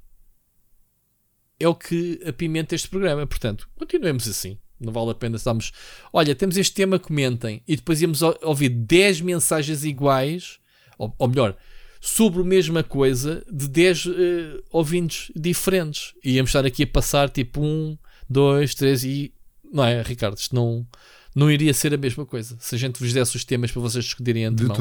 é 1.59 1.69
o 1.69 1.75
que 1.75 2.21
apimenta 2.27 2.75
este 2.75 2.89
programa. 2.89 3.27
Portanto, 3.27 3.69
continuemos 3.77 4.29
assim. 4.29 4.59
Não 4.81 4.93
vale 4.93 5.11
a 5.11 5.15
pena 5.15 5.37
estarmos. 5.37 5.73
Olha, 6.13 6.35
temos 6.35 6.57
este 6.57 6.75
tema, 6.75 6.99
comentem. 6.99 7.63
E 7.67 7.77
depois 7.77 8.03
íamos 8.03 8.23
ou- 8.23 8.37
ouvir 8.43 8.69
10 8.69 9.21
mensagens 9.21 9.85
iguais, 9.85 10.59
ou, 10.99 11.15
ou 11.19 11.29
melhor, 11.29 11.57
sobre 12.01 12.43
a 12.43 12.45
mesma 12.45 12.83
coisa, 12.83 13.45
de 13.51 13.69
10 13.69 14.07
eh, 14.07 14.63
ouvintes 14.71 15.31
diferentes. 15.35 16.13
E 16.23 16.33
íamos 16.33 16.51
estar 16.51 16.67
aqui 16.67 16.83
a 16.83 16.87
passar 16.87 17.31
tipo 17.31 17.63
1, 17.63 17.97
2, 18.29 18.75
3 18.75 19.05
e. 19.05 19.33
Não 19.73 19.85
é, 19.85 20.03
Ricardo? 20.03 20.37
Isto 20.37 20.55
não, 20.55 20.87
não 21.35 21.51
iria 21.51 21.73
ser 21.73 21.95
a 21.95 21.97
mesma 21.97 22.27
coisa. 22.27 22.57
Se 22.61 22.75
a 22.75 22.79
gente 22.79 23.01
vos 23.01 23.13
desse 23.13 23.37
os 23.37 23.45
temas 23.45 23.71
para 23.71 23.81
vocês 23.81 24.05
discutirem 24.05 24.43
De 24.43 24.65
antemão. 24.65 24.77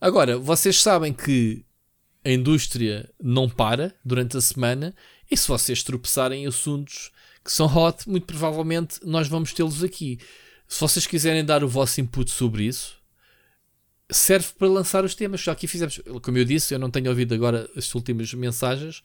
Agora, 0.00 0.38
vocês 0.38 0.80
sabem 0.80 1.12
que 1.12 1.64
a 2.24 2.30
indústria 2.30 3.10
não 3.22 3.48
para 3.48 3.94
durante 4.04 4.36
a 4.36 4.40
semana 4.40 4.94
e 5.30 5.36
se 5.36 5.46
vocês 5.46 5.82
tropeçarem 5.82 6.44
em 6.44 6.46
assuntos 6.46 7.10
que 7.44 7.52
são 7.52 7.66
hot, 7.66 8.08
muito 8.08 8.26
provavelmente 8.26 8.98
nós 9.04 9.28
vamos 9.28 9.52
tê-los 9.52 9.84
aqui. 9.84 10.18
Se 10.66 10.80
vocês 10.80 11.06
quiserem 11.06 11.44
dar 11.44 11.62
o 11.62 11.68
vosso 11.68 12.00
input 12.00 12.30
sobre 12.30 12.64
isso, 12.64 12.96
serve 14.10 14.48
para 14.58 14.68
lançar 14.68 15.04
os 15.04 15.14
temas. 15.14 15.40
Já 15.40 15.52
aqui 15.52 15.66
fizemos, 15.66 16.00
como 16.22 16.38
eu 16.38 16.44
disse, 16.44 16.72
eu 16.72 16.78
não 16.78 16.90
tenho 16.90 17.10
ouvido 17.10 17.34
agora 17.34 17.68
as 17.76 17.94
últimas 17.94 18.32
mensagens, 18.32 19.02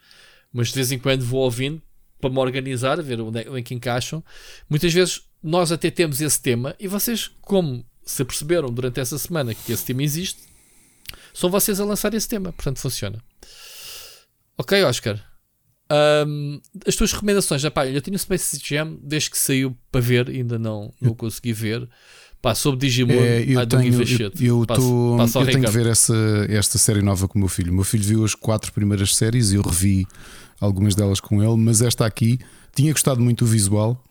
mas 0.53 0.69
de 0.69 0.75
vez 0.75 0.91
em 0.91 0.99
quando 0.99 1.25
vou 1.25 1.41
ouvindo 1.41 1.81
para 2.21 2.29
me 2.29 2.39
organizar, 2.39 3.01
ver 3.01 3.19
onde 3.19 3.41
é, 3.41 3.49
onde 3.49 3.59
é 3.59 3.63
que 3.63 3.73
encaixam. 3.73 4.23
Muitas 4.69 4.93
vezes 4.93 5.23
nós 5.43 5.71
até 5.71 5.91
temos 5.91 6.21
esse 6.21 6.41
tema 6.41 6.73
e 6.79 6.87
vocês, 6.87 7.29
como 7.41 7.85
se 8.05 8.21
aperceberam 8.21 8.69
durante 8.71 8.99
essa 8.99 9.17
semana 9.17 9.53
que 9.53 9.71
esse 9.71 9.85
tema 9.85 10.03
existe, 10.03 10.54
São 11.35 11.49
vocês 11.49 11.79
a 11.79 11.85
lançar 11.85 12.13
esse 12.13 12.27
tema, 12.27 12.51
portanto 12.53 12.79
funciona. 12.79 13.19
Ok, 14.57 14.83
Oscar. 14.83 15.21
Um, 16.27 16.59
as 16.87 16.95
tuas 16.95 17.11
recomendações, 17.11 17.61
já, 17.61 17.69
pá, 17.69 17.85
eu 17.85 18.01
tenho 18.01 18.15
o 18.15 18.19
Space 18.19 18.57
Jam 18.63 18.97
desde 19.03 19.29
que 19.29 19.37
saiu 19.37 19.77
para 19.91 20.01
ver, 20.01 20.29
ainda 20.29 20.57
não, 20.57 20.91
não 20.99 21.13
consegui 21.13 21.53
ver. 21.53 21.87
Pá, 22.41 22.55
sobre 22.55 22.79
Digimon, 22.79 23.13
É, 23.13 23.41
eu 23.43 23.67
tenho, 23.67 24.01
eu, 24.01 24.31
eu, 24.39 24.65
Passo- 24.65 24.81
tô- 24.81 25.15
passo 25.17 25.39
eu 25.39 25.45
tenho 25.47 25.63
que 25.65 25.71
ver 25.71 25.87
essa, 25.87 26.15
esta 26.49 26.77
série 26.77 27.01
nova 27.01 27.27
com 27.27 27.37
o 27.37 27.39
meu 27.41 27.49
filho. 27.49 27.71
O 27.71 27.75
meu 27.75 27.83
filho 27.83 28.03
viu 28.03 28.23
as 28.23 28.33
quatro 28.35 28.71
primeiras 28.71 29.15
séries 29.15 29.51
e 29.51 29.55
eu 29.55 29.61
revi 29.61 30.05
algumas 30.59 30.95
delas 30.95 31.19
com 31.19 31.43
ele, 31.43 31.57
mas 31.57 31.81
esta 31.81 32.05
aqui 32.05 32.39
tinha 32.73 32.91
gostado 32.91 33.19
muito 33.19 33.45
do 33.45 33.49
visual 33.51 34.01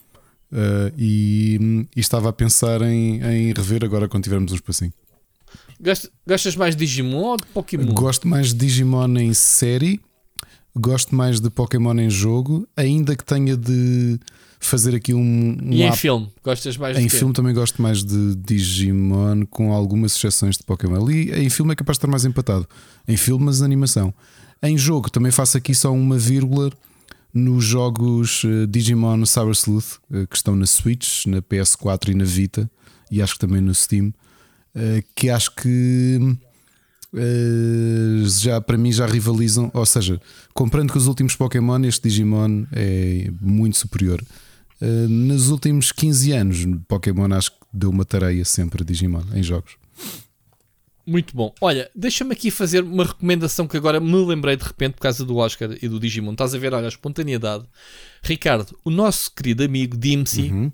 eh, 0.52 0.92
e, 0.98 1.86
e 1.94 2.00
estava 2.00 2.28
a 2.28 2.32
pensar 2.32 2.82
em, 2.82 3.22
em 3.22 3.52
rever 3.52 3.84
agora 3.84 4.08
quando 4.08 4.24
tivermos 4.24 4.50
um 4.52 4.56
espacinho. 4.56 4.92
Gostas, 6.26 6.56
mais 6.56 6.74
de 6.74 6.86
Digimon 6.86 7.22
ou 7.22 7.36
de 7.36 7.44
Pokémon? 7.46 7.92
Gosto 7.92 8.26
mais 8.26 8.48
de 8.48 8.54
Digimon 8.54 9.18
em 9.18 9.34
série, 9.34 10.00
gosto 10.74 11.14
mais 11.14 11.40
de 11.40 11.50
Pokémon 11.50 11.94
em 11.98 12.08
jogo, 12.08 12.66
ainda 12.74 13.14
que 13.14 13.24
tenha 13.24 13.54
de 13.54 14.18
fazer 14.58 14.94
aqui 14.94 15.12
um, 15.12 15.20
um 15.62 15.72
e 15.72 15.82
em 15.82 15.92
filme? 15.92 16.28
Gostas 16.42 16.78
mais 16.78 16.96
de 16.96 17.02
Em 17.02 17.08
filme 17.10 17.34
também 17.34 17.52
gosto 17.52 17.82
mais 17.82 18.02
de 18.02 18.34
Digimon, 18.36 19.44
com 19.50 19.74
algumas 19.74 20.16
exceções 20.16 20.56
de 20.56 20.62
Pokémon. 20.62 21.04
Ali 21.04 21.30
em 21.32 21.50
filme 21.50 21.72
é 21.72 21.76
capaz 21.76 21.96
de 21.96 21.98
estar 21.98 22.08
mais 22.08 22.24
empatado. 22.24 22.66
Em 23.06 23.16
filme, 23.16 23.44
mas 23.44 23.60
animação. 23.60 24.14
Em 24.62 24.78
jogo 24.78 25.10
também 25.10 25.30
faço 25.30 25.58
aqui 25.58 25.74
só 25.74 25.92
uma 25.92 26.16
vírgula 26.16 26.70
nos 27.34 27.64
jogos 27.64 28.42
eh, 28.44 28.66
Digimon 28.66 29.26
Cyber 29.26 29.50
Sleuth, 29.50 29.98
eh, 30.10 30.24
que 30.30 30.36
estão 30.36 30.56
na 30.56 30.66
Switch, 30.66 31.26
na 31.26 31.42
PS4 31.42 32.10
e 32.10 32.14
na 32.14 32.24
Vita, 32.24 32.70
e 33.10 33.20
acho 33.20 33.34
que 33.34 33.40
também 33.40 33.60
no 33.60 33.74
Steam, 33.74 34.14
que 35.14 35.30
acho 35.30 35.54
que 35.54 36.36
eh, 37.16 38.24
já 38.42 38.60
para 38.60 38.76
mim 38.76 38.90
já 38.92 39.06
rivalizam, 39.06 39.70
ou 39.72 39.86
seja, 39.86 40.20
comparando 40.52 40.92
com 40.92 40.98
os 40.98 41.06
últimos 41.06 41.36
Pokémon, 41.36 41.80
este 41.84 42.08
Digimon 42.08 42.64
é 42.72 43.30
muito 43.40 43.76
superior. 43.78 44.22
Uh, 44.80 45.08
nos 45.08 45.48
últimos 45.48 45.92
15 45.92 46.32
anos, 46.32 46.58
Pokémon 46.88 47.32
acho 47.32 47.52
que 47.52 47.58
deu 47.72 47.90
uma 47.90 48.04
tareia 48.04 48.44
sempre 48.44 48.82
a 48.82 48.84
Digimon 48.84 49.22
em 49.32 49.42
jogos. 49.42 49.76
Muito 51.06 51.36
bom. 51.36 51.54
Olha, 51.60 51.88
deixa-me 51.94 52.32
aqui 52.32 52.50
fazer 52.50 52.82
uma 52.82 53.04
recomendação 53.04 53.68
que 53.68 53.76
agora 53.76 54.00
me 54.00 54.24
lembrei 54.26 54.56
de 54.56 54.64
repente 54.64 54.94
por 54.94 55.02
causa 55.02 55.24
do 55.24 55.36
Oscar 55.36 55.70
e 55.80 55.88
do 55.88 56.00
Digimon. 56.00 56.32
Estás 56.32 56.54
a 56.54 56.58
ver, 56.58 56.74
olha, 56.74 56.86
a 56.86 56.88
espontaneidade. 56.88 57.64
Ricardo, 58.22 58.76
o 58.84 58.90
nosso 58.90 59.32
querido 59.32 59.62
amigo 59.62 59.96
Dimsy, 59.96 60.50
Uhum. 60.50 60.72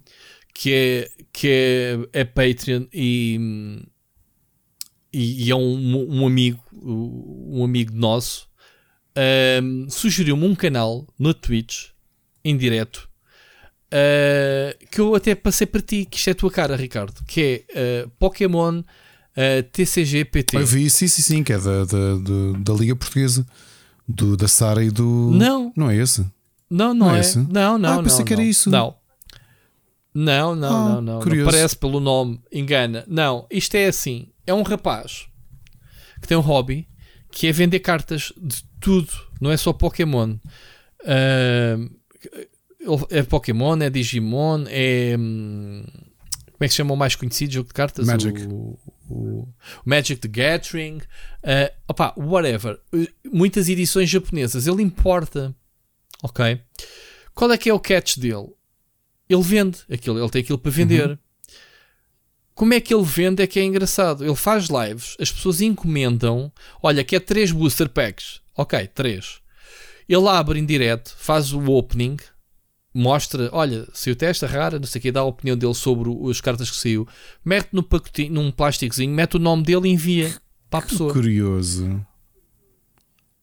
que, 0.54 0.72
é, 0.72 1.10
que 1.32 1.48
é, 1.48 2.20
é 2.20 2.24
Patreon 2.24 2.86
e, 2.92 3.84
e, 5.12 5.44
e 5.47 5.50
é 5.50 5.55
um, 5.56 6.20
um 6.20 6.26
amigo, 6.26 6.62
um 6.82 7.62
amigo 7.64 7.92
nosso, 7.94 8.48
ahm, 9.16 9.86
sugeriu-me 9.89 10.47
um 10.47 10.55
canal 10.55 11.06
no 11.18 11.32
Twitch, 11.34 11.89
em 12.44 12.56
direto, 12.56 13.08
ah, 13.92 14.76
que 14.90 15.00
eu 15.00 15.14
até 15.14 15.34
passei 15.34 15.66
para 15.66 15.80
ti, 15.80 16.06
que 16.08 16.16
isto 16.16 16.28
é 16.28 16.30
a 16.32 16.34
tua 16.34 16.50
cara, 16.50 16.76
Ricardo, 16.76 17.22
que 17.26 17.64
é 17.74 18.05
ah, 18.05 18.10
Pokémon 18.18 18.82
ah, 19.36 19.62
TCG 19.72 20.24
PT. 20.26 20.56
Eu 20.56 20.66
vi, 20.66 20.89
sim, 20.90 21.08
sim, 21.08 21.22
sim, 21.22 21.42
que 21.44 21.52
é 21.52 21.58
da, 21.58 21.84
da, 21.84 22.14
do- 22.16 22.52
da 22.58 22.72
Liga 22.74 22.94
Portuguesa, 22.97 23.47
do, 24.08 24.36
da 24.36 24.48
Sara 24.48 24.82
e 24.84 24.90
do. 24.90 25.30
Não. 25.32 25.72
Não 25.76 25.90
é 25.90 25.97
esse? 25.97 26.26
Não, 26.68 26.94
não, 26.94 27.08
Não 27.08 27.14
é 27.14 27.18
é. 27.18 27.20
esse? 27.20 27.39
Não, 27.39 27.78
não, 27.78 27.89
Ah, 27.90 27.97
não. 27.97 28.05
pensei 28.05 28.24
que 28.24 28.32
era 28.32 28.42
não. 28.42 28.48
isso. 28.48 28.70
Não. 28.70 28.94
Não, 30.12 30.56
não, 30.56 30.68
Ah, 30.68 30.89
não, 30.94 31.00
não. 31.02 31.20
Não 31.20 31.44
parece 31.44 31.76
pelo 31.76 32.00
nome, 32.00 32.40
engana. 32.52 33.05
Não, 33.06 33.47
isto 33.50 33.74
é 33.76 33.86
assim: 33.86 34.28
é 34.50 34.54
um 34.54 34.62
rapaz 34.62 35.26
que 36.20 36.28
tem 36.28 36.36
um 36.36 36.40
hobby 36.40 36.88
que 37.32 37.46
é 37.46 37.52
vender 37.52 37.80
cartas 37.80 38.32
de 38.36 38.62
tudo, 38.80 39.10
não 39.40 39.50
é 39.50 39.56
só 39.56 39.72
Pokémon. 39.72 40.36
Ah, 41.04 41.76
é 43.10 43.22
Pokémon, 43.22 43.76
é 43.82 43.90
Digimon, 43.90 44.64
é. 44.68 45.16
hum, 45.18 45.84
Como 46.52 46.58
é 46.60 46.66
que 46.66 46.70
se 46.70 46.76
chama 46.76 46.92
o 46.94 46.96
mais 46.96 47.14
conhecido 47.14 47.52
jogo 47.54 47.68
de 47.68 47.74
cartas? 47.74 48.06
Magic. 48.06 48.42
O, 48.46 48.78
o- 49.08 49.48
o 49.48 49.48
Magic 49.84 50.20
the 50.20 50.28
Gathering. 50.28 51.00
Ah, 51.42 51.72
opá, 51.88 52.12
whatever. 52.16 52.78
Uh, 52.92 53.06
Muitas 53.32 53.68
edições 53.68 54.08
japonesas. 54.10 54.66
Ele 54.66 54.82
importa. 54.82 55.54
Ok? 56.22 56.60
Qual 57.34 57.50
é 57.52 57.56
que 57.58 57.70
é 57.70 57.74
o 57.74 57.80
catch 57.80 58.18
dele? 58.18 58.48
Ele 59.28 59.42
vende 59.42 59.78
aquilo, 59.90 60.18
ele 60.18 60.28
tem 60.30 60.42
aquilo 60.42 60.58
para 60.58 60.70
vender. 60.70 61.18
Como 62.60 62.74
é 62.74 62.80
que 62.80 62.92
ele 62.92 63.02
vende? 63.05 63.42
É 63.42 63.47
que 63.47 63.58
é 63.58 63.64
engraçado. 63.64 64.22
Ele 64.22 64.34
faz 64.36 64.68
lives, 64.68 65.16
as 65.18 65.32
pessoas 65.32 65.62
encomendam. 65.62 66.52
Olha, 66.82 67.02
quer 67.02 67.20
3 67.20 67.52
booster 67.52 67.89
packs. 67.89 68.42
Ok, 68.55 68.86
3. 68.89 69.40
Ele 70.06 70.28
abre 70.28 70.58
em 70.58 70.66
direto, 70.66 71.16
faz 71.18 71.55
o 71.55 71.64
opening, 71.70 72.18
mostra, 72.92 73.48
olha, 73.50 73.89
saiu 73.94 74.14
testa 74.14 74.47
rara, 74.47 74.78
não 74.78 74.86
sei 74.86 74.98
o 74.98 75.02
que, 75.02 75.10
dá 75.10 75.20
a 75.20 75.24
opinião 75.24 75.56
dele 75.56 75.72
sobre 75.72 76.10
o- 76.10 76.28
as 76.28 76.39
cartas 76.42 76.70
que 76.70 76.76
saiu, 76.76 77.08
mete 77.42 77.68
no 77.72 77.82
pacotinho, 77.82 78.34
num 78.34 78.50
plásticozinho, 78.50 79.10
mete 79.14 79.36
o 79.36 79.40
nome 79.40 79.62
dele 79.62 79.89
e 79.89 79.92
envia 79.92 80.30
para 80.68 80.80
a 80.84 80.89
pessoa. 80.89 81.14
Curioso. 81.14 82.05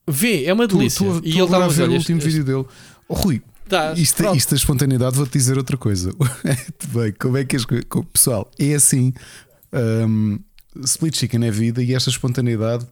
Vê, 0.08 0.46
é 0.46 0.54
uma 0.54 0.68
Tu, 0.68 0.78
delícia. 0.78 1.04
tu, 1.06 1.18
e 1.18 1.22
tu 1.22 1.28
ele 1.30 1.42
agora 1.42 1.60
dá 1.62 1.66
a 1.66 1.68
ver 1.70 1.90
o 1.90 1.94
último 1.94 2.22
vídeo 2.22 2.44
dele. 2.44 2.66
Oh, 3.08 3.16
Rui, 3.16 3.42
Tá, 3.68 3.94
isto, 3.94 4.18
pronto. 4.18 4.38
isto 4.38 4.50
da 4.52 4.56
espontaneidade, 4.56 5.16
vou-te 5.16 5.34
dizer 5.34 5.58
outra 5.58 5.78
coisa. 5.78 6.12
Bem, 6.94 7.14
como 7.20 7.38
é 7.38 7.46
que 7.46 7.56
as 7.56 7.66
coisas. 7.66 7.86
Pessoal, 8.14 8.50
é 8.58 8.74
assim. 8.74 9.14
hum, 10.08 10.40
split 10.84 11.18
chicken 11.18 11.46
é 11.46 11.52
vida 11.52 11.84
e 11.84 11.94
esta 11.94 12.10
espontaneidade. 12.10 12.86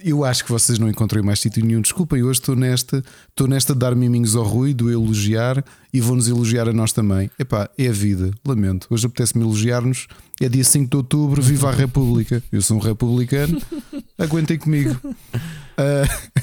Eu 0.00 0.24
acho 0.24 0.44
que 0.44 0.50
vocês 0.50 0.78
não 0.78 0.88
encontrei 0.88 1.20
mais 1.22 1.40
sítio 1.40 1.64
nenhum. 1.64 1.80
Desculpem, 1.80 2.22
hoje 2.22 2.38
estou 2.38 2.54
nesta, 2.54 3.02
estou 3.28 3.48
nesta 3.48 3.72
de 3.72 3.80
dar 3.80 3.96
miminhos 3.96 4.36
ao 4.36 4.44
Rui, 4.44 4.72
do 4.72 4.88
elogiar 4.90 5.64
e 5.92 6.00
vão-nos 6.00 6.28
elogiar 6.28 6.68
a 6.68 6.72
nós 6.72 6.92
também. 6.92 7.28
Epá, 7.36 7.68
é 7.76 7.88
a 7.88 7.92
vida, 7.92 8.30
lamento. 8.46 8.86
Hoje 8.88 9.06
apetece-me 9.06 9.42
elogiar-nos. 9.44 10.06
É 10.40 10.48
dia 10.48 10.62
5 10.62 10.88
de 10.88 10.96
outubro, 10.96 11.42
viva 11.42 11.68
a 11.68 11.72
República. 11.72 12.40
Eu 12.52 12.62
sou 12.62 12.76
um 12.76 12.80
republicano, 12.80 13.60
aguentem 14.16 14.56
comigo. 14.56 14.96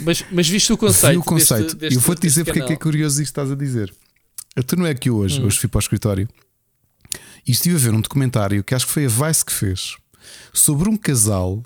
Mas, 0.02 0.24
mas 0.32 0.48
viste 0.48 0.72
o 0.74 0.78
conceito. 0.78 1.12
Vi 1.14 1.18
o 1.18 1.24
conceito. 1.24 1.64
deste- 1.64 1.78
deste- 1.78 1.96
eu 1.96 2.02
vou-te 2.02 2.22
dizer 2.22 2.44
porque 2.46 2.60
é 2.62 2.66
que 2.66 2.74
é 2.74 2.76
curioso 2.76 3.22
isto 3.22 3.34
que 3.34 3.40
estás 3.40 3.52
a 3.52 3.56
dizer. 3.56 3.94
Tu 4.68 4.76
não 4.76 4.86
é 4.86 4.94
que 4.94 5.10
hoje, 5.10 5.42
Hum. 5.42 5.46
hoje 5.46 5.58
fui 5.60 5.68
para 5.70 5.80
o 5.80 5.82
escritório 5.82 6.28
e 7.48 7.52
estive 7.52 7.76
a 7.76 7.80
ver 7.80 7.94
um 7.94 8.02
documentário 8.02 8.64
que 8.64 8.76
acho 8.76 8.86
que 8.86 8.92
foi 8.92 9.06
a 9.06 9.10
Vice 9.10 9.44
que 9.44 9.52
fez 9.54 9.96
sobre 10.54 10.88
um 10.90 10.96
casal 10.98 11.64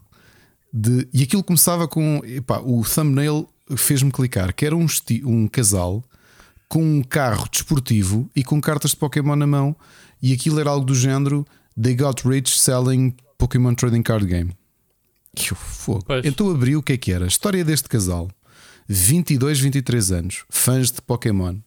de. 0.73 1.07
E 1.13 1.23
aquilo 1.23 1.43
começava 1.43 1.87
com. 1.87 2.21
Epá, 2.25 2.59
o 2.59 2.83
thumbnail 2.83 3.47
fez-me 3.75 4.11
clicar, 4.11 4.53
que 4.53 4.65
era 4.65 4.75
um, 4.75 4.85
um 5.25 5.47
casal 5.47 6.03
com 6.69 6.81
um 6.83 7.01
carro 7.03 7.47
desportivo 7.49 8.29
e 8.35 8.43
com 8.43 8.59
cartas 8.61 8.91
de 8.91 8.97
Pokémon 8.97 9.35
na 9.35 9.47
mão, 9.47 9.75
e 10.21 10.31
aquilo 10.33 10.59
era 10.59 10.69
algo 10.69 10.85
do 10.85 10.95
género 10.95 11.45
They 11.81 11.95
got 11.95 12.21
rich 12.25 12.57
selling 12.59 13.13
Pokémon 13.37 13.73
Trading 13.75 14.01
Card 14.01 14.25
Game. 14.25 14.55
Que 15.37 15.55
fogo. 15.55 16.03
Pois. 16.05 16.25
Então 16.25 16.49
abri 16.49 16.75
o 16.75 16.83
que 16.83 16.93
é 16.93 16.97
que 16.97 17.11
era. 17.11 17.25
A 17.25 17.27
história 17.27 17.63
deste 17.63 17.87
casal, 17.87 18.29
22, 18.87 19.59
23 19.59 20.11
anos, 20.11 20.43
fãs 20.49 20.91
de 20.91 21.01
Pokémon. 21.01 21.57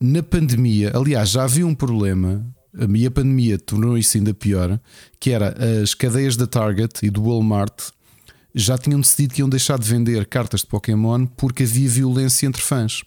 Na 0.00 0.22
pandemia, 0.22 0.92
aliás, 0.94 1.30
já 1.30 1.44
havia 1.44 1.66
um 1.66 1.74
problema, 1.74 2.44
a 2.74 3.10
pandemia 3.10 3.58
tornou 3.58 3.98
isso 3.98 4.16
ainda 4.16 4.32
pior, 4.32 4.78
que 5.18 5.30
era 5.30 5.54
as 5.82 5.94
cadeias 5.94 6.36
da 6.36 6.46
Target 6.46 7.04
e 7.04 7.10
do 7.10 7.22
Walmart 7.22 7.90
já 8.54 8.76
tinham 8.78 9.00
decidido 9.00 9.34
que 9.34 9.40
iam 9.40 9.48
deixar 9.48 9.78
de 9.78 9.88
vender 9.88 10.26
cartas 10.26 10.60
de 10.60 10.66
Pokémon 10.66 11.26
porque 11.26 11.62
havia 11.62 11.88
violência 11.88 12.46
entre 12.46 12.60
fãs. 12.60 13.02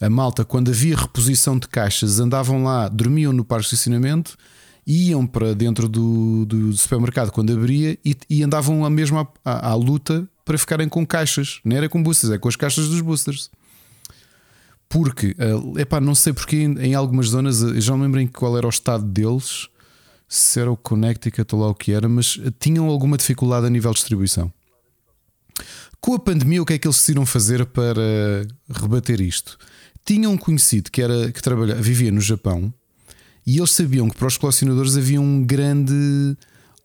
A 0.00 0.10
malta, 0.10 0.44
quando 0.44 0.70
havia 0.70 0.96
reposição 0.96 1.58
de 1.58 1.68
caixas, 1.68 2.18
andavam 2.18 2.64
lá, 2.64 2.88
dormiam 2.88 3.32
no 3.32 3.44
parque 3.44 3.68
de 3.68 3.74
estacionamento, 3.74 4.36
iam 4.86 5.26
para 5.26 5.54
dentro 5.54 5.88
do, 5.88 6.46
do 6.46 6.72
supermercado 6.76 7.32
quando 7.32 7.52
abria 7.52 7.98
e, 8.04 8.16
e 8.30 8.42
andavam 8.42 8.84
a 8.84 8.90
mesmo 8.90 9.18
à, 9.44 9.70
à- 9.70 9.74
luta 9.74 10.28
para 10.44 10.56
ficarem 10.56 10.88
com 10.88 11.04
caixas. 11.04 11.60
Não 11.64 11.76
era 11.76 11.88
com 11.88 12.00
boosters, 12.02 12.32
é 12.32 12.38
com 12.38 12.48
as 12.48 12.54
caixas 12.54 12.88
dos 12.88 13.00
boosters. 13.00 13.50
Porque, 14.88 15.34
é 15.38 15.80
epá, 15.82 16.00
não 16.00 16.14
sei 16.14 16.32
porque 16.32 16.56
em, 16.56 16.94
algumas 16.94 17.28
zonas, 17.28 17.60
eu 17.60 17.80
já 17.80 17.92
não 17.92 18.02
lembro 18.02 18.20
em 18.20 18.28
qual 18.28 18.56
era 18.56 18.66
o 18.66 18.70
estado 18.70 19.04
deles, 19.04 19.68
se 20.28 20.60
era 20.60 20.70
o 20.70 20.76
Connecticut 20.76 21.52
ou 21.54 21.60
lá 21.60 21.68
o 21.68 21.74
que 21.74 21.90
era, 21.90 22.08
mas 22.08 22.38
eh, 22.44 22.52
tinham 22.60 22.86
alguma 22.86 23.16
dificuldade 23.16 23.66
a 23.66 23.70
nível 23.70 23.90
de 23.90 23.96
distribuição. 23.96 24.52
Com 26.00 26.14
a 26.14 26.18
pandemia, 26.20 26.62
o 26.62 26.64
que 26.64 26.74
é 26.74 26.78
que 26.78 26.86
eles 26.86 26.96
decidiram 26.96 27.26
fazer 27.26 27.66
para 27.66 28.46
rebater 28.70 29.20
isto? 29.20 29.58
Tinham 30.04 30.32
um 30.32 30.38
conhecido 30.38 30.90
que, 30.92 31.02
era, 31.02 31.32
que 31.32 31.42
trabalha, 31.42 31.74
vivia 31.74 32.12
no 32.12 32.20
Japão 32.20 32.72
e 33.46 33.58
eles 33.58 33.70
sabiam 33.70 34.08
que 34.08 34.16
para 34.16 34.26
os 34.26 34.36
colecionadores 34.36 34.96
havia 34.96 35.20
um 35.20 35.44
grande, 35.44 36.36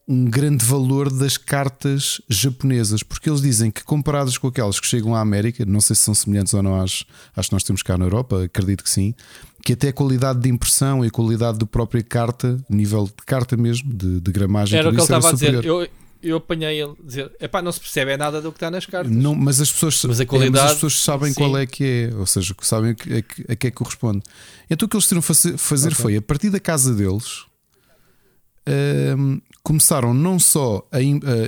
um 0.08 0.26
grande 0.26 0.64
valor 0.64 1.12
das 1.12 1.36
cartas 1.36 2.22
japonesas, 2.30 3.02
porque 3.02 3.30
eles 3.30 3.42
dizem 3.42 3.72
que 3.72 3.84
comparadas 3.84 4.38
com 4.38 4.48
aquelas 4.48 4.80
que 4.80 4.86
chegam 4.86 5.16
à 5.16 5.22
América, 5.22 5.66
não 5.66 5.82
sei 5.82 5.96
se 5.96 6.04
são 6.04 6.14
semelhantes 6.14 6.54
ou 6.54 6.62
não 6.62 6.80
às, 6.80 7.04
às 7.36 7.48
que 7.48 7.54
nós 7.54 7.64
temos 7.64 7.82
cá 7.82 7.98
na 7.98 8.06
Europa, 8.06 8.44
acredito 8.44 8.84
que 8.84 8.90
sim, 8.90 9.16
que 9.64 9.74
até 9.74 9.90
a 9.90 9.94
qualidade 9.94 10.40
de 10.40 10.50
impressão 10.50 11.04
e 11.04 11.08
a 11.08 11.12
qualidade 11.12 11.58
da 11.58 11.66
própria 11.66 12.04
carta, 12.04 12.60
nível 12.70 13.06
de 13.06 13.26
carta 13.26 13.58
mesmo, 13.58 13.92
de, 13.92 14.20
de 14.20 14.32
gramagem, 14.32 14.78
Era 14.78 14.90
o 14.90 14.92
que 14.92 14.98
ele 14.98 15.04
estava 15.04 15.30
a 15.30 15.34
dizer. 15.34 15.66
Eu, 15.66 15.88
eu 16.24 16.38
apanhei 16.38 16.82
ele 16.82 16.94
dizer: 17.04 17.32
epá, 17.40 17.62
não 17.62 17.72
se 17.72 17.80
percebe 17.80 18.12
é 18.12 18.18
nada 18.18 18.42
do 18.42 18.52
que 18.52 18.58
está 18.58 18.70
nas 18.72 18.86
cartas. 18.86 19.12
Não, 19.12 19.34
mas 19.36 19.60
as 19.62 19.72
pessoas, 19.72 20.04
Mas 20.06 20.20
a 20.20 20.24
é, 20.24 20.26
qualidade, 20.26 20.66
as 20.68 20.74
pessoas 20.76 21.00
sabem 21.02 21.30
sim. 21.30 21.36
qual 21.36 21.58
é 21.58 21.66
que 21.66 21.84
é, 22.12 22.16
ou 22.16 22.26
seja, 22.26 22.56
sabem 22.62 22.92
a 22.92 22.96
que, 22.96 23.14
a 23.14 23.22
que, 23.22 23.42
a 23.48 23.52
é 23.54 23.56
que 23.56 23.72
corresponde. 23.72 24.22
Então 24.70 24.86
o 24.86 24.90
que 24.90 24.96
eles 24.96 25.06
tiveram 25.08 25.22
fazer, 25.22 25.58
fazer 25.58 25.90
Ok. 25.90 26.02
foi, 26.02 26.16
a 26.18 26.22
partir 26.22 26.50
da 26.50 26.60
casa 26.60 26.94
deles, 26.94 27.46
hum, 29.18 29.42
começaram 29.64 30.14
não 30.14 30.40
só 30.40 30.88
a, 30.92 30.98
a- 30.98 31.02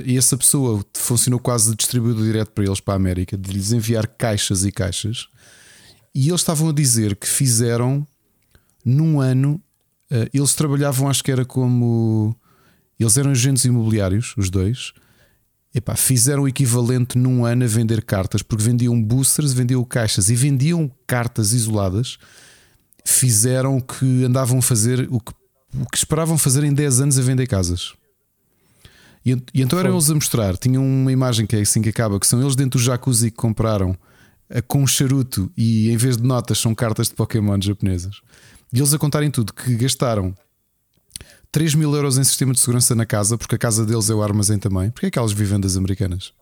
e 0.04 0.16
essa 0.16 0.36
pessoa 0.36 0.84
funcionou 0.94 1.38
quase 1.40 1.70
de 1.70 1.76
distribuidor 1.76 2.22
direto 2.24 2.50
para 2.52 2.64
eles, 2.64 2.80
para 2.80 2.94
a 2.94 2.96
América, 2.96 3.36
de 3.36 3.52
lhes 3.52 3.72
enviar 3.72 4.06
caixas 4.06 4.64
e 4.64 4.72
caixas, 4.72 5.28
e 6.14 6.28
eles 6.28 6.40
estavam 6.40 6.68
a 6.68 6.72
dizer 6.72 7.16
que 7.16 7.26
fizeram 7.28 8.06
num 8.84 9.20
ano, 9.20 9.60
eh, 10.10 10.28
eles 10.32 10.54
trabalhavam, 10.54 11.08
acho 11.08 11.24
que 11.24 11.32
era 11.32 11.44
como. 11.44 12.36
Eles 12.98 13.16
eram 13.16 13.30
agentes 13.30 13.64
imobiliários, 13.64 14.34
os 14.36 14.50
dois. 14.50 14.92
Epá, 15.74 15.96
fizeram 15.96 16.44
o 16.44 16.48
equivalente 16.48 17.18
num 17.18 17.44
ano 17.44 17.64
a 17.64 17.66
vender 17.66 18.04
cartas, 18.04 18.42
porque 18.42 18.62
vendiam 18.62 19.02
boosters, 19.02 19.52
vendiam 19.52 19.82
caixas 19.84 20.30
e 20.30 20.36
vendiam 20.36 20.90
cartas 21.06 21.52
isoladas. 21.52 22.16
Fizeram 23.04 23.76
o 23.76 23.82
que 23.82 24.24
andavam 24.24 24.58
a 24.58 24.62
fazer, 24.62 25.08
o 25.10 25.18
que, 25.18 25.32
o 25.76 25.86
que 25.90 25.96
esperavam 25.96 26.38
fazer 26.38 26.62
em 26.62 26.72
10 26.72 27.00
anos 27.00 27.18
a 27.18 27.22
vender 27.22 27.46
casas. 27.46 27.94
E, 29.26 29.32
e 29.52 29.62
então 29.62 29.78
eram 29.78 29.92
eles 29.92 30.10
a 30.10 30.14
mostrar. 30.14 30.56
Tinham 30.56 30.84
uma 30.84 31.10
imagem 31.10 31.46
que 31.46 31.56
é 31.56 31.60
assim 31.60 31.82
que 31.82 31.88
acaba, 31.88 32.20
que 32.20 32.26
são 32.26 32.40
eles 32.40 32.54
dentro 32.54 32.78
do 32.78 32.84
jacuzzi 32.84 33.30
que 33.30 33.36
compraram 33.36 33.96
com 34.68 34.82
um 34.82 34.86
charuto 34.86 35.50
e 35.56 35.90
em 35.90 35.96
vez 35.96 36.16
de 36.16 36.22
notas 36.22 36.58
são 36.58 36.74
cartas 36.74 37.08
de 37.08 37.14
Pokémon 37.14 37.60
japonesas. 37.60 38.20
E 38.72 38.78
eles 38.78 38.92
a 38.92 38.98
contarem 38.98 39.30
tudo 39.30 39.52
que 39.52 39.74
gastaram 39.76 40.34
3 41.54 41.76
mil 41.76 41.94
euros 41.94 42.18
em 42.18 42.24
sistema 42.24 42.52
de 42.52 42.58
segurança 42.58 42.96
na 42.96 43.06
casa, 43.06 43.38
porque 43.38 43.54
a 43.54 43.58
casa 43.58 43.86
deles 43.86 44.10
é 44.10 44.14
o 44.14 44.24
armazém 44.24 44.58
também. 44.58 44.90
Porque 44.90 45.06
é 45.06 45.08
aquelas 45.08 45.30
vivendas 45.30 45.76
americanas. 45.76 46.32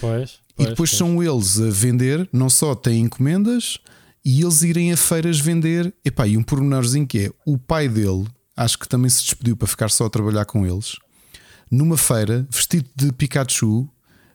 Pois, 0.00 0.38
e 0.56 0.66
depois 0.66 0.92
são 0.92 1.20
eles 1.20 1.60
a 1.60 1.68
vender, 1.68 2.28
não 2.32 2.48
só 2.48 2.72
têm 2.72 3.00
encomendas, 3.00 3.78
e 4.24 4.40
eles 4.40 4.62
irem 4.62 4.92
a 4.92 4.96
feiras 4.96 5.40
vender. 5.40 5.92
Epá, 6.04 6.28
e 6.28 6.36
um 6.36 6.44
pormenorzinho 6.44 7.04
que 7.04 7.26
é 7.26 7.30
o 7.44 7.58
pai 7.58 7.88
dele, 7.88 8.24
acho 8.56 8.78
que 8.78 8.88
também 8.88 9.10
se 9.10 9.24
despediu 9.24 9.56
para 9.56 9.66
ficar 9.66 9.90
só 9.90 10.06
a 10.06 10.10
trabalhar 10.10 10.44
com 10.44 10.64
eles, 10.64 10.94
numa 11.68 11.96
feira, 11.96 12.46
vestido 12.48 12.88
de 12.94 13.10
Pikachu, 13.10 13.90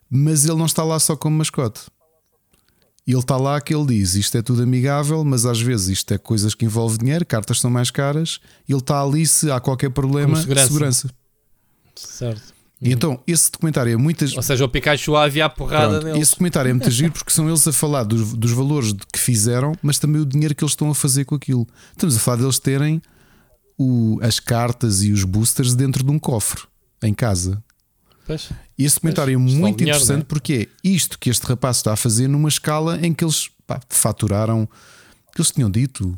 mas 0.10 0.44
ele 0.44 0.58
não 0.58 0.66
está 0.66 0.84
lá 0.84 1.00
só 1.00 1.16
como 1.16 1.38
mascote. 1.38 1.84
Ele 3.08 3.18
está 3.20 3.38
lá 3.38 3.62
que 3.62 3.74
ele 3.74 3.86
diz: 3.86 4.16
Isto 4.16 4.38
é 4.38 4.42
tudo 4.42 4.62
amigável, 4.62 5.24
mas 5.24 5.46
às 5.46 5.62
vezes 5.62 5.88
isto 5.88 6.14
é 6.14 6.18
coisas 6.18 6.54
que 6.54 6.66
envolvem 6.66 6.98
dinheiro, 6.98 7.26
cartas 7.26 7.60
são 7.60 7.72
mais 7.72 7.90
caras. 7.90 8.40
Ele 8.68 8.80
está 8.80 9.02
ali 9.02 9.26
se 9.26 9.50
há 9.50 9.60
qualquer 9.62 9.90
problema, 9.92 10.32
Como 10.32 10.42
segurança. 10.42 10.68
segurança. 10.68 11.10
Certo. 11.96 12.58
E 12.80 12.92
então, 12.92 13.20
esse 13.26 13.50
documentário 13.52 13.92
é 13.92 13.98
muitas. 13.98 14.36
Ou 14.36 14.44
seja, 14.44 14.64
o 14.64 14.70
Pikachu 14.70 15.16
havia 15.16 15.46
a 15.46 15.50
porrada 15.50 16.00
Pronto, 16.00 16.18
esse 16.18 16.36
comentário 16.36 16.70
é 16.70 16.74
muito 16.74 16.92
giro 16.92 17.12
porque 17.12 17.32
são 17.32 17.48
eles 17.48 17.68
a 17.68 17.74
falar 17.74 18.04
dos, 18.04 18.34
dos 18.34 18.52
valores 18.52 18.94
que 19.12 19.18
fizeram, 19.20 19.72
mas 19.82 19.98
também 19.98 20.22
o 20.22 20.26
dinheiro 20.26 20.54
que 20.54 20.64
eles 20.64 20.74
estão 20.74 20.92
a 20.92 20.94
fazer 20.94 21.26
com 21.26 21.34
aquilo. 21.34 21.66
Estamos 21.94 22.16
a 22.16 22.20
falar 22.20 22.38
deles 22.38 22.60
terem 22.60 23.02
o- 23.80 24.20
as 24.22 24.40
cartas 24.40 25.02
e 25.02 25.12
os 25.12 25.24
boosters 25.24 25.74
dentro 25.74 26.04
de 26.04 26.12
um 26.12 26.20
cofre 26.20 26.62
em 27.02 27.14
casa. 27.16 27.64
Pois. 28.28 28.50
E 28.78 28.84
esse 28.86 29.00
comentário 29.00 29.34
é 29.34 29.38
Pois, 29.38 29.48
isto 29.50 29.60
muito 29.60 29.78
dinheiro, 29.78 29.98
interessante 29.98 30.22
é? 30.24 30.26
porque 30.26 30.70
é 30.84 30.88
isto 30.88 31.18
que 31.18 31.30
este 31.30 31.44
rapaz 31.48 31.78
está 31.78 31.94
a 31.94 31.96
fazer 31.96 32.28
numa 32.28 32.50
escala 32.50 33.00
em 33.02 33.14
que 33.14 33.24
eles 33.24 33.50
pá, 33.66 33.80
faturaram 33.90 34.68
que 35.34 35.42
eles 35.42 35.50
tinham 35.52 35.72
dito. 35.72 36.16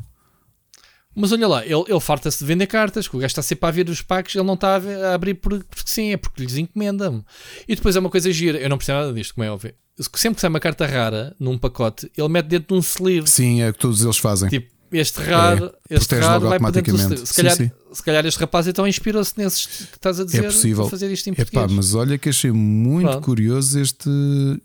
Mas 1.14 1.32
olha 1.32 1.48
lá, 1.48 1.64
ele, 1.64 1.84
ele 1.88 2.00
farta-se 2.00 2.38
de 2.38 2.44
vender 2.44 2.66
cartas, 2.66 3.08
que 3.08 3.16
o 3.16 3.18
gajo 3.18 3.26
está 3.32 3.42
sempre 3.42 3.68
a 3.68 3.70
ver 3.72 3.88
os 3.88 4.00
packs, 4.00 4.34
ele 4.34 4.44
não 4.44 4.54
está 4.54 4.76
a, 4.76 5.14
abrir 5.14 5.34
por- 5.34 5.62
porque 5.64 5.82
sim, 5.90 6.12
é 6.12 6.16
porque 6.16 6.42
lhes 6.42 6.56
encomendam. 6.56 7.24
E 7.68 7.74
depois 7.74 7.96
é 7.96 8.00
uma 8.00 8.10
coisa 8.10 8.32
gira, 8.32 8.58
eu 8.58 8.68
não 8.68 8.78
percebo 8.78 9.00
nada 9.00 9.12
disto, 9.12 9.34
como 9.34 9.44
é 9.44 9.50
óbvio. 9.50 9.74
Sempre 10.14 10.36
que 10.36 10.40
sai 10.40 10.48
uma 10.50 10.60
carta 10.60 10.86
rara 10.86 11.34
num 11.38 11.58
pacote, 11.58 12.10
ele 12.16 12.28
mete 12.28 12.46
dentro 12.46 12.68
de 12.68 12.74
um 12.74 12.78
sleeve. 12.78 13.28
Sim, 13.28 13.60
é 13.60 13.68
o 13.70 13.72
que 13.74 13.78
todos 13.80 14.02
eles 14.02 14.16
fazem. 14.18 14.48
Tipo, 14.48 14.70
este 14.92 15.20
raro, 15.20 15.72
este 15.88 16.08
protege 16.08 16.20
raro 16.28 16.44
logo 16.44 16.48
vai 16.50 16.58
do 16.58 16.66
automaticamente. 16.66 17.04
sleeve. 17.14 17.26
Se 17.26 17.34
calhar, 17.34 17.56
Sim, 17.56 17.70
se 17.92 18.02
calhar 18.02 18.26
este 18.26 18.38
rapaz 18.40 18.66
então 18.68 18.86
inspirou-se 18.88 19.32
nesses 19.38 19.66
que 19.66 19.82
estás 19.96 20.18
a 20.20 20.24
dizer 20.24 20.38
é 20.44 20.46
possível. 20.48 20.88
fazer 20.88 21.10
isto 21.12 21.28
em 21.28 21.32
Epá, 21.32 21.44
português. 21.44 21.72
mas 21.72 21.94
olha 21.94 22.18
que 22.18 22.28
achei 22.28 22.50
muito 22.50 23.20
curioso 23.20 23.78
este, 23.80 24.08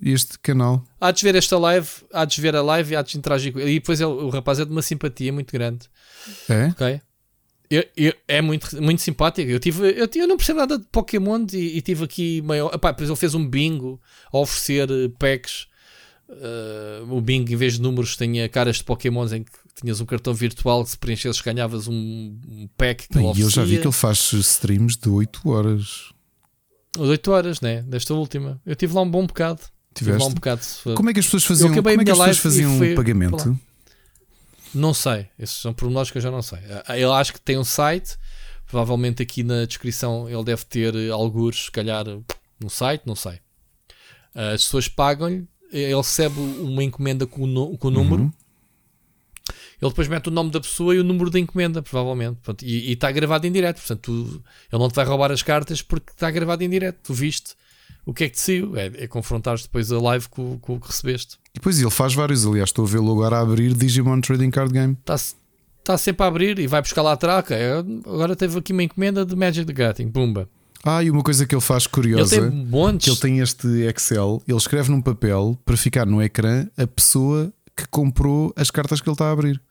este 0.02 0.38
canal. 0.40 0.84
Há 1.00 1.12
de 1.12 1.22
ver 1.24 1.36
esta 1.36 1.58
live, 1.58 1.88
há 2.14 2.26
de 2.26 2.42
ver 2.42 2.56
a 2.56 2.62
live 2.62 2.94
e 2.94 2.96
há 2.96 3.02
de 3.02 3.18
interagir 3.18 3.54
com 3.54 3.60
ele. 3.60 3.72
E 3.72 3.80
depois 3.80 4.00
ele- 4.02 4.10
o 4.12 4.30
rapaz 4.30 4.60
é 4.60 4.66
de 4.66 4.72
uma 4.72 4.82
simpatia 4.82 5.32
muito 5.32 5.52
grande. 5.52 5.88
É? 6.50 6.68
Ok? 6.68 7.02
Eu- 7.70 7.86
eu- 7.98 8.14
é 8.28 8.42
muito, 8.42 8.80
muito 8.82 9.02
simpático. 9.02 9.50
Eu, 9.50 9.60
tive, 9.60 9.90
eu, 10.00 10.08
eu 10.16 10.28
não 10.28 10.38
percebo 10.38 10.60
nada 10.60 10.78
de 10.78 10.86
Pokémon 10.92 11.46
e, 11.52 11.78
e 11.78 11.82
tive 11.82 12.04
aqui 12.04 12.42
meio. 12.44 12.68
Epá, 12.74 12.92
depois 12.92 13.10
ele 13.10 13.18
fez 13.18 13.34
um 13.34 13.48
bingo 13.48 14.00
a 14.32 14.38
oferecer 14.38 14.90
eh, 14.90 15.10
packs. 15.18 15.66
Eh, 16.30 17.04
o 17.10 17.20
bingo, 17.22 17.52
em 17.52 17.56
vez 17.56 17.74
de 17.74 17.82
números, 17.82 18.16
tinha 18.16 18.48
caras 18.50 18.78
de 18.78 18.84
Pokémons 18.84 19.32
em 19.34 19.44
que 19.44 19.52
tinhas 19.76 20.00
um 20.02 20.06
cartão 20.06 20.34
virtual 20.34 20.84
que 20.84 20.92
se 20.92 20.98
preenchesse 20.98 21.44
ganhavas 21.44 21.88
um, 21.88 22.40
pack 22.78 23.08
que 23.10 23.18
E 23.20 23.42
eu 23.42 23.50
já 23.50 23.64
vi 23.64 23.78
que 23.80 23.86
ele 23.88 23.92
faz 23.92 24.32
streams 24.34 24.98
de 24.98 25.10
8 25.10 25.50
horas. 25.50 26.14
Às 26.96 27.02
8 27.08 27.32
horas, 27.32 27.62
né? 27.62 27.82
Desta 27.84 28.14
última. 28.14 28.62
Eu 28.66 28.76
tive 28.76 28.94
lá 28.94 29.02
um 29.02 29.10
bom 29.10 29.26
bocado. 29.28 29.62
Tive 29.94 30.12
lá 30.14 30.26
um 30.26 30.34
bocado. 30.34 30.62
Como 30.96 31.10
é 31.10 31.14
que 31.14 31.20
as 31.20 31.26
pessoas 31.26 31.44
faziam, 31.44 31.70
como 31.74 31.90
é 31.90 32.04
que 32.06 32.12
as 32.12 32.18
pessoas 32.18 32.38
faziam 32.38 32.78
fui 32.78 32.94
o 32.94 32.96
pagamento? 32.96 33.60
Não 34.74 34.94
sei. 34.94 35.28
Esses 35.40 35.58
são 35.58 35.74
pormenores 35.74 36.12
que 36.12 36.18
eu 36.18 36.22
já 36.22 36.32
não 36.32 36.42
sei. 36.42 36.60
Ah, 36.88 36.98
Ele 36.98 37.06
acho 37.12 37.34
que 37.34 37.40
tem 37.42 37.58
um 37.58 37.64
site. 37.64 38.18
Provavelmente 38.68 39.22
aqui 39.22 39.44
na 39.44 39.64
descrição 39.66 40.28
ele 40.30 40.44
deve 40.44 40.66
ter 40.66 40.96
eh, 40.96 41.10
algures, 41.10 41.66
se 41.66 41.72
calhar, 41.72 42.04
no 42.60 42.70
site, 42.70 43.04
não 43.06 43.16
sei. 43.16 43.40
Ah, 44.34 44.52
As 44.54 44.64
pessoas 44.64 44.88
pagam-lhe, 44.88 45.48
ele 45.72 45.96
recebe 45.96 46.40
uma 46.40 46.84
encomenda 46.84 47.28
com 47.28 47.44
o, 47.44 47.48
nu- 47.48 47.78
com 47.78 47.88
o 47.90 47.92
número. 47.92 48.24
Uhum. 48.24 48.34
Ele 49.82 49.90
depois 49.92 50.08
mete 50.08 50.28
o 50.28 50.32
nome 50.32 50.52
da 50.52 50.60
pessoa 50.62 50.96
e 50.96 51.00
o 51.00 51.04
número 51.04 51.30
da 51.30 51.40
encomenda, 51.40 51.82
provavelmente. 51.82 52.38
Portanto, 52.44 52.64
e 52.64 52.92
está 52.94 53.12
gravado 53.12 53.46
em 53.46 53.52
direto. 53.52 53.78
Portanto, 53.78 54.02
tu- 54.02 54.44
ele 54.72 54.82
não 54.82 54.90
te 54.90 54.96
vai 54.96 55.06
roubar 55.06 55.32
as 55.32 55.42
cartas 55.44 55.82
porque 55.82 56.12
está 56.12 56.30
gravado 56.32 56.64
em 56.64 56.70
direto. 56.70 56.98
Tu 57.04 57.14
viste 57.14 57.56
o 58.06 58.14
que 58.14 58.24
é 58.24 58.30
que 58.30 58.36
te 58.36 58.42
saiu. 58.42 58.78
É, 58.78 58.86
é 59.04 59.08
confrontares 59.08 59.64
depois 59.64 59.92
a 59.92 60.00
live 60.00 60.28
com, 60.30 60.58
com 60.60 60.76
o 60.76 60.80
que 60.80 60.88
recebeste. 60.88 61.36
E 61.52 61.56
depois 61.56 61.80
ele 61.80 61.90
faz 61.90 62.14
vários, 62.14 62.46
aliás, 62.46 62.70
estou 62.70 62.86
a 62.86 62.88
vê-lo 62.88 63.12
agora 63.12 63.38
a 63.38 63.42
abrir 63.42 63.74
Digimon 63.74 64.22
Trading 64.22 64.50
Card 64.52 64.72
Game. 64.74 64.94
está 65.00 65.16
tá 65.84 65.98
sempre 65.98 66.24
a 66.24 66.28
abrir 66.28 66.58
e 66.60 66.68
vai 66.68 66.82
buscar 66.82 67.02
lá 67.02 67.12
atrás. 67.14 67.40
ok, 67.40 67.56
agora 68.06 68.36
teve 68.36 68.58
aqui 68.58 68.72
uma 68.74 68.84
encomenda 68.84 69.26
de 69.26 69.36
Magic 69.36 69.66
the 69.66 69.74
Gathering, 69.74 70.10
pumba. 70.12 70.50
Ah, 70.84 71.04
e 71.04 71.10
uma 71.10 71.24
coisa 71.24 71.46
que 71.48 71.56
ele 71.56 71.62
faz 71.62 71.84
Ele 71.86 71.92
curiosa, 71.92 72.42
tem 72.50 72.66
montes. 72.66 73.06
que 73.06 73.12
ele 73.12 73.20
tem 73.20 73.40
este 73.40 73.68
Excel, 73.88 74.42
ele 74.48 74.58
escreve 74.58 74.92
num 74.92 75.02
papel 75.02 75.58
para 75.66 75.76
ficar 75.76 76.06
no 76.06 76.22
ecrã 76.22 76.68
a 76.78 76.86
pessoa 76.86 77.52
que 77.76 77.88
comprou 77.88 78.54
as 78.56 78.72
cartas 78.72 79.02
que 79.02 79.08
ele 79.10 79.14
está 79.16 79.26
a 79.28 79.32
abrir. 79.32 79.62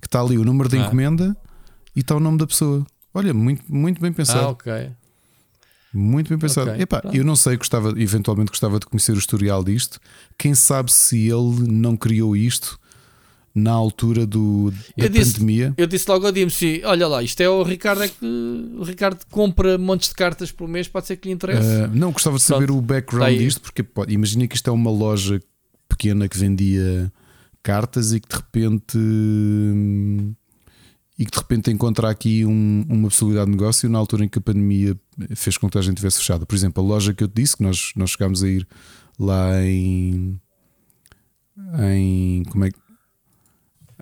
Que 0.00 0.06
está 0.06 0.20
ali 0.20 0.36
o 0.38 0.44
número 0.44 0.68
da 0.68 0.76
Ah. 0.76 0.86
encomenda 0.86 1.36
e 1.96 2.00
está 2.00 2.14
o 2.16 2.20
nome 2.20 2.38
da 2.38 2.46
pessoa. 2.46 2.86
Olha, 3.12 3.32
muito, 3.32 3.62
muito 3.72 4.00
bem 4.00 4.12
pensado. 4.12 4.40
Ah, 4.40 4.48
ok. 4.50 4.90
Muito 5.92 6.28
bem 6.28 6.38
pensado. 6.38 6.70
Ok, 6.70 6.82
Epá, 6.82 7.00
pronto. 7.00 7.16
eu 7.16 7.24
não 7.24 7.36
sei, 7.36 7.56
gostava, 7.56 7.90
eventualmente 8.00 8.48
gostava 8.50 8.80
de 8.80 8.86
conhecer 8.86 9.12
o 9.12 9.18
historial 9.18 9.62
disto. 9.62 10.00
Quem 10.36 10.52
sabe 10.54 10.92
se 10.92 11.28
ele 11.28 11.68
não 11.70 11.96
criou 11.96 12.34
isto 12.36 12.80
na 13.54 13.70
altura 13.70 14.26
do, 14.26 14.72
da 14.96 15.04
Eu 15.04 15.08
disse- 15.08 15.34
pandemia. 15.34 15.72
Eu 15.76 15.86
disse 15.86 16.10
logo 16.10 16.26
ao 16.26 16.32
DMC: 16.32 16.82
Olha 16.84 17.06
lá, 17.06 17.22
isto 17.22 17.40
é 17.40 17.48
o 17.48 17.62
Ricardo 17.62 18.02
é 18.02 18.08
que 18.08 18.26
o 18.76 18.82
Ricardo 18.82 19.24
compra 19.30 19.78
montes 19.78 20.08
de 20.08 20.16
cartas 20.16 20.50
por 20.50 20.66
mês, 20.68 20.88
pode 20.88 21.06
ser 21.06 21.16
que 21.16 21.28
lhe 21.28 21.34
interesse. 21.34 21.64
Uh, 21.84 21.88
não, 21.94 22.10
gostava 22.10 22.36
de 22.38 22.42
saber 22.42 22.66
Pronto, 22.66 22.78
o 22.80 22.82
background 22.82 23.32
tá 23.32 23.38
disto, 23.38 23.60
porque 23.60 23.84
imagina 24.08 24.48
que 24.48 24.56
isto 24.56 24.68
é 24.68 24.72
uma 24.72 24.90
loja 24.90 25.40
pequena 25.88 26.28
que 26.28 26.36
vendia 26.36 27.12
cartas 27.64 28.12
e 28.12 28.20
que 28.20 28.28
de 28.28 28.36
repente 28.36 28.96
hum, 28.96 30.32
e 31.18 31.24
que 31.24 31.30
de 31.32 31.38
repente 31.38 31.70
encontra 31.70 32.08
aqui 32.10 32.44
um- 32.44 32.84
uma 32.88 33.08
possibilidade 33.08 33.46
de 33.46 33.56
negócio 33.56 33.88
na 33.88 33.98
altura 33.98 34.24
em 34.24 34.28
que 34.28 34.38
a 34.38 34.42
pandemia 34.42 34.96
fez 35.34 35.56
com 35.56 35.68
que 35.70 35.78
a 35.78 35.82
gente 35.82 35.96
tivesse 35.96 36.18
fechado. 36.18 36.44
Por 36.46 36.54
exemplo, 36.54 36.82
a 36.82 36.86
loja 36.86 37.12
que 37.14 37.22
eu 37.24 37.28
te 37.28 37.40
disse 37.40 37.56
que 37.56 37.62
nós, 37.62 37.92
nós 37.96 38.10
chegámos 38.10 38.42
a 38.44 38.48
ir 38.48 38.66
lá 39.18 39.60
em 39.64 40.38
em 41.80 42.42
como 42.50 42.64
é 42.64 42.70
que 42.70 42.78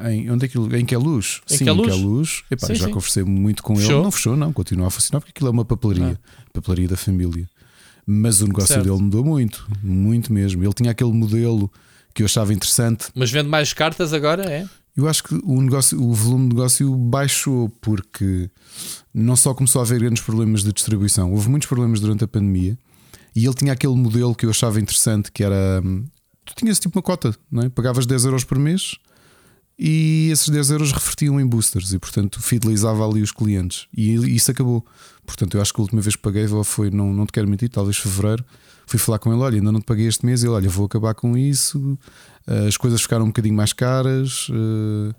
em, 0.04 0.30
onde 0.30 0.46
é 0.46 0.48
que, 0.48 0.58
em 0.58 0.84
que 0.86 0.94
é 0.94 0.98
luz? 0.98 1.42
Em 1.50 1.58
Sim, 1.58 1.64
Queluz? 1.66 1.86
em 1.86 1.90
que 1.90 1.98
é 2.00 2.02
luz. 2.02 2.44
Epá, 2.50 2.66
Sim, 2.66 2.74
já 2.76 2.86
sim. 2.86 2.92
conversei 2.92 3.22
muito 3.24 3.62
com 3.62 3.74
ele. 3.74 3.82
Fechou? 3.82 4.02
Não 4.02 4.10
fechou, 4.10 4.36
não, 4.36 4.52
continua 4.52 4.86
a 4.86 4.90
funcionar 4.90 5.20
porque 5.20 5.32
aquilo 5.32 5.48
é 5.48 5.50
uma 5.52 5.64
papelaria, 5.66 6.18
papelaria 6.52 6.88
da 6.88 6.96
família. 6.96 7.48
Mas 8.06 8.40
o 8.40 8.46
negócio 8.46 8.68
Certo. 8.68 8.84
dele 8.88 9.00
mudou 9.02 9.22
muito, 9.22 9.68
muito 9.82 10.32
mesmo. 10.32 10.64
Ele 10.64 10.72
tinha 10.72 10.90
aquele 10.90 11.12
modelo 11.12 11.70
que 12.14 12.22
eu 12.22 12.26
achava 12.26 12.52
interessante. 12.52 13.06
Mas 13.14 13.30
vende 13.30 13.48
mais 13.48 13.72
cartas 13.72 14.12
agora, 14.12 14.44
é? 14.50 14.66
Eu 14.96 15.08
acho 15.08 15.24
que 15.24 15.34
o, 15.42 15.60
negócio, 15.62 16.00
o 16.00 16.12
volume 16.12 16.48
de 16.48 16.54
negócio 16.54 16.94
baixou 16.96 17.70
porque 17.80 18.50
não 19.12 19.36
só 19.36 19.54
começou 19.54 19.80
a 19.80 19.84
haver 19.84 20.00
grandes 20.00 20.22
problemas 20.22 20.62
de 20.62 20.72
distribuição, 20.72 21.32
houve 21.32 21.48
muitos 21.48 21.66
problemas 21.66 22.00
durante 22.00 22.24
a 22.24 22.28
pandemia. 22.28 22.78
E 23.34 23.46
ele 23.46 23.54
tinha 23.54 23.72
aquele 23.72 23.94
modelo 23.94 24.34
que 24.34 24.44
eu 24.44 24.50
achava 24.50 24.78
interessante 24.78 25.32
que 25.32 25.42
era. 25.42 25.80
hum, 25.82 26.04
Tu 26.44 26.54
tinhas 26.56 26.78
tipo 26.78 26.98
uma 26.98 27.02
cota, 27.02 27.34
não 27.50 27.62
é? 27.62 27.68
pagavas 27.68 28.04
10 28.04 28.24
euros 28.24 28.44
por 28.44 28.58
mês 28.58 28.96
e 29.78 30.28
esses 30.30 30.48
10 30.48 30.70
euros 30.70 30.92
revertiam 30.92 31.40
em 31.40 31.46
boosters 31.46 31.92
e, 31.92 31.98
portanto, 31.98 32.40
fidelizava 32.42 33.06
ali 33.08 33.22
os 33.22 33.32
clientes. 33.32 33.86
E 33.96 34.14
isso 34.34 34.50
acabou. 34.50 34.84
Portanto, 35.24 35.56
eu 35.56 35.62
acho 35.62 35.72
que 35.72 35.80
a 35.80 35.82
última 35.82 36.00
vez 36.02 36.14
que 36.16 36.22
paguei 36.22 36.46
foi, 36.64 36.90
não, 36.90 37.12
não 37.12 37.26
te 37.26 37.32
quero 37.32 37.48
mentir, 37.48 37.68
talvez 37.68 37.96
fevereiro. 37.96 38.44
Fui 38.92 38.98
falar 38.98 39.18
com 39.18 39.32
ele: 39.32 39.40
olha, 39.40 39.56
ainda 39.56 39.72
não 39.72 39.80
te 39.80 39.86
paguei 39.86 40.06
este 40.06 40.26
mês. 40.26 40.44
Ele: 40.44 40.52
olha, 40.52 40.68
vou 40.68 40.84
acabar 40.84 41.14
com 41.14 41.34
isso. 41.34 41.98
Eh, 42.46 42.66
as 42.66 42.76
coisas 42.76 43.00
ficaram 43.00 43.24
um 43.24 43.28
bocadinho 43.28 43.54
mais 43.54 43.72
caras. 43.72 44.50
Uh, 44.50 45.14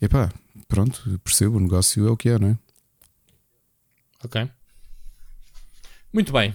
epá, 0.00 0.28
pronto, 0.66 1.20
percebo, 1.22 1.58
o 1.58 1.60
negócio 1.60 2.04
é 2.04 2.10
o 2.10 2.16
que 2.16 2.30
é, 2.30 2.36
não 2.36 2.48
é? 2.48 2.58
Ok. 4.24 4.50
Muito 6.12 6.32
bem. 6.32 6.52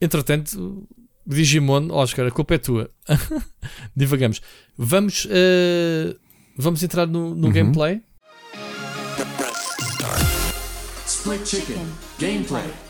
Entretanto, 0.00 0.88
Digimon, 1.24 1.88
Oscar, 1.92 2.26
a 2.26 2.32
culpa 2.32 2.54
é 2.54 2.58
tua. 2.58 2.90
Divagamos. 3.94 4.40
Vamos, 4.76 5.24
uh, 5.26 6.18
vamos 6.56 6.82
entrar 6.82 7.06
no, 7.06 7.32
no 7.32 7.46
uhum. 7.46 7.52
gameplay. 7.52 8.02
Split 11.06 11.46
Chicken 11.46 11.86
Gameplay. 12.18 12.87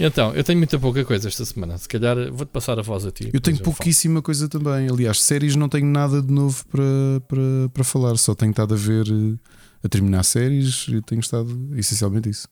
Então, 0.00 0.34
eu 0.34 0.42
tenho 0.42 0.58
muita 0.58 0.78
pouca 0.78 1.04
coisa 1.04 1.28
esta 1.28 1.44
semana. 1.44 1.76
Se 1.76 1.86
calhar 1.86 2.16
vou-te 2.32 2.48
passar 2.48 2.78
a 2.78 2.82
voz 2.82 3.04
a 3.04 3.10
ti. 3.10 3.30
Eu 3.32 3.40
tenho 3.40 3.58
pouquíssima 3.58 4.20
eu 4.20 4.22
coisa 4.22 4.48
também. 4.48 4.88
Aliás, 4.88 5.22
séries 5.22 5.54
não 5.54 5.68
tenho 5.68 5.86
nada 5.86 6.22
de 6.22 6.32
novo 6.32 6.64
para, 6.68 7.20
para, 7.28 7.68
para 7.72 7.84
falar. 7.84 8.16
Só 8.16 8.34
tenho 8.34 8.50
estado 8.50 8.72
a 8.72 8.76
ver, 8.76 9.06
eh, 9.06 9.36
a 9.84 9.88
terminar 9.88 10.22
séries 10.24 10.86
e 10.88 11.02
tenho 11.02 11.20
estado 11.20 11.48
essencialmente 11.76 12.30
isso. 12.30 12.48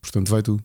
Portanto, 0.00 0.28
vai 0.30 0.40
tu. 0.40 0.60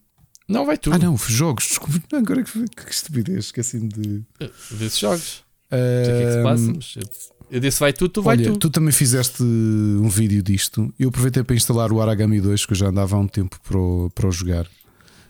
Não, 0.48 0.66
vai 0.66 0.78
tu. 0.78 0.94
Ah, 0.94 1.00
não, 1.00 1.18
jogos. 1.18 1.66
Desculpa. 1.68 2.00
Agora 2.16 2.44
que, 2.44 2.66
que 2.68 2.92
estupidez. 2.92 3.46
Esqueci-me 3.46 3.90
de. 3.90 4.24
Desses 4.72 5.00
jogos. 5.00 5.44
Uh, 5.72 5.76
não 5.76 6.02
o 6.02 6.06
que 6.06 6.12
é 6.12 6.26
que 6.26 6.32
se 6.34 6.44
passa, 6.44 6.74
mas 6.76 7.30
eu 7.52 7.60
disse 7.60 7.80
vai 7.80 7.92
tu, 7.92 8.08
tu 8.08 8.22
vai 8.22 8.38
Olha, 8.38 8.52
tu. 8.52 8.58
Tu 8.58 8.70
também 8.70 8.92
fizeste 8.92 9.42
um 9.42 10.08
vídeo 10.08 10.42
disto. 10.44 10.94
Eu 11.00 11.10
aproveitei 11.10 11.44
para 11.44 11.56
instalar 11.56 11.92
o 11.92 12.00
Aragami 12.00 12.40
2, 12.40 12.66
que 12.66 12.74
eu 12.74 12.78
já 12.78 12.88
andava 12.88 13.16
há 13.16 13.20
um 13.20 13.28
tempo 13.28 13.60
para 13.64 13.78
o, 13.78 14.10
para 14.14 14.28
o 14.28 14.32
jogar. 14.32 14.68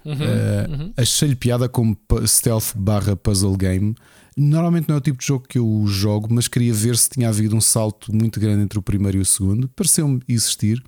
Uhum, 0.06 0.14
uh, 0.14 0.72
uhum. 0.72 0.94
Achei-lhe 0.96 1.36
piada 1.36 1.68
como 1.68 1.98
stealth 2.26 2.76
barra 2.76 3.16
puzzle 3.16 3.56
game. 3.58 3.96
Normalmente 4.36 4.88
não 4.88 4.96
é 4.96 4.98
o 5.00 5.02
tipo 5.02 5.20
de 5.20 5.26
jogo 5.26 5.46
que 5.48 5.58
eu 5.58 5.84
jogo, 5.88 6.28
mas 6.32 6.48
queria 6.48 6.74
ver 6.74 6.98
se 6.98 7.10
tinha 7.10 7.28
havido 7.28 7.56
um 7.56 7.62
salto 7.62 8.14
muito 8.16 8.40
grande 8.40 8.64
entre 8.64 8.80
o 8.80 8.82
primeiro 8.82 9.18
e 9.18 9.22
o 9.22 9.26
segundo. 9.26 9.68
Pareceu-me 9.70 10.22
existir. 10.28 10.82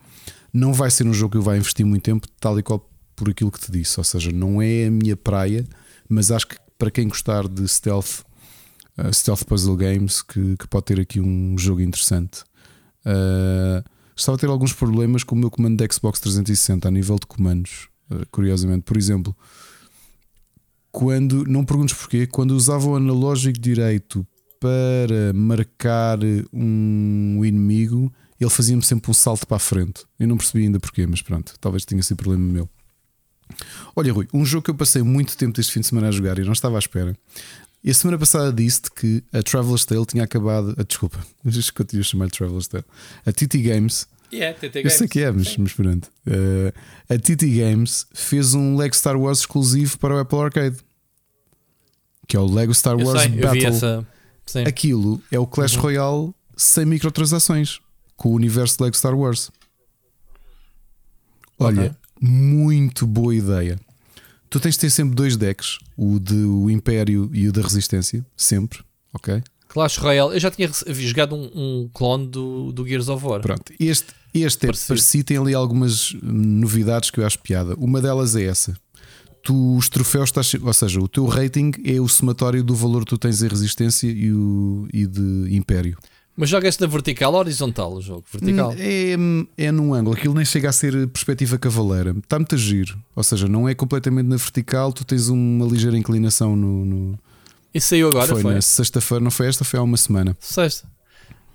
Não 0.53 0.73
vai 0.73 0.89
ser 0.89 1.05
um 1.05 1.13
jogo 1.13 1.31
que 1.33 1.37
eu 1.37 1.41
vá 1.41 1.57
investir 1.57 1.85
muito 1.85 2.03
tempo, 2.03 2.27
tal 2.39 2.57
e 2.59 2.63
qual 2.63 2.89
por 3.15 3.29
aquilo 3.29 3.51
que 3.51 3.59
te 3.59 3.71
disse. 3.71 3.99
Ou 3.99 4.03
seja, 4.03 4.31
não 4.31 4.61
é 4.61 4.85
a 4.85 4.91
minha 4.91 5.17
praia, 5.17 5.65
mas 6.07 6.31
acho 6.31 6.47
que 6.47 6.55
para 6.77 6.89
quem 6.89 7.07
gostar 7.07 7.47
de 7.47 7.67
stealth 7.67 8.23
uh, 8.97 9.13
stealth 9.13 9.43
puzzle 9.45 9.75
games 9.75 10.21
que, 10.21 10.57
que, 10.57 10.67
pode 10.67 10.85
ter 10.85 10.99
aqui 10.99 11.19
um 11.19 11.57
jogo 11.57 11.81
interessante. 11.81 12.43
Uh, 13.05 13.83
estava 14.15 14.35
a 14.35 14.39
ter 14.39 14.47
alguns 14.47 14.73
problemas 14.73 15.23
com 15.23 15.35
o 15.35 15.37
meu 15.37 15.49
comando 15.49 15.77
de 15.77 15.93
Xbox 15.93 16.19
360 16.19 16.87
a 16.87 16.91
nível 16.91 17.17
de 17.17 17.25
comandos, 17.25 17.87
curiosamente. 18.31 18.83
Por 18.83 18.97
exemplo, 18.97 19.35
quando, 20.91 21.45
não 21.45 21.65
perguntes 21.65 21.95
porquê, 21.95 22.27
quando 22.27 22.51
usava 22.51 22.87
o 22.87 22.95
analógico 22.95 23.59
direito 23.59 24.25
para 24.59 25.33
marcar 25.33 26.19
um 26.53 27.43
inimigo, 27.43 28.11
ele 28.39 28.49
fazia-me 28.49 28.83
sempre 28.83 29.09
um 29.09 29.13
salto 29.13 29.47
para 29.47 29.57
a 29.57 29.59
frente. 29.59 30.03
Eu 30.19 30.27
não 30.27 30.37
percebi 30.37 30.65
ainda 30.65 30.79
porquê, 30.79 31.05
mas 31.07 31.21
pronto, 31.21 31.53
talvez 31.59 31.85
tenha 31.85 32.01
sido 32.03 32.17
problema 32.17 32.45
meu. 32.45 32.69
Olha, 33.95 34.13
Rui, 34.13 34.27
um 34.33 34.45
jogo 34.45 34.63
que 34.63 34.71
eu 34.71 34.75
passei 34.75 35.01
muito 35.01 35.35
tempo 35.35 35.59
este 35.59 35.73
fim 35.73 35.81
de 35.81 35.87
semana 35.87 36.07
a 36.07 36.11
jogar 36.11 36.39
e 36.39 36.43
não 36.43 36.53
estava 36.53 36.77
à 36.77 36.79
espera 36.79 37.17
e 37.83 37.89
a 37.89 37.93
semana 37.93 38.17
passada 38.17 38.53
disse-te 38.53 38.91
que 38.91 39.23
a 39.33 39.41
Traveler's 39.41 39.85
Tale 39.85 40.05
tinha 40.05 40.23
acabado. 40.23 40.75
A, 40.77 40.83
desculpa, 40.83 41.19
continuo 41.73 42.01
a 42.01 42.03
chamar 42.03 42.29
Traveler's 42.29 42.67
Tale. 42.67 42.85
A 43.25 43.31
TT 43.31 43.57
Games. 43.57 44.07
Yeah, 44.33 44.57
TT 44.57 44.83
Games. 44.83 44.93
Eu 44.93 44.97
sei 44.97 45.07
que 45.07 45.19
é, 45.21 45.31
mas, 45.31 45.57
mas 45.57 45.73
pronto. 45.73 46.09
Uh, 46.25 46.73
a 47.09 47.17
TT 47.17 47.49
Games 47.49 48.05
fez 48.13 48.53
um 48.53 48.77
Lego 48.77 48.95
Star 48.95 49.19
Wars 49.19 49.39
exclusivo 49.39 49.97
para 49.99 50.15
o 50.15 50.19
Apple 50.19 50.39
Arcade. 50.39 50.77
Que 52.27 52.37
é 52.37 52.39
o 52.39 52.45
Lego 52.45 52.73
Star 52.73 52.97
eu 52.97 53.05
Wars 53.05 53.23
sei, 53.23 53.31
Battle. 53.31 53.65
Essa... 53.65 54.07
Aquilo 54.65 55.21
é 55.31 55.39
o 55.39 55.45
Clash 55.45 55.75
uhum. 55.75 55.81
Royale 55.81 56.33
sem 56.55 56.85
microtransações. 56.85 57.79
Com 58.15 58.29
o 58.29 58.33
universo 58.33 58.77
de 58.77 58.83
Lego 58.83 58.95
Star 58.95 59.17
Wars. 59.17 59.51
Olha, 61.59 61.81
okay. 61.81 61.95
muito 62.21 63.05
boa 63.05 63.35
ideia. 63.35 63.79
Tu 64.49 64.59
tens 64.59 64.75
de 64.75 64.81
ter 64.81 64.89
sempre 64.89 65.15
dois 65.15 65.37
decks, 65.37 65.79
o 65.95 66.19
do 66.19 66.69
Império 66.69 67.29
e 67.33 67.47
o 67.47 67.51
da 67.51 67.61
Resistência, 67.61 68.25
sempre, 68.35 68.79
ok? 69.13 69.41
Clash 69.69 69.97
Royale, 69.97 70.33
eu 70.33 70.39
já 70.39 70.51
tinha 70.51 70.69
jogado 70.89 71.35
um, 71.35 71.49
um 71.55 71.89
clone 71.93 72.27
do, 72.27 72.73
do 72.73 72.85
Gears 72.85 73.07
of 73.07 73.25
War. 73.25 73.39
Pronto, 73.41 73.71
este, 73.79 74.13
este 74.33 74.67
é 74.67 74.71
parecido, 74.87 75.23
tem 75.25 75.37
ali 75.37 75.53
algumas 75.53 76.13
novidades 76.21 77.09
que 77.09 77.19
eu 77.19 77.25
acho 77.25 77.39
piada. 77.39 77.75
Uma 77.77 78.01
delas 78.01 78.35
é 78.35 78.43
essa. 78.43 78.75
Tu, 79.43 79.75
os 79.75 79.89
troféus, 79.89 80.29
estás, 80.29 80.53
ou 80.53 80.73
seja, 80.73 80.99
o 80.99 81.07
teu 81.07 81.25
rating 81.25 81.71
é 81.83 81.99
o 81.99 82.07
somatório 82.07 82.63
do 82.63 82.75
valor 82.75 83.03
que 83.03 83.09
tu 83.09 83.17
tens 83.17 83.41
em 83.41 83.47
resistência 83.47 84.07
e, 84.07 84.31
o, 84.31 84.87
e 84.93 85.07
de 85.07 85.55
império. 85.55 85.97
Mas 86.35 86.49
joga-se 86.49 86.79
na 86.79 86.87
vertical 86.87 87.33
ou 87.33 87.39
horizontal 87.39 87.93
o 87.93 88.01
jogo? 88.01 88.23
Vertical? 88.31 88.73
É, 88.77 89.15
é 89.57 89.71
num 89.71 89.93
ângulo, 89.93 90.15
aquilo 90.15 90.33
nem 90.33 90.45
chega 90.45 90.69
a 90.69 90.71
ser 90.71 91.07
perspectiva 91.07 91.57
cavaleira. 91.57 92.15
Está 92.17 92.39
muito 92.39 92.55
a 92.55 92.57
giro. 92.57 92.97
Ou 93.15 93.23
seja, 93.23 93.47
não 93.47 93.67
é 93.67 93.75
completamente 93.75 94.27
na 94.27 94.37
vertical, 94.37 94.93
tu 94.93 95.03
tens 95.03 95.27
uma 95.27 95.65
ligeira 95.65 95.97
inclinação 95.97 96.55
no. 96.55 96.85
no... 96.85 97.19
E 97.73 97.81
saiu 97.81 98.09
agora? 98.09 98.27
Foi, 98.27 98.41
foi? 98.41 98.53
na 98.53 98.61
sexta-feira, 98.61 99.23
não 99.23 99.31
foi 99.31 99.47
esta, 99.47 99.63
foi 99.63 99.79
há 99.79 99.83
uma 99.83 99.97
semana. 99.97 100.35
Sexta. 100.39 100.87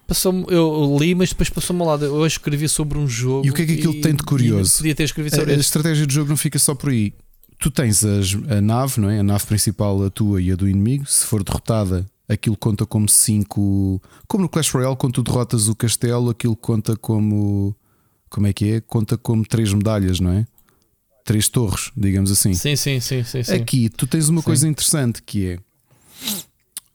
Passou 0.06 0.46
eu 0.48 0.96
li, 1.00 1.14
mas 1.14 1.30
depois 1.30 1.50
passou-me 1.50 1.82
ao 1.82 1.88
lado. 1.88 2.04
Eu 2.04 2.26
escrevi 2.26 2.68
sobre 2.68 2.96
um 2.96 3.08
jogo. 3.08 3.44
E 3.44 3.50
o 3.50 3.54
que 3.54 3.62
é 3.62 3.66
que 3.66 3.72
aquilo 3.74 4.00
tem 4.00 4.14
de 4.14 4.22
curioso? 4.22 4.76
Podia 4.76 4.94
ter 4.94 5.02
escrevido 5.02 5.34
sobre 5.34 5.52
a, 5.52 5.56
a 5.56 5.60
estratégia 5.60 6.06
do 6.06 6.12
jogo 6.12 6.28
não 6.28 6.36
fica 6.36 6.58
só 6.58 6.74
por 6.74 6.90
aí. 6.90 7.12
Tu 7.58 7.70
tens 7.70 8.04
as, 8.04 8.36
a 8.48 8.60
nave, 8.60 9.00
não 9.00 9.10
é? 9.10 9.18
A 9.18 9.22
nave 9.22 9.44
principal, 9.46 10.04
a 10.04 10.10
tua 10.10 10.40
e 10.40 10.52
a 10.52 10.56
do 10.56 10.68
inimigo. 10.68 11.06
Se 11.06 11.24
for 11.24 11.42
derrotada, 11.42 12.06
aquilo 12.28 12.56
conta 12.56 12.86
como 12.86 13.08
5. 13.08 14.00
Como 14.28 14.42
no 14.42 14.48
Clash 14.48 14.70
Royale, 14.70 14.96
quando 14.96 15.14
tu 15.14 15.22
derrotas 15.24 15.66
o 15.66 15.74
castelo, 15.74 16.30
aquilo 16.30 16.54
conta 16.54 16.96
como. 16.96 17.74
Como 18.28 18.46
é 18.46 18.52
que 18.52 18.72
é? 18.72 18.80
Conta 18.80 19.16
como 19.16 19.44
3 19.44 19.72
medalhas, 19.72 20.20
não 20.20 20.30
é? 20.30 20.46
Três 21.24 21.48
torres, 21.48 21.90
digamos 21.96 22.30
assim. 22.30 22.54
Sim, 22.54 22.76
sim, 22.76 23.00
sim. 23.00 23.24
sim, 23.24 23.42
sim. 23.42 23.54
Aqui 23.54 23.88
tu 23.88 24.06
tens 24.06 24.28
uma 24.28 24.40
sim. 24.40 24.44
coisa 24.44 24.68
interessante 24.68 25.20
que 25.22 25.46
é. 25.50 25.58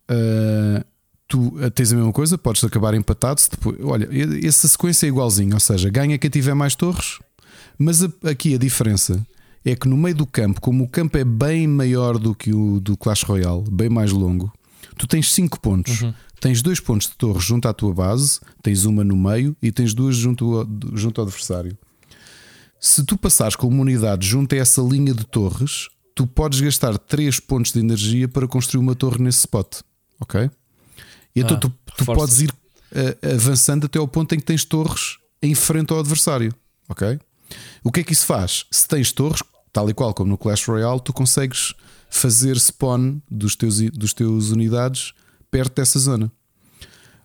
Uh, 0.09 0.90
tu 1.31 1.53
tens 1.73 1.91
a 1.91 1.95
mesma 1.95 2.11
coisa, 2.11 2.37
podes 2.37 2.63
acabar 2.63 2.93
empatado. 2.93 3.41
Depois, 3.49 3.77
olha, 3.83 4.09
essa 4.45 4.67
sequência 4.67 5.05
é 5.05 5.09
igualzinha, 5.09 5.53
ou 5.53 5.59
seja, 5.59 5.89
ganha 5.89 6.17
quem 6.17 6.29
tiver 6.29 6.53
mais 6.53 6.75
torres, 6.75 7.19
mas 7.77 8.03
a, 8.03 8.09
aqui 8.25 8.53
a 8.55 8.57
diferença 8.57 9.25
é 9.63 9.75
que 9.75 9.87
no 9.87 9.95
meio 9.95 10.15
do 10.15 10.25
campo, 10.25 10.59
como 10.59 10.83
o 10.83 10.87
campo 10.87 11.17
é 11.17 11.23
bem 11.23 11.67
maior 11.67 12.17
do 12.17 12.35
que 12.35 12.53
o 12.53 12.79
do 12.79 12.97
Clash 12.97 13.23
Royale, 13.23 13.63
bem 13.71 13.89
mais 13.89 14.11
longo, 14.11 14.51
Tu 15.01 15.07
tens 15.07 15.33
5 15.33 15.59
pontos. 15.59 16.01
Uhum. 16.01 16.13
Tens 16.39 16.61
dois 16.61 16.79
pontos 16.79 17.07
de 17.07 17.15
torre 17.15 17.39
junto 17.39 17.67
à 17.67 17.73
tua 17.73 17.93
base, 17.93 18.39
tens 18.61 18.85
uma 18.85 19.03
no 19.03 19.15
meio 19.15 19.55
e 19.61 19.71
tens 19.71 19.93
duas 19.93 20.15
junto 20.15 20.57
ao, 20.57 20.67
junto 20.93 21.19
ao 21.19 21.25
adversário. 21.25 21.75
Se 22.79 23.03
tu 23.03 23.17
passares 23.17 23.55
com 23.55 23.67
uma 23.67 23.81
unidade 23.81 24.27
junto 24.27 24.53
a 24.53 24.57
essa 24.59 24.81
linha 24.81 25.13
de 25.13 25.25
torres, 25.25 25.87
tu 26.15 26.27
podes 26.27 26.61
gastar 26.61 26.97
3 26.97 27.39
pontos 27.39 27.71
de 27.71 27.79
energia 27.79 28.27
para 28.27 28.47
construir 28.47 28.79
uma 28.79 28.93
torre 28.93 29.23
nesse 29.23 29.39
spot. 29.39 29.81
Ok? 30.19 30.49
E 31.35 31.41
então 31.41 31.57
ah, 31.57 31.59
tu, 31.59 31.73
tu 31.97 32.05
podes 32.05 32.41
ir 32.41 32.51
uh, 32.51 33.35
avançando 33.35 33.85
até 33.85 33.99
ao 33.99 34.07
ponto 34.07 34.33
em 34.33 34.39
que 34.39 34.45
tens 34.45 34.65
torres 34.65 35.17
em 35.41 35.55
frente 35.55 35.91
ao 35.91 35.99
adversário. 35.99 36.53
Ok? 36.89 37.19
O 37.83 37.91
que 37.91 38.01
é 38.01 38.03
que 38.03 38.13
isso 38.13 38.25
faz? 38.25 38.65
Se 38.71 38.87
tens 38.87 39.11
torres, 39.11 39.41
tal 39.73 39.89
e 39.89 39.93
qual 39.93 40.13
como 40.13 40.29
no 40.29 40.37
Clash 40.37 40.67
Royale, 40.67 41.01
tu 41.03 41.13
consegues 41.13 41.73
fazer 42.09 42.59
spawn 42.59 43.19
dos 43.29 43.55
teus, 43.55 43.79
dos 43.91 44.13
teus 44.13 44.51
unidades 44.51 45.13
perto 45.49 45.75
dessa 45.75 45.97
zona. 45.99 46.31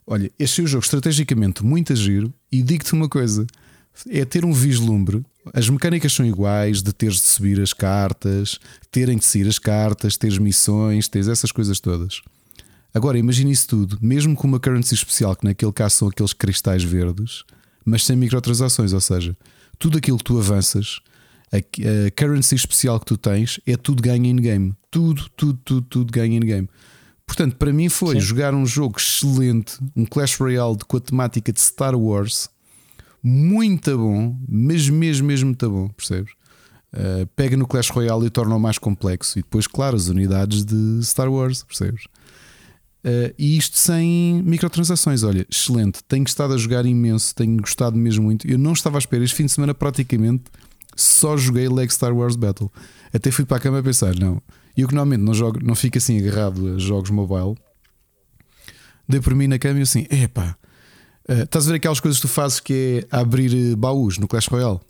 Olha, 0.07 0.31
este 0.39 0.61
é 0.61 0.65
um 0.65 0.67
jogo 0.67 0.85
estrategicamente 0.85 1.65
muito 1.65 1.95
giro 1.95 2.33
e 2.51 2.63
digo-te 2.63 2.93
uma 2.93 3.09
coisa: 3.09 3.47
é 4.09 4.25
ter 4.25 4.45
um 4.45 4.53
vislumbre. 4.53 5.25
As 5.53 5.69
mecânicas 5.69 6.13
são 6.13 6.27
iguais, 6.27 6.83
de 6.83 6.93
teres 6.93 7.17
de 7.17 7.23
subir 7.23 7.61
as 7.61 7.73
cartas, 7.73 8.59
terem 8.91 9.17
de 9.17 9.25
sair 9.25 9.47
as 9.47 9.59
cartas, 9.59 10.17
teres 10.17 10.39
missões, 10.39 11.09
teres 11.09 11.29
essas 11.29 11.53
coisas 11.53 11.79
todas. 11.79 12.21
Agora 12.97 13.19
imagine 13.19 13.53
isso 13.53 13.69
tudo, 13.69 13.99
mesmo 14.01 14.35
com 14.35 14.49
uma 14.49 14.59
currency 14.59 14.95
especial, 14.95 15.37
que 15.37 15.45
naquele 15.45 15.71
caso 15.71 15.97
são 15.97 16.09
aqueles 16.09 16.33
cristais 16.33 16.83
verdes, 16.83 17.45
mas 17.85 18.03
sem 18.07 18.17
microtransações, 18.17 18.95
ou 18.95 19.01
seja, 19.03 19.37
tudo 19.79 19.99
aquilo 19.99 20.17
que 20.17 20.25
tu 20.25 20.39
avanças 20.39 21.01
a, 21.53 21.59
a 21.59 22.11
currency 22.11 22.55
especial 22.55 22.99
que 22.99 23.05
tu 23.05 23.19
tens 23.19 23.61
é 23.67 23.77
tudo 23.77 24.03
ganho 24.03 24.25
in-game. 24.25 24.75
Tudo, 24.91 25.29
tudo, 25.37 25.61
tudo, 25.63 25.83
tudo 25.83 26.11
ganho 26.11 26.37
in-game. 26.37 26.71
Portanto, 27.27 27.57
para 27.57 27.71
mim 27.71 27.91
foi 27.91 28.15
Sim. 28.15 28.21
jogar 28.21 28.55
um 28.55 28.65
jogo 28.65 28.97
excelente, 28.99 29.79
um 29.95 30.07
Clash 30.07 30.37
Royale 30.37 30.79
com 30.89 30.97
a 30.97 31.01
temática 31.01 31.53
de 31.53 31.61
Star 31.61 31.95
Wars, 31.95 32.49
muito 33.23 33.95
bom, 33.99 34.35
mas 34.49 34.89
mesmo, 34.89 35.27
mesmo 35.27 35.47
muito 35.49 35.71
bom, 35.71 35.89
percebes? 35.89 36.33
Uh, 36.95 37.27
pega 37.37 37.59
no 37.59 37.67
Clash 37.67 37.91
Royale 37.91 38.25
e 38.25 38.31
torna-o 38.31 38.59
mais 38.59 38.79
complexo. 38.79 39.39
E 39.39 39.43
depois, 39.43 39.67
claro, 39.67 39.97
as 39.97 40.09
unidades 40.09 40.65
de 40.65 41.05
Star 41.05 41.31
Wars, 41.31 41.63
percebes? 41.63 42.05
Uh, 43.07 43.33
e 43.39 43.57
isto 43.57 43.79
sem 43.79 44.43
microtransações. 44.43 45.23
Olha, 45.23 45.47
excelente. 45.49 46.03
Tenho 46.09 46.25
estado 46.25 46.55
a 46.55 46.57
jogar 46.57 46.85
imenso, 46.85 47.33
tenho 47.37 47.57
gostado 47.59 47.97
mesmo 47.97 48.25
muito. 48.25 48.49
Eu 48.51 48.59
não 48.59 48.73
estava 48.73 48.99
à 48.99 48.99
espera. 48.99 49.23
Este 49.23 49.37
fim 49.37 49.47
de 49.47 49.53
semana, 49.53 49.73
praticamente, 49.73 50.45
só 50.97 51.37
joguei 51.37 51.69
Lego 51.69 51.93
Star 51.93 52.13
Wars 52.13 52.35
Battle. 52.35 52.69
Até 53.15 53.31
fui 53.31 53.45
para 53.45 53.59
a 53.59 53.61
cama 53.61 53.79
a 53.79 53.83
pensar: 53.83 54.13
não. 54.17 54.43
Eu 54.77 54.89
que 54.89 54.95
normalmente 54.95 55.25
não, 55.25 55.33
jogo, 55.33 55.61
não 55.63 55.77
fico 55.77 55.99
assim 55.99 56.19
agarrado 56.19 56.75
a 56.75 56.79
jogos 56.79 57.11
mobile. 57.11 57.57
Dei 59.09 59.21
por 59.21 59.37
mim 59.37 59.47
na 59.47 59.59
cama 59.59 59.79
e 59.79 59.83
assim: 59.83 60.05
epá, 60.11 60.57
uh, 61.29 61.45
estás 61.45 61.69
a 61.69 61.71
ver 61.71 61.77
aquelas 61.77 62.01
coisas 62.01 62.21
que 62.21 62.27
tu 62.27 62.33
fazes 62.33 62.59
que 62.59 63.07
é 63.13 63.17
abrir 63.17 63.55
eh, 63.55 63.77
baús 63.77 64.19
no 64.19 64.27
Clash 64.27 64.49
Royale? 64.49 64.81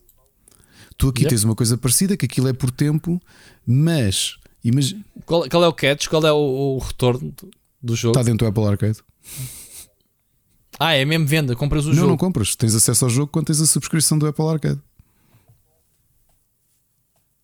Tu 0.97 1.09
aqui 1.09 1.20
yep. 1.20 1.28
tens 1.28 1.45
uma 1.45 1.55
coisa 1.55 1.77
parecida, 1.77 2.17
que 2.17 2.25
aquilo 2.25 2.49
é 2.49 2.55
por 2.55 2.70
tempo, 2.70 3.20
mas. 3.67 4.39
Imag... 4.65 5.05
Qual, 5.27 5.47
qual 5.51 5.65
é 5.65 5.69
o 5.69 5.73
catch? 5.75 6.09
Qual 6.09 6.27
é 6.27 6.33
o, 6.33 6.77
o 6.77 6.78
retorno 6.78 7.35
do 7.87 7.97
jogo? 7.97 8.19
Está 8.19 8.23
dentro 8.23 8.47
do 8.47 8.49
Apple 8.49 8.65
Arcade. 8.65 8.99
Ah, 10.79 10.93
é 10.93 11.05
mesmo 11.05 11.27
venda, 11.27 11.57
compras 11.57 11.85
o 11.85 11.89
não, 11.89 11.95
jogo. 11.95 12.07
Não, 12.07 12.13
não 12.13 12.19
compras, 12.19 12.55
tens 12.55 12.75
acesso 12.75 13.05
ao 13.07 13.11
jogo 13.11 13.33
quando 13.33 13.47
tens 13.47 13.61
a 13.61 13.67
subscrição 13.67 14.19
do 14.19 14.27
Apple 14.27 14.47
Arcade. 14.47 14.81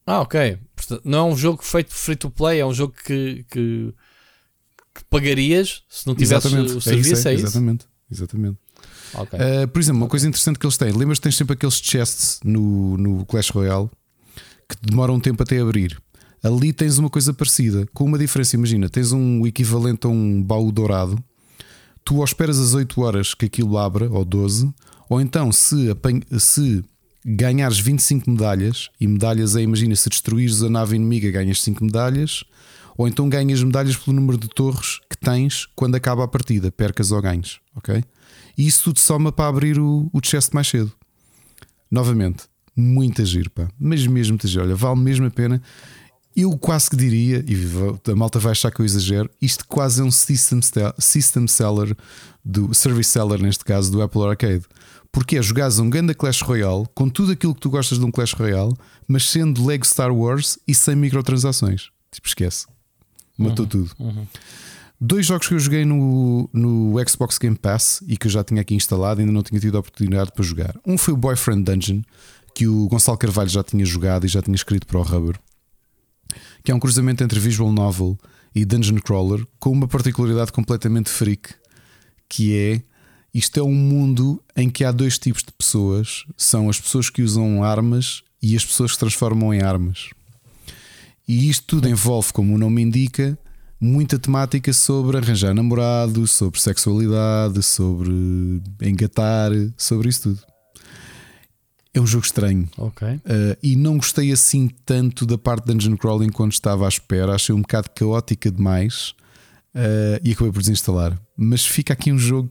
Ah, 0.07 0.21
ok. 0.21 0.59
Não 1.05 1.19
é 1.19 1.33
um 1.33 1.37
jogo 1.37 1.63
feito 1.63 1.95
free 1.95 2.17
to 2.17 2.31
play, 2.31 2.59
é 2.59 2.67
um 2.67 2.75
jogo 2.75 2.93
que, 2.93 3.47
que, 3.51 3.95
que 4.95 5.05
pagarias 5.09 5.83
se 5.89 6.07
não 6.07 6.15
tivesse 6.15 6.47
exatamente. 6.49 6.77
o 6.77 6.81
serviço, 6.81 7.11
é 7.11 7.13
isso? 7.13 7.29
É, 7.29 7.31
é 7.31 7.35
isso? 7.35 7.45
Exatamente, 7.47 7.87
exatamente. 8.11 8.59
Okay. 9.15 9.39
Uh, 9.39 9.69
por 9.69 9.79
exemplo, 9.79 10.03
uma 10.03 10.09
coisa 10.09 10.27
interessante 10.27 10.59
que 10.59 10.67
eles 10.67 10.77
têm, 10.77 10.91
lembras 10.93 11.19
que 11.19 11.23
tens 11.23 11.37
sempre 11.37 11.55
aqueles 11.55 11.77
chests 11.77 12.41
no, 12.45 12.97
no 12.97 13.25
Clash 13.27 13.51
Royale 13.51 13.91
que 14.69 14.77
demoram 14.83 15.15
um 15.15 15.21
tempo 15.21 15.43
até 15.43 15.61
abrir. 15.61 16.01
Ali 16.43 16.73
tens 16.73 16.99
uma 16.99 17.09
coisa 17.09 17.33
parecida, 17.33 17.87
com 17.95 18.05
uma 18.05 18.19
diferença. 18.19 18.57
Imagina, 18.57 18.89
tens 18.89 19.13
um 19.13 19.47
equivalente 19.47 20.07
a 20.07 20.11
um 20.11 20.43
baú 20.43 20.73
dourado. 20.73 21.23
Tu 22.05 22.17
ou 22.17 22.25
esperas 22.25 22.59
as 22.59 22.75
8 22.75 23.01
horas 23.01 23.35
que 23.35 23.47
aquilo 23.47 23.79
abra, 23.79 24.11
ou 24.11 24.25
12, 24.25 24.73
ou 25.09 25.21
então 25.21 25.53
se, 25.53 25.89
se 26.41 26.85
ganhares 27.25 27.79
25 27.79 28.29
medalhas, 28.29 28.91
e 29.01 29.07
medalhas 29.07 29.55
é, 29.55 29.63
imagina, 29.63 29.95
se 29.95 30.09
destruires 30.09 30.63
a 30.63 30.69
nave 30.69 30.97
inimiga, 30.97 31.31
ganhas 31.31 31.63
5 31.63 31.85
medalhas, 31.85 32.43
ou 32.97 33.07
então 33.07 33.29
ganhas 33.29 33.63
medalhas 33.63 33.97
pelo 33.97 34.17
número 34.17 34.37
de 34.37 34.49
torres 34.49 35.01
que 35.09 35.17
tens 35.17 35.67
quando 35.77 35.95
acaba 35.95 36.25
a 36.25 36.29
partida, 36.29 36.73
percas 36.73 37.13
ou 37.13 37.23
ganhes, 37.23 37.61
ok? 37.77 38.03
E 38.59 38.67
isso 38.67 38.85
tudo 38.85 38.99
soma 38.99 39.31
para 39.31 39.49
abrir 39.49 39.79
o, 39.79 40.11
o 40.13 40.21
chest 40.23 40.53
mais 40.53 40.69
cedo. 40.69 40.93
Novamente, 41.91 42.45
muita 42.77 43.25
giro, 43.25 43.51
pá, 43.51 43.69
mas 43.79 44.07
mesmo 44.07 44.37
te 44.37 44.49
giro, 44.49 44.65
olha, 44.65 44.75
vale 44.75 45.01
mesmo 45.01 45.27
a 45.27 45.31
pena. 45.31 45.63
Eu 46.35 46.57
quase 46.57 46.89
que 46.89 46.97
diria, 46.97 47.45
e 47.47 48.11
a 48.11 48.17
malta 48.17 48.39
vai 48.39 48.53
achar 48.53 48.71
que 48.71 48.81
eu 48.81 48.87
exagero, 48.87 49.29
isto 49.41 49.67
quase 49.67 50.01
é 50.01 50.05
um 50.05 50.11
system, 50.11 50.61
system 50.99 51.47
seller, 51.47 51.95
do 52.45 52.75
service 52.75 53.11
seller, 53.11 53.41
neste 53.41 53.65
caso, 53.65 53.93
do 53.93 54.01
Apple 54.01 54.23
Arcade. 54.23 54.65
Porque 55.11 55.37
é 55.37 55.43
jogares 55.43 55.79
um 55.79 55.91
grande 55.91 56.15
Clash 56.15 56.41
Royale 56.41 56.87
com 56.95 57.09
tudo 57.09 57.33
aquilo 57.33 57.55
que 57.55 57.61
tu 57.61 57.69
gostas 57.69 57.99
de 57.99 58.05
um 58.05 58.11
Clash 58.11 58.33
Royale, 58.33 58.75
mas 59.07 59.29
sendo 59.29 59.65
Lego 59.65 59.87
Star 59.87 60.11
Wars 60.11 60.59
e 60.67 60.75
sem 60.75 60.97
microtransações. 60.97 61.91
Tipo, 62.11 62.27
esquece. 62.27 62.67
Matou 63.37 63.65
uhum, 63.65 63.69
tudo. 63.69 63.91
Uhum. 63.99 64.27
Dois 64.99 65.27
jogos 65.27 65.49
que 65.49 65.55
eu 65.55 65.59
joguei 65.59 65.85
no, 65.85 66.49
no 66.51 66.95
Xbox 67.07 67.37
Game 67.37 67.57
Pass 67.57 68.03
e 68.07 68.17
que 68.17 68.27
eu 68.27 68.31
já 68.31 68.43
tinha 68.43 68.63
aqui 68.63 68.75
instalado 68.75 69.21
e 69.21 69.23
ainda 69.23 69.33
não 69.33 69.43
tinha 69.43 69.61
tido 69.61 69.77
a 69.77 69.81
oportunidade 69.81 70.33
para 70.33 70.45
jogar. 70.45 70.75
Um 70.87 70.97
foi 70.97 71.13
o 71.13 71.17
Boyfriend 71.17 71.65
Dungeon, 71.65 72.03
que 72.55 72.67
o 72.67 72.89
Gonçalo 72.89 73.19
Carvalho 73.19 73.51
já 73.51 73.63
tinha 73.63 73.85
jogado 73.85 74.25
e 74.25 74.29
já 74.29 74.41
tinha 74.41 74.55
escrito 74.55 74.87
para 74.87 74.99
o 74.99 75.03
Rubber 75.03 75.39
que 76.63 76.71
é 76.71 76.75
um 76.75 76.81
cruzamento 76.81 77.23
entre 77.23 77.41
visual 77.41 77.73
novel 77.73 78.19
e 78.55 78.65
dungeon 78.65 78.99
crawler, 78.99 79.47
com 79.59 79.71
uma 79.71 79.89
particularidade 79.89 80.53
completamente 80.53 81.11
freak, 81.11 81.55
que 82.29 82.57
é 82.57 82.83
isto 83.35 83.59
é 83.59 83.63
um 83.63 83.75
mundo 83.75 84.43
em 84.55 84.69
que 84.69 84.85
há 84.85 84.93
dois 84.93 85.19
tipos 85.19 85.43
de 85.43 85.53
pessoas: 85.53 86.25
são 86.37 86.69
as 86.69 86.79
pessoas 86.79 87.09
que 87.09 87.23
usam 87.23 87.65
armas 87.65 88.23
e 88.43 88.55
as 88.55 88.65
pessoas 88.65 88.93
que 88.93 88.99
transformam 88.99 89.55
em 89.55 89.63
armas. 89.63 90.11
E 91.27 91.49
isto 91.49 91.65
tudo 91.67 91.89
envolve, 91.89 92.33
como 92.33 92.55
o 92.55 92.59
nome 92.59 92.83
indica, 92.83 93.39
muita 93.81 94.19
temática 94.19 94.73
sobre 94.73 95.17
arranjar 95.17 95.55
namorado, 95.55 96.27
sobre 96.27 96.61
sexualidade, 96.61 97.63
sobre 97.63 98.13
engatar, 98.83 99.51
sobre 99.79 100.09
isso 100.09 100.35
tudo. 100.35 100.52
É 101.95 102.01
um 102.01 102.07
jogo 102.07 102.25
estranho. 102.25 102.69
Ok. 102.79 103.07
Uh, 103.07 103.21
e 103.63 103.77
não 103.77 103.97
gostei 103.97 104.33
assim 104.33 104.71
tanto 104.87 105.27
da 105.27 105.37
parte 105.37 105.67
de 105.67 105.75
dungeon 105.75 105.97
crawling 105.97 106.31
quando 106.31 106.53
estava 106.53 106.87
à 106.87 106.89
espera. 106.89 107.35
Achei 107.35 107.55
um 107.55 107.61
bocado 107.61 107.91
caótica 107.95 108.51
demais 108.51 109.15
uh, 109.75 110.19
e 110.25 110.33
acabei 110.33 110.53
por 110.53 110.61
desinstalar. 110.61 111.21
Mas 111.37 111.67
fica 111.67 111.93
aqui 111.93 112.11
um 112.11 112.19
jogo. 112.19 112.51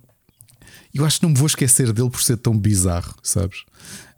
Eu 0.94 1.06
acho 1.06 1.20
que 1.20 1.26
não 1.26 1.32
me 1.32 1.38
vou 1.38 1.48
esquecer 1.48 1.92
dele 1.92 2.10
por 2.10 2.22
ser 2.22 2.38
tão 2.38 2.58
bizarro, 2.58 3.16
sabes? 3.24 3.64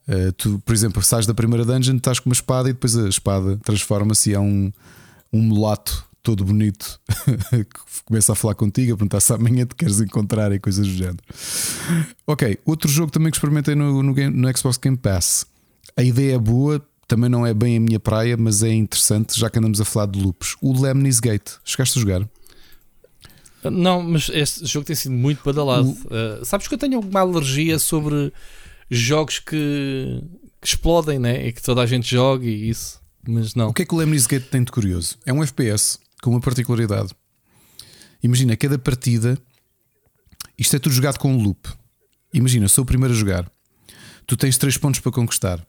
Uh, 0.08 0.34
tu, 0.34 0.62
por 0.66 0.74
exemplo, 0.74 1.02
sais 1.02 1.26
da 1.26 1.34
primeira 1.34 1.64
dungeon, 1.64 1.96
estás 1.96 2.20
com 2.20 2.30
uma 2.30 2.34
espada 2.34 2.70
e 2.70 2.74
depois 2.74 2.98
a 2.98 3.08
espada 3.08 3.58
transforma-se 3.64 4.36
a 4.36 4.42
um, 4.42 4.72
um 5.32 5.42
mulato 5.42 6.06
todo 6.24 6.46
bonito 6.46 7.00
que 7.52 8.04
começa 8.06 8.32
a 8.32 8.36
falar 8.36 8.56
contigo, 8.56 8.94
a 8.94 8.98
perguntar 8.98 9.20
se 9.20 9.34
amanhã 9.34 9.66
te 9.66 9.76
queres 9.76 10.00
encontrar 10.00 10.54
e 10.54 10.60
coisas 10.60 10.88
do 10.88 10.94
género. 10.94 11.20
Ok, 12.26 12.58
outro 12.66 12.90
jogo 12.90 13.12
também 13.12 13.30
que 13.30 13.38
experimentei 13.38 13.76
no, 13.76 14.02
no, 14.02 14.14
no 14.14 14.58
Xbox 14.58 14.78
Game 14.78 14.98
Pass. 14.98 15.46
A 15.98 16.02
ideia 16.02 16.36
é 16.36 16.40
boa, 16.40 16.82
também 17.08 17.30
não 17.30 17.46
é 17.46 17.54
bem 17.54 17.76
a 17.76 17.80
minha 17.80 18.00
praia, 18.00 18.38
mas 18.38 18.64
é 18.64 18.72
interessante, 18.74 19.38
já 19.38 19.50
que 19.50 19.60
andamos 19.60 19.82
a 19.82 19.86
falar 19.86 20.06
de 20.06 20.20
loops. 20.20 20.56
O 20.62 20.82
Lemnis 20.82 21.20
Gate, 21.20 21.52
chegaste 21.66 22.00
a 22.00 22.02
jogar? 22.02 22.30
Não, 23.66 24.02
mas 24.02 24.30
este 24.34 24.66
jogo 24.66 24.86
tem 24.86 24.96
sido 24.96 25.14
muito 25.14 25.44
badalado. 25.44 25.90
O... 25.90 25.92
Uh, 25.92 26.46
sabes 26.46 26.68
que 26.68 26.74
eu 26.74 26.78
tenho 26.78 26.96
alguma 26.96 27.20
alergia 27.20 27.78
sobre 27.80 28.32
jogos 28.90 29.40
que, 29.40 30.22
que 30.62 30.68
explodem, 30.68 31.20
né? 31.20 31.48
E 31.48 31.54
que 31.54 31.62
toda 31.62 31.82
a 31.82 31.86
gente 31.86 32.10
joga 32.10 32.46
e 32.46 32.70
isso. 32.70 33.02
Mas 33.26 33.56
não. 33.56 33.70
O 33.70 33.74
que 33.74 33.84
é 33.84 33.86
que 33.86 33.94
o 33.94 33.98
Lemnis 33.98 34.26
Gate 34.26 34.50
tem 34.50 34.64
de 34.64 34.72
curioso? 34.72 35.18
É 35.26 35.32
um 35.32 35.42
FPS 35.42 35.98
com 36.24 36.32
uma 36.32 36.40
particularidade. 36.40 37.14
Imagina, 38.24 38.56
cada 38.56 38.80
partida, 38.80 39.38
isto 40.58 40.74
é 40.74 40.80
tudo 40.80 40.96
jogado 40.96 41.20
com 41.20 41.34
um 41.34 41.44
loop. 41.44 41.68
Imagina, 42.34 42.70
sou 42.70 42.84
o 42.84 42.88
primeiro 42.88 43.14
a 43.14 43.18
jogar. 43.18 43.52
Tu 44.26 44.38
tens 44.38 44.58
três 44.58 44.78
pontos 44.78 45.02
para 45.02 45.12
conquistar. 45.12 45.66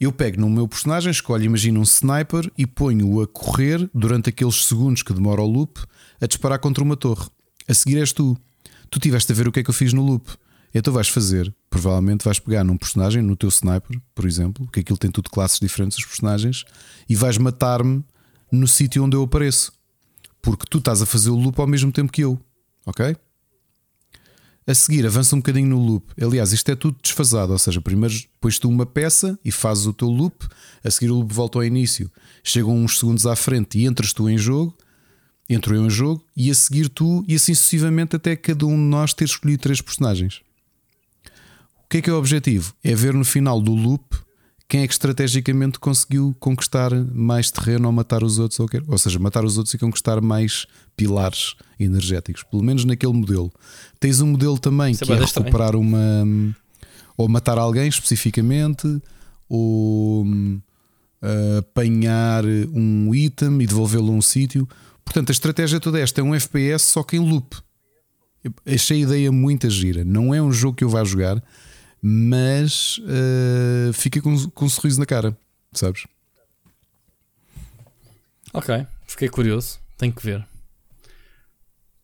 Eu 0.00 0.10
pego 0.10 0.40
no 0.40 0.50
meu 0.50 0.66
personagem, 0.66 1.12
escolho, 1.12 1.44
imagina 1.44 1.78
um 1.78 1.84
sniper 1.84 2.50
e 2.58 2.66
ponho-o 2.66 3.22
a 3.22 3.28
correr 3.28 3.88
durante 3.94 4.28
aqueles 4.28 4.66
segundos 4.66 5.04
que 5.04 5.14
demora 5.14 5.40
o 5.40 5.46
loop 5.46 5.80
a 6.20 6.26
disparar 6.26 6.58
contra 6.58 6.82
uma 6.82 6.96
torre. 6.96 7.28
A 7.68 7.72
seguir 7.72 7.98
és 7.98 8.12
tu. 8.12 8.36
Tu 8.90 8.98
tiveste 8.98 9.30
a 9.30 9.34
ver 9.34 9.46
o 9.46 9.52
que 9.52 9.60
é 9.60 9.62
que 9.62 9.70
eu 9.70 9.74
fiz 9.74 9.92
no 9.92 10.04
loop. 10.04 10.28
Então 10.74 10.92
vais 10.92 11.08
fazer, 11.08 11.54
provavelmente 11.70 12.24
vais 12.24 12.40
pegar 12.40 12.64
num 12.64 12.76
personagem, 12.76 13.22
no 13.22 13.36
teu 13.36 13.48
sniper, 13.48 14.00
por 14.12 14.26
exemplo, 14.26 14.68
que 14.72 14.80
aquilo 14.80 14.98
tem 14.98 15.08
tudo 15.08 15.30
classes 15.30 15.60
diferentes 15.60 15.96
os 15.96 16.04
personagens, 16.04 16.64
e 17.08 17.14
vais 17.14 17.38
matar-me 17.38 18.04
no 18.50 18.66
sítio 18.66 19.04
onde 19.04 19.16
eu 19.16 19.22
apareço 19.22 19.72
porque 20.44 20.66
tu 20.68 20.76
estás 20.76 21.00
a 21.00 21.06
fazer 21.06 21.30
o 21.30 21.36
loop 21.36 21.58
ao 21.58 21.66
mesmo 21.66 21.90
tempo 21.90 22.12
que 22.12 22.22
eu, 22.22 22.38
ok? 22.84 23.16
A 24.66 24.74
seguir, 24.74 25.06
avança 25.06 25.34
um 25.34 25.38
bocadinho 25.38 25.68
no 25.68 25.78
loop. 25.78 26.12
Aliás, 26.22 26.52
isto 26.52 26.70
é 26.70 26.76
tudo 26.76 26.98
desfasado, 27.02 27.52
ou 27.52 27.58
seja, 27.58 27.80
primeiro 27.80 28.14
pões 28.38 28.58
tu 28.58 28.68
uma 28.68 28.84
peça 28.84 29.38
e 29.42 29.50
fazes 29.50 29.86
o 29.86 29.92
teu 29.94 30.08
loop, 30.08 30.46
a 30.84 30.90
seguir 30.90 31.10
o 31.10 31.16
loop 31.16 31.32
volta 31.32 31.58
ao 31.58 31.64
início, 31.64 32.12
chegam 32.42 32.76
uns 32.76 32.98
segundos 32.98 33.26
à 33.26 33.34
frente 33.34 33.78
e 33.78 33.86
entras 33.86 34.12
tu 34.12 34.28
em 34.28 34.36
jogo, 34.36 34.76
entro 35.48 35.74
eu 35.74 35.86
em 35.86 35.90
jogo, 35.90 36.22
e 36.36 36.50
a 36.50 36.54
seguir 36.54 36.90
tu, 36.90 37.24
e 37.26 37.36
assim 37.36 37.54
sucessivamente 37.54 38.14
até 38.14 38.36
cada 38.36 38.66
um 38.66 38.76
de 38.76 38.82
nós 38.82 39.14
ter 39.14 39.24
escolhido 39.24 39.62
três 39.62 39.80
personagens. 39.80 40.42
O 41.78 41.88
que 41.88 41.98
é 41.98 42.02
que 42.02 42.10
é 42.10 42.12
o 42.12 42.18
objetivo? 42.18 42.74
É 42.84 42.94
ver 42.94 43.14
no 43.14 43.24
final 43.24 43.62
do 43.62 43.72
loop 43.72 44.14
quem 44.68 44.82
é 44.82 44.86
que 44.86 44.92
estrategicamente 44.94 45.78
conseguiu 45.78 46.34
conquistar 46.40 46.90
mais 47.12 47.50
terreno 47.50 47.86
ou 47.86 47.92
matar 47.92 48.22
os 48.22 48.38
outros, 48.38 48.58
ou, 48.58 48.66
quer, 48.66 48.82
ou 48.86 48.98
seja, 48.98 49.18
matar 49.18 49.44
os 49.44 49.58
outros 49.58 49.74
e 49.74 49.78
conquistar 49.78 50.20
mais 50.20 50.66
pilares 50.96 51.54
energéticos, 51.78 52.42
pelo 52.42 52.62
menos 52.62 52.84
naquele 52.84 53.12
modelo. 53.12 53.52
Tens 54.00 54.20
um 54.20 54.28
modelo 54.28 54.58
também 54.58 54.94
é 54.94 55.04
que 55.04 55.12
é, 55.12 55.16
é 55.16 55.20
recuperar 55.20 55.76
uma 55.76 56.24
ou 57.16 57.28
matar 57.28 57.58
alguém 57.58 57.88
especificamente, 57.88 59.00
ou 59.48 60.24
uh, 60.24 61.58
apanhar 61.58 62.44
um 62.44 63.14
item 63.14 63.62
e 63.62 63.66
devolvê-lo 63.66 64.12
a 64.12 64.16
um 64.16 64.22
sítio. 64.22 64.68
Portanto, 65.04 65.30
a 65.30 65.32
estratégia 65.32 65.78
toda 65.78 66.00
esta 66.00 66.20
é 66.20 66.24
um 66.24 66.34
FPS 66.34 66.86
só 66.86 67.02
que 67.02 67.16
em 67.16 67.20
loop. 67.20 67.56
achei 68.66 68.98
a 68.98 69.02
ideia 69.02 69.32
muito 69.32 69.68
gira. 69.70 70.04
Não 70.04 70.34
é 70.34 70.42
um 70.42 70.52
jogo 70.52 70.76
que 70.76 70.84
eu 70.84 70.88
vá 70.88 71.04
jogar 71.04 71.42
mas 72.06 72.98
uh, 72.98 73.90
fica 73.94 74.20
com, 74.20 74.50
com 74.50 74.66
um 74.66 74.68
sorriso 74.68 75.00
na 75.00 75.06
cara, 75.06 75.34
sabes? 75.72 76.04
Ok, 78.52 78.86
fiquei 79.06 79.30
curioso. 79.30 79.78
Tenho 79.96 80.12
que 80.12 80.22
ver. 80.22 80.46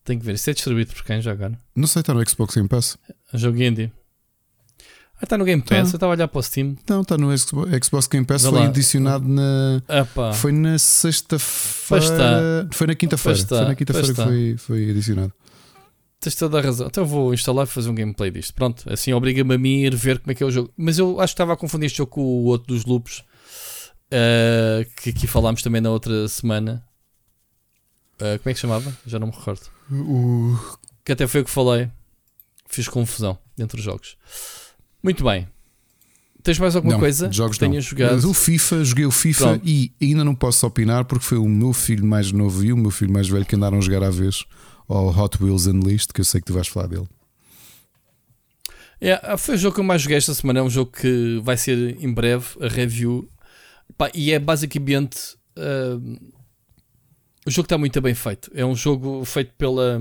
Tenho 0.03 0.19
que 0.19 0.25
ver. 0.25 0.37
Isso 0.37 0.49
é 0.49 0.55
distribuído 0.55 0.95
por 0.95 1.05
quem 1.05 1.21
já 1.21 1.33
agora? 1.33 1.61
Não 1.77 1.87
sei, 1.87 2.01
está 2.01 2.15
no 2.15 2.27
Xbox 2.27 2.55
Game 2.55 2.67
Pass. 2.67 2.97
É 3.31 3.37
jogo 3.37 3.63
indie. 3.63 3.93
Ah, 5.17 5.25
está 5.25 5.37
no 5.37 5.45
Game 5.45 5.61
Pass. 5.61 5.69
Tá. 5.69 5.77
Eu 5.77 5.97
estava 5.97 6.13
a 6.15 6.17
olhar 6.17 6.29
para 6.29 6.39
o 6.39 6.43
Steam. 6.43 6.79
Não, 6.89 7.03
está 7.03 7.19
no 7.19 7.29
Xbox 7.37 8.07
Game 8.07 8.25
Pass. 8.25 8.43
Foi 8.45 8.53
lá. 8.53 8.65
adicionado 8.65 9.29
na. 9.29 9.83
Foi 10.33 10.51
na 10.51 10.79
sexta-feira. 10.79 12.67
Foi 12.73 12.87
na 12.87 12.95
quinta-feira. 12.95 13.39
Foi 13.47 13.65
na 13.67 13.75
quinta-feira 13.75 14.09
que 14.09 14.15
foi, 14.15 14.57
foi 14.57 14.91
adicionado. 14.93 15.35
Tens 16.21 16.35
toda 16.35 16.59
a 16.59 16.61
razão. 16.61 16.87
Então 16.87 17.07
vou 17.07 17.33
instalar 17.33 17.67
e 17.67 17.71
fazer 17.71 17.89
um 17.89 17.95
gameplay 17.95 18.31
disto. 18.31 18.53
Pronto, 18.53 18.85
assim 18.93 19.13
obriga-me 19.15 19.55
a 19.55 19.59
mim 19.59 19.85
a 19.85 19.87
ir 19.87 19.97
ver 19.97 20.19
como 20.19 20.33
é 20.33 20.35
que 20.35 20.43
é 20.43 20.47
o 20.47 20.51
jogo. 20.51 20.71
Mas 20.77 20.99
eu 20.99 21.19
acho 21.19 21.33
que 21.33 21.35
estava 21.35 21.55
a 21.55 21.57
confundir 21.57 21.87
este 21.87 21.97
jogo 21.99 22.11
com 22.11 22.21
o 22.21 22.45
outro 22.45 22.75
dos 22.75 22.85
loops 22.85 23.21
uh, 23.21 24.85
que 25.01 25.11
aqui 25.11 25.27
falámos 25.27 25.63
também 25.63 25.81
na 25.81 25.91
outra 25.91 26.29
semana. 26.29 26.85
Uh, 28.17 28.39
como 28.39 28.51
é 28.51 28.55
que 28.55 28.61
chamava? 28.61 28.95
Já 29.07 29.19
não 29.19 29.29
me 29.29 29.33
recordo. 29.33 29.63
O... 29.91 30.59
Que 31.03 31.13
até 31.13 31.27
foi 31.27 31.41
o 31.41 31.45
que 31.45 31.51
falei. 31.51 31.91
Fiz 32.69 32.87
confusão 32.87 33.39
entre 33.59 33.79
os 33.79 33.85
jogos. 33.85 34.19
Muito 35.03 35.25
bem. 35.25 35.49
Tens 36.43 36.59
mais 36.59 36.77
alguma 36.77 36.95
Não, 36.95 37.01
coisa 37.01 37.31
jogos 37.33 37.59
que 37.59 37.65
tenhas 37.67 37.85
jogado? 37.85 38.15
Mas 38.15 38.25
o 38.25 38.33
FIFA, 38.33 38.85
joguei 38.85 39.05
o 39.05 39.11
FIFA 39.11 39.45
Pronto. 39.45 39.69
e 39.69 39.93
ainda 40.01 40.25
não 40.25 40.35
posso 40.35 40.67
opinar 40.67 41.05
porque 41.05 41.25
foi 41.25 41.39
o 41.39 41.47
meu 41.47 41.73
filho 41.73 42.05
mais 42.05 42.33
novo 42.33 42.65
e 42.65 42.73
o 42.73 42.77
meu 42.77 42.91
filho 42.91 43.13
mais 43.13 43.29
velho 43.29 43.45
que 43.45 43.57
andaram 43.57 43.79
a 43.79 43.81
jogar 43.81 44.03
à 44.03 44.11
vez 44.11 44.47
ao 44.95 45.09
Hot 45.17 45.43
Wheels 45.43 45.67
Unleashed, 45.67 46.13
que 46.13 46.21
eu 46.21 46.25
sei 46.25 46.41
que 46.41 46.47
tu 46.47 46.53
vais 46.53 46.67
falar 46.67 46.89
dele. 46.89 47.09
É, 49.01 49.37
foi 49.37 49.55
o 49.55 49.59
jogo 49.59 49.75
que 49.75 49.81
eu 49.81 49.85
mais 49.85 50.03
joguei 50.03 50.19
esta 50.19 50.35
semana. 50.35 50.61
É 50.61 50.63
um 50.63 50.69
jogo 50.69 50.93
que 50.93 51.41
vai 51.43 51.57
ser 51.57 51.97
em 52.03 52.13
breve 52.13 52.47
a 52.61 52.69
review. 52.69 53.29
Pá, 53.97 54.11
e 54.15 54.33
é 54.33 54.39
basicamente. 54.39 55.37
ah, 55.57 55.99
o 57.47 57.51
jogo 57.51 57.67
está 57.67 57.79
muito 57.79 58.01
bem 58.01 58.15
feito. 58.15 58.51
É 58.55 58.65
um 58.65 58.75
jogo 58.75 59.25
feito 59.25 59.55
pela. 59.55 60.01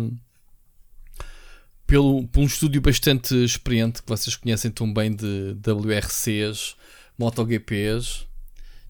Pelo, 1.87 2.27
por 2.27 2.41
um 2.41 2.45
estúdio 2.45 2.81
bastante 2.81 3.33
experiente 3.43 4.03
que 4.03 4.09
vocês 4.09 4.35
conhecem 4.35 4.69
tão 4.69 4.93
bem 4.93 5.15
de 5.15 5.55
WRCs, 5.65 6.75
MotoGPs. 7.17 8.27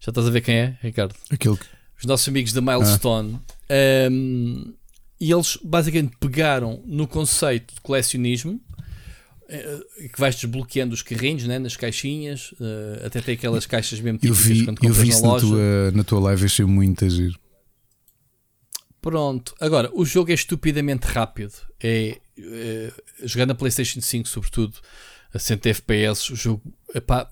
Já 0.00 0.10
estás 0.10 0.26
a 0.26 0.30
ver 0.30 0.42
quem 0.42 0.54
é, 0.56 0.78
Ricardo? 0.82 1.14
Aquele 1.30 1.56
que. 1.56 1.64
os 1.98 2.04
nossos 2.04 2.28
amigos 2.28 2.52
da 2.52 2.60
Milestone. 2.60 3.40
Um, 4.10 4.74
e 5.20 5.30
eles 5.30 5.58
basicamente 5.62 6.16
pegaram 6.18 6.82
no 6.86 7.06
conceito 7.06 7.74
de 7.74 7.80
colecionismo 7.80 8.60
eh, 9.48 10.08
que 10.12 10.18
vais 10.18 10.36
desbloqueando 10.36 10.94
os 10.94 11.02
carrinhos 11.02 11.44
né, 11.44 11.58
nas 11.58 11.76
caixinhas, 11.76 12.54
eh, 12.60 13.02
até 13.04 13.20
tem 13.20 13.34
aquelas 13.34 13.66
caixas 13.66 14.00
mesmo 14.00 14.18
Eu 14.22 14.32
típicas 14.32 14.58
vi, 14.58 14.64
quando 14.64 14.78
eu 14.78 14.88
compras 14.88 14.98
vi 14.98 15.08
na 15.08 15.14
isso 15.14 15.22
na 15.22 15.28
loja. 15.28 15.46
tua, 15.46 15.90
na 15.92 16.04
tua 16.04 16.20
live, 16.20 16.44
achei 16.44 16.64
muito 16.64 17.04
a 17.04 17.08
giro. 17.08 17.38
Pronto, 19.02 19.54
agora 19.60 19.90
o 19.92 20.04
jogo 20.04 20.30
é 20.30 20.34
estupidamente 20.34 21.06
rápido. 21.06 21.54
É, 21.82 22.18
é 22.38 22.92
jogando 23.24 23.48
na 23.48 23.54
PlayStation 23.54 24.00
5, 24.00 24.28
sobretudo 24.28 24.78
a 25.34 25.38
100 25.38 25.58
FPS, 25.64 26.32
o 26.32 26.36
jogo 26.36 26.62
epá, 26.94 27.28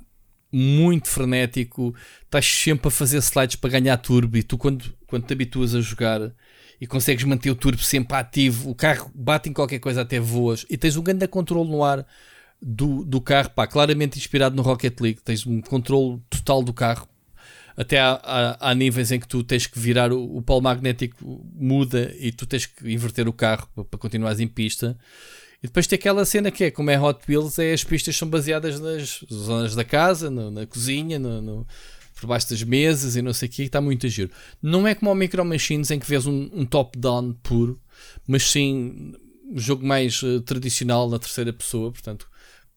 muito 0.51 1.09
frenético. 1.09 1.95
Estás 2.25 2.47
sempre 2.47 2.89
a 2.89 2.91
fazer 2.91 3.19
slides 3.19 3.57
para 3.57 3.71
ganhar 3.71 3.97
turbo. 3.99 4.37
E 4.37 4.43
tu, 4.43 4.59
quando, 4.59 4.93
quando 5.07 5.25
te 5.25 5.33
habituas 5.33 5.75
a 5.75 5.81
jogar 5.81 6.33
e 6.81 6.87
consegues 6.87 7.25
manter 7.25 7.51
o 7.51 7.55
turbo 7.57 7.83
sempre 7.83 8.17
ativo, 8.17 8.71
o 8.71 8.75
carro 8.75 9.11
bate 9.15 9.49
em 9.49 9.53
qualquer 9.53 9.79
coisa, 9.81 10.03
até 10.03 10.21
voas 10.21 10.65
e 10.71 10.77
tens 10.77 10.97
um 10.97 11.03
grande 11.03 11.27
controle 11.27 11.69
no 11.71 11.83
ar 11.85 12.07
do, 12.61 13.05
do 13.05 13.21
carro, 13.21 13.51
pá, 13.51 13.67
claramente 13.67 14.19
inspirado 14.19 14.55
no 14.57 14.63
Rocket 14.63 15.01
League. 15.01 15.21
Tens 15.23 15.47
um 15.47 15.61
controle 15.61 16.21
total 16.31 16.63
do 16.63 16.73
carro 16.73 17.09
até 17.77 18.01
há, 18.01 18.21
há, 18.23 18.71
há 18.71 18.75
níveis 18.75 19.13
em 19.13 19.21
que 19.21 19.29
tu 19.29 19.45
tens 19.45 19.67
que 19.67 19.79
virar 19.79 20.13
o, 20.13 20.37
o 20.39 20.43
polo 20.43 20.61
magnético 20.61 21.47
muda 21.55 22.13
e 22.19 22.33
tu 22.33 22.45
tens 22.45 22.67
que 22.67 22.93
inverter 22.93 23.29
o 23.29 23.33
carro 23.33 23.69
para, 23.75 23.85
para 23.85 23.99
continuares 24.01 24.41
em 24.41 24.49
pista. 24.49 24.99
E 25.63 25.67
depois 25.69 25.87
tem 25.87 25.97
aquela 25.97 26.25
cena 26.25 26.51
que 26.51 26.65
é, 26.65 26.71
como 26.73 26.91
é 26.91 27.01
Hot 27.01 27.21
Wheels, 27.29 27.59
é 27.61 27.73
as 27.73 27.85
pistas 27.85 28.17
são 28.17 28.29
baseadas 28.29 28.81
nas 28.81 29.25
zonas 29.33 29.75
da 29.77 29.85
casa, 29.85 30.29
no- 30.31 30.51
na 30.51 30.67
cozinha, 30.67 31.19
no, 31.21 31.41
no- 31.41 31.67
por 32.21 32.27
baixo 32.27 32.51
das 32.51 32.63
mesas 32.63 33.17
e 33.17 33.23
não 33.23 33.33
sei 33.33 33.49
o 33.49 33.53
que, 33.53 33.63
está 33.63 33.81
muito 33.81 34.07
a 34.07 34.09
giro. 34.09 34.31
Não 34.61 34.87
é 34.87 34.95
como 34.95 35.11
o 35.11 35.15
Micro 35.15 35.45
Machines 35.45 35.91
em 35.91 35.99
que 35.99 36.09
vês 36.09 36.27
um, 36.27 36.51
um 36.53 36.65
top-down 36.65 37.35
puro, 37.43 37.81
mas 38.27 38.51
sim 38.51 39.15
um 39.51 39.59
jogo 39.59 39.87
mais 39.87 40.21
eh, 40.23 40.41
tradicional 40.41 41.09
na 41.09 41.19
terceira 41.19 41.53
pessoa, 41.53 41.91
portanto, 41.91 42.29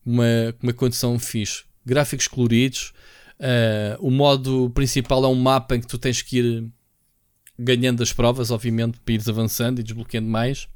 uma, 0.05 0.55
uma 0.61 0.73
condição 0.73 1.17
fixe. 1.19 1.63
Gráficos 1.85 2.27
coloridos, 2.27 2.93
eh, 3.39 3.97
o 3.99 4.11
modo 4.11 4.69
principal 4.69 5.25
é 5.25 5.27
um 5.27 5.35
mapa 5.35 5.75
em 5.75 5.81
que 5.81 5.87
tu 5.87 5.97
tens 5.97 6.21
que 6.21 6.37
ir 6.37 6.67
ganhando 7.57 8.01
as 8.01 8.13
provas, 8.13 8.51
obviamente, 8.51 8.99
para 8.99 9.13
ires 9.13 9.27
avançando 9.27 9.79
e 9.79 9.83
desbloqueando 9.83 10.29
mais. 10.29 10.67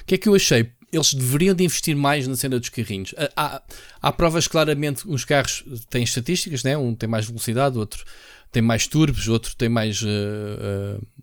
O 0.00 0.04
que 0.06 0.14
é 0.14 0.18
que 0.18 0.28
eu 0.28 0.34
achei? 0.34 0.72
Eles 0.92 1.14
deveriam 1.14 1.54
de 1.54 1.64
investir 1.64 1.96
mais 1.96 2.28
na 2.28 2.36
cena 2.36 2.60
dos 2.60 2.68
carrinhos. 2.68 3.14
Ah, 3.16 3.30
Há, 3.34 3.62
há 4.02 4.12
provas 4.12 4.46
claramente, 4.46 5.08
uns 5.08 5.24
carros 5.24 5.64
têm 5.88 6.02
estatísticas, 6.02 6.62
né? 6.62 6.76
um 6.76 6.94
tem 6.94 7.08
mais 7.08 7.26
velocidade, 7.26 7.78
outro 7.78 8.04
tem 8.50 8.62
mais 8.62 8.86
turbos, 8.86 9.26
outro 9.28 9.56
tem 9.56 9.68
mais. 9.68 10.02
ah, 10.04 11.00
ah, 11.00 11.22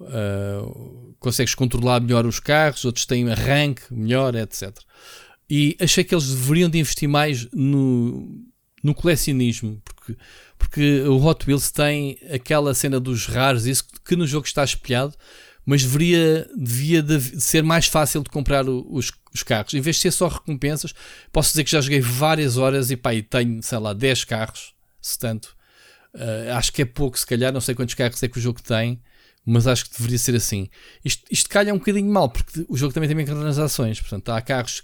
ah, 0.00 1.12
consegues 1.20 1.54
controlar 1.54 2.00
melhor 2.00 2.26
os 2.26 2.40
carros, 2.40 2.84
outros 2.84 3.06
têm 3.06 3.30
arranque 3.30 3.82
melhor, 3.90 4.34
etc. 4.34 4.76
E 5.48 5.76
achei 5.78 6.02
que 6.02 6.14
eles 6.14 6.28
deveriam 6.30 6.68
de 6.68 6.78
investir 6.78 7.08
mais 7.08 7.46
no, 7.52 8.42
no 8.82 8.94
colecionismo, 8.94 9.80
porque, 9.84 10.16
porque 10.58 11.02
o 11.02 11.22
Hot 11.22 11.46
Wheels 11.46 11.70
tem 11.70 12.18
aquela 12.32 12.74
cena 12.74 12.98
dos 12.98 13.26
raros, 13.26 13.66
isso 13.66 13.84
que 14.04 14.16
no 14.16 14.26
jogo 14.26 14.46
está 14.46 14.64
espelhado, 14.64 15.14
mas 15.64 15.82
deveria, 15.82 16.48
devia 16.56 17.02
de 17.02 17.40
ser 17.40 17.62
mais 17.62 17.86
fácil 17.86 18.22
de 18.22 18.30
comprar 18.30 18.68
o- 18.68 18.86
os, 18.90 19.12
os 19.34 19.42
carros. 19.42 19.74
Em 19.74 19.80
vez 19.80 19.96
de 19.96 20.02
ser 20.02 20.10
só 20.10 20.28
recompensas, 20.28 20.92
posso 21.32 21.50
dizer 21.50 21.64
que 21.64 21.70
já 21.70 21.80
joguei 21.80 22.00
várias 22.00 22.56
horas 22.56 22.90
e 22.90 22.96
pá, 22.96 23.14
e 23.14 23.22
tenho, 23.22 23.62
sei 23.62 23.78
lá, 23.78 23.92
10 23.92 24.24
carros, 24.24 24.74
se 25.00 25.18
tanto. 25.18 25.56
Uh, 26.14 26.52
acho 26.56 26.72
que 26.72 26.82
é 26.82 26.84
pouco, 26.84 27.18
se 27.18 27.26
calhar, 27.26 27.52
não 27.52 27.60
sei 27.60 27.74
quantos 27.74 27.94
carros 27.94 28.22
é 28.22 28.28
que 28.28 28.38
o 28.38 28.40
jogo 28.40 28.60
tem, 28.62 29.00
mas 29.46 29.66
acho 29.66 29.86
que 29.88 29.96
deveria 29.96 30.18
ser 30.18 30.34
assim. 30.36 30.68
Isto, 31.04 31.24
isto 31.30 31.48
calha 31.48 31.72
um 31.72 31.78
bocadinho 31.78 32.10
mal, 32.12 32.28
porque 32.28 32.66
o 32.68 32.76
jogo 32.76 32.92
também 32.92 33.08
tem 33.08 33.16
microtransações, 33.16 34.00
portanto, 34.00 34.28
há 34.30 34.40
carros 34.42 34.82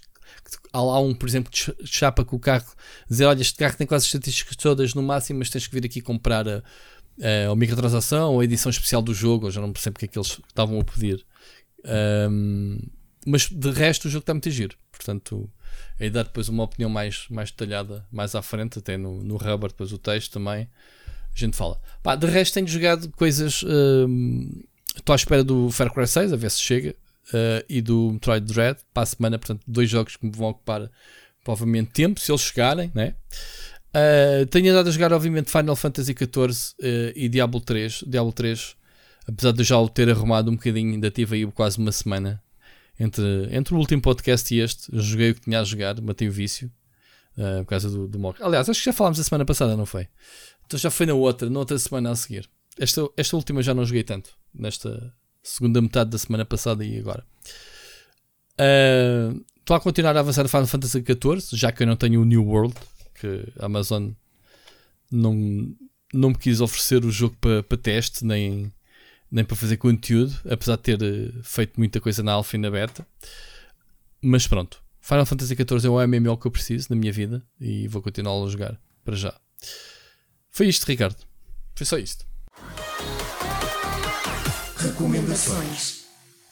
há 0.72 0.80
lá 0.82 1.00
um, 1.00 1.14
por 1.14 1.28
exemplo, 1.28 1.50
ch- 1.54 1.74
chapa 1.84 2.24
com 2.24 2.36
o 2.36 2.38
carro, 2.40 2.66
dizer: 3.08 3.24
Olha, 3.26 3.40
este 3.40 3.56
carro 3.58 3.76
tem 3.76 3.86
quase 3.86 4.02
as 4.02 4.06
estatísticas 4.06 4.56
todas 4.56 4.94
no 4.94 5.02
máximo, 5.02 5.38
mas 5.38 5.50
tens 5.50 5.66
que 5.66 5.74
vir 5.74 5.84
aqui 5.86 6.00
comprar 6.00 6.48
a, 6.48 6.62
a, 7.22 7.50
a 7.50 7.56
microtransação 7.56 8.34
ou 8.34 8.42
edição 8.42 8.70
especial 8.70 9.02
do 9.02 9.14
jogo. 9.14 9.46
Eu 9.46 9.50
já 9.50 9.60
não 9.60 9.72
percebo 9.72 9.94
porque 9.94 10.06
é 10.06 10.08
que 10.08 10.18
eles 10.18 10.40
estavam 10.48 10.80
a 10.80 10.84
pedir. 10.84 11.24
Um, 12.30 12.78
mas 13.26 13.48
de 13.48 13.70
resto, 13.70 14.06
o 14.06 14.10
jogo 14.10 14.22
está 14.22 14.34
muito 14.34 14.50
giro. 14.50 14.76
Portanto, 14.90 15.50
aí 16.00 16.10
dar 16.10 16.24
depois 16.24 16.48
uma 16.48 16.64
opinião 16.64 16.90
mais, 16.90 17.26
mais 17.30 17.50
detalhada 17.50 18.06
mais 18.10 18.34
à 18.34 18.42
frente, 18.42 18.78
até 18.78 18.96
no, 18.96 19.22
no 19.22 19.36
Rubber, 19.36 19.68
depois 19.70 19.92
o 19.92 19.98
texto 19.98 20.32
também. 20.32 20.68
A 21.34 21.38
gente 21.38 21.56
fala. 21.56 21.80
Pá, 22.02 22.16
de 22.16 22.26
resto, 22.26 22.54
tenho 22.54 22.66
jogado 22.66 23.08
coisas. 23.10 23.64
Estou 24.96 25.12
à 25.12 25.16
espera 25.16 25.44
do 25.44 25.70
Far 25.70 25.92
Cry 25.92 26.06
6, 26.06 26.32
a 26.32 26.36
ver 26.36 26.50
se 26.50 26.60
chega. 26.60 26.96
uh, 27.28 27.64
e 27.68 27.80
do 27.80 28.12
Metroid 28.12 28.46
Dread 28.52 28.80
para 28.92 29.02
a 29.02 29.06
semana. 29.06 29.38
Portanto, 29.38 29.62
dois 29.66 29.88
jogos 29.88 30.16
que 30.16 30.26
me 30.26 30.32
vão 30.32 30.48
ocupar 30.48 30.90
provavelmente 31.44 31.90
tempo, 31.92 32.20
se 32.20 32.30
eles 32.30 32.42
chegarem, 32.42 32.90
né? 32.94 33.14
Uh, 33.88 34.46
tenho 34.46 34.70
andado 34.70 34.88
a 34.88 34.90
jogar, 34.90 35.12
obviamente, 35.12 35.50
Final 35.50 35.74
Fantasy 35.74 36.12
XIV 36.12 36.74
uh, 36.80 37.12
e 37.16 37.28
Diablo 37.28 37.60
3. 37.60 38.04
Diablo 38.06 38.32
3, 38.32 38.76
apesar 39.26 39.52
de 39.52 39.60
eu 39.60 39.64
já 39.64 39.78
o 39.78 39.88
ter 39.88 40.10
arrumado 40.10 40.50
um 40.50 40.56
bocadinho, 40.56 40.92
ainda 40.92 41.10
tive 41.10 41.36
aí 41.36 41.46
quase 41.52 41.78
uma 41.78 41.92
semana 41.92 42.42
entre, 43.00 43.48
entre 43.50 43.74
o 43.74 43.78
último 43.78 44.02
podcast 44.02 44.54
e 44.54 44.60
este. 44.60 44.88
Joguei 44.92 45.30
o 45.30 45.34
que 45.34 45.40
tinha 45.42 45.60
a 45.60 45.64
jogar, 45.64 46.00
matei 46.00 46.28
o 46.28 46.32
vício 46.32 46.70
uh, 47.36 47.64
por 47.64 47.70
causa 47.70 47.90
do, 47.90 48.06
do 48.06 48.18
mock. 48.18 48.42
Aliás, 48.42 48.68
acho 48.68 48.80
que 48.80 48.86
já 48.86 48.92
falámos 48.92 49.18
a 49.18 49.24
semana 49.24 49.44
passada, 49.44 49.76
não 49.76 49.86
foi? 49.86 50.08
Então 50.66 50.78
já 50.78 50.90
foi 50.90 51.06
na 51.06 51.14
outra, 51.14 51.48
na 51.48 51.58
outra 51.58 51.78
semana 51.78 52.10
a 52.10 52.16
seguir. 52.16 52.48
Esta, 52.78 53.08
esta 53.16 53.36
última 53.36 53.62
já 53.62 53.74
não 53.74 53.84
joguei 53.84 54.04
tanto, 54.04 54.30
nesta 54.54 55.12
segunda 55.42 55.80
metade 55.80 56.10
da 56.10 56.18
semana 56.18 56.44
passada 56.44 56.84
e 56.84 56.98
agora. 56.98 57.24
Estou 59.58 59.76
a 59.76 59.80
continuar 59.80 60.16
a 60.16 60.20
avançar 60.20 60.46
Final 60.46 60.66
Fantasy 60.66 61.02
XIV, 61.02 61.56
já 61.56 61.72
que 61.72 61.82
eu 61.82 61.86
não 61.86 61.96
tenho 61.96 62.20
o 62.20 62.24
New 62.24 62.44
World, 62.44 62.74
que 63.20 63.52
a 63.58 63.66
Amazon 63.66 64.10
não, 65.10 65.34
não 66.12 66.30
me 66.30 66.38
quis 66.38 66.60
oferecer 66.60 67.04
o 67.04 67.10
jogo 67.10 67.36
para 67.40 67.62
pa 67.62 67.76
teste, 67.76 68.24
nem, 68.24 68.72
nem 69.30 69.44
para 69.44 69.56
fazer 69.56 69.76
conteúdo, 69.76 70.34
apesar 70.48 70.76
de 70.76 70.82
ter 70.82 71.02
uh, 71.02 71.42
feito 71.42 71.78
muita 71.78 72.00
coisa 72.00 72.22
na 72.22 72.32
alpha 72.32 72.56
e 72.56 72.60
na 72.60 72.70
beta. 72.70 73.06
Mas 74.20 74.46
pronto, 74.46 74.82
Final 75.00 75.26
Fantasy 75.26 75.54
XIV 75.54 75.86
é 75.86 75.90
o 75.90 76.06
MMO 76.06 76.36
que 76.36 76.46
eu 76.46 76.50
preciso 76.50 76.88
na 76.90 76.96
minha 76.96 77.12
vida 77.12 77.42
e 77.60 77.88
vou 77.88 78.02
continuar 78.02 78.44
a 78.44 78.48
jogar 78.48 78.80
para 79.04 79.16
já. 79.16 79.34
Foi 80.50 80.66
isto, 80.66 80.84
Ricardo. 80.86 81.24
Foi 81.74 81.86
só 81.86 81.96
isto. 81.98 82.26
Recomendações. 84.76 86.07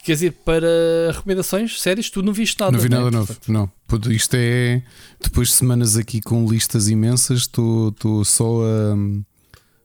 Queres 0.06 0.22
ir 0.22 0.30
para 0.32 0.66
recomendações? 1.12 1.80
Séries? 1.80 2.08
Tu 2.08 2.22
não 2.22 2.32
viste 2.32 2.60
nada. 2.60 2.70
Não 2.72 2.78
vi 2.78 2.88
né? 2.88 2.96
nada 2.96 3.10
novo, 3.10 3.26
Portanto, 3.26 3.50
não. 3.52 3.70
Puto, 3.88 4.12
Isto 4.12 4.34
é. 4.38 4.80
Depois 5.20 5.48
de 5.48 5.54
semanas 5.54 5.96
aqui 5.96 6.20
com 6.20 6.46
listas 6.48 6.88
imensas, 6.88 7.40
estou 7.40 7.88
estou 7.88 8.24
só 8.24 8.62
a. 8.62 8.96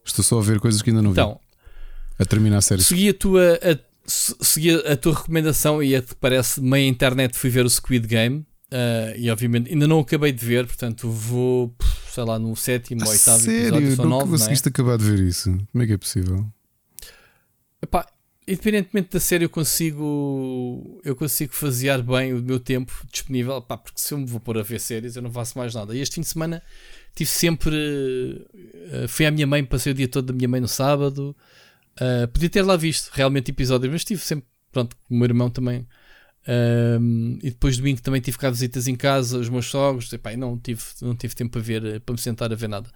Estou 0.06 0.24
só 0.24 0.38
a 0.40 0.42
ver 0.44 0.60
coisas 0.60 0.82
que 0.82 0.92
ainda 0.92 1.02
não 1.02 1.12
vi. 1.12 1.20
Então, 1.20 1.40
A 2.20 2.26
terminar 2.26 2.58
a 2.58 2.62
série. 2.62 2.84
segui 2.84 3.10
a 3.10 3.14
tua, 3.16 3.60
a, 3.64 3.78
se- 4.06 4.36
segui 4.42 4.72
a 4.76 4.96
tua 4.96 5.14
recomendação 5.16 5.82
e 5.82 5.96
a 5.96 6.02
que 6.04 6.14
parece 6.16 6.62
meia 6.62 6.88
internet 6.88 7.36
fui 7.38 7.50
ver 7.50 7.66
o 7.66 7.70
Squid 7.70 8.06
Game. 8.08 8.46
ah, 8.72 9.14
e 9.18 9.30
obviamente 9.32 9.72
ainda 9.72 9.88
não 9.88 10.00
acabei 10.00 10.32
de 10.32 10.46
ver, 10.46 10.66
portanto 10.68 11.10
vou, 11.10 11.74
sei 12.14 12.24
lá, 12.24 12.38
no 12.40 12.56
sétimo 12.56 13.04
ou 13.04 13.10
oitavo 13.10 13.38
episódio, 13.50 13.88
Sério, 13.88 13.98
não 13.98 14.06
nove, 14.10 14.26
não 14.26 14.36
é? 14.36 14.38
conseguiste 14.38 14.68
acabar 14.70 14.98
de 14.98 15.04
ver 15.04 15.20
isso? 15.20 15.58
Como 15.72 15.84
é 15.84 15.88
que 15.88 15.94
é 15.94 15.98
possível? 15.98 16.46
Epá, 17.82 18.06
independentemente 18.48 19.10
da 19.12 19.20
série, 19.20 19.46
eu 19.46 19.50
consigo 19.50 21.00
eu 21.04 21.16
consigo 21.16 21.54
fasear 21.54 22.02
bem 22.02 22.34
o 22.34 22.42
meu 22.42 22.60
tempo 22.60 22.92
disponível, 23.12 23.62
pá, 23.62 23.78
porque 23.78 24.00
se 24.00 24.14
eu 24.14 24.18
me 24.18 24.26
vou 24.26 24.40
pôr 24.40 24.58
a 24.58 24.64
ver 24.64 24.80
séries, 24.80 25.16
eu 25.16 25.22
não 25.22 25.32
faço 25.32 25.58
mais 25.58 25.74
nada. 25.74 25.96
E 25.96 26.00
este 26.00 26.16
fim 26.16 26.22
de 26.22 26.28
semana 26.28 26.62
tive 27.16 27.30
sempre. 27.30 27.76
Uh, 27.76 29.08
fui 29.08 29.26
à 29.26 29.32
minha 29.32 29.48
mãe, 29.48 29.64
passei 29.64 29.92
o 29.92 29.96
dia 29.96 30.08
todo 30.08 30.28
da 30.28 30.34
minha 30.34 30.48
mãe 30.48 30.60
no 30.60 30.68
sábado. 30.68 31.36
Uh, 31.96 32.28
podia 32.30 32.50
ter 32.50 32.62
lá 32.62 32.76
visto 32.76 33.12
realmente 33.14 33.52
episódios, 33.52 33.92
mas 33.92 34.04
tive 34.04 34.22
sempre, 34.22 34.48
pronto, 34.72 34.96
com 34.96 35.16
o 35.16 35.18
meu 35.18 35.26
irmão 35.26 35.50
também. 35.50 35.88
Um, 36.48 37.38
e 37.44 37.52
depois 37.52 37.78
domingo 37.78 38.02
também 38.02 38.20
tive 38.20 38.38
cá 38.38 38.50
visitas 38.50 38.88
em 38.88 38.96
casa, 38.96 39.38
os 39.38 39.48
meus 39.48 39.68
sogros, 39.68 40.12
e, 40.12 40.18
pá, 40.18 40.36
não, 40.36 40.58
tive, 40.58 40.82
não 41.02 41.16
tive 41.16 41.36
tempo 41.36 41.52
para 41.52 41.62
ver, 41.62 42.02
para 42.02 42.14
me 42.14 42.20
sentar 42.20 42.52
a 42.52 42.56
ver 42.56 42.68
nada 42.68 42.90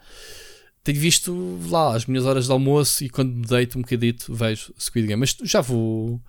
tenho 0.85 0.99
visto 0.99 1.59
lá 1.67 1.95
as 1.95 2.05
minhas 2.05 2.25
horas 2.25 2.45
de 2.45 2.51
almoço 2.51 3.03
e 3.03 3.09
quando 3.09 3.33
me 3.33 3.45
deito 3.45 3.77
um 3.77 3.81
bocadito 3.81 4.31
vejo 4.31 4.71
Squid 4.79 5.07
Game. 5.07 5.19
Mas 5.19 5.35
já 5.43 5.59
vou 5.59 6.21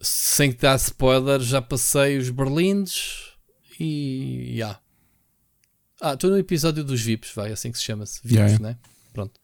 sem 0.00 0.50
dar 0.52 0.76
spoiler, 0.76 1.40
já 1.40 1.60
passei 1.60 2.16
os 2.16 2.30
berlindes 2.30 3.34
e 3.78 4.46
já. 4.48 4.54
Yeah. 4.54 4.80
Ah, 6.00 6.14
estou 6.14 6.30
no 6.30 6.38
episódio 6.38 6.82
dos 6.82 7.02
VIPs, 7.02 7.32
vai, 7.34 7.52
assim 7.52 7.70
que 7.70 7.78
se 7.78 7.84
chama-se. 7.84 8.20
VIPs, 8.24 8.52
yeah. 8.52 8.58
né? 8.58 8.78
Pronto. 9.12 9.38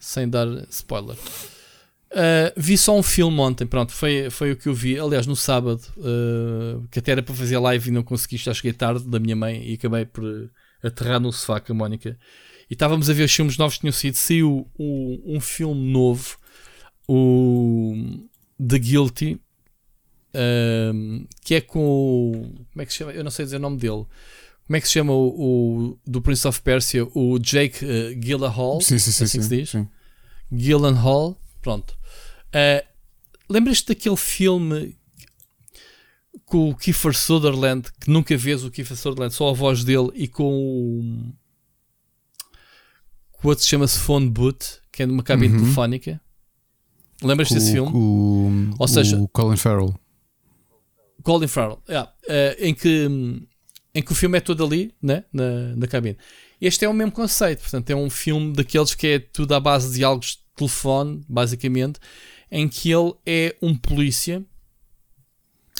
Sem 0.00 0.28
dar 0.28 0.46
spoiler. 0.70 1.16
Uh, 1.16 2.52
vi 2.56 2.78
só 2.78 2.96
um 2.96 3.02
filme 3.02 3.38
ontem, 3.40 3.66
pronto, 3.66 3.92
foi, 3.92 4.30
foi 4.30 4.52
o 4.52 4.56
que 4.56 4.68
eu 4.68 4.74
vi. 4.74 4.98
Aliás, 4.98 5.26
no 5.26 5.36
sábado, 5.36 5.82
uh, 5.98 6.86
que 6.90 6.98
até 6.98 7.12
era 7.12 7.22
para 7.22 7.34
fazer 7.34 7.58
live 7.58 7.88
e 7.88 7.92
não 7.92 8.02
consegui, 8.02 8.38
já 8.38 8.54
cheguei 8.54 8.72
tarde 8.72 9.04
da 9.06 9.18
minha 9.18 9.36
mãe 9.36 9.66
e 9.68 9.74
acabei 9.74 10.06
por 10.06 10.50
aterrar 10.82 11.20
no 11.20 11.32
sofá 11.32 11.60
com 11.60 11.72
a 11.72 11.76
Mónica 11.76 12.18
e 12.74 12.76
estávamos 12.76 13.08
a 13.08 13.12
ver 13.12 13.22
os 13.22 13.32
filmes 13.32 13.56
novos 13.56 13.76
que 13.76 13.82
tinham 13.82 13.92
sido. 13.92 14.16
Saiu 14.16 14.68
um, 14.76 15.22
um 15.24 15.40
filme 15.40 15.92
novo, 15.92 16.36
o 17.06 17.94
The 18.58 18.80
Guilty, 18.80 19.40
um, 20.92 21.24
que 21.44 21.54
é 21.54 21.60
com. 21.60 22.52
Como 22.72 22.82
é 22.82 22.84
que 22.84 22.92
se 22.92 22.98
chama? 22.98 23.12
Eu 23.12 23.22
não 23.22 23.30
sei 23.30 23.44
dizer 23.44 23.58
o 23.58 23.60
nome 23.60 23.76
dele. 23.76 24.04
Como 24.66 24.76
é 24.76 24.80
que 24.80 24.88
se 24.88 24.94
chama 24.94 25.12
o, 25.12 25.92
o 25.92 25.98
do 26.04 26.20
Prince 26.20 26.48
of 26.48 26.60
Persia? 26.62 27.06
O 27.14 27.38
Jake 27.38 27.84
uh, 27.84 28.18
Gyllenhaal. 28.18 28.80
Sim, 28.80 28.98
sim, 28.98 29.12
sim. 29.12 29.24
Assim 29.24 29.40
sim, 29.40 29.48
se 29.48 29.56
diz? 29.56 29.86
Gyllenhaal. 30.50 31.40
Pronto. 31.62 31.96
Uh, 32.48 32.84
Lembras-te 33.48 33.86
daquele 33.86 34.16
filme 34.16 34.96
com 36.44 36.70
o 36.70 36.74
Kiefer 36.74 37.14
Sutherland, 37.14 37.88
que 38.00 38.10
nunca 38.10 38.36
vês 38.36 38.64
o 38.64 38.70
Kiefer 38.70 38.96
Sutherland, 38.96 39.32
só 39.32 39.50
a 39.50 39.52
voz 39.52 39.84
dele, 39.84 40.10
e 40.14 40.26
com 40.26 40.50
o 40.50 41.32
o 43.44 43.48
outro 43.48 43.64
chama-se 43.64 43.98
Phone 43.98 44.28
Boot, 44.28 44.80
que 44.90 45.02
é 45.02 45.06
numa 45.06 45.22
cabine 45.22 45.54
uhum. 45.54 45.62
telefónica. 45.62 46.20
Lembras-te 47.22 47.54
desse 47.54 47.72
filme? 47.72 47.92
O, 47.94 48.50
Ou 48.78 48.88
seja, 48.88 49.18
o 49.18 49.28
Colin 49.28 49.56
Farrell. 49.56 49.94
Colin 51.22 51.46
Farrell, 51.46 51.80
yeah, 51.88 52.12
uh, 52.28 52.56
em, 52.58 52.74
que, 52.74 53.08
em 53.94 54.02
que 54.02 54.12
o 54.12 54.14
filme 54.14 54.38
é 54.38 54.40
todo 54.40 54.64
ali, 54.64 54.94
né, 55.00 55.24
na, 55.32 55.76
na 55.76 55.86
cabine. 55.86 56.18
Este 56.60 56.84
é 56.84 56.88
o 56.88 56.94
mesmo 56.94 57.12
conceito, 57.12 57.60
portanto, 57.60 57.90
é 57.90 57.96
um 57.96 58.10
filme 58.10 58.52
daqueles 58.52 58.94
que 58.94 59.06
é 59.06 59.18
tudo 59.18 59.54
à 59.54 59.60
base 59.60 59.88
de 59.88 59.96
diálogos 59.96 60.32
de 60.32 60.38
telefone, 60.56 61.24
basicamente, 61.28 61.98
em 62.50 62.68
que 62.68 62.90
ele 62.90 63.12
é 63.26 63.56
um 63.60 63.74
polícia 63.74 64.44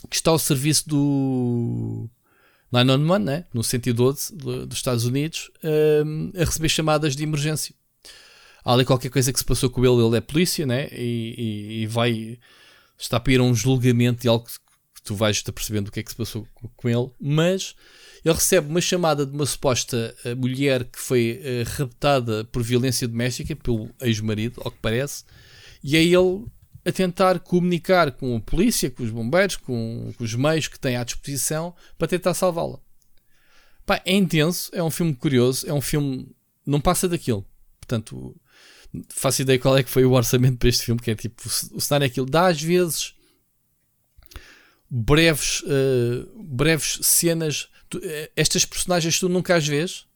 que 0.09 0.17
está 0.17 0.31
ao 0.31 0.39
serviço 0.39 0.89
do 0.89 2.11
911, 2.83 3.25
né? 3.25 3.45
no 3.55 3.63
112 3.63 4.35
dos 4.35 4.77
Estados 4.77 5.05
Unidos, 5.05 5.51
um, 6.05 6.33
a 6.35 6.45
receber 6.45 6.69
chamadas 6.69 7.15
de 7.15 7.23
emergência. 7.23 7.75
Há 8.65 8.73
ali 8.73 8.85
qualquer 8.85 9.11
coisa 9.11 9.33
que 9.33 9.39
se 9.39 9.45
passou 9.45 9.71
com 9.71 9.85
ele, 9.85 10.05
ele 10.05 10.17
é 10.17 10.21
polícia, 10.21 10.67
né? 10.67 10.89
e, 10.91 11.35
e, 11.37 11.83
e 11.83 11.87
vai. 11.87 12.39
Está 12.99 13.21
para 13.21 13.33
ir 13.33 13.41
a 13.41 13.43
um 13.43 13.55
julgamento 13.55 14.23
de 14.23 14.29
algo 14.29 14.47
que, 14.47 14.53
tu 15.05 15.15
vais 15.15 15.37
estar 15.37 15.53
percebendo 15.53 15.89
o 15.89 15.93
que 15.93 16.01
é 16.01 16.03
que 16.03 16.11
se 16.11 16.17
passou 16.17 16.49
com 16.77 16.89
ele, 16.89 17.11
mas 17.21 17.75
ele 18.25 18.35
recebe 18.35 18.71
uma 18.71 18.81
chamada 18.81 19.27
de 19.27 19.35
uma 19.35 19.45
suposta 19.45 20.15
uh, 20.25 20.35
mulher 20.35 20.85
que 20.85 20.99
foi 20.99 21.43
uh, 21.43 21.71
raptada 21.77 22.43
por 22.45 22.63
violência 22.63 23.07
doméstica 23.07 23.55
pelo 23.55 23.91
ex-marido, 24.01 24.63
ao 24.65 24.71
que 24.71 24.79
parece, 24.81 25.25
e 25.83 25.95
é 25.95 26.03
ele 26.03 26.47
a 26.85 26.93
tentar 26.93 27.41
comunicar 27.41 28.13
com 28.13 28.37
a 28.37 28.41
polícia, 28.41 28.91
com 28.91 29.03
os 29.03 29.11
bombeiros, 29.11 29.57
com, 29.57 30.13
com 30.17 30.25
os 30.25 30.35
meios 30.35 30.69
que 30.69 30.79
têm 30.79 30.97
à 30.97 31.05
disposição 31.05 31.75
para 31.97 32.09
tentar 32.09 32.35
salvá-la. 32.35 32.79
é 34.05 34.15
intenso, 34.15 34.71
é 34.73 34.83
um 34.83 34.91
filme 34.91 35.15
curioso, 35.15 35.69
é 35.69 35.73
um 35.73 35.81
filme. 35.81 36.29
não 36.67 36.81
passa 36.81 37.09
daquilo. 37.09 37.47
Portanto, 37.81 38.37
faço 39.09 39.43
ideia 39.43 39.59
qual 39.59 39.77
é 39.77 39.83
que 39.83 39.91
foi 39.91 40.05
o 40.05 40.13
orçamento 40.13 40.59
para 40.59 40.69
este 40.69 40.85
filme, 40.85 41.01
que 41.01 41.11
é 41.11 41.15
tipo, 41.15 41.43
o 41.73 41.81
cenário 41.81 42.05
é 42.05 42.09
aquilo. 42.09 42.27
Dá 42.27 42.49
às 42.49 42.61
vezes 42.61 43.15
breves, 44.91 45.63
uh, 45.63 46.43
breves 46.43 46.99
cenas. 47.03 47.69
Tu, 47.89 47.99
uh, 47.99 48.31
estas 48.37 48.65
personagens 48.65 49.19
tu 49.19 49.29
nunca 49.29 49.57
as 49.57 49.67
vês. 49.67 50.07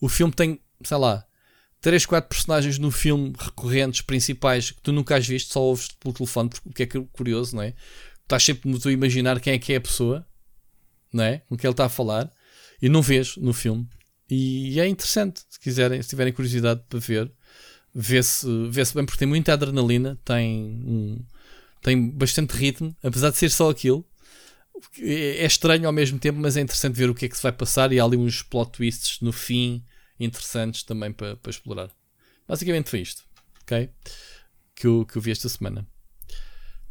O 0.00 0.08
filme 0.08 0.32
tem, 0.32 0.60
sei 0.82 0.96
lá, 0.96 1.25
3, 1.86 2.04
4 2.04 2.28
personagens 2.28 2.80
no 2.80 2.90
filme 2.90 3.32
recorrentes, 3.38 4.00
principais, 4.00 4.72
que 4.72 4.80
tu 4.80 4.90
nunca 4.90 5.14
has 5.14 5.24
visto, 5.24 5.52
só 5.52 5.62
ouves 5.62 5.86
pelo 5.86 6.12
telefone, 6.12 6.50
o 6.64 6.72
que 6.72 6.82
é 6.82 6.86
curioso, 7.12 7.54
não 7.54 7.62
é? 7.62 7.74
Estás 8.24 8.42
sempre 8.42 8.68
no 8.68 8.80
teu 8.80 8.90
imaginar 8.90 9.38
quem 9.38 9.52
é 9.52 9.58
que 9.60 9.72
é 9.72 9.76
a 9.76 9.80
pessoa, 9.80 10.26
não 11.12 11.22
é? 11.22 11.42
Com 11.48 11.56
que 11.56 11.64
ele 11.64 11.72
está 11.72 11.84
a 11.84 11.88
falar, 11.88 12.28
e 12.82 12.88
não 12.88 13.00
vês 13.00 13.36
no 13.36 13.52
filme. 13.52 13.88
E 14.28 14.80
é 14.80 14.88
interessante, 14.88 15.42
se 15.48 15.60
quiserem, 15.60 16.02
se 16.02 16.08
tiverem 16.08 16.32
curiosidade 16.32 16.82
para 16.88 16.98
ver, 16.98 17.30
vê-se 17.94 18.48
vê 18.68 18.82
bem, 18.92 19.06
porque 19.06 19.20
tem 19.20 19.28
muita 19.28 19.52
adrenalina, 19.52 20.18
tem, 20.24 20.82
um, 20.84 21.24
tem 21.82 22.10
bastante 22.10 22.50
ritmo, 22.50 22.96
apesar 23.00 23.30
de 23.30 23.36
ser 23.36 23.52
só 23.52 23.70
aquilo. 23.70 24.04
É, 24.98 25.44
é 25.44 25.46
estranho 25.46 25.86
ao 25.86 25.92
mesmo 25.92 26.18
tempo, 26.18 26.40
mas 26.40 26.56
é 26.56 26.62
interessante 26.62 26.96
ver 26.96 27.08
o 27.08 27.14
que 27.14 27.26
é 27.26 27.28
que 27.28 27.36
se 27.36 27.44
vai 27.44 27.52
passar. 27.52 27.92
E 27.92 28.00
há 28.00 28.04
ali 28.04 28.16
uns 28.16 28.42
plot 28.42 28.72
twists 28.72 29.20
no 29.20 29.30
fim 29.30 29.84
interessantes 30.18 30.82
também 30.82 31.12
para, 31.12 31.36
para 31.36 31.50
explorar. 31.50 31.90
Basicamente 32.46 32.90
foi 32.90 33.00
isto, 33.00 33.24
ok? 33.62 33.90
Que 34.74 34.86
eu, 34.86 35.06
que 35.06 35.16
eu 35.16 35.22
vi 35.22 35.30
esta 35.30 35.48
semana. 35.48 35.86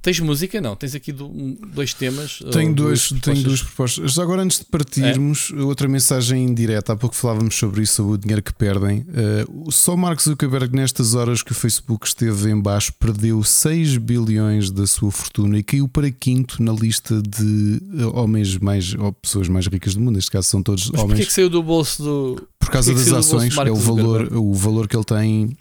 Tens 0.06 0.19
música? 0.19 0.61
Não, 0.61 0.75
tens 0.75 0.93
aqui 0.93 1.11
do, 1.11 1.27
dois 1.74 1.92
temas. 1.92 2.38
Tenho, 2.51 2.75
dois, 2.75 3.09
tenho 3.24 3.42
duas 3.42 3.64
propostas. 3.64 4.14
Já 4.14 4.22
agora, 4.22 4.43
antes 4.43 4.59
de 4.59 4.66
partirmos, 4.66 5.51
é? 5.51 5.64
outra 5.64 5.88
mensagem 5.88 6.53
direta. 6.53 6.93
Há 6.93 6.95
pouco 6.95 7.16
falávamos 7.16 7.56
sobre 7.56 7.82
isso, 7.82 7.93
sobre 7.93 8.14
o 8.14 8.17
dinheiro 8.19 8.43
que 8.43 8.53
perdem. 8.53 9.00
Uh, 9.00 9.72
só 9.72 9.98
Mark 9.98 10.22
Zuckerberg, 10.22 10.75
nestas 10.75 11.16
horas 11.16 11.42
que 11.42 11.53
o 11.53 11.56
Facebook 11.56 12.06
esteve 12.06 12.51
em 12.51 12.61
baixo, 12.61 12.93
perdeu 13.00 13.43
6 13.43 13.98
bilhões 13.98 14.69
da 14.69 14.85
sua 14.85 15.09
fortuna 15.09 15.58
e 15.58 15.64
caiu 15.64 15.88
para 15.88 16.11
quinto 16.11 16.61
na 16.61 16.72
lista 16.72 17.19
de 17.19 17.82
eh, 17.98 18.06
homens 18.14 18.59
mais, 18.59 18.93
ou 18.93 19.11
pessoas 19.11 19.48
mais 19.48 19.66
ricas 19.66 19.95
do 19.95 20.01
mundo. 20.01 20.17
Neste 20.17 20.30
caso, 20.30 20.48
são 20.48 20.61
todos 20.61 20.92
Mas 20.92 21.01
homens. 21.01 21.17
Porquê 21.17 21.25
que 21.25 21.34
saiu 21.34 21.50
do 21.50 21.64
bolso 21.64 22.03
do. 22.03 22.48
Por 22.59 22.69
causa 22.69 22.93
das 22.93 23.11
ações, 23.11 23.58
é 23.58 23.72
o 23.72 23.75
valor, 23.75 24.32
o 24.34 24.53
valor 24.53 24.88
que 24.88 24.95
ele 24.95 25.03
tem 25.03 25.58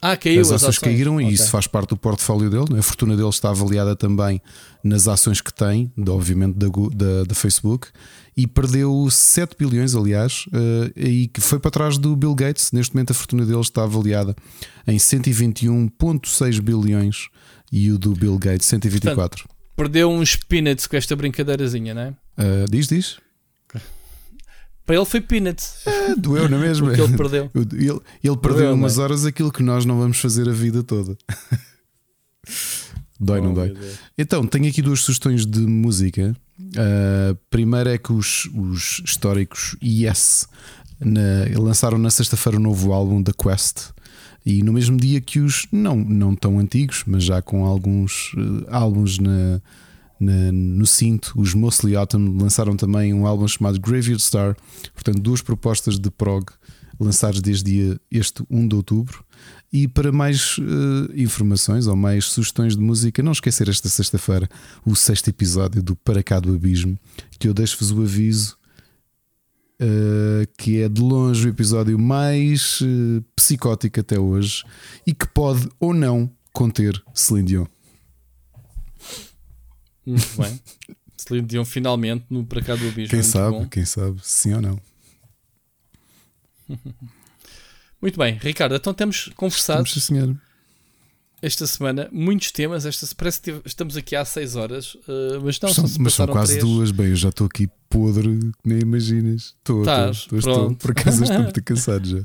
ah, 0.00 0.16
caiu, 0.16 0.40
as 0.40 0.52
ações, 0.52 0.78
caíram 0.78 1.16
okay. 1.16 1.28
e 1.28 1.32
isso 1.32 1.50
faz 1.50 1.66
parte 1.66 1.90
do 1.90 1.96
portfólio 1.96 2.48
dele. 2.48 2.76
É? 2.76 2.78
A 2.78 2.82
fortuna 2.82 3.16
dele 3.16 3.28
está 3.28 3.50
avaliada 3.50 3.96
também 3.96 4.40
nas 4.82 5.08
ações 5.08 5.40
que 5.40 5.52
tem, 5.52 5.92
obviamente, 6.08 6.56
da, 6.56 6.68
da, 6.68 7.24
da 7.24 7.34
Facebook. 7.34 7.88
E 8.36 8.46
perdeu 8.46 9.08
7 9.10 9.56
bilhões, 9.58 9.96
aliás, 9.96 10.44
uh, 10.48 10.92
e 10.96 11.26
que 11.26 11.40
foi 11.40 11.58
para 11.58 11.72
trás 11.72 11.98
do 11.98 12.14
Bill 12.14 12.34
Gates. 12.34 12.70
Neste 12.70 12.94
momento, 12.94 13.10
a 13.10 13.14
fortuna 13.14 13.44
dele 13.44 13.60
está 13.60 13.82
avaliada 13.82 14.36
em 14.86 14.96
121,6 14.96 16.60
bilhões 16.60 17.28
e 17.72 17.90
o 17.90 17.98
do 17.98 18.14
Bill 18.14 18.38
Gates 18.38 18.66
124. 18.68 19.42
Portanto, 19.42 19.58
perdeu 19.74 20.10
uns 20.10 20.36
peanuts 20.36 20.86
com 20.86 20.96
esta 20.96 21.16
brincadeirazinha, 21.16 21.92
não 21.94 22.02
é? 22.02 22.08
Uh, 22.10 22.70
diz, 22.70 22.86
diz. 22.86 23.18
Para 24.88 24.96
ele 24.96 25.04
foi 25.04 25.20
peanuts. 25.20 25.86
É, 25.86 26.14
doeu, 26.16 26.48
não 26.48 26.56
é 26.56 26.60
mesmo? 26.62 26.90
Ele 26.90 27.14
perdeu. 27.14 27.50
Ele, 27.54 28.00
ele 28.24 28.36
perdeu 28.38 28.72
umas 28.72 28.96
é? 28.96 29.02
horas 29.02 29.26
aquilo 29.26 29.52
que 29.52 29.62
nós 29.62 29.84
não 29.84 29.98
vamos 29.98 30.16
fazer 30.16 30.48
a 30.48 30.52
vida 30.52 30.82
toda. 30.82 31.14
dói, 33.20 33.40
oh, 33.40 33.44
não 33.44 33.52
dói? 33.52 33.76
Então, 34.16 34.46
tenho 34.46 34.66
aqui 34.66 34.80
duas 34.80 35.00
sugestões 35.00 35.44
de 35.44 35.60
música. 35.60 36.34
Uh, 36.58 37.36
primeiro 37.50 37.90
é 37.90 37.98
que 37.98 38.10
os, 38.14 38.46
os 38.54 39.02
históricos 39.04 39.76
Yes 39.82 40.48
na, 40.98 41.60
lançaram 41.60 41.98
na 41.98 42.08
sexta-feira 42.08 42.56
o 42.56 42.60
um 42.60 42.62
novo 42.62 42.94
álbum 42.94 43.20
da 43.20 43.34
Quest. 43.34 43.90
E 44.46 44.62
no 44.62 44.72
mesmo 44.72 44.96
dia 44.96 45.20
que 45.20 45.38
os 45.38 45.66
não, 45.70 45.96
não 45.96 46.34
tão 46.34 46.58
antigos, 46.58 47.04
mas 47.06 47.24
já 47.24 47.42
com 47.42 47.66
alguns 47.66 48.32
uh, 48.32 48.64
álbuns 48.70 49.18
na, 49.18 49.60
na, 50.20 50.52
no 50.52 50.86
cinto, 50.86 51.32
os 51.36 51.54
Mostly 51.54 51.96
Autumn 51.96 52.38
lançaram 52.40 52.76
também 52.76 53.14
um 53.14 53.26
álbum 53.26 53.46
chamado 53.46 53.80
Graveyard 53.80 54.22
Star, 54.22 54.56
portanto, 54.94 55.20
duas 55.20 55.40
propostas 55.40 55.98
de 55.98 56.10
prog 56.10 56.46
lançadas 56.98 57.40
desde 57.40 57.98
este 58.10 58.42
1 58.50 58.68
de 58.68 58.74
outubro. 58.74 59.24
E 59.72 59.86
para 59.86 60.10
mais 60.10 60.58
uh, 60.58 60.62
informações 61.14 61.86
ou 61.86 61.94
mais 61.94 62.24
sugestões 62.26 62.74
de 62.74 62.82
música, 62.82 63.22
não 63.22 63.32
esquecer 63.32 63.68
esta 63.68 63.88
sexta-feira 63.88 64.48
o 64.84 64.96
sexto 64.96 65.28
episódio 65.28 65.82
do 65.82 65.94
Para 65.94 66.22
Cá 66.22 66.40
do 66.40 66.54
Abismo, 66.54 66.98
que 67.38 67.46
eu 67.48 67.54
deixo-vos 67.54 67.90
o 67.90 68.02
aviso. 68.02 68.56
Uh, 69.80 70.42
que 70.58 70.82
é 70.82 70.88
de 70.88 71.00
longe 71.00 71.46
o 71.46 71.50
episódio 71.50 71.96
mais 71.96 72.80
uh, 72.80 73.24
psicótico 73.36 74.00
até 74.00 74.18
hoje 74.18 74.64
e 75.06 75.14
que 75.14 75.24
pode 75.28 75.68
ou 75.78 75.94
não 75.94 76.28
conter 76.52 77.00
Celine 77.14 77.46
Dion. 77.46 77.66
Muito 80.08 80.42
bem. 80.42 81.42
Dion 81.42 81.64
finalmente 81.64 82.24
no 82.30 82.44
Para 82.44 82.62
Cá 82.62 82.74
do 82.74 82.88
Abismo. 82.88 83.10
Quem 83.10 83.22
sabe, 83.22 83.50
bom. 83.58 83.68
quem 83.68 83.84
sabe, 83.84 84.18
sim 84.22 84.54
ou 84.54 84.62
não. 84.62 84.80
Muito 88.00 88.18
bem, 88.18 88.38
Ricardo, 88.40 88.74
então 88.74 88.94
temos 88.94 89.30
conversado 89.34 89.88
sim, 89.88 90.00
senhor. 90.00 90.36
esta 91.42 91.66
semana 91.66 92.08
muitos 92.12 92.52
temas. 92.52 92.86
Esta, 92.86 93.06
parece 93.16 93.40
que 93.40 93.60
estamos 93.64 93.96
aqui 93.96 94.14
há 94.14 94.24
6 94.24 94.54
horas, 94.56 94.96
eh, 95.08 95.38
mas 95.42 95.58
não, 95.60 95.68
são, 95.74 95.84
mas 95.98 96.14
são 96.14 96.26
quase 96.26 96.58
três. 96.58 96.64
duas. 96.64 96.90
Bem, 96.90 97.08
eu 97.08 97.16
já 97.16 97.30
estou 97.30 97.46
aqui 97.46 97.68
podre, 97.90 98.38
nem 98.64 98.80
imaginas. 98.80 99.54
Estou, 99.58 99.82
estou, 99.82 100.38
estou. 100.38 100.74
Por 100.76 100.92
acaso 100.92 101.24
estou 101.24 101.40
muito 101.42 101.62
cansado 101.62 102.06
já. 102.08 102.22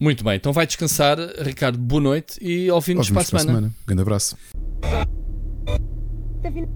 Muito 0.00 0.22
bem, 0.24 0.36
então 0.36 0.52
vai 0.52 0.66
descansar, 0.66 1.18
Ricardo. 1.40 1.78
Boa 1.78 2.00
noite 2.00 2.38
e 2.42 2.70
ouvimos 2.70 3.08
para 3.10 3.18
a 3.18 3.20
Ouvimos 3.20 3.30
para 3.30 3.38
a 3.38 3.42
semana. 3.42 3.58
semana. 3.58 3.74
Grande 3.86 4.02
abraço. 4.02 4.36
حتى 6.38 6.50
في 6.50 6.66